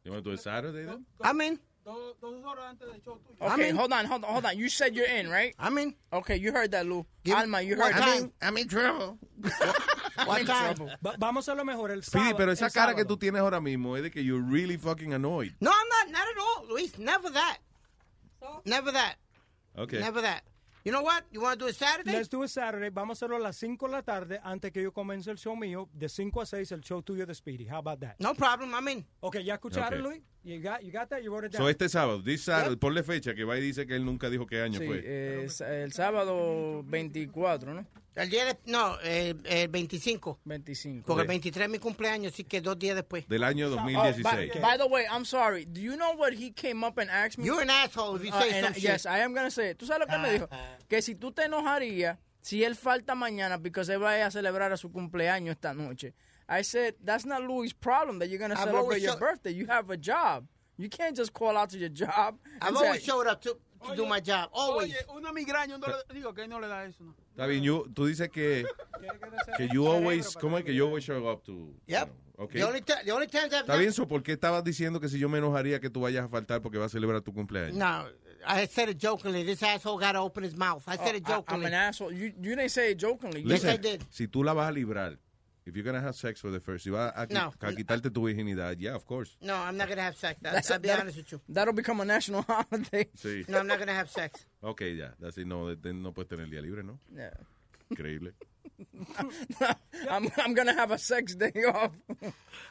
You 0.04 0.12
want 0.12 0.24
to 0.24 0.30
do 0.30 0.34
it 0.34 0.40
Saturday 0.42 0.86
then? 0.86 1.06
I'm 1.22 1.40
in. 1.42 1.60
Dos, 1.86 2.16
dos 2.22 2.44
horas 2.46 2.66
antes 2.70 2.88
del 2.88 3.02
show 3.04 3.18
tuyo. 3.26 3.54
Okay, 3.54 3.72
hold 3.72 3.92
on, 3.94 4.06
hold 4.06 4.24
on, 4.24 4.32
hold 4.34 4.46
on. 4.46 4.58
You 4.58 4.70
said 4.70 4.94
you're 4.96 5.08
in, 5.08 5.30
right? 5.30 5.56
I'm 5.58 5.78
in. 5.80 5.96
Okay, 6.12 6.36
you 6.38 6.52
heard 6.52 6.72
that, 6.72 6.86
Lou. 6.86 7.06
Alma, 7.34 7.62
you 7.62 7.76
heard 7.76 7.94
time? 7.94 8.32
that. 8.40 8.48
I'm 8.48 8.58
in 8.58 8.68
trouble. 8.68 9.18
I'm 10.18 10.40
in 10.42 10.46
time? 10.46 10.76
trouble. 10.76 10.92
Va- 11.02 11.16
vamos 11.18 11.48
a 11.50 11.56
lo 11.56 11.64
mejor 11.66 11.90
el 11.92 12.04
Speedy, 12.04 12.26
sábado. 12.32 12.38
pero 12.38 12.52
esa 12.52 12.66
el 12.68 12.72
cara 12.72 12.94
que 12.96 13.06
tú 13.06 13.18
tienes 13.18 13.42
ahora 13.42 13.60
mismo 13.60 13.98
es 13.98 14.04
de 14.04 14.12
que 14.12 14.22
you're 14.24 14.42
really 14.42 14.78
fucking 14.78 15.14
annoyed. 15.14 15.54
No, 15.62 15.72
I'm 15.72 15.90
not. 15.90 16.12
Not 16.12 16.28
at 16.28 16.38
all, 16.38 16.68
Luis. 16.70 16.98
Never 17.00 17.30
that. 17.32 17.58
Never 18.66 18.92
that. 18.94 19.16
Okay. 19.78 20.00
Never 20.00 20.22
that. 20.22 20.44
You 20.86 20.92
know 20.92 21.02
what? 21.02 21.24
You 21.32 21.40
want 21.42 21.58
to 21.60 21.66
do 21.66 21.70
it 21.70 21.76
Saturday? 21.76 22.12
Let's 22.12 22.28
do 22.28 22.44
it 22.44 22.50
Saturday. 22.50 22.90
Vamos 22.90 23.22
a 23.22 23.26
hacerlo 23.26 23.38
a 23.38 23.40
las 23.40 23.56
5 23.58 23.88
de 23.88 23.92
la 23.94 24.02
tarde 24.02 24.40
antes 24.44 24.72
que 24.72 24.82
yo 24.84 24.92
comience 24.92 25.32
el 25.32 25.38
show 25.38 25.56
mío. 25.56 25.88
De 25.94 26.10
5 26.10 26.42
a 26.42 26.46
6 26.46 26.72
el 26.74 26.82
show 26.82 27.02
tuyo 27.02 27.26
de 27.26 27.34
Speedy. 27.34 27.66
How 27.66 27.78
about 27.80 28.02
that? 28.02 28.16
No 28.20 28.34
problem. 28.34 28.74
I'm 28.76 28.88
in. 28.90 29.06
Okay, 29.22 29.44
¿ya 29.46 29.56
escucharon, 29.56 30.00
Okay. 30.00 30.02
Luis? 30.02 30.22
You 30.46 30.60
got, 30.62 30.84
you 30.84 30.92
got 30.92 31.10
that? 31.10 31.24
You 31.24 31.32
wrote 31.32 31.46
it 31.46 31.54
down? 31.54 31.62
So 31.62 31.70
este 31.70 31.88
sábado, 31.88 32.22
this 32.22 32.44
Saturday, 32.44 32.76
ponle 32.76 33.02
fecha 33.04 33.34
que 33.34 33.46
va 33.46 33.58
y 33.58 33.62
dice 33.62 33.86
que 33.88 33.96
él 33.96 34.04
nunca 34.04 34.30
dijo 34.30 34.46
qué 34.46 34.62
año 34.62 34.78
Sí, 34.80 34.86
fue. 34.86 35.02
eh, 35.06 35.48
el 35.84 35.94
sábado 35.94 36.84
24, 36.84 37.74
¿no? 37.74 37.86
El 38.16 38.30
día 38.30 38.46
de, 38.46 38.58
no, 38.66 38.98
eh, 39.04 39.34
el 39.46 39.70
25. 39.70 40.40
25. 40.46 41.08
Porque 41.08 41.22
el 41.22 41.26
Ok. 41.26 41.30
23 41.30 41.66
es 41.66 41.72
mi 41.72 41.80
cumpleaños, 41.80 42.34
así 42.34 42.44
que 42.44 42.62
dos 42.62 42.78
días 42.78 42.96
después. 42.96 43.28
Del 43.28 43.44
año 43.44 43.68
Oh, 43.68 43.70
2016. 43.72 44.24
by, 44.24 44.62
by 44.62 44.78
the 44.78 44.86
way, 44.86 45.06
I'm 45.10 45.26
sorry. 45.26 45.66
Do 45.66 45.80
you 45.82 45.96
know 45.96 46.14
what 46.16 46.34
he 46.34 46.52
came 46.52 46.86
up 46.86 47.00
and 47.00 47.10
asked 47.10 47.40
me? 47.40 47.46
You're 47.46 47.62
an 47.64 47.70
asshole 47.72 48.18
if 48.18 48.24
you 48.26 48.32
Uh, 48.32 48.40
say 48.42 48.52
and 48.52 48.66
some 48.66 48.72
I- 48.76 48.80
shit. 48.80 48.84
Yes, 48.84 49.06
I 49.08 49.22
am 49.24 49.34
gonna 49.34 49.50
say 49.50 49.72
it. 49.72 49.78
¿Tú 49.80 49.88
sabes 49.88 50.02
lo 50.02 50.08
que 50.08 50.18
me 50.20 50.32
dijo? 50.34 50.48
Que 50.90 51.02
si 51.02 51.16
tú 51.16 51.32
te 51.32 51.46
enojarías 51.46 52.20
si 52.42 52.64
él 52.64 52.76
falta 52.76 53.16
mañana 53.16 53.58
porque 53.58 53.84
se 53.86 53.98
vaya 53.98 54.28
a 54.28 54.32
celebrar 54.32 54.72
a 54.74 54.78
su 54.78 54.92
cumpleaños 54.92 55.56
esta 55.56 55.74
noche. 55.74 56.14
I 56.50 56.62
said, 56.62 56.96
that's 57.04 57.26
not 57.26 57.42
Louis' 57.44 57.74
problem 57.74 58.20
that 58.20 58.30
you're 58.30 58.40
gonna 58.40 58.56
I've 58.56 58.66
celebrate 58.66 59.02
your 59.02 59.14
show- 59.14 59.20
birthday. 59.20 59.52
You 59.52 59.66
have 59.68 59.90
a 59.90 59.98
job. 59.98 60.46
You 60.78 60.90
can't 60.90 61.16
just 61.16 61.34
call 61.34 61.56
out 61.58 61.70
to 61.72 61.78
your 61.78 61.90
job. 61.90 62.38
I've 62.62 62.76
say- 62.76 62.86
always 62.86 63.04
showed 63.04 63.28
up 63.28 63.42
to, 63.44 63.56
to 63.88 63.96
do 63.96 64.06
my 64.06 64.20
job. 64.20 64.50
Always. 64.54 64.92
Oye, 64.94 65.18
una 65.18 65.32
migraña, 65.32 65.78
no 65.80 65.88
le, 65.88 66.14
digo 66.14 66.34
que 66.36 66.48
no 66.48 66.60
le 66.60 66.68
da 66.68 66.84
eso, 66.86 67.04
¿no? 67.04 67.14
Está 67.36 67.48
bien, 67.48 67.64
you- 67.64 67.88
tú 67.94 68.06
dices 68.08 68.30
que, 68.30 68.66
que 69.58 69.68
you 69.72 69.88
always, 69.88 70.36
¿cómo 70.36 70.58
es 70.58 70.64
que 70.66 70.74
you 70.74 70.86
always 70.86 71.04
show 71.04 71.26
up 71.28 71.44
to? 71.44 71.74
Yep. 71.88 72.10
Okay. 72.36 72.60
The 72.62 72.68
only, 72.68 72.82
the 72.82 73.12
only 73.12 73.28
times 73.28 73.54
I've 73.54 73.62
Está 73.66 73.76
bien, 73.78 73.94
so, 73.94 74.08
¿por 74.08 74.24
qué 74.24 74.34
estabas 74.34 74.64
diciendo 74.64 75.00
que 75.00 75.08
si 75.08 75.20
yo 75.20 75.30
me 75.30 75.38
enojaría 75.38 75.80
que 75.80 75.90
tú 75.92 76.02
vayas 76.02 76.26
a 76.26 76.30
faltar 76.30 76.62
porque 76.62 76.78
vas 76.80 76.88
a 76.94 76.98
celebrar 76.98 77.22
tu 77.22 77.32
cumpleaños? 77.32 77.76
No, 77.76 78.08
I 78.46 78.66
said 78.66 78.90
it 78.90 78.98
jokingly. 79.00 79.44
This 79.44 79.62
asshole 79.62 80.00
got 80.00 80.14
to 80.14 80.20
open 80.20 80.44
his 80.44 80.56
mouth. 80.58 80.84
I 80.88 80.98
said 80.98 81.16
it 81.16 81.24
Oh, 81.28 81.32
I- 81.32 81.36
I'm 81.36 81.42
jokingly. 81.44 81.66
an 81.68 81.74
asshole. 81.76 82.12
You, 82.12 82.34
you 82.42 82.56
didn't 82.56 82.70
say 82.72 82.92
it 82.92 82.98
jokingly. 82.98 83.42
Yes, 83.44 83.64
I 83.64 83.68
Listen, 83.78 83.82
did. 83.82 84.06
si 84.10 84.28
tú 84.28 84.44
la 84.44 84.54
vas 84.54 84.68
a 84.68 84.72
librar, 84.74 85.18
if 85.66 85.76
you're 85.76 85.84
gonna 85.86 86.02
have 86.02 86.16
sex 86.16 86.40
for 86.42 86.52
the 86.52 86.60
first, 86.60 86.84
si 86.84 86.90
vas 86.90 87.12
a, 87.16 87.26
No. 87.32 87.54
a 87.62 87.72
quitarte 87.74 88.14
tu 88.14 88.22
virginidad, 88.22 88.76
yeah, 88.80 88.96
of 88.96 89.06
course. 89.06 89.36
No, 89.42 89.56
I'm 89.56 89.78
not 89.78 89.88
going 89.88 89.98
to 89.98 90.04
have 90.04 90.16
sex. 90.18 90.40
I'll, 90.46 90.52
That's- 90.52 90.72
I'll 90.72 90.80
be 90.80 90.88
that- 90.90 91.00
honest 91.02 91.18
with 91.18 91.32
you. 91.32 91.42
That'll 91.50 91.74
become 91.74 92.00
a 92.02 92.06
national 92.06 92.42
holiday. 92.48 93.10
Sí. 93.18 93.46
No, 93.48 93.60
I'm 93.60 93.68
not 93.68 93.78
going 93.78 93.88
to 93.88 93.94
have 93.94 94.10
sex. 94.10 94.46
Ok, 94.62 94.82
ya. 94.82 95.10
Así 95.24 95.46
no, 95.46 95.74
no 95.74 96.12
puedes 96.12 96.28
tener 96.30 96.48
día 96.50 96.62
libre, 96.62 96.84
¿no? 96.84 97.00
Yeah. 97.16 97.32
Increíble. 97.92 98.34
I'm, 100.10 100.30
I'm 100.38 100.54
gonna 100.54 100.74
have 100.74 100.92
a 100.92 100.98
sex 100.98 101.36
day 101.36 101.52
off. 101.74 101.92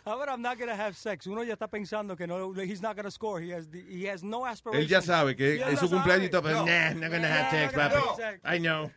Ahora 0.06 0.32
I'm 0.32 0.42
not 0.42 0.58
going 0.58 0.68
to 0.68 0.74
have 0.74 0.96
sex. 0.96 1.26
Uno 1.26 1.42
ya 1.42 1.54
está 1.54 1.68
pensando 1.68 2.16
que 2.16 2.26
no, 2.26 2.52
he's 2.54 2.82
not 2.82 2.96
going 2.96 3.04
to 3.04 3.10
score. 3.10 3.40
He 3.40 3.50
has, 3.50 3.68
the- 3.68 3.84
he 3.88 4.04
has 4.06 4.22
no 4.22 4.44
aspirations. 4.44 4.84
Él 4.84 4.90
ya 4.90 5.00
sabe 5.00 5.36
que 5.36 5.60
es 5.62 5.78
su 5.78 5.88
cumpleaños 5.88 6.28
y 6.28 6.30
sabe. 6.30 6.42
pero, 6.42 6.64
nah, 6.64 6.92
not 6.94 7.10
gonna 7.10 7.28
have 7.28 7.50
sex, 7.50 7.74
gonna 7.74 7.88
papi. 7.90 8.06
have 8.06 8.16
sex. 8.16 8.40
I 8.44 8.58
know. 8.58 8.90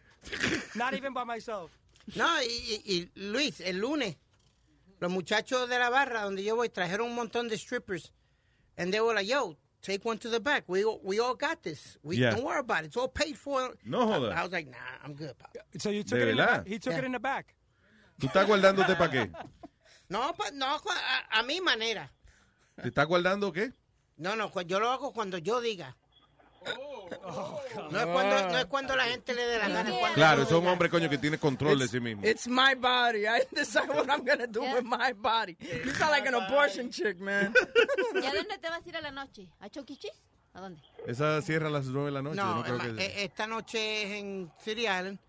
Not 0.76 0.93
even 0.95 1.13
by 1.13 1.23
myself. 1.23 1.69
No, 2.15 2.41
y, 2.41 2.45
y- 2.45 2.84
y 2.94 3.11
Luis, 3.15 3.60
el 3.61 3.77
lunes, 3.80 4.18
los 4.99 5.11
muchachos 5.11 5.68
de 5.69 5.80
la 5.80 5.90
barra 5.90 6.22
donde 6.23 6.44
yo 6.44 6.56
voy 6.56 6.69
trajeron 6.69 7.07
un 7.10 7.15
montón 7.15 7.48
de 7.49 7.57
strippers. 7.57 8.11
And 8.77 8.91
they 8.91 8.99
were 9.02 9.14
like, 9.15 9.27
yo, 9.27 9.57
take 9.82 10.03
one 10.07 10.18
to 10.19 10.30
the 10.30 10.40
back. 10.40 10.65
We, 10.68 10.84
all- 10.84 10.99
we 11.03 11.19
all 11.19 11.36
got 11.36 11.64
this. 11.64 11.98
We, 12.03 12.18
Yeah. 12.18 12.32
Don't 12.36 12.44
worry 12.44 12.60
about 12.60 12.84
it. 12.84 12.88
It's 12.88 12.98
all 12.98 13.07
paid 13.07 13.38
for. 13.38 13.73
No. 13.86 14.11
I, 14.11 14.40
I 14.40 14.44
was 14.44 14.52
like, 14.52 14.68
nah, 14.69 14.77
I'm 15.03 15.14
good. 15.15 15.34
So 15.80 15.90
you 15.90 16.03
took 16.03 16.19
¿De 16.19 16.26
it 16.27 16.30
in 16.32 16.38
the 16.38 16.44
back. 16.45 16.68
He 16.68 16.77
took 16.80 16.94
Yeah. 16.94 16.99
it 16.99 17.06
in 17.06 17.11
the 17.14 17.19
back. 17.19 17.56
¿Tú 18.19 18.27
estás 18.27 18.45
guardándote 18.48 18.95
para 18.98 19.11
qué? 19.11 19.32
No, 20.07 20.34
pa- 20.34 20.52
no, 20.53 20.68
a, 20.68 21.40
a 21.40 21.44
mi 21.44 21.60
manera. 21.61 22.11
¿Te 22.80 22.90
estás 22.90 23.07
guardando 23.07 23.52
qué? 23.52 23.73
No, 24.18 24.36
no, 24.36 24.52
yo 24.61 24.80
lo 24.80 24.91
hago 24.91 25.11
cuando 25.14 25.40
yo 25.40 25.60
diga. 25.61 25.98
Oh, 27.28 27.60
No 27.92 28.00
es 28.00 28.06
cuando, 28.08 28.50
no 28.50 28.58
es 28.58 28.66
cuando 28.66 28.96
la 28.96 29.04
gente 29.06 29.34
le 29.34 29.46
dé 29.46 29.58
la 29.60 29.68
gana. 29.70 29.90
es 29.90 29.98
cuando 29.98 30.16
Claro, 30.16 30.42
es 30.44 30.52
un 30.52 30.68
hombre, 30.68 30.90
coño, 30.90 31.10
que 31.10 31.18
tiene 31.18 31.38
control 31.38 31.80
de 31.80 31.88
sí 31.88 32.00
mismo. 32.00 32.26
It's 32.26 32.48
my 32.48 32.74
body. 32.76 33.26
I 33.28 33.44
decide 33.52 33.90
what 33.90 34.08
I'm 34.10 34.24
gonna 34.26 34.48
do 34.48 34.62
with 34.62 34.84
my 34.84 35.14
body. 35.14 35.56
You 35.60 35.92
sound 35.94 36.12
like 36.12 36.28
an 36.28 36.36
abortion 36.36 36.90
chick, 36.90 37.20
man. 37.20 37.54
¿Y 38.14 38.26
a 38.26 38.34
dónde 38.34 38.58
te 38.60 38.70
vas 38.70 38.86
a 38.86 38.90
ir 38.90 38.98
a 38.98 39.02
la 39.02 39.12
noche? 39.12 39.48
¿A 39.60 39.70
Choquichis? 39.70 40.12
¿A 40.54 40.62
dónde? 40.62 40.82
Esa 41.06 41.42
cierra 41.42 41.68
a 41.68 41.72
las 41.72 41.86
9 41.86 42.06
de 42.08 42.12
la 42.12 42.22
noche. 42.22 42.38
No, 42.38 42.56
No, 42.56 42.64
creo 42.64 42.80
que... 42.96 43.04
eh, 43.06 43.24
esta 43.26 43.46
noche 43.48 44.04
es 44.04 44.12
en 44.20 44.52
City 44.60 44.82
Island. 44.84 45.20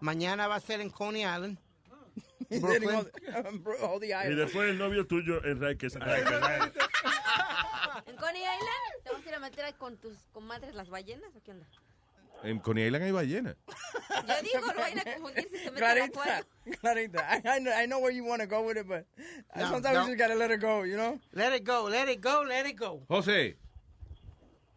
Mañana 0.00 0.46
va 0.46 0.56
a 0.56 0.60
ser 0.60 0.80
en 0.80 0.90
Coney 0.90 1.22
Island. 1.22 1.58
Brooklyn. 2.50 3.06
All 3.82 4.00
the 4.00 4.08
Y 4.08 4.34
después 4.34 4.70
el 4.70 4.78
novio 4.78 5.06
tuyo, 5.06 5.44
Enrique. 5.44 5.88
¿En 8.06 8.16
Coney 8.16 8.42
Island? 8.42 9.02
¿Te 9.04 9.10
vas 9.12 9.24
a 9.24 9.28
ir 9.28 9.34
a 9.34 9.38
meter 9.40 9.64
ahí 9.64 9.72
con 9.74 9.96
tus 9.96 10.16
comadres 10.32 10.74
las 10.74 10.88
ballenas 10.88 11.34
o 11.34 11.42
qué 11.42 11.52
onda? 11.52 11.66
En 12.42 12.58
Coney 12.60 12.86
Island 12.86 13.04
hay 13.04 13.12
ballena. 13.12 13.56
Yo 14.28 14.42
digo, 14.42 14.66
no 14.66 14.74
vayan 14.80 14.98
a 14.98 15.04
confundir 15.14 15.48
si 15.50 15.58
se 15.58 15.72
Clarita. 15.72 16.44
Clarita, 16.80 17.36
I, 17.36 17.56
I, 17.56 17.60
know, 17.60 17.72
I 17.72 17.86
know 17.86 17.98
where 18.00 18.12
you 18.14 18.24
want 18.24 18.42
to 18.42 18.46
go 18.46 18.62
with 18.62 18.76
it, 18.76 18.86
but 18.86 19.06
No, 19.56 19.68
sometimes 19.70 19.94
no. 19.94 20.02
you 20.02 20.16
just 20.16 20.18
gotta 20.18 20.34
let 20.34 20.50
it 20.50 20.60
go, 20.60 20.82
you 20.84 20.96
know? 20.96 21.18
Let 21.32 21.52
it 21.54 21.64
go, 21.64 21.84
let 21.88 22.08
it 22.08 22.20
go, 22.20 22.44
let 22.46 22.66
it 22.66 22.76
go. 22.76 23.02
José. 23.08 23.56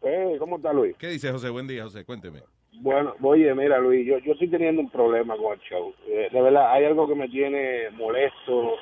Hey, 0.02 0.38
¿cómo 0.38 0.56
está 0.56 0.72
Luis? 0.72 0.96
¿Qué 0.98 1.08
dice 1.08 1.30
José? 1.30 1.50
Buen 1.50 1.66
día, 1.66 1.82
José. 1.84 2.04
Cuénteme. 2.04 2.42
Bueno, 2.72 3.14
oye, 3.22 3.54
mira 3.54 3.78
Luis, 3.78 4.06
yo, 4.06 4.18
yo 4.18 4.32
estoy 4.32 4.48
teniendo 4.48 4.80
un 4.80 4.90
problema 4.90 5.36
con 5.36 5.52
el 5.54 5.60
show. 5.60 5.94
Eh, 6.06 6.28
de 6.32 6.40
verdad, 6.42 6.72
hay 6.72 6.84
algo 6.84 7.06
que 7.08 7.14
me 7.14 7.28
tiene 7.28 7.90
molesto, 7.90 8.76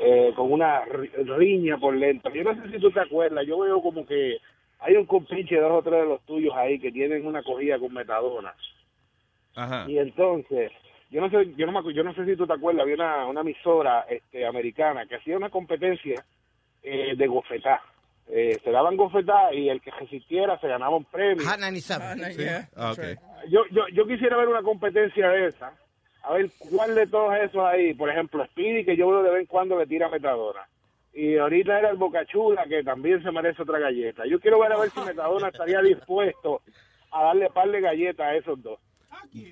eh, 0.00 0.32
con 0.36 0.52
una 0.52 0.84
ri- 0.84 1.10
riña 1.36 1.78
por 1.78 1.94
lento. 1.94 2.30
Yo 2.30 2.44
no 2.44 2.54
sé 2.54 2.70
si 2.70 2.78
tú 2.78 2.90
te 2.90 3.00
acuerdas, 3.00 3.46
yo 3.46 3.58
veo 3.58 3.80
como 3.82 4.06
que 4.06 4.36
hay 4.80 4.94
un 4.94 5.06
compinche 5.06 5.56
de 5.56 5.60
dos 5.62 5.72
o 5.72 5.82
tres 5.82 6.02
de 6.02 6.08
los 6.08 6.20
tuyos 6.22 6.54
ahí 6.54 6.78
que 6.78 6.92
tienen 6.92 7.26
una 7.26 7.42
cogida 7.42 7.78
con 7.78 7.92
metadona. 7.92 8.54
Ajá. 9.56 9.86
Y 9.88 9.98
entonces, 9.98 10.70
yo 11.10 11.20
no 11.20 11.30
sé, 11.30 11.52
yo 11.56 11.66
no, 11.66 11.82
me 11.82 11.94
yo 11.94 12.04
no 12.04 12.14
sé 12.14 12.24
si 12.24 12.36
tú 12.36 12.46
te 12.46 12.52
acuerdas, 12.52 12.82
había 12.82 12.94
una, 12.94 13.26
una 13.26 13.40
emisora 13.40 14.06
este, 14.08 14.46
americana 14.46 15.06
que 15.06 15.16
hacía 15.16 15.36
una 15.36 15.50
competencia 15.50 16.24
eh, 16.82 17.14
de 17.16 17.26
gofetá. 17.26 17.82
Eh, 18.30 18.58
se 18.62 18.70
daban 18.70 18.96
gofetá 18.96 19.54
y 19.54 19.70
el 19.70 19.80
que 19.80 19.90
resistiera 19.90 20.58
se 20.60 20.68
ganaba 20.68 20.96
un 20.96 21.04
premio. 21.04 21.46
Hot 21.48 21.58
97. 21.58 22.36
Yeah. 22.36 22.68
Ah. 22.76 22.94
Yo, 23.48 23.62
yo, 23.70 23.88
yo 23.92 24.06
quisiera 24.06 24.36
ver 24.36 24.48
una 24.48 24.62
competencia 24.62 25.30
de 25.30 25.46
esa. 25.46 25.72
A 26.22 26.34
ver 26.34 26.50
cuál 26.70 26.94
de 26.94 27.06
todos 27.06 27.34
esos 27.36 27.64
ahí, 27.64 27.94
por 27.94 28.10
ejemplo, 28.10 28.44
Speedy, 28.46 28.84
que 28.84 28.96
yo 28.96 29.08
veo 29.08 29.22
de 29.22 29.30
vez 29.30 29.40
en 29.40 29.46
cuando 29.46 29.78
le 29.78 29.86
tira 29.86 30.10
metadona. 30.10 30.68
Y 31.14 31.38
ahorita 31.38 31.78
era 31.78 31.90
el 31.90 31.96
Bocachula, 31.96 32.66
que 32.66 32.84
también 32.84 33.22
se 33.22 33.30
merece 33.32 33.62
otra 33.62 33.78
galleta. 33.78 34.26
Yo 34.26 34.38
quiero 34.38 34.60
ver 34.60 34.72
a 34.72 34.78
ver 34.78 34.90
si 34.90 35.00
Metadona 35.00 35.48
estaría 35.48 35.80
dispuesto 35.80 36.60
a 37.10 37.24
darle 37.24 37.48
par 37.48 37.70
de 37.70 37.80
galletas 37.80 38.26
a 38.26 38.34
esos 38.36 38.62
dos. 38.62 38.78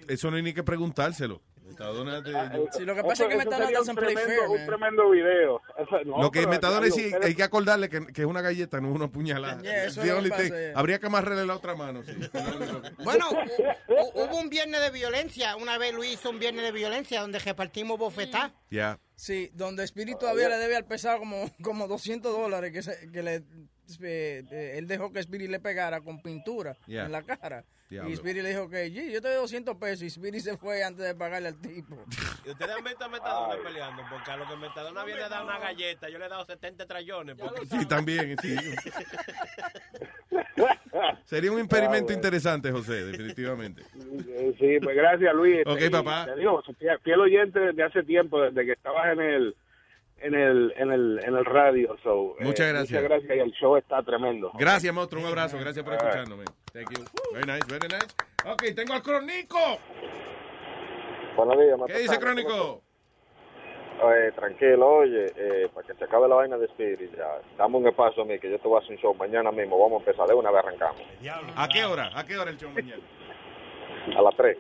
Eso 0.09 0.31
no 0.31 0.37
hay 0.37 0.43
ni 0.43 0.53
que 0.55 0.63
preguntárselo. 0.63 1.43
Metadona 1.67 2.23
te- 2.23 2.31
Sí, 2.79 2.85
lo 2.85 2.95
que 2.95 3.03
pasa 3.03 3.25
es 3.25 3.29
que 3.31 3.37
Metadona 3.37 3.67
sería 3.67 3.81
un 3.81 3.87
play 3.97 4.15
tremendo, 4.15 4.41
fair, 4.41 4.49
un 4.51 4.57
man. 4.59 4.67
tremendo 4.67 5.11
video. 5.11 5.61
Eso- 5.77 6.05
no, 6.05 6.23
Lo 6.23 6.31
que 6.31 6.47
Metadona 6.47 6.87
sí, 6.87 7.07
ustedes- 7.07 7.25
hay 7.27 7.35
que 7.35 7.43
acordarle 7.43 7.89
que, 7.89 8.07
que 8.07 8.23
es 8.23 8.27
una 8.27 8.41
galleta, 8.41 8.81
no 8.81 8.89
es 8.91 8.95
una 8.95 9.09
puñalada. 9.09 9.61
Yeah, 9.63 9.85
eso 9.87 10.01
es 10.01 10.07
yeah. 10.07 10.73
Habría 10.79 11.01
que 11.01 11.07
amarrarle 11.07 11.45
la 11.45 11.57
otra 11.57 11.75
mano, 11.75 12.03
sí. 12.05 12.13
Bueno, 13.05 13.31
hu- 13.31 13.77
hu- 13.89 14.11
hubo 14.15 14.39
un 14.39 14.49
viernes 14.49 14.81
de 14.81 14.91
violencia. 14.91 15.57
Una 15.57 15.77
vez 15.77 15.93
Luis 15.93 16.15
hizo 16.15 16.31
un 16.31 16.39
viernes 16.39 16.65
de 16.65 16.73
violencia 16.73 17.21
donde 17.21 17.41
repartimos 17.41 17.99
bofetá. 17.99 18.55
Ya. 18.71 19.01
Sí, 19.17 19.51
donde 19.53 19.83
Spirit 19.85 20.19
todavía 20.19 20.49
le 20.49 20.59
debe 20.59 20.77
al 20.77 20.85
pesado 20.87 21.19
como, 21.19 21.51
como 21.63 21.89
200 21.89 22.33
dólares 22.33 22.73
que, 22.73 22.83
se- 22.83 23.11
que 23.11 23.23
le 23.23 23.35
eh, 24.03 24.43
eh, 24.51 24.75
él 24.79 24.87
dejó 24.87 25.13
que 25.13 25.21
Spirit 25.21 25.51
le 25.51 25.61
pegara 25.61 26.01
con 26.01 26.21
pintura 26.23 26.77
Yeah. 26.87 27.07
en 27.07 27.13
la 27.13 27.23
cara. 27.23 27.65
Diablo. 27.89 28.11
Y 28.11 28.15
Spirit 28.15 28.43
le 28.43 28.49
dijo 28.49 28.69
que, 28.69 28.91
"Gee, 28.91 29.13
yo 29.13 29.23
te 29.23 29.29
doy 29.29 29.37
200 29.37 29.77
pesos. 29.77 30.03
Y 30.03 30.07
Spirit 30.07 30.41
se 30.41 30.57
fue 30.57 30.83
antes 30.83 31.05
de 31.05 31.15
pagarle 31.15 31.49
al 31.49 31.61
tipo. 31.61 31.97
Y 32.45 32.51
ustedes 32.51 32.77
han 32.77 32.85
visto 32.85 33.05
a 33.05 33.09
Metadona 33.09 33.63
peleando, 33.63 34.03
porque 34.11 34.31
a 34.31 34.37
lo 34.37 34.49
que 34.49 34.57
Metadona 34.57 35.05
viene 35.05 35.23
a 35.23 35.29
dar 35.29 35.45
una 35.45 35.59
galleta, 35.59 36.09
yo 36.09 36.19
le 36.19 36.27
he 36.27 36.29
dado 36.29 36.45
70 36.45 36.87
trayones. 36.87 37.37
Porque... 37.37 37.67
Sí, 37.67 37.87
también, 37.87 38.37
sí. 38.43 38.57
Sería 41.25 41.53
un 41.53 41.59
experimento 41.59 42.13
interesante, 42.13 42.71
José, 42.73 43.05
definitivamente. 43.05 43.83
Sí, 44.59 44.79
pues 44.83 44.97
gracias 44.97 45.35
Luis. 45.35 45.61
Ok, 45.67 45.75
Este, 45.75 45.87
y 45.87 45.91
papá. 45.91 46.27
Te 46.27 46.37
digo, 46.37 46.63
fiel, 46.79 46.99
fiel 47.01 47.21
oyente 47.21 47.59
desde 47.61 47.83
hace 47.83 48.03
tiempo, 48.03 48.41
desde 48.41 48.65
que 48.65 48.73
estabas 48.73 49.13
en 49.13 49.21
el 49.21 49.57
en 50.19 50.35
el 50.35 50.75
en 50.77 50.93
el 50.93 51.21
en 51.25 51.37
el 51.37 51.45
radio. 51.45 51.97
So, 52.03 52.37
eh, 52.39 52.45
Muchas 52.45 52.69
gracias. 52.69 53.03
Muchas 53.03 53.03
gracias 53.03 53.37
y 53.37 53.41
el 53.41 53.53
show 53.53 53.77
está 53.77 54.03
tremendo. 54.03 54.51
Gracias, 54.59 54.93
monstruo. 54.93 55.23
Un 55.23 55.29
abrazo. 55.29 55.59
Gracias 55.59 55.85
por 55.85 55.95
escucharnos. 55.95 56.39
Thank 56.73 56.91
you. 56.97 57.05
Very 57.33 57.47
nice, 57.47 57.67
very 57.69 57.89
nice. 57.89 58.15
Ok, 58.45 58.75
tengo 58.75 58.95
al 58.95 59.03
Crónico. 59.03 59.59
Buenos 61.37 61.59
días, 61.59 61.79
¿Qué 61.89 61.99
dice 61.99 62.19
Crónico? 62.19 62.83
Eh, 63.99 64.31
tranquilo, 64.35 64.87
oye, 64.87 65.33
eh, 65.37 65.69
para 65.75 65.87
que 65.87 65.95
se 65.95 66.05
acabe 66.05 66.29
la 66.29 66.35
vaina 66.35 66.59
de 66.59 66.67
Spirit, 66.67 67.17
ya, 67.17 67.41
dame 67.57 67.79
un 67.79 67.89
espacio 67.89 68.23
a 68.23 68.27
mí, 68.27 68.39
que 68.39 68.51
yo 68.51 68.59
te 68.59 68.69
voy 68.69 68.79
a 68.79 68.81
hacer 68.81 68.93
un 68.93 68.99
show 68.99 69.15
mañana 69.15 69.51
mismo, 69.51 69.79
vamos 69.79 70.03
a 70.03 70.05
empezar 70.05 70.29
de 70.29 70.35
una 70.35 70.51
vez 70.51 70.65
arrancamos. 70.65 71.01
¿A 71.57 71.69
qué 71.69 71.85
hora? 71.85 72.11
¿A 72.15 72.25
qué 72.27 72.37
hora 72.37 72.51
el 72.51 72.59
show 72.59 72.71
mañana? 72.71 73.03
A 74.15 74.23
las 74.23 74.37
3. 74.37 74.59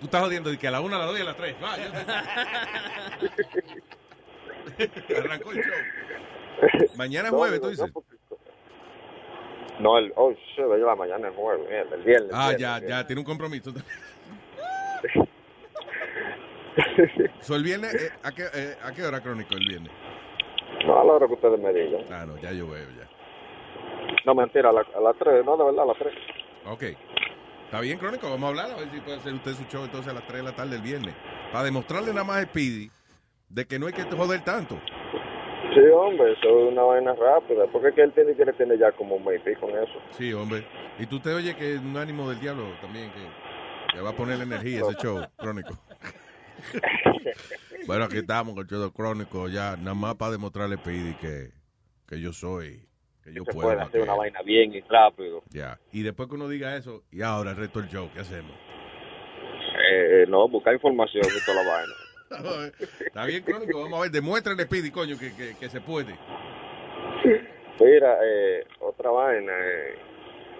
Tú 0.00 0.04
estás 0.06 0.22
jodiendo 0.22 0.50
de 0.50 0.58
que 0.58 0.68
a 0.68 0.70
la 0.70 0.80
una, 0.80 0.96
a 0.96 0.98
las 1.00 1.08
dos 1.08 1.18
y 1.18 1.22
a 1.22 1.24
las 1.24 1.36
tres. 1.36 1.56
Va, 1.62 1.76
yo- 1.76 1.84
Arrancó 5.18 5.50
el 5.52 5.56
show. 5.62 5.74
Mañana 6.96 7.28
es 7.28 7.32
No, 7.32 7.38
jueves, 7.38 7.60
no, 7.60 7.66
tú 7.66 7.70
dices. 7.70 7.92
No, 9.80 9.98
el, 9.98 10.12
oh, 10.16 10.32
shit, 10.32 10.64
la 10.66 10.94
mañana 10.96 11.28
es 11.28 11.34
jueves, 11.36 11.66
el, 11.70 11.92
el 11.92 12.02
viernes. 12.04 12.30
Ah, 12.32 12.52
ya, 12.58 12.78
viernes. 12.78 12.90
ya, 12.90 13.06
tiene 13.06 13.20
un 13.20 13.26
compromiso. 13.26 13.72
So, 17.40 17.54
el 17.56 17.62
viernes, 17.64 17.92
eh, 17.94 18.10
¿a, 18.22 18.30
qué, 18.32 18.44
eh, 18.54 18.76
¿a 18.82 18.92
qué 18.92 19.02
hora 19.04 19.20
crónico 19.20 19.54
el 19.54 19.66
viernes? 19.66 19.90
No, 20.86 21.00
a 21.00 21.04
la 21.04 21.12
hora 21.14 21.26
que 21.26 21.32
ustedes 21.34 21.58
me 21.58 21.72
digan. 21.72 22.02
Ah, 22.10 22.24
no, 22.26 22.36
ya 22.38 22.52
yo 22.52 22.68
veo, 22.68 22.88
ya. 22.90 23.08
No, 24.24 24.34
mentira, 24.34 24.70
a, 24.70 24.72
la- 24.72 24.86
a 24.96 25.00
las 25.00 25.16
3, 25.18 25.44
no, 25.44 25.56
de 25.56 25.64
verdad, 25.64 25.82
a 25.82 25.86
las 25.86 25.98
3. 25.98 26.14
Ok. 26.66 26.82
Está 27.68 27.82
bien, 27.82 27.98
crónico, 27.98 28.30
vamos 28.30 28.46
a 28.46 28.48
hablar, 28.48 28.70
a 28.70 28.76
ver 28.76 28.90
si 28.90 28.98
puede 29.00 29.18
hacer 29.18 29.34
usted 29.34 29.52
su 29.52 29.64
show 29.64 29.84
entonces 29.84 30.10
a 30.10 30.14
las 30.14 30.26
3 30.26 30.38
de 30.38 30.42
la 30.42 30.56
tarde 30.56 30.70
del 30.70 30.80
viernes. 30.80 31.14
Para 31.52 31.64
demostrarle 31.64 32.14
nada 32.14 32.24
más 32.24 32.38
a 32.38 32.44
Speedy 32.44 32.90
de 33.50 33.66
que 33.66 33.78
no 33.78 33.88
hay 33.88 33.92
que 33.92 34.04
joder 34.04 34.42
tanto. 34.42 34.80
Sí, 35.74 35.80
hombre, 35.92 36.32
eso 36.32 36.48
es 36.48 36.72
una 36.72 36.82
vaina 36.84 37.12
rápida, 37.12 37.66
porque 37.70 37.88
es 37.88 37.94
que 37.94 38.02
él 38.04 38.12
tiene 38.14 38.34
que 38.34 38.46
le 38.46 38.54
tiene 38.54 38.78
ya 38.78 38.90
como 38.92 39.16
un 39.16 39.24
mes 39.26 39.42
con 39.60 39.68
eso. 39.68 40.00
Sí, 40.12 40.32
hombre. 40.32 40.66
Y 40.98 41.04
tú 41.04 41.20
te 41.20 41.30
oyes 41.34 41.56
que 41.56 41.74
es 41.74 41.80
un 41.80 41.94
ánimo 41.98 42.30
del 42.30 42.40
diablo 42.40 42.64
también, 42.80 43.12
que 43.12 43.94
le 43.94 44.00
va 44.00 44.10
a 44.10 44.16
poner 44.16 44.40
energía 44.40 44.80
ese 44.80 44.94
show 45.02 45.20
crónico. 45.36 45.74
bueno, 47.86 48.04
aquí 48.04 48.16
estamos 48.16 48.54
con 48.54 48.62
el 48.62 48.66
show 48.70 48.82
de 48.82 48.90
crónico, 48.92 49.46
ya 49.46 49.76
nada 49.76 49.92
más 49.92 50.14
para 50.14 50.32
demostrarle 50.32 50.76
a 50.76 50.78
Speedy 50.78 51.12
que, 51.16 51.50
que 52.06 52.18
yo 52.18 52.32
soy, 52.32 52.88
que 53.28 53.34
yo 53.34 53.44
Se 53.44 53.52
puedo. 53.52 53.68
puede 53.68 53.80
hacer 53.80 53.92
que 54.00 54.02
una 54.02 54.14
vaina 54.14 54.42
bien 54.42 54.74
y 54.74 54.80
rápido. 54.82 55.42
Ya. 55.50 55.78
Y 55.92 56.02
después 56.02 56.28
que 56.28 56.34
uno 56.34 56.48
diga 56.48 56.76
eso, 56.76 57.02
y 57.12 57.22
ahora 57.22 57.50
el 57.50 57.56
resto 57.56 57.80
del 57.80 57.88
show, 57.88 58.08
¿qué 58.14 58.20
hacemos? 58.20 58.52
Eh, 59.90 60.26
no, 60.28 60.48
buscar 60.48 60.74
información 60.74 61.24
y 61.24 61.44
toda 61.46 61.62
la 61.62 61.70
vaina. 61.70 61.94
Está 63.06 63.24
bien, 63.24 63.42
crónico, 63.42 63.80
vamos 63.82 63.98
a 63.98 64.02
ver, 64.02 64.10
demuéstrale 64.10 64.64
Speedy, 64.64 64.90
coño, 64.90 65.16
que, 65.18 65.34
que, 65.34 65.56
que 65.58 65.68
se 65.70 65.80
puede. 65.80 66.14
Mira, 67.80 68.18
eh, 68.22 68.64
otra 68.80 69.10
vaina. 69.10 69.52
Eh, 69.52 69.94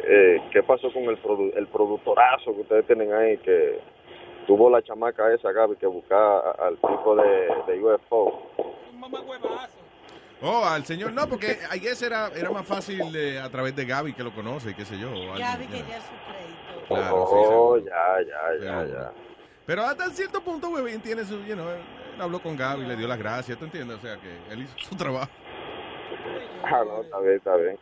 eh, 0.05 0.37
¿Qué 0.53 0.63
pasó 0.63 0.93
con 0.93 1.03
el, 1.05 1.21
produ- 1.23 1.53
el 1.57 1.67
productorazo 1.67 2.55
que 2.55 2.61
ustedes 2.63 2.87
tienen 2.87 3.13
ahí? 3.13 3.37
Que 3.39 3.81
tuvo 4.47 4.71
la 4.71 4.81
chamaca 4.83 5.33
esa, 5.35 5.51
Gaby, 5.53 5.77
que 5.77 5.87
buscar 5.87 6.19
a- 6.19 6.67
al 6.69 6.77
tipo 6.77 7.17
de, 7.17 7.49
de 7.67 7.83
UFO. 7.83 8.51
Oh, 10.41 10.65
al 10.65 10.85
señor, 10.87 11.13
no, 11.13 11.29
porque 11.29 11.59
ayer 11.71 11.97
era, 12.01 12.29
era 12.29 12.51
más 12.51 12.65
fácil 12.67 13.01
eh, 13.17 13.41
a 13.41 13.49
través 13.51 13.75
de 13.75 13.85
Gaby 13.85 14.13
que 14.13 14.23
lo 14.23 14.33
conoce, 14.33 14.75
qué 14.75 14.85
sé 14.85 14.97
yo. 14.99 15.11
o 15.11 15.33
Gaby 15.37 15.39
ya. 15.39 15.57
quería 15.59 16.01
su 16.01 16.13
crédito. 16.27 16.87
Claro, 16.89 17.27
sí, 17.29 17.35
Oh, 17.37 17.77
ya, 17.79 17.85
ya, 18.21 18.65
ya, 18.65 18.79
Pero- 18.81 18.87
ya. 18.93 19.13
Pero 19.67 19.83
hasta 19.85 20.09
cierto 20.11 20.41
punto, 20.41 20.71
Webin 20.71 21.01
tiene 21.01 21.25
su, 21.25 21.45
you 21.45 21.55
know, 21.55 21.69
él, 21.69 21.81
él 22.15 22.23
habló 22.23 22.41
con 22.41 22.57
Gaby, 22.57 22.87
le 22.87 22.97
dio 22.97 23.07
las 23.07 23.19
gracias, 23.19 23.59
¿tú 23.59 23.65
entiendes? 23.67 23.99
O 23.99 24.01
sea, 24.01 24.17
que 24.17 24.39
él 24.51 24.63
hizo 24.63 24.75
su 24.79 24.95
trabajo. 24.97 25.31
Ah, 26.65 26.83
no, 26.87 27.03
está 27.03 27.19
bien, 27.21 27.37
está 27.37 27.57
bien. 27.57 27.79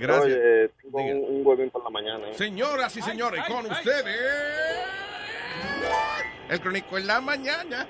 Gracias. 0.00 0.24
Oye, 0.26 0.64
eh, 0.64 0.70
tengo 0.82 0.98
un, 1.02 1.36
un 1.40 1.46
huevín 1.46 1.70
por 1.70 1.84
la 1.84 1.90
mañana. 1.90 2.28
¿eh? 2.28 2.34
Señoras 2.34 2.96
y 2.96 3.02
señores, 3.02 3.44
con 3.46 3.66
ustedes, 3.66 4.16
el 6.48 6.60
crónico 6.60 6.98
en 6.98 7.06
la 7.06 7.20
mañana. 7.20 7.86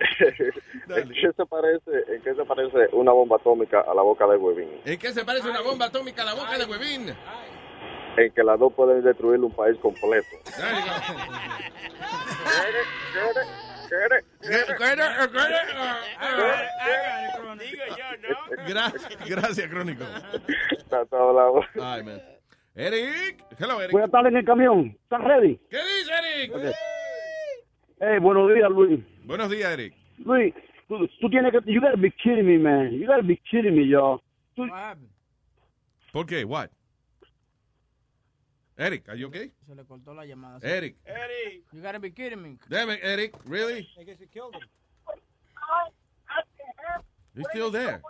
¿En 0.88 1.08
qué 1.08 1.32
se 1.36 1.46
parece, 1.46 1.90
en 2.08 2.22
qué 2.22 2.34
se 2.34 2.44
parece 2.44 2.88
una 2.92 3.12
bomba 3.12 3.36
atómica 3.36 3.80
a 3.80 3.94
la 3.94 4.02
boca 4.02 4.26
de 4.26 4.36
huevín? 4.36 4.68
¿En 4.84 4.98
qué 4.98 5.12
se 5.12 5.24
parece 5.24 5.48
una 5.48 5.60
bomba 5.60 5.86
atómica 5.86 6.22
a 6.22 6.24
la 6.26 6.34
boca 6.34 6.58
de 6.58 6.64
Webin? 6.64 7.14
En 8.16 8.32
que 8.32 8.42
las 8.42 8.58
dos 8.58 8.72
pueden 8.74 9.02
destruir 9.02 9.40
un 9.40 9.52
país 9.52 9.78
completo. 9.80 10.28
Gracias, 18.66 19.28
gracias, 19.28 19.68
crónico. 19.68 20.04
Está 20.76 21.04
todo 21.06 21.32
lado. 21.32 21.60
Ay, 21.80 22.02
man. 22.02 22.22
Eric, 22.74 23.44
hello, 23.58 23.80
Eric. 23.80 23.92
Voy 23.92 24.02
a 24.02 24.04
estar 24.06 24.26
en 24.26 24.36
el 24.36 24.44
camión. 24.44 24.96
¿Estás 25.02 25.24
ready? 25.24 25.58
¿Qué 25.70 25.76
dice 25.76 26.12
Eric? 26.12 26.74
Hey, 28.00 28.18
buenos 28.18 28.48
días, 28.54 28.70
Luis. 28.70 29.00
Buenos 29.24 29.50
días, 29.50 29.70
Eric. 29.72 29.94
Luis, 30.24 30.54
tú, 30.88 31.06
tú 31.20 31.28
tienes 31.28 31.52
que... 31.52 31.60
You 31.70 31.80
gotta 31.80 31.96
be 31.96 32.10
kidding 32.10 32.46
me, 32.46 32.58
man. 32.58 32.92
You 32.92 33.06
gotta 33.06 33.22
be 33.22 33.36
kidding 33.50 33.74
me, 33.76 33.86
yo. 33.86 34.22
Tú- 34.56 34.66
¿Por 36.12 36.26
qué? 36.26 36.44
What? 36.44 36.70
Eric, 38.78 39.06
are 39.10 39.18
you 39.18 39.26
okay? 39.28 39.52
Se 39.68 39.74
le 39.74 39.84
cortó 39.84 40.14
la 40.14 40.24
llamada. 40.24 40.58
Eric. 40.62 40.96
Eric. 41.04 41.62
You 41.72 41.82
gotta 41.82 41.98
be 42.00 42.10
kidding 42.10 42.42
me. 42.42 42.56
Damn 42.70 42.88
it, 42.90 43.00
Eric, 43.02 43.34
really? 43.44 43.86
I 44.00 44.04
guess 44.04 44.18
you 44.18 44.26
killed 44.32 44.54
him. 44.54 44.62
He's 47.36 47.46
still 47.50 47.70
there. 47.70 48.00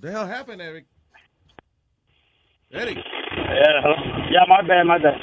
The 0.00 0.10
hell 0.10 0.26
happened, 0.26 0.62
Eric? 0.62 0.86
Eric, 2.72 2.96
Ya, 4.30 4.44
my 4.46 4.62
bad, 4.66 4.84
my 4.86 4.98
bad. 4.98 5.20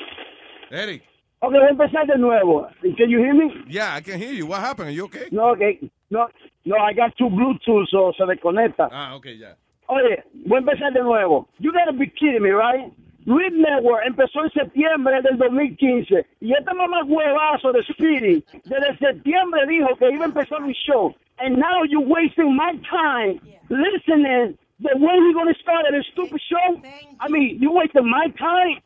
Eric. 0.71 1.01
Ok, 1.39 1.53
voy 1.53 1.61
a 1.61 1.69
empezar 1.69 2.07
de 2.07 2.17
nuevo. 2.17 2.67
Can 2.81 3.09
you 3.09 3.19
hear 3.19 3.33
me? 3.33 3.53
Yeah, 3.67 3.95
I 3.95 4.01
can 4.01 4.19
hear 4.19 4.33
you. 4.33 4.47
What 4.47 4.59
happened? 4.59 4.89
Are 4.89 4.91
you 4.91 5.05
okay? 5.05 5.27
No, 5.31 5.51
okay. 5.51 5.79
No, 6.09 6.27
no, 6.65 6.75
I 6.77 6.93
got 6.93 7.15
two 7.17 7.29
Bluetooth, 7.29 7.87
so 7.89 8.11
se 8.17 8.25
desconecta. 8.25 8.89
Ah, 8.91 9.15
okay, 9.15 9.35
ya. 9.35 9.53
Oye, 9.87 10.23
voy 10.47 10.57
a 10.57 10.61
empezar 10.61 10.93
de 10.93 11.01
nuevo. 11.01 11.47
You 11.59 11.71
gotta 11.71 11.93
be 11.93 12.07
kidding 12.07 12.41
me, 12.41 12.51
right? 12.51 12.91
Luis 13.25 13.51
Network 13.53 14.05
empezó 14.05 14.43
en 14.43 14.51
septiembre 14.51 15.21
del 15.21 15.37
2015 15.37 16.25
y 16.39 16.53
este 16.53 16.73
mamá 16.73 17.03
huevazo 17.03 17.73
de 17.73 17.83
Speedy 17.83 18.43
desde 18.63 18.97
septiembre 18.97 19.67
dijo 19.67 19.95
que 19.97 20.09
iba 20.09 20.23
a 20.23 20.27
empezar 20.27 20.63
un 20.63 20.73
show. 20.73 21.13
And 21.39 21.57
now 21.57 21.83
you're 21.83 22.07
wasting 22.07 22.55
my 22.55 22.79
time 22.89 23.39
listening 23.69 24.57
the 24.79 24.89
way 24.95 25.13
we're 25.17 25.33
going 25.33 25.53
to 25.53 25.59
start 25.59 25.85
at 25.87 25.93
a 25.93 26.03
stupid 26.11 26.39
show. 26.49 26.81
I 27.19 27.27
mean, 27.29 27.57
you 27.59 27.71
wasting 27.71 28.09
my 28.09 28.27
time. 28.37 28.77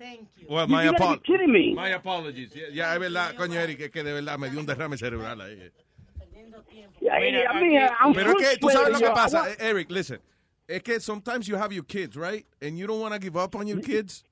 Well, 0.50 0.66
You 0.68 0.72
my, 0.72 0.86
gotta 0.92 1.18
be 1.20 1.24
kidding 1.26 1.52
me. 1.52 1.74
my 1.74 1.90
apologies. 1.90 2.56
Ya, 2.56 2.68
ya, 2.72 2.94
es 2.94 3.00
verdad, 3.00 3.36
coño, 3.36 3.56
Eric, 3.60 3.82
es 3.82 3.90
que 3.92 4.03
de 4.03 4.14
verdad 4.14 4.38
me 4.40 4.50
dio 4.50 4.60
un 4.60 4.66
derrame 4.66 4.98
cerebral 4.98 5.40
ahí. 5.42 5.72
Yeah, 7.02 7.18
yeah, 7.20 7.52
I 7.52 7.61
mean, 7.61 7.90
I'm 8.00 8.14
Pero 8.14 8.32
es 8.38 8.50
que 8.50 8.58
tú 8.58 8.70
sabes 8.70 8.92
lo 8.94 9.00
que 9.00 9.11
pasa, 9.14 9.50
eh, 9.52 9.56
Eric, 9.70 9.90
listen. 9.92 10.20
Es 10.68 10.82
que 10.84 11.00
sometimes 11.00 11.48
you 11.48 11.56
have 11.58 11.74
your 11.74 11.84
kids, 11.84 12.16
right? 12.16 12.45
And 12.61 12.78
you 12.78 12.88
don't 12.88 13.00
want 13.02 13.14
to 13.14 13.20
give 13.20 13.36
up 13.36 13.56
on 13.56 13.68
your 13.68 13.82
kids. 13.82 14.24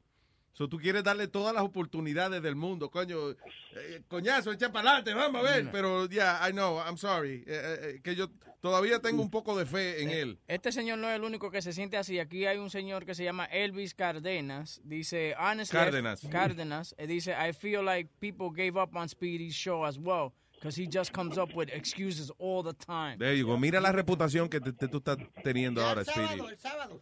So 0.53 0.67
tú 0.67 0.77
quieres 0.77 1.03
darle 1.03 1.27
todas 1.27 1.53
las 1.53 1.63
oportunidades 1.63 2.41
del 2.41 2.55
mundo, 2.55 2.89
coño. 2.89 3.29
Eh, 3.31 4.01
coñazo, 4.07 4.51
echa 4.51 4.71
para 4.71 4.89
adelante, 4.99 5.13
vamos 5.13 5.45
a 5.47 5.51
ver. 5.51 5.69
Pero, 5.71 6.07
yeah, 6.09 6.45
I 6.47 6.51
know, 6.51 6.79
I'm 6.79 6.97
sorry. 6.97 7.43
Eh, 7.45 7.45
eh, 7.47 7.77
eh, 7.95 8.01
que 8.03 8.13
yo 8.15 8.27
todavía 8.59 8.99
tengo 8.99 9.21
un 9.21 9.29
poco 9.29 9.57
de 9.57 9.65
fe 9.65 10.03
en 10.03 10.09
él. 10.09 10.39
Este 10.47 10.71
señor 10.73 10.97
no 10.97 11.09
es 11.09 11.15
el 11.15 11.23
único 11.23 11.49
que 11.49 11.61
se 11.61 11.71
siente 11.71 11.95
así. 11.95 12.19
Aquí 12.19 12.45
hay 12.45 12.57
un 12.57 12.69
señor 12.69 13.05
que 13.05 13.15
se 13.15 13.23
llama 13.23 13.45
Elvis 13.45 13.93
Cardenas. 13.93 14.81
Dice, 14.83 15.33
honestly, 15.39 15.77
I- 15.79 15.83
Cárdenas. 15.83 16.27
Cárdenas. 16.29 16.95
Dice, 17.07 17.31
I 17.31 17.53
feel 17.53 17.85
like 17.85 18.09
people 18.19 18.49
gave 18.53 18.77
up 18.77 18.93
on 18.95 19.07
Speedy's 19.07 19.55
show 19.55 19.85
as 19.85 19.97
well. 19.97 20.33
Because 20.55 20.75
he 20.75 20.89
just 20.91 21.13
comes 21.13 21.37
up 21.37 21.55
with 21.55 21.69
excuses 21.71 22.33
all 22.37 22.61
the 22.63 22.73
time. 22.73 23.17
There 23.17 23.33
you 23.33 23.45
go. 23.47 23.57
Mira 23.57 23.79
la 23.79 23.93
reputación 23.93 24.49
que 24.49 24.59
te- 24.59 24.73
te- 24.73 24.89
tú 24.89 24.97
estás 24.97 25.15
teniendo 25.41 25.81
ahora, 25.81 26.03
Speedy. 26.03 26.41
el 26.49 26.57
sábado. 26.57 27.01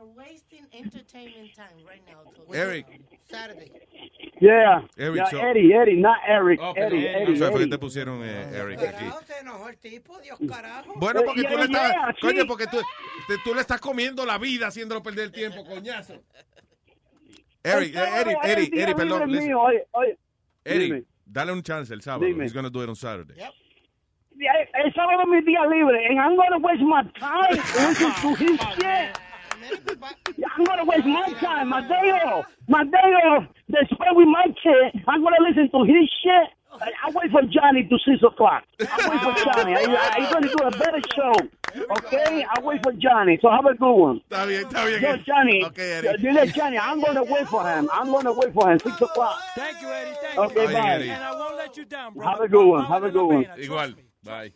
We're 0.00 0.24
wasting 0.24 0.66
entertainment 0.72 1.54
time 1.54 1.66
right 1.86 2.00
now. 2.06 2.22
talking 2.32 2.54
Eric. 2.54 2.86
Saturday. 3.30 3.70
Yeah. 4.40 4.80
Eric, 4.98 5.16
yeah, 5.16 5.30
so- 5.30 5.38
Eddie, 5.38 5.72
Eddie, 5.74 5.96
not 5.96 6.16
Eric. 6.26 6.58
Oh. 6.62 6.72
Eddie, 6.72 7.06
Eddie, 7.06 7.42
Eddie. 7.42 7.66
te 7.68 7.78
pusieron 7.78 8.22
eh, 8.24 8.50
Eric 8.54 8.80
aquí. 8.80 9.04
Se 9.26 9.38
enojó 9.40 9.68
el 9.68 9.78
tipo, 9.78 10.18
Dios 10.20 10.38
carajo. 10.48 10.94
Bueno, 10.96 11.22
porque 11.24 11.42
tú 11.42 11.50
le 11.50 11.56
Yeah, 11.56 11.64
estás, 11.64 11.92
yeah, 11.92 12.14
coño, 12.20 12.42
sí. 12.42 12.46
porque 12.48 12.66
tú, 12.66 12.78
te- 13.28 13.38
tú 13.44 13.54
le 13.54 13.60
estás 13.60 13.80
comiendo 13.80 14.24
la 14.24 14.38
vida 14.38 14.68
haciéndolo 14.68 15.02
perder 15.02 15.24
el 15.26 15.32
tiempo, 15.32 15.64
coñazo. 15.64 16.14
Eric, 17.62 17.94
Eric, 17.94 18.38
Eric, 18.42 18.74
Eric, 18.74 18.96
perdón. 18.96 19.30
mío, 19.30 19.60
oye, 19.60 19.86
oye. 19.92 20.18
Eric, 20.64 20.82
Dime. 20.92 21.04
dale 21.26 21.52
un 21.52 21.62
chance 21.62 21.92
el 21.92 22.00
sábado. 22.00 22.24
Dime. 22.24 22.44
He's 22.44 22.54
gonna 22.54 22.70
do 22.70 22.82
it 22.82 22.88
on 22.88 22.96
Saturday. 22.96 23.34
Yeah, 23.36 23.50
El 24.82 24.90
sábado 24.94 25.20
es 25.22 25.28
mi 25.28 25.42
día 25.42 25.60
libre, 25.66 26.06
and 26.08 26.18
I'm 26.18 26.34
gonna 26.34 26.56
waste 26.58 26.82
my 26.82 27.02
time 27.18 27.50
listening 27.50 28.14
to 28.22 28.34
his 28.36 28.58
shit. 28.76 29.18
Yeah, 30.36 30.46
I'm 30.56 30.64
gonna 30.64 30.84
waste 30.84 31.06
my 31.06 31.32
time, 31.34 31.68
my 31.68 31.80
day 31.86 32.10
off, 32.24 32.46
my 32.68 32.84
day 32.84 32.98
off. 33.28 33.44
To 33.70 33.76
spend 33.86 34.16
with 34.16 34.28
my 34.28 34.46
kid, 34.62 35.02
I'm 35.06 35.22
gonna 35.22 35.36
listen 35.46 35.70
to 35.70 35.84
his 35.84 36.10
shit. 36.22 36.48
I, 36.72 36.90
I 37.06 37.10
wait 37.10 37.30
for 37.32 37.42
Johnny 37.42 37.82
to 37.84 37.98
six 38.04 38.22
o'clock. 38.22 38.64
I 38.80 39.08
wait 39.08 39.20
for 39.20 39.44
Johnny. 39.44 39.74
I, 39.74 40.12
I, 40.12 40.20
he's 40.20 40.32
gonna 40.32 40.48
do 40.48 40.64
a 40.64 40.70
better 40.70 41.00
show. 41.14 41.32
Okay, 41.98 42.44
I 42.48 42.60
wait 42.62 42.82
for 42.82 42.92
Johnny. 42.92 43.38
So 43.42 43.50
have 43.50 43.66
a 43.66 43.74
good 43.74 43.92
one. 43.92 44.20
Está 44.30 44.46
bien, 44.46 44.64
está 44.64 44.84
bien. 44.86 45.02
Yo, 45.02 45.16
Johnny. 45.26 45.64
Okay, 45.66 45.92
Eddie. 45.92 46.06
Yo, 46.22 46.32
dile, 46.32 46.52
Johnny, 46.54 46.78
I'm 46.78 47.00
gonna 47.00 47.22
wait 47.24 47.48
for 47.48 47.64
him. 47.68 47.88
I'm 47.92 48.10
gonna 48.10 48.32
wait 48.32 48.52
for 48.54 48.70
him 48.72 48.78
six 48.78 49.00
o'clock. 49.00 49.36
Thank 49.56 49.82
you, 49.82 49.88
Eddie. 49.88 50.16
Thank 50.22 50.38
Okay, 50.38 50.62
you. 50.62 50.72
bye. 50.72 51.14
And 51.14 51.22
I 51.24 51.32
won't 51.32 51.56
let 51.56 51.76
you 51.76 51.84
down, 51.84 52.14
bro. 52.14 52.26
Have 52.28 52.40
a 52.40 52.48
good 52.48 52.66
one. 52.66 52.84
Have 52.86 53.04
a 53.04 53.10
good 53.10 53.26
one. 53.26 53.44
Igual. 53.56 53.94
Bye. 54.24 54.52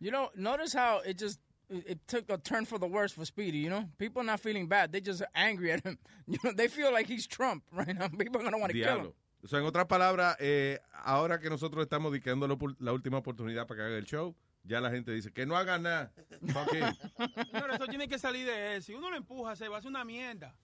You 0.00 0.10
know, 0.10 0.30
notice 0.36 0.72
how 0.74 0.98
it 1.00 1.18
just 1.18 1.38
it 1.70 1.98
took 2.06 2.30
a 2.30 2.38
turn 2.38 2.64
for 2.64 2.78
the 2.78 2.86
worse 2.86 3.12
for 3.12 3.24
Speedy. 3.24 3.58
You 3.58 3.70
know, 3.70 3.84
people 3.98 4.22
are 4.22 4.24
not 4.24 4.40
feeling 4.40 4.66
bad; 4.66 4.92
they 4.92 5.00
just 5.00 5.22
angry 5.34 5.72
at 5.72 5.84
him. 5.84 5.98
You 6.26 6.38
know, 6.42 6.52
they 6.52 6.68
feel 6.68 6.90
like 6.92 7.06
he's 7.06 7.26
Trump 7.26 7.64
right 7.72 7.94
now. 7.94 8.08
People 8.08 8.40
are 8.40 8.44
gonna 8.44 8.58
want 8.58 8.72
to 8.72 8.78
kill 8.80 9.00
him. 9.00 9.12
O 9.44 9.46
sea, 9.46 9.58
en 9.58 9.66
otras 9.66 9.84
palabras, 9.84 10.36
eh, 10.40 10.78
ahora 11.04 11.38
que 11.38 11.50
nosotros 11.50 11.84
estamos 11.84 12.10
dedicando 12.10 12.48
la, 12.78 12.92
última 12.92 13.18
oportunidad 13.18 13.66
para 13.66 13.78
que 13.78 13.84
haga 13.84 13.98
el 13.98 14.06
show, 14.06 14.34
ya 14.62 14.80
la 14.80 14.90
gente 14.90 15.12
dice 15.12 15.32
que 15.32 15.44
no 15.44 15.54
haga 15.54 15.78
nada. 15.78 16.12
Señor, 16.70 17.70
eso 17.74 17.86
tiene 17.86 18.08
que 18.08 18.18
salir 18.18 18.46
de 18.46 18.76
él. 18.76 18.82
Si 18.82 18.94
uno 18.94 19.10
lo 19.10 19.16
empuja, 19.16 19.54
se 19.54 19.68
va 19.68 19.76
a 19.76 19.78
hacer 19.80 19.90
una 19.90 20.02
mierda. 20.02 20.56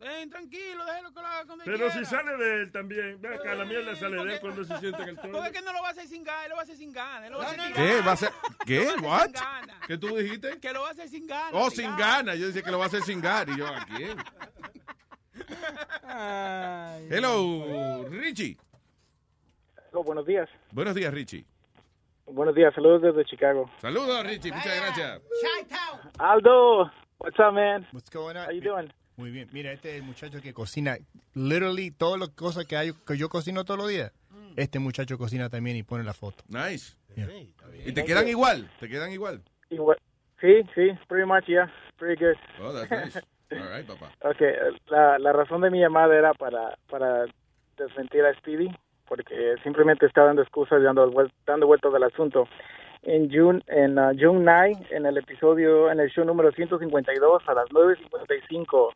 Ven, 0.00 0.30
tranquilo, 0.30 0.82
déjelo 0.86 1.12
que 1.12 1.20
lo 1.20 1.26
haga 1.26 1.44
cuando 1.44 1.64
Pero 1.64 1.76
quiera. 1.76 1.92
si 1.92 2.04
sale 2.06 2.36
de 2.38 2.62
él 2.62 2.72
también, 2.72 3.20
ve 3.20 3.34
acá, 3.34 3.54
la 3.54 3.66
mierda 3.66 3.94
sale 3.94 4.24
de 4.24 4.32
él 4.34 4.40
cuando 4.40 4.64
se 4.64 4.78
siente 4.78 5.02
en 5.02 5.08
el 5.10 5.16
trono. 5.18 5.32
Porque 5.38 5.48
es 5.48 5.54
que 5.58 5.62
no 5.62 5.72
lo 5.74 5.82
va 5.82 5.88
a 5.88 5.90
hacer 5.90 6.06
sin 6.06 6.24
ganas, 6.24 6.44
él 6.44 6.48
lo 6.50 6.56
va 6.56 6.60
a 6.60 6.64
hacer 6.64 6.76
sin 6.76 6.92
ganas. 6.92 7.30
a 7.30 7.42
hacer 7.42 7.60
sin 7.60 7.74
¿Qué? 7.74 8.00
¿Va 8.00 8.12
a 8.12 8.16
ser? 8.16 8.30
¿Qué? 8.64 8.84
Lo 8.96 9.08
va 9.08 9.16
a 9.16 9.22
hacer 9.24 9.34
What? 9.36 9.86
¿Qué 9.86 9.98
tú 9.98 10.16
dijiste? 10.16 10.58
Que 10.58 10.72
lo 10.72 10.80
va 10.80 10.88
a 10.88 10.90
hacer 10.92 11.08
sin 11.08 11.26
ganas. 11.26 11.52
Oh, 11.52 11.70
sin 11.70 11.94
ganas. 11.98 12.38
Yo 12.38 12.46
decía 12.46 12.62
que 12.62 12.70
lo 12.70 12.78
va 12.78 12.84
a 12.84 12.86
hacer 12.86 13.02
sin 13.02 13.20
ganas. 13.20 13.54
Y 13.54 13.58
yo, 13.58 13.66
¿a 13.66 13.84
quién? 13.84 14.16
Hello, 17.10 18.08
Richie. 18.08 18.56
buenos 19.92 20.24
días. 20.24 20.48
Buenos 20.72 20.94
días, 20.94 21.12
Richie. 21.12 21.44
Buenos 22.24 22.54
días, 22.54 22.72
saludos 22.74 23.02
desde 23.02 23.24
Chicago. 23.26 23.70
Saludos, 23.82 24.24
Richie. 24.24 24.50
Muchas 24.50 24.76
gracias. 24.76 25.20
Aldo, 26.18 26.90
what's 27.18 27.38
up, 27.38 27.52
man? 27.52 27.86
What's 27.92 28.08
going 28.08 28.36
on? 28.36 28.46
How 28.46 28.52
you 28.52 28.62
doing? 28.62 28.90
Muy 29.20 29.30
bien. 29.30 29.48
Mira, 29.52 29.70
este 29.70 29.90
es 29.90 29.96
el 29.96 30.02
muchacho 30.02 30.40
que 30.40 30.54
cocina, 30.54 30.96
literally, 31.34 31.90
todas 31.90 32.18
las 32.18 32.30
cosas 32.30 32.64
que, 32.64 32.74
hay, 32.78 32.92
que 33.06 33.18
yo 33.18 33.28
cocino 33.28 33.66
todos 33.66 33.78
los 33.78 33.88
días. 33.90 34.12
Este 34.56 34.78
muchacho 34.78 35.18
cocina 35.18 35.50
también 35.50 35.76
y 35.76 35.82
pone 35.82 36.04
la 36.04 36.14
foto. 36.14 36.42
Nice. 36.48 36.96
Yeah. 37.14 37.28
¿Y 37.86 37.92
te 37.92 38.04
quedan 38.04 38.26
igual? 38.28 38.70
¿Te 38.80 38.88
quedan 38.88 39.12
igual? 39.12 39.42
Igual- 39.68 39.98
Sí, 40.40 40.62
sí, 40.74 40.88
pretty 41.06 41.26
much, 41.26 41.44
yeah, 41.46 41.70
pretty 41.98 42.24
good. 42.24 42.34
Oh, 42.62 42.72
that's 42.72 42.90
nice. 42.90 43.20
All 43.52 43.76
right, 43.76 43.86
papá. 43.86 44.10
Okay, 44.30 44.54
la, 44.86 45.18
la 45.18 45.32
razón 45.34 45.60
de 45.60 45.70
mi 45.70 45.80
llamada 45.80 46.16
era 46.16 46.32
para, 46.32 46.78
para 46.88 47.26
desmentir 47.76 48.24
a 48.24 48.32
Speedy, 48.38 48.74
porque 49.06 49.54
simplemente 49.62 50.06
está 50.06 50.24
dando 50.24 50.40
excusas 50.40 50.80
y 50.80 50.84
dando, 50.84 51.12
dando 51.44 51.66
vueltas 51.66 51.92
al 51.92 52.04
asunto. 52.04 52.48
En 53.02 53.30
June, 53.30 53.62
en 53.66 53.98
uh, 53.98 54.12
June 54.18 54.40
9, 54.44 54.86
en 54.90 55.06
el 55.06 55.16
episodio, 55.18 55.90
en 55.90 56.00
el 56.00 56.10
show 56.10 56.24
número 56.24 56.52
152, 56.52 57.42
a 57.46 57.54
las 57.54 57.68
9.55 57.70 58.92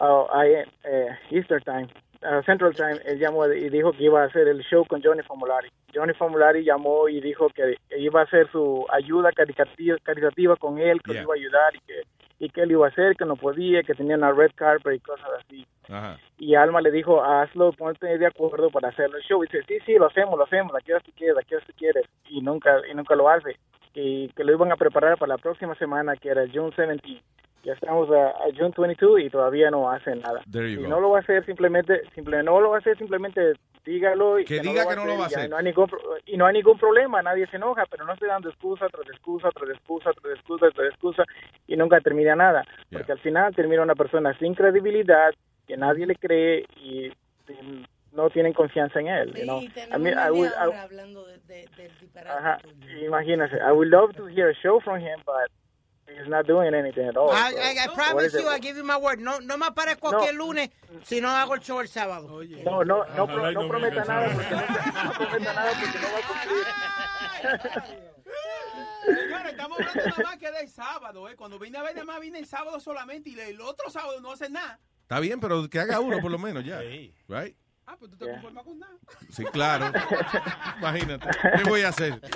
uh, 0.00 0.26
I- 0.44 0.64
eh, 0.84 1.08
Eastern 1.30 1.62
Time, 1.62 1.88
uh, 2.22 2.42
Central 2.44 2.74
Time, 2.74 2.98
él 3.04 3.18
llamó 3.18 3.46
y 3.46 3.68
dijo 3.68 3.92
que 3.92 4.04
iba 4.04 4.22
a 4.22 4.26
hacer 4.26 4.48
el 4.48 4.62
show 4.62 4.84
con 4.86 5.02
Johnny 5.02 5.22
Formulari. 5.22 5.68
Johnny 5.94 6.12
Formulari 6.14 6.64
llamó 6.64 7.08
y 7.08 7.20
dijo 7.20 7.48
que 7.50 7.76
iba 7.98 8.20
a 8.20 8.24
hacer 8.24 8.48
su 8.50 8.86
ayuda 8.92 9.32
caritativa, 9.32 9.96
caritativa 10.02 10.56
con 10.56 10.78
él, 10.78 11.00
que 11.02 11.12
Yeah. 11.12 11.22
lo 11.22 11.26
iba 11.26 11.34
a 11.34 11.38
ayudar 11.38 11.76
y 11.76 11.80
que, 11.80 12.02
y 12.38 12.48
que 12.48 12.62
él 12.62 12.70
iba 12.72 12.86
a 12.86 12.90
hacer, 12.90 13.16
que 13.16 13.24
no 13.24 13.36
podía, 13.36 13.82
que 13.82 13.94
tenía 13.94 14.16
una 14.16 14.32
red 14.32 14.50
carpet 14.54 14.94
y 14.96 15.00
cosas 15.00 15.28
así. 15.40 15.66
Ajá. 15.88 16.18
Y 16.38 16.54
Alma 16.54 16.80
le 16.80 16.90
dijo, 16.90 17.22
hazlo, 17.22 17.72
ponte 17.72 18.16
de 18.16 18.26
acuerdo 18.26 18.70
para 18.70 18.88
hacer 18.88 19.10
el 19.14 19.20
show. 19.22 19.42
Y 19.42 19.46
dice, 19.48 19.62
sí, 19.66 19.78
sí, 19.84 19.94
lo 19.96 20.06
hacemos, 20.06 20.38
lo 20.38 20.44
hacemos, 20.44 20.72
la 20.72 20.80
quieras 20.80 21.02
si 21.04 21.12
quieres, 21.12 21.34
la 21.36 21.42
quieras 21.42 21.66
si 21.66 21.72
quieres. 21.74 22.06
Y 22.28 22.40
nunca, 22.40 22.80
y 22.90 22.94
nunca 22.94 23.14
lo 23.16 23.28
hace. 23.28 23.56
Y 23.92 24.28
que 24.28 24.44
lo 24.44 24.52
iban 24.52 24.70
a 24.72 24.76
preparar 24.76 25.18
para 25.18 25.34
la 25.34 25.38
próxima 25.38 25.74
semana, 25.74 26.14
que 26.16 26.28
era 26.30 26.46
June 26.50 26.70
17. 26.76 27.20
Ya 27.62 27.74
estamos 27.74 28.10
a, 28.10 28.28
a 28.30 28.44
June 28.56 28.72
22 28.76 29.20
y 29.20 29.28
todavía 29.30 29.70
no 29.70 29.90
hace 29.90 30.16
nada. 30.16 30.40
There 30.50 30.70
you 30.72 30.80
y 30.80 30.82
go. 30.84 30.88
no 30.88 31.00
lo 31.00 31.10
va 31.10 31.18
a 31.18 31.20
hacer 31.20 31.44
simplemente, 31.44 32.00
simple, 32.14 32.42
no 32.42 32.58
lo 32.60 32.70
va 32.70 32.76
a 32.76 32.78
hacer 32.80 32.96
simplemente 32.96 33.52
dígalo 33.84 34.38
y 34.38 34.44
Que 34.44 34.60
diga 34.60 34.86
que 34.88 34.96
no 34.96 35.04
lo 35.04 35.18
va 35.18 35.26
a 35.26 35.30
y 35.30 35.34
hacer. 35.34 35.50
no 35.50 35.56
hay 35.58 35.64
ningún 35.64 35.90
y 36.26 36.36
no 36.38 36.46
hay 36.46 36.54
ningún 36.54 36.78
problema, 36.78 37.20
nadie 37.22 37.46
se 37.48 37.56
enoja, 37.56 37.84
pero 37.90 38.04
no 38.06 38.12
estoy 38.14 38.28
dando 38.28 38.48
excusa 38.48 38.88
tras 38.88 39.06
excusa, 39.08 39.50
tras 39.52 39.70
excusa, 39.70 40.10
tras 40.12 40.34
excusa, 40.38 40.66
tras 40.74 40.88
excusa 40.88 41.24
y 41.66 41.76
nunca 41.76 42.00
termina 42.00 42.34
nada, 42.34 42.64
porque 42.90 43.12
al 43.12 43.18
final 43.20 43.54
termina 43.54 43.82
una 43.82 43.94
persona 43.94 44.32
sin 44.38 44.54
credibilidad, 44.54 45.32
que 45.66 45.76
nadie 45.76 46.06
le 46.06 46.16
cree 46.16 46.64
y, 46.76 47.06
y 47.48 47.84
no 48.12 48.28
tienen 48.30 48.52
confianza 48.54 49.00
en 49.00 49.08
él. 49.08 49.34
you 49.34 49.42
know. 49.44 49.60
Sí, 49.60 49.66
I 49.66 49.70
tenemos 49.70 50.00
mean, 50.00 50.18
I 50.18 50.30
would- 50.30 50.52
I- 50.52 50.76
hablando 50.78 51.24
de, 51.26 51.38
de, 51.46 51.68
del 51.76 51.92
disparate. 52.00 52.30
ajá, 52.38 52.58
imagínese, 53.04 53.56
I 53.56 53.70
would 53.72 53.88
love 53.88 54.14
to 54.16 54.26
hear 54.28 54.48
a 54.48 54.54
show 54.62 54.80
from 54.80 54.98
him, 54.98 55.20
but 55.24 55.50
he's 56.18 56.28
not 56.28 56.46
doing 56.46 56.74
anything 56.74 57.06
at 57.08 57.16
all. 57.16 57.30
I, 57.30 57.52
I, 57.54 57.84
I 57.84 57.88
promise 57.94 58.32
you, 58.32 58.48
I 58.48 58.58
give 58.58 58.76
you 58.76 58.84
my 58.84 58.96
word. 58.96 59.20
No, 59.20 59.38
no 59.40 59.56
me 59.56 59.66
aparezco 59.66 60.08
aquí 60.16 60.28
el 60.28 60.36
lunes 60.36 60.70
si 61.04 61.20
no 61.20 61.28
hago 61.30 61.54
el 61.54 61.60
show 61.60 61.80
el 61.80 61.88
sábado. 61.88 62.28
No, 62.64 62.84
no, 62.84 63.04
no, 63.16 63.26
pro- 63.26 63.52
no 63.52 63.62
no 63.62 63.68
prometa 63.68 64.04
nada 64.04 64.28
porque 64.34 64.50
no, 64.50 64.60
no 65.04 65.12
prometa 65.12 65.52
nada 65.52 65.72
porque 65.80 65.98
no 65.98 66.08
va 66.12 66.18
a 66.18 66.22
cumplir. 66.28 68.00
Señores, 69.06 69.52
estamos 69.52 69.78
hablando 69.80 70.04
nada 70.04 70.22
más 70.24 70.36
que 70.38 70.50
del 70.52 70.68
sábado, 70.68 71.28
¿eh? 71.28 71.36
Cuando 71.36 71.58
vine 71.58 71.78
a 71.78 71.82
ver, 71.82 71.94
nada 71.94 72.04
más 72.04 72.20
vine 72.20 72.38
el 72.38 72.46
sábado 72.46 72.78
solamente 72.80 73.30
y 73.30 73.40
el 73.40 73.60
otro 73.60 73.90
sábado 73.90 74.20
no 74.20 74.32
hace 74.32 74.48
nada. 74.50 74.78
Está 75.02 75.18
bien, 75.20 75.40
pero 75.40 75.68
que 75.68 75.80
haga 75.80 76.00
uno 76.00 76.20
por 76.20 76.30
lo 76.30 76.38
menos 76.38 76.64
ya. 76.64 76.80
Right? 76.80 77.56
Ah, 77.86 77.96
pues 77.98 78.10
tú 78.12 78.16
te 78.18 78.30
conformas 78.30 78.64
con 78.64 78.78
nada. 78.78 78.92
Sí, 79.30 79.42
claro. 79.46 79.90
Imagínate. 80.78 81.28
¿Qué 81.56 81.68
voy 81.68 81.82
a 81.82 81.88
hacer? 81.88 82.20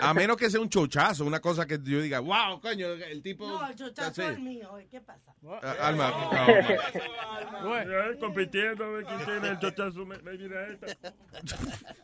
A 0.00 0.14
menos 0.14 0.36
que 0.36 0.48
sea 0.50 0.60
un 0.60 0.68
chochazo, 0.70 1.24
una 1.24 1.40
cosa 1.40 1.66
que 1.66 1.78
yo 1.82 2.00
diga, 2.00 2.20
wow, 2.20 2.60
coño, 2.60 2.88
el 2.88 3.22
tipo. 3.22 3.46
No, 3.46 3.68
el 3.68 3.74
chochazo 3.76 4.22
es 4.30 4.38
mío. 4.38 4.70
¿Qué 4.90 5.00
pasa? 5.00 5.34
Ah, 5.62 5.88
Alma, 5.88 6.12
Ya, 7.84 8.18
compitiendo 8.18 8.84
a 8.84 8.88
ver 8.88 9.04
quién 9.04 9.24
tiene 9.24 9.48
el 9.48 9.58
chochazo. 9.58 10.06
Me, 10.06 10.18
me 10.18 10.32
mira 10.38 10.66
esta. 10.68 10.86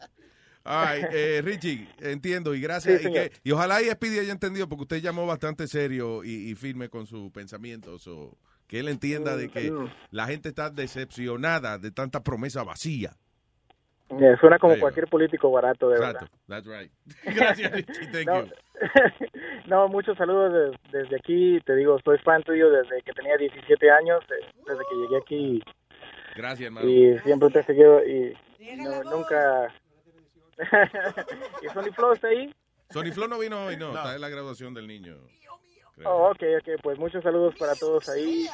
Ay, 0.64 1.02
eh, 1.12 1.40
Richie, 1.42 1.88
entiendo 2.00 2.54
y 2.54 2.60
gracias. 2.60 3.00
Sí, 3.00 3.08
y, 3.08 3.12
que- 3.12 3.32
y 3.42 3.52
ojalá 3.52 3.80
y 3.80 3.86
Speedy 3.90 4.18
haya 4.18 4.32
entendido, 4.32 4.68
porque 4.68 4.82
usted 4.82 5.00
llamó 5.00 5.26
bastante 5.26 5.66
serio 5.66 6.22
y, 6.24 6.50
y 6.50 6.54
firme 6.54 6.90
con 6.90 7.06
sus 7.06 7.30
pensamientos. 7.30 8.06
o 8.06 8.36
que 8.66 8.80
él 8.80 8.88
entienda 8.88 9.34
de 9.34 9.48
que 9.48 9.70
Mm. 9.70 9.88
la 10.10 10.26
gente 10.26 10.50
está 10.50 10.68
decepcionada 10.68 11.78
de 11.78 11.90
tanta 11.90 12.22
promesa 12.22 12.62
vacía. 12.64 13.16
Yeah, 14.18 14.38
suena 14.40 14.58
como 14.58 14.72
Ahí 14.72 14.78
va. 14.78 14.84
cualquier 14.84 15.06
político 15.08 15.50
barato, 15.50 15.90
de 15.90 15.96
Exacto, 15.96 16.26
verdad. 16.48 16.64
that's 16.64 16.66
right. 16.66 16.90
Gracias, 17.36 17.72
Richie, 17.72 18.06
thank 18.10 18.26
no, 18.26 18.44
you. 18.44 18.50
no, 19.66 19.88
muchos 19.88 20.16
saludos 20.16 20.52
des- 20.52 20.92
desde 20.92 21.16
aquí. 21.16 21.60
Te 21.66 21.74
digo, 21.76 21.98
soy 22.04 22.16
fan 22.18 22.42
tuyo 22.42 22.70
desde 22.70 23.02
que 23.02 23.12
tenía 23.12 23.36
17 23.36 23.90
años, 23.90 24.24
desde 24.66 24.80
que 24.88 24.94
llegué 24.96 25.16
aquí. 25.18 25.62
Gracias, 26.36 26.66
hermano. 26.66 26.88
Y 26.88 27.18
siempre 27.18 27.50
te 27.50 27.60
he 27.60 27.64
seguido 27.64 28.02
y 28.06 28.34
no- 28.78 29.02
nunca... 29.04 29.72
¿Y 31.62 31.68
Sony 31.68 31.92
Flow 31.94 32.12
está 32.12 32.28
ahí? 32.28 32.52
Sony 32.90 33.12
Flo 33.12 33.28
no 33.28 33.38
vino 33.38 33.66
hoy, 33.66 33.76
no, 33.76 33.88
está 33.94 34.14
en 34.14 34.20
la 34.20 34.28
graduación 34.28 34.72
del 34.74 34.86
niño. 34.86 35.16
Creo. 35.98 36.10
Oh, 36.10 36.30
ok, 36.30 36.42
ok, 36.60 36.80
pues 36.82 36.98
muchos 36.98 37.22
saludos 37.22 37.54
para 37.58 37.74
todos 37.74 38.08
ahí. 38.08 38.48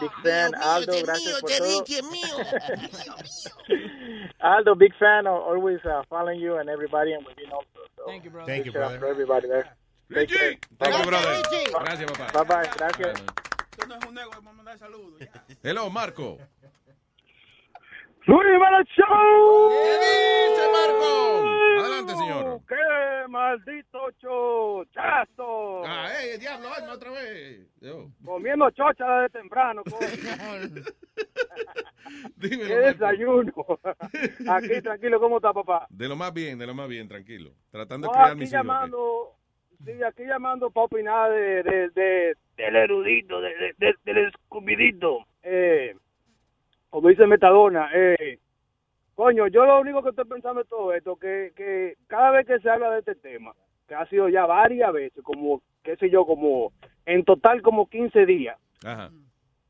Big 0.00 0.10
fan, 0.22 0.54
Aldo, 0.54 0.92
gracias 1.02 1.40
por 1.40 1.50
todo. 1.50 1.84
Aldo, 4.40 4.74
big 4.76 4.94
fan, 4.98 5.26
al- 5.26 5.42
always 5.42 5.80
uh, 5.84 6.02
following 6.08 6.40
you 6.40 6.56
and 6.58 6.68
everybody 6.68 7.12
and 7.12 7.24
within 7.26 7.50
also. 7.52 7.66
So 7.96 8.04
Thank 8.06 8.24
you, 8.24 8.30
brother. 8.30 8.46
Thank 8.52 8.66
you, 8.66 8.72
brother. 8.72 8.98
For 8.98 9.06
everybody 9.08 9.48
there. 9.48 9.66
Thank 10.12 10.30
you, 10.30 11.06
brother. 11.06 11.42
Gracias, 11.70 12.10
papá. 12.12 12.32
Bye 12.32 12.44
bye, 12.44 12.70
gracias. 12.76 13.22
Esto 13.72 13.86
no 13.86 13.96
es 13.96 14.04
un 14.06 14.14
negocio 14.14 14.42
para 14.42 14.56
mandar 14.56 14.78
saludos. 14.78 15.20
Hello, 15.62 15.90
Marco. 15.90 16.38
Luis 18.26 18.40
Jiménez 18.46 18.88
Show. 18.96 19.70
¿Qué 19.70 19.94
dice 19.98 20.64
Marco? 20.72 21.10
Adelante, 21.80 22.12
señor. 22.14 22.60
¡Qué 22.68 23.28
maldito 23.28 24.10
chochazo! 24.20 25.82
Ah, 25.84 26.08
eh, 26.22 26.38
diablo, 26.38 26.68
hazme 26.68 26.90
otra 26.92 27.10
vez. 27.10 27.66
Yo. 27.80 28.08
Comiendo 28.24 28.70
chocha 28.70 29.04
desde 29.22 29.40
temprano. 29.40 29.82
Dímelo, 32.36 32.68
¡Qué 32.68 32.74
desayuno! 32.76 33.52
Aquí, 34.50 34.80
tranquilo, 34.82 35.18
¿cómo 35.20 35.36
está, 35.38 35.52
papá? 35.52 35.86
De 35.90 36.08
lo 36.08 36.14
más 36.16 36.32
bien, 36.32 36.58
de 36.58 36.66
lo 36.66 36.74
más 36.74 36.88
bien, 36.88 37.08
tranquilo. 37.08 37.50
Tratando 37.70 38.06
No, 38.06 38.12
de 38.12 38.18
crear 38.18 38.36
mis 38.36 38.50
llamando, 38.50 39.32
sí, 39.84 39.92
aquí 40.02 40.24
llamando 40.24 40.70
para 40.70 40.84
opinar 40.84 41.30
de, 41.32 41.62
de, 41.62 41.88
de- 41.90 42.36
del 42.56 42.76
erudito, 42.76 43.40
de, 43.40 43.48
de- 43.50 43.74
de- 43.78 43.94
del 44.04 44.28
escupidito. 44.28 45.24
Eh, 45.42 45.96
como 46.92 47.08
dice 47.08 47.26
Metadona, 47.26 47.88
eh, 47.94 48.38
coño, 49.14 49.46
yo 49.46 49.64
lo 49.64 49.80
único 49.80 50.02
que 50.02 50.10
estoy 50.10 50.26
pensando 50.26 50.60
es 50.60 50.68
todo 50.68 50.92
esto, 50.92 51.16
que, 51.16 51.52
que 51.56 51.96
cada 52.06 52.30
vez 52.32 52.46
que 52.46 52.58
se 52.60 52.68
habla 52.68 52.90
de 52.90 52.98
este 52.98 53.14
tema, 53.14 53.54
que 53.88 53.94
ha 53.94 54.04
sido 54.08 54.28
ya 54.28 54.44
varias 54.44 54.92
veces, 54.92 55.24
como, 55.24 55.62
qué 55.82 55.96
sé 55.96 56.10
yo, 56.10 56.26
como, 56.26 56.70
en 57.06 57.24
total 57.24 57.62
como 57.62 57.86
15 57.88 58.26
días, 58.26 58.58
Ajá. 58.84 59.10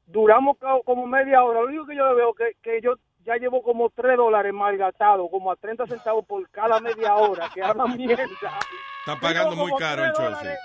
duramos 0.07 0.57
como 0.85 1.07
media 1.07 1.45
hora. 1.45 1.61
Lo 1.61 1.67
único 1.69 1.87
que 1.87 1.95
yo 1.95 2.13
veo 2.17 2.35
que, 2.35 2.57
que 2.61 2.81
yo 2.81 2.95
ya 3.25 3.37
llevo 3.37 3.63
como 3.63 3.89
3 3.91 4.17
dólares 4.17 4.53
malgastados, 4.53 5.31
como 5.31 5.53
a 5.53 5.57
30 5.57 5.87
centavos 5.87 6.27
por 6.27 6.51
cada 6.51 6.81
media 6.81 7.15
hora, 7.15 7.49
que 7.55 7.63
hablan 7.63 7.97
mierda. 7.97 8.25
Está 8.25 9.21
pagando 9.21 9.55
muy 9.55 9.71
caro 9.79 10.03
sí. 10.07 10.23
dólares- 10.25 10.59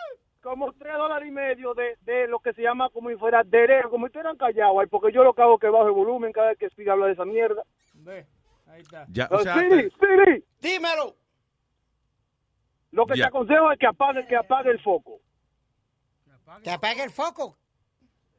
Como 0.48 0.72
3 0.72 0.94
dólares 0.94 1.28
y 1.28 1.32
medio 1.32 1.74
de, 1.74 1.98
de 2.04 2.26
lo 2.30 2.40
que 2.40 2.54
se 2.54 2.62
llama 2.62 2.90
como 2.90 3.10
si 3.10 3.18
fuera 3.18 3.44
derecho, 3.44 3.90
como 3.90 4.06
si 4.06 4.12
estuvieran 4.12 4.38
callados 4.38 4.78
ahí, 4.80 4.88
porque 4.88 5.12
yo 5.12 5.22
lo 5.26 5.34
que 5.34 5.42
hago 5.42 5.56
es 5.56 5.60
que 5.60 5.68
bajo 5.68 5.88
el 5.88 5.92
volumen 5.92 6.32
cada 6.32 6.48
vez 6.48 6.58
que 6.58 6.70
Speedy 6.70 6.90
habla 6.90 7.08
de 7.08 7.12
esa 7.12 7.26
mierda. 7.26 7.64
Ve, 7.96 8.26
ahí 8.68 8.80
está. 8.82 9.06
Ya, 9.10 9.28
o 9.30 9.40
sea, 9.40 9.56
Speedy, 9.56 9.90
Speedy, 9.90 10.44
Dímelo. 10.62 11.16
lo 12.92 13.06
que 13.08 13.18
Ya. 13.18 13.24
te 13.26 13.28
aconsejo 13.28 13.74
es 13.74 13.78
que 13.78 13.88
apague, 13.88 14.26
que 14.26 14.38
apague 14.38 14.70
el 14.72 14.80
foco. 14.80 15.20
Que 16.64 16.72
apague 16.72 17.04
el 17.04 17.12
foco. 17.12 17.58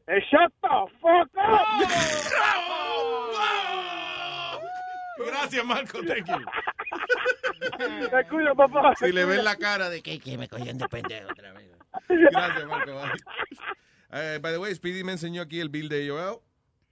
Eh, 0.06 0.20
Shut 0.30 0.50
the 0.62 0.68
fuck 1.02 1.28
up. 1.36 1.88
Gracias, 5.26 5.64
Marco, 5.66 5.98
thank 6.04 6.26
you. 6.26 6.36
Te 8.10 8.24
cuido, 8.30 8.54
papá. 8.54 8.94
Si 8.96 9.12
le 9.12 9.26
ven 9.26 9.44
la 9.44 9.56
cara 9.56 9.90
de 9.90 10.00
que, 10.02 10.18
que 10.18 10.38
me 10.38 10.48
cogían 10.48 10.78
de 10.78 10.88
pendejo 10.88 11.28
otra 11.32 11.52
vez. 11.52 11.77
Gracias, 12.08 12.66
Marco. 12.68 12.92
Eh, 14.12 14.38
by 14.40 14.52
the 14.52 14.58
way, 14.60 14.74
Speedy 14.74 15.04
me 15.04 15.12
enseñó 15.12 15.42
aquí 15.42 15.60
el 15.60 15.68
bill 15.68 15.88
de 15.88 16.08
Joel. 16.08 16.40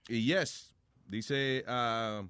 Y 0.09 0.25
yes, 0.25 0.73
dice... 1.09 1.63
ah, 1.67 2.23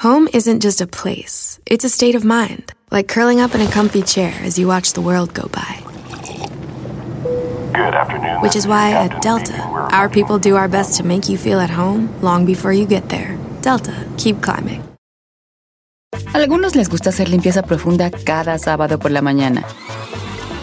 Home 0.00 0.28
isn't 0.34 0.60
just 0.62 0.82
a 0.82 0.86
place, 0.86 1.58
it's 1.64 1.82
a 1.84 1.88
state 1.88 2.14
of 2.14 2.22
mind, 2.22 2.72
like 2.90 3.08
curling 3.08 3.40
up 3.40 3.54
in 3.54 3.62
a 3.62 3.70
comfy 3.70 4.02
chair 4.02 4.34
as 4.42 4.58
you 4.58 4.66
watch 4.68 4.92
the 4.92 5.00
world 5.00 5.32
go 5.32 5.48
by. 5.48 5.82
Good 7.72 7.94
afternoon. 7.94 8.42
Which 8.42 8.56
is 8.56 8.66
why 8.66 8.92
at 8.92 9.22
Delta, 9.22 9.56
our 9.92 10.10
people 10.10 10.38
do 10.38 10.54
our 10.56 10.68
best 10.68 10.96
to 10.98 11.02
make 11.02 11.30
you 11.30 11.38
feel 11.38 11.60
at 11.60 11.70
home 11.70 12.10
long 12.20 12.44
before 12.44 12.74
you 12.74 12.84
get 12.86 13.08
there. 13.08 13.38
Delta, 13.62 13.94
keep 14.18 14.42
climbing. 14.42 14.82
Algunos 16.34 16.74
les 16.76 16.88
gusta 16.90 17.08
hacer 17.08 17.28
limpieza 17.30 17.62
profunda 17.62 18.10
cada 18.10 18.58
sábado 18.58 18.98
por 18.98 19.10
la 19.10 19.22
mañana. 19.22 19.62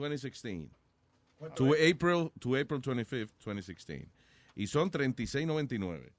2016. 0.00 0.70
To 1.56 1.74
April, 1.74 2.32
to 2.40 2.56
April 2.56 2.80
25th, 2.80 3.32
2016. 3.40 4.06
Y 4.56 4.66
son 4.66 4.90
36.99. 4.90 6.10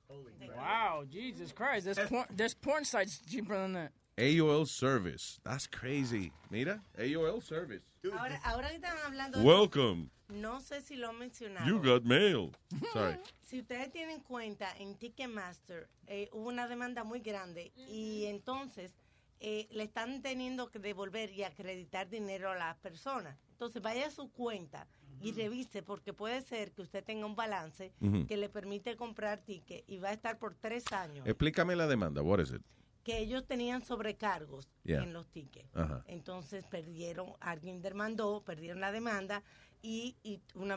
Wow, 0.56 1.06
Jesus 1.10 1.52
Christ. 1.52 1.86
There's 1.86 2.10
porn, 2.10 2.26
there's 2.36 2.54
porn 2.54 2.86
sites 2.86 3.20
cheaper 3.30 3.56
than 3.56 3.74
that. 3.74 3.92
AOL 4.18 4.68
service. 4.68 5.40
That's 5.44 5.68
crazy. 5.68 6.32
Mira, 6.50 6.82
AOL 7.00 7.42
service. 7.42 7.82
Ahora, 8.06 8.40
ahora 8.46 8.70
que 8.70 8.78
están 8.78 8.98
hablando 9.06 9.40
de 9.40 9.46
Welcome. 9.46 10.10
no 10.30 10.60
sé 10.60 10.82
si 10.82 10.96
lo 10.96 11.10
han 11.10 11.20
mencionado. 11.20 11.68
You 11.68 11.80
got 11.82 12.04
mail. 12.04 12.52
Sorry. 12.94 13.18
Si 13.44 13.60
ustedes 13.60 13.92
tienen 13.92 14.22
cuenta 14.22 14.74
en 14.80 14.96
Ticketmaster, 14.96 15.88
eh, 16.08 16.30
hubo 16.32 16.50
una 16.50 16.68
demanda 16.68 17.04
muy 17.04 17.20
grande 17.20 17.72
y 17.76 18.26
entonces 18.26 18.92
eh, 19.40 19.68
le 19.72 19.84
están 19.84 20.22
teniendo 20.22 20.70
que 20.70 20.80
devolver 20.80 21.32
y 21.32 21.44
acreditar 21.44 22.10
dinero 22.10 22.52
a 22.52 22.56
las 22.56 22.78
personas. 22.78 23.38
Entonces 23.62 23.84
vaya 23.84 24.08
a 24.08 24.10
su 24.10 24.32
cuenta 24.32 24.88
y 25.22 25.34
revise 25.34 25.84
porque 25.84 26.14
puede 26.14 26.42
ser 26.42 26.72
que 26.72 26.82
usted 26.82 27.04
tenga 27.04 27.28
un 27.28 27.36
balance 27.36 27.94
que 28.28 28.36
le 28.36 28.50
permite 28.50 28.96
comprar 28.96 29.40
ticket 29.44 29.84
y 29.88 30.00
va 30.00 30.10
a 30.10 30.14
estar 30.14 30.40
por 30.40 30.56
tres 30.56 30.92
años. 30.92 31.28
Explícame 31.28 31.76
la 31.76 31.86
demanda. 31.86 32.24
What 32.24 32.40
is 32.40 32.54
it? 32.54 32.62
que 33.04 33.18
ellos 33.20 33.46
tenían 33.48 33.84
sobrecargos 33.84 34.68
Yeah. 34.84 35.04
en 35.04 35.14
los 35.14 35.28
tickets. 35.30 35.70
Entonces 36.08 36.66
perdieron, 36.66 37.34
alguien 37.40 37.82
demandó, 37.84 38.44
perdieron 38.44 38.80
la 38.80 38.92
demanda 38.92 39.44
y, 39.84 40.16
y 40.24 40.40
una 40.56 40.76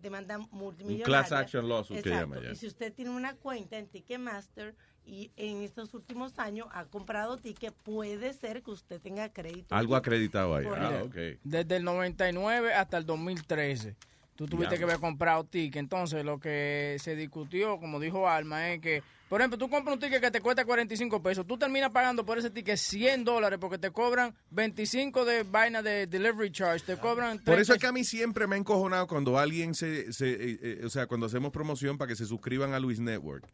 demanda 0.00 0.38
multimillonaria. 0.50 1.04
class 1.04 1.32
action 1.32 1.68
lawsuit 1.68 2.02
que 2.02 2.08
Exacto. 2.10 2.34
llama 2.34 2.44
ya. 2.46 2.52
Y 2.52 2.56
si 2.56 2.66
usted 2.68 2.92
tiene 2.92 3.10
una 3.12 3.36
cuenta 3.36 3.76
en 3.78 3.88
Ticketmaster 3.88 4.74
y 5.06 5.30
en 5.36 5.62
estos 5.62 5.92
últimos 5.94 6.38
años 6.38 6.66
ha 6.72 6.84
comprado 6.86 7.36
ticket, 7.36 7.74
puede 7.74 8.32
ser 8.32 8.62
que 8.62 8.70
usted 8.70 9.00
tenga 9.00 9.28
crédito. 9.32 9.74
Algo 9.74 9.96
acreditado 9.96 10.56
ahí. 10.56 10.66
Ah, 10.66 11.02
ok. 11.04 11.16
Desde 11.42 11.76
el 11.76 11.84
99 11.84 12.74
hasta 12.74 12.96
el 12.96 13.06
2013. 13.06 13.96
Tú 14.34 14.46
tuviste 14.46 14.76
que 14.76 14.84
haber 14.84 14.98
comprado 14.98 15.44
ticket. 15.44 15.76
Entonces, 15.76 16.24
lo 16.24 16.40
que 16.40 16.96
se 17.00 17.14
discutió, 17.14 17.78
como 17.78 18.00
dijo 18.00 18.28
Alma, 18.28 18.72
es 18.72 18.80
que, 18.80 19.02
por 19.28 19.40
ejemplo, 19.40 19.56
tú 19.56 19.68
compras 19.68 19.94
un 19.94 20.00
ticket 20.00 20.20
que 20.20 20.30
te 20.32 20.40
cuesta 20.40 20.64
45 20.64 21.22
pesos. 21.22 21.46
Tú 21.46 21.56
terminas 21.56 21.90
pagando 21.90 22.24
por 22.24 22.38
ese 22.38 22.50
ticket 22.50 22.76
100 22.76 23.24
dólares 23.24 23.60
porque 23.60 23.78
te 23.78 23.92
cobran 23.92 24.34
25 24.50 25.24
de 25.24 25.44
vaina 25.44 25.82
de 25.82 26.08
delivery 26.08 26.50
charge. 26.50 26.84
Te 26.84 26.96
cobran. 26.96 27.38
Por 27.38 27.60
eso 27.60 27.72
30. 27.72 27.74
es 27.74 27.80
que 27.80 27.86
a 27.86 27.92
mí 27.92 28.02
siempre 28.02 28.48
me 28.48 28.56
ha 28.56 28.58
encojonado 28.58 29.06
cuando 29.06 29.38
alguien 29.38 29.74
se, 29.74 30.12
se 30.12 30.30
eh, 30.30 30.58
eh, 30.62 30.80
o 30.84 30.90
sea, 30.90 31.06
cuando 31.06 31.26
hacemos 31.26 31.52
promoción 31.52 31.96
para 31.96 32.08
que 32.08 32.16
se 32.16 32.26
suscriban 32.26 32.72
a 32.72 32.80
Luis 32.80 32.98
Network 32.98 33.46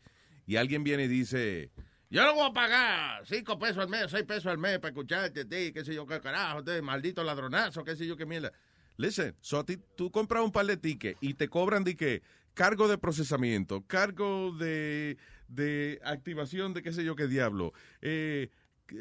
y 0.50 0.56
alguien 0.56 0.82
viene 0.82 1.04
y 1.04 1.06
dice, 1.06 1.70
yo 2.10 2.24
no 2.24 2.34
voy 2.34 2.50
a 2.50 2.52
pagar 2.52 3.24
5 3.24 3.56
pesos 3.60 3.78
al 3.78 3.88
mes, 3.88 4.10
6 4.10 4.24
pesos 4.24 4.46
al 4.46 4.58
mes 4.58 4.80
para 4.80 4.90
escucharte, 4.90 5.44
ti, 5.44 5.70
qué 5.72 5.84
sé 5.84 5.94
yo, 5.94 6.04
qué 6.08 6.20
carajo, 6.20 6.64
te, 6.64 6.82
maldito 6.82 7.22
ladronazo, 7.22 7.84
qué 7.84 7.94
sé 7.94 8.04
yo, 8.04 8.16
qué 8.16 8.26
mierda. 8.26 8.50
Listen, 8.96 9.36
so 9.40 9.64
ti, 9.64 9.78
tú 9.96 10.10
compras 10.10 10.42
un 10.42 10.50
par 10.50 10.66
de 10.66 10.76
tickets 10.76 11.16
y 11.20 11.34
te 11.34 11.46
cobran 11.46 11.84
de 11.84 11.96
que 11.96 12.22
cargo 12.52 12.88
de 12.88 12.98
procesamiento, 12.98 13.86
cargo 13.86 14.50
de, 14.50 15.18
de 15.46 16.00
activación 16.02 16.74
de 16.74 16.82
qué 16.82 16.92
sé 16.92 17.04
yo 17.04 17.14
qué 17.14 17.28
diablo, 17.28 17.72
eh, 18.02 18.50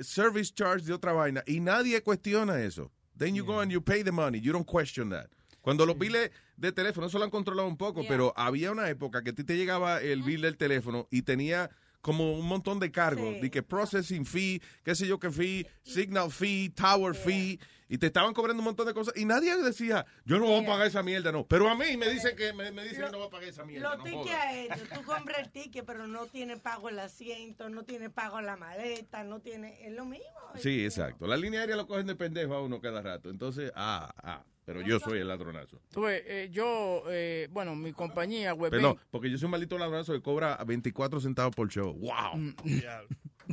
service 0.02 0.54
charge 0.54 0.86
de 0.86 0.94
otra 0.94 1.14
vaina 1.14 1.44
y 1.48 1.62
nadie 1.62 2.04
cuestiona 2.04 2.62
eso. 2.62 2.92
Then 3.18 3.34
you 3.34 3.44
go 3.44 3.60
and 3.60 3.72
you 3.72 3.82
pay 3.82 4.04
the 4.04 4.12
money, 4.12 4.40
you 4.40 4.54
don't 4.54 4.68
question 4.68 5.10
that. 5.10 5.32
Cuando 5.62 5.88
los 5.88 5.98
biles 5.98 6.30
de 6.60 6.72
teléfono, 6.72 7.08
eso 7.08 7.18
lo 7.18 7.24
han 7.26 7.30
controlado 7.32 7.68
un 7.68 7.78
poco, 7.78 8.04
pero 8.08 8.34
había 8.36 8.72
una 8.72 8.90
época 8.90 9.24
que 9.24 9.30
a 9.32 9.34
ti 9.34 9.44
te 9.44 9.56
llegaba 9.58 10.02
el 10.02 10.24
bill 10.24 10.42
del 10.42 10.58
teléfono 10.58 11.08
y 11.12 11.22
tenía 11.22 11.70
como 12.02 12.32
un 12.34 12.46
montón 12.48 12.80
de 12.80 12.92
cargos, 12.92 13.36
Sí. 13.36 13.42
de 13.42 13.52
que 13.52 13.62
processing 13.62 14.26
fee, 14.26 14.62
qué 14.84 14.96
sé 14.96 15.06
yo 15.06 15.20
qué 15.20 15.30
fee, 15.32 15.68
signal 15.84 16.32
fee, 16.32 16.70
tower 16.70 17.14
fee, 17.14 17.60
y 17.90 17.98
te 17.98 18.06
estaban 18.06 18.34
cobrando 18.34 18.62
un 18.62 18.66
montón 18.66 18.86
de 18.88 18.94
cosas 18.94 19.14
y 19.18 19.26
nadie 19.26 19.54
decía, 19.58 20.06
yo 20.24 20.40
no 20.40 20.46
voy 20.46 20.64
a 20.64 20.66
pagar 20.68 20.88
esa 20.88 21.04
mierda, 21.04 21.32
no. 21.34 21.46
Pero 21.46 21.68
a 21.68 21.76
mí 21.76 21.98
me 21.98 22.08
dicen 22.08 22.38
que 22.38 22.54
me, 22.54 22.72
me 22.72 22.84
dicen 22.84 23.04
que 23.06 23.12
no 23.12 23.18
voy 23.18 23.28
a 23.28 23.30
pagar 23.32 23.50
esa 23.50 23.66
mierda. 23.66 23.90
Los 23.90 23.98
no 23.98 24.04
tickets 24.06 24.24
jodas. 24.30 24.46
aéreos, 24.46 24.90
tú 24.94 25.04
compras 25.04 25.40
el 25.40 25.50
ticket, 25.50 25.86
pero 25.86 26.08
no 26.08 26.26
tiene 26.28 26.56
pago 26.58 26.88
el 26.88 27.00
asiento, 27.00 27.68
no 27.70 27.84
tiene 27.84 28.10
pago 28.10 28.40
la 28.40 28.56
maleta, 28.56 29.24
no 29.26 29.42
tiene, 29.42 29.86
es 29.86 29.92
lo 29.92 30.06
mismo. 30.06 30.26
Sí, 30.58 30.86
exacto. 30.86 31.28
La 31.28 31.36
línea 31.36 31.62
aérea 31.62 31.76
lo 31.76 31.86
cogen 31.88 32.06
de 32.08 32.16
pendejo 32.16 32.54
a 32.54 32.62
uno 32.64 32.80
cada 32.80 33.02
rato. 33.02 33.30
Entonces, 33.30 33.72
ah, 33.76 34.14
ah, 34.24 34.46
pero 34.70 34.82
yo 34.86 35.00
soy 35.00 35.18
el 35.18 35.28
ladronazo. 35.28 35.82
Tú 35.92 36.02
ves, 36.02 36.22
eh, 36.28 36.50
yo, 36.52 37.02
eh, 37.10 37.48
bueno, 37.50 37.76
mi 37.76 37.92
compañía, 37.92 38.54
Webbank, 38.54 38.72
Perdón, 38.72 39.00
porque 39.10 39.32
yo 39.32 39.38
soy 39.40 39.46
un 39.46 39.52
maldito 39.52 39.80
ladronazo 39.80 40.14
que 40.14 40.22
cobra 40.22 40.64
24 40.64 41.20
centavos 41.20 41.56
por 41.56 41.70
show. 41.70 41.92
¡Wow! 41.92 42.38
Mm. 42.38 42.56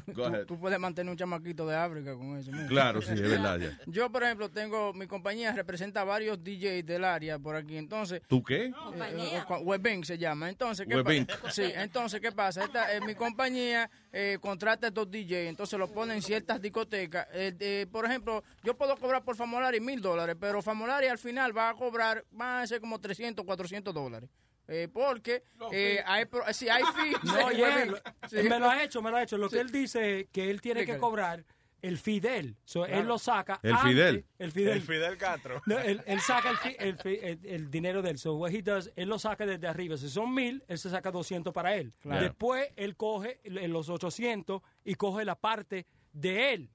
tú, 0.15 0.25
ahead. 0.25 0.47
tú 0.47 0.59
puedes 0.59 0.79
mantener 0.79 1.11
un 1.11 1.17
chamaquito 1.17 1.67
de 1.67 1.77
África 1.77 2.15
con 2.15 2.37
eso. 2.39 2.51
mira. 2.53 2.67
Claro, 2.67 3.03
sí, 3.03 3.13
es 3.13 3.21
verdad. 3.21 3.59
ya. 3.59 3.79
Yo, 3.87 4.11
por 4.11 4.23
ejemplo, 4.23 4.51
tengo, 4.51 4.93
mi 4.93 5.07
compañía 5.07 5.53
representa 5.53 6.03
a 6.03 6.05
varios 6.05 6.43
DJs 6.43 6.85
del 6.85 7.05
área 7.05 7.39
por 7.39 7.57
aquí, 7.57 7.77
entonces... 7.77 8.23
¿Tú 8.27 8.43
qué? 8.43 8.67
Eh, 8.67 8.73
eh, 9.15 9.43
Webbank 9.63 10.05
se 10.05 10.19
llama. 10.19 10.49
Entonces, 10.49 10.87
¿qué 10.87 10.97
Webbank. 10.97 11.29
pasa? 11.41 11.51
Sí, 11.51 11.73
entonces, 11.75 12.21
¿qué 12.21 12.33
pasa? 12.33 12.65
Esta 12.65 12.93
es 12.93 13.03
mi 13.03 13.15
compañía, 13.15 13.91
eh, 14.13 14.39
contrata 14.41 14.87
a 14.87 14.89
estos 14.89 15.11
DJ, 15.11 15.49
entonces 15.49 15.79
lo 15.79 15.89
ponen 15.89 16.17
en 16.17 16.23
ciertas 16.23 16.61
discotecas. 16.61 17.27
Eh, 17.33 17.55
eh, 17.61 17.87
por 17.91 18.05
ejemplo, 18.05 18.43
yo 18.63 18.77
puedo 18.77 18.97
cobrar 18.97 19.25
por 19.25 19.37
Famolari 19.37 19.81
mil 19.81 20.01
dólares, 20.01 20.37
pero 20.39 20.63
Famolari 20.63 21.07
al 21.07 21.19
final 21.19 21.57
va 21.57 21.71
a 21.71 21.75
cobrar, 21.75 22.25
va 22.39 22.63
a 22.63 22.67
ser 22.67 22.81
como 22.81 22.99
300, 23.01 23.45
400 23.45 23.95
dólares. 23.95 24.29
Eh, 24.69 24.89
porque 24.93 25.45
eh, 25.73 26.03
hay, 26.07 26.25
pro- 26.25 26.53
si 26.53 26.69
hay 26.69 26.83
fees. 26.97 27.23
No, 27.25 27.51
Sí, 27.51 27.57
yeah, 27.57 28.03
sí. 28.29 28.37
me 28.49 28.59
lo 28.59 28.69
ha 28.71 28.83
hecho, 28.83 29.01
me 29.03 29.11
lo 29.11 29.17
ha 29.17 29.23
hecho. 29.23 29.39
Lo 29.39 29.49
que 29.49 29.61
él 29.61 29.71
dice 29.71 30.21
es 30.21 30.27
que 30.33 30.51
él 30.51 30.61
tiene 30.61 30.85
que 30.85 30.99
cobrar 30.99 31.45
el 31.83 31.99
Fidel. 31.99 32.57
So, 32.65 32.85
Claro. 32.85 33.01
Él 33.01 33.07
lo 33.07 33.19
saca. 33.19 33.61
El 33.63 33.73
antes- 33.75 33.89
Fidel. 33.93 34.25
El 34.41 34.51
Fidel. 34.51 34.73
El 34.79 34.83
Fidel 34.83 35.17
Castro. 35.19 35.63
No, 35.67 35.79
él, 35.79 36.03
él 36.07 36.21
saca 36.21 36.51
el, 36.51 36.57
fi- 36.57 36.77
el, 36.81 36.99
fi- 36.99 37.19
el- 37.23 37.41
el 37.45 37.71
dinero 37.71 38.03
de 38.03 38.11
él. 38.11 38.19
So, 38.19 38.35
what 38.35 38.51
he 38.51 38.61
does, 38.63 38.91
él 38.97 39.09
lo 39.09 39.21
saca 39.21 39.47
desde 39.47 39.69
arriba. 39.69 39.97
Si 39.97 40.09
son 40.11 40.35
mil, 40.35 40.65
él 40.67 40.79
se 40.79 40.91
saca 40.91 41.13
200 41.13 41.53
para 41.53 41.77
él. 41.77 41.93
Claro. 42.01 42.23
Después, 42.23 42.69
él 42.75 42.97
coge 42.97 43.41
los 43.45 43.89
800 43.89 44.63
y 44.85 44.95
coge 44.97 45.25
la 45.25 45.37
parte 45.37 45.87
de 46.13 46.55
él. 46.55 46.71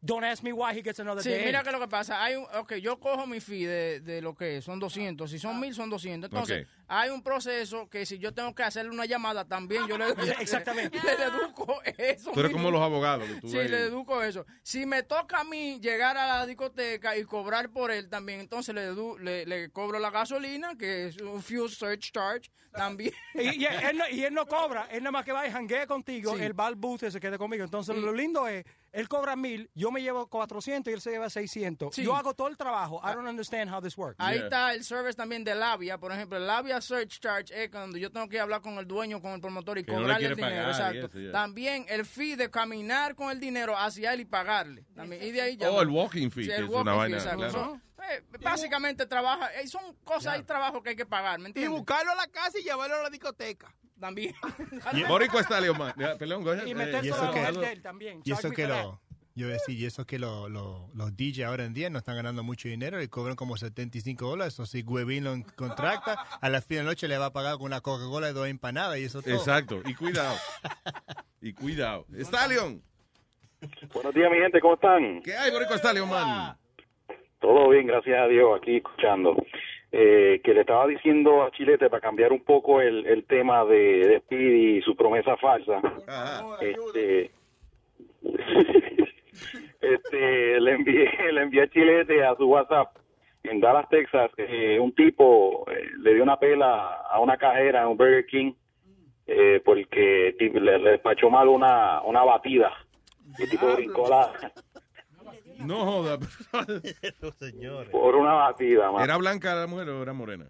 Don't 0.00 0.22
ask 0.24 0.44
me 0.44 0.52
why 0.52 0.78
he 0.78 0.82
gets 0.82 1.00
another 1.00 1.22
Sí, 1.24 1.30
de 1.30 1.44
mira 1.44 1.60
él. 1.60 1.64
que 1.64 1.72
lo 1.72 1.80
que 1.80 1.88
pasa, 1.88 2.22
hay 2.22 2.36
un, 2.36 2.44
ok, 2.54 2.74
yo 2.74 3.00
cojo 3.00 3.26
mi 3.26 3.40
fee 3.40 3.64
de, 3.64 4.00
de 4.00 4.20
lo 4.22 4.36
que 4.36 4.58
es, 4.58 4.64
son 4.64 4.78
200, 4.78 5.28
si 5.28 5.38
son 5.40 5.58
1000 5.58 5.74
son 5.74 5.90
200, 5.90 6.28
entonces 6.30 6.64
Ok. 6.64 6.68
Hay 6.88 7.10
un 7.10 7.22
proceso 7.22 7.88
que 7.88 8.06
si 8.06 8.18
yo 8.18 8.32
tengo 8.32 8.54
que 8.54 8.62
hacerle 8.62 8.90
una 8.92 9.06
llamada 9.06 9.44
también, 9.44 9.86
yo 9.86 9.96
le, 9.98 10.06
Exactamente. 10.40 10.98
le 11.02 11.16
deduzco 11.16 11.80
eso. 11.96 12.30
Tú 12.32 12.40
eres 12.40 12.52
como 12.52 12.70
los 12.70 12.80
abogados. 12.82 13.26
que 13.28 13.40
tú 13.40 13.48
Sí, 13.48 13.58
ahí- 13.58 13.68
le 13.68 13.78
deduzco 13.82 14.22
eso. 14.22 14.46
Si 14.62 14.86
me 14.86 15.02
toca 15.02 15.40
a 15.40 15.44
mí 15.44 15.80
llegar 15.80 16.16
a 16.16 16.26
la 16.38 16.46
discoteca 16.46 17.16
y 17.16 17.24
cobrar 17.24 17.70
por 17.70 17.90
él 17.90 18.08
también, 18.08 18.40
entonces 18.40 18.74
le, 18.74 18.90
dedu- 18.92 19.18
le, 19.18 19.46
le 19.46 19.70
cobro 19.70 19.98
la 19.98 20.10
gasolina, 20.10 20.76
que 20.76 21.06
es 21.08 21.20
un 21.20 21.42
fuel 21.42 21.70
search 21.70 22.12
charge, 22.12 22.50
también. 22.72 23.12
Y, 23.34 23.62
y 23.62 23.66
él 23.66 23.96
no, 23.98 24.08
y 24.10 24.24
él 24.24 24.32
no 24.34 24.46
cobra, 24.46 24.86
él 24.90 25.02
nada 25.02 25.10
más 25.12 25.24
que 25.24 25.32
va 25.32 25.46
y 25.46 25.50
janguea 25.50 25.86
contigo, 25.86 26.36
Sí. 26.36 26.42
él 26.42 26.58
va 26.58 26.66
al 26.66 26.74
booth 26.76 27.02
y 27.02 27.10
se 27.10 27.20
queda 27.20 27.36
conmigo. 27.38 27.64
Entonces 27.64 27.94
Sí. 27.94 28.00
lo 28.00 28.12
lindo 28.12 28.46
es, 28.48 28.64
él 28.92 29.08
cobra 29.08 29.36
mil, 29.36 29.70
yo 29.74 29.90
me 29.90 30.00
llevo 30.02 30.26
400 30.28 30.90
y 30.90 30.94
él 30.94 31.00
se 31.02 31.10
lleva 31.10 31.28
600. 31.28 31.94
Sí. 31.94 32.02
Yo 32.02 32.14
hago 32.16 32.32
todo 32.34 32.48
el 32.48 32.56
trabajo. 32.56 33.00
I 33.04 33.14
don't 33.14 33.28
understand 33.28 33.70
how 33.72 33.80
this 33.82 33.96
works. 33.98 34.16
Ahí 34.18 34.38
está 34.38 34.72
el 34.72 34.84
service 34.84 35.14
también 35.14 35.44
de 35.44 35.54
Labia. 35.54 35.98
Por 35.98 36.12
ejemplo, 36.12 36.38
el 36.38 36.46
Labia 36.46 36.75
Search 36.80 37.20
Charge 37.20 37.64
es 37.64 37.70
cuando 37.70 37.98
yo 37.98 38.10
tengo 38.10 38.28
que 38.28 38.38
hablar 38.40 38.60
con 38.60 38.78
el 38.78 38.86
dueño, 38.86 39.20
con 39.20 39.32
el 39.32 39.40
promotor 39.40 39.78
y 39.78 39.84
Que 39.84 39.92
no 39.92 39.98
cobrarle 39.98 40.26
el 40.28 40.36
dinero. 40.36 40.54
pagar 40.56 40.66
y 40.66 40.70
Exacto. 40.70 41.06
eso, 41.06 41.18
ya. 41.26 41.32
También 41.32 41.86
el 41.88 42.04
fee 42.06 42.36
de 42.36 42.50
caminar 42.50 43.14
con 43.14 43.30
el 43.30 43.40
dinero 43.40 43.76
hacia 43.76 44.12
él 44.12 44.20
y 44.20 44.24
pagarle. 44.24 44.84
También. 44.94 45.22
Y 45.22 45.30
de 45.32 45.40
ahí 45.42 45.56
ya 45.56 45.70
Oh, 45.70 45.82
el 45.82 45.88
walking 45.88 46.30
fee, 46.30 46.42
Sí, 46.44 46.48
que 46.48 46.56
el 46.56 46.64
es 46.64 46.70
walking 46.70 46.82
una 46.82 46.92
fee, 46.92 46.98
vaina, 46.98 47.16
exacto. 47.18 47.38
claro. 47.38 47.52
Son, 47.52 47.82
eh, 48.10 48.22
básicamente 48.40 49.06
trabaja, 49.06 49.48
eh, 49.60 49.66
son 49.68 49.94
cosas, 50.04 50.34
hay 50.34 50.42
trabajo 50.44 50.82
que 50.82 50.90
hay 50.90 50.96
que 50.96 51.06
pagar, 51.06 51.38
¿me 51.40 51.50
Y 51.54 51.66
buscarlo 51.66 52.12
a 52.12 52.14
la 52.14 52.26
casa 52.28 52.58
y 52.58 52.62
llevarlo 52.62 52.96
a 52.96 53.02
la 53.04 53.10
discoteca. 53.10 53.74
También. 53.98 54.34
Borico 55.08 55.40
está, 55.40 55.58
Leo, 55.60 55.74
man. 55.74 55.94
Ya, 55.96 56.16
Perdón. 56.18 56.44
Y 56.66 56.70
Eh, 56.70 56.74
meterse 56.74 57.06
y 57.06 57.10
a 57.10 57.14
eso 57.14 57.24
la 57.24 57.30
que- 57.32 57.38
mujer 57.40 57.54
de 57.56 57.72
él 57.72 57.82
también. 57.82 58.20
Y 58.24 58.32
eso 58.32 58.50
que 58.50 58.66
lo, 58.66 59.00
yo 59.36 59.48
decía, 59.48 59.74
y 59.74 59.84
eso 59.84 60.04
que 60.06 60.18
lo- 60.18 60.48
lo- 60.48 60.88
los 60.94 61.16
DJ 61.16 61.44
ahora 61.44 61.64
en 61.64 61.74
día 61.74 61.90
no 61.90 61.98
están 61.98 62.16
ganando 62.16 62.42
mucho 62.42 62.68
dinero 62.68 63.00
y 63.02 63.08
cobran 63.08 63.36
como 63.36 63.56
75 63.56 64.26
dólares. 64.28 64.58
O 64.58 64.66
si 64.66 64.82
Guevín 64.82 65.24
lo 65.24 65.34
contrata, 65.56 66.14
a 66.40 66.48
la 66.48 66.60
fin 66.62 66.78
de 66.78 66.82
la 66.84 66.90
noche 66.90 67.06
le 67.06 67.18
va 67.18 67.26
a 67.26 67.32
pagar 67.32 67.56
con 67.58 67.66
una 67.66 67.80
Coca-Cola 67.80 68.26
de 68.28 68.32
dos 68.32 68.48
empanadas 68.48 68.98
y 68.98 69.04
eso 69.04 69.22
todo. 69.22 69.34
Exacto. 69.34 69.80
Y 69.84 69.94
cuidado. 69.94 70.34
y 71.42 71.52
cuidado. 71.52 72.06
Stallion. 72.18 72.82
Buenos 73.94 74.14
días, 74.14 74.30
mi 74.30 74.38
gente, 74.38 74.60
¿cómo 74.60 74.74
están? 74.74 75.22
¿Qué 75.22 75.34
hay, 75.34 75.50
Borico 75.50 75.74
Stallion, 75.74 76.08
man? 76.08 76.56
Todo 77.40 77.68
bien, 77.70 77.86
gracias 77.86 78.18
a 78.18 78.26
Dios, 78.26 78.58
aquí 78.60 78.76
escuchando. 78.76 79.36
Eh, 79.92 80.40
que 80.44 80.52
le 80.52 80.60
estaba 80.62 80.86
diciendo 80.86 81.42
a 81.44 81.50
Chilete 81.52 81.88
para 81.88 82.00
cambiar 82.02 82.32
un 82.32 82.42
poco 82.44 82.80
el, 82.80 83.06
el 83.06 83.24
tema 83.24 83.64
de, 83.64 84.06
de 84.08 84.20
Speedy 84.20 84.78
y 84.78 84.82
su 84.82 84.96
promesa 84.96 85.36
falsa. 85.36 85.80
Este, 86.60 87.30
este, 89.80 90.60
le 90.60 90.72
envié, 90.72 91.10
le 91.32 91.42
envié 91.42 91.62
a 91.62 91.68
Chilete 91.68 92.24
a 92.24 92.34
su 92.36 92.44
WhatsApp 92.48 92.96
en 93.42 93.60
Dallas, 93.60 93.88
Texas. 93.88 94.30
eh, 94.38 94.78
un 94.80 94.92
tipo 94.94 95.64
eh, 95.70 95.88
le 96.00 96.14
dio 96.14 96.22
una 96.22 96.38
pela 96.38 96.96
a 97.10 97.20
una 97.20 97.36
cajera 97.36 97.82
en 97.82 97.88
un 97.88 97.96
Burger 97.96 98.26
King 98.26 98.52
eh, 99.26 99.60
porque 99.64 100.34
le, 100.38 100.78
le 100.78 100.90
despachó 100.92 101.30
mal 101.30 101.48
una, 101.48 102.00
una 102.02 102.22
batida. 102.24 102.72
El 103.38 103.50
tipo 103.50 103.74
brincó 103.74 104.08
la, 104.08 104.32
No 105.58 105.84
joda. 105.84 106.18
señores. 107.38 107.90
por 107.90 108.14
una 108.14 108.34
batida, 108.34 108.90
man. 108.92 109.02
¿Era 109.02 109.16
blanca 109.16 109.54
la 109.54 109.66
mujer 109.66 109.88
o 109.90 110.02
era 110.02 110.12
morena? 110.12 110.46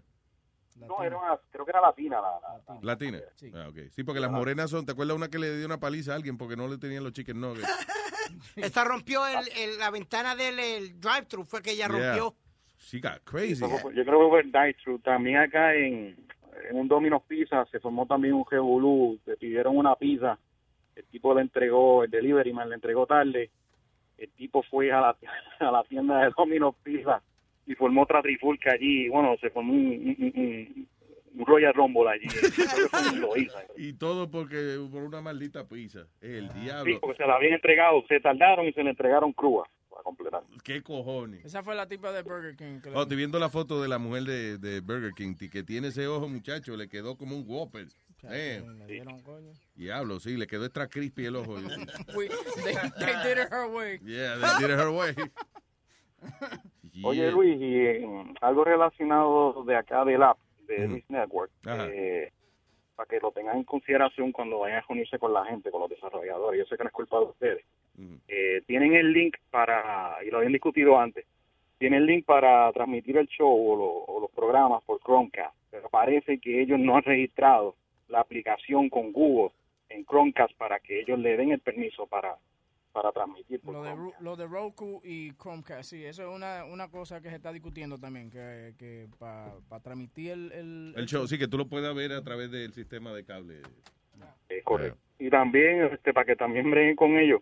No, 0.79 1.03
era 1.03 1.17
una- 1.17 1.39
creo 1.51 1.65
que 1.65 1.71
era 1.71 1.81
latina. 1.81 2.21
La, 2.21 2.39
la- 2.67 2.79
Latina. 2.81 3.19
Ah. 3.55 3.69
Sí, 3.91 4.03
porque 4.03 4.19
las 4.19 4.31
morenas 4.31 4.69
son. 4.69 4.85
¿Te 4.85 4.91
acuerdas 4.91 5.15
una 5.15 5.29
que 5.29 5.39
le 5.39 5.57
dio 5.57 5.65
una 5.65 5.79
paliza 5.79 6.13
a 6.13 6.15
alguien 6.15 6.37
porque 6.37 6.55
no 6.55 6.67
le 6.67 6.77
tenían 6.77 7.03
los 7.03 7.13
chicken 7.13 7.39
nuggets? 7.39 7.67
Esta 8.55 8.83
rompió 8.83 9.25
el, 9.25 9.47
el- 9.57 9.79
la 9.79 9.89
ventana 9.89 10.35
del 10.35 10.59
el 10.59 10.99
drive-thru, 10.99 11.45
fue 11.45 11.61
que 11.61 11.71
ella 11.71 11.87
rompió. 11.87 12.35
She 12.79 12.99
got 12.99 13.23
crazy. 13.23 13.61
Yo 13.61 14.05
creo 14.05 14.19
que 14.19 14.29
fue 14.29 14.41
el 14.41 14.75
True. 14.77 14.99
También 14.99 15.37
acá 15.37 15.73
en, 15.73 16.15
en 16.69 16.75
un 16.75 16.87
Domino's 16.87 17.23
Pizza 17.27 17.65
se 17.71 17.79
formó 17.79 18.05
también 18.05 18.33
un 18.35 18.45
revolú. 18.49 19.19
Le 19.25 19.35
pidieron 19.37 19.75
una 19.77 19.95
pizza. 19.95 20.37
El 20.95 21.05
tipo 21.05 21.33
le 21.33 21.41
entregó, 21.41 22.03
el 22.03 22.11
delivery 22.11 22.53
man 22.53 22.69
le 22.69 22.75
entregó 22.75 23.05
tarde. 23.05 23.49
El 24.17 24.29
tipo 24.31 24.63
fue 24.63 24.91
a 24.91 25.01
la, 25.01 25.17
a 25.59 25.71
la 25.71 25.83
tienda 25.83 26.19
de 26.23 26.31
Domino's 26.37 26.75
Pizza 26.83 27.21
y 27.67 27.75
formó 27.75 28.03
otra 28.03 28.21
trifulca 28.23 28.71
allí. 28.71 29.07
Bueno, 29.09 29.35
se 29.39 29.49
formó 29.51 29.73
un, 29.73 29.79
un, 30.19 30.33
un- 30.35 30.87
un 31.35 31.45
Royal 31.45 31.73
Rumble 31.75 32.09
allí. 32.09 32.25
Y 33.77 33.93
todo 33.93 34.29
porque 34.31 34.79
por 34.91 35.03
una 35.03 35.21
maldita 35.21 35.67
pizza. 35.67 36.07
El 36.21 36.49
Sí, 36.51 36.59
diablo. 36.61 36.99
porque 36.99 37.17
se 37.17 37.27
la 37.27 37.35
habían 37.35 37.53
entregado. 37.53 38.03
Se 38.07 38.19
tardaron 38.19 38.65
y 38.65 38.73
se 38.73 38.83
le 38.83 38.89
entregaron 38.89 39.33
crúa 39.33 39.69
para 39.89 40.01
completar. 40.03 40.41
¿Qué 40.63 40.81
cojones? 40.81 41.45
Esa 41.45 41.61
fue 41.61 41.75
la 41.75 41.87
tipa 41.87 42.11
de 42.11 42.23
Burger 42.23 42.55
King. 42.55 42.79
Oh, 42.95 43.03
estoy 43.03 43.17
viendo 43.17 43.37
la 43.39 43.49
foto 43.49 43.81
de 43.81 43.87
la 43.87 43.99
mujer 43.99 44.23
de, 44.23 44.57
de 44.57 44.79
Burger 44.79 45.11
King 45.13 45.35
que 45.35 45.61
tiene 45.63 45.89
ese 45.89 46.07
ojo, 46.07 46.27
muchacho. 46.27 46.75
Le 46.75 46.87
quedó 46.89 47.15
como 47.17 47.35
un 47.37 47.43
Whopper. 47.47 47.87
Eh, 48.31 48.63
Le 48.79 48.85
dieron 48.87 49.19
coño. 49.21 49.51
diablo, 49.75 50.19
sí, 50.19 50.35
le 50.37 50.47
quedó 50.47 50.65
extra 50.65 50.87
crispy 50.87 51.25
el 51.25 51.35
ojo. 51.35 51.53
We- 52.15 52.29
they, 52.63 52.73
they 52.99 53.13
did 53.23 53.37
it 53.43 53.51
her 53.51 53.67
way. 53.69 53.99
Yeah, 54.03 54.37
they 54.39 54.65
did 54.65 54.73
it 54.73 54.79
her 54.79 54.89
way. 54.89 55.13
Oye. 57.03 57.31
Luis, 57.31 57.59
y 57.61 57.79
eh, 57.85 58.07
algo 58.41 58.63
relacionado 58.63 59.63
de 59.63 59.75
acá 59.75 60.03
del 60.05 60.23
app 60.23 60.37
de 60.67 60.79
Ujú. 60.83 60.87
Luis 60.93 61.09
Network, 61.09 61.51
eh, 61.93 62.31
para 62.95 63.07
que 63.07 63.19
lo 63.19 63.31
tengan 63.31 63.57
en 63.57 63.63
consideración 63.63 64.31
cuando 64.31 64.59
vayan 64.59 64.79
a 64.79 64.85
reunirse 64.87 65.19
con 65.19 65.33
la 65.33 65.45
gente, 65.45 65.69
con 65.71 65.81
los 65.81 65.89
desarrolladores. 65.89 66.59
Yo 66.59 66.65
sé 66.65 66.77
que 66.77 66.83
no 66.83 66.87
es 66.89 66.93
culpa 66.93 67.19
de 67.19 67.25
ustedes. 67.25 67.65
Eh, 68.27 68.61
tienen 68.67 68.93
el 68.93 69.11
link 69.13 69.35
para, 69.49 70.17
y 70.25 70.29
lo 70.29 70.37
habían 70.37 70.53
discutido 70.53 70.99
antes, 70.99 71.25
tienen 71.79 71.99
el 72.01 72.05
link 72.07 72.25
para 72.25 72.71
transmitir 72.73 73.17
el 73.17 73.27
show 73.27 73.47
o, 73.49 73.75
lo- 73.75 74.03
o 74.15 74.19
los 74.21 74.31
programas 74.31 74.83
por 74.83 74.99
Chromecast, 75.01 75.55
pero 75.71 75.89
parece 75.89 76.39
que 76.39 76.61
ellos 76.61 76.79
no 76.79 76.95
han 76.97 77.03
registrado 77.03 77.75
la 78.07 78.19
aplicación 78.19 78.89
con 78.89 79.11
Google 79.11 79.51
en 79.89 80.05
Chromecast 80.05 80.53
para 80.57 80.79
que 80.79 80.99
ellos 81.01 81.17
le 81.19 81.37
den 81.37 81.51
el 81.51 81.59
permiso 81.59 82.07
para, 82.07 82.35
para 82.97 83.11
transmitir 83.11 83.59
por 83.61 83.75
Lo 83.75 83.83
de, 83.83 83.95
lo 84.21 84.35
de 84.35 84.47
Roku 84.47 85.01
y 85.03 85.31
Chromecast, 85.33 85.91
sí, 85.91 86.03
eso 86.03 86.23
es 86.23 86.35
una, 86.35 86.65
una 86.65 86.89
cosa 86.89 87.21
que 87.21 87.29
se 87.29 87.35
está 87.35 87.53
discutiendo 87.53 87.99
también, 87.99 88.31
que, 88.31 88.73
que 88.75 89.07
para 89.19 89.53
transmitir 89.83 90.31
el, 90.31 90.51
el, 90.51 90.93
El 90.97 91.05
show, 91.05 91.27
sí, 91.27 91.37
que 91.37 91.47
tú 91.47 91.59
lo 91.59 91.67
puedas 91.67 91.93
ver 91.93 92.11
a 92.11 92.23
través 92.23 92.49
del 92.49 92.73
sistema 92.73 93.13
de 93.13 93.23
cable. 93.23 93.61
Es 94.49 94.63
correcto. 94.63 94.97
Y 95.19 95.29
también, 95.29 95.83
este, 95.93 96.11
para 96.11 96.25
que 96.25 96.35
también 96.35 96.71
breguen 96.71 96.95
con 96.95 97.19
ellos, 97.19 97.41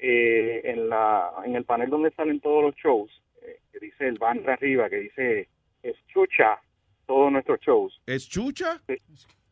eh, 0.00 0.62
en 0.64 0.88
la 0.88 1.30
en 1.44 1.54
el 1.54 1.64
panel 1.64 1.90
donde 1.90 2.10
salen 2.12 2.40
todos 2.40 2.64
los 2.64 2.74
shows, 2.74 3.22
eh, 3.42 3.60
que 3.70 3.78
dice 3.78 4.08
el 4.08 4.18
banner 4.18 4.50
arriba, 4.50 4.90
que 4.90 4.96
dice 4.96 5.48
escucha 5.84 6.60
todos 7.06 7.30
nuestros 7.30 7.60
shows. 7.60 8.00
¿Es 8.04 8.28
chucha? 8.28 8.82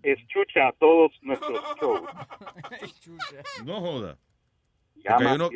Escucha 0.03 0.73
todos 0.81 1.13
nuestros 1.23 1.61
shows. 1.81 2.03
No 3.65 3.81
joda. 3.81 4.19
Porque 5.05 5.25
uno- 5.35 5.51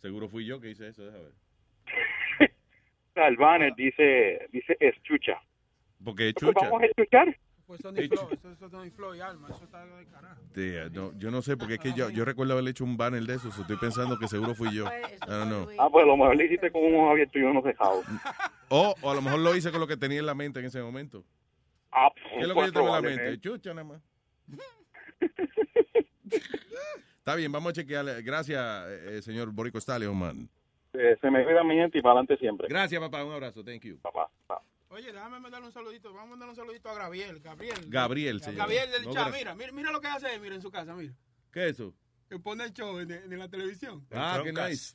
seguro 0.00 0.28
fui 0.28 0.46
yo 0.46 0.60
que 0.60 0.70
hice 0.70 0.88
eso, 0.88 1.04
déjame 1.04 1.24
ver. 1.24 1.32
O 2.40 3.14
sea, 3.14 3.28
el 3.28 3.36
banner 3.36 3.72
dice, 3.76 4.48
dice 4.52 4.76
escucha. 4.80 5.40
Porque 6.04 6.28
es 6.28 6.34
Pues 6.34 6.52
chucha. 6.52 6.66
vamos 6.66 6.82
a 6.82 6.86
escuchar. 6.86 7.38
Pues 7.66 7.80
Sony 7.80 7.94
Flow, 8.08 8.28
eso 8.30 8.90
Flow 8.94 9.14
y 9.14 9.20
Alma, 9.20 9.48
eso 9.48 9.64
está 9.64 9.86
de 9.86 10.04
carajo. 10.06 10.42
Tía, 10.52 10.90
no, 10.90 11.16
yo 11.18 11.30
no 11.30 11.40
sé, 11.40 11.56
porque 11.56 11.74
es 11.74 11.80
que 11.80 11.94
yo, 11.94 12.10
yo 12.10 12.24
recuerdo 12.26 12.52
haber 12.52 12.68
hecho 12.68 12.84
un 12.84 12.98
banner 12.98 13.22
de 13.22 13.36
eso, 13.36 13.50
so 13.50 13.62
estoy 13.62 13.78
pensando 13.78 14.18
que 14.18 14.28
seguro 14.28 14.54
fui 14.54 14.74
yo. 14.74 14.84
Don't 15.26 15.46
know. 15.46 15.68
Ah, 15.78 15.88
pues 15.90 16.04
a 16.04 16.08
lo 16.08 16.16
mejor 16.18 16.36
lo 16.36 16.44
hiciste 16.44 16.70
con 16.70 16.84
un 16.84 16.94
ojo 16.96 17.10
abierto 17.12 17.38
y 17.38 17.42
uno 17.42 17.62
cerrado. 17.62 18.02
O, 18.68 18.94
o 19.00 19.10
a 19.10 19.14
lo 19.14 19.22
mejor 19.22 19.40
lo 19.40 19.56
hice 19.56 19.70
con 19.70 19.80
lo 19.80 19.86
que 19.86 19.96
tenía 19.96 20.18
en 20.18 20.26
la 20.26 20.34
mente 20.34 20.60
en 20.60 20.66
ese 20.66 20.82
momento. 20.82 21.24
Ah, 21.90 22.10
¿Qué 22.14 22.40
es 22.40 22.48
lo 22.48 22.54
que 22.54 22.60
pues 22.60 22.66
yo 22.66 22.72
tengo 22.80 22.88
en 22.88 22.92
la 23.02 23.08
mente? 23.08 23.40
Chucha 23.40 23.70
nada 23.72 23.84
más. 23.84 24.02
Está 27.24 27.36
bien, 27.36 27.50
vamos 27.50 27.70
a 27.70 27.72
chequearle. 27.72 28.20
Gracias, 28.20 28.86
eh, 28.86 29.22
señor 29.22 29.50
Borico 29.50 29.80
Stallion, 29.80 30.14
man. 30.14 30.46
Eh, 30.92 31.16
se 31.18 31.30
me 31.30 31.42
cuida 31.42 31.64
mi 31.64 31.74
gente 31.74 31.96
y 31.96 32.02
para 32.02 32.12
adelante 32.12 32.36
siempre. 32.36 32.68
Gracias, 32.68 33.00
papá. 33.00 33.24
Un 33.24 33.32
abrazo. 33.32 33.64
Thank 33.64 33.84
you. 33.84 33.98
Papá. 34.02 34.30
Oye, 34.90 35.10
déjame 35.10 35.40
mandarle 35.40 35.68
un 35.68 35.72
saludito. 35.72 36.12
Vamos 36.12 36.26
a 36.26 36.30
mandarle 36.32 36.50
un 36.50 36.56
saludito 36.56 36.90
a 36.90 36.94
Gabriel. 36.94 37.40
Gabriel. 37.40 37.78
Gabriel, 37.88 38.42
se 38.42 38.50
llama. 38.52 38.64
Gabriel 38.64 38.90
del 38.90 39.04
No, 39.06 39.12
chat. 39.14 39.32
Mira, 39.32 39.54
mira, 39.54 39.72
mira 39.72 39.90
lo 39.90 40.02
que 40.02 40.06
hace, 40.06 40.38
mira 40.38 40.54
en 40.54 40.60
su 40.60 40.70
casa, 40.70 40.94
mira. 40.94 41.14
¿Qué 41.50 41.64
es 41.64 41.80
eso? 41.80 41.94
que 42.28 42.38
pone 42.38 42.64
el 42.64 42.72
show 42.74 42.98
en, 42.98 43.10
en 43.10 43.38
la 43.38 43.48
televisión. 43.48 44.06
Ah, 44.12 44.40
qué 44.44 44.52
nice. 44.52 44.94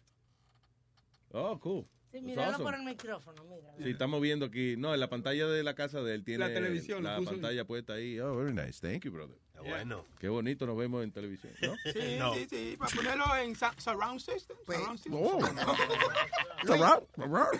Oh, 1.31 1.59
cool. 1.59 1.87
Sí, 2.11 2.21
míralo 2.21 2.51
awesome. 2.51 2.63
por 2.63 2.75
el 2.75 2.83
micrófono, 2.83 3.43
mira. 3.45 3.73
Sí, 3.79 3.89
estamos 3.89 4.21
viendo 4.21 4.45
aquí. 4.45 4.75
No, 4.77 4.93
en 4.93 4.99
la 4.99 5.09
pantalla 5.09 5.47
de 5.47 5.63
la 5.63 5.73
casa 5.73 6.03
de 6.03 6.13
él 6.13 6.23
tiene 6.23 6.47
La 6.47 6.53
televisión, 6.53 7.03
la 7.03 7.17
puso 7.17 7.31
pantalla 7.31 7.65
puesta 7.65 7.93
ahí. 7.93 8.19
Oh, 8.19 8.35
very 8.35 8.53
nice. 8.53 8.79
Thank 8.81 9.05
you, 9.05 9.11
brother. 9.11 9.35
Bueno. 9.63 10.05
Qué 10.19 10.27
bonito 10.29 10.65
nos 10.65 10.77
vemos 10.77 11.03
en 11.03 11.11
televisión, 11.11 11.53
¿no? 11.61 11.73
Sí, 11.93 11.95
sí, 12.35 12.47
sí, 12.49 12.75
para 12.77 12.95
ponerlo 12.95 13.35
en 13.37 13.55
surround 13.55 14.19
system. 14.19 14.57
surround 14.65 14.97
system. 14.99 15.13
Oh. 15.15 15.39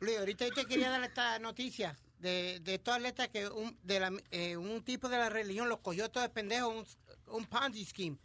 Luis, 0.00 0.18
ahorita 0.18 0.48
yo 0.48 0.54
te 0.54 0.64
quería 0.66 0.90
dar 0.90 1.04
esta 1.04 1.38
noticia 1.38 1.96
de, 2.18 2.58
de 2.60 2.74
estos 2.74 2.94
atletas 2.94 3.28
que 3.28 3.48
un, 3.48 3.76
de 3.82 4.00
la, 4.00 4.12
eh, 4.32 4.56
un 4.56 4.82
tipo 4.82 5.08
de 5.08 5.16
la 5.18 5.28
religión 5.28 5.68
los 5.68 5.78
cogió 5.78 6.10
todo 6.10 6.22
de 6.24 6.28
pendejo, 6.30 6.68
un, 6.68 6.84
un 7.28 7.44
Ponzi 7.46 7.84
scheme. 7.84 8.18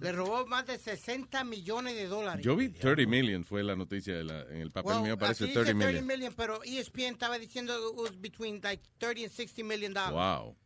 Le 0.00 0.12
robó 0.12 0.46
más 0.46 0.66
de 0.66 0.78
60 0.78 1.42
millones 1.42 1.96
de 1.96 2.06
dólares. 2.06 2.44
Yo 2.44 2.54
vi 2.54 2.68
30 2.68 3.10
million, 3.10 3.44
fue 3.44 3.64
la 3.64 3.74
noticia 3.74 4.14
de 4.16 4.22
la- 4.22 4.42
en 4.42 4.58
el 4.60 4.70
papel 4.70 4.92
Well, 4.92 5.02
mío 5.02 5.14
aparece 5.14 5.44
aquí 5.44 5.52
dice 5.52 5.64
30 5.64 5.84
million. 5.86 6.06
million, 6.06 6.34
pero 6.36 6.62
ESPN 6.62 7.14
estaba 7.14 7.38
diciendo 7.38 7.74
it 7.90 7.96
was 7.96 8.20
between 8.20 8.60
like 8.62 8.84
30 8.98 9.24
and 9.24 9.32
60 9.32 9.64
million 9.64 9.92
dollars. 9.92 10.12
Wow. 10.12 10.56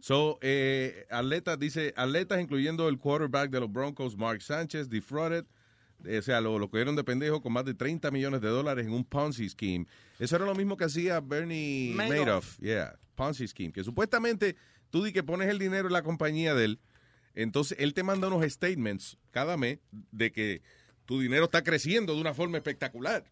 So, 0.00 0.38
eh, 0.42 1.06
atletas, 1.10 1.58
dice, 1.58 1.94
atletas 1.96 2.40
incluyendo 2.40 2.88
el 2.88 2.98
quarterback 2.98 3.50
de 3.50 3.60
los 3.60 3.72
Broncos, 3.72 4.16
Mark 4.16 4.42
Sánchez, 4.42 4.88
defrauded, 4.88 5.46
eh, 6.04 6.18
o 6.18 6.22
sea, 6.22 6.40
lo, 6.40 6.58
lo 6.58 6.68
cogieron 6.68 6.94
de 6.94 7.04
pendejo 7.04 7.40
con 7.40 7.52
más 7.52 7.64
de 7.64 7.74
30 7.74 8.10
millones 8.10 8.40
de 8.40 8.48
dólares 8.48 8.86
en 8.86 8.92
un 8.92 9.04
Ponzi 9.04 9.48
scheme. 9.48 9.86
Eso 10.18 10.36
era 10.36 10.44
lo 10.44 10.54
mismo 10.54 10.76
que 10.76 10.84
hacía 10.84 11.20
Bernie 11.20 11.94
Madoff. 11.94 12.18
Madoff. 12.18 12.58
Yeah, 12.58 12.98
Ponzi 13.14 13.48
scheme. 13.48 13.72
Que 13.72 13.82
supuestamente 13.82 14.56
tú 14.90 15.02
di 15.02 15.12
que 15.12 15.22
pones 15.22 15.48
el 15.48 15.58
dinero 15.58 15.88
en 15.88 15.92
la 15.94 16.02
compañía 16.02 16.54
de 16.54 16.64
él, 16.66 16.80
entonces 17.34 17.78
él 17.80 17.94
te 17.94 18.02
manda 18.02 18.28
unos 18.28 18.44
statements 18.50 19.18
cada 19.30 19.56
mes 19.56 19.78
de 20.10 20.32
que 20.32 20.62
tu 21.04 21.20
dinero 21.20 21.44
está 21.44 21.62
creciendo 21.62 22.14
de 22.14 22.20
una 22.20 22.34
forma 22.34 22.58
espectacular. 22.58 23.24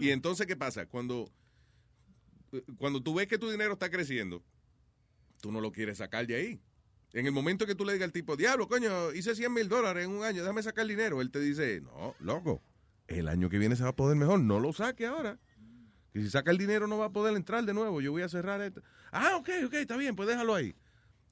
Y 0.00 0.10
entonces, 0.10 0.46
¿qué 0.46 0.56
pasa? 0.56 0.86
Cuando, 0.86 1.30
cuando 2.78 3.02
tú 3.02 3.14
ves 3.14 3.26
que 3.26 3.38
tu 3.38 3.50
dinero 3.50 3.74
está 3.74 3.90
creciendo, 3.90 4.42
tú 5.42 5.52
no 5.52 5.60
lo 5.60 5.72
quieres 5.72 5.98
sacar 5.98 6.26
de 6.26 6.36
ahí. 6.36 6.60
En 7.12 7.26
el 7.26 7.32
momento 7.32 7.66
que 7.66 7.74
tú 7.74 7.84
le 7.84 7.92
digas 7.92 8.06
al 8.06 8.12
tipo, 8.12 8.36
diablo, 8.36 8.68
coño, 8.68 9.12
hice 9.12 9.34
100 9.34 9.52
mil 9.52 9.68
dólares 9.68 10.04
en 10.06 10.12
un 10.12 10.24
año, 10.24 10.40
déjame 10.40 10.62
sacar 10.62 10.84
el 10.84 10.88
dinero, 10.88 11.20
él 11.20 11.30
te 11.30 11.40
dice, 11.40 11.82
no, 11.82 12.14
loco, 12.20 12.62
el 13.08 13.28
año 13.28 13.50
que 13.50 13.58
viene 13.58 13.76
se 13.76 13.82
va 13.82 13.90
a 13.90 13.96
poder 13.96 14.16
mejor, 14.16 14.40
no 14.40 14.60
lo 14.60 14.72
saque 14.72 15.04
ahora. 15.04 15.38
Que 16.14 16.20
si 16.22 16.30
saca 16.30 16.50
el 16.50 16.58
dinero 16.58 16.86
no 16.86 16.96
va 16.98 17.06
a 17.06 17.10
poder 17.12 17.34
entrar 17.36 17.64
de 17.64 17.74
nuevo, 17.74 18.00
yo 18.00 18.12
voy 18.12 18.22
a 18.22 18.28
cerrar 18.28 18.60
esto. 18.62 18.82
Ah, 19.10 19.36
ok, 19.36 19.48
ok, 19.66 19.74
está 19.74 19.96
bien, 19.96 20.14
pues 20.16 20.28
déjalo 20.28 20.54
ahí. 20.54 20.74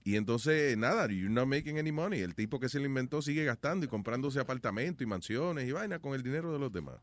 Y 0.02 0.16
entonces, 0.16 0.76
nada, 0.76 1.06
you're 1.08 1.28
not 1.30 1.46
making 1.46 1.78
any 1.78 1.92
money. 1.92 2.20
El 2.20 2.34
tipo 2.34 2.58
que 2.58 2.68
se 2.70 2.78
lo 2.78 2.86
inventó 2.86 3.20
sigue 3.22 3.44
gastando 3.44 3.84
y 3.86 3.88
comprándose 3.88 4.40
apartamentos 4.40 5.02
y 5.02 5.06
mansiones 5.06 5.68
y 5.68 5.72
vaina 5.72 5.98
con 5.98 6.14
el 6.14 6.22
dinero 6.22 6.52
de 6.52 6.58
los 6.58 6.72
demás. 6.72 6.96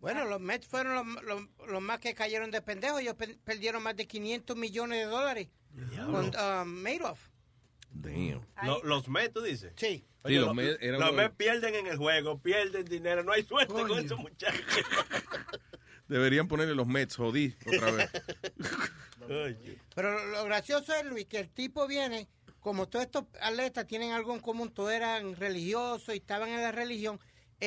Bueno, 0.00 0.24
los 0.24 0.40
Mets 0.40 0.66
fueron 0.66 0.94
los, 0.94 1.22
los- 1.24 1.68
los 1.70 1.80
más 1.82 2.00
que 2.00 2.12
cayeron 2.14 2.50
de 2.50 2.60
pendejo. 2.60 2.98
Ellos 2.98 3.14
pe- 3.14 3.38
perdieron 3.44 3.82
más 3.82 3.94
de 3.96 4.06
500 4.06 4.56
millones 4.56 4.98
de 4.98 5.04
dólares 5.04 5.48
con 6.06 6.26
um, 6.26 6.68
Madoff. 6.68 7.28
Damn. 7.90 8.40
Lo- 8.64 8.82
los 8.84 9.08
Mets, 9.08 9.34
tú 9.34 9.42
dices. 9.42 9.72
Sí. 9.76 10.04
Sí, 10.24 10.34
los 10.36 10.54
los 10.54 11.00
los- 11.00 11.12
Mets 11.14 11.34
pierden 11.36 11.74
en 11.74 11.86
el 11.88 11.96
juego, 11.96 12.38
pierden 12.40 12.84
dinero, 12.84 13.24
no 13.24 13.32
hay 13.32 13.42
suerte 13.42 13.72
con 13.72 13.98
esos 13.98 14.18
muchachos. 14.18 14.60
Deberían 16.08 16.46
ponerle 16.46 16.74
los 16.74 16.86
Mets, 16.86 17.16
jodí, 17.16 17.56
otra 17.66 17.90
vez. 17.90 18.10
Pero 19.94 20.12
lo, 20.12 20.26
lo 20.26 20.44
gracioso 20.44 20.94
es, 20.94 21.04
Luis, 21.06 21.26
que 21.26 21.38
el 21.38 21.48
tipo 21.48 21.86
viene, 21.86 22.28
como 22.60 22.88
todos 22.88 23.04
estos 23.04 23.24
atletas 23.40 23.86
tienen 23.86 24.12
algo 24.12 24.34
en 24.34 24.40
común, 24.40 24.72
todos 24.72 24.92
eran 24.92 25.36
religiosos 25.36 26.14
y 26.14 26.18
estaban 26.18 26.50
en 26.50 26.60
la 26.60 26.72
religión, 26.72 27.18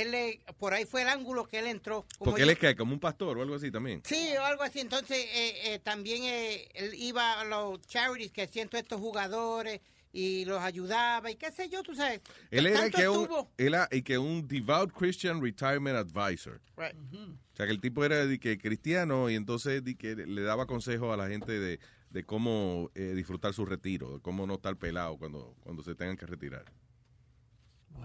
él 0.01 0.11
le- 0.11 0.41
por 0.59 0.73
ahí 0.73 0.85
fue 0.85 1.01
el 1.03 1.07
ángulo 1.07 1.45
que 1.47 1.59
él 1.59 1.67
entró. 1.67 2.05
Como 2.17 2.31
Porque 2.31 2.43
él 2.43 2.49
es 2.49 2.59
que 2.59 2.75
como 2.75 2.93
un 2.93 2.99
pastor 2.99 3.37
o 3.37 3.41
algo 3.41 3.55
así 3.55 3.71
también. 3.71 4.01
Sí, 4.05 4.29
o 4.39 4.43
algo 4.43 4.63
así. 4.63 4.79
Entonces, 4.79 5.17
eh, 5.17 5.73
eh, 5.73 5.79
también 5.79 6.23
eh, 6.23 6.67
él 6.75 6.93
iba 6.95 7.39
a 7.39 7.45
los 7.45 7.81
charities 7.87 8.31
que 8.31 8.41
hacían 8.43 8.67
todos 8.69 8.83
estos 8.83 8.99
jugadores 8.99 9.81
y 10.11 10.45
los 10.45 10.61
ayudaba 10.61 11.29
y 11.31 11.35
qué 11.35 11.51
sé 11.51 11.67
yo, 11.69 11.83
tú 11.83 11.93
sabes. 11.95 12.21
Él 12.51 12.67
era 12.67 12.89
que 12.89 13.07
un, 13.09 13.27
él 13.57 13.67
era- 13.73 13.89
y 13.91 14.01
que 14.01 14.17
un 14.17 14.47
devout 14.47 14.91
Christian 14.93 15.41
retirement 15.41 15.97
advisor. 15.97 16.61
Right. 16.77 16.95
O 17.13 17.55
sea, 17.55 17.65
que 17.65 17.71
el 17.71 17.79
tipo 17.81 18.03
era 18.03 18.25
de 18.25 18.39
que 18.39 18.57
cristiano 18.57 19.29
y 19.29 19.35
entonces 19.35 19.83
de 19.83 19.95
que 19.95 20.15
le 20.15 20.41
daba 20.41 20.67
consejos 20.67 21.13
a 21.13 21.17
la 21.17 21.27
gente 21.29 21.51
de, 21.59 21.79
de 22.09 22.23
cómo 22.25 22.91
eh, 22.95 23.13
disfrutar 23.15 23.53
su 23.53 23.65
retiro, 23.65 24.13
de 24.15 24.21
cómo 24.21 24.45
no 24.47 24.55
estar 24.55 24.75
pelado 24.77 25.17
cuando, 25.17 25.55
cuando 25.61 25.83
se 25.83 25.95
tengan 25.95 26.15
que 26.17 26.25
retirar. 26.25 26.65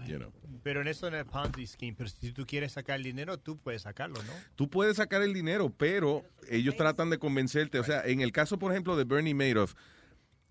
You 0.07 0.17
know. 0.17 0.31
Pero 0.63 0.81
en 0.81 0.87
eso 0.87 1.07
en 1.07 1.13
el 1.15 1.25
Ponzi 1.25 1.65
scheme, 1.67 1.95
pero 1.97 2.09
si 2.09 2.31
tú 2.31 2.45
quieres 2.45 2.71
sacar 2.73 2.97
el 2.97 3.03
dinero, 3.03 3.37
tú 3.39 3.57
puedes 3.57 3.81
sacarlo, 3.83 4.21
¿no? 4.23 4.33
Tú 4.55 4.69
puedes 4.69 4.97
sacar 4.97 5.21
el 5.21 5.33
dinero, 5.33 5.73
pero 5.75 6.23
ellos 6.49 6.75
tratan 6.75 7.09
de 7.09 7.17
convencerte. 7.17 7.79
O 7.79 7.83
sea, 7.83 8.05
en 8.05 8.21
el 8.21 8.31
caso, 8.31 8.59
por 8.59 8.71
ejemplo, 8.71 8.95
de 8.95 9.03
Bernie 9.03 9.33
Madoff, 9.33 9.73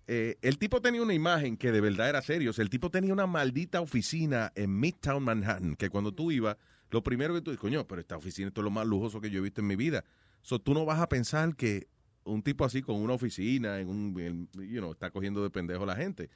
eh, 0.07 0.37
el 0.41 0.57
tipo 0.57 0.81
tenía 0.81 1.01
una 1.01 1.13
imagen 1.13 1.55
que 1.57 1.71
de 1.71 1.79
verdad 1.81 2.09
era 2.09 2.21
serio. 2.21 2.49
O 2.49 2.53
sea, 2.53 2.63
el 2.63 2.69
tipo 2.69 2.89
tenía 2.89 3.13
una 3.13 3.27
maldita 3.27 3.79
oficina 3.81 4.51
en 4.55 4.79
Midtown 4.79 5.23
Manhattan, 5.23 5.75
que 5.75 5.89
cuando 5.89 6.11
tú 6.13 6.31
ibas, 6.31 6.57
lo 6.89 7.03
primero 7.03 7.33
que 7.33 7.41
tú 7.41 7.51
dices, 7.51 7.61
coño, 7.61 7.87
pero 7.87 8.01
esta 8.01 8.17
oficina 8.17 8.49
esto 8.49 8.61
es 8.61 8.65
lo 8.65 8.71
más 8.71 8.85
lujoso 8.85 9.21
que 9.21 9.29
yo 9.29 9.39
he 9.39 9.41
visto 9.41 9.61
en 9.61 9.67
mi 9.67 9.75
vida. 9.75 10.03
So, 10.41 10.59
tú 10.59 10.73
no 10.73 10.85
vas 10.85 10.99
a 10.99 11.07
pensar 11.07 11.55
que 11.55 11.87
un 12.23 12.41
tipo 12.43 12.65
así 12.65 12.81
con 12.81 12.97
una 12.97 13.13
oficina, 13.13 13.79
en 13.79 13.87
un, 13.87 14.19
en- 14.19 14.49
you 14.69 14.79
know, 14.79 14.91
está 14.91 15.09
cogiendo 15.11 15.41
de 15.43 15.49
pendejo 15.49 15.83
a 15.83 15.87
la 15.87 15.95
gente. 15.95 16.29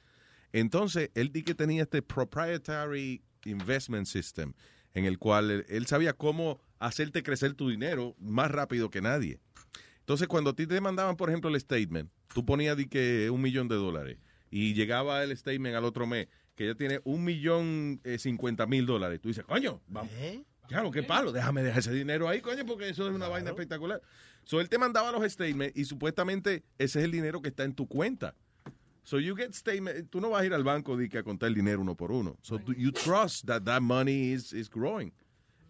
Entonces, 0.60 1.10
él 1.14 1.32
di 1.32 1.42
que 1.42 1.54
tenía 1.54 1.82
este 1.82 2.00
proprietary 2.00 3.22
investment 3.44 4.06
system, 4.06 4.54
en 4.94 5.04
el 5.04 5.18
cual 5.18 5.50
él, 5.50 5.66
él 5.68 5.86
sabía 5.86 6.14
cómo 6.14 6.58
hacerte 6.78 7.22
crecer 7.22 7.52
tu 7.52 7.68
dinero 7.68 8.16
más 8.18 8.50
rápido 8.50 8.88
que 8.88 9.02
nadie. 9.02 9.38
Entonces, 9.98 10.28
cuando 10.28 10.50
a 10.50 10.56
ti 10.56 10.66
te 10.66 10.80
mandaban, 10.80 11.16
por 11.16 11.28
ejemplo, 11.28 11.50
el 11.50 11.60
statement, 11.60 12.10
tú 12.32 12.46
ponías 12.46 12.74
di 12.74 12.86
que 12.86 13.28
un 13.28 13.42
millón 13.42 13.68
de 13.68 13.74
dólares 13.74 14.16
y 14.50 14.72
llegaba 14.72 15.22
el 15.22 15.36
statement 15.36 15.76
al 15.76 15.84
otro 15.84 16.06
mes 16.06 16.28
que 16.54 16.66
ya 16.68 16.74
tiene 16.74 17.02
un 17.04 17.22
millón 17.22 18.00
eh, 18.02 18.16
cincuenta 18.18 18.66
mil 18.66 18.86
dólares. 18.86 19.20
Tú 19.20 19.28
dices, 19.28 19.44
coño, 19.44 19.82
vamos. 19.88 20.10
Claro, 20.68 20.90
qué 20.90 21.02
palo, 21.02 21.32
déjame 21.32 21.62
dejar 21.62 21.80
ese 21.80 21.92
dinero 21.92 22.30
ahí, 22.30 22.40
coño, 22.40 22.64
porque 22.64 22.88
eso 22.88 23.06
es 23.06 23.14
una 23.14 23.28
vaina 23.28 23.50
espectacular. 23.50 24.00
So, 24.44 24.62
él 24.62 24.70
te 24.70 24.78
mandaba 24.78 25.12
los 25.12 25.30
statements 25.30 25.76
y 25.76 25.84
supuestamente 25.84 26.64
ese 26.78 27.00
es 27.00 27.04
el 27.04 27.10
dinero 27.10 27.42
que 27.42 27.50
está 27.50 27.64
en 27.64 27.74
tu 27.74 27.86
cuenta. 27.86 28.34
So 29.06 29.18
you 29.20 29.36
get 29.36 29.52
statement, 29.54 30.10
tú 30.10 30.20
no 30.20 30.30
vas 30.30 30.42
a 30.42 30.46
ir 30.46 30.52
al 30.52 30.64
banco 30.64 30.96
de 30.96 31.08
que 31.08 31.18
a 31.18 31.22
contar 31.22 31.46
el 31.48 31.54
dinero 31.54 31.80
uno 31.80 31.94
por 31.94 32.10
uno. 32.10 32.36
So 32.42 32.58
tú- 32.58 32.74
you 32.74 32.90
trust 32.90 33.46
that 33.46 33.62
that 33.62 33.80
money 33.80 34.32
is, 34.32 34.52
is 34.52 34.68
growing. 34.68 35.12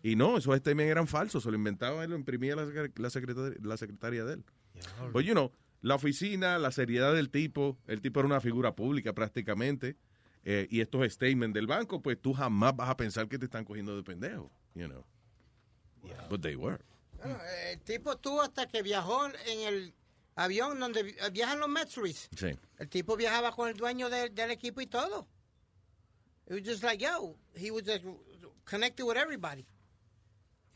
Y 0.02 0.16
no, 0.16 0.38
esos 0.38 0.56
statements 0.56 0.90
eran 0.90 1.06
falsos, 1.06 1.42
se 1.42 1.50
lo 1.50 1.56
inventaba 1.56 2.02
y 2.02 2.08
lo 2.08 2.16
imprimía 2.16 2.56
la, 2.56 2.64
secre- 2.64 2.98
la, 2.98 3.10
secretaria, 3.10 3.58
la 3.62 3.76
secretaria 3.76 4.24
de 4.24 4.34
él. 4.34 4.44
Pues, 5.12 5.26
you 5.26 5.32
know, 5.34 5.52
la 5.82 5.96
oficina, 5.96 6.58
la 6.58 6.70
seriedad 6.72 7.12
del 7.12 7.28
tipo, 7.28 7.76
el 7.86 8.00
tipo 8.00 8.20
era 8.20 8.26
una 8.26 8.40
figura 8.40 8.74
pública 8.74 9.12
prácticamente, 9.12 9.96
eh, 10.44 10.66
y 10.70 10.80
estos 10.80 11.06
statements 11.12 11.52
del 11.52 11.66
banco, 11.66 12.00
pues 12.00 12.18
tú 12.18 12.32
jamás 12.32 12.74
vas 12.74 12.88
a 12.88 12.96
pensar 12.96 13.28
que 13.28 13.38
te 13.38 13.44
están 13.44 13.66
cogiendo 13.66 13.94
de 13.96 14.02
pendejo, 14.02 14.50
you 14.74 14.86
know. 14.86 15.04
But 16.30 16.40
they 16.40 16.56
were. 16.56 16.78
Bueno, 17.18 17.38
el 17.70 17.80
tipo 17.80 18.12
estuvo 18.12 18.40
hasta 18.40 18.66
que 18.66 18.82
viajó 18.82 19.26
en 19.26 19.60
el 19.66 19.94
avión 20.36 20.78
donde 20.78 21.00
eh, 21.00 21.30
viajan 21.32 21.58
los 21.58 21.68
Mets, 21.68 21.96
Luis. 21.96 22.28
Sí. 22.36 22.56
El 22.78 22.88
tipo 22.88 23.16
viajaba 23.16 23.52
con 23.52 23.68
el 23.68 23.76
dueño 23.76 24.08
del- 24.08 24.34
del 24.34 24.50
equipo 24.52 24.80
y 24.80 24.86
todo. 24.86 25.26
It 26.48 26.52
was 26.52 26.62
just 26.62 26.82
like, 26.84 27.02
yo, 27.02 27.34
he 27.56 27.70
was 27.72 27.82
just 27.84 28.04
connected 28.64 29.04
with 29.04 29.16
everybody. 29.16 29.66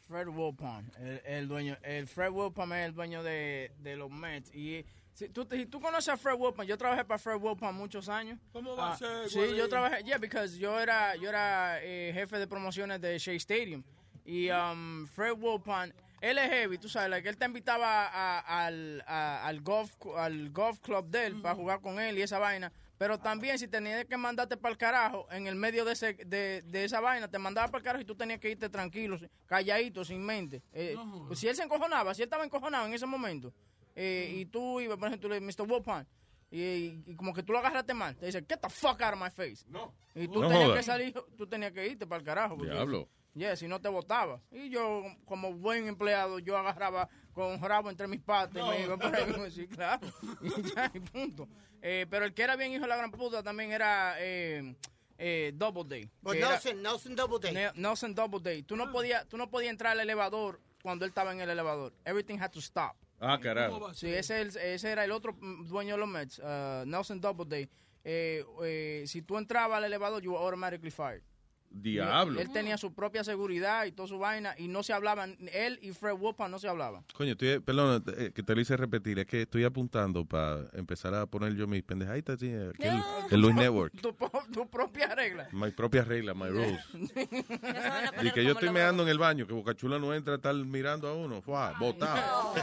Fred 0.09 0.27
Wilpon, 0.27 0.91
el, 0.99 1.21
el 1.25 1.49
dueño, 1.49 1.77
el 1.85 2.07
Fred 2.09 2.31
Wilpon 2.33 2.73
es 2.73 2.87
el 2.87 2.95
dueño 2.95 3.23
de, 3.23 3.71
de 3.79 3.95
los 3.97 4.11
Mets. 4.11 4.53
Y 4.53 4.85
si 5.15 5.29
tú, 5.29 5.47
si 5.49 5.67
tú 5.67 5.81
conoces 5.81 6.09
a 6.09 6.17
Fred 6.17 6.35
Wilpon, 6.37 6.67
yo 6.67 6.77
trabajé 6.77 7.05
para 7.05 7.19
Fred 7.19 7.37
Wilpon 7.41 7.75
muchos 7.77 8.09
años. 8.09 8.37
¿Cómo 8.53 8.75
va 8.75 8.89
a 8.91 8.93
Ah, 8.95 8.97
ser, 8.99 9.31
Sí, 9.31 9.57
yo 9.57 9.69
trabajé, 9.69 10.03
yeah, 10.03 10.19
because 10.19 10.59
yo 10.59 10.81
era, 10.81 11.15
yo 11.15 11.29
era 11.29 11.79
eh, 11.83 12.11
jefe 12.13 12.39
de 12.39 12.49
promociones 12.49 13.01
de 13.01 13.17
Shea 13.21 13.35
Stadium. 13.37 13.85
Y 14.25 14.51
um, 14.51 15.07
Fred 15.07 15.35
Wilpon, 15.39 15.95
él 16.21 16.39
es 16.39 16.51
heavy, 16.51 16.79
tú 16.79 16.89
sabes, 16.89 17.11
like, 17.11 17.29
él 17.29 17.37
te 17.37 17.47
invitaba 17.47 18.07
a- 18.07 18.67
al, 18.67 19.03
a- 19.07 19.47
al, 19.47 19.61
golf, 19.63 19.93
al 20.17 20.51
golf 20.51 20.79
club 20.81 21.07
de 21.09 21.27
él 21.27 21.41
para 21.41 21.55
jugar 21.55 21.81
con 21.81 21.99
él 22.01 22.19
y 22.19 22.23
esa 22.23 22.39
vaina. 22.39 22.73
Pero 22.99 23.19
también 23.19 23.59
si 23.59 23.67
tenías 23.67 24.05
que 24.05 24.17
mandarte 24.19 24.59
para 24.59 24.73
el 24.73 24.77
carajo, 24.79 25.27
en 25.31 25.47
el 25.47 25.55
medio 25.57 25.87
de, 25.87 25.93
ese, 25.95 26.13
de, 26.13 26.61
de 26.67 26.85
esa 26.85 27.01
vaina, 27.01 27.29
te 27.29 27.39
mandaba 27.39 27.69
para 27.69 27.79
el 27.79 27.85
carajo 27.85 28.03
y 28.03 28.05
tú 28.05 28.15
tenías 28.15 28.39
que 28.39 28.51
irte 28.51 28.69
tranquilo, 28.69 29.19
calladito, 29.47 30.05
sin 30.05 30.23
mente. 30.23 30.63
Eh, 30.73 30.95
pues 31.27 31.39
si 31.39 31.49
él 31.49 31.57
se 31.57 31.63
encojonaba, 31.63 32.13
si 32.15 32.21
él 32.23 32.27
estaba 32.27 32.45
encojonado 32.45 32.87
en 32.87 32.93
ese 32.93 33.07
momento, 33.07 33.55
eh, 33.97 34.31
y 34.37 34.45
tú 34.47 34.81
ibas, 34.81 34.99
por 34.99 35.09
ejemplo, 35.09 35.29
tú 35.31 35.35
le 35.35 35.41
Mr. 35.41 35.63
Wilpon, 35.71 36.07
y, 36.51 36.61
y- 36.61 37.05
y 37.07 37.15
como 37.17 37.33
que 37.33 37.43
tú 37.43 37.53
lo 37.53 37.59
agarraste 37.61 37.95
mal, 37.95 38.15
te 38.17 38.27
dice, 38.27 38.41
get 38.47 38.59
the 38.61 38.69
fuck 38.69 39.01
out 39.01 39.15
of 39.15 39.21
my 39.21 39.31
face. 39.31 39.65
No. 39.69 39.95
Y 40.15 40.29
tú 40.29 40.43
No 40.43 40.49
tenías 40.49 40.69
que 40.77 40.83
salir, 40.83 41.15
tú 41.39 41.47
tenías 41.47 41.73
que 41.73 41.87
irte 41.87 42.07
para 42.07 42.19
el 42.19 42.25
carajo. 42.27 42.57
Diablo. 42.57 43.09
Yeah, 43.35 43.57
si 43.57 43.69
no 43.69 43.81
te 43.81 43.89
votaba. 43.89 44.41
Y 44.51 44.71
yo, 44.71 45.05
como 45.25 45.53
buen 45.53 45.87
empleado, 45.87 46.39
yo 46.41 46.57
agarraba 46.57 47.09
con 47.33 47.53
un 47.53 47.61
rabo 47.61 47.89
entre 47.91 48.09
mis 48.09 48.21
patas 48.21 48.63
y 48.63 48.69
me 48.69 48.83
iba 48.85 48.97
por 48.97 49.15
ahí 49.15 49.25
sí, 49.51 49.67
claro. 49.69 50.07
Y 50.43 50.63
ya, 50.63 50.91
y 50.93 51.01
punto. 51.01 51.49
Eh, 51.81 52.07
pero 52.11 52.25
el 52.25 52.35
que 52.35 52.43
era 52.43 52.57
bien 52.57 52.73
hijo 52.73 52.83
de 52.83 52.89
la 52.89 52.97
gran 52.97 53.11
puta 53.11 53.43
también 53.43 53.73
era 53.73 54.17
eh, 54.19 54.75
eh, 55.17 55.53
Double 55.55 55.85
Day. 55.85 56.11
Pues 56.23 56.41
Nelson, 56.41 56.83
Nelson 56.83 57.15
Doubleday. 57.15 57.53
Ne- 57.55 57.73
Nelson 57.75 58.15
Doubleday. 58.15 58.63
Tú 58.63 58.77
no 58.77 58.91
podías 58.91 59.27
tú 59.29 59.37
no 59.37 59.49
podías 59.49 59.71
entrar 59.71 59.93
al 59.93 60.01
elevador 60.01 60.61
cuando 60.83 61.05
él 61.05 61.11
estaba 61.11 61.33
en 61.33 61.41
el 61.41 61.49
elevador. 61.51 61.93
Everything 62.05 62.39
had 62.39 62.51
to 62.51 62.59
stop. 62.59 62.97
Ah, 63.21 63.39
carajo. 63.39 63.93
Sí, 63.93 64.09
ese, 64.13 64.41
ese 64.41 64.91
era 64.91 65.05
el 65.05 65.13
otro 65.13 65.37
dueño 65.67 65.95
de 65.95 66.01
los 66.01 66.09
Mets, 66.09 66.39
uh, 66.39 66.85
Nelson 66.87 67.21
Doubleday. 67.21 67.69
Eh, 68.03 68.43
eh, 68.65 69.05
si 69.07 69.21
tú 69.21 69.37
entrabas 69.37 69.77
al 69.77 69.85
elevador, 69.85 70.23
you 70.23 70.33
were 70.33 70.43
automatically 70.43 70.91
fired. 70.91 71.23
Diablo. 71.71 72.41
Él 72.41 72.51
tenía 72.53 72.77
su 72.77 72.93
propia 72.93 73.23
seguridad 73.23 73.85
y 73.85 73.93
toda 73.93 74.09
su 74.09 74.19
vaina 74.19 74.55
y 74.59 74.67
no 74.67 74.83
se 74.83 74.93
hablaban. 74.93 75.37
Él 75.53 75.79
y 75.83 75.93
Fred 75.93 76.15
Wopa 76.19 76.49
no 76.49 76.59
se 76.59 76.67
hablaban. 76.69 77.05
Coño, 77.15 77.33
estoy, 77.33 77.61
perdón, 77.61 78.03
eh, 78.19 78.33
que 78.35 78.43
te 78.43 78.55
lo 78.55 78.61
hice 78.61 78.77
repetir, 78.77 79.19
es 79.21 79.27
que 79.27 79.43
estoy 79.43 79.63
apuntando 79.65 80.25
para 80.25 80.67
empezar 80.73 81.15
a 81.15 81.27
poner 81.27 81.55
yo 81.55 81.67
mis 81.69 81.83
pendejaditas 81.85 82.39
que 82.39 82.53
el, 82.57 82.73
el 83.31 83.41
Luis 83.41 83.55
Network. 83.55 83.93
Tu, 84.01 84.13
tu 84.53 84.69
propia 84.69 85.15
regla. 85.15 85.49
My 85.53 85.71
propia 85.71 86.03
regla, 86.03 86.35
my 86.35 86.49
rules. 86.51 86.81
Y 88.23 88.31
que 88.33 88.45
yo 88.45 88.53
estoy 88.53 88.71
meando 88.71 89.03
en 89.05 89.09
el 89.09 89.19
baño, 89.19 89.47
que 89.47 89.53
Bocachula 89.53 89.99
no 89.99 90.13
entra 90.13 90.35
a 90.35 90.37
estar 90.37 90.55
mirando 90.55 91.09
a 91.09 91.15
uno. 91.15 91.41
Fua, 91.41 91.75
botado. 91.79 92.55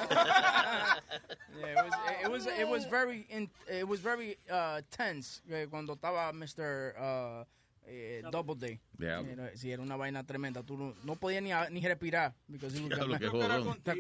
Yeah, 1.60 1.86
it 1.86 1.86
was, 1.86 1.94
it 2.24 2.30
was, 2.30 2.46
it 2.60 2.68
was 2.68 2.86
very, 2.86 3.26
in- 3.30 3.50
it 3.68 3.88
was 3.88 4.00
very 4.00 4.38
uh, 4.52 4.82
tense 4.92 5.42
eh, 5.50 5.66
cuando 5.70 5.94
estaba 5.96 6.32
Mr. 6.34 6.94
Uh, 7.00 7.44
eh, 7.88 8.22
Doubleday. 8.32 8.80
Diablo. 8.98 9.32
Era- 9.32 9.56
sí, 9.56 9.72
era 9.72 9.82
una 9.82 9.96
vaina 9.96 10.24
tremenda. 10.26 10.62
Tú 10.64 10.78
no, 10.78 10.94
no 11.04 11.16
podías 11.16 11.42
ni, 11.42 11.52
ni 11.72 11.86
respirar. 11.88 12.36
because 12.48 12.80
was 12.80 12.90
Diablo, 12.90 13.08
gonna- 13.08 13.20
qué 13.20 13.28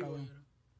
jodón. 0.01 0.30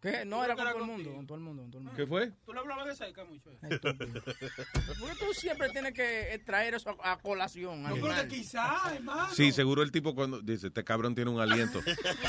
¿Qué? 0.02 0.26
No, 0.26 0.44
era 0.46 0.56
con 0.56 0.66
todo 0.66 0.78
el 0.78 0.84
mundo, 0.86 1.14
con 1.16 1.28
todo 1.28 1.38
el 1.38 1.44
mundo, 1.44 1.62
con 1.64 1.72
todo 1.72 1.80
el 1.80 1.84
mundo. 1.86 1.98
¿Qué 1.98 2.06
fue? 2.08 2.32
Tú 2.46 2.54
le 2.54 2.60
hablabas 2.60 2.86
de 2.86 2.96
cerca 2.96 3.24
mucho. 3.26 3.50
Porque 3.62 5.16
tú 5.20 5.34
siempre 5.34 5.70
tienes 5.70 5.94
que 5.94 6.40
traer 6.46 6.76
eso 6.76 6.96
a, 7.02 7.14
a 7.14 7.18
colación. 7.18 7.84
Yo 7.90 8.02
creo 8.02 8.16
que 8.22 8.28
quizá, 8.28 8.94
hermano. 8.94 9.34
Sí, 9.34 9.52
seguro 9.52 9.82
el 9.82 9.92
tipo 9.92 10.14
cuando 10.14 10.40
dice, 10.42 10.68
este 10.68 10.84
cabrón 10.84 11.16
tiene 11.16 11.32
un 11.32 11.40
aliento. 11.40 11.82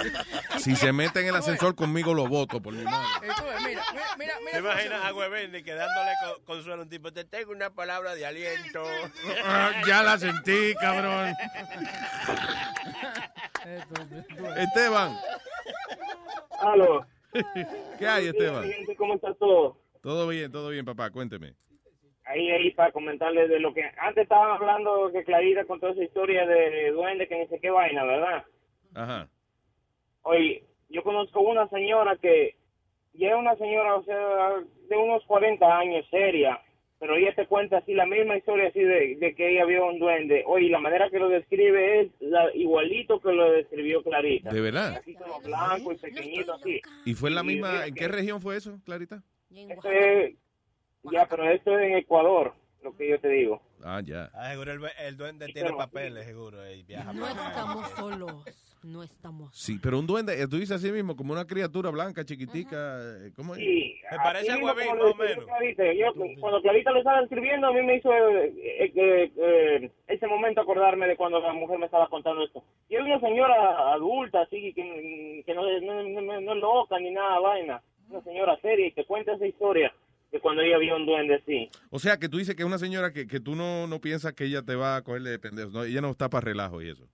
si 0.59 0.75
se 0.77 0.93
mete 0.93 1.21
en 1.21 1.27
el 1.27 1.37
ascensor 1.37 1.75
conmigo, 1.75 2.15
lo 2.15 2.27
voto 2.27 2.63
por 2.63 2.73
mi 2.73 2.85
madre. 2.85 3.29
Tú 3.37 3.45
ves, 3.45 3.61
mira, 3.67 3.83
mira, 4.19 4.35
¿Te 4.51 4.59
imaginas 4.59 5.05
a 5.05 5.15
Huevendi 5.15 5.63
que 5.63 5.75
dándole 5.75 6.11
co- 6.25 6.43
consuelo 6.47 6.81
a 6.81 6.85
un 6.85 6.89
tipo? 6.89 7.13
Te 7.13 7.25
tengo 7.25 7.53
una 7.53 7.69
palabra 7.71 8.15
de 8.15 8.25
aliento. 8.25 8.83
Ah, 9.45 9.73
ya 9.87 10.03
la 10.03 10.19
sentí, 10.19 10.75
cabrón. 10.81 11.35
Esteban. 14.57 15.17
Aló. 16.61 17.07
¿Qué 17.99 18.07
hay, 18.07 18.27
Esteban? 18.27 18.65
¿Cómo 18.97 19.15
está 19.15 19.35
todo? 19.35 19.77
Todo 20.03 20.29
bien, 20.29 20.51
todo 20.51 20.71
bien, 20.71 20.85
papá, 20.85 21.11
cuénteme. 21.11 21.55
Ahí, 22.25 22.51
ahí, 22.51 22.71
para 22.73 22.93
comentarles 22.93 23.49
de 23.49 23.59
lo 23.59 23.73
que 23.73 23.83
antes 23.99 24.25
estaban 24.25 24.51
hablando 24.51 25.11
que 25.13 25.25
Clarita 25.25 25.65
con 25.65 25.81
toda 25.81 25.93
esa 25.93 26.05
historia 26.05 26.47
de 26.47 26.91
duende, 26.91 27.27
que 27.27 27.39
no 27.39 27.49
sé 27.49 27.59
qué 27.59 27.71
vaina, 27.71 28.05
¿verdad? 28.05 28.45
Ajá. 28.95 29.29
Oye, 30.23 30.65
yo 30.91 31.03
conozco 31.03 31.41
una 31.41 31.69
señora 31.69 32.17
que 32.17 32.57
ya 33.15 33.31
es 33.31 33.35
una 33.35 33.57
señora, 33.57 33.97
o 33.97 34.05
sea, 34.05 34.63
de 34.89 34.97
unos 34.97 35.25
40 35.25 35.79
años, 35.79 36.07
seria, 36.11 36.61
pero 37.01 37.17
ella 37.17 37.35
te 37.35 37.47
cuenta 37.47 37.79
así 37.79 37.95
la 37.95 38.07
misma 38.07 38.37
historia 38.37 38.69
así 38.69 38.81
de, 38.81 39.17
de 39.21 39.35
que 39.35 39.51
ella 39.53 39.65
vio 39.65 39.87
un 39.87 39.99
duende. 39.99 40.43
Oye, 40.47 40.69
la 40.69 40.81
manera 40.81 41.09
que 41.11 41.19
lo 41.19 41.29
describe 41.29 42.01
es 42.01 42.09
la, 42.21 42.53
igualito 42.55 43.21
que 43.21 43.33
lo 43.33 43.53
describió 43.53 44.03
Clarita. 44.03 44.51
¿De 44.51 44.61
verdad? 44.61 44.97
Así 44.97 45.15
como 45.15 45.41
blanco 45.41 45.93
y 45.93 45.97
pequeñito 45.97 46.55
así. 46.55 46.81
¿Y 47.05 47.15
fue 47.15 47.29
en 47.31 47.35
la 47.37 47.43
misma, 47.43 47.87
en 47.87 47.95
que- 47.95 48.01
qué 48.01 48.09
región 48.09 48.41
fue 48.41 48.57
eso, 48.57 48.79
Clarita? 48.85 49.23
Esto 49.55 49.91
es- 49.91 50.35
ya, 51.13 51.27
pero 51.27 51.49
esto 51.51 51.79
es 51.79 51.87
en 51.87 51.97
Ecuador, 51.99 52.53
lo 52.83 52.95
que 52.97 53.09
yo 53.09 53.21
te 53.21 53.29
digo. 53.29 53.63
Ah, 53.85 54.03
ya. 54.05 54.31
Ah, 54.35 54.51
seguro 54.51 54.73
el, 54.73 54.81
el 55.07 55.17
duende 55.17 55.47
tiene 55.53 55.73
papeles, 55.73 56.25
seguro. 56.27 56.69
Y 56.71 56.83
viaja 56.83 57.13
No 57.13 57.27
estamos 57.29 57.89
solos. 57.91 58.68
No 58.85 59.03
estamos 59.03 59.57
Sí, 59.57 59.79
pero 59.83 59.99
un 59.99 60.07
duende, 60.07 60.41
eh, 60.41 60.47
tú 60.49 60.57
dices 60.57 60.77
así 60.77 60.91
mismo, 60.93 61.17
como 61.17 61.33
una 61.33 61.47
criatura 61.47 61.91
blanca, 61.91 62.25
chiquitica, 62.25 62.99
eh, 63.27 63.33
¿cómo 63.35 63.55
es? 63.55 63.61
Sí, 63.61 63.95
Me 64.11 64.17
parece 64.19 64.53
como 64.55 64.67
más 64.67 64.87
o 64.87 65.15
menos. 65.17 65.45
Clarita. 65.45 65.93
Yo, 65.95 66.07
cuando 66.41 66.63
Clarita 66.63 66.91
lo 66.93 66.99
estaba 66.99 67.21
escribiendo, 67.23 67.67
a 67.67 67.73
mí 67.73 67.83
me 67.83 67.97
hizo 67.97 68.11
eh, 68.13 68.55
eh, 68.57 68.93
eh, 68.95 69.33
eh, 69.37 69.91
ese 70.07 70.27
momento 70.27 70.61
acordarme 70.61 71.09
de 71.09 71.17
cuando 71.17 71.41
la 71.41 71.53
mujer 71.53 71.79
me 71.79 71.87
estaba 71.87 72.09
contando 72.09 72.45
esto. 72.45 72.63
Y 72.89 72.95
es 72.97 73.03
una 73.03 73.21
señora 73.21 73.93
adulta, 73.93 74.43
así, 74.43 74.73
que, 74.75 75.43
que 75.45 75.55
no, 75.55 75.63
no, 75.81 76.03
no- 76.23 76.41
no 76.41 76.53
es 76.55 76.59
loca 76.61 76.99
ni 77.01 77.11
nada, 77.11 77.41
vaina. 77.41 77.83
Una 78.09 78.23
señora 78.23 78.57
seria 78.63 78.87
y 78.87 78.93
te 78.93 79.05
cuenta 79.05 79.35
esa 79.35 79.47
historia 79.47 79.93
de 80.33 80.41
cuando 80.41 80.63
ella 80.63 80.79
vio 80.79 80.97
un 80.97 81.05
duende 81.05 81.35
así. 81.35 81.69
O 81.91 81.99
sea, 81.99 82.17
que 82.19 82.29
tú 82.29 82.39
dices 82.39 82.55
que 82.55 82.63
es 82.63 82.67
una 82.67 82.79
señora 82.79 83.13
que, 83.13 83.27
que 83.27 83.41
tú 83.41 83.55
no, 83.55 83.87
no 83.87 84.01
piensas 84.01 84.33
que 84.35 84.45
ella 84.45 84.63
te 84.63 84.75
va 84.77 84.97
a 84.97 85.03
cogerle 85.03 85.31
de 85.31 85.39
pendejo. 85.39 85.71
No, 85.71 85.85
ella 85.85 86.01
no 86.01 86.11
está 86.11 86.29
para 86.31 86.45
relajo 86.45 86.81
y 86.81 86.89
eso. 86.91 87.07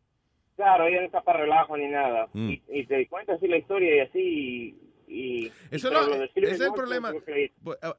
Claro, 0.57 0.87
ella 0.87 1.01
no 1.01 1.07
está 1.07 1.23
para 1.23 1.41
relajo 1.41 1.77
ni 1.77 1.89
nada. 1.89 2.29
Mm. 2.33 2.49
Y, 2.51 2.63
y 2.69 2.87
te 2.87 3.07
cuenta 3.09 3.35
así 3.35 3.49
la 3.49 3.59
historia 3.59 3.97
y 3.97 4.01
así. 4.01 4.79
Y, 5.09 5.45
y- 5.47 5.53
Eso 5.71 5.89
pero 5.89 6.03
no- 6.07 6.17
lo 6.17 6.25
ese 6.25 6.41
es 6.51 6.61
el 6.61 6.73
problema. 6.73 7.13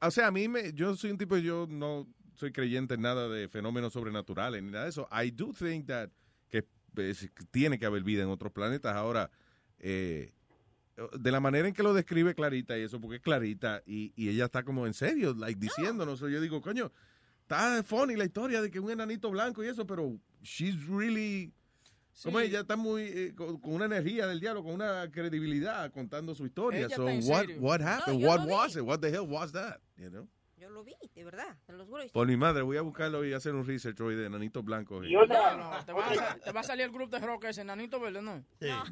O 0.00 0.10
sea, 0.10 0.28
a 0.28 0.30
mí, 0.30 0.48
me, 0.48 0.72
yo 0.72 0.94
soy 0.94 1.10
un 1.10 1.18
tipo, 1.18 1.36
yo 1.36 1.66
no 1.68 2.06
soy 2.34 2.52
creyente 2.52 2.94
en 2.94 3.02
nada 3.02 3.28
de 3.28 3.48
fenómenos 3.48 3.92
sobrenaturales 3.92 4.62
ni 4.62 4.70
nada 4.70 4.84
de 4.84 4.90
eso. 4.90 5.08
I 5.12 5.30
do 5.30 5.52
think 5.52 5.86
that 5.86 6.10
que 6.48 6.64
pues, 6.94 7.30
tiene 7.50 7.78
que 7.78 7.86
haber 7.86 8.02
vida 8.02 8.22
en 8.22 8.28
otros 8.30 8.52
planetas. 8.52 8.94
Ahora, 8.94 9.30
eh, 9.78 10.32
de 11.18 11.30
la 11.30 11.40
manera 11.40 11.68
en 11.68 11.74
que 11.74 11.82
lo 11.82 11.92
describe 11.92 12.34
Clarita 12.34 12.78
y 12.78 12.82
eso, 12.82 13.00
porque 13.00 13.16
es 13.16 13.22
Clarita 13.22 13.82
y, 13.84 14.12
y 14.16 14.30
ella 14.30 14.46
está 14.46 14.62
como 14.62 14.86
en 14.86 14.94
serio, 14.94 15.34
like, 15.38 15.60
diciéndonos. 15.60 16.20
Yo 16.20 16.40
digo, 16.40 16.62
coño, 16.62 16.90
está 17.42 17.82
funny 17.82 18.16
la 18.16 18.24
historia 18.24 18.62
de 18.62 18.70
que 18.70 18.80
un 18.80 18.90
enanito 18.90 19.30
blanco 19.30 19.62
y 19.62 19.68
eso, 19.68 19.86
pero 19.86 20.18
she's 20.42 20.86
really... 20.88 21.52
Como 22.22 22.40
Sí. 22.40 22.46
ella 22.46 22.60
está 22.60 22.76
muy 22.76 23.02
eh, 23.02 23.34
con, 23.36 23.58
con 23.60 23.74
una 23.74 23.84
energía 23.84 24.26
del 24.26 24.40
diablo, 24.40 24.62
con 24.62 24.72
una 24.72 25.10
credibilidad 25.10 25.90
contando 25.92 26.34
su 26.34 26.46
historia. 26.46 26.86
Ella 26.86 26.96
so 26.96 27.06
está 27.08 27.12
en 27.14 27.30
what 27.30 27.40
serio. 27.40 27.56
what 27.60 27.80
No, 27.80 27.86
happened? 27.88 28.20
yo 28.20 28.28
what 28.28 28.40
lo 28.40 28.46
vi. 28.46 28.52
was 28.52 28.76
it? 28.76 28.82
What 28.82 28.98
the 29.00 29.08
hell 29.10 29.26
was 29.28 29.52
that? 29.52 29.78
You 29.96 30.08
know? 30.10 30.26
Yo 30.58 30.70
lo 30.70 30.82
vi, 30.82 30.94
de 31.14 31.22
verdad, 31.22 31.54
te 31.66 31.74
los 31.74 31.86
juro. 31.86 32.02
Por 32.14 32.26
mi 32.26 32.34
madre, 32.38 32.62
voy 32.62 32.78
a 32.78 32.80
buscarlo 32.80 33.22
y 33.26 33.34
hacer 33.34 33.54
un 33.54 33.66
research 33.66 34.00
hoy 34.00 34.14
de 34.14 34.24
enanitos 34.24 34.64
blancos. 34.64 35.04
Y 35.06 35.14
otra- 35.14 35.54
No, 35.54 35.84
te, 35.84 35.92
va 35.92 36.06
a, 36.10 36.34
te 36.38 36.50
va 36.50 36.60
a 36.60 36.62
salir 36.62 36.86
el 36.86 36.90
grupo 36.92 37.14
de 37.20 37.26
rock 37.26 37.44
ese 37.44 37.60
enanito 37.60 38.00
verde, 38.00 38.22
¿no? 38.22 38.42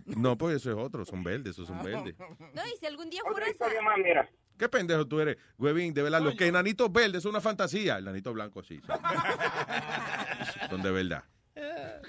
No, 0.04 0.36
pues 0.36 0.56
eso 0.56 0.70
es 0.70 0.76
otro, 0.76 1.06
son 1.06 1.24
verdes, 1.24 1.52
esos 1.52 1.66
son 1.66 1.82
verdes. 1.82 2.14
No, 2.18 2.62
y 2.66 2.76
si 2.78 2.84
algún 2.84 3.08
día 3.08 3.20
historia 3.50 3.80
más, 3.80 3.96
mira. 3.96 4.28
¿Qué 4.58 4.68
pendejo 4.68 5.08
tú 5.08 5.18
eres, 5.20 5.38
huevín? 5.56 5.94
De 5.94 6.02
verdad, 6.02 6.20
los 6.20 6.34
que 6.36 6.46
enanitos 6.46 6.92
verdes 6.92 7.22
son 7.22 7.30
una 7.30 7.40
fantasía. 7.40 7.96
El 7.96 8.04
enanito 8.04 8.32
blanco 8.34 8.62
sí. 8.62 8.80
Son, 8.86 8.98
son 10.70 10.82
de 10.82 10.90
verdad. 10.92 11.24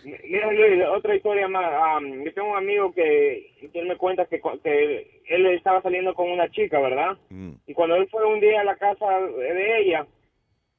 Mira, 0.05 0.51
Luis, 0.51 0.83
otra 0.87 1.15
historia 1.15 1.47
más. 1.47 1.71
Am, 1.73 2.23
yo 2.23 2.33
tengo 2.33 2.51
un 2.51 2.57
amigo 2.57 2.93
que, 2.93 3.51
que 3.71 3.79
él 3.79 3.87
me 3.87 3.97
cuenta 3.97 4.25
que, 4.25 4.39
que 4.63 5.21
él 5.27 5.45
estaba 5.47 5.81
saliendo 5.81 6.13
con 6.13 6.29
una 6.29 6.49
chica, 6.49 6.79
¿verdad? 6.79 7.17
Mm. 7.29 7.53
Y 7.65 7.73
cuando 7.73 7.95
él 7.95 8.07
fue 8.09 8.23
un 8.25 8.39
día 8.39 8.61
a 8.61 8.65
la 8.65 8.75
casa 8.75 9.19
de 9.19 9.79
ella, 9.79 10.05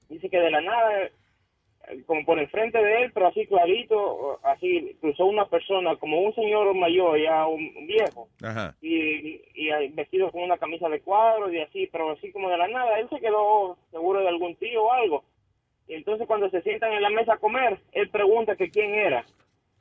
dice 0.09 0.31
que 0.31 0.39
de 0.39 0.51
la 0.51 0.61
nada, 0.61 1.11
como 2.07 2.25
por 2.25 2.39
enfrente 2.39 2.79
de 2.79 3.03
él, 3.03 3.11
pero 3.13 3.27
así 3.27 3.47
clarito, 3.47 4.39
así 4.45 4.97
cruzó 5.01 5.27
una 5.27 5.47
persona, 5.47 5.97
como 5.97 6.21
un 6.21 6.35
señor 6.35 6.73
mayor, 6.75 7.19
ya 7.19 7.47
un 7.47 7.73
un 7.77 7.87
viejo, 7.87 8.29
Ajá. 8.43 8.77
y, 8.81 9.41
y 9.55 9.89
vestido 9.95 10.31
con 10.31 10.43
una 10.43 10.59
camisa 10.59 10.89
de 10.89 11.01
cuadros 11.01 11.53
y 11.53 11.59
así, 11.59 11.89
pero 11.91 12.11
así 12.11 12.31
como 12.31 12.49
de 12.49 12.59
la 12.59 12.69
nada, 12.69 12.99
él 13.01 13.09
se 13.09 13.21
quedó 13.21 13.77
seguro 13.91 14.21
de 14.21 14.29
algún 14.29 14.55
tío 14.57 14.85
o 14.85 14.93
algo. 14.93 15.25
Y 15.89 15.95
entonces 15.95 16.27
cuando 16.27 16.51
se 16.51 16.63
sientan 16.63 16.93
en 16.93 17.03
la 17.03 17.11
mesa 17.11 17.35
a 17.35 17.39
comer, 17.39 17.79
él 17.93 18.09
pregunta 18.11 18.57
que 18.57 18.71
quién 18.71 18.95
era. 18.95 19.25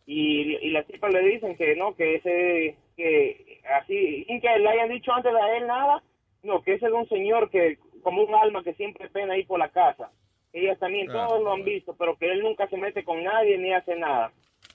Y, 0.05 0.55
y 0.57 0.69
las 0.69 0.85
tipas 0.85 1.11
le 1.13 1.21
dicen 1.21 1.55
que 1.55 1.75
no, 1.75 1.95
que 1.95 2.15
ese, 2.15 2.75
que 2.95 3.59
así, 3.79 4.23
sin 4.25 4.39
que 4.39 4.59
le 4.59 4.69
hayan 4.69 4.89
dicho 4.89 5.11
antes 5.11 5.33
de 5.33 5.57
él 5.57 5.65
nada, 5.67 6.03
no, 6.43 6.61
que 6.61 6.73
ese 6.73 6.85
es 6.85 6.91
un 6.91 7.07
señor 7.09 7.49
que, 7.49 7.77
como 8.03 8.21
un 8.23 8.35
alma 8.35 8.63
que 8.63 8.73
siempre 8.75 9.09
pena 9.09 9.33
ahí 9.33 9.43
por 9.45 9.57
la 9.57 9.69
casa. 9.69 10.11
Ellas 10.53 10.77
también, 10.79 11.09
Ah. 11.09 11.25
todos 11.27 11.43
lo 11.43 11.53
han 11.53 11.63
visto, 11.63 11.95
pero 11.97 12.15
que 12.17 12.31
él 12.31 12.41
nunca 12.43 12.67
se 12.69 12.77
mete 12.77 13.03
con 13.03 13.23
nadie 13.23 13.57
ni 13.57 13.73
hace 13.73 13.95
nada. 13.95 14.31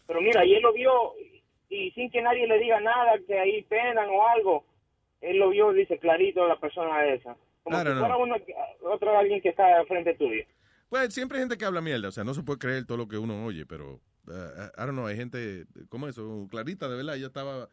Pero 0.07 0.21
mira, 0.21 0.45
y 0.45 0.55
él 0.55 0.63
lo 0.63 0.73
vio, 0.73 1.15
y 1.69 1.93
sin 1.93 2.11
que 2.11 2.21
nadie 2.23 2.49
le 2.49 2.59
diga 2.59 2.81
nada, 2.81 3.13
que 3.25 3.39
ahí 3.39 3.63
penan 3.63 4.09
o 4.11 4.27
algo, 4.27 4.65
él 5.21 5.37
lo 5.39 5.51
vio, 5.51 5.73
dice 5.73 5.99
clarito, 5.99 6.47
la 6.49 6.57
persona 6.57 7.07
esa. 7.07 7.37
Como 7.63 7.77
Claro, 7.77 7.91
si 7.91 7.95
no. 7.95 8.01
fuera 8.01 8.17
uno, 8.17 8.37
otro 8.83 9.17
alguien 9.17 9.41
que 9.41 9.51
está 9.51 9.85
frente 9.85 10.15
tuyo. 10.15 10.43
Pues 10.91 11.15
siempre 11.15 11.39
hay 11.39 11.43
gente 11.43 11.57
que 11.57 11.65
habla 11.65 11.81
mierda, 11.81 12.09
o 12.09 12.13
sea, 12.13 12.25
no 12.25 12.35
se 12.35 12.43
puede 12.43 12.59
creer 12.59 12.85
todo 12.85 12.99
lo 12.99 13.09
que 13.09 13.17
uno 13.17 13.47
oye, 13.47 13.65
pero, 13.65 14.01
eh, 14.29 14.71
I 14.77 14.81
don't 14.81 14.91
know, 14.93 15.07
hay 15.07 15.17
gente, 15.17 15.67
¿cómo 15.89 16.07
eso? 16.09 16.47
Clarita, 16.51 16.89
de 16.89 16.97
verdad, 16.97 17.17
ella 17.17 17.29
estaba, 17.29 17.69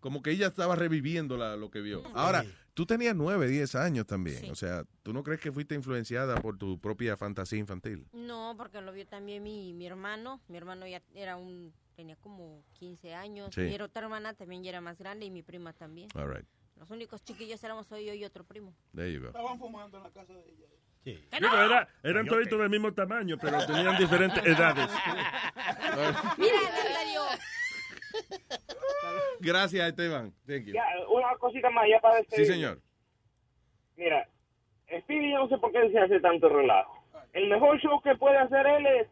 como 0.00 0.22
que 0.22 0.30
ella 0.30 0.46
estaba 0.48 0.76
reviviendo 0.76 1.36
la- 1.38 1.56
lo 1.56 1.70
que 1.70 1.80
vio. 1.80 2.02
Ahora, 2.14 2.44
tú 2.74 2.84
tenías 2.84 3.16
nueve, 3.16 3.48
diez 3.48 3.74
años 3.74 4.06
también, 4.06 4.50
o 4.50 4.54
sea, 4.54 4.84
¿tú 5.02 5.14
no 5.14 5.22
crees 5.24 5.40
que 5.40 5.50
fuiste 5.52 5.74
influenciada 5.74 6.34
por 6.42 6.58
tu 6.58 6.78
propia 6.78 7.16
fantasía 7.16 7.58
infantil? 7.58 8.06
No, 8.12 8.54
porque 8.58 8.80
lo 8.82 8.92
vio 8.92 9.06
también 9.06 9.42
mi, 9.42 9.72
mi 9.72 9.86
hermano. 9.86 10.42
Mi 10.48 10.58
hermano 10.58 10.86
ya 10.86 11.02
era 11.14 11.36
un, 11.36 11.72
tenía 11.96 12.16
como 12.16 12.62
15 12.74 13.14
años. 13.14 13.54
Sí. 13.54 13.62
Mi 13.62 13.80
otra 13.80 14.02
hermana 14.02 14.34
también 14.34 14.62
ya 14.62 14.68
era 14.68 14.82
más 14.82 14.98
grande 14.98 15.24
y 15.24 15.30
mi 15.30 15.42
prima 15.42 15.72
también. 15.72 16.08
All 16.14 16.28
right, 16.30 16.46
Los 16.76 16.90
únicos 16.90 17.24
chiquillos 17.24 17.64
éramos 17.64 17.90
hoy 17.90 18.04
yo 18.04 18.12
y 18.12 18.22
otro 18.26 18.44
primo. 18.44 18.74
there 18.94 19.10
you 19.10 19.20
go. 19.20 19.28
Estaban 19.28 19.58
fumando 19.58 19.96
en 19.96 20.02
la 20.02 20.10
casa 20.10 20.34
de 20.34 20.40
ella. 20.50 20.66
Digo, 21.04 21.56
era, 21.56 21.86
eran 22.02 22.26
toditos 22.26 22.58
del 22.58 22.70
mismo 22.70 22.92
tamaño, 22.94 23.36
pero 23.40 23.64
tenían 23.66 23.96
diferentes 23.98 24.44
edades. 24.46 24.88
Mira, 26.38 26.54
la 26.62 26.94
radio. 26.94 27.20
Gracias, 29.40 29.88
Esteban. 29.88 30.32
Thank 30.46 30.66
you. 30.66 30.72
Ya, 30.74 30.84
una 31.10 31.36
cosita 31.38 31.68
más 31.70 31.84
ya 31.90 32.00
para 32.00 32.16
Sí, 32.16 32.22
despedir. 32.22 32.46
señor. 32.46 32.78
Mira, 33.96 34.26
Speedy 35.00 35.32
yo 35.32 35.38
no 35.38 35.48
sé 35.48 35.58
por 35.58 35.72
qué 35.72 35.90
se 35.90 35.98
hace 35.98 36.20
tanto 36.20 36.48
relajo. 36.48 37.04
El 37.32 37.48
mejor 37.48 37.80
show 37.80 38.00
que 38.00 38.14
puede 38.16 38.38
hacer 38.38 38.66
él 38.66 38.86
es 38.86 39.08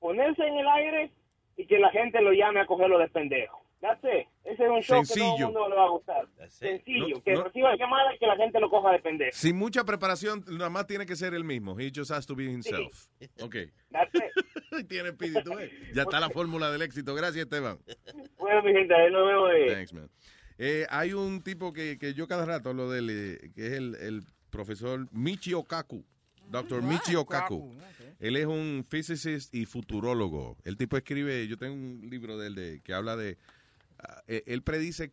ponerse 0.00 0.42
en 0.46 0.56
el 0.56 0.66
aire 0.68 1.10
y 1.56 1.66
que 1.66 1.78
la 1.78 1.90
gente 1.90 2.20
lo 2.20 2.32
llame 2.32 2.60
a 2.60 2.66
cogerlo 2.66 2.98
de 2.98 3.08
pendejo. 3.08 3.62
That's 3.80 4.02
it. 4.04 4.26
Ese 4.44 4.64
es 4.64 4.70
un 4.70 4.80
show 4.82 4.82
que 4.82 4.84
todo 4.84 4.98
el 5.00 5.06
Sencillo. 5.06 5.46
mundo 5.46 5.68
le 5.68 5.74
va 5.76 5.84
a 5.84 5.90
gustar. 5.90 6.28
Sencillo, 6.48 7.16
No, 7.16 7.22
que 7.22 7.32
no. 7.34 7.44
reciba 7.44 7.76
llamada 7.76 8.14
y 8.14 8.18
que 8.18 8.26
la 8.26 8.36
gente 8.36 8.58
lo 8.58 8.70
coja 8.70 8.90
de 8.92 8.98
pendejo. 9.00 9.30
Sin 9.34 9.56
mucha 9.56 9.84
preparación, 9.84 10.44
nada 10.48 10.70
más 10.70 10.86
tiene 10.86 11.04
que 11.06 11.14
ser 11.14 11.34
el 11.34 11.44
mismo. 11.44 11.78
He 11.78 11.92
just 11.94 12.10
has 12.10 12.26
to 12.26 12.34
be 12.34 12.44
himself. 12.44 13.06
Ok. 13.42 13.56
That's 13.90 14.10
it. 14.80 14.88
tiene 14.88 15.10
espíritu, 15.10 15.58
¿eh? 15.58 15.70
Ya 15.94 16.02
está 16.02 16.20
la 16.20 16.30
fórmula 16.30 16.70
del 16.70 16.82
éxito. 16.82 17.14
Gracias, 17.14 17.44
Esteban. 17.44 17.78
Bueno, 18.38 18.62
mi 18.62 18.72
gente, 18.72 18.94
ahí 18.94 19.12
nos 19.12 19.26
vemos. 19.26 19.50
eh. 19.54 19.66
Thanks, 19.74 19.92
man. 19.92 20.10
Eh, 20.58 20.86
hay 20.88 21.12
un 21.12 21.42
tipo 21.42 21.72
que, 21.72 21.98
que 21.98 22.14
yo 22.14 22.26
cada 22.26 22.46
rato 22.46 22.70
hablo 22.70 22.90
de 22.90 22.98
él, 23.00 23.10
eh, 23.10 23.50
que 23.54 23.66
es 23.66 23.72
el, 23.74 23.94
el 23.96 24.22
profesor 24.50 25.06
Michi 25.12 25.52
Okaku. 25.52 26.02
Dr. 26.48 26.80
Michi 26.80 27.14
Okaku. 27.16 27.74
Él 28.20 28.36
es 28.36 28.46
un 28.46 28.86
physicist 28.88 29.52
y 29.54 29.66
futurólogo. 29.66 30.56
El 30.64 30.76
tipo 30.76 30.96
escribe, 30.96 31.46
yo 31.48 31.58
tengo 31.58 31.74
un 31.74 32.08
libro 32.08 32.38
de 32.38 32.46
él 32.46 32.54
de, 32.54 32.80
que 32.82 32.94
habla 32.94 33.16
de, 33.16 33.36
él 34.26 34.62
predice 34.62 35.12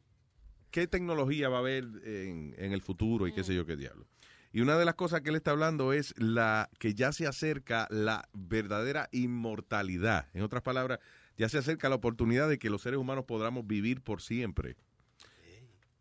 qué 0.71 0.87
tecnología 0.87 1.49
va 1.49 1.57
a 1.57 1.59
haber 1.59 1.83
en, 2.03 2.55
en 2.57 2.73
el 2.73 2.81
futuro 2.81 3.27
y 3.27 3.33
qué 3.33 3.43
sé 3.43 3.55
yo 3.55 3.65
qué 3.65 3.75
diablo. 3.75 4.07
Y 4.53 4.61
una 4.61 4.77
de 4.77 4.85
las 4.85 4.93
cosas 4.93 5.21
que 5.21 5.31
él 5.31 5.35
está 5.35 5.51
hablando 5.51 5.93
es 5.93 6.13
la 6.17 6.69
que 6.77 6.93
ya 6.93 7.11
se 7.11 7.25
acerca 7.25 7.87
la 7.89 8.29
verdadera 8.33 9.09
inmortalidad. 9.11 10.27
En 10.33 10.43
otras 10.43 10.61
palabras, 10.61 10.99
ya 11.37 11.49
se 11.49 11.57
acerca 11.57 11.89
la 11.89 11.95
oportunidad 11.95 12.47
de 12.47 12.59
que 12.59 12.69
los 12.69 12.83
seres 12.83 12.99
humanos 12.99 13.25
podamos 13.25 13.65
vivir 13.65 14.01
por 14.01 14.21
siempre. 14.21 14.75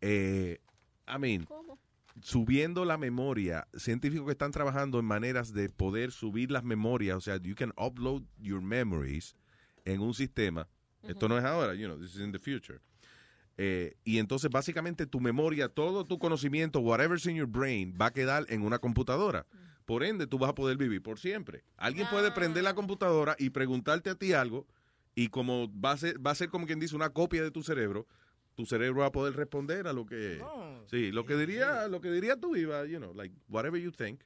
Eh, 0.01 0.59
I 1.07 1.19
mean, 1.19 1.47
subiendo 2.21 2.85
la 2.85 2.97
memoria, 2.97 3.67
científicos 3.75 4.27
que 4.27 4.33
están 4.33 4.51
trabajando 4.51 4.99
en 4.99 5.05
maneras 5.05 5.51
de 5.51 5.69
poder 5.69 6.11
subir 6.11 6.51
las 6.51 6.63
memorias, 6.63 7.17
o 7.17 7.21
sea, 7.21 7.37
you 7.37 7.55
can 7.55 7.73
upload 7.75 8.23
your 8.37 8.61
memories 8.61 9.35
en 9.85 10.01
un 10.01 10.13
sistema. 10.13 10.67
Esto 11.07 11.27
no 11.27 11.37
es 11.37 11.43
ahora, 11.43 11.73
you 11.75 11.87
know, 11.87 11.99
this 11.99 12.15
is 12.15 12.21
in 12.21 12.31
the 12.31 12.39
future. 12.39 12.79
Eh, 13.57 13.95
y 14.03 14.17
entonces 14.17 14.49
básicamente 14.49 15.05
tu 15.05 15.19
memoria, 15.19 15.69
todo 15.69 16.05
tu 16.05 16.17
conocimiento, 16.17 16.79
whatever's 16.79 17.25
in 17.25 17.35
your 17.35 17.47
brain, 17.47 17.95
va 17.99 18.07
a 18.07 18.11
quedar 18.11 18.45
en 18.49 18.63
una 18.63 18.79
computadora. 18.79 19.45
Por 19.85 20.03
ende, 20.03 20.27
tú 20.27 20.39
vas 20.39 20.49
a 20.49 20.55
poder 20.55 20.77
vivir 20.77 21.01
por 21.01 21.19
siempre. 21.19 21.63
Alguien 21.77 22.07
puede 22.09 22.31
prender 22.31 22.63
la 22.63 22.73
computadora 22.73 23.35
y 23.37 23.49
preguntarte 23.49 24.09
a 24.09 24.15
ti 24.15 24.33
algo 24.33 24.65
y 25.13 25.27
como 25.27 25.69
va 25.79 25.91
a 25.91 25.97
ser, 25.97 26.25
va 26.25 26.31
a 26.31 26.35
ser 26.35 26.49
como 26.49 26.65
quien 26.65 26.79
dice 26.79 26.95
una 26.95 27.09
copia 27.09 27.43
de 27.43 27.51
tu 27.51 27.61
cerebro, 27.63 28.07
tu 28.55 28.65
cerebro 28.65 29.01
va 29.01 29.07
a 29.07 29.11
poder 29.11 29.35
responder 29.35 29.87
a 29.87 29.93
lo 29.93 30.05
que, 30.05 30.41
sí, 30.89 31.11
lo 31.11 31.25
que 31.25 31.35
diría, 31.35 31.87
lo 31.87 32.01
que 32.01 32.09
diría 32.11 32.39
tú 32.39 32.55
iba, 32.55 32.85
you 32.85 32.97
know, 32.97 33.13
like 33.13 33.35
whatever 33.49 33.79
you 33.79 33.91
think, 33.91 34.21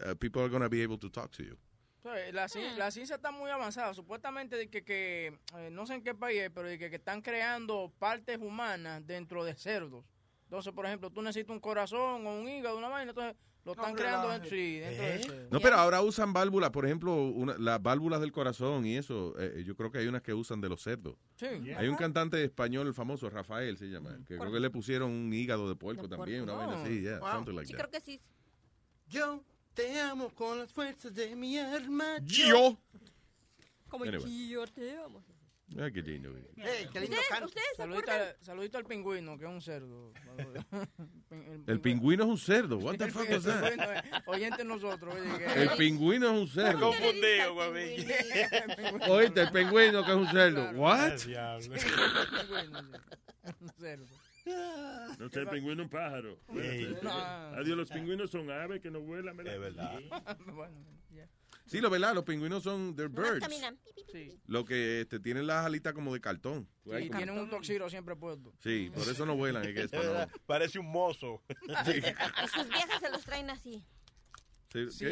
uh, 0.00 0.14
people 0.16 0.40
are 0.42 0.48
going 0.48 0.62
to 0.62 0.68
be 0.70 0.82
able 0.82 0.98
to 0.98 1.10
talk 1.10 1.30
to 1.32 1.42
you. 1.42 1.56
Entonces, 2.04 2.34
La, 2.34 2.46
ci- 2.48 2.76
la 2.76 2.90
ciencia 2.90 3.16
está 3.16 3.30
muy 3.30 3.50
avanzada. 3.50 3.94
Supuestamente 3.94 4.56
de 4.56 4.68
que, 4.68 4.84
que 4.84 5.38
eh, 5.56 5.70
no 5.72 5.86
sé 5.86 5.94
en 5.94 6.02
qué 6.02 6.14
país 6.14 6.42
es, 6.42 6.50
pero 6.50 6.68
de 6.68 6.78
que, 6.78 6.90
que 6.90 6.96
están 6.96 7.22
creando 7.22 7.92
partes 7.98 8.38
humanas 8.38 9.06
dentro 9.06 9.42
de 9.44 9.54
cerdos. 9.54 10.04
Entonces, 10.44 10.72
por 10.74 10.84
ejemplo, 10.84 11.10
tú 11.10 11.22
necesitas 11.22 11.54
un 11.54 11.60
corazón 11.60 12.26
o 12.26 12.38
un 12.40 12.46
hígado, 12.48 12.76
una 12.76 12.88
vaina, 12.88 13.10
entonces 13.12 13.34
lo 13.64 13.72
están 13.72 13.94
creando 13.94 14.28
dentro, 14.28 14.50
sí, 14.50 14.78
dentro 14.78 15.02
de 15.04 15.18
cerdos. 15.22 15.50
No, 15.50 15.58
pero 15.60 15.76
ahora 15.76 16.02
usan 16.02 16.34
válvulas, 16.34 16.68
por 16.70 16.84
ejemplo, 16.84 17.14
una- 17.24 17.56
las 17.56 17.82
válvulas 17.82 18.20
del 18.20 18.30
corazón 18.30 18.84
y 18.84 18.96
eso, 18.98 19.34
eh, 19.38 19.64
yo 19.64 19.74
creo 19.74 19.90
que 19.90 19.98
hay 19.98 20.06
unas 20.06 20.20
que 20.20 20.34
usan 20.34 20.60
de 20.60 20.68
los 20.68 20.82
cerdos. 20.82 21.16
Sí. 21.36 21.46
Hay 21.74 21.88
un 21.88 21.96
cantante 21.96 22.44
español 22.44 22.92
famoso, 22.92 23.30
Rafael 23.30 23.78
se 23.78 23.86
llama, 23.86 24.18
que 24.26 24.36
creo 24.36 24.52
que 24.52 24.60
le 24.60 24.68
pusieron 24.68 25.10
un 25.10 25.32
hígado 25.32 25.66
de 25.66 25.74
puerco 25.76 26.06
también, 26.10 26.42
una 26.42 26.52
vaina 26.52 26.82
así, 26.82 27.00
yeah, 27.00 27.18
Wow. 27.20 27.28
something 27.32 27.54
like 27.54 27.66
Sí, 27.68 27.72
that. 27.72 27.78
creo 27.80 27.90
que 27.90 28.00
sí. 28.02 28.20
Yo 29.06 29.42
te 29.74 30.00
amo 30.00 30.30
con 30.30 30.58
las 30.58 30.72
fuerzas 30.72 31.14
de 31.14 31.34
mi 31.36 31.58
alma. 31.58 32.18
Yo. 32.22 32.78
Como 33.88 34.04
Anyway. 34.04 34.48
yo 34.48 34.66
te 34.66 34.96
amo. 34.96 35.22
Ah, 35.78 35.88
qué 35.92 36.02
lindo. 36.02 36.30
Hey, 36.56 36.86
qué 36.92 37.00
lindo 37.00 37.16
¿Ustedes, 37.16 37.28
canto. 37.28 37.46
ustedes 37.46 37.66
se 37.70 37.76
Saludito, 37.76 38.10
acuerdan? 38.10 38.28
al- 38.28 38.44
saludito 38.44 38.78
al 38.78 38.84
pingüino, 38.84 39.38
que 39.38 39.44
es 39.44 39.50
un 39.50 39.60
cerdo. 39.62 40.12
El 41.66 41.80
pingüino 41.80 42.24
es 42.24 42.28
un 42.30 42.38
cerdo, 42.38 42.78
what 42.78 42.96
the 42.96 43.10
fuck 43.10 43.28
El 43.28 43.38
is 43.38 43.44
that? 43.44 43.60
pingüino, 43.62 43.92
eh, 43.92 44.02
Oyente 44.26 44.64
nosotros. 44.64 45.14
oye, 45.14 45.38
que- 45.38 45.62
El 45.62 45.70
pingüino 45.70 46.26
es 46.26 46.40
un 46.42 46.48
cerdo. 46.48 46.90
confundido, 46.90 47.54
güey. 47.54 48.06
Oíste, 49.10 49.40
el 49.40 49.50
pingüino 49.50 50.04
que 50.04 50.10
es 50.10 50.16
un 50.16 50.28
cerdo. 50.30 50.70
What? 50.72 51.12
Un 53.60 53.68
cerdo. 53.78 54.06
No 55.18 55.28
sé, 55.30 55.40
el 55.40 55.48
pingüino 55.48 55.82
es 55.82 55.86
un 55.86 55.90
pájaro. 55.90 56.38
No. 57.02 57.10
Adiós, 57.10 57.76
los 57.76 57.88
pingüinos 57.90 58.30
son 58.30 58.50
aves 58.50 58.80
que 58.80 58.90
no 58.90 59.00
vuelan, 59.00 59.36
¿verdad? 59.36 59.54
Es 59.54 59.60
verdad. 59.60 60.00
Bueno, 60.54 60.74
ya. 61.10 61.28
Sí, 61.66 61.80
lo 61.80 61.88
verdad, 61.88 62.14
los 62.14 62.24
pingüinos 62.24 62.62
son 62.62 62.94
they're 62.94 63.08
birds. 63.08 63.46
Sí. 64.12 64.38
Lo 64.46 64.64
que 64.66 65.00
este, 65.00 65.18
tienen 65.18 65.46
las 65.46 65.64
alitas 65.64 65.94
como 65.94 66.12
de 66.12 66.20
cartón. 66.20 66.68
Y 66.84 67.08
tienen 67.08 67.38
un 67.38 67.48
toxiro 67.48 67.88
siempre 67.88 68.14
puesto. 68.16 68.52
Sí, 68.62 68.90
por 68.94 69.08
eso 69.08 69.24
no 69.24 69.34
vuelan. 69.36 69.64
es 69.64 69.72
que 69.74 69.78
es 69.80 69.84
Es 69.86 69.90
para 69.90 70.04
no- 70.04 70.10
verdad, 70.10 70.30
Parece 70.46 70.78
un 70.78 70.90
mozo. 70.92 71.42
Sí. 71.86 71.92
Y 71.92 72.48
sus 72.54 72.68
viejas 72.68 73.00
se 73.00 73.10
los 73.10 73.24
traen 73.24 73.48
así. 73.50 73.82
Sí, 74.74 75.06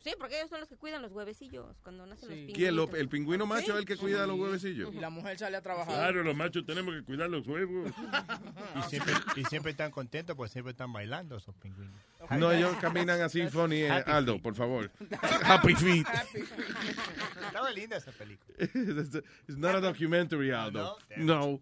Sí. 0.00 0.14
porque 0.18 0.38
ellos 0.38 0.48
son 0.48 0.60
los 0.60 0.68
que 0.70 0.76
cuidan 0.76 1.02
los 1.02 1.12
huevecillos 1.12 1.66
cuando 1.82 2.06
nacen 2.06 2.30
los 2.30 2.36
pingüinos. 2.38 2.56
¿Quién? 2.58 2.76
Lo- 2.76 2.96
¿El 2.96 3.08
pingüino 3.10 3.44
macho 3.44 3.72
es 3.74 3.80
el 3.80 3.84
que 3.84 3.96
cuida 3.98 4.26
los 4.26 4.38
huevecillos? 4.40 4.94
Y 4.94 4.98
la 4.98 5.10
mujer 5.10 5.38
sale 5.38 5.56
a 5.58 5.60
trabajar. 5.60 5.94
Claro, 5.94 6.22
los 6.22 6.34
machos 6.34 6.64
tenemos 6.64 6.94
que 6.94 7.02
cuidar 7.04 7.28
los 7.28 7.46
huevos. 7.46 7.92
Y 8.76 8.82
siempre, 8.88 9.14
y 9.36 9.44
siempre 9.44 9.70
están 9.72 9.90
contentos 9.90 10.34
porque 10.34 10.50
siempre 10.52 10.70
están 10.70 10.92
bailando 10.92 11.36
esos 11.36 11.54
pingüinos. 11.56 11.94
No, 12.38 12.50
ellos 12.52 12.74
caminan 12.80 13.20
así, 13.20 13.46
funny, 13.48 13.82
eh, 13.82 13.90
Aldo, 13.90 14.34
feet. 14.34 14.42
por 14.42 14.54
favor. 14.54 14.90
Happy 15.44 15.74
feet. 15.74 16.06
Estaba 17.46 17.70
linda 17.70 17.96
esa 17.98 18.12
película. 18.12 18.56
It's 18.58 19.56
not 19.58 19.74
a 19.74 19.80
documentary, 19.80 20.50
Aldo. 20.52 20.96
No. 21.16 21.60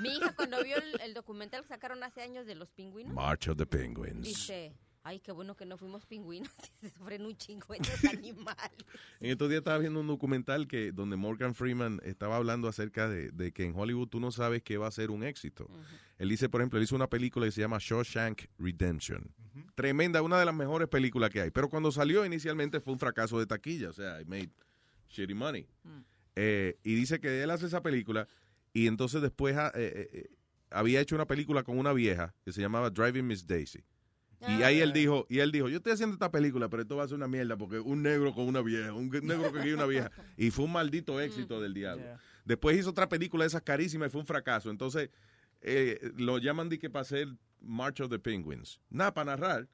Mi 0.00 0.16
hija 0.16 0.32
cuando 0.34 0.62
vio 0.64 0.76
el, 0.76 1.00
el 1.02 1.14
documental 1.14 1.62
que 1.62 1.68
sacaron 1.68 2.02
hace 2.02 2.22
años 2.22 2.46
de 2.46 2.54
los 2.54 2.70
pingüinos, 2.72 3.14
March 3.14 3.48
of 3.48 3.56
the 3.58 3.66
Penguins. 3.66 4.22
dice, 4.26 4.72
ay, 5.02 5.20
qué 5.20 5.32
bueno 5.32 5.56
que 5.56 5.66
no 5.66 5.76
fuimos 5.78 6.06
pingüinos, 6.06 6.50
y 6.82 6.86
se 6.86 6.90
sufren 6.90 7.24
un 7.24 7.36
chingo 7.36 7.66
estos 7.74 8.04
animales. 8.04 8.84
En 9.20 9.30
estos 9.30 9.48
días 9.48 9.58
estaba 9.58 9.78
viendo 9.78 10.00
un 10.00 10.06
documental 10.06 10.66
que 10.66 10.92
donde 10.92 11.16
Morgan 11.16 11.54
Freeman 11.54 12.00
estaba 12.04 12.36
hablando 12.36 12.68
acerca 12.68 13.08
de, 13.08 13.30
de 13.30 13.52
que 13.52 13.64
en 13.64 13.74
Hollywood 13.76 14.08
tú 14.08 14.20
no 14.20 14.30
sabes 14.30 14.62
qué 14.62 14.76
va 14.76 14.86
a 14.86 14.90
ser 14.90 15.10
un 15.10 15.22
éxito. 15.22 15.68
Él 16.18 16.28
dice, 16.28 16.48
por 16.48 16.60
ejemplo, 16.60 16.78
él 16.78 16.84
hizo 16.84 16.96
una 16.96 17.08
película 17.08 17.46
que 17.46 17.52
se 17.52 17.60
llama 17.60 17.78
Shawshank 17.80 18.42
Redemption. 18.58 19.32
Tremenda, 19.74 20.22
una 20.22 20.38
de 20.38 20.44
las 20.44 20.54
mejores 20.54 20.88
películas 20.88 21.30
que 21.30 21.40
hay. 21.40 21.50
Pero 21.50 21.68
cuando 21.68 21.90
salió 21.90 22.26
inicialmente 22.26 22.80
fue 22.80 22.92
un 22.92 22.98
fracaso 22.98 23.38
de 23.38 23.46
taquilla. 23.46 23.90
O 23.90 23.92
sea, 23.92 24.20
it 24.20 24.28
made 24.28 24.50
shitty 25.08 25.34
money. 25.34 25.66
Eh, 26.36 26.78
y 26.84 26.94
dice 26.94 27.20
que 27.20 27.42
él 27.42 27.50
hace 27.50 27.66
esa 27.66 27.82
película 27.82 28.28
y 28.72 28.86
entonces 28.86 29.20
después 29.20 29.56
ah, 29.56 29.72
eh, 29.74 29.92
eh, 29.94 30.08
eh, 30.12 30.30
había 30.70 31.00
hecho 31.00 31.14
una 31.14 31.26
película 31.26 31.62
con 31.62 31.78
una 31.78 31.92
vieja 31.92 32.34
que 32.44 32.52
se 32.52 32.60
llamaba 32.60 32.90
Driving 32.90 33.26
Miss 33.26 33.46
Daisy. 33.46 33.84
Y 34.48 34.62
ahí 34.62 34.80
él 34.80 34.92
dijo, 34.92 35.26
y 35.28 35.40
él 35.40 35.52
dijo, 35.52 35.68
yo 35.68 35.78
estoy 35.78 35.92
haciendo 35.92 36.14
esta 36.14 36.30
película, 36.30 36.68
pero 36.68 36.82
esto 36.82 36.96
va 36.96 37.04
a 37.04 37.08
ser 37.08 37.16
una 37.16 37.28
mierda 37.28 37.56
porque 37.58 37.78
un 37.78 38.02
negro 38.02 38.32
con 38.32 38.46
una 38.46 38.62
vieja, 38.62 38.92
un 38.92 39.10
negro 39.10 39.52
que 39.52 39.60
guía 39.60 39.74
una 39.74 39.86
vieja. 39.86 40.10
Y 40.36 40.50
fue 40.50 40.64
un 40.64 40.72
maldito 40.72 41.20
éxito 41.20 41.60
del 41.60 41.74
diablo. 41.74 42.04
Después 42.44 42.78
hizo 42.78 42.90
otra 42.90 43.08
película 43.08 43.44
de 43.44 43.48
esas 43.48 43.62
carísimas 43.62 44.08
y 44.08 44.10
fue 44.10 44.20
un 44.20 44.26
fracaso. 44.26 44.70
Entonces 44.70 45.10
eh, 45.60 46.12
lo 46.16 46.38
llaman 46.38 46.68
de 46.68 46.78
que 46.78 46.88
para 46.88 47.02
hacer 47.02 47.28
March 47.60 48.00
of 48.00 48.10
the 48.10 48.18
Penguins. 48.18 48.80
Nada, 48.88 49.12
para 49.12 49.36
narrar. 49.36 49.68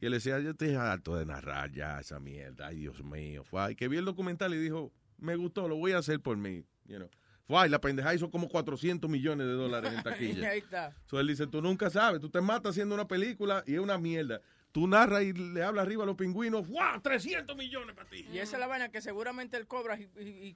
Y 0.00 0.06
él 0.06 0.12
decía, 0.12 0.38
yo 0.40 0.50
estoy 0.50 0.74
harto 0.74 1.16
de 1.16 1.26
narrar 1.26 1.72
ya 1.72 2.00
esa 2.00 2.20
mierda. 2.20 2.68
Ay, 2.68 2.78
Dios 2.80 3.02
mío. 3.02 3.44
Fue, 3.44 3.74
que 3.76 3.88
vi 3.88 3.96
el 3.96 4.04
documental 4.04 4.54
y 4.54 4.58
dijo, 4.58 4.92
me 5.16 5.36
gustó, 5.36 5.68
lo 5.68 5.76
voy 5.76 5.92
a 5.92 5.98
hacer 5.98 6.20
por 6.20 6.36
mí. 6.36 6.64
You 6.86 6.96
know. 6.96 7.10
Fue, 7.48 7.66
y 7.66 7.70
la 7.70 7.80
pendeja 7.80 8.14
hizo 8.14 8.30
como 8.30 8.46
400 8.48 9.08
millones 9.10 9.46
de 9.46 9.54
dólares 9.54 9.90
en 9.92 10.00
Y 10.00 10.02
taquilla. 10.04 10.50
ahí 10.50 10.58
está. 10.58 10.94
So, 11.06 11.18
él 11.18 11.26
dice, 11.28 11.46
tú 11.46 11.60
nunca 11.62 11.88
sabes, 11.90 12.20
tú 12.20 12.28
te 12.30 12.40
matas 12.42 12.70
haciendo 12.70 12.94
una 12.94 13.08
película 13.08 13.64
y 13.66 13.74
es 13.74 13.80
una 13.80 13.96
mierda. 13.98 14.40
Tú 14.70 14.86
narras 14.86 15.22
y 15.24 15.32
le 15.32 15.62
hablas 15.64 15.86
arriba 15.86 16.02
a 16.02 16.06
los 16.06 16.14
pingüinos, 16.14 16.68
¡wow! 16.68 17.00
300 17.02 17.56
millones 17.56 17.96
para 17.96 18.08
ti. 18.10 18.26
Y 18.30 18.36
esa 18.38 18.56
es 18.56 18.60
la 18.60 18.66
vaina 18.66 18.90
que 18.90 19.00
seguramente 19.00 19.56
él 19.56 19.66
cobra, 19.66 19.98
he 19.98 20.54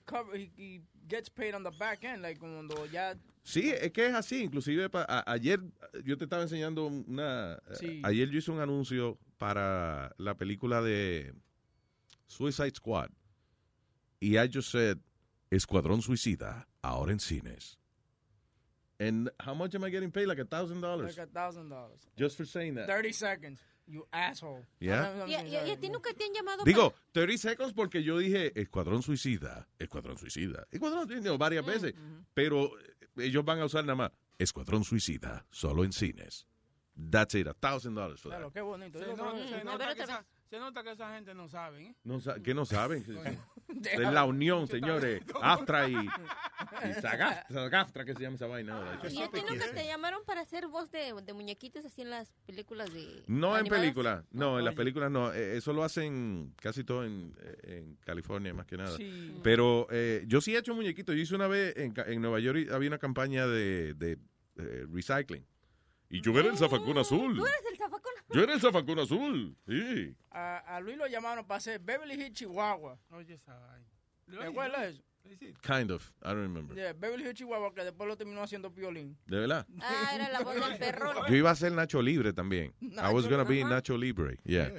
gets 1.08 1.30
paid 1.30 1.54
on 1.56 1.64
the 1.64 1.70
back 1.78 2.04
end, 2.04 2.20
like 2.20 2.38
cuando 2.38 2.84
ya... 2.86 3.16
Sí, 3.42 3.70
es 3.70 3.90
que 3.90 4.06
es 4.08 4.14
así. 4.14 4.42
Inclusive 4.44 4.90
pa- 4.90 5.06
a- 5.08 5.24
ayer 5.32 5.60
yo 6.04 6.18
te 6.18 6.24
estaba 6.24 6.42
enseñando 6.42 6.86
una... 6.86 7.58
Sí. 7.72 8.02
Ayer 8.04 8.28
yo 8.28 8.38
hice 8.38 8.50
un 8.50 8.60
anuncio 8.60 9.18
para 9.38 10.12
la 10.18 10.36
película 10.36 10.82
de 10.82 11.32
Suicide 12.26 12.74
Squad. 12.76 13.08
Y 14.20 14.36
I 14.38 14.48
just 14.52 14.70
said, 14.70 14.98
Escuadrón 15.50 16.02
Suicida, 16.02 16.68
ahora 16.82 17.12
en 17.12 17.18
cines. 17.18 17.76
And 19.00 19.30
how 19.40 19.54
much 19.54 19.74
am 19.74 19.84
I 19.84 19.90
getting 19.90 20.10
paid? 20.10 20.26
Like 20.26 20.38
a 20.38 20.44
thousand 20.44 20.80
dollars. 20.80 21.16
Like 21.16 21.26
a 21.26 21.30
thousand 21.30 21.68
dollars. 21.70 22.00
Just 22.16 22.36
for 22.36 22.44
saying 22.44 22.74
that. 22.76 22.86
30 22.86 23.12
seconds. 23.12 23.60
You 23.88 24.06
asshole. 24.12 24.64
Yeah. 24.78 25.26
¿Y, 25.26 25.34
a 25.34 25.76
ti 25.76 25.88
nunca 25.88 26.14
te 26.14 26.24
han 26.24 26.32
llamado 26.32 26.64
Digo, 26.64 26.94
30 27.12 27.36
seconds 27.36 27.72
porque 27.72 28.02
yo 28.02 28.18
dije 28.18 28.52
Escuadrón 28.54 29.02
Suicida, 29.02 29.66
Escuadrón 29.76 30.16
Suicida, 30.18 30.66
Escuadrón 30.70 31.08
Suicida 31.08 31.36
varias 31.36 31.66
veces, 31.66 31.94
pero 32.32 32.78
eh, 32.78 33.24
ellos 33.24 33.44
van 33.44 33.58
a 33.58 33.64
usar 33.64 33.84
nada 33.84 33.96
más 33.96 34.12
Escuadrón 34.38 34.84
Suicida, 34.84 35.44
solo 35.50 35.84
en 35.84 35.92
cines. 35.92 36.46
That's 36.94 37.34
it, 37.34 37.48
a 37.48 37.54
thousand 37.54 37.96
dollars 37.96 38.20
for 38.20 38.30
that. 38.30 38.38
Claro, 38.38 38.52
qué 38.52 38.60
bonito. 38.60 38.98
Se, 38.98 39.16
no- 39.16 39.48
se 39.48 39.64
nota 39.64 39.94
que 39.94 40.02
esa, 40.02 40.24
se 40.48 40.58
nota 40.58 40.82
que 40.84 40.92
esa 40.92 41.14
gente 41.14 41.34
no 41.34 41.48
sabe, 41.48 41.86
¿eh? 41.86 41.94
No, 42.04 42.20
¿Qué 42.42 42.54
no 42.54 42.64
saben? 42.64 43.04
Es 43.92 43.98
la 44.12 44.24
unión, 44.24 44.66
señores. 44.68 45.22
Astra 45.42 45.88
y, 45.88 45.94
y 45.94 46.88
Sagaf- 47.00 47.46
Sagaftra, 47.50 48.04
que 48.04 48.14
se 48.14 48.22
llama 48.22 48.36
esa 48.36 48.46
vaina 48.46 48.76
ahora. 48.76 48.98
para... 48.98 49.10
¿Y 49.10 49.22
a 49.22 49.28
ti 49.30 49.40
nunca 49.48 49.70
te 49.72 49.86
llamaron 49.86 50.22
para 50.24 50.40
hacer 50.42 50.68
voz 50.68 50.90
de, 50.90 51.12
de 51.22 51.32
muñequitos 51.32 51.84
así 51.84 52.02
en 52.02 52.10
las 52.10 52.32
películas 52.46 52.92
de 52.92 53.22
No 53.26 53.56
en 53.58 53.66
películas, 53.66 54.24
no, 54.30 54.58
en 54.58 54.64
las 54.64 54.74
películas 54.74 55.10
no. 55.10 55.32
Eh, 55.32 55.56
Eso 55.56 55.72
lo 55.72 55.84
hacen 55.84 56.54
casi 56.60 56.84
todo 56.84 57.04
en, 57.04 57.34
en 57.62 57.96
California, 58.04 58.52
más 58.54 58.66
que 58.66 58.76
nada. 58.76 58.96
Sí. 58.96 59.34
Pero 59.42 59.86
eh, 59.90 60.24
yo 60.26 60.40
sí 60.40 60.54
he 60.54 60.58
hecho 60.58 60.74
muñequitos. 60.74 61.14
Yo 61.14 61.20
hice 61.22 61.34
una 61.34 61.48
vez 61.48 61.76
en, 61.76 61.94
en 62.06 62.20
Nueva 62.20 62.40
York, 62.40 62.58
y 62.68 62.72
había 62.72 62.88
una 62.88 62.98
campaña 62.98 63.46
de, 63.46 63.94
de, 63.94 64.18
eh, 64.56 64.86
recycling. 64.92 65.44
Y 66.08 66.20
yo 66.20 66.38
era 66.38 66.50
el 66.50 66.58
zafacón 66.58 66.98
azul. 66.98 67.36
¿Tú 67.36 67.46
eres 67.46 67.58
el 67.70 67.76
zafacón? 67.78 67.81
Yo 68.34 68.42
era 68.42 68.54
el 68.54 68.60
zafacón 68.60 68.98
azul. 68.98 69.56
Sí. 69.66 70.14
A, 70.30 70.58
a 70.76 70.80
Luis 70.80 70.96
lo 70.96 71.06
llamaron 71.06 71.46
para 71.46 71.58
hacer 71.58 71.80
Beverly 71.80 72.14
Hills 72.14 72.32
Chihuahua. 72.32 72.98
Oye, 73.10 73.34
esa 73.34 73.58
vaina. 73.58 73.86
¿Te 74.30 74.46
acuerdas 74.46 74.94
eso? 74.94 75.02
Kind 75.62 75.90
of. 75.92 76.10
I 76.22 76.28
don't 76.28 76.42
remember. 76.42 76.74
Yeah, 76.76 76.92
Beverly 76.94 77.24
Hills 77.24 77.34
Chihuahua, 77.34 77.72
que 77.74 77.84
después 77.84 78.08
lo 78.08 78.16
terminó 78.16 78.42
haciendo 78.42 78.72
Piolín. 78.74 79.16
De 79.26 79.38
verdad. 79.38 79.66
Ah, 79.80 80.12
era 80.14 80.28
la 80.30 80.40
voz 80.40 80.54
del 80.54 80.78
perro. 80.78 81.12
Yo 81.28 81.36
iba 81.36 81.50
a 81.50 81.54
ser 81.54 81.72
Nacho 81.72 82.02
Libre 82.02 82.32
también. 82.32 82.72
I 82.80 83.12
was 83.12 83.28
gonna 83.28 83.44
be. 83.44 83.62
Nacho 83.64 83.96
Libre. 83.96 84.38
Yeah. 84.44 84.70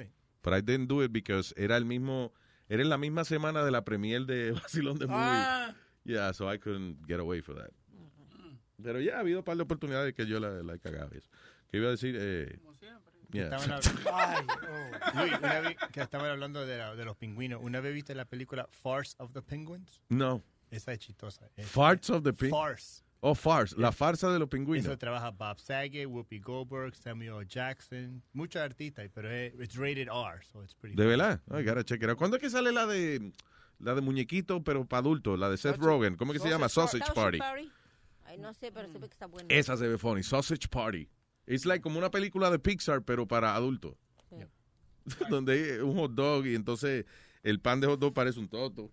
But 0.42 0.52
I 0.52 0.60
didn't 0.60 0.88
do 0.88 1.02
it 1.02 1.12
because 1.12 1.54
era 1.56 1.76
el 1.76 1.84
mismo, 1.86 2.32
era 2.68 2.82
en 2.82 2.90
la 2.90 2.98
misma 2.98 3.24
semana 3.24 3.64
de 3.64 3.70
la 3.70 3.82
premier 3.82 4.26
de 4.26 4.52
Vacilón 4.60 4.98
de 4.98 5.06
Movie. 5.06 5.18
Ah. 5.18 5.74
Yeah, 6.04 6.32
so 6.32 6.46
I 6.52 6.58
couldn't 6.58 7.06
get 7.06 7.18
away 7.20 7.40
for 7.40 7.54
that. 7.54 7.70
Pero 8.82 9.00
ya 9.00 9.16
ha 9.16 9.20
habido 9.20 9.38
un 9.38 9.44
par 9.44 9.56
de 9.56 9.62
oportunidades 9.62 10.12
que 10.12 10.26
yo 10.26 10.38
la, 10.38 10.62
la 10.62 10.74
he 10.74 10.78
cagado. 10.78 11.10
y 11.14 11.18
eso. 11.18 11.30
Que 11.70 11.78
iba 11.78 11.88
a 11.88 11.92
decir, 11.92 12.14
eh, 12.18 12.58
yeah. 13.34 13.44
Estaban 13.56 13.72
hablando, 14.06 14.54
Luis, 15.14 15.38
una 15.38 15.60
vez 15.60 15.76
que 15.92 16.00
estaban 16.00 16.30
hablando 16.30 16.64
de, 16.66 16.78
la- 16.78 16.94
de 16.96 17.04
los 17.04 17.16
pingüinos. 17.16 17.60
¿Una 17.62 17.80
vez 17.80 17.92
viste 17.94 18.14
la 18.14 18.24
película 18.24 18.66
Farce 18.70 19.14
of 19.18 19.32
the 19.32 19.42
Penguins? 19.42 20.00
No. 20.08 20.42
Esa 20.70 20.92
es 20.92 20.98
chistosa. 21.00 21.48
Es- 21.56 21.66
Farts 21.68 22.10
of 22.10 22.22
the 22.22 22.32
Pig. 22.32 22.50
Farce. 22.50 23.02
Oh, 23.20 23.34
farce. 23.34 23.74
La 23.78 23.90
farsa 23.90 24.30
de 24.30 24.38
los 24.38 24.48
pingüinos. 24.50 24.84
Eso 24.86 24.98
trabaja 24.98 25.30
Bob 25.30 25.58
Saget, 25.58 26.06
Whoopi 26.06 26.40
Goldberg, 26.40 26.94
Samuel. 26.94 27.46
Jackson, 27.46 28.22
muchos 28.34 28.60
artistas, 28.60 29.08
pero 29.14 29.30
es 29.30 29.54
it's 29.54 29.76
rated 29.76 30.08
R, 30.08 30.42
so 30.52 30.62
it's 30.62 30.74
pretty 30.74 30.94
De 30.94 31.06
verdad. 31.06 31.40
I 31.50 31.62
gotta 31.62 31.82
check 31.84 32.02
it 32.02 32.10
out. 32.10 32.18
¿Cuándo 32.18 32.36
es 32.36 32.42
que 32.42 32.50
sale 32.50 32.70
la 32.70 32.86
de 32.86 33.32
la 33.78 33.94
de 33.94 34.02
muñequito, 34.02 34.62
pero 34.62 34.84
para 34.84 35.00
adultos? 35.00 35.38
La 35.38 35.48
de 35.48 35.56
Seth 35.56 35.78
Rogen. 35.78 36.16
¿Cómo 36.16 36.32
es 36.32 36.38
que 36.38 36.42
se 36.46 36.50
llama? 36.50 36.68
Sausage 36.68 37.12
Party. 37.14 37.38
Ay, 38.26 38.38
no 38.38 38.52
sé, 38.52 38.70
pero 38.72 38.88
supe 38.88 39.06
que 39.08 39.14
está 39.14 39.26
bueno. 39.26 39.46
Esa 39.48 39.76
se 39.76 39.86
ve 39.88 39.96
funny. 39.96 40.22
Sausage 40.22 40.68
Party. 40.68 41.08
Es 41.46 41.66
like 41.66 41.82
como 41.82 41.98
una 41.98 42.10
película 42.10 42.50
de 42.50 42.58
Pixar, 42.58 43.02
pero 43.02 43.26
para 43.28 43.54
adultos. 43.54 43.94
Donde 45.30 45.52
hay 45.52 45.78
un 45.80 45.96
hot 45.96 46.12
dog 46.12 46.46
y 46.46 46.54
entonces 46.54 47.04
el 47.42 47.60
pan 47.60 47.80
de 47.80 47.86
hot 47.86 48.00
dog 48.00 48.14
parece 48.14 48.40
un 48.40 48.48
toto. 48.48 48.90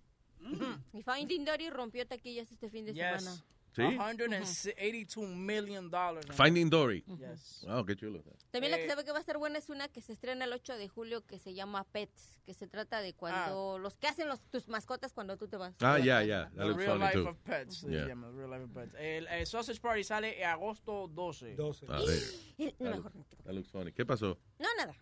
Y 0.94 1.02
Finding 1.04 1.46
Dory 1.46 1.70
rompió 1.70 2.06
taquillas 2.06 2.52
este 2.52 2.70
fin 2.70 2.86
de 2.86 2.94
Yes. 2.94 3.04
semana. 3.24 3.44
¿Sí? 3.74 3.84
182 3.84 5.28
million 5.30 5.90
dollars. 5.90 6.26
Finding 6.36 6.70
Dory. 6.70 7.04
Yes. 7.18 7.64
Wow, 7.68 7.86
qué 7.86 7.96
chulo. 7.96 8.22
También 8.52 8.72
la 8.72 8.78
que 8.78 8.86
Eh, 8.86 8.90
sabe 8.90 9.06
que 9.06 9.12
va 9.12 9.18
a 9.18 9.22
estar 9.22 9.38
buena 9.38 9.58
es 9.60 9.70
una 9.70 9.88
que 9.88 10.02
se 10.02 10.12
estrena 10.14 10.44
el 10.46 10.52
8 10.54 10.78
de 10.78 10.90
julio 10.90 11.26
que 11.26 11.40
se 11.40 11.54
llama 11.54 11.86
Pets, 11.86 12.38
que 12.46 12.54
se 12.54 12.68
trata 12.68 13.02
de 13.02 13.14
cuando 13.14 13.80
los 13.80 13.96
que 13.96 14.08
hacen 14.08 14.28
los, 14.28 14.42
tus 14.50 14.68
mascotas 14.68 15.14
cuando 15.14 15.38
tú 15.38 15.48
te 15.48 15.56
vas. 15.58 15.74
Ah, 15.82 16.00
ya, 16.00 16.22
ya. 16.24 16.50
That 16.56 16.68
The 16.68 16.74
Real 16.74 17.00
Life 17.00 17.14
too. 17.14 17.28
of 17.30 17.38
Pets. 17.40 17.78
se 17.78 17.90
Yeah. 17.90 18.08
llama, 18.08 18.30
Real 18.32 18.50
Life 18.50 18.64
of 18.64 18.72
Pets. 18.72 18.94
El, 19.00 19.28
el 19.28 19.48
Sausage 19.48 19.80
Party 19.80 20.04
sale 20.04 20.38
en 20.42 20.48
agosto 20.50 21.08
12. 21.08 21.56
12. 21.56 21.86
A 21.90 22.00
ver. 22.00 22.20
Eh, 22.58 22.76
That 22.78 22.90
mejor. 22.90 23.12
looks- 23.16 23.44
that 23.46 23.54
looks 23.54 23.70
funny. 23.72 23.92
¿Qué 23.94 24.06
pasó? 24.06 24.38
No, 24.60 24.68
nada. 24.78 24.94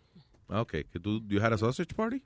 Ah, 0.49 0.61
ok. 0.61 0.71
¿Que 0.91 0.99
tú, 0.99 1.21
you 1.27 1.39
had 1.41 1.53
a 1.53 1.57
sausage 1.57 1.95
party? 1.95 2.23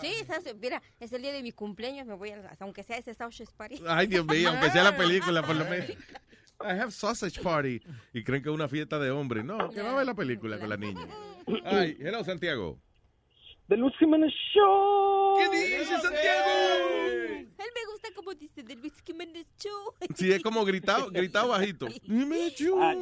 Sí, 0.00 0.12
¿sabes? 0.26 0.54
mira, 0.60 0.82
es 1.00 1.12
el 1.12 1.22
día 1.22 1.32
de 1.32 1.42
mi 1.42 1.50
cumpleaños, 1.50 2.06
me 2.06 2.14
voy 2.14 2.30
a, 2.30 2.56
aunque 2.60 2.82
sea 2.82 2.98
ese 2.98 3.14
Sausage 3.14 3.52
Party. 3.56 3.82
Ay, 3.88 4.06
Dios 4.06 4.26
mío, 4.26 4.50
aunque 4.50 4.70
sea 4.70 4.84
la 4.84 4.96
película, 4.96 5.42
por 5.42 5.56
lo 5.56 5.64
menos. 5.64 5.90
I 6.60 6.78
have 6.78 6.92
sausage 6.92 7.42
party. 7.42 7.80
Y 8.12 8.22
creen 8.22 8.42
que 8.42 8.48
es 8.48 8.54
una 8.54 8.68
fiesta 8.68 8.98
de 8.98 9.10
hombres. 9.10 9.44
No, 9.44 9.70
que 9.70 9.82
va 9.82 9.92
a 9.92 9.96
ver 9.96 10.06
la 10.06 10.14
película 10.14 10.58
con 10.60 10.68
la 10.68 10.76
niña. 10.76 11.06
Ay, 11.64 11.96
hello, 11.98 12.22
Santiago. 12.22 12.78
The 13.72 13.78
Luis 13.78 13.94
Jiménez 13.98 14.30
Show. 14.52 15.38
¿Qué 15.38 15.48
dice 15.48 15.98
Santiago? 15.98 16.50
Él 17.06 17.48
me 17.56 17.90
gusta 17.90 18.08
como 18.14 18.34
dice 18.34 18.62
del 18.62 18.78
Luis 18.80 18.92
Jiménez 19.02 19.46
Show. 19.58 19.94
Sí, 20.14 20.30
es 20.30 20.42
como 20.42 20.62
gritado, 20.66 21.08
gritado 21.10 21.48
bajito. 21.48 21.86
Ah, 21.86 22.94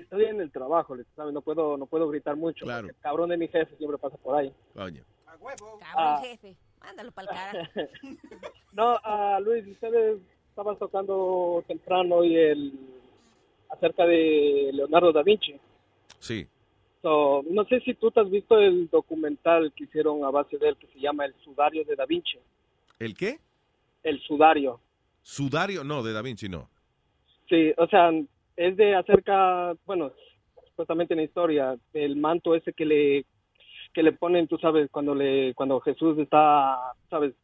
estoy 0.00 0.24
en 0.24 0.40
el 0.40 0.50
trabajo, 0.50 0.96
¿sabes? 1.14 1.34
No 1.34 1.42
puedo, 1.42 1.76
no 1.76 1.84
puedo 1.84 2.08
gritar 2.08 2.34
mucho. 2.34 2.64
Claro. 2.64 2.88
el 2.88 2.96
cabrón 2.96 3.28
de 3.28 3.36
mi 3.36 3.46
jefe 3.48 3.76
siempre 3.76 3.98
pasa 3.98 4.16
por 4.16 4.36
ahí. 4.36 4.50
Coño. 4.74 5.04
Cabrón 5.26 5.80
Ah. 5.94 6.18
jefe, 6.24 6.56
mándalo 6.80 7.12
para 7.12 7.30
el 7.30 7.36
cara. 7.36 7.70
No, 8.72 8.98
ah, 9.04 9.38
Luis, 9.42 9.66
ustedes 9.66 10.18
estaban 10.48 10.78
tocando 10.78 11.62
temprano 11.68 12.24
y 12.24 12.36
el 12.36 12.72
acerca 13.68 14.06
de 14.06 14.70
Leonardo 14.72 15.12
da 15.12 15.22
Vinci. 15.22 15.60
Sí. 16.20 16.48
No 17.06 17.64
sé 17.68 17.80
si 17.80 17.94
tú 17.94 18.10
te 18.10 18.20
has 18.20 18.30
visto 18.30 18.58
el 18.58 18.88
documental 18.90 19.72
que 19.74 19.84
hicieron 19.84 20.24
a 20.24 20.30
base 20.30 20.58
de 20.58 20.70
él 20.70 20.76
que 20.76 20.88
se 20.88 20.98
llama 20.98 21.24
El 21.24 21.34
Sudario 21.44 21.84
de 21.84 21.94
Da 21.94 22.04
Vinci. 22.04 22.38
¿El 22.98 23.14
qué? 23.14 23.38
El 24.02 24.20
Sudario. 24.20 24.80
Sudario, 25.22 25.84
no, 25.84 26.02
de 26.02 26.12
Da 26.12 26.22
Vinci 26.22 26.48
no. 26.48 26.68
Sí, 27.48 27.72
o 27.76 27.86
sea, 27.86 28.10
es 28.56 28.76
de 28.76 28.96
acerca, 28.96 29.74
bueno, 29.86 30.12
supuestamente 30.68 31.14
en 31.14 31.18
la 31.18 31.24
historia, 31.24 31.76
el 31.92 32.16
manto 32.16 32.54
ese 32.54 32.72
que 32.72 32.84
le 32.84 33.24
que 33.92 34.02
le 34.02 34.12
ponen, 34.12 34.46
tú 34.46 34.58
sabes, 34.58 34.90
cuando 34.90 35.14
le 35.14 35.54
cuando 35.54 35.80
Jesús 35.80 36.18
está, 36.18 36.92
sabes, 37.08 37.34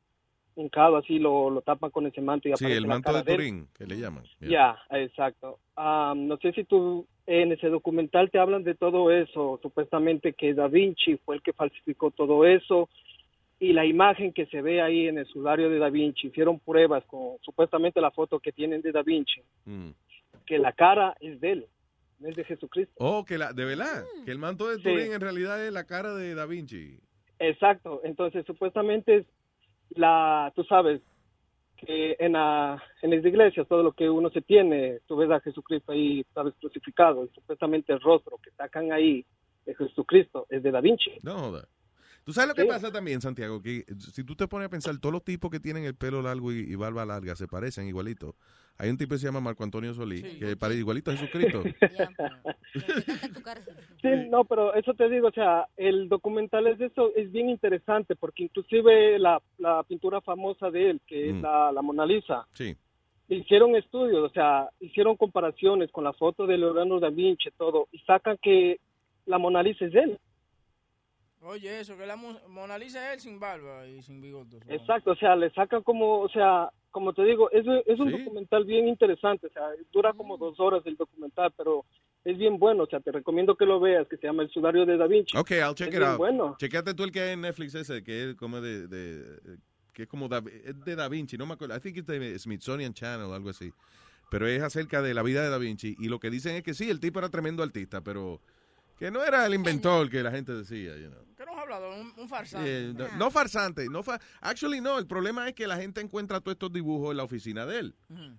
hincado 0.57 0.97
así, 0.97 1.19
lo, 1.19 1.51
lo 1.51 1.63
tapan 1.63 1.91
con 1.91 2.07
ese 2.07 2.21
manto 2.21 2.49
y 2.49 2.53
Sí, 2.57 2.65
aparece 2.65 2.77
el 2.79 2.83
la 2.83 2.89
manto 2.89 3.07
cara 3.07 3.23
de. 3.23 3.33
Turín, 3.33 3.69
que 3.77 3.87
le 3.87 3.99
llaman. 3.99 4.25
Ya, 4.41 4.79
exacto. 4.91 5.59
Ah, 5.77 6.15
no 6.17 6.37
sé 6.39 6.53
si 6.53 6.65
tú 6.65 7.07
en 7.27 7.53
ese 7.53 7.69
documental 7.69 8.31
te 8.31 8.39
hablan 8.39 8.65
de 8.65 8.75
todo 8.75 9.11
eso, 9.11 9.59
supuestamente 9.63 10.33
que 10.33 10.55
Da 10.55 10.69
Vinci 10.69 11.17
fue 11.25 11.37
el 11.37 11.43
que 11.43 11.53
falsificó 11.53 12.11
todo 12.11 12.45
eso 12.45 12.89
y 13.61 13.73
la 13.73 13.87
imagen 13.87 14.33
que 14.33 14.47
se 14.47 14.61
ve 14.61 14.83
ahí 14.83 15.07
en 15.07 15.19
el 15.19 15.27
sudario 15.27 15.71
de 15.71 15.79
Da 15.79 15.89
Vinci, 15.89 16.27
hicieron 16.29 16.59
pruebas 16.59 17.05
con 17.07 17.39
supuestamente 17.43 18.01
la 18.01 18.11
foto 18.11 18.41
que 18.41 18.51
tienen 18.53 18.83
de 18.83 18.91
Da 18.93 19.03
Vinci, 19.03 19.41
Mm. 19.65 19.91
que 20.47 20.59
la 20.59 20.73
cara 20.73 21.17
es 21.21 21.41
de 21.41 21.53
él, 21.53 21.67
no 22.19 22.29
es 22.29 22.35
de 22.37 22.43
Jesucristo. 22.45 22.93
Oh, 22.99 23.25
que 23.25 23.39
la, 23.39 23.53
de 23.53 23.65
verdad, 23.65 24.03
Mm. 24.21 24.25
que 24.25 24.33
el 24.33 24.39
manto 24.39 24.69
de 24.69 24.77
Sí. 24.77 24.83
Turín 24.83 25.13
en 25.13 25.21
realidad 25.21 25.65
es 25.65 25.73
la 25.73 25.85
cara 25.85 26.13
de 26.15 26.35
Da 26.35 26.45
Vinci. 26.47 26.99
Exacto, 27.39 28.01
entonces 28.05 28.45
supuestamente 28.47 29.17
es 29.19 29.27
la, 29.97 30.53
tú 30.55 30.65
sabes, 30.65 31.01
que 31.77 32.17
en, 32.19 32.33
la, 32.33 32.83
en 33.03 33.11
las 33.11 33.25
iglesias 33.25 33.67
todo 33.67 33.83
lo 33.83 33.93
que 33.93 34.09
uno 34.09 34.31
se 34.31 34.41
tiene, 34.41 35.01
tú 35.07 35.17
ves 35.17 35.31
a 35.31 35.41
Jesucristo 35.41 35.93
ahí, 35.93 36.25
sabes, 36.33 36.55
crucificado, 36.61 37.25
y 37.25 37.29
supuestamente 37.35 37.93
el 37.93 38.01
rostro 38.01 38.39
que 38.39 38.51
sacan 38.53 38.93
ahí 38.93 39.25
de 39.67 39.75
Jesucristo 39.75 40.47
es 40.49 40.63
de 40.63 40.71
Da 40.71 40.81
Vinci. 40.81 41.13
No 41.23 41.35
joda. 41.35 41.67
¿Tú 42.25 42.33
sabes 42.33 42.49
lo 42.49 42.55
que 42.55 42.63
Sí. 42.63 42.69
pasa 42.69 42.93
también, 42.93 43.21
Santiago? 43.21 43.61
Que 43.61 43.85
si 43.99 44.23
tú 44.25 44.37
te 44.37 44.47
pones 44.47 44.67
a 44.67 44.71
pensar, 44.71 44.97
todos 44.99 45.13
los 45.13 45.25
tipos 45.25 45.51
que 45.51 45.59
tienen 45.61 45.85
el 45.85 45.95
pelo 45.97 46.23
largo 46.23 46.53
y, 46.53 46.61
y 46.61 46.75
barba 46.77 47.05
larga 47.05 47.35
se 47.35 47.49
parecen 47.49 47.89
igualito. 47.89 48.37
Hay 48.79 48.89
un 48.91 48.97
tipo 48.97 49.11
que 49.15 49.19
se 49.19 49.27
llama 49.27 49.41
Marco 49.41 49.65
Antonio 49.65 49.93
Solís, 49.93 50.23
que 50.39 50.57
parece 50.57 50.81
igualito 50.81 51.11
a 51.11 51.15
Jesucristo. 51.17 51.63
Sí, 54.01 54.09
no, 54.31 54.45
pero 54.45 54.75
eso 54.75 54.95
te 54.95 55.09
digo, 55.09 55.29
o 55.29 55.33
sea, 55.33 55.69
el 55.77 56.09
documental 56.09 56.67
es 56.67 56.79
de 56.79 56.87
eso, 56.87 57.13
es 57.15 57.31
bien 57.31 57.49
interesante 57.51 58.17
porque 58.17 58.45
inclusive 58.45 59.19
la, 59.19 59.41
la 59.59 59.83
pintura 59.85 60.21
famosa 60.21 60.71
de 60.71 60.91
él, 60.91 61.01
que 61.07 61.31
es 61.31 61.37
Mm. 61.37 61.43
la, 61.43 61.71
la 61.73 61.83
Mona 61.83 62.05
Lisa, 62.05 62.47
Sí. 62.53 62.75
hicieron 63.29 63.77
estudios, 63.77 64.29
o 64.29 64.33
sea, 64.33 64.69
hicieron 64.81 65.17
comparaciones 65.17 65.91
con 65.93 66.03
la 66.05 66.13
foto 66.15 66.47
de 66.47 66.59
Leonardo 66.59 66.99
da 66.99 67.11
Vinci, 67.11 67.51
todo, 67.57 67.89
y 67.93 67.99
sacan 68.01 68.37
que 68.43 68.81
la 69.27 69.39
Mona 69.39 69.63
Lisa 69.63 69.85
es 69.85 69.93
de 69.93 70.01
él. 70.01 70.19
Oye, 71.45 71.81
eso, 71.81 71.97
que 71.97 72.07
la 72.07 72.15
Mo- 72.17 72.39
Mona 72.49 72.79
Lisa 72.79 73.09
es 73.09 73.15
él 73.15 73.21
sin 73.21 73.41
barba 73.41 73.87
y 73.87 74.01
sin 74.03 74.21
bigotes. 74.21 74.63
Exacto, 74.69 75.11
o 75.13 75.17
sea, 75.17 75.35
le 75.35 75.51
sacan 75.51 75.83
como, 75.83 76.21
o 76.21 76.29
sea, 76.29 76.71
como 76.93 77.13
te 77.13 77.25
digo, 77.25 77.51
es, 77.51 77.65
es 77.87 77.99
un 77.99 78.11
Sí. 78.13 78.19
documental 78.19 78.65
bien 78.65 78.87
interesante, 78.87 79.49
o 79.49 79.51
sea, 79.51 79.65
dura 79.93 80.13
como 80.13 80.37
dos 80.39 80.61
horas 80.61 80.83
el 80.87 80.97
documental, 80.97 81.53
pero 81.57 81.85
es 82.25 82.39
bien 82.39 82.59
bueno, 82.61 82.85
o 82.85 82.87
sea, 82.87 83.01
te 83.01 83.11
recomiendo 83.11 83.57
que 83.57 83.67
lo 83.67 83.81
veas, 83.81 84.07
que 84.07 84.17
se 84.19 84.29
llama 84.29 84.45
El 84.45 84.51
Sudario 84.51 84.87
de 84.87 84.97
Da 84.97 85.09
Vinci. 85.09 85.37
Ok, 85.37 85.51
I'll 85.53 85.75
check 85.75 85.89
Es 85.89 85.95
it 85.95 85.99
bien 85.99 86.11
out. 86.11 86.19
bueno. 86.19 86.57
Chequeate 86.61 86.95
tú 86.95 87.03
el 87.03 87.11
que 87.11 87.21
hay 87.21 87.31
en 87.33 87.41
Netflix 87.41 87.75
ese, 87.75 88.05
que 88.05 88.31
es 88.31 88.37
como 88.37 88.61
de, 88.61 88.87
de- 88.87 89.59
que 89.93 90.05
es 90.05 90.09
como 90.09 90.29
da, 90.29 90.39
es 90.65 90.85
de 90.85 90.95
Da 90.95 91.09
Vinci, 91.09 91.37
no 91.37 91.47
me 91.47 91.55
acuerdo. 91.55 91.77
I 91.77 91.81
think 91.81 91.97
it's 91.97 92.07
de 92.07 92.39
Smithsonian 92.39 92.95
Channel 92.95 93.27
o 93.27 93.35
algo 93.35 93.51
así. 93.51 93.73
Pero 94.31 94.47
es 94.47 94.63
acerca 94.63 95.03
de 95.03 95.13
la 95.13 95.23
vida 95.25 95.43
de 95.43 95.51
Da 95.51 95.59
Vinci 95.59 95.97
y 95.99 96.09
lo 96.09 96.19
que 96.21 96.31
dicen 96.31 96.55
es 96.55 96.63
que 96.63 96.73
sí, 96.73 96.89
el 96.89 97.01
tipo 97.01 97.19
era 97.19 97.29
tremendo 97.31 97.63
artista, 97.65 98.01
pero 98.01 98.41
Que 99.03 99.11
no 99.11 99.25
era 99.25 99.45
el 99.47 99.53
inventor 99.55 100.09
que 100.09 100.23
la 100.23 100.31
gente 100.31 100.53
decía, 100.55 100.97
you 100.97 101.09
know. 101.09 101.19
¿Qué 101.37 101.45
nos 101.45 101.57
ha 101.57 101.63
hablado? 101.63 101.91
Un, 102.01 102.13
un 102.17 102.29
farsante. 102.29 102.91
Eh, 102.91 102.95
no, 102.95 103.09
no 103.19 103.31
farsante, 103.33 103.89
no 103.89 104.05
fa- 104.05 104.21
actually 104.41 104.81
no, 104.81 104.97
el 104.97 105.09
problema 105.09 105.49
es 105.49 105.55
que 105.57 105.67
la 105.67 105.77
gente 105.77 106.01
encuentra 106.01 106.39
todos 106.41 106.55
estos 106.55 106.73
dibujos 106.73 107.11
en 107.11 107.17
la 107.17 107.25
oficina 107.25 107.67
de 107.67 107.81
él. 107.81 107.95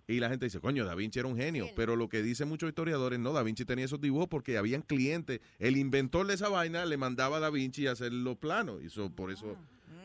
Y 0.07 0.21
la 0.21 0.29
gente 0.29 0.45
dice, 0.45 0.61
coño, 0.61 0.85
Da 0.85 0.95
Vinci 0.95 1.19
era 1.19 1.27
un 1.27 1.35
genio. 1.35 1.67
Pero 1.75 1.97
lo 1.97 2.07
que 2.07 2.23
dicen 2.23 2.47
muchos 2.47 2.69
historiadores, 2.69 3.19
no, 3.19 3.33
Da 3.33 3.43
Vinci 3.43 3.65
tenía 3.65 3.83
esos 3.83 3.99
dibujos 3.99 4.29
porque 4.29 4.57
habían 4.57 4.83
clientes. 4.83 5.41
El 5.59 5.75
inventor 5.75 6.27
de 6.27 6.35
esa 6.35 6.47
vaina 6.47 6.85
le 6.85 6.95
mandaba 6.95 7.37
a 7.37 7.39
Da 7.41 7.49
Vinci 7.49 7.87
a 7.87 7.91
hacer 7.91 8.13
los 8.13 8.37
planos. 8.37 8.81
Y 8.81 8.85
eso, 8.85 9.09
por 9.09 9.31
eso 9.33 9.57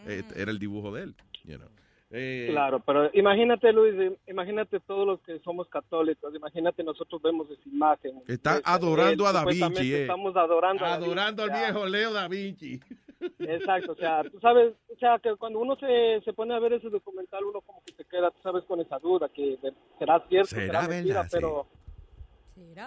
eh, 0.06 0.24
era 0.34 0.50
el 0.50 0.58
dibujo 0.58 0.92
de 0.92 1.04
él. 1.04 1.14
you 1.44 1.56
know. 1.56 1.68
Eh, 2.10 2.46
Claro, 2.50 2.80
pero 2.80 3.10
imagínate, 3.12 3.70
Luis, 3.72 3.94
im- 3.94 4.16
imagínate 4.26 4.80
todos 4.80 5.06
los 5.06 5.20
que 5.20 5.38
somos 5.40 5.68
católicos, 5.68 6.34
imagínate 6.34 6.82
nosotros 6.82 7.20
vemos 7.20 7.50
esa 7.50 7.68
imagen. 7.68 8.22
Está 8.26 8.56
Él, 8.56 8.62
adorando 8.64 9.26
a 9.26 9.32
Da 9.32 9.44
Vinci, 9.44 9.92
eh. 9.94 10.00
Estamos 10.02 10.34
adorando 10.36 10.84
a 10.84 10.88
Da 10.88 10.94
Adorando 10.94 11.42
al 11.42 11.50
viejo 11.50 11.86
Leo 11.86 12.12
Da 12.12 12.26
Vinci. 12.28 12.80
Exacto, 13.40 13.92
o 13.92 13.96
sea, 13.96 14.22
tú 14.24 14.38
sabes, 14.40 14.74
o 14.94 14.98
sea, 14.98 15.18
que 15.18 15.34
cuando 15.36 15.58
uno 15.58 15.76
se, 15.76 16.20
se 16.24 16.32
pone 16.32 16.54
a 16.54 16.58
ver 16.60 16.74
ese 16.74 16.88
documental, 16.88 17.44
uno 17.44 17.60
como 17.60 17.82
que 17.84 17.92
se 17.92 18.04
queda, 18.04 18.30
tú 18.30 18.38
sabes, 18.42 18.64
con 18.64 18.80
esa 18.80 18.98
duda, 18.98 19.28
que 19.28 19.58
será 19.98 20.24
cierto, 20.28 20.48
Será 20.50 20.80
será, 20.82 20.88
mentira, 20.88 21.14
verdad, 21.22 21.28
sí. 21.30 21.36
pero... 21.36 21.66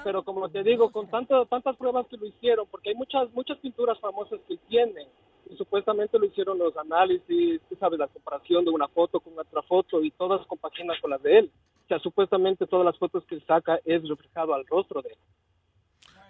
Pero 0.03 0.23
como 0.23 0.49
te 0.49 0.63
digo, 0.63 0.91
con 0.91 1.09
tanto, 1.09 1.45
tantas 1.45 1.77
pruebas 1.77 2.05
que 2.07 2.17
lo 2.17 2.25
hicieron, 2.25 2.65
porque 2.69 2.89
hay 2.89 2.95
muchas 2.95 3.31
muchas 3.33 3.57
pinturas 3.59 3.97
famosas 3.99 4.39
que 4.47 4.57
tienen, 4.67 5.07
y 5.49 5.55
supuestamente 5.57 6.17
lo 6.19 6.25
hicieron 6.25 6.57
los 6.57 6.75
análisis, 6.77 7.61
tú 7.69 7.75
sabes, 7.79 7.99
la 7.99 8.07
comparación 8.07 8.65
de 8.65 8.71
una 8.71 8.87
foto 8.87 9.19
con 9.19 9.37
otra 9.37 9.61
foto, 9.63 10.03
y 10.03 10.11
todas 10.11 10.45
compaginan 10.47 10.97
con 11.01 11.11
las 11.11 11.21
de 11.23 11.39
él. 11.39 11.51
O 11.85 11.87
sea, 11.87 11.99
supuestamente 11.99 12.67
todas 12.67 12.85
las 12.85 12.97
fotos 12.97 13.25
que 13.25 13.39
saca 13.41 13.79
es 13.85 14.07
reflejado 14.07 14.53
al 14.53 14.65
rostro 14.67 15.01
de 15.01 15.09
él. 15.09 15.17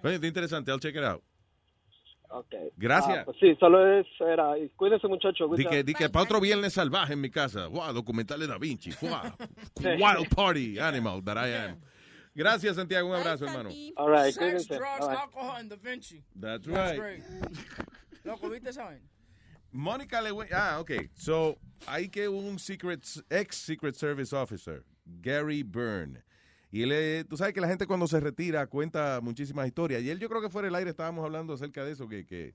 Oye, 0.04 0.16
está 0.16 0.28
interesante, 0.28 0.72
I'll 0.72 0.80
check 0.80 0.96
it 0.96 1.04
out. 1.04 1.22
Okay. 2.34 2.70
Gracias. 2.78 3.20
Ah, 3.20 3.26
pues 3.26 3.38
sí, 3.42 3.54
solo 3.60 3.86
es, 4.00 4.08
era, 4.22 4.58
y 4.58 4.70
cuídese 4.70 5.06
muchacho. 5.08 5.50
Di 5.50 5.66
que, 5.66 5.84
di 5.84 5.94
que 5.94 6.10
para 6.10 6.24
otro 6.24 6.40
viernes 6.40 6.72
salvaje 6.74 7.12
en 7.14 7.20
mi 7.20 7.30
casa. 7.30 7.68
Wow, 7.68 7.92
documental 7.94 8.40
de 8.40 8.48
Da 8.48 8.58
Vinci. 8.58 8.92
Wow. 9.02 9.34
Wild 10.00 10.30
party 10.34 10.80
animal 10.80 11.22
that 11.26 11.36
I 11.38 11.50
am. 11.54 11.82
Gracias, 12.34 12.78
Santiago. 12.78 13.10
Un 13.10 13.16
abrazo, 13.18 13.46
hermano. 13.46 13.70
All 13.98 14.10
right, 14.10 14.34
Sex, 14.34 14.38
cuídense. 14.38 14.78
drugs, 14.78 15.02
All 15.02 15.10
right. 15.10 15.20
alcohol, 15.20 15.56
and 15.58 15.70
Da 15.70 15.76
Vinci. 15.76 16.24
That's 16.34 16.66
That's 16.66 16.98
right. 16.98 16.98
great. 16.98 17.22
Loco, 18.24 18.50
¿viste 18.50 18.70
esa 18.70 18.86
vaina? 18.86 19.08
Mónica 19.72 20.22
Lewinsky. 20.22 20.54
Ah, 20.54 20.80
ok. 20.80 20.92
So, 21.16 21.58
hay 21.88 22.10
que 22.10 22.28
un 22.28 22.60
secret, 22.60 23.04
ex 23.30 23.56
Secret 23.56 23.96
Service 23.96 24.36
officer, 24.36 24.84
Gary 25.06 25.64
Byrne. 25.64 26.24
Y 26.72 26.84
él, 26.84 27.26
tú 27.28 27.36
sabes 27.36 27.54
que 27.54 27.62
la 27.62 27.68
gente 27.68 27.86
cuando 27.86 28.08
se 28.08 28.20
retira 28.20 28.66
cuenta 28.68 29.20
muchísimas 29.22 29.68
historias. 29.68 30.02
Y 30.04 30.10
él, 30.10 30.20
yo 30.20 30.30
creo 30.30 30.42
que 30.42 30.50
fuera 30.50 30.68
del 30.68 30.76
aire 30.76 30.90
estábamos 30.90 31.24
hablando 31.26 31.54
acerca 31.54 31.84
de 31.84 31.92
eso, 31.92 32.08
que, 32.08 32.26
que 32.26 32.54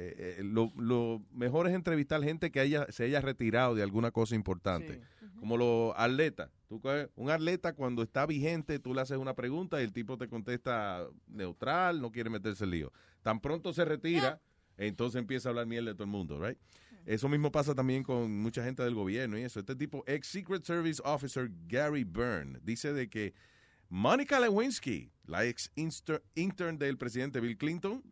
eh, 0.00 0.36
eh, 0.38 0.42
lo, 0.44 0.70
lo 0.76 1.22
mejor 1.32 1.66
es 1.66 1.74
entrevistar 1.74 2.22
gente 2.22 2.50
que 2.50 2.60
haya, 2.60 2.86
se 2.90 3.04
haya 3.04 3.20
retirado 3.20 3.74
de 3.74 3.82
alguna 3.82 4.10
cosa 4.10 4.34
importante. 4.34 5.00
Como 5.40 5.56
los 5.56 5.92
atletas. 5.96 6.50
Tú 6.68 6.80
un 7.14 7.30
atleta 7.30 7.72
cuando 7.72 8.02
está 8.02 8.26
vigente, 8.26 8.78
tú 8.78 8.92
le 8.92 9.00
haces 9.00 9.18
una 9.18 9.34
pregunta 9.34 9.80
y 9.80 9.84
el 9.84 9.92
tipo 9.92 10.18
te 10.18 10.28
contesta 10.28 11.06
neutral, 11.28 12.00
no 12.00 12.10
quiere 12.10 12.28
meterse 12.28 12.64
en 12.64 12.70
lío. 12.70 12.92
Tan 13.22 13.40
pronto 13.40 13.72
se 13.72 13.84
retira, 13.84 14.40
entonces 14.78 15.18
empieza 15.18 15.48
a 15.48 15.50
hablar 15.50 15.66
miel 15.66 15.84
de 15.84 15.92
todo 15.94 16.04
el 16.04 16.10
mundo, 16.10 16.40
right? 16.40 16.58
Eso 17.04 17.28
mismo 17.28 17.50
pasa 17.52 17.74
también 17.74 18.02
con 18.02 18.30
mucha 18.40 18.62
gente 18.64 18.82
del 18.82 18.94
gobierno 18.94 19.38
y 19.38 19.42
eso. 19.42 19.60
Este 19.60 19.74
tipo, 19.76 20.04
ex 20.06 20.26
Secret 20.26 20.64
Service 20.64 21.00
Officer 21.04 21.50
Gary 21.66 22.04
Byrne, 22.04 22.58
dice 22.62 22.92
de 22.92 23.08
que 23.08 23.34
Monica 23.88 24.38
Lewinsky, 24.38 25.10
la 25.24 25.44
ex 25.46 25.70
intern 26.34 26.78
del 26.78 26.98
presidente 26.98 27.40
Bill 27.40 27.56
Clinton, 27.56 28.02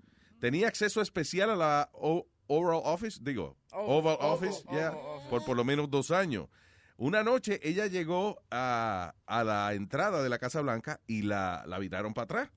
tenía 0.40 0.68
acceso 0.68 1.00
especial 1.02 1.50
a 1.50 1.56
la 1.56 1.90
O- 1.92 2.26
Oral 2.46 2.80
Office, 2.84 3.20
digo, 3.22 3.56
Oval, 3.72 4.16
Oval, 4.18 4.32
Office, 4.32 4.62
yeah, 4.70 4.92
Office. 4.92 5.28
por 5.30 5.44
por 5.44 5.56
lo 5.56 5.64
menos 5.64 5.90
dos 5.90 6.10
años. 6.10 6.48
Una 6.96 7.22
noche 7.22 7.60
ella 7.62 7.88
llegó 7.88 8.40
a, 8.50 9.14
a 9.26 9.44
la 9.44 9.74
entrada 9.74 10.22
de 10.22 10.28
la 10.30 10.38
Casa 10.38 10.62
Blanca 10.62 11.00
y 11.06 11.20
la, 11.22 11.64
la 11.66 11.78
viraron 11.78 12.14
para 12.14 12.24
atrás. 12.24 12.50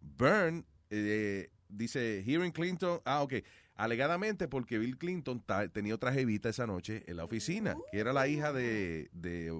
Byrne 0.00 0.64
eh, 0.90 1.50
dice, 1.68 2.22
Hearing 2.26 2.52
Clinton, 2.52 3.00
ah, 3.04 3.22
ok, 3.22 3.34
alegadamente 3.74 4.48
porque 4.48 4.78
Bill 4.78 4.98
Clinton 4.98 5.40
ta- 5.40 5.68
tenía 5.68 5.94
otra 5.94 6.12
jevita 6.12 6.48
esa 6.48 6.66
noche 6.66 7.04
en 7.06 7.16
la 7.16 7.24
oficina, 7.24 7.76
que 7.92 7.98
era 7.98 8.12
la 8.12 8.26
hija 8.28 8.52
de, 8.52 9.08
de 9.12 9.52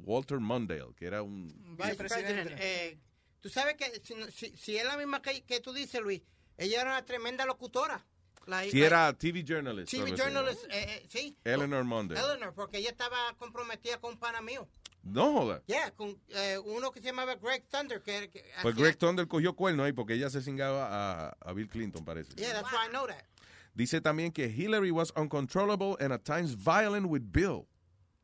Walter 0.00 0.38
Mondale, 0.40 0.94
que 0.96 1.06
era 1.06 1.22
un... 1.22 1.48
Vice 1.76 1.94
President, 1.96 2.50
eh, 2.58 2.98
tú 3.40 3.48
sabes 3.48 3.74
que 3.76 4.00
si, 4.02 4.14
no- 4.14 4.30
si, 4.30 4.56
si 4.56 4.76
es 4.76 4.84
la 4.84 4.96
misma 4.96 5.20
que, 5.22 5.42
que 5.44 5.60
tú 5.60 5.72
dices, 5.72 6.00
Luis, 6.00 6.22
ella 6.56 6.80
era 6.80 6.90
una 6.90 7.04
tremenda 7.04 7.44
locutora. 7.44 8.04
La, 8.46 8.64
la- 8.64 8.86
era 8.86 9.12
TV 9.12 9.42
journalist. 9.44 9.90
TV 9.90 10.12
journalist, 10.16 10.64
eh, 10.70 11.02
eh, 11.02 11.06
sí. 11.08 11.36
Eleanor 11.42 11.82
Mondale. 11.84 12.20
Eleanor, 12.20 12.54
porque 12.54 12.78
ella 12.78 12.90
estaba 12.90 13.16
comprometida 13.38 13.98
con 14.00 14.12
un 14.12 14.18
pana 14.20 14.40
mío. 14.40 14.68
No 15.06 15.32
joda. 15.32 15.62
Yeah, 15.66 15.92
con 15.92 16.18
eh, 16.30 16.58
uno 16.64 16.90
que 16.90 17.00
se 17.00 17.06
llamaba 17.06 17.36
Greg 17.36 17.64
Thunder. 17.70 18.02
Que, 18.02 18.28
que 18.28 18.44
Pues 18.62 18.74
hacía- 18.74 18.84
Greg 18.84 18.98
Thunder 18.98 19.28
cogió 19.28 19.54
cuerno 19.54 19.84
ahí 19.84 19.92
porque 19.92 20.14
ella 20.14 20.28
se 20.30 20.42
cingaba 20.42 20.88
a, 20.90 21.36
a 21.40 21.52
Bill 21.52 21.68
Clinton, 21.68 22.04
parece. 22.04 22.34
Yeah, 22.34 22.52
that's 22.54 22.72
why 22.72 22.86
I 22.86 22.90
know 22.90 23.06
that. 23.06 23.24
Dice 23.74 24.00
también 24.00 24.32
que 24.32 24.46
Hillary 24.46 24.90
was 24.90 25.12
uncontrollable 25.16 25.96
and 26.00 26.12
at 26.12 26.24
times 26.24 26.54
violent 26.56 27.06
with 27.06 27.22
Bill. 27.30 27.68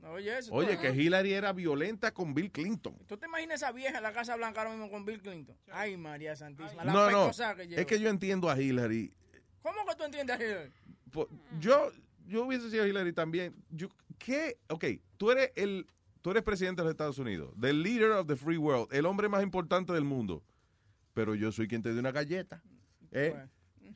Oye, 0.05 0.37
eso. 0.39 0.53
Oye, 0.53 0.77
que. 0.79 0.91
Hillary 0.91 1.35
era 1.35 1.53
violenta 1.53 2.13
con 2.13 2.35
Bill 2.35 2.51
Clinton. 2.51 2.97
¿Tú 3.07 3.17
te 3.17 3.27
imaginas 3.27 3.63
esa 3.63 3.71
vieja 3.71 3.99
en 3.99 4.03
la 4.03 4.13
Casa 4.13 4.35
Blanca 4.35 4.63
ahora 4.63 4.73
mismo 4.73 4.91
con 4.91 5.05
Bill 5.05 5.21
Clinton? 5.23 5.57
Ay, 5.71 5.97
María 5.97 6.35
Santísima. 6.35 6.85
La 6.85 6.93
No, 6.93 7.11
no, 7.11 7.31
que 7.31 7.81
es 7.81 7.87
que 7.87 8.01
yo 8.01 8.09
entiendo 8.09 8.51
a 8.51 8.61
Hillary. 8.61 9.13
¿Cómo 9.63 9.87
que 9.87 9.95
tú 9.95 10.05
entiendes 10.05 10.41
a 10.41 10.43
Hillary? 10.43 10.73
Yo, 11.61 11.93
yo 12.27 12.45
hubiese 12.45 12.69
sido 12.71 12.85
Hillary 12.87 13.13
también. 13.13 13.55
Yo, 13.71 13.89
¿Qué? 14.19 14.59
Ok, 14.69 14.85
tú 15.17 15.31
eres 15.31 15.53
el, 15.57 15.87
tú 16.23 16.31
eres 16.31 16.43
presidente 16.43 16.81
de 16.81 16.85
los 16.87 16.93
Estados 16.93 17.19
Unidos, 17.19 17.53
the 17.61 17.73
leader 17.73 18.13
of 18.13 18.27
the 18.27 18.37
free 18.37 18.57
world, 18.57 18.89
el 18.93 19.05
hombre 19.07 19.29
más 19.29 19.43
importante 19.43 19.93
del 19.93 20.05
mundo. 20.05 20.43
Pero 21.15 21.35
yo 21.35 21.53
soy 21.53 21.69
quien 21.69 21.83
te 21.83 21.91
dio 21.91 22.01
una 22.01 22.11
galleta. 22.13 22.63
¿eh? 23.11 23.37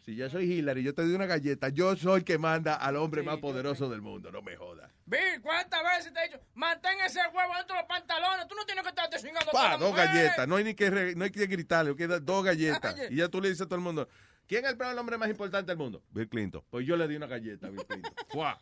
Si 0.04 0.14
yo 0.14 0.28
soy 0.28 0.52
Hillary, 0.52 0.82
yo 0.82 0.92
te 0.94 1.00
doy 1.02 1.14
una 1.14 1.24
galleta. 1.24 1.70
Yo 1.70 1.96
soy 1.96 2.18
el 2.18 2.24
que 2.24 2.36
manda 2.36 2.74
al 2.74 2.96
hombre 2.96 3.22
más 3.22 3.38
poderoso 3.38 3.88
del 3.88 4.02
mundo. 4.02 4.30
No 4.30 4.42
me 4.42 4.54
jodas. 4.54 4.92
Bill, 5.06 5.40
¿cuántas 5.40 5.80
veces 5.82 6.12
te 6.12 6.20
he 6.20 6.24
dicho? 6.28 6.38
Mantén 6.54 7.00
ese 7.06 7.20
huevo 7.34 7.54
dentro 7.56 7.74
de 7.74 7.80
los 7.80 7.88
pantalones. 7.88 8.46
Tú 8.46 8.54
no 8.54 8.66
tienes 8.66 8.82
que 8.82 8.90
estarte 8.90 9.16
chingando 9.18 9.50
Pa, 9.52 9.78
dos 9.78 9.90
mujer. 9.92 10.06
galletas. 10.08 10.46
No 10.46 10.56
hay 10.56 10.64
ni 10.64 10.74
que, 10.74 10.90
re- 10.90 11.14
no 11.14 11.24
hay 11.24 11.30
que 11.30 11.46
gritarle. 11.46 11.96
que 11.96 12.06
dar 12.06 12.22
dos 12.22 12.44
galletas. 12.44 12.94
Y 13.10 13.16
ya 13.16 13.28
tú 13.28 13.40
le 13.40 13.48
dices 13.48 13.62
a 13.62 13.66
todo 13.66 13.76
el 13.76 13.80
mundo, 13.80 14.06
¿quién 14.46 14.64
es 14.64 14.70
el 14.70 14.76
peor 14.76 14.96
hombre 14.98 15.18
más 15.18 15.28
importante 15.28 15.70
del 15.70 15.78
mundo? 15.78 16.02
Bill 16.10 16.28
Clinton. 16.28 16.62
Pues 16.70 16.86
yo 16.86 16.96
le 16.96 17.06
di 17.08 17.16
una 17.16 17.26
galleta 17.26 17.66
a 17.66 17.70
Bill 17.70 17.86
Clinton. 17.86 18.12
¡Fua! 18.30 18.58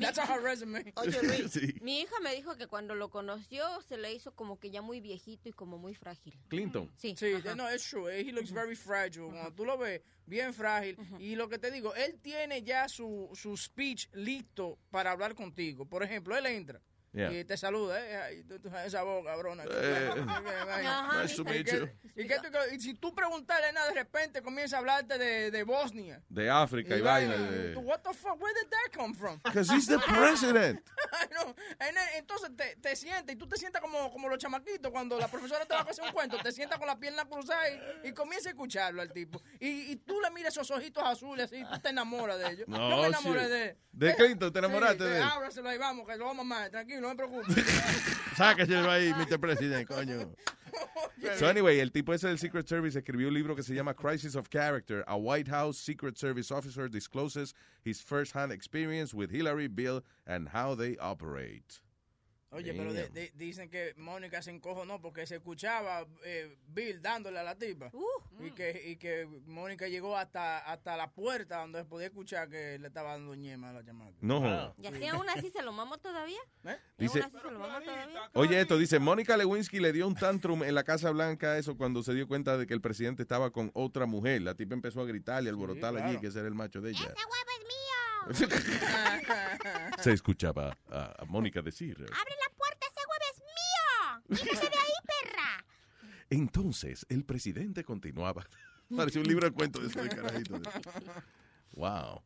That's 0.00 0.18
her 0.18 0.40
resume. 0.42 0.92
Oye, 0.96 1.22
Luis, 1.22 1.52
Sí. 1.52 1.74
Mi 1.80 2.00
hija 2.00 2.14
me 2.22 2.34
dijo 2.34 2.56
que 2.56 2.66
cuando 2.66 2.94
lo 2.94 3.10
conoció 3.10 3.64
se 3.82 3.96
le 3.96 4.12
hizo 4.12 4.34
como 4.34 4.58
que 4.58 4.70
ya 4.70 4.82
muy 4.82 5.00
viejito 5.00 5.48
y 5.48 5.52
como 5.52 5.78
muy 5.78 5.94
frágil. 5.94 6.38
Clinton. 6.48 6.90
Sí. 6.96 7.14
Sí, 7.16 7.32
ajá. 7.34 7.54
no, 7.54 7.68
es 7.68 7.88
true. 7.88 8.20
He 8.20 8.32
looks 8.32 8.52
very 8.52 8.76
fragile. 8.76 9.28
Cuando 9.30 9.52
tú 9.52 9.64
lo 9.64 9.78
ves, 9.78 10.02
bien 10.26 10.52
frágil. 10.54 10.96
Y 11.18 11.36
lo 11.36 11.48
que 11.48 11.58
te 11.58 11.70
digo, 11.70 11.94
él 11.94 12.18
tiene 12.20 12.62
ya 12.62 12.88
su, 12.88 13.30
su 13.34 13.56
speech 13.56 14.08
listo 14.12 14.78
para 14.90 15.10
hablar 15.12 15.34
contigo. 15.34 15.86
Por 15.86 16.02
ejemplo, 16.02 16.36
él 16.36 16.46
entra. 16.46 16.80
Yeah. 17.12 17.32
Y 17.32 17.44
te 17.44 17.56
saluda, 17.56 17.98
¿eh? 18.04 18.16
Ay, 18.16 18.42
tú- 18.44 18.58
tú- 18.60 18.70
esa 18.84 19.02
boca, 19.02 19.30
cabrona. 19.30 19.64
Eh, 19.68 20.10
Ajá, 20.28 21.22
nice 21.22 21.34
to 21.36 21.42
¿Y 21.42 21.44
meet 21.46 21.66
you. 21.72 21.88
y 22.14 22.26
tú- 22.28 22.74
y 22.74 22.80
si 22.80 22.94
tú 22.94 23.14
preguntarle 23.14 23.72
nada, 23.72 23.88
de 23.88 23.94
repente 23.94 24.42
comienza 24.42 24.76
a 24.76 24.78
hablarte 24.80 25.16
de, 25.18 25.50
de 25.50 25.62
Bosnia. 25.64 26.22
De 26.28 26.50
África 26.50 26.96
y 26.96 27.00
vaina. 27.00 27.34
de- 27.36 27.76
What 27.76 28.00
the 28.02 28.12
fuck? 28.14 28.40
Where 28.40 28.54
did 28.60 28.68
that 28.70 28.94
come 28.96 29.14
from? 29.14 29.40
Because 29.44 29.72
he's 29.72 29.86
the 29.86 29.98
president. 29.98 30.80
Ay, 31.12 31.28
no. 31.34 31.54
En- 31.86 31.96
Entonces 32.16 32.50
te, 32.56 32.76
te 32.76 32.94
sientas 32.94 33.34
y 33.34 33.38
tú 33.38 33.46
te 33.48 33.56
sientas 33.56 33.80
como, 33.80 34.10
como 34.12 34.28
los 34.28 34.38
chamaquitos 34.38 34.90
cuando 34.90 35.18
la 35.18 35.28
profesora 35.28 35.64
te 35.64 35.74
va 35.74 35.80
a 35.80 35.84
hacer 35.84 36.04
un 36.04 36.12
cuento, 36.12 36.36
te 36.38 36.52
sientas 36.52 36.78
con 36.78 36.86
la 36.86 36.98
pierna 36.98 37.24
cruzada 37.24 37.62
y, 37.70 38.08
y 38.08 38.12
comienza 38.12 38.48
a 38.48 38.52
escucharlo 38.52 39.00
al 39.02 39.12
tipo. 39.12 39.40
Y, 39.60 39.92
y 39.92 39.96
tú 39.96 40.20
le 40.20 40.30
miras 40.30 40.52
esos 40.54 40.70
ojitos 40.70 41.02
azules 41.04 41.46
así 41.46 41.56
y 41.56 41.64
tú 41.64 41.78
te 41.80 41.88
enamoras 41.88 42.38
de 42.38 42.50
ellos. 42.52 42.68
No, 42.68 42.90
Yo 42.90 42.96
me 43.02 43.06
enamoré 43.08 43.48
de 43.48 43.76
¿De 43.92 44.14
Clinton? 44.14 44.52
¿Te 44.52 44.58
enamoraste 44.60 45.02
Sí, 45.04 45.10
de 45.10 45.16
él? 45.16 45.22
Ábraselo 45.24 45.68
ahí, 45.68 45.78
vamos, 45.78 46.06
que 46.06 46.16
lo 46.16 46.26
vamos 46.26 46.40
a 46.40 46.44
mamar. 46.44 46.70
Tranquilo, 46.70 46.97
no 47.00 47.08
me 47.08 47.14
preocupes. 47.14 47.56
Sáqueselo 48.36 48.90
ahí, 48.90 49.12
Mr. 49.14 49.38
President, 49.40 49.88
coño. 49.88 50.30
So 51.36 51.46
anyway, 51.48 51.80
el 51.80 51.90
tipo 51.90 52.12
ese 52.12 52.28
del 52.28 52.38
Secret 52.38 52.68
Service 52.68 52.96
escribió 52.96 53.28
un 53.28 53.34
libro 53.34 53.56
que 53.56 53.62
se 53.62 53.74
llama 53.74 53.94
Crisis 53.94 54.36
of 54.36 54.48
Character. 54.48 55.04
A 55.08 55.16
White 55.16 55.48
House 55.48 55.78
Secret 55.78 56.16
Service 56.16 56.50
officer 56.52 56.88
discloses 56.88 57.54
his 57.82 58.00
first-hand 58.00 58.52
experience 58.52 59.12
with 59.14 59.30
Hillary, 59.30 59.66
Bill, 59.68 60.02
and 60.26 60.48
how 60.48 60.74
they 60.74 60.96
operate. 60.98 61.80
Oye, 62.50 62.72
pero 62.72 62.92
de- 62.94 63.08
de- 63.10 63.30
dicen 63.34 63.68
que 63.68 63.92
Mónica 63.98 64.40
se 64.40 64.50
encojonó 64.50 65.00
porque 65.02 65.26
se 65.26 65.36
escuchaba 65.36 66.06
eh, 66.24 66.56
Bill 66.68 67.02
dándole 67.02 67.38
a 67.38 67.42
la 67.42 67.54
tipa. 67.56 67.90
y, 68.40 68.50
que, 68.52 68.82
y 68.86 68.96
que 68.96 69.26
Mónica 69.46 69.86
llegó 69.86 70.16
hasta, 70.16 70.58
hasta 70.58 70.96
la 70.96 71.10
puerta 71.10 71.58
donde 71.60 71.84
podía 71.84 72.06
escuchar 72.06 72.48
que 72.48 72.78
le 72.78 72.86
estaba 72.88 73.10
dando 73.12 73.34
ñema 73.34 73.68
a 73.70 73.72
la 73.74 73.84
chamaca. 73.84 74.16
No. 74.22 74.74
¿Y 74.80 74.86
así 74.86 75.06
aún 75.08 75.28
así 75.28 75.50
se 75.50 75.62
lo 75.62 75.72
mamo 75.72 75.98
todavía? 75.98 76.40
¿Y 76.96 77.02
Dice- 77.02 77.20
aún 77.22 77.26
así 77.34 77.36
se 77.46 77.50
lo 77.52 77.58
mamo 77.58 77.80
todavía? 77.84 78.30
Oye, 78.32 78.60
esto 78.60 78.78
dice, 78.78 78.98
Mónica 78.98 79.36
Lewinsky 79.36 79.78
le 79.80 79.92
dio 79.92 80.06
un 80.08 80.14
tantrum 80.14 80.62
en 80.64 80.74
la 80.74 80.84
Casa 80.84 81.10
Blanca 81.10 81.58
eso 81.58 81.76
cuando 81.76 82.02
se 82.02 82.14
dio 82.14 82.26
cuenta 82.26 82.56
de 82.56 82.66
que 82.66 82.72
el 82.72 82.80
presidente 82.80 83.22
estaba 83.22 83.50
con 83.50 83.70
otra 83.74 84.06
mujer. 84.06 84.40
La 84.40 84.54
tipa 84.54 84.74
empezó 84.74 85.02
a 85.02 85.04
gritar 85.04 85.42
y 85.44 85.48
alborotar 85.48 85.94
allí, 85.96 86.02
claro. 86.04 86.20
que 86.22 86.26
ese 86.28 86.38
era 86.38 86.48
el 86.48 86.54
macho 86.54 86.80
de 86.80 86.90
ella. 86.92 87.12
se 90.00 90.12
escuchaba 90.12 90.76
a, 90.90 91.22
a 91.22 91.24
Mónica 91.24 91.62
decir. 91.62 91.96
¡Abre 91.96 92.34
la 92.40 92.56
puerta! 92.56 92.86
¡Ese 92.86 93.00
huevo 93.08 93.24
es 93.32 93.38
mío! 93.40 94.50
¡Quítate 94.50 94.70
de 94.70 94.76
ahí, 94.76 94.92
perra! 95.06 95.64
Entonces, 96.30 97.06
el 97.08 97.24
presidente 97.24 97.84
continuaba. 97.84 98.46
Parecía 98.96 99.20
un 99.20 99.28
libro 99.28 99.46
de 99.46 99.52
cuentos 99.54 99.82
de 99.82 99.88
ese 99.88 100.08
carajito. 100.16 100.60
Wow. 101.72 102.22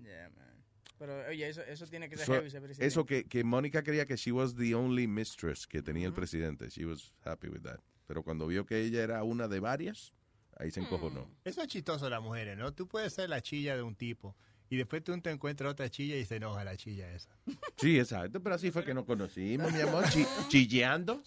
Yeah, 0.00 0.30
man. 0.30 0.64
Pero, 0.98 1.26
oye, 1.28 1.48
eso, 1.48 1.62
eso 1.62 1.86
tiene 1.86 2.08
que 2.08 2.16
ser 2.16 2.26
So, 2.26 2.32
heavy, 2.34 2.46
ese 2.46 2.60
presidente. 2.60 2.86
eso 2.86 3.04
que, 3.04 3.24
que 3.24 3.44
Mónica 3.44 3.82
creía 3.82 4.06
que 4.06 4.16
she 4.16 4.32
was 4.32 4.54
the 4.54 4.74
only 4.74 5.06
mistress 5.06 5.66
que 5.66 5.82
tenía 5.82 6.06
el 6.06 6.12
presidente. 6.14 6.68
She 6.70 6.84
was 6.86 7.12
happy 7.24 7.48
with 7.48 7.62
that. 7.62 7.80
Pero 8.06 8.22
cuando 8.22 8.46
vio 8.46 8.64
que 8.64 8.80
ella 8.80 9.02
era 9.02 9.22
una 9.22 9.48
de 9.48 9.60
varias, 9.60 10.12
ahí 10.58 10.70
se 10.70 10.80
encojonó. 10.80 11.28
Eso 11.44 11.62
es 11.62 11.68
chistoso 11.68 12.08
las 12.08 12.22
mujeres, 12.22 12.56
¿no? 12.56 12.72
Tú 12.72 12.86
puedes 12.86 13.12
ser 13.12 13.28
la 13.28 13.40
chilla 13.40 13.74
de 13.76 13.82
un 13.82 13.94
tipo 13.96 14.36
y 14.72 14.76
después 14.78 15.04
tú 15.04 15.20
te 15.20 15.30
encuentras 15.30 15.70
otra 15.72 15.90
chilla 15.90 16.16
y 16.16 16.24
se 16.24 16.36
enoja 16.36 16.64
la 16.64 16.76
chilla 16.78 17.12
esa. 17.12 17.28
Sí, 17.76 17.98
exacto, 17.98 18.42
pero 18.42 18.54
así 18.54 18.70
fue 18.70 18.84
que 18.84 18.94
nos 18.94 19.04
conocimos, 19.04 19.70
mi 19.70 19.80
amor, 19.82 20.08
chi- 20.08 20.24
chilleando. 20.48 21.22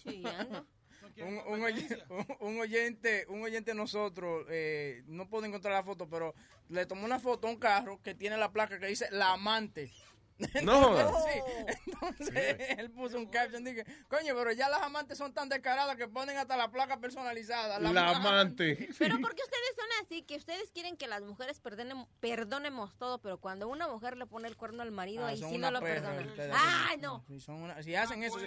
un, 1.18 1.38
un 1.46 1.62
oy- 1.62 1.86
un- 2.10 2.26
un 2.48 2.60
oyente, 2.60 3.24
un 3.28 3.42
oyente 3.42 3.70
de 3.70 3.76
nosotros, 3.76 4.46
eh, 4.50 5.02
no 5.06 5.28
puedo 5.28 5.46
encontrar 5.46 5.74
la 5.74 5.84
foto, 5.84 6.08
pero 6.08 6.34
le 6.68 6.86
tomó 6.86 7.04
una 7.04 7.20
foto 7.20 7.46
a 7.46 7.50
un 7.50 7.56
carro 7.58 8.00
que 8.02 8.14
tiene 8.14 8.36
la 8.36 8.50
placa 8.52 8.78
que 8.80 8.86
dice 8.88 9.06
la 9.12 9.32
amante. 9.34 9.90
No. 10.62 10.96
Sí, 10.96 11.40
entonces 11.86 12.56
él 12.78 12.90
puso 12.90 13.16
un 13.18 13.26
caption 13.26 13.64
dije, 13.64 13.84
coño, 14.08 14.34
pero 14.36 14.52
ya 14.52 14.68
las 14.68 14.82
amantes 14.82 15.16
son 15.18 15.32
tan 15.32 15.48
descaradas 15.48 15.96
que 15.96 16.08
ponen 16.08 16.36
hasta 16.36 16.56
la 16.56 16.70
placa 16.70 16.98
personalizada. 16.98 17.78
La 17.80 18.10
amante. 18.10 18.88
Pero 18.98 19.16
porque 19.20 19.42
ustedes 19.42 19.76
son 19.76 19.86
así, 20.04 20.22
que 20.22 20.36
ustedes 20.36 20.70
quieren 20.70 20.96
que 20.96 21.06
las 21.08 21.22
mujeres 21.22 21.60
perdonen, 21.60 22.06
perdonemos 22.20 22.96
todo, 22.98 23.18
pero 23.18 23.38
cuando 23.38 23.68
una 23.68 23.88
mujer 23.88 24.16
le 24.16 24.26
pone 24.26 24.48
el 24.48 24.56
cuerno 24.56 24.82
al 24.82 24.90
marido, 24.90 25.24
Ah, 25.24 25.28
ahí 25.28 25.36
sí 25.42 25.58
no 25.58 25.70
lo 25.70 25.80
perdonan. 25.80 26.28
¡Ay, 26.52 26.98
no! 26.98 27.24
Si, 27.28 27.40
son 27.40 27.56
una- 27.62 27.82
si 27.82 27.94
hacen 27.94 28.22
eso, 28.22 28.38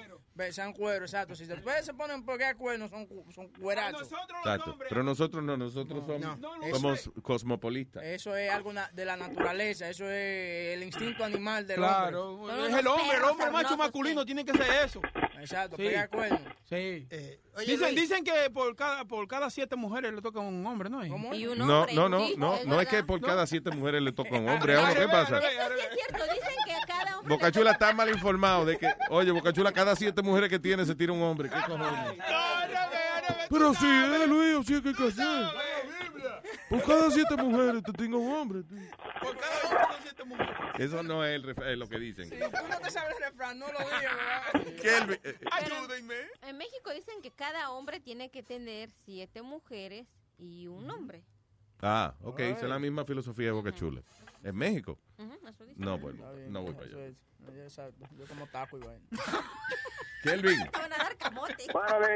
sean 0.51 0.74
cuero, 0.74 1.06
exacto. 1.06 1.35
Si 1.35 1.45
después 1.45 1.85
se 1.85 1.93
ponen 1.93 2.24
por 2.24 2.38
qué 2.38 2.53
cuernos, 2.56 2.90
son, 2.90 3.08
son 3.34 3.48
cuerazos. 3.50 4.09
Exacto. 4.11 4.77
Pero 4.88 5.03
nosotros 5.03 5.43
no, 5.43 5.58
nosotros 5.58 6.06
somos, 6.06 6.38
somos 6.72 7.11
cosmopolistas. 7.22 8.03
Eso 8.03 8.35
es 8.35 8.51
algo 8.51 8.74
de 8.93 9.06
la 9.06 9.18
naturaleza, 9.18 9.90
eso 9.90 10.06
es 10.09 10.76
el 10.77 10.84
instinto 10.84 11.24
animal 11.24 11.66
del 11.68 11.78
Claro, 11.88 12.33
hombre. 12.35 12.67
es 12.67 12.74
el 12.75 12.88
hombre, 12.88 13.17
el 13.17 13.24
hombre 13.24 13.51
macho 13.51 13.77
masculino 13.77 14.25
tiene 14.25 14.45
que 14.45 14.53
ser 14.53 14.67
eso. 14.85 15.01
Exacto, 15.40 15.75
Sí. 15.77 15.83
pegar 15.83 16.09
cuernos. 16.09 16.41
Sí. 16.69 17.08
oye, 17.56 17.66
dicen, 17.66 17.80
Luis. 17.82 17.95
dicen 17.95 18.24
que 18.24 18.49
por 18.49 18.75
cada, 18.75 19.06
por 19.06 19.27
cada 19.27 19.49
siete 19.49 19.75
mujeres 19.75 20.14
le 20.14 20.22
toca 20.22 20.40
un 20.40 20.66
hombre, 20.66 20.90
¿no? 20.90 21.06
Y 21.06 21.09
un 21.48 21.58
No, 21.58 21.82
hombre. 21.82 21.93
no, 21.95 22.09
no, 22.09 22.19
sí, 22.27 22.35
no, 22.38 22.56
es 22.56 22.66
no 22.66 22.82
es 22.82 22.88
que 22.88 23.03
por 23.03 23.22
cada 23.22 23.48
siete 23.48 23.72
mujeres 23.72 24.01
le 24.01 24.11
toca 24.11 24.35
un 24.38 24.49
hombre. 24.49 24.75
¿A 24.75 24.82
uno 24.82 24.93
qué 24.93 25.08
pasa? 25.08 25.38
Eso 25.40 25.48
sí 25.48 25.56
es 25.56 25.95
cierto, 26.08 26.24
dicen 26.33 26.56
que 26.66 26.74
cada 26.88 27.17
hombre... 27.19 27.35
Bocachula 27.35 27.72
está 27.72 27.93
mal 27.93 28.09
informado 28.09 28.66
de 28.66 28.77
que, 28.77 28.93
oye, 29.09 29.32
Bocachula, 29.32 29.72
cada 29.72 29.95
siete 29.95 30.22
mujeres 30.22 30.49
que 30.49 30.59
tiene 30.59 30.85
se 30.85 30.93
tira 30.95 31.14
un 31.14 31.22
hombre. 31.22 31.49
¿Qué 31.49 31.56
cojones? 31.67 31.90
Pero 33.49 33.74
sí, 33.74 33.88
eh, 33.88 34.27
Luis, 34.27 34.58
así 34.59 34.74
es 34.75 34.82
que 34.82 34.90
hay 34.90 34.95
que 34.95 35.08
hacer. 35.08 35.25
Por 36.69 36.84
cada 36.84 37.11
siete 37.11 37.36
mujeres 37.38 37.84
te 37.84 37.92
tengo 37.94 38.18
un 38.19 38.32
hombre. 38.34 38.64
tú. 38.64 38.76
Por 39.22 39.38
cada 39.38 39.61
hombre 39.64 39.86
son 39.94 40.02
siete 40.03 40.24
mujeres. 40.24 40.56
Eso 40.78 41.03
no 41.03 41.26
es, 41.26 41.36
el 41.36 41.44
ref- 41.44 41.66
es 41.66 41.78
lo 41.78 41.88
que 41.90 42.00
dicen. 42.00 42.30
Si 42.30 42.36
tú 42.38 42.45
no 42.69 42.80
te 42.80 42.92
sabes 42.92 43.16
el 43.18 43.24
refrán, 43.24 43.60
no 43.60 43.68
lo 43.72 43.80
digas, 43.80 44.14
¿verdad? 44.53 44.74
Kelvin, 44.82 45.19
eh, 45.24 45.40
Ayúdenme. 45.52 46.16
En 46.44 46.58
México 46.58 46.92
dicen 46.94 47.22
que 47.22 47.32
cada 47.32 47.72
hombre 47.72 48.00
tiene 48.00 48.30
que 48.30 48.44
tener 48.44 48.90
siete 49.06 49.42
mujeres 49.42 50.08
y 50.38 50.68
un 50.68 50.90
hombre. 50.90 51.24
Ah, 51.82 52.14
ok, 52.24 52.40
esa 52.42 52.64
es 52.64 52.69
la 52.69 52.80
misma 52.80 53.06
filosofía 53.06 53.48
de 53.48 53.52
Boca 53.52 53.74
Chula. 53.74 54.02
¿En 54.44 54.56
México? 54.56 54.98
Ujú, 55.18 55.48
eso 55.48 55.64
dice. 55.66 55.80
No, 55.80 55.95
Está 55.95 56.32
bien, 56.34 56.52
no 56.53 56.61
voy 56.61 56.74
para 56.74 56.86
eso 56.88 56.98
allá. 56.98 57.08
es. 57.08 57.16
Exacto, 57.66 58.06
yo 58.18 58.26
como 58.28 58.45
taco 58.48 58.78
y 58.78 58.82
vaina. 58.82 59.02
Kelvin, 60.24 60.61
Te 60.72 60.78
van 60.80 60.94
a 60.94 60.98
dar 60.98 61.18
camote. 61.18 61.66
Buenos 61.72 62.08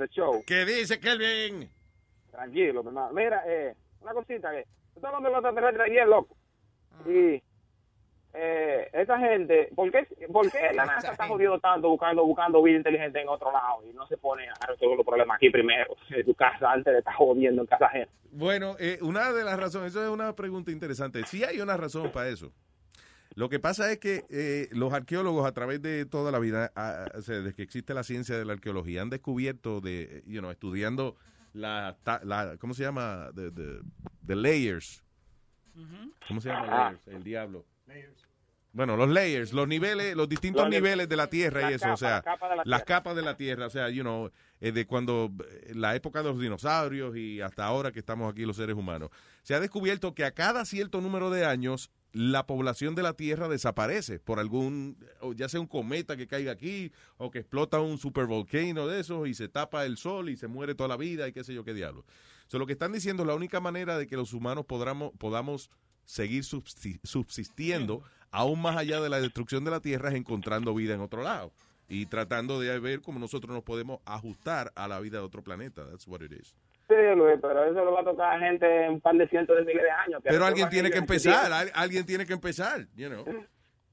días, 0.00 0.10
Show. 0.10 0.44
¿qué 0.46 0.64
dice 0.66 1.00
Kelvin? 1.00 1.70
Tranquilo, 2.30 2.82
mi 2.82 2.88
hermano. 2.88 3.12
Mira, 3.12 3.42
eh, 3.46 3.74
una 4.00 4.12
cosita 4.12 4.50
que... 4.50 4.64
Tú 4.92 4.98
estás 4.98 5.12
hablando 5.12 5.28
de 5.28 5.34
los 5.34 5.44
extraterrestres 5.44 5.90
ayer, 5.90 6.08
loco. 6.08 6.36
Y... 7.06 7.42
Eh, 8.32 8.88
esa 8.92 9.18
gente, 9.18 9.70
¿por 9.74 9.90
qué, 9.90 10.06
por 10.32 10.48
qué 10.52 10.72
la 10.72 10.86
NASA 10.86 11.10
está 11.10 11.26
jodiendo 11.26 11.58
tanto 11.58 11.88
buscando 11.88 12.24
buscando 12.24 12.62
vida 12.62 12.76
inteligente 12.76 13.20
en 13.20 13.28
otro 13.28 13.50
lado 13.50 13.82
y 13.84 13.92
no 13.92 14.06
se 14.06 14.16
pone 14.16 14.48
a 14.48 14.66
resolver 14.66 14.98
los 14.98 15.04
problemas 15.04 15.34
aquí 15.34 15.50
primero 15.50 15.96
en 16.10 16.24
tu 16.24 16.32
casa 16.34 16.70
antes 16.70 16.92
de 16.92 17.00
estar 17.00 17.12
jodiendo 17.14 17.62
en 17.62 17.66
casa 17.66 17.86
ajena? 17.86 18.08
Bueno, 18.30 18.76
eh, 18.78 18.98
una 19.02 19.32
de 19.32 19.42
las 19.42 19.58
razones, 19.58 19.90
eso 19.90 20.04
es 20.04 20.10
una 20.10 20.36
pregunta 20.36 20.70
interesante. 20.70 21.24
Sí 21.26 21.42
hay 21.42 21.60
una 21.60 21.76
razón 21.76 22.12
para 22.12 22.28
eso. 22.28 22.52
Lo 23.34 23.48
que 23.48 23.58
pasa 23.58 23.90
es 23.90 23.98
que 23.98 24.24
eh, 24.30 24.68
los 24.70 24.92
arqueólogos 24.92 25.44
a 25.46 25.52
través 25.52 25.82
de 25.82 26.04
toda 26.04 26.30
la 26.30 26.38
vida, 26.38 26.70
ah, 26.76 27.06
o 27.16 27.22
sea, 27.22 27.36
desde 27.36 27.54
que 27.54 27.62
existe 27.62 27.94
la 27.94 28.04
ciencia 28.04 28.38
de 28.38 28.44
la 28.44 28.52
arqueología, 28.52 29.02
han 29.02 29.10
descubierto 29.10 29.80
de, 29.80 30.22
you 30.26 30.40
know, 30.40 30.50
estudiando 30.50 31.16
la, 31.52 31.96
ta- 32.02 32.20
la 32.24 32.56
¿cómo 32.58 32.74
se 32.74 32.82
llama? 32.82 33.30
The, 33.34 33.50
the- 33.50 33.80
the 34.26 34.36
layers. 34.36 35.02
¿Cómo 36.28 36.40
se 36.40 36.48
llama 36.48 36.66
Ah. 36.70 36.90
layers? 36.90 37.08
El 37.08 37.22
diablo. 37.24 37.64
Bueno, 38.72 38.96
los 38.96 39.08
layers, 39.08 39.52
los 39.52 39.66
niveles, 39.66 40.14
los 40.14 40.28
distintos 40.28 40.62
Los 40.62 40.70
niveles 40.70 41.08
de 41.08 41.16
la 41.16 41.26
Tierra 41.28 41.72
y 41.72 41.74
eso, 41.74 41.86
capa, 41.86 41.94
o 41.94 41.96
sea, 41.96 42.10
la 42.16 42.22
capa 42.22 42.48
de 42.50 42.56
la 42.56 42.62
las 42.64 42.84
capas 42.84 43.16
de 43.16 43.22
la 43.22 43.36
Tierra, 43.36 43.66
o 43.66 43.70
sea, 43.70 43.88
you 43.90 44.02
know, 44.02 44.30
eh, 44.60 44.70
de 44.70 44.86
cuando 44.86 45.32
eh, 45.64 45.72
la 45.74 45.96
época 45.96 46.22
de 46.22 46.28
los 46.28 46.40
dinosaurios 46.40 47.16
y 47.16 47.40
hasta 47.40 47.64
ahora 47.64 47.90
que 47.90 47.98
estamos 47.98 48.30
aquí 48.30 48.44
los 48.46 48.54
seres 48.56 48.76
humanos, 48.76 49.10
se 49.42 49.54
ha 49.56 49.60
descubierto 49.60 50.14
que 50.14 50.24
a 50.24 50.30
cada 50.30 50.64
cierto 50.64 51.00
número 51.00 51.30
de 51.30 51.44
años 51.44 51.90
la 52.12 52.46
población 52.46 52.94
de 52.94 53.02
la 53.02 53.12
Tierra 53.14 53.48
desaparece 53.48 54.18
por 54.18 54.40
algún, 54.40 54.96
ya 55.36 55.48
sea 55.48 55.60
un 55.60 55.66
cometa 55.66 56.16
que 56.16 56.26
caiga 56.26 56.52
aquí 56.52 56.90
o 57.18 57.30
que 57.30 57.38
explota 57.40 57.80
un 57.80 57.98
supervolcano 57.98 58.86
de 58.88 59.00
esos 59.00 59.28
y 59.28 59.34
se 59.34 59.48
tapa 59.48 59.84
el 59.86 59.96
sol 59.96 60.28
y 60.28 60.36
se 60.36 60.48
muere 60.48 60.74
toda 60.74 60.88
la 60.88 60.96
vida 60.96 61.28
y 61.28 61.32
qué 61.32 61.44
sé 61.44 61.54
yo 61.54 61.64
qué 61.64 61.74
diablo. 61.74 62.04
So, 62.48 62.58
lo 62.58 62.66
que 62.66 62.72
están 62.72 62.92
diciendo, 62.92 63.24
la 63.24 63.34
única 63.34 63.60
manera 63.60 63.96
de 63.96 64.08
que 64.08 64.16
los 64.16 64.32
humanos 64.32 64.64
podamos, 64.66 65.12
podamos 65.18 65.70
seguir 66.04 66.42
subsi- 66.42 66.98
subsistiendo 67.04 68.02
aún 68.32 68.60
más 68.60 68.76
allá 68.76 69.00
de 69.00 69.08
la 69.08 69.20
destrucción 69.20 69.64
de 69.64 69.70
la 69.70 69.80
Tierra 69.80 70.08
es 70.08 70.16
encontrando 70.16 70.74
vida 70.74 70.94
en 70.94 71.00
otro 71.00 71.22
lado 71.22 71.52
y 71.88 72.06
tratando 72.06 72.58
de 72.58 72.78
ver 72.80 73.02
cómo 73.02 73.18
nosotros 73.20 73.54
nos 73.54 73.62
podemos 73.62 74.00
ajustar 74.04 74.72
a 74.74 74.88
la 74.88 74.98
vida 75.00 75.18
de 75.18 75.24
otro 75.24 75.42
planeta. 75.42 75.88
That's 75.88 76.08
what 76.08 76.22
it 76.22 76.32
is. 76.32 76.56
Sí, 76.90 76.96
Luis, 77.16 77.38
pero 77.40 77.64
eso 77.64 77.84
lo 77.84 77.92
va 77.92 78.00
a 78.00 78.04
tocar 78.04 78.36
a 78.36 78.40
gente 78.40 78.84
en 78.86 78.92
un 78.94 79.00
par 79.00 79.14
de 79.14 79.28
cientos 79.28 79.56
de 79.56 79.64
miles 79.64 79.82
de 79.84 79.90
años. 79.90 80.20
Pero 80.24 80.44
alguien 80.44 80.68
tiene 80.68 80.90
que 80.90 80.98
empezar, 80.98 81.52
al- 81.52 81.70
alguien 81.72 82.04
tiene 82.04 82.26
que 82.26 82.32
empezar, 82.32 82.80
you 82.96 83.08
know. 83.08 83.24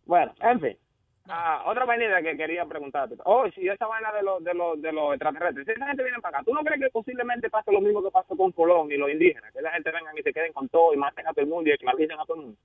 Bueno, 0.05 0.33
en 0.41 0.59
fin. 0.59 0.77
Ah, 1.29 1.63
otra 1.67 1.83
vaina 1.85 2.21
que 2.23 2.37
quería 2.37 2.65
preguntarte. 2.65 3.15
Oh, 3.25 3.45
si 3.53 3.67
esa 3.67 3.85
vaina 3.85 4.11
de 4.13 4.23
los 4.23 4.41
de 4.43 4.53
los 4.53 4.81
de 4.81 4.91
los 4.93 5.11
extraterrestres, 5.13 5.65
si 5.65 5.73
esa 5.73 5.85
gente 5.87 6.01
viene 6.01 6.19
para 6.21 6.37
acá, 6.37 6.45
¿tú 6.45 6.53
no 6.53 6.61
crees 6.63 6.79
que 6.81 6.89
posiblemente 6.89 7.49
pase 7.49 7.71
lo 7.71 7.81
mismo 7.81 8.01
que 8.01 8.09
pasó 8.11 8.35
con 8.35 8.51
Colón 8.53 8.89
y 8.91 8.97
los 8.97 9.09
indígenas? 9.11 9.51
Que 9.53 9.61
la 9.61 9.71
gente 9.73 9.91
vengan 9.91 10.17
y 10.17 10.23
se 10.23 10.31
queden 10.33 10.53
con 10.53 10.69
todo 10.69 10.93
y 10.93 10.97
maten 10.97 11.27
a 11.27 11.33
todo 11.33 11.41
el 11.43 11.49
mundo 11.51 11.69
y 11.69 11.73
esclavicen 11.73 12.17
a 12.19 12.25
todo 12.25 12.37
el 12.37 12.43
mundo. 12.45 12.59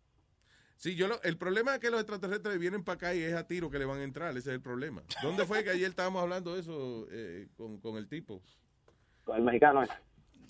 Sí, 0.76 0.94
yo 0.96 1.08
lo- 1.08 1.20
el 1.24 1.36
problema 1.36 1.74
es 1.74 1.80
que 1.80 1.90
los 1.90 2.00
extraterrestres 2.00 2.58
vienen 2.58 2.84
para 2.84 2.94
acá 2.96 3.14
y 3.14 3.22
es 3.22 3.34
a 3.34 3.46
tiro 3.46 3.68
que 3.68 3.78
le 3.80 3.84
van 3.84 3.98
a 3.98 4.04
entrar, 4.04 4.30
ese 4.30 4.38
es 4.50 4.54
el 4.54 4.62
problema. 4.62 5.02
¿Dónde 5.22 5.44
fue 5.44 5.62
que 5.64 5.70
ayer 5.70 5.88
estábamos 5.90 6.22
hablando 6.22 6.54
de 6.54 6.60
eso 6.60 7.06
eh, 7.10 7.48
con, 7.56 7.80
con 7.80 7.96
el 7.96 8.08
tipo? 8.08 8.40
Con 9.24 9.36
el 9.38 9.42
mexicano 9.42 9.82
ese. 9.82 9.92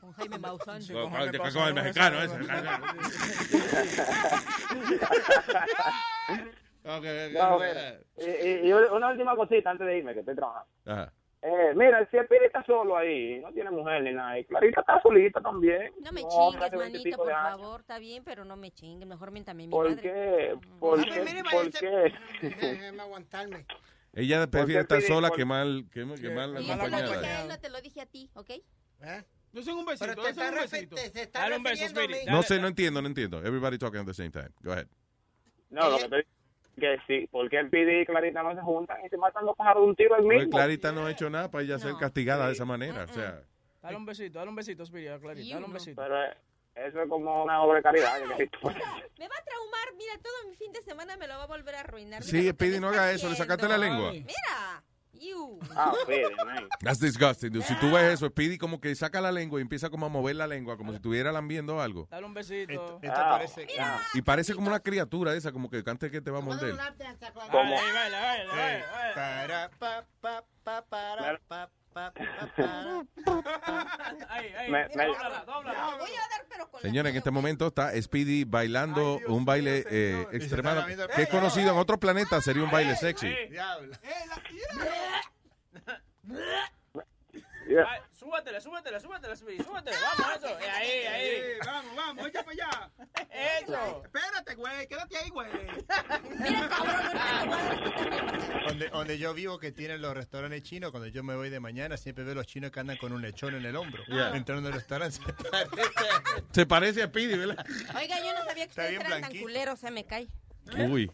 Con 0.02 0.12
Jaime 0.14 0.36
Maussan. 0.36 0.82
Con- 0.84 1.10
con 1.12 1.20
el- 1.22 1.38
con 1.38 1.68
el 1.68 1.74
mexicano 1.74 2.22
ese. 2.22 2.36
No, 6.84 7.00
mira, 7.00 8.00
y, 8.16 8.72
una 8.72 9.10
última 9.10 9.36
cosita 9.36 9.70
antes 9.70 9.86
de 9.86 9.98
irme, 9.98 10.12
que 10.14 10.20
estoy 10.20 10.34
trabajando. 10.34 10.68
Ajá. 10.86 11.12
Eh, 11.42 11.72
mira, 11.76 12.04
si 12.10 12.16
el 12.16 12.26
Piri 12.26 12.46
está 12.46 12.64
solo 12.64 12.96
ahí, 12.96 13.38
no 13.40 13.52
tiene 13.52 13.70
mujer 13.70 14.02
ni 14.02 14.12
nada, 14.12 14.38
y 14.40 14.44
Clarita 14.44 14.80
está 14.80 15.00
solita 15.02 15.40
también. 15.40 15.92
No 16.00 16.10
me 16.10 16.22
No, 16.22 16.28
chingues, 16.28 16.72
manito, 16.72 17.16
por 17.16 17.30
favor. 17.30 17.80
Está 17.80 17.98
bien, 18.00 18.24
pero 18.24 18.44
no 18.44 18.56
me 18.56 18.72
chingues. 18.72 19.06
Mejor 19.08 19.30
miéntame 19.30 19.66
mi 19.66 19.70
¿Por 19.70 19.88
madre. 19.90 20.02
qué? 20.02 20.56
¿Por 20.80 21.04
qué? 21.04 21.20
mire, 21.20 21.42
¿Por 21.44 21.70
qué? 21.70 22.12
Déjeme 22.42 23.02
aguantarme. 23.02 23.66
Ella 24.14 24.46
prefiere 24.48 24.80
estar 24.82 25.00
sola 25.02 25.28
por- 25.28 25.36
que 25.36 25.44
mal, 25.44 25.84
que, 25.92 26.00
que 26.20 26.30
mal 26.30 26.60
Y 26.60 26.66
yo 26.66 26.74
se 26.74 26.78
lo 26.78 26.84
dije 26.84 26.96
a 26.96 26.98
acompañada. 26.98 27.42
él, 27.42 27.48
no 27.48 27.58
te 27.60 27.68
lo 27.70 27.80
dije 27.80 28.00
a 28.00 28.06
ti, 28.06 28.28
¿ok? 28.34 28.50
Yo 29.52 29.62
soy 29.62 29.74
un 29.74 29.84
besito, 29.84 30.06
Pero 30.06 30.22
te 30.22 30.28
yo 30.28 30.34
soy 30.34 30.42
está, 30.44 30.48
un 30.48 30.54
refe- 30.54 30.70
besito. 30.72 30.96
te, 30.96 31.10
te 31.10 31.22
está 31.22 31.40
Dale 31.40 31.56
un 31.56 31.62
beso, 31.62 31.84
refiriendo 31.84 32.00
a 32.00 32.04
Speedy. 32.04 32.26
mí. 32.26 32.32
No 32.32 32.42
sé, 32.42 32.60
no 32.60 32.68
entiendo, 32.68 33.02
no 33.02 33.08
entiendo. 33.08 33.38
Everybody 33.44 33.78
talking 33.78 34.00
at 34.00 34.06
the 34.06 34.14
same 34.14 34.30
time. 34.30 34.48
Go 34.62 34.72
ahead. 34.72 34.86
No, 35.70 35.90
lo 35.90 35.98
que 35.98 36.08
te 36.08 36.26
que 36.80 36.96
sí, 37.06 37.28
porque 37.30 37.58
el 37.58 37.68
PD 37.68 38.00
y 38.00 38.06
Clarita 38.06 38.42
no 38.42 38.54
se 38.54 38.62
juntan 38.62 38.96
y 39.04 39.08
se 39.10 39.18
matan 39.18 39.44
los 39.44 39.54
pájaros 39.54 39.82
de 39.82 39.88
un 39.90 39.94
tiro 39.96 40.14
al 40.14 40.22
Pues 40.24 40.38
mismo. 40.38 40.52
Clarita 40.52 40.90
no 40.90 41.04
ha 41.04 41.10
hecho 41.10 41.28
nada 41.28 41.50
para 41.50 41.64
ella 41.64 41.78
ser 41.78 41.94
castigada 42.00 42.46
de 42.46 42.52
esa 42.54 42.64
manera. 42.64 43.04
O 43.04 43.08
sea, 43.12 43.42
Dale 43.82 43.96
un 43.96 44.06
besito, 44.06 44.38
dale 44.38 44.48
un 44.48 44.54
besito, 44.56 44.86
Speedy, 44.86 45.08
a 45.08 45.18
Clarita, 45.18 45.54
dale 45.54 45.66
un 45.66 45.72
besito. 45.72 46.00
Pero 46.00 46.24
eh, 46.24 46.34
eso 46.76 47.02
es 47.02 47.08
como 47.10 47.44
una 47.44 47.60
obra 47.62 47.76
de 47.76 47.82
caridad. 47.82 48.12
creo. 48.24 48.36
Me 49.18 49.28
va 49.28 49.34
a 49.36 49.44
traumar, 49.44 49.94
mira, 49.98 50.14
todo 50.22 50.48
mi 50.48 50.56
fin 50.56 50.72
de 50.72 50.80
semana 50.82 51.16
me 51.18 51.26
lo 51.28 51.34
va 51.36 51.42
a 51.42 51.46
volver 51.46 51.74
a 51.74 51.80
arruinar. 51.80 52.20
Mira 52.24 52.30
sí, 52.30 52.52
que 52.56 52.64
me 52.70 52.80
no 52.80 52.88
haga 52.88 53.12
eso, 53.12 53.28
le 53.28 53.36
sacaste 53.36 53.68
la 53.68 53.76
lengua. 53.76 54.12
Mira, 54.12 54.82
you. 55.22 55.58
Ah, 55.76 55.92
Speedy, 56.02 56.34
man. 56.44 56.68
That's 56.80 56.98
disgusting. 56.98 57.50
dude. 57.52 57.64
Si 57.64 57.74
tú 57.76 57.90
ves 57.92 58.12
eso, 58.14 58.26
Speedy 58.28 58.58
como 58.58 58.80
que 58.80 58.94
saca 58.94 59.20
la 59.20 59.30
lengua 59.32 59.60
y 59.60 59.62
empieza 59.62 59.88
como 59.90 60.06
a 60.06 60.08
mover 60.08 60.36
la 60.36 60.46
lengua, 60.46 60.76
como 60.76 60.90
si 60.92 60.96
estuviera 60.96 61.30
lambiendo 61.32 61.80
algo. 61.80 62.08
Dale 62.10 62.26
un 62.26 62.34
besito. 62.34 62.98
Esto 63.02 63.20
parece. 63.20 63.66
Y 64.14 64.22
parece 64.22 64.54
como 64.54 64.68
una 64.68 64.80
criatura 64.80 65.34
esa, 65.34 65.52
como 65.52 65.70
que 65.70 65.82
antes 65.86 66.10
que 66.10 66.20
te 66.20 66.30
va 66.30 66.38
a 66.38 66.42
morder. 66.42 66.76
Como- 67.50 67.62
Baila, 67.74 67.92
baila, 67.92 68.20
baila, 68.20 68.54
baila. 68.54 69.10
Para, 69.14 69.70
pa, 69.78 70.04
pa, 70.20 70.44
pa, 70.64 70.82
para, 70.84 71.38
pa, 71.48 71.70
pa, 71.92 72.12
pa, 72.12 73.04
Ay, 74.28 74.52
ay, 74.58 74.70
Me- 74.70 74.88
me- 74.94 75.06
dóblala, 75.06 75.44
dóblala. 75.44 75.96
Voy 75.98 76.10
a 76.10 76.28
dar, 76.28 76.46
pero 76.48 76.70
con 76.70 76.80
Señores, 76.80 77.10
en 77.10 77.16
este 77.18 77.30
momento 77.30 77.66
está 77.68 77.90
Speedy 78.00 78.44
bailando 78.44 79.18
un 79.28 79.44
baile 79.44 79.84
eh, 79.90 80.26
extremadamente 80.32 81.04
que 81.14 81.22
es 81.22 81.28
conocido 81.28 81.72
en 81.72 81.78
otros 81.78 81.98
planetas, 81.98 82.44
sería 82.44 82.62
un 82.64 82.70
baile 82.70 82.96
sexy. 82.96 83.32
Súbatela, 88.32 88.60
súbatela, 88.62 88.98
súbatela, 88.98 89.36
Speedy, 89.36 89.62
súbatela. 89.62 89.96
Vamos, 90.00 90.36
eso. 90.36 90.58
Eh, 90.58 90.70
Ahí, 90.70 90.90
ahí. 91.04 91.32
Vamos, 91.66 91.94
vamos, 91.94 92.28
echa 92.28 92.42
para 92.42 92.52
allá. 92.52 92.90
Eso. 93.60 94.02
Espérate, 94.04 94.54
güey, 94.54 94.86
quédate 94.88 95.18
ahí, 95.18 95.28
güey. 95.28 95.48
Donde, 98.66 98.88
donde 98.88 99.18
yo 99.18 99.34
vivo, 99.34 99.58
que 99.58 99.70
tienen 99.70 100.00
los 100.00 100.14
restaurantes 100.14 100.62
chinos, 100.62 100.92
cuando 100.92 101.08
yo 101.08 101.22
me 101.22 101.34
voy 101.36 101.50
de 101.50 101.60
mañana, 101.60 101.98
siempre 101.98 102.24
veo 102.24 102.34
los 102.34 102.46
chinos 102.46 102.70
que 102.70 102.80
andan 102.80 102.96
con 102.96 103.12
un 103.12 103.20
lechón 103.20 103.54
en 103.54 103.66
el 103.66 103.76
hombro. 103.76 104.02
Yeah. 104.06 104.34
Entrando 104.34 104.68
al 104.68 104.74
restaurante. 104.74 105.18
se 105.18 105.32
parece 105.50 106.44
Se 106.52 106.66
parece 106.66 107.02
a 107.02 107.06
Speedy, 107.08 107.36
¿verdad? 107.36 107.66
Oiga, 107.94 108.16
yo 108.18 108.32
no 108.32 108.44
sabía 108.46 108.64
que 108.64 108.70
ustedes 108.70 108.90
eran 108.92 109.10
tan 109.10 109.20
blanquito. 109.20 109.42
culeros, 109.44 109.78
se 109.78 109.90
me 109.90 110.06
cae. 110.06 110.28
Uy. 110.88 111.12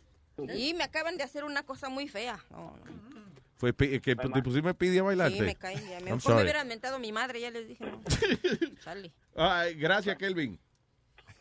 Y 0.54 0.72
me 0.74 0.84
acaban 0.84 1.16
de 1.16 1.24
hacer 1.24 1.42
una 1.42 1.64
cosa 1.64 1.88
muy 1.88 2.06
fea. 2.06 2.38
No, 2.50 2.76
no. 2.84 3.27
Fue 3.58 3.70
Spe- 3.72 4.00
que 4.00 4.14
te 4.16 4.42
pusimos 4.42 4.72
Speedy 4.72 4.98
a 4.98 5.02
bailarte. 5.02 5.36
Sí, 5.36 5.42
me 5.42 5.54
cae. 5.56 5.74
Ya. 5.76 6.00
Me 6.00 6.20
sorry. 6.20 6.42
hubieran 6.42 6.68
mentado 6.68 6.96
a 6.96 6.98
mi 6.98 7.12
madre, 7.12 7.40
ya 7.40 7.50
les 7.50 7.66
dije. 7.68 7.84
No. 7.84 8.00
Sale. 8.80 9.12
Ay, 9.36 9.74
gracias, 9.74 10.16
Kelvin. 10.16 10.58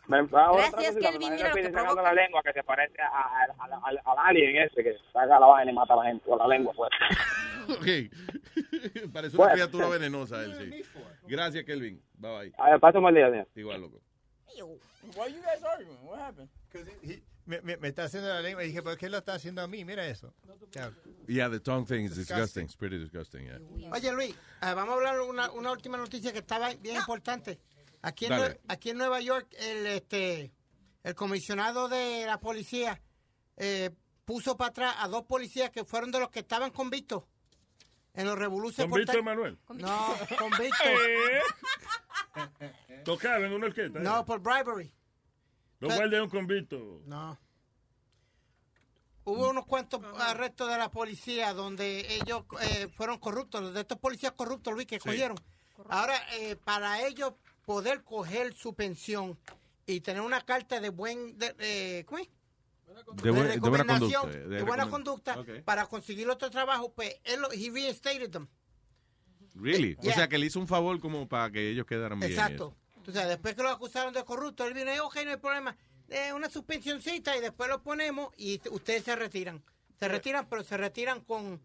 Gracias, 0.08 0.96
Kelvin, 0.96 1.30
me 1.30 1.36
mira 1.36 1.50
lo 1.50 1.56
que 1.56 1.70
provoca. 1.70 2.02
la 2.02 2.14
lengua 2.14 2.42
que 2.42 2.54
se 2.54 2.64
parece 2.64 3.00
a- 3.02 3.08
a- 3.08 3.44
al- 3.60 3.74
al 3.74 3.98
al 4.04 4.18
alien 4.26 4.56
ese 4.64 4.82
que 4.84 4.96
saca 5.14 5.38
la 5.40 5.46
vaina 5.46 5.72
y 5.72 5.76
mata 5.76 5.94
a 5.94 5.98
la 5.98 6.04
gente 6.06 6.24
con 6.26 6.40
la 6.40 6.48
lengua. 6.48 6.74
Pues. 6.76 6.90
Ok. 7.68 7.86
Parece 9.14 9.36
una 9.36 9.44
Bueno. 9.44 9.54
criatura 9.56 9.88
venenosa 9.90 10.42
él, 10.42 10.56
sí. 10.56 10.84
Gracias, 11.28 11.66
Kelvin. 11.66 12.02
Bye 12.14 12.40
bye. 12.40 12.54
A 12.58 12.70
ver, 12.70 12.80
pásame 12.80 13.10
el 13.10 13.16
día, 13.16 13.30
señor. 13.30 13.48
Igual, 13.56 13.82
loco. 13.82 14.02
Why 14.56 15.34
you 15.34 15.42
guys 15.42 15.62
arguing? 15.64 15.98
What 16.04 16.20
happened? 16.20 16.50
Me, 17.48 17.62
me, 17.62 17.78
me 17.78 17.88
está 17.88 18.04
haciendo 18.04 18.28
la 18.28 18.42
lengua 18.42 18.64
y 18.64 18.68
dije, 18.68 18.84
¿por 18.84 18.98
qué 18.98 19.10
lo 19.10 19.18
está 19.18 19.34
haciendo 19.36 19.62
a 19.62 19.68
mí? 19.68 19.86
Mira 19.86 20.06
eso. 20.06 20.34
Yeah, 21.28 21.50
the 21.50 21.60
tongue 21.62 21.86
thing 21.86 22.04
is 22.04 22.16
disgusting. 22.16 22.66
It's 22.66 22.76
pretty 22.76 22.98
disgusting, 22.98 23.46
yeah. 23.46 23.90
Oye, 23.92 24.12
Luis, 24.12 24.36
eh, 24.62 24.74
vamos 24.74 24.90
a 24.90 24.94
hablar 24.96 25.22
una, 25.22 25.50
una 25.52 25.72
última 25.72 25.98
noticia 25.98 26.34
que 26.34 26.40
estaba 26.40 26.74
bien 26.76 26.98
importante. 26.98 27.58
Aquí 28.02 28.26
en, 28.26 28.60
aquí 28.68 28.90
en 28.90 28.98
Nueva 28.98 29.22
York, 29.22 29.48
el, 29.60 29.88
este, 29.88 30.52
el 31.04 31.16
comisionado 31.16 31.88
de 31.88 32.26
la 32.26 32.40
policía 32.40 33.02
eh, 33.56 33.92
puso 34.26 34.58
para 34.58 34.70
atrás 34.70 34.96
a 35.00 35.08
dos 35.08 35.24
policías 35.24 35.70
que 35.72 35.86
fueron 35.86 36.12
de 36.12 36.20
los 36.20 36.30
que 36.30 36.40
estaban 36.40 36.72
convictos 36.72 37.24
en 38.14 38.26
los 38.26 38.38
revoluciones. 38.38 38.92
¿Convicto, 38.92 39.18
Emanuel? 39.18 39.58
No, 39.74 40.16
convictos. 40.38 40.88
Tocaba 43.06 43.46
en 43.46 43.54
una 43.54 43.68
orquesta. 43.68 44.00
¿eh? 44.00 44.02
no, 44.02 44.26
por 44.26 44.40
bribery. 44.42 44.94
Los 45.80 45.94
guardias 45.94 46.20
de 46.20 46.22
un 46.22 46.30
convicto. 46.30 47.02
No. 47.06 47.38
Hubo 49.26 49.50
unos 49.50 49.66
cuantos 49.66 50.02
arrestos 50.20 50.70
de 50.70 50.78
la 50.78 50.90
policía 50.90 51.54
donde 51.54 52.16
ellos 52.16 52.44
eh, 52.62 52.88
fueron 52.96 53.20
corruptos, 53.20 53.74
de 53.74 53.82
estos 53.82 53.98
policías 54.00 54.32
corruptos, 54.32 54.74
Luis, 54.74 54.88
que 54.88 55.00
cogieron. 55.00 55.38
Ahora, 55.90 56.16
eh, 56.40 56.56
para 56.56 57.06
ellos 57.06 57.34
poder 57.66 58.04
coger 58.04 58.54
su 58.56 58.74
pensión 58.74 59.38
y 59.86 60.00
tener 60.00 60.22
una 60.22 60.42
carta 60.46 60.80
de 60.80 60.90
buen... 60.90 61.38
De, 61.38 61.54
eh, 61.60 62.06
¿cómo 62.06 62.20
es? 62.20 62.30
De, 63.22 63.32
buen- 63.32 63.48
de 63.50 63.60
buena 63.60 63.84
recomendación, 63.84 64.22
conducta. 64.22 64.48
de 64.56 64.64
buena 64.64 64.90
conducta, 64.90 65.46
para 65.66 65.86
conseguir 65.88 66.30
otro 66.30 66.50
trabajo, 66.50 66.94
pues 66.94 67.20
él 67.26 67.42
lo, 67.42 67.52
he 67.52 67.70
reinstated 67.70 68.32
them. 68.32 68.48
Really? 69.56 69.98
Yeah. 70.02 70.12
O 70.12 70.16
sea, 70.16 70.28
que 70.30 70.38
le 70.38 70.46
hizo 70.46 70.60
un 70.60 70.68
favor 70.68 71.00
como 71.00 71.28
para 71.28 71.52
que 71.52 71.70
ellos 71.70 71.86
quedaran 71.86 72.20
bien. 72.20 72.32
Exacto. 72.32 72.74
Entonces, 73.08 73.30
después 73.30 73.56
que 73.56 73.64
lo 73.64 73.70
acusaron 73.70 74.14
de 74.14 74.26
corrupto, 74.26 74.66
él 74.66 74.74
vino 74.74 74.90
y 74.90 74.96
dijo, 74.96 75.08
ok, 75.08 75.16
no 75.24 75.32
hay 75.32 75.38
problema, 75.38 75.78
eh, 76.10 76.34
una 76.34 76.50
suspensioncita 76.50 77.38
y 77.38 77.40
después 77.40 77.70
lo 77.70 77.82
ponemos 77.82 78.34
y 78.36 78.60
ustedes 78.70 79.06
se 79.06 79.16
retiran. 79.16 79.64
Se 79.98 80.10
retiran, 80.10 80.48
pero 80.50 80.62
se 80.64 80.76
retiran 80.76 81.22
con... 81.22 81.62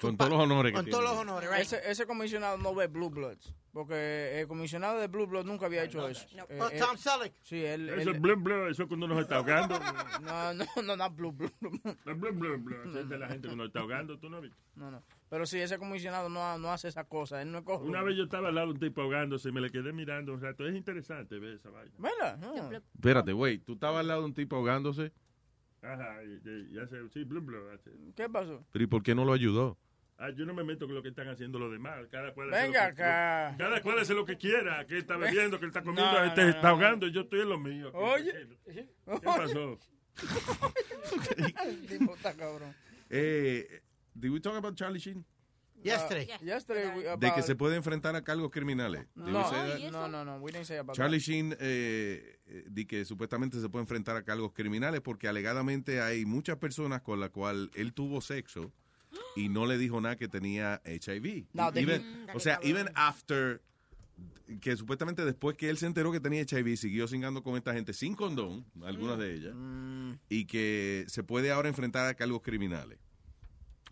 Con 0.00 0.16
todos 0.16 0.30
los 0.30 0.40
honores 0.40 0.72
que 0.72 0.76
Con 0.76 0.86
todos 0.90 1.04
los 1.04 1.12
honores, 1.12 1.50
right. 1.50 1.60
Ese, 1.60 1.80
ese 1.90 2.06
comisionado 2.06 2.56
no 2.58 2.74
ve 2.74 2.86
Blue 2.86 3.10
Bloods. 3.10 3.54
Porque 3.72 4.40
el 4.40 4.46
comisionado 4.46 5.00
de 5.00 5.08
Blue 5.08 5.26
Bloods 5.26 5.46
nunca 5.46 5.66
había 5.66 5.82
hecho 5.82 6.08
eso. 6.08 6.24
Eh, 6.48 6.58
Oh, 6.60 6.68
eh, 6.68 6.78
Tom 6.78 6.96
Selleck. 6.96 7.34
Sí, 7.42 7.64
él. 7.64 7.88
Eso 7.88 8.10
él- 8.10 8.14
es 8.16 8.20
blum, 8.20 8.42
blum, 8.44 8.68
eso 8.68 8.82
es 8.84 8.88
cuando 8.88 9.06
uno 9.06 9.16
se 9.16 9.22
está 9.22 9.36
ahogando. 9.36 9.76
no, 10.22 10.54
no, 10.54 10.64
no, 10.84 10.96
no, 10.96 11.10
Blue 11.10 11.32
Blue. 11.32 11.50
Blue. 12.04 12.82
Esa 12.86 13.00
es 13.00 13.08
de 13.08 13.18
la 13.18 13.26
gente 13.28 13.48
que 13.48 13.54
uno 13.54 13.64
está 13.64 13.80
ahogando, 13.80 14.16
¿tú 14.18 14.30
no 14.30 14.40
viste? 14.40 14.56
No, 14.76 14.90
no. 14.92 15.02
Pero 15.28 15.44
sí, 15.46 15.58
ese 15.58 15.78
comisionado 15.78 16.28
no, 16.28 16.56
no 16.58 16.72
hace 16.72 16.86
esa 16.86 17.04
cosa. 17.04 17.42
Él 17.42 17.50
no 17.50 17.58
es. 17.58 17.64
Una 17.80 18.02
vez 18.02 18.16
yo 18.16 18.24
estaba 18.24 18.48
al 18.48 18.54
lado 18.54 18.68
de 18.68 18.72
un 18.74 18.78
tipo 18.80 19.02
ahogándose 19.02 19.48
y 19.48 19.52
me 19.52 19.60
le 19.60 19.70
quedé 19.70 19.92
mirando 19.92 20.32
un 20.32 20.40
rato. 20.40 20.66
Es 20.66 20.76
interesante 20.76 21.38
ver 21.40 21.54
esa 21.54 21.70
vaina. 21.70 21.92
¿Verdad? 21.98 22.38
No. 22.38 22.70
Espérate, 22.94 23.32
güey. 23.32 23.58
Tú 23.58 23.72
estabas 23.74 24.00
al 24.00 24.06
lado 24.08 24.20
de 24.20 24.26
un 24.26 24.34
tipo 24.34 24.54
ahogándose, 24.54 25.12
Ajá, 25.84 26.16
y, 26.24 26.78
hace, 26.78 26.96
sí, 27.10 27.24
blum, 27.24 27.44
blum. 27.46 27.62
hace. 27.74 27.90
¿Qué 28.16 28.28
pasó? 28.28 28.64
pero 28.72 28.84
¿y 28.84 28.86
por 28.88 29.02
qué 29.02 29.14
no 29.14 29.24
lo 29.24 29.32
ayudó? 29.32 29.78
Ah, 30.16 30.30
yo 30.30 30.46
no 30.46 30.54
me 30.54 30.62
meto 30.64 30.86
con 30.86 30.94
lo 30.94 31.02
que 31.02 31.08
están 31.08 31.28
haciendo 31.28 31.58
los 31.58 31.70
demás. 31.72 32.06
Cada 32.10 32.32
cual 32.32 32.48
Venga 32.50 32.60
hace 32.60 32.90
lo 32.90 32.94
que, 32.96 33.02
acá. 33.02 33.54
cada 33.58 33.82
cual 33.82 33.98
hace 33.98 34.14
lo 34.14 34.24
que 34.24 34.38
quiera. 34.38 34.86
Que 34.86 34.94
él 34.94 35.00
está 35.00 35.16
bebiendo, 35.16 35.58
que 35.58 35.64
él 35.64 35.70
está 35.70 35.82
comiendo, 35.82 36.12
No, 36.12 36.24
este 36.24 36.42
no, 36.44 36.48
está 36.50 36.68
ahogando 36.68 37.06
y 37.08 37.12
yo 37.12 37.22
estoy 37.22 37.40
en 37.40 37.48
lo 37.48 37.58
mío. 37.58 37.88
aquí, 37.88 37.96
Oye. 37.98 38.48
¿Qué 38.64 39.20
pasó? 39.24 39.78
El 41.66 41.86
tipo 41.86 42.14
está 42.14 42.32
cabrón. 42.34 42.74
Eh, 43.10 43.82
did 44.14 44.30
we 44.30 44.40
talk 44.40 44.54
about 44.54 44.76
Charlie 44.76 45.00
Sheen? 45.00 45.24
Yesterday. 45.84 46.26
Yesterday 46.42 46.88
we- 46.96 47.02
De 47.02 47.10
about- 47.10 47.34
que 47.34 47.42
se 47.42 47.54
puede 47.54 47.76
enfrentar 47.76 48.16
a 48.16 48.22
cargos 48.22 48.50
criminales. 48.50 49.06
No, 49.14 49.26
no, 49.90 50.08
no, 50.08 50.24
no. 50.24 50.36
We 50.38 50.50
didn't 50.52 50.66
say 50.66 50.78
about 50.78 50.96
Charlie 50.96 51.18
that. 51.18 51.24
Sheen 51.26 51.56
eh, 51.60 52.38
eh, 52.46 52.64
di 52.68 52.84
que 52.86 53.04
supuestamente 53.04 53.60
se 53.60 53.68
puede 53.68 53.82
enfrentar 53.82 54.16
a 54.16 54.22
cargos 54.22 54.52
criminales 54.52 55.00
porque 55.00 55.28
alegadamente 55.28 56.00
hay 56.00 56.24
muchas 56.24 56.56
personas 56.56 57.02
con 57.02 57.20
las 57.20 57.30
cuales 57.30 57.68
él 57.74 57.92
tuvo 57.92 58.20
sexo 58.20 58.72
y 59.36 59.48
no 59.48 59.66
le 59.66 59.78
dijo 59.78 60.00
nada 60.00 60.16
que 60.16 60.26
tenía 60.28 60.80
HIV. 60.84 61.46
No, 61.52 61.70
de- 61.70 61.80
Even- 61.82 62.02
Mm, 62.26 62.36
o 62.36 62.40
sea, 62.40 62.58
even 62.62 62.88
after 62.94 63.60
que 64.60 64.76
supuestamente 64.76 65.24
después 65.24 65.56
que 65.56 65.70
él 65.70 65.78
se 65.78 65.86
enteró 65.86 66.12
que 66.12 66.20
tenía 66.20 66.42
HIV 66.42 66.76
siguió 66.76 67.08
cingando 67.08 67.42
con 67.42 67.56
esta 67.56 67.72
gente 67.72 67.92
sin 67.92 68.14
condón, 68.14 68.64
algunas 68.82 69.18
de 69.18 69.34
ellas, 69.34 69.54
Mm. 69.56 70.12
y 70.28 70.44
que 70.46 71.04
se 71.08 71.22
puede 71.24 71.50
ahora 71.50 71.68
enfrentar 71.68 72.06
a 72.06 72.14
cargos 72.14 72.42
criminales. 72.42 72.98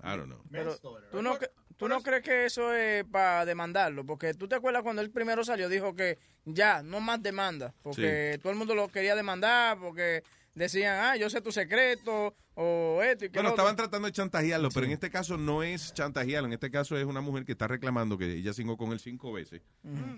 I 0.05 0.17
don't 0.17 0.27
know. 0.27 0.43
Pero, 0.51 0.77
¿tú 1.13 1.23
no, 1.23 1.39
¿Tú 1.83 1.89
no 1.89 2.01
crees 2.01 2.23
que 2.23 2.45
eso 2.47 2.73
es 2.73 3.05
para 3.07 3.45
demandarlo? 3.45 4.07
Porque 4.07 4.35
tú 4.35 4.47
te 4.47 4.55
acuerdas 4.55 4.85
cuando 4.85 5.03
él 5.03 5.11
primero 5.11 5.43
salió, 5.45 5.69
dijo 5.69 5.97
que 5.97 6.17
ya, 6.45 6.81
no 6.81 7.01
más 7.01 7.21
demanda. 7.21 7.75
Porque 7.83 8.39
todo 8.41 8.53
el 8.53 8.59
mundo 8.59 8.77
lo 8.77 8.87
quería 8.89 9.17
demandar, 9.17 9.79
porque 9.81 10.23
decían, 10.55 10.99
ah, 11.03 11.17
yo 11.17 11.29
sé 11.29 11.41
tu 11.41 11.51
secreto, 11.51 12.37
o 12.55 13.01
esto 13.03 13.25
y 13.25 13.31
que 13.31 13.39
Bueno, 13.39 13.49
otro. 13.49 13.63
estaban 13.63 13.75
tratando 13.75 14.07
de 14.07 14.13
chantajearlo, 14.13 14.69
pero 14.71 14.87
en 14.87 14.93
este 14.93 15.11
caso 15.11 15.37
no 15.37 15.65
es 15.65 15.93
chantajearlo. 15.93 16.47
En 16.47 16.53
este 16.53 16.71
caso 16.71 16.97
es 16.97 17.05
una 17.05 17.21
mujer 17.21 17.45
que 17.45 17.51
está 17.53 17.67
reclamando 17.67 18.17
que 18.17 18.31
ella 18.33 18.53
cingó 18.53 18.77
con 18.77 18.93
él 18.93 19.01
cinco 19.01 19.33
veces. 19.33 19.61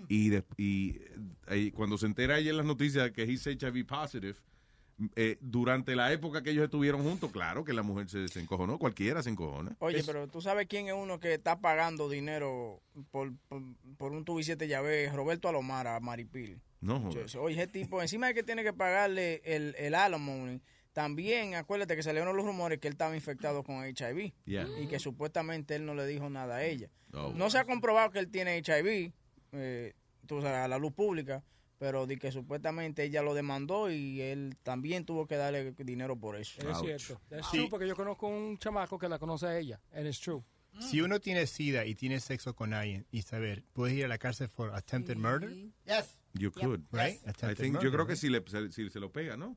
Y, 0.07 0.29
de- 0.29 0.43
y, 0.57 0.99
eh, 1.47 1.71
cuando 1.73 1.97
se 1.97 2.05
entera 2.05 2.37
ella 2.37 2.51
en 2.51 2.57
las 2.57 2.65
noticias 2.67 3.09
que 3.09 3.23
he's 3.23 3.47
HIV 3.47 3.85
positive, 3.87 4.35
eh, 5.15 5.37
durante 5.41 5.95
la 5.95 6.11
época 6.13 6.41
que 6.41 6.51
ellos 6.51 6.65
estuvieron 6.65 7.03
juntos, 7.03 7.31
claro 7.31 7.63
que 7.63 7.73
la 7.73 7.83
mujer 7.83 8.09
se, 8.09 8.27
se 8.27 8.39
encojonó, 8.39 8.79
cualquiera 8.79 9.21
se 9.21 9.29
encojona. 9.29 9.75
Oye, 9.79 10.03
pero 10.05 10.27
tú 10.27 10.41
sabes 10.41 10.67
quién 10.67 10.87
es 10.87 10.93
uno 10.93 11.19
que 11.19 11.33
está 11.33 11.59
pagando 11.59 12.09
dinero 12.09 12.81
por, 13.11 13.33
por, 13.47 13.61
por 13.97 14.11
un 14.11 14.23
tubo 14.23 14.39
y 14.39 14.43
siete 14.43 14.67
llaves, 14.67 15.11
Roberto 15.13 15.49
Alomar 15.49 15.87
a 15.87 15.99
Maripil. 15.99 16.61
No, 16.81 16.99
joder. 17.01 17.25
Oye, 17.37 17.55
ese 17.55 17.67
tipo, 17.67 18.01
encima 18.01 18.27
de 18.27 18.33
que 18.33 18.43
tiene 18.43 18.63
que 18.63 18.73
pagarle 18.73 19.41
el, 19.43 19.75
el 19.77 19.95
también 20.93 21.55
acuérdate 21.55 21.97
que 21.97 22.03
salieron 22.03 22.37
los 22.37 22.45
rumores 22.45 22.79
que 22.79 22.87
él 22.87 22.93
estaba 22.93 23.15
infectado 23.15 23.63
con 23.63 23.85
HIV 23.85 24.31
Yeah. 24.45 24.65
y 24.79 24.87
que 24.87 24.97
supuestamente 24.97 25.75
él 25.75 25.85
no 25.85 25.93
le 25.93 26.07
dijo 26.07 26.29
nada 26.29 26.55
a 26.55 26.63
ella. 26.63 26.89
Oh. 27.11 27.33
No 27.35 27.49
se 27.49 27.57
ha 27.57 27.65
comprobado 27.65 28.11
que 28.11 28.19
él 28.19 28.29
tiene 28.29 28.59
HIV, 28.59 29.11
eh, 29.51 29.93
tú 30.25 30.41
sabes, 30.41 30.57
a 30.59 30.69
la 30.69 30.77
luz 30.77 30.93
pública, 30.93 31.43
pero 31.77 32.07
de 32.07 32.17
que 32.17 32.31
supuestamente 32.31 33.03
ella 33.03 33.21
lo 33.21 33.33
demandó 33.33 33.91
y 33.91 34.21
él 34.21 34.55
también 34.63 35.05
tuvo 35.05 35.27
que 35.27 35.35
darle 35.35 35.71
dinero 35.77 36.17
por 36.17 36.35
eso. 36.37 36.61
Es 36.67 36.79
cierto. 36.79 37.21
Es 37.29 37.49
true, 37.51 37.67
porque 37.69 37.87
yo 37.87 37.95
conozco 37.95 38.27
un 38.27 38.57
chamaco 38.57 38.97
que 38.97 39.09
la 39.09 39.19
conoce 39.19 39.47
a 39.47 39.57
ella. 39.57 39.79
And 39.93 40.07
it's 40.07 40.19
true. 40.19 40.43
Si 40.79 40.99
uno 40.99 41.21
tiene 41.21 41.47
sida 41.47 41.85
y 41.85 41.95
tiene 41.95 42.19
sexo 42.19 42.53
con 42.53 42.73
alguien 42.73 43.07
y 43.09 43.21
saber, 43.21 43.63
puedes 43.71 43.95
ir 43.97 44.03
a 44.05 44.07
la 44.09 44.17
cárcel 44.17 44.49
por 44.49 44.73
attempted 44.75 45.15
murder. 45.15 45.49
Yes. 45.85 46.17
You 46.33 46.51
could. 46.51 46.81
Right? 46.91 47.19
I 47.25 47.31
think, 47.55 47.57
yo 47.57 47.71
murder, 47.71 47.91
creo 47.91 48.05
que 48.07 48.13
right? 48.13 48.21
si, 48.21 48.29
le, 48.29 48.43
se, 48.45 48.71
si 48.73 48.89
se 48.89 48.99
lo 48.99 49.09
pega, 49.11 49.37
¿no? 49.37 49.55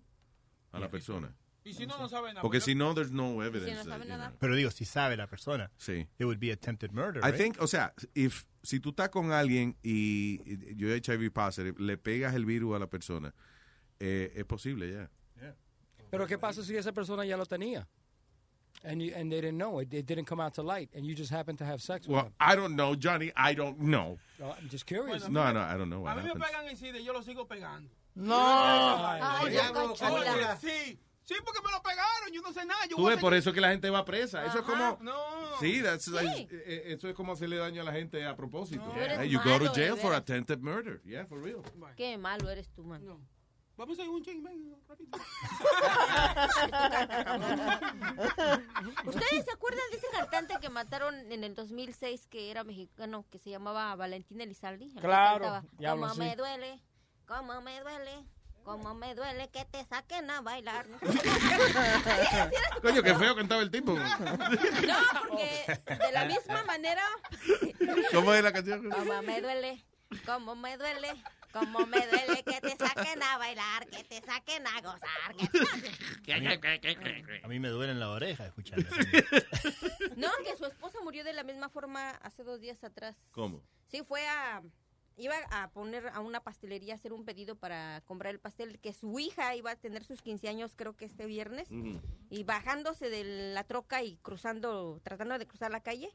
A 0.71 0.79
la 0.79 0.89
persona. 0.89 1.35
Y 1.65 1.75
si 1.75 1.87
no, 1.87 1.99
no 1.99 2.09
sabe 2.09 2.29
nada. 2.29 2.41
Porque 2.41 2.61
si 2.61 2.75
no, 2.75 2.95
there's 2.95 3.11
no 3.11 3.43
evidence. 3.43 3.75
no 3.75 3.85
sabe 3.85 3.99
that, 3.99 4.05
you 4.05 4.09
nada. 4.11 4.29
know. 4.31 4.39
Pero 4.39 4.55
digo, 4.55 4.71
si 4.71 4.85
sabe 4.85 5.17
la 5.17 5.27
persona, 5.27 5.71
Sí. 5.77 6.07
it 6.19 6.25
would 6.25 6.39
be 6.39 6.53
attempted 6.53 6.93
murder. 6.93 7.21
I 7.23 7.31
right? 7.31 7.37
think, 7.37 7.61
o 7.61 7.67
sea, 7.67 7.93
if, 8.15 8.45
si 8.69 8.81
tú 8.81 8.91
estás 8.91 9.09
con 9.09 9.33
alguien 9.33 9.75
y 9.83 10.43
y 10.45 10.77
yo 10.77 10.89
HIV 10.95 11.33
positive, 11.33 11.75
le 11.79 11.97
pegas 11.97 12.35
el 12.35 12.45
virus 12.45 12.77
a 12.77 12.79
la 12.79 12.87
persona, 12.87 13.33
eh, 13.99 14.31
es 14.37 14.45
posible 14.45 14.93
ya. 14.93 15.11
Pero 16.11 16.27
¿qué 16.27 16.37
pasa 16.39 16.63
si 16.63 16.77
esa 16.77 16.93
persona 16.93 17.25
ya 17.25 17.37
lo 17.39 17.47
tenía? 17.47 17.87
And, 18.85 19.01
you, 19.03 19.13
and 19.15 19.33
they 19.33 19.41
didn't 19.41 19.57
know 19.59 19.81
it. 19.81 19.93
It 19.93 20.07
didn't 20.07 20.27
come 20.27 20.41
out 20.41 20.55
to 20.55 20.63
light. 20.63 20.91
And 20.95 21.05
you 21.05 21.15
just 21.15 21.31
happened 21.31 21.59
to 21.59 21.65
have 21.65 21.81
sex 21.81 22.07
with 22.07 22.15
Well, 22.15 22.25
them. 22.25 22.33
I 22.41 22.55
don't 22.55 22.77
know, 22.77 22.95
Johnny. 22.95 23.33
I 23.35 23.55
don't 23.55 23.81
know. 23.81 24.19
No, 24.39 24.53
I'm 24.53 24.69
just 24.69 24.87
curious. 24.87 25.29
No, 25.29 25.51
no, 25.53 25.61
I 25.61 25.77
don't 25.77 25.89
know 25.89 26.07
A 26.07 26.15
what 26.15 26.19
mí 26.19 26.25
me 26.25 26.35
pegan 26.35 26.67
y 26.69 27.03
yo 27.05 27.13
lo 27.13 27.23
sigo 27.23 27.47
pegando. 27.49 27.89
No. 28.15 28.37
Ay, 28.37 29.47
oye, 29.47 29.61
Cochila. 29.73 30.59
Sí. 31.29 31.35
Porque 31.45 31.61
me 31.65 31.71
lo 31.71 31.81
pegaron, 31.83 32.33
yo 32.33 32.41
no 32.43 32.53
sé 32.53 32.65
nada. 32.67 32.85
Yo 32.87 32.97
Tú 32.97 33.05
ves, 33.05 33.19
por 33.19 33.35
eso 33.35 33.53
que 33.53 33.61
la 33.61 33.71
gente 33.71 33.89
va 33.91 34.05
presa. 34.05 34.45
Eso 34.47 34.59
es 34.59 34.65
Ajá, 34.65 34.97
como... 34.97 34.99
No. 35.03 35.59
Sí, 35.61 35.81
that's 35.83 36.05
Sí. 36.07 36.11
like- 36.13 36.53
eh, 36.55 36.63
eh, 36.67 36.83
eso 36.95 37.09
es 37.09 37.15
como 37.15 37.33
hacerle 37.33 37.57
daño 37.59 37.83
a 37.83 37.85
la 37.85 37.93
gente 37.93 38.25
a 38.27 38.35
propósito. 38.35 38.83
Tú 38.85 38.93
eres 38.99 39.19
Hey, 39.21 39.29
you 39.31 39.39
go 39.39 39.51
malo, 39.51 39.67
to 39.67 39.73
jail 39.75 39.97
for 39.97 40.13
attempted 40.15 40.59
murder. 40.61 41.01
Yeah, 41.05 41.27
for 41.27 41.41
real. 41.43 41.63
Qué 41.97 42.17
malo 42.19 42.49
eres 42.51 42.69
tú, 42.73 42.83
man. 42.85 43.03
Vamos 43.77 43.97
a 43.99 44.03
ir 44.03 44.09
un 44.09 44.23
ching, 44.25 44.43
ven, 44.43 44.75
rapidito. 44.89 45.19
¿Ustedes 49.05 49.45
se 49.45 49.53
acuerdan 49.53 49.83
de 49.91 49.97
ese 49.99 50.07
cantante 50.13 50.55
que 50.61 50.69
mataron 50.69 51.15
en 51.31 51.45
el 51.45 51.55
2006 51.55 52.27
que 52.27 52.51
era 52.51 52.65
mexicano, 52.65 53.25
que 53.31 53.39
se 53.39 53.51
llamaba 53.51 53.95
Valentín 53.97 54.41
Elizalde? 54.41 54.87
El 54.87 54.95
que 54.95 55.01
Claro, 55.01 55.45
cantaba, 55.45 55.65
diablo, 55.79 56.03
Cómo 56.03 56.15
sí. 56.15 56.21
me 56.21 56.37
duele, 56.37 56.83
cómo 57.27 57.61
me 57.63 57.81
duele, 57.81 58.25
cómo 58.69 58.95
me 58.95 59.15
duele 59.15 59.49
que 59.49 59.65
te 59.65 59.83
saquen 59.87 60.31
a 60.31 60.43
bailar. 60.43 60.85
Coño, 62.83 63.03
qué 63.03 63.15
feo 63.15 63.35
cantaba 63.35 63.63
el 63.63 63.71
tipo. 63.71 63.95
No, 63.95 64.07
porque 65.29 65.81
de 65.87 66.13
la 66.13 66.27
misma 66.27 66.63
manera, 66.65 67.03
¿Cómo 68.13 68.35
es 68.35 68.43
la 68.45 68.53
canción? 68.53 68.91
cómo 68.91 69.23
me 69.23 69.41
duele, 69.41 69.83
cómo 70.27 70.55
me 70.55 70.77
duele, 70.77 71.15
cómo 71.51 71.87
me 71.87 72.07
duele 72.09 72.43
que 72.45 72.61
te 72.61 72.77
saquen 72.77 73.23
a 73.23 73.39
bailar, 73.39 73.87
que 73.87 74.05
te 74.05 74.21
saquen 74.21 74.67
a 74.67 74.81
gozar. 74.83 75.35
que- 76.27 76.35
A 76.35 76.39
mí, 76.39 76.47
a 77.45 77.49
mí 77.49 77.59
me 77.61 77.69
duelen 77.71 77.99
la 77.99 78.11
oreja 78.11 78.47
escuchando 78.47 78.87
eso. 78.87 79.47
No, 80.17 80.29
que 80.45 80.55
su 80.59 80.67
esposa 80.67 80.99
murió 81.03 81.25
de 81.25 81.33
la 81.33 81.43
misma 81.43 81.71
forma 81.71 82.11
hace 82.23 82.45
dos 82.45 82.61
días 82.61 82.85
atrás. 82.85 83.17
¿Cómo? 83.31 83.63
Sí, 83.87 84.03
fue 84.07 84.29
a... 84.29 84.61
Iba 85.19 85.35
a 85.51 85.71
poner 85.71 86.09
a 86.15 86.21
una 86.21 86.41
pastelería 86.45 86.95
a 86.95 86.97
hacer 86.97 87.13
un 87.13 87.25
pedido 87.25 87.57
para 87.57 88.01
comprar 88.07 88.33
el 88.33 88.39
pastel, 88.41 88.79
que 88.79 88.93
su 88.93 89.19
hija 89.19 89.55
iba 89.57 89.73
a 89.73 89.77
tener 89.77 90.05
sus 90.05 90.23
15 90.23 90.49
años 90.49 90.75
creo 90.77 90.97
que 90.97 91.05
este 91.05 91.27
viernes, 91.27 91.69
y 92.31 92.45
bajándose 92.45 93.11
de 93.11 93.53
la 93.53 93.65
troca 93.65 94.03
y 94.05 94.17
cruzando, 94.19 95.01
tratando 95.03 95.37
de 95.39 95.47
cruzar 95.47 95.71
la 95.73 95.83
calle, 95.83 96.09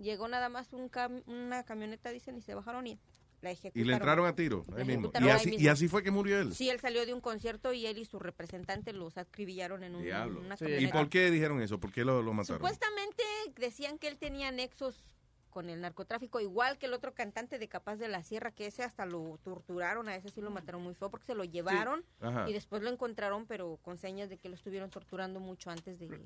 llegó 0.00 0.26
nada 0.26 0.48
más 0.48 0.72
un 0.72 0.90
cam- 0.90 1.22
una 1.26 1.64
camioneta, 1.64 2.10
dicen, 2.10 2.36
y 2.38 2.40
se 2.42 2.54
bajaron 2.54 2.86
y 2.86 2.98
la 3.42 3.50
ejecutaron. 3.50 3.84
Y 3.84 3.88
le 3.88 3.94
entraron 3.94 4.26
a 4.26 4.34
tiro 4.34 4.64
ahí 4.76 4.84
mismo. 4.84 5.10
Y 5.14 5.24
ahí 5.24 5.30
así, 5.30 5.50
mismo. 5.50 5.62
y 5.64 5.68
así 5.68 5.88
fue 5.88 6.02
que 6.02 6.10
murió 6.10 6.38
él. 6.40 6.54
Sí, 6.54 6.68
él 6.70 6.78
salió 6.80 7.04
de 7.06 7.12
un 7.14 7.20
concierto 7.20 7.72
y 7.72 7.86
él 7.86 7.98
y 7.98 8.04
su 8.04 8.18
representante 8.18 8.92
los 8.92 9.16
acribillaron 9.18 9.82
en 9.82 9.94
un- 9.96 10.02
Diablo. 10.02 10.40
una 10.40 10.54
¿Y 10.54 10.58
camioneta. 10.58 10.92
por 10.98 11.08
qué 11.08 11.30
dijeron 11.30 11.60
eso? 11.62 11.78
¿Por 11.80 11.90
qué 11.92 12.04
lo, 12.04 12.22
lo 12.22 12.32
mataron? 12.32 12.58
Supuestamente 12.58 13.22
decían 13.56 13.98
que 13.98 14.08
él 14.08 14.18
tenía 14.18 14.50
nexos 14.52 15.02
con 15.50 15.68
el 15.68 15.80
narcotráfico, 15.80 16.40
igual 16.40 16.78
que 16.78 16.86
el 16.86 16.94
otro 16.94 17.12
cantante 17.12 17.58
de 17.58 17.68
Capaz 17.68 17.96
de 17.96 18.08
la 18.08 18.22
Sierra, 18.22 18.52
que 18.52 18.66
ese 18.66 18.82
hasta 18.84 19.04
lo 19.04 19.38
torturaron, 19.42 20.08
a 20.08 20.14
ese 20.16 20.28
sí 20.30 20.40
lo 20.40 20.50
mataron 20.50 20.82
muy 20.82 20.94
feo 20.94 21.10
porque 21.10 21.26
se 21.26 21.34
lo 21.34 21.44
llevaron 21.44 22.04
y 22.48 22.52
después 22.52 22.82
lo 22.82 22.90
encontraron, 22.90 23.46
pero 23.46 23.78
con 23.82 23.98
señas 23.98 24.28
de 24.30 24.38
que 24.38 24.48
lo 24.48 24.54
estuvieron 24.54 24.88
torturando 24.90 25.40
mucho 25.40 25.70
antes 25.70 25.98
de, 25.98 26.06
de 26.08 26.18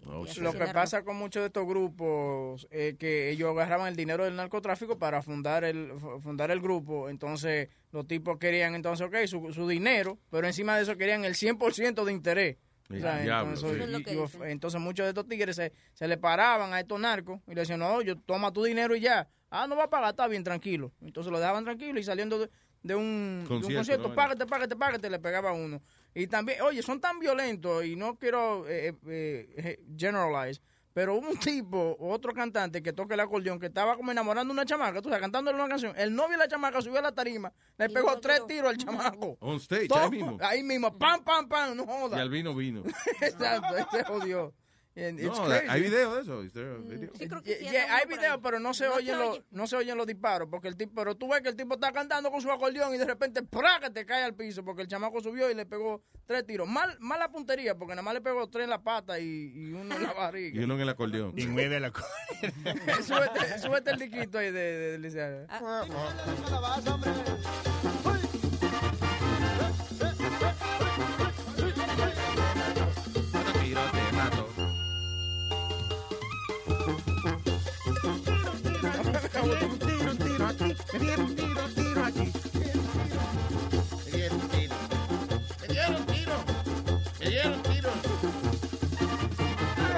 Lo 0.44 0.53
que 0.53 0.59
pasa 0.75 1.03
con 1.05 1.17
muchos 1.17 1.43
de 1.43 1.47
estos 1.47 1.67
grupos 1.67 2.67
es 2.70 2.97
que 2.99 3.31
ellos 3.31 3.51
agarraban 3.51 3.89
el 3.89 3.97
dinero 3.97 4.25
del 4.25 4.36
narcotráfico 4.36 4.99
para 4.99 5.23
fundar 5.23 5.65
el 5.65 5.93
fu- 5.99 6.20
fundar 6.20 6.51
el 6.51 6.61
grupo. 6.61 7.09
Entonces, 7.09 7.69
los 7.93 8.07
tipos 8.07 8.39
querían 8.39 8.75
entonces, 8.75 9.07
ok, 9.07 9.17
su, 9.27 9.53
su 9.53 9.67
dinero, 9.69 10.19
pero 10.31 10.47
encima 10.47 10.77
de 10.77 10.83
eso 10.83 10.97
querían 10.97 11.25
el 11.25 11.35
100% 11.35 12.05
de 12.05 12.12
interés. 12.12 12.57
El 12.91 12.99
O 12.99 13.01
sea, 13.01 13.19
diablo, 13.23 13.55
entonces, 13.55 13.71
sí. 13.71 13.75
Eso 13.77 13.85
es 13.85 13.91
lo 13.91 13.99
y- 13.99 14.05
que 14.05 14.13
y- 14.13 14.17
dicen. 14.21 14.43
entonces 14.49 14.81
muchos 14.81 15.05
de 15.05 15.09
estos 15.11 15.27
tigres 15.27 15.57
se, 15.57 15.73
se 15.95 16.07
le 16.07 16.17
paraban 16.19 16.73
a 16.75 16.81
estos 16.81 17.01
narcos 17.01 17.41
y 17.47 17.55
le 17.55 17.61
decían, 17.63 17.81
no, 17.81 18.03
yo 18.03 18.17
toma 18.17 18.53
tu 18.53 18.63
dinero 18.65 18.95
y 18.95 19.01
ya. 19.01 19.29
Ah, 19.51 19.67
no 19.67 19.77
va 19.77 19.85
a 19.85 19.91
pagar, 19.91 20.11
está 20.11 20.27
bien, 20.27 20.45
tranquilo. 20.45 20.93
Entonces 21.01 21.31
lo 21.33 21.39
dejaban 21.39 21.65
tranquilo 21.65 21.99
y 21.99 22.03
saliendo 22.05 22.39
de, 22.41 22.51
de 22.83 22.95
un, 22.95 23.45
de 23.49 23.55
un 23.55 23.61
Concierto, 23.61 23.77
concierto, 23.79 24.09
¿no? 24.09 24.15
págate, 24.15 24.47
págate, 24.47 24.77
págate, 24.77 25.09
le 25.11 25.19
pegaba 25.19 25.51
a 25.51 25.53
uno. 25.55 25.81
Y 26.15 26.27
también, 26.27 26.61
oye, 26.63 26.83
son 26.83 27.01
tan 27.01 27.19
violentos 27.19 27.85
y 27.85 27.97
no 27.97 28.17
quiero 28.19 28.69
eh, 28.69 28.89
eh, 29.09 29.55
eh, 29.57 29.81
generalize, 29.99 30.61
pero 30.94 31.16
hubo 31.16 31.28
un 31.28 31.36
tipo, 31.39 31.97
otro 32.00 32.32
cantante 32.32 32.82
que 32.82 32.92
toca 32.94 33.12
el 33.14 33.20
acordeón, 33.20 33.58
que 33.60 33.66
estaba 33.66 33.97
como 33.97 34.10
enamorando 34.12 34.52
a 34.52 34.55
una 34.55 34.64
chamaca, 34.64 35.02
tú 35.02 35.08
sabes, 35.10 35.20
cantándole 35.20 35.58
una 35.58 35.68
canción. 35.68 35.92
El 35.97 36.14
novio 36.14 36.32
de 36.32 36.39
la 36.39 36.48
chamaca 36.48 36.81
subió 36.81 37.00
a 37.00 37.02
la 37.02 37.12
tarima, 37.12 37.52
le 37.76 37.90
pegó 37.90 38.18
tres 38.20 38.47
tiros 38.47 38.70
al 38.70 38.78
chamaco. 38.78 39.36
On 39.40 39.56
stage, 39.56 39.89
Todo- 39.89 39.98
ahí 40.05 40.10
mismo. 40.10 40.39
Ahí 40.40 40.62
mismo, 40.62 40.97
pam, 40.97 41.23
pam, 41.23 41.47
pam, 41.48 41.76
no 41.76 41.82
Y 41.82 41.86
joda. 41.86 42.20
al 42.23 42.31
vino 42.31 42.55
vino. 42.55 42.82
Exacto, 43.20 43.76
ese 43.76 44.05
jodió. 44.05 44.55
And 44.97 45.18
it's 45.18 45.36
No, 45.36 45.47
crazy. 45.47 45.66
hay 45.68 45.81
video 45.82 46.14
de 46.14 46.20
eso. 46.23 46.40
There 46.52 46.70
a 46.70 46.78
video? 46.78 47.10
Yeah, 47.42 47.58
yeah, 47.73 47.97
hay 47.97 48.06
video, 48.06 48.40
pero 48.40 48.60
no 48.60 48.73
se, 48.74 48.86
oyen 48.86 49.18
los, 49.18 49.40
no 49.50 49.66
se 49.66 49.74
oyen 49.74 49.97
los 49.97 50.06
disparos, 50.06 50.48
porque 50.48 50.68
el 50.68 50.76
tipo, 50.76 50.92
pero 50.94 51.16
tú 51.16 51.28
ves 51.28 51.40
que 51.42 51.48
el 51.48 51.56
tipo 51.56 51.74
está 51.74 51.90
cantando 51.90 52.31
con 52.31 52.40
su 52.40 52.48
acordeón 52.48 52.94
y 52.94 52.98
de 52.98 53.05
repente 53.05 53.42
¡pra! 53.42 53.81
que 53.81 53.90
te 53.90 54.06
cae 54.06 54.23
al 54.23 54.34
piso, 54.34 54.64
porque 54.64 54.82
el 54.82 54.89
chamaco 54.89 55.20
subió 55.20 55.50
y 55.50 55.55
le 55.55 55.66
pegó 55.66 56.00
tres 56.26 56.47
tiros. 56.47 56.68
Mal, 56.68 56.97
mala 57.00 57.28
puntería, 57.28 57.74
porque 57.76 57.94
nada 57.94 58.02
más 58.02 58.14
le 58.14 58.20
pegó 58.20 58.48
tres 58.48 58.64
en 58.64 58.70
la 58.70 58.84
pata 58.84 59.18
y, 59.18 59.52
y 59.52 59.73
uno 59.73 59.97
en 59.97 60.02
la 60.05 60.12
barriga. 60.14 60.60
Y 60.60 60.62
uno 60.64 60.74
en 60.76 60.81
el 60.82 60.89
acordeón. 60.89 61.32
Y 61.36 61.47
mueve 61.48 61.81
la 61.81 61.90
súbete, 63.05 63.58
súbete 63.58 63.90
el 63.90 63.98
liquito 63.98 64.39
ahí 64.39 64.52
de, 64.52 64.62
de, 64.62 64.90
de 64.92 64.98
Luisiana. 64.98 65.47
Un 79.44 79.78
tiro, 79.78 80.10
un 80.10 80.18
tiro 80.18 80.47
aquí, 80.47 80.76
me 80.92 80.98
dieron 80.98 81.26
un 81.26 81.34
tiro, 81.34 82.05
aquí. 82.05 82.32
Me 84.05 84.10
dieron 84.10 84.40
un 84.40 84.48
tiro. 84.48 84.76
Me 85.60 85.68
dieron 85.68 85.94
un 85.97 86.06
tiro. 86.06 86.36
Me 87.20 87.28
dieron 87.28 87.52
un 87.52 87.62
tiro. 87.62 87.90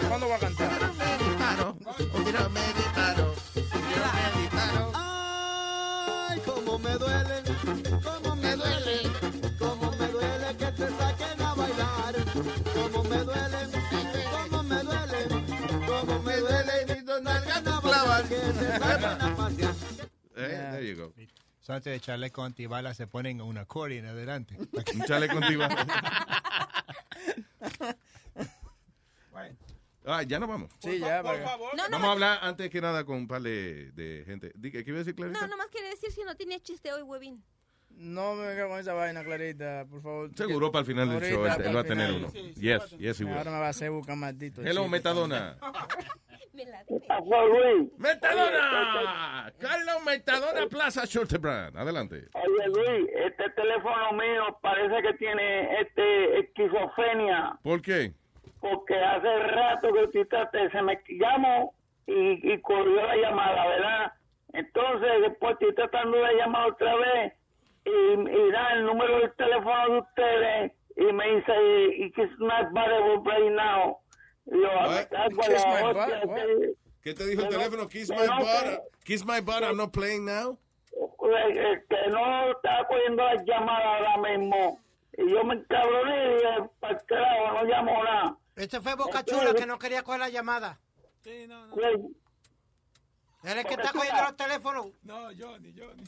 ¿Cuándo 0.09 0.29
va 0.29 0.37
a 0.37 0.39
cantar? 0.39 0.71
Me 0.99 1.19
disparo. 1.25 1.77
Un 2.15 2.25
tiro 2.25 2.51
me 2.51 2.61
disparo. 2.75 3.35
Un 3.55 3.63
tiro 3.63 4.07
me 4.17 4.43
disparo. 4.43 4.93
Ay, 4.95 6.41
cómo 6.45 6.79
me 6.79 6.93
duele, 6.99 7.43
cómo 8.03 8.37
me 8.37 8.57
duele, 8.57 8.97
cómo 9.59 9.91
me 9.93 10.09
duele 10.09 10.57
que 10.59 10.73
te 10.73 10.89
saquen 10.99 11.43
a 11.43 11.55
bailar. 11.55 12.15
Cómo 12.75 13.05
me 13.05 13.19
duele, 13.19 13.61
cómo 14.31 14.63
me 14.63 14.83
duele, 14.83 15.21
cómo 15.87 16.23
me 16.23 16.37
duele 16.37 16.87
mis 16.89 17.05
dos 17.07 17.23
nalgas 17.23 17.67
a 17.67 17.81
bailar. 17.81 18.25
Que 18.29 18.37
te 18.37 18.79
saquen 18.79 19.05
a 19.05 19.19
pasear. 19.19 19.36
There 20.77 20.87
you 20.87 20.97
go. 20.97 21.13
So, 21.61 21.73
antes 21.73 21.93
de 21.93 22.01
chaleco 22.01 22.45
antibalas 22.45 22.97
se 22.97 23.07
ponen 23.07 23.41
un 23.43 23.59
accordion 23.59 24.07
adelante. 24.07 24.57
Un 24.59 25.03
chaleco 25.07 25.39
antibalas. 25.39 25.87
Ah, 30.09 30.23
ya 30.23 30.39
nos 30.39 30.49
vamos. 30.49 30.71
Sí, 30.79 31.01
ya, 31.01 31.21
por 31.21 31.37
favor. 31.43 31.77
No, 31.77 31.85
no, 31.85 31.91
Vamos 31.91 32.09
a 32.09 32.13
hablar 32.13 32.39
antes 32.43 32.71
que 32.71 32.81
nada 32.81 33.05
con 33.05 33.17
un 33.17 33.27
par 33.27 33.43
de, 33.43 33.91
de 33.93 34.23
gente. 34.25 34.53
¿Qué 34.63 34.85
iba 34.87 34.97
a 34.97 34.99
decir, 34.99 35.17
Clarita? 35.17 35.41
No, 35.41 35.49
nomás 35.49 35.67
quiere 35.67 35.89
decir 35.91 36.13
si 36.13 36.23
no 36.23 36.37
tiene 36.37 36.61
chiste 36.61 36.93
hoy, 36.93 37.03
huevín. 37.03 37.43
No 37.91 38.35
me 38.35 38.47
venga 38.47 38.69
con 38.69 38.79
esa 38.79 38.93
vaina, 38.93 39.25
Clarita, 39.25 39.85
por 39.91 40.03
favor. 40.03 40.31
Seguro 40.37 40.71
para 40.71 40.81
el 40.81 40.87
final 40.87 41.09
del 41.09 41.21
show 41.33 41.45
él, 41.47 41.77
va 41.77 41.81
a 41.81 41.85
tener 41.85 42.13
uno. 42.13 42.31
Yes, 42.55 42.91
yes, 42.99 43.21
he 43.21 43.25
will. 43.25 43.37
Ahora 43.37 43.51
me 43.51 43.59
va 43.59 43.67
a 43.67 43.71
hacer 43.71 43.91
buscar 43.91 44.17
maldito. 44.17 44.61
Hello, 44.61 44.83
chiste. 44.83 44.91
Metadona. 44.91 45.57
Luis? 46.57 47.91
¡Metadona! 47.99 49.53
Carlos 49.59 50.05
Metadona 50.05 50.67
Plaza 50.69 51.05
Schultebrand. 51.07 51.77
Adelante. 51.77 52.25
Oye 52.35 52.69
Luis, 52.69 53.11
este 53.15 53.51
teléfono 53.51 54.13
mío 54.13 54.59
parece 54.63 55.03
que 55.03 55.15
tiene 55.15 55.81
este 55.81 56.41
esquizofrenia, 56.41 57.59
¿Por 57.63 57.83
qué? 57.83 58.13
porque 58.61 58.95
hace 58.97 59.39
rato 59.39 59.93
que 59.93 60.09
Tita 60.09 60.51
te- 60.51 60.71
se 60.71 60.83
me 60.83 60.99
llamó 61.09 61.75
y, 62.07 62.53
y 62.53 62.61
corrió 62.63 62.97
la 63.07 63.17
llamada, 63.17 63.67
¿verdad? 63.69 64.13
Entonces 64.53 65.11
después 65.23 65.53
estoy 65.53 65.75
tratando 65.75 66.17
de 66.19 66.35
llamar 66.35 66.71
otra 66.71 66.95
vez 66.97 67.33
y, 67.85 67.91
y 67.91 68.51
da 68.51 68.73
el 68.73 68.87
número 68.87 69.21
de 69.21 69.29
teléfono 69.31 69.89
de 69.91 69.99
ustedes 70.01 70.73
y 70.97 71.13
me 71.13 71.37
dice, 71.37 71.53
y 71.99 72.11
que 72.13 72.23
es 72.23 72.39
not 72.39 72.69
right 73.27 73.53
now. 73.53 73.99
Yo, 74.47 74.59
What? 74.59 75.07
"Ah, 75.13 75.27
pues, 75.35 75.49
Kiss 75.49 75.65
la 75.65 75.89
hostia, 75.91 76.21
que- 76.35 76.75
¿Qué 77.03 77.15
te 77.15 77.27
dijo 77.27 77.43
el 77.43 77.49
que 77.49 77.55
no- 77.55 77.61
teléfono? 77.63 77.89
Kiss 77.89 78.09
que 78.11 78.17
my 78.17 78.27
no 78.27 78.39
butt. 78.39 78.81
Kiss 79.05 79.25
my 79.25 79.41
butt. 79.41 79.63
I'm 79.63 79.77
not 79.77 79.93
playing 79.93 80.25
now. 80.25 80.59
eh, 80.93 81.51
eh, 81.51 81.85
que 81.89 82.11
no 82.11 82.51
estaba 82.53 82.87
cogiendo 82.89 83.23
las 83.25 83.45
llamadas 83.45 83.87
ahora 83.87 84.17
mismo. 84.39 84.81
Y 85.19 85.31
yo 85.31 85.45
me 85.45 85.55
encabroné 85.55 86.31
y 86.31 86.35
dije, 86.35 86.71
para 86.81 86.95
el 86.99 87.07
carajo, 87.07 87.53
no 87.55 87.65
llamo 87.65 88.05
nada. 88.05 88.37
Este 88.55 88.81
fue 88.81 88.95
Boca 88.95 89.25
Chula 89.25 89.55
que 89.55 89.67
no 89.67 89.79
quería 89.79 90.03
coger 90.03 90.21
la 90.21 90.29
llamada. 90.29 90.79
Pues, 91.23 91.49
Él 93.45 93.59
es 93.59 93.65
que 93.65 93.77
Boca 93.77 93.83
está 93.83 93.91
Chula. 93.91 93.93
cogiendo 93.93 94.23
los 94.23 94.37
teléfonos. 94.37 94.87
No, 95.03 95.15
Johnny, 95.39 95.73
Johnny. 95.79 96.05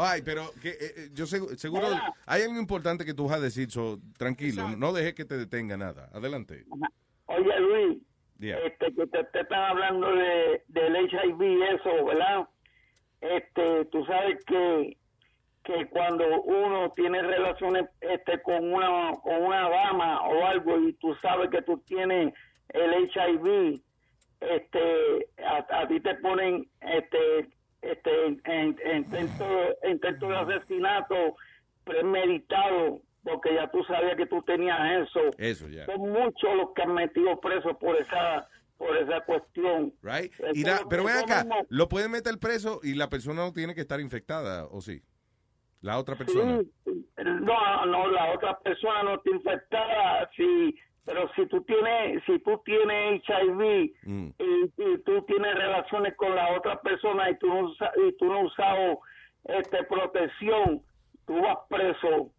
Ay, 0.00 0.22
pero 0.24 0.52
que, 0.62 0.68
eh, 0.68 0.76
eh, 0.96 1.08
yo 1.12 1.24
segu- 1.26 1.56
seguro 1.56 1.86
hay 2.26 2.42
algo 2.42 2.58
importante 2.60 3.04
que 3.04 3.14
tú 3.14 3.24
vas 3.28 3.38
a 3.38 3.40
decir, 3.40 3.68
so, 3.70 3.98
tranquilo, 4.16 4.76
no 4.76 4.92
dejes 4.92 5.14
que 5.14 5.24
te 5.24 5.36
detenga 5.36 5.76
nada. 5.76 6.08
Adelante. 6.12 6.64
Oye, 7.26 7.60
Luis, 7.60 7.98
Yeah. 8.40 8.58
este, 8.60 8.94
que 8.94 9.06
te, 9.08 9.24
te 9.24 9.40
están 9.40 9.60
hablando 9.70 10.14
de, 10.14 10.62
del 10.68 10.94
HIV 10.94 11.42
eso, 11.74 12.04
¿verdad? 12.04 12.48
Este, 13.20 13.84
tú 13.86 14.04
sabes 14.04 14.44
que, 14.44 14.96
que 15.64 15.86
cuando 15.88 16.42
uno 16.42 16.92
tiene 16.94 17.20
relaciones 17.20 17.86
este, 18.00 18.40
con, 18.42 18.72
una, 18.72 19.10
con 19.24 19.42
una 19.42 19.68
dama 19.68 20.22
o 20.28 20.46
algo 20.46 20.78
y 20.78 20.92
tú 20.94 21.12
sabes 21.16 21.50
que 21.50 21.62
tú 21.62 21.78
tienes 21.78 22.32
el 22.68 23.10
HIV, 23.10 23.80
este, 24.40 25.26
a, 25.44 25.66
a 25.80 25.88
ti 25.88 25.98
te 25.98 26.14
ponen 26.16 26.68
este, 26.80 27.48
este, 27.82 28.26
en, 28.26 28.40
en- 28.44 28.96
intento, 28.96 29.46
intento 29.88 30.28
de 30.28 30.36
asesinato 30.36 31.36
premeditado 31.84 33.00
porque 33.24 33.54
ya 33.54 33.70
tú 33.70 33.82
sabías 33.84 34.16
que 34.16 34.26
tú 34.26 34.42
tenías 34.42 34.78
eso 35.08 35.20
Eso 35.38 35.68
ya. 35.68 35.84
son 35.86 36.00
muchos 36.00 36.54
los 36.56 36.70
que 36.74 36.82
han 36.82 36.94
metido 36.94 37.38
presos 37.40 37.76
por 37.78 37.96
esa 37.96 38.48
por 38.78 38.96
esa 38.96 39.20
cuestión. 39.22 39.92
Right? 40.02 40.32
Y 40.54 40.62
la- 40.62 40.82
pero 40.88 41.02
ven 41.02 41.16
acá, 41.16 41.42
mismo- 41.42 41.66
lo 41.68 41.88
pueden 41.88 42.12
meter 42.12 42.38
preso 42.38 42.78
y 42.82 42.94
la 42.94 43.08
persona 43.10 43.42
no 43.44 43.52
tiene 43.52 43.74
que 43.74 43.80
estar 43.80 43.98
infectada, 44.00 44.66
¿o 44.66 44.80
sí? 44.80 45.02
La 45.80 45.98
otra 45.98 46.14
persona. 46.14 46.60
Sí, 46.86 47.04
no, 47.24 47.86
no, 47.86 48.08
la 48.08 48.32
otra 48.32 48.56
persona 48.60 49.02
no 49.02 49.14
está 49.16 49.30
infectada, 49.30 50.30
sí, 50.36 50.76
pero 51.08 51.26
si 51.34 51.46
tú 51.46 51.62
tienes, 51.62 52.22
si 52.26 52.38
tú 52.40 52.60
tienes 52.66 53.22
HIV 53.26 53.92
Mm. 54.02 54.28
y, 54.38 54.64
y 54.76 54.98
tú 55.04 55.22
tienes 55.22 55.54
relaciones 55.54 56.14
con 56.16 56.34
la 56.36 56.54
otra 56.54 56.78
persona 56.82 57.30
y 57.30 57.38
tú 57.38 57.46
no, 57.46 57.60
usa- 57.70 57.92
y 58.06 58.14
tú 58.18 58.26
no 58.26 58.42
usado 58.42 59.00
este, 59.44 59.84
protección, 59.84 60.82
tú 61.26 61.40
vas 61.40 61.56
preso, 61.70 62.30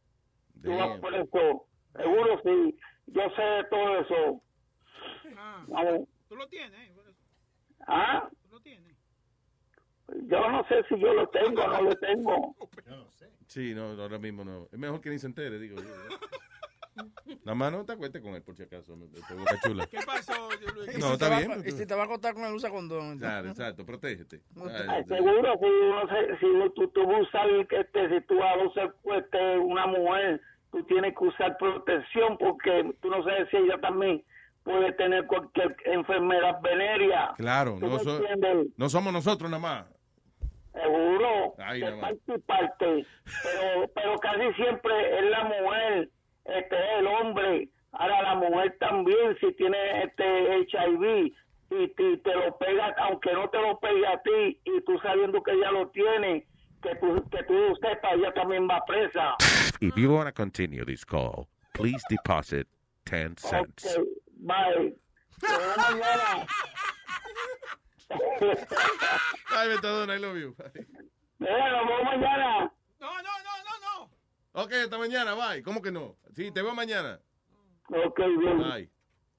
tú 0.62 0.70
vas 0.78 0.90
Damn. 0.90 1.02
preso, 1.02 1.66
seguro 1.96 2.42
sí, 2.44 2.78
yo 3.08 3.24
sé 3.36 3.42
de 3.42 3.64
todo 3.66 4.00
eso. 4.02 4.42
Vamos. 5.68 6.08
Tú 6.28 6.36
lo 6.36 6.48
tienes, 6.48 6.92
¿Ah? 7.88 8.30
tú 8.44 8.50
lo 8.56 8.60
tienes. 8.62 8.96
Yo 10.28 10.50
no 10.52 10.64
sé 10.68 10.84
si 10.90 11.00
yo 11.00 11.14
lo 11.14 11.28
tengo 11.30 11.64
o 11.64 11.68
no 11.68 11.82
lo 11.82 11.96
tengo. 11.96 12.56
Sí, 13.48 13.74
no, 13.74 14.00
ahora 14.00 14.20
mismo 14.20 14.44
no. 14.46 14.68
Es 14.72 14.78
mejor 14.78 15.02
que 15.02 15.10
ni 15.10 15.18
se 15.18 15.26
entere, 15.26 15.58
digo 15.58 15.78
yo. 15.82 15.84
Nada 17.46 17.56
más 17.56 17.72
no 17.72 17.86
te 17.86 17.94
acuestes 17.94 18.22
con 18.22 18.34
él, 18.36 18.42
por 18.44 18.56
si 18.56 18.64
acaso. 18.64 18.96
Boca 18.96 19.56
chula. 19.66 19.88
¿Qué 19.88 20.00
pasó, 20.06 20.50
Luis? 20.76 20.98
No, 21.00 21.14
está 21.14 21.38
bien. 21.38 21.64
Y 21.66 21.72
si 21.72 21.86
te 21.86 21.96
va 21.96 22.04
a 22.04 22.08
contar 22.08 22.34
con 22.34 22.44
él, 22.46 22.54
usa 22.54 22.70
condón. 22.70 23.18
Claro, 23.20 23.50
exacto, 23.50 23.86
protégete. 23.86 24.42
Seguro, 25.08 25.54
si, 25.60 25.66
uno 25.66 26.08
se- 26.10 26.38
si 26.40 26.74
tú, 26.76 26.88
tú 26.90 27.02
usas, 27.04 27.46
este, 27.70 28.10
si 28.10 28.26
tú 28.28 28.38
vas 28.38 28.58
a 28.58 28.68
usar 28.68 28.96
este, 29.18 29.58
una 29.60 29.88
mujer, 29.88 30.42
tú 30.72 30.84
tienes 30.86 31.16
que 31.18 31.24
usar 31.26 31.58
protección 31.58 32.38
porque 32.38 32.94
tú 33.02 33.10
no 33.10 33.24
sabes 33.24 33.48
si 33.50 33.58
ella 33.58 33.80
también 33.80 34.24
puede 34.64 34.92
tener 34.94 35.26
cualquier 35.26 35.76
enfermedad 35.86 36.60
venérea. 36.62 37.34
Claro, 37.38 37.78
¿Tú 37.80 37.88
no, 37.88 38.00
so- 38.00 38.22
no 38.78 38.90
somos 38.90 39.14
nosotros 39.14 39.50
nada 39.50 39.62
más. 39.62 39.86
Seguro, 40.74 41.56
Ay, 41.58 41.80
de 41.80 41.86
nada 41.92 41.98
más. 41.98 42.12
parte 42.12 42.34
y 42.36 42.40
parte, 42.40 43.06
pero, 43.44 43.88
pero 43.96 44.16
casi 44.20 44.54
siempre 44.54 45.20
es 45.20 45.30
la 45.32 45.44
mujer, 45.44 46.10
este 46.58 46.76
es 46.76 47.00
el 47.00 47.08
hombre. 47.08 47.70
Ahora 47.92 48.22
la 48.22 48.36
mujer 48.36 48.78
también, 48.80 49.36
si 49.40 49.52
tiene 49.54 50.04
este 50.04 50.24
HIV 50.70 51.34
y, 51.72 51.88
te- 51.96 52.18
te 52.18 52.36
lo 52.36 52.58
pega, 52.58 52.94
aunque 53.00 53.34
no 53.34 53.50
te 53.50 53.60
lo 53.60 53.80
pegue 53.80 54.06
a 54.08 54.22
ti 54.22 54.60
y 54.64 54.82
tú 54.86 54.98
sabiendo 55.00 55.42
que 55.44 55.52
ella 55.52 55.72
lo 55.72 55.90
tiene, 55.90 56.46
que 56.82 56.96
tú, 56.96 57.28
que 57.30 57.44
tú 57.44 57.76
sepas, 57.82 58.14
ella 58.14 58.34
también 58.34 58.68
va 58.70 58.84
presa. 58.86 59.36
If 59.82 59.96
you 59.98 60.14
want 60.14 60.28
to 60.28 60.32
continue 60.34 60.86
this 60.86 61.04
call, 61.04 61.48
please 61.74 62.04
deposit 62.10 62.68
10 63.06 63.36
cents. 63.38 63.98
Ok, 63.98 64.06
bye. 64.38 64.96
Nos 65.42 65.58
vemos 65.58 65.78
mañana. 65.78 66.48
Ay, 69.52 69.70
Metadona, 69.70 70.16
I 70.16 70.20
love 70.20 70.38
you. 70.38 70.56
Mira, 71.40 71.72
nos 71.72 71.88
vemos 71.88 72.04
mañana. 72.06 72.72
No, 73.00 73.08
no. 73.22 73.39
Ok, 74.62 74.74
hasta 74.74 74.98
mañana, 74.98 75.36
bye. 75.36 75.64
¿Cómo 75.64 75.82
que 75.82 75.90
no? 75.90 76.18
Sí, 76.36 76.52
te 76.52 76.62
veo 76.62 76.76
mañana. 76.76 77.18
Ok, 77.88 78.20
bien. 78.38 78.58
Bye. 78.58 78.90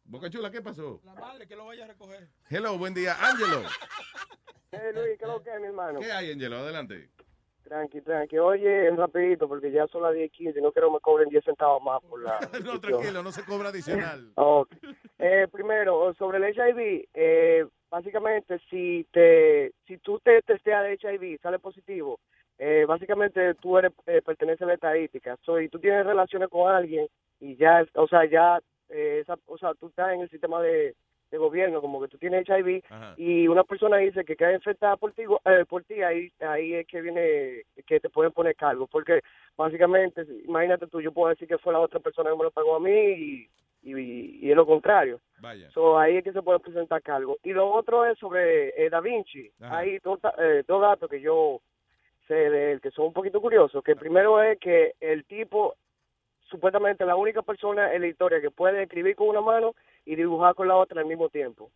Boca 0.04 0.30
Chula, 0.30 0.50
¿qué 0.50 0.62
pasó? 0.62 0.98
La 1.04 1.12
madre 1.12 1.46
que 1.46 1.54
lo 1.54 1.66
vaya 1.66 1.84
a 1.84 1.88
recoger. 1.88 2.26
Hello, 2.48 2.78
buen 2.78 2.94
día. 2.94 3.14
Ángelo. 3.20 3.68
Hey 4.72 4.80
Luis, 4.94 5.18
¿qué 5.18 5.24
es 5.24 5.30
lo 5.30 5.42
que 5.42 5.50
es, 5.50 5.60
mi 5.60 5.66
hermano? 5.66 6.00
¿Qué 6.00 6.10
hay, 6.10 6.32
Ángelo? 6.32 6.56
Adelante. 6.56 7.10
Tranqui, 7.64 8.00
tranqui. 8.00 8.38
Oye, 8.38 8.90
rapidito, 8.96 9.46
porque 9.46 9.70
ya 9.70 9.86
son 9.88 10.04
las 10.04 10.14
10 10.14 10.24
y 10.26 10.30
15 10.30 10.60
no 10.62 10.72
quiero 10.72 10.88
que 10.88 10.94
me 10.94 11.00
cobren 11.00 11.28
10 11.28 11.44
centavos 11.44 11.82
más 11.82 12.00
por 12.02 12.22
la... 12.22 12.38
No, 12.64 12.80
tranquilo, 12.80 13.22
no 13.22 13.30
se 13.30 13.44
cobra 13.44 13.68
adicional. 13.68 14.32
Ok. 14.36 14.72
Eh, 15.18 15.48
primero, 15.52 16.14
sobre 16.14 16.38
el 16.38 16.44
HIV, 16.44 17.08
eh, 17.12 17.66
básicamente, 17.90 18.58
si 18.70 19.06
te 19.12 19.74
si 19.86 19.98
tú 19.98 20.18
te 20.20 20.40
testeas 20.40 20.82
de 20.84 20.94
HIV 20.94 21.40
sale 21.42 21.58
positivo, 21.58 22.20
eh, 22.62 22.84
básicamente 22.86 23.54
tú 23.54 23.78
eres 23.78 23.90
eh, 24.06 24.20
perteneces 24.20 24.60
a 24.60 24.66
la 24.66 24.74
estadística. 24.74 25.38
So, 25.46 25.58
y 25.58 25.70
tú 25.70 25.78
tienes 25.78 26.04
relaciones 26.04 26.50
con 26.50 26.70
alguien 26.70 27.08
y 27.40 27.56
ya, 27.56 27.86
o 27.94 28.06
sea, 28.06 28.26
ya, 28.26 28.60
eh, 28.90 29.20
esa, 29.22 29.38
o 29.46 29.56
sea, 29.56 29.72
tú 29.72 29.88
estás 29.88 30.12
en 30.12 30.20
el 30.20 30.28
sistema 30.28 30.60
de, 30.60 30.94
de 31.30 31.38
gobierno, 31.38 31.80
como 31.80 32.02
que 32.02 32.08
tú 32.08 32.18
tienes 32.18 32.46
HIV 32.46 32.82
Ajá. 32.90 33.14
y 33.16 33.48
una 33.48 33.64
persona 33.64 33.96
dice 33.96 34.26
que 34.26 34.36
queda 34.36 34.52
infectada 34.52 34.98
por 34.98 35.12
ti, 35.12 35.22
eh, 35.46 35.64
por 35.66 35.84
ti 35.84 36.02
ahí, 36.02 36.30
ahí 36.40 36.74
es 36.74 36.86
que 36.86 37.00
viene, 37.00 37.62
que 37.86 37.98
te 37.98 38.10
pueden 38.10 38.32
poner 38.32 38.54
cargo, 38.56 38.86
porque 38.86 39.22
básicamente, 39.56 40.26
imagínate 40.44 40.86
tú, 40.86 41.00
yo 41.00 41.12
puedo 41.12 41.30
decir 41.30 41.48
que 41.48 41.56
fue 41.56 41.72
la 41.72 41.80
otra 41.80 41.98
persona 41.98 42.28
que 42.28 42.36
me 42.36 42.44
lo 42.44 42.50
pagó 42.50 42.76
a 42.76 42.80
mí 42.80 42.90
y, 42.90 43.48
y, 43.82 44.38
y 44.42 44.50
es 44.50 44.56
lo 44.56 44.66
contrario. 44.66 45.18
Vaya. 45.38 45.70
So, 45.70 45.98
ahí 45.98 46.18
es 46.18 46.24
que 46.24 46.32
se 46.32 46.42
puede 46.42 46.60
presentar 46.60 47.00
cargo. 47.00 47.38
Y 47.42 47.54
lo 47.54 47.70
otro 47.72 48.04
es 48.04 48.18
sobre 48.18 48.68
eh, 48.76 48.90
Da 48.90 49.00
Vinci. 49.00 49.50
Ajá. 49.62 49.78
Hay 49.78 49.98
dos, 50.00 50.18
eh, 50.38 50.62
dos 50.68 50.82
datos 50.82 51.08
que 51.08 51.22
yo 51.22 51.62
sé 52.34 52.50
de 52.50 52.72
él 52.72 52.80
que 52.80 52.90
son 52.92 53.06
un 53.06 53.12
poquito 53.12 53.40
curiosos. 53.40 53.82
Que 53.82 53.92
el 53.92 53.98
primero 53.98 54.40
es 54.42 54.58
que 54.58 54.94
el 55.00 55.24
tipo, 55.24 55.74
supuestamente 56.48 57.04
la 57.04 57.16
única 57.16 57.42
persona 57.42 57.92
en 57.92 58.02
la 58.02 58.08
historia 58.08 58.40
que 58.40 58.50
puede 58.50 58.82
escribir 58.82 59.16
con 59.16 59.28
una 59.28 59.40
mano 59.40 59.74
y 60.04 60.14
dibujar 60.16 60.54
con 60.54 60.68
la 60.68 60.76
otra 60.76 61.00
al 61.00 61.06
mismo 61.06 61.28
tiempo. 61.28 61.70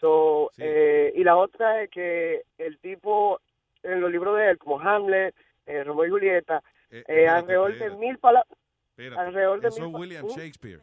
So, 0.00 0.50
eh, 0.58 1.12
y 1.14 1.22
la 1.22 1.36
otra 1.36 1.82
es 1.82 1.90
que 1.90 2.42
el 2.58 2.78
tipo, 2.78 3.40
en 3.84 4.00
los 4.00 4.10
libros 4.10 4.36
de 4.36 4.50
él, 4.50 4.58
como 4.58 4.80
Hamlet, 4.80 5.34
eh, 5.66 5.84
Romeo 5.84 6.06
y 6.06 6.10
Julieta, 6.10 6.62
Eh, 6.90 7.04
eh, 7.08 7.28
alrededor 7.28 7.72
de 7.78 7.90
mil 7.96 8.18
palabras. 8.18 8.58
Alrededor 8.98 9.60
de 9.60 9.68
Eso 9.68 9.80
mil 9.86 9.96
William 9.96 10.26
¿Mm? 10.26 10.28
Shakespeare. 10.28 10.80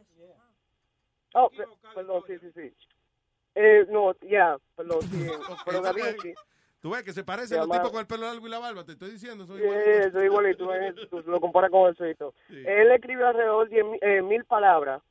Oh, 1.34 1.48
pe- 1.50 1.68
perdón, 1.94 2.24
sí, 2.26 2.38
sí, 2.38 2.50
sí. 2.52 2.74
Eh, 3.54 3.86
no, 3.90 4.14
ya, 4.22 4.58
perdón, 4.74 5.02
sí. 5.02 5.08
Pero 5.66 5.82
Da 5.82 5.92
Vinci, 5.92 6.34
Tú 6.80 6.90
ves 6.90 7.02
que 7.02 7.12
se 7.12 7.24
parecen 7.24 7.58
los 7.58 7.68
tipos 7.68 7.90
con 7.90 8.00
el 8.00 8.06
pelo 8.06 8.22
largo 8.22 8.46
y 8.46 8.50
la 8.50 8.58
barba. 8.58 8.84
Te 8.84 8.92
estoy 8.92 9.10
diciendo, 9.10 9.46
soy 9.46 9.58
sí, 9.58 9.64
igual. 9.64 10.12
soy 10.12 10.24
igualito, 10.24 10.74
eh, 10.74 10.94
tú 11.10 11.22
lo 11.26 11.40
comparas 11.40 11.70
con 11.70 11.88
el 11.88 11.96
suito. 11.96 12.34
Él 12.48 12.90
escribió 12.90 13.28
alrededor 13.28 13.68
de 13.68 13.84
mil, 13.84 13.98
eh, 14.00 14.22
mil 14.22 14.44
palabras 14.44 15.02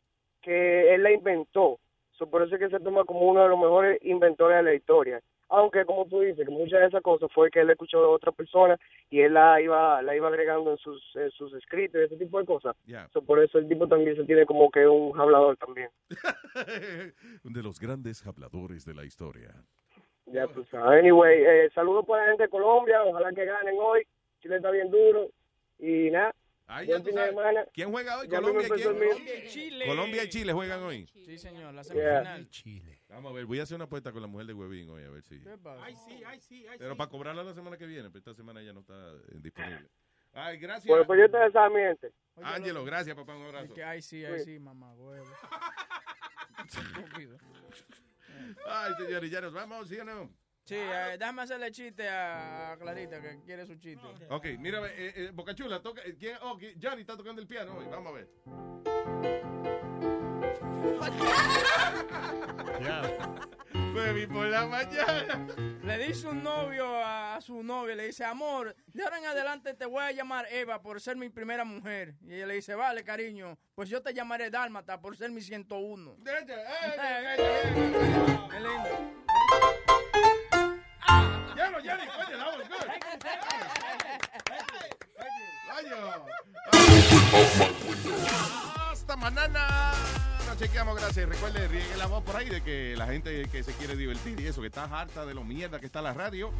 que 0.41 0.93
él 0.95 1.03
la 1.03 1.11
inventó. 1.11 1.79
So, 2.13 2.29
por 2.29 2.41
eso 2.41 2.55
es 2.55 2.59
que 2.59 2.69
se 2.69 2.79
toma 2.83 3.05
como 3.05 3.21
uno 3.21 3.43
de 3.43 3.49
los 3.49 3.59
mejores 3.59 3.99
inventores 4.03 4.57
de 4.57 4.63
la 4.63 4.73
historia. 4.73 5.21
Aunque, 5.51 5.85
como 5.85 6.05
tú 6.05 6.19
dices, 6.21 6.45
que 6.45 6.51
muchas 6.51 6.79
de 6.79 6.87
esas 6.87 7.01
cosas 7.01 7.31
fue 7.33 7.49
que 7.49 7.61
él 7.61 7.69
escuchó 7.69 7.99
de 8.01 8.07
otra 8.07 8.31
persona 8.31 8.77
y 9.09 9.21
él 9.21 9.33
la 9.33 9.59
iba, 9.61 10.01
la 10.01 10.15
iba 10.15 10.27
agregando 10.27 10.71
en 10.71 10.77
sus, 10.77 11.01
en 11.15 11.31
sus 11.31 11.53
escritos 11.53 12.01
y 12.01 12.03
ese 12.03 12.17
tipo 12.17 12.39
de 12.39 12.45
cosas. 12.45 12.75
Ya. 12.85 13.07
So, 13.13 13.21
por 13.21 13.41
eso 13.41 13.57
el 13.57 13.67
tipo 13.67 13.87
también 13.87 14.15
se 14.15 14.25
tiene 14.25 14.45
como 14.45 14.69
que 14.69 14.87
un 14.87 15.19
hablador 15.19 15.57
también. 15.57 15.89
de 17.43 17.63
los 17.63 17.79
grandes 17.79 18.25
habladores 18.27 18.85
de 18.85 18.93
la 18.93 19.05
historia. 19.05 19.53
Ya 20.31 20.47
tú 20.47 20.63
sabes. 20.71 20.99
Anyway, 20.99 21.43
eh, 21.43 21.69
saludos 21.73 22.05
para 22.05 22.23
la 22.23 22.29
gente 22.29 22.43
de 22.43 22.49
Colombia. 22.49 23.03
Ojalá 23.03 23.31
que 23.33 23.45
ganen 23.45 23.75
hoy. 23.79 24.05
Chile 24.41 24.57
está 24.57 24.71
bien 24.71 24.89
duro. 24.91 25.29
Y 25.79 26.09
nada, 26.11 26.33
Ahí 26.67 26.87
ya 26.87 26.97
tú 26.97 27.05
fin 27.05 27.15
de 27.15 27.21
sabes. 27.21 27.29
semana. 27.35 27.65
¿Quién 27.73 27.91
juega 27.91 28.19
hoy? 28.19 28.27
Ya 28.27 28.39
Colombia 28.41 28.67
y 28.67 28.69
Colombia 28.69 29.43
y 29.43 29.47
Chile. 29.47 29.85
Colombia 29.87 30.23
y 30.23 30.29
Chile 30.29 30.53
juegan 30.53 30.83
hoy. 30.83 31.07
Sí, 31.07 31.37
señor, 31.37 31.73
la 31.73 31.81
Yeah. 31.81 32.23
semifinal. 32.23 32.49
Chile. 32.49 32.99
Vamos 33.09 33.31
a 33.31 33.35
ver, 33.35 33.45
voy 33.45 33.59
a 33.59 33.63
hacer 33.63 33.75
una 33.75 33.85
apuesta 33.85 34.11
con 34.11 34.21
la 34.21 34.27
mujer 34.27 34.45
de 34.47 34.53
Huevín 34.53 34.89
hoy, 34.89 35.03
a 35.03 35.09
ver 35.09 35.23
si. 35.23 35.41
Ay, 35.81 35.95
sí, 35.95 36.21
ay, 36.25 36.39
sí, 36.39 36.67
ay, 36.67 36.77
Pero 36.77 36.91
sí. 36.91 36.97
para 36.97 37.09
cobrarla 37.09 37.43
la 37.43 37.53
semana 37.53 37.77
que 37.77 37.85
viene, 37.87 38.09
pero 38.09 38.19
esta 38.19 38.33
semana 38.35 38.61
ya 38.61 38.71
no 38.73 38.81
está 38.81 38.93
eh, 38.93 39.37
disponible. 39.41 39.89
Ay, 40.33 40.57
gracias. 40.59 40.85
Bueno, 40.85 41.07
pues 41.07 41.19
yo 41.19 41.31
te 41.31 41.51
Sarmiento. 41.51 42.07
Ángelo, 42.43 42.85
gracias, 42.85 43.15
papá, 43.15 43.35
un 43.35 43.45
abrazo. 43.45 43.73
Que 43.73 43.83
ay, 43.83 44.01
sí, 44.01 44.23
ay, 44.23 44.39
sí, 44.41 44.59
mamá, 44.59 44.93
huevo. 44.93 45.25
Ay, 48.67 48.93
señores, 48.97 49.31
ya 49.31 49.41
nos 49.41 49.53
vamos, 49.53 49.87
¿sí 49.87 49.97
o 49.99 50.03
no? 50.05 50.29
Sí, 50.65 50.75
eh, 50.75 51.15
déjame 51.17 51.41
hacerle 51.41 51.71
chiste 51.71 52.07
a 52.07 52.75
Clarita, 52.79 53.19
que 53.21 53.41
quiere 53.43 53.65
su 53.65 53.75
chiste. 53.77 54.05
Ok, 54.29 54.45
mira, 54.59 54.79
eh, 54.87 55.13
eh, 55.15 55.31
Bocachula, 55.33 55.81
toca. 55.81 56.01
eh, 56.05 56.15
¿quién? 56.19 56.37
Oh, 56.41 56.59
Johnny 56.81 57.01
está 57.01 57.17
tocando 57.17 57.41
el 57.41 57.47
piano 57.47 57.75
hoy, 57.77 57.87
vamos 57.87 58.13
a 58.13 58.15
ver. 58.15 58.29
Baby, 63.93 64.27
por 64.27 64.45
la 64.47 64.65
mañana. 64.65 65.47
Le 65.83 65.97
dice 66.07 66.27
un 66.27 66.43
novio 66.43 66.85
a 67.03 67.39
su 67.41 67.63
novia, 67.63 67.95
le 67.95 68.07
dice, 68.07 68.23
amor, 68.23 68.75
de 68.87 69.03
ahora 69.03 69.17
en 69.17 69.25
adelante 69.25 69.73
te 69.73 69.85
voy 69.85 70.03
a 70.03 70.11
llamar 70.11 70.45
Eva 70.51 70.81
por 70.81 71.01
ser 71.01 71.15
mi 71.15 71.29
primera 71.29 71.63
mujer. 71.63 72.15
Y 72.21 72.35
ella 72.35 72.45
le 72.47 72.55
dice, 72.55 72.75
vale, 72.75 73.03
cariño, 73.03 73.57
pues 73.75 73.89
yo 73.89 74.01
te 74.01 74.13
llamaré 74.13 74.49
Dálmata 74.49 75.01
por 75.01 75.17
ser 75.17 75.31
mi 75.31 75.41
101. 75.41 76.17
Qué 76.23 76.31
lindo. 78.59 78.89
Ya 81.55 81.69
no, 81.71 81.77
Johnny, 81.79 82.07
coño, 82.07 82.37
that 82.37 82.57
was 82.57 82.69
good. 82.69 82.87
Coño. 85.67 85.97
Hasta 88.91 89.15
mañana. 89.15 90.28
Chequeamos, 90.59 90.99
gracias. 90.99 91.29
Recuerde, 91.29 91.69
riegue 91.69 91.95
la 91.95 92.07
voz 92.07 92.21
por 92.21 92.35
ahí 92.35 92.49
de 92.49 92.61
que 92.61 92.93
la 92.97 93.07
gente 93.07 93.47
que 93.47 93.63
se 93.63 93.71
quiere 93.75 93.95
divertir 93.95 94.37
y 94.41 94.47
eso, 94.47 94.59
que 94.59 94.67
está 94.67 94.83
harta 94.83 95.25
de 95.25 95.33
lo 95.33 95.45
mierda 95.45 95.79
que 95.79 95.85
está 95.85 96.01
la 96.01 96.11
radio. 96.11 96.51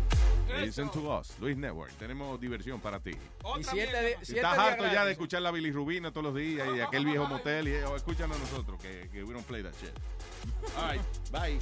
Listen 0.62 0.90
to 0.90 1.20
us, 1.20 1.38
Luis 1.42 1.58
Network. 1.58 1.92
Tenemos 1.98 2.40
diversión 2.40 2.80
para 2.80 3.02
ti. 3.02 3.12
Y 3.12 3.64
siete, 3.66 4.16
Si 4.22 4.28
siete 4.28 4.40
estás 4.40 4.58
harto 4.58 4.86
ya 4.86 5.04
de 5.04 5.12
escuchar 5.12 5.42
la 5.42 5.52
bilirrubina 5.52 6.12
todos 6.12 6.28
los 6.28 6.36
días 6.36 6.66
y 6.78 6.80
aquel 6.80 7.04
viejo 7.04 7.28
motel, 7.28 7.68
y, 7.68 7.76
o 7.84 7.98
escúchanos 7.98 8.38
a 8.38 8.40
nosotros, 8.40 8.82
que, 8.82 9.10
que 9.12 9.22
we 9.22 9.34
don't 9.34 9.46
play 9.46 9.62
that 9.64 9.74
shit. 9.82 9.92
All 10.78 10.92
right, 10.92 11.02
bye. 11.30 11.60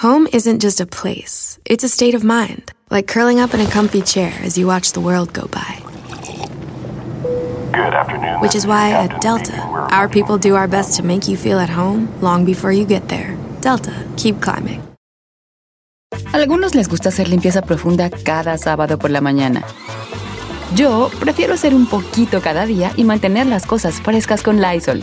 Home 0.00 0.26
isn't 0.32 0.60
just 0.60 0.80
a 0.80 0.86
place, 0.86 1.58
it's 1.66 1.84
a 1.84 1.86
state 1.86 2.14
of 2.14 2.24
mind, 2.24 2.72
like 2.90 3.06
curling 3.06 3.38
up 3.38 3.52
in 3.52 3.60
a 3.60 3.66
comfy 3.66 4.00
chair 4.00 4.32
as 4.42 4.56
you 4.56 4.66
watch 4.66 4.92
the 4.92 5.00
world 5.00 5.34
go 5.34 5.46
by. 5.48 5.76
Good 7.70 7.92
afternoon. 7.92 8.40
Which 8.40 8.54
is 8.54 8.66
why 8.66 8.92
at 8.92 9.20
Delta, 9.20 9.60
our 9.92 10.08
people 10.08 10.38
do 10.38 10.56
our 10.56 10.66
best 10.66 10.96
to 10.96 11.02
make 11.02 11.28
you 11.28 11.36
feel 11.36 11.58
at 11.58 11.68
home 11.68 12.08
long 12.22 12.46
before 12.46 12.72
you 12.72 12.86
get 12.86 13.10
there. 13.10 13.36
Delta, 13.60 13.92
keep 14.16 14.40
climbing. 14.40 14.80
Algunos 16.32 16.74
les 16.74 16.88
gusta 16.88 17.10
hacer 17.10 17.28
limpieza 17.28 17.60
profunda 17.60 18.08
cada 18.08 18.56
sábado 18.56 18.98
por 18.98 19.10
la 19.10 19.20
mañana. 19.20 19.62
Yo 20.74 21.10
prefiero 21.20 21.52
hacer 21.52 21.74
un 21.74 21.84
poquito 21.84 22.40
cada 22.40 22.64
día 22.64 22.90
y 22.96 23.04
mantener 23.04 23.46
las 23.48 23.66
cosas 23.66 24.00
frescas 24.00 24.42
con 24.42 24.62
Lysol. 24.62 25.02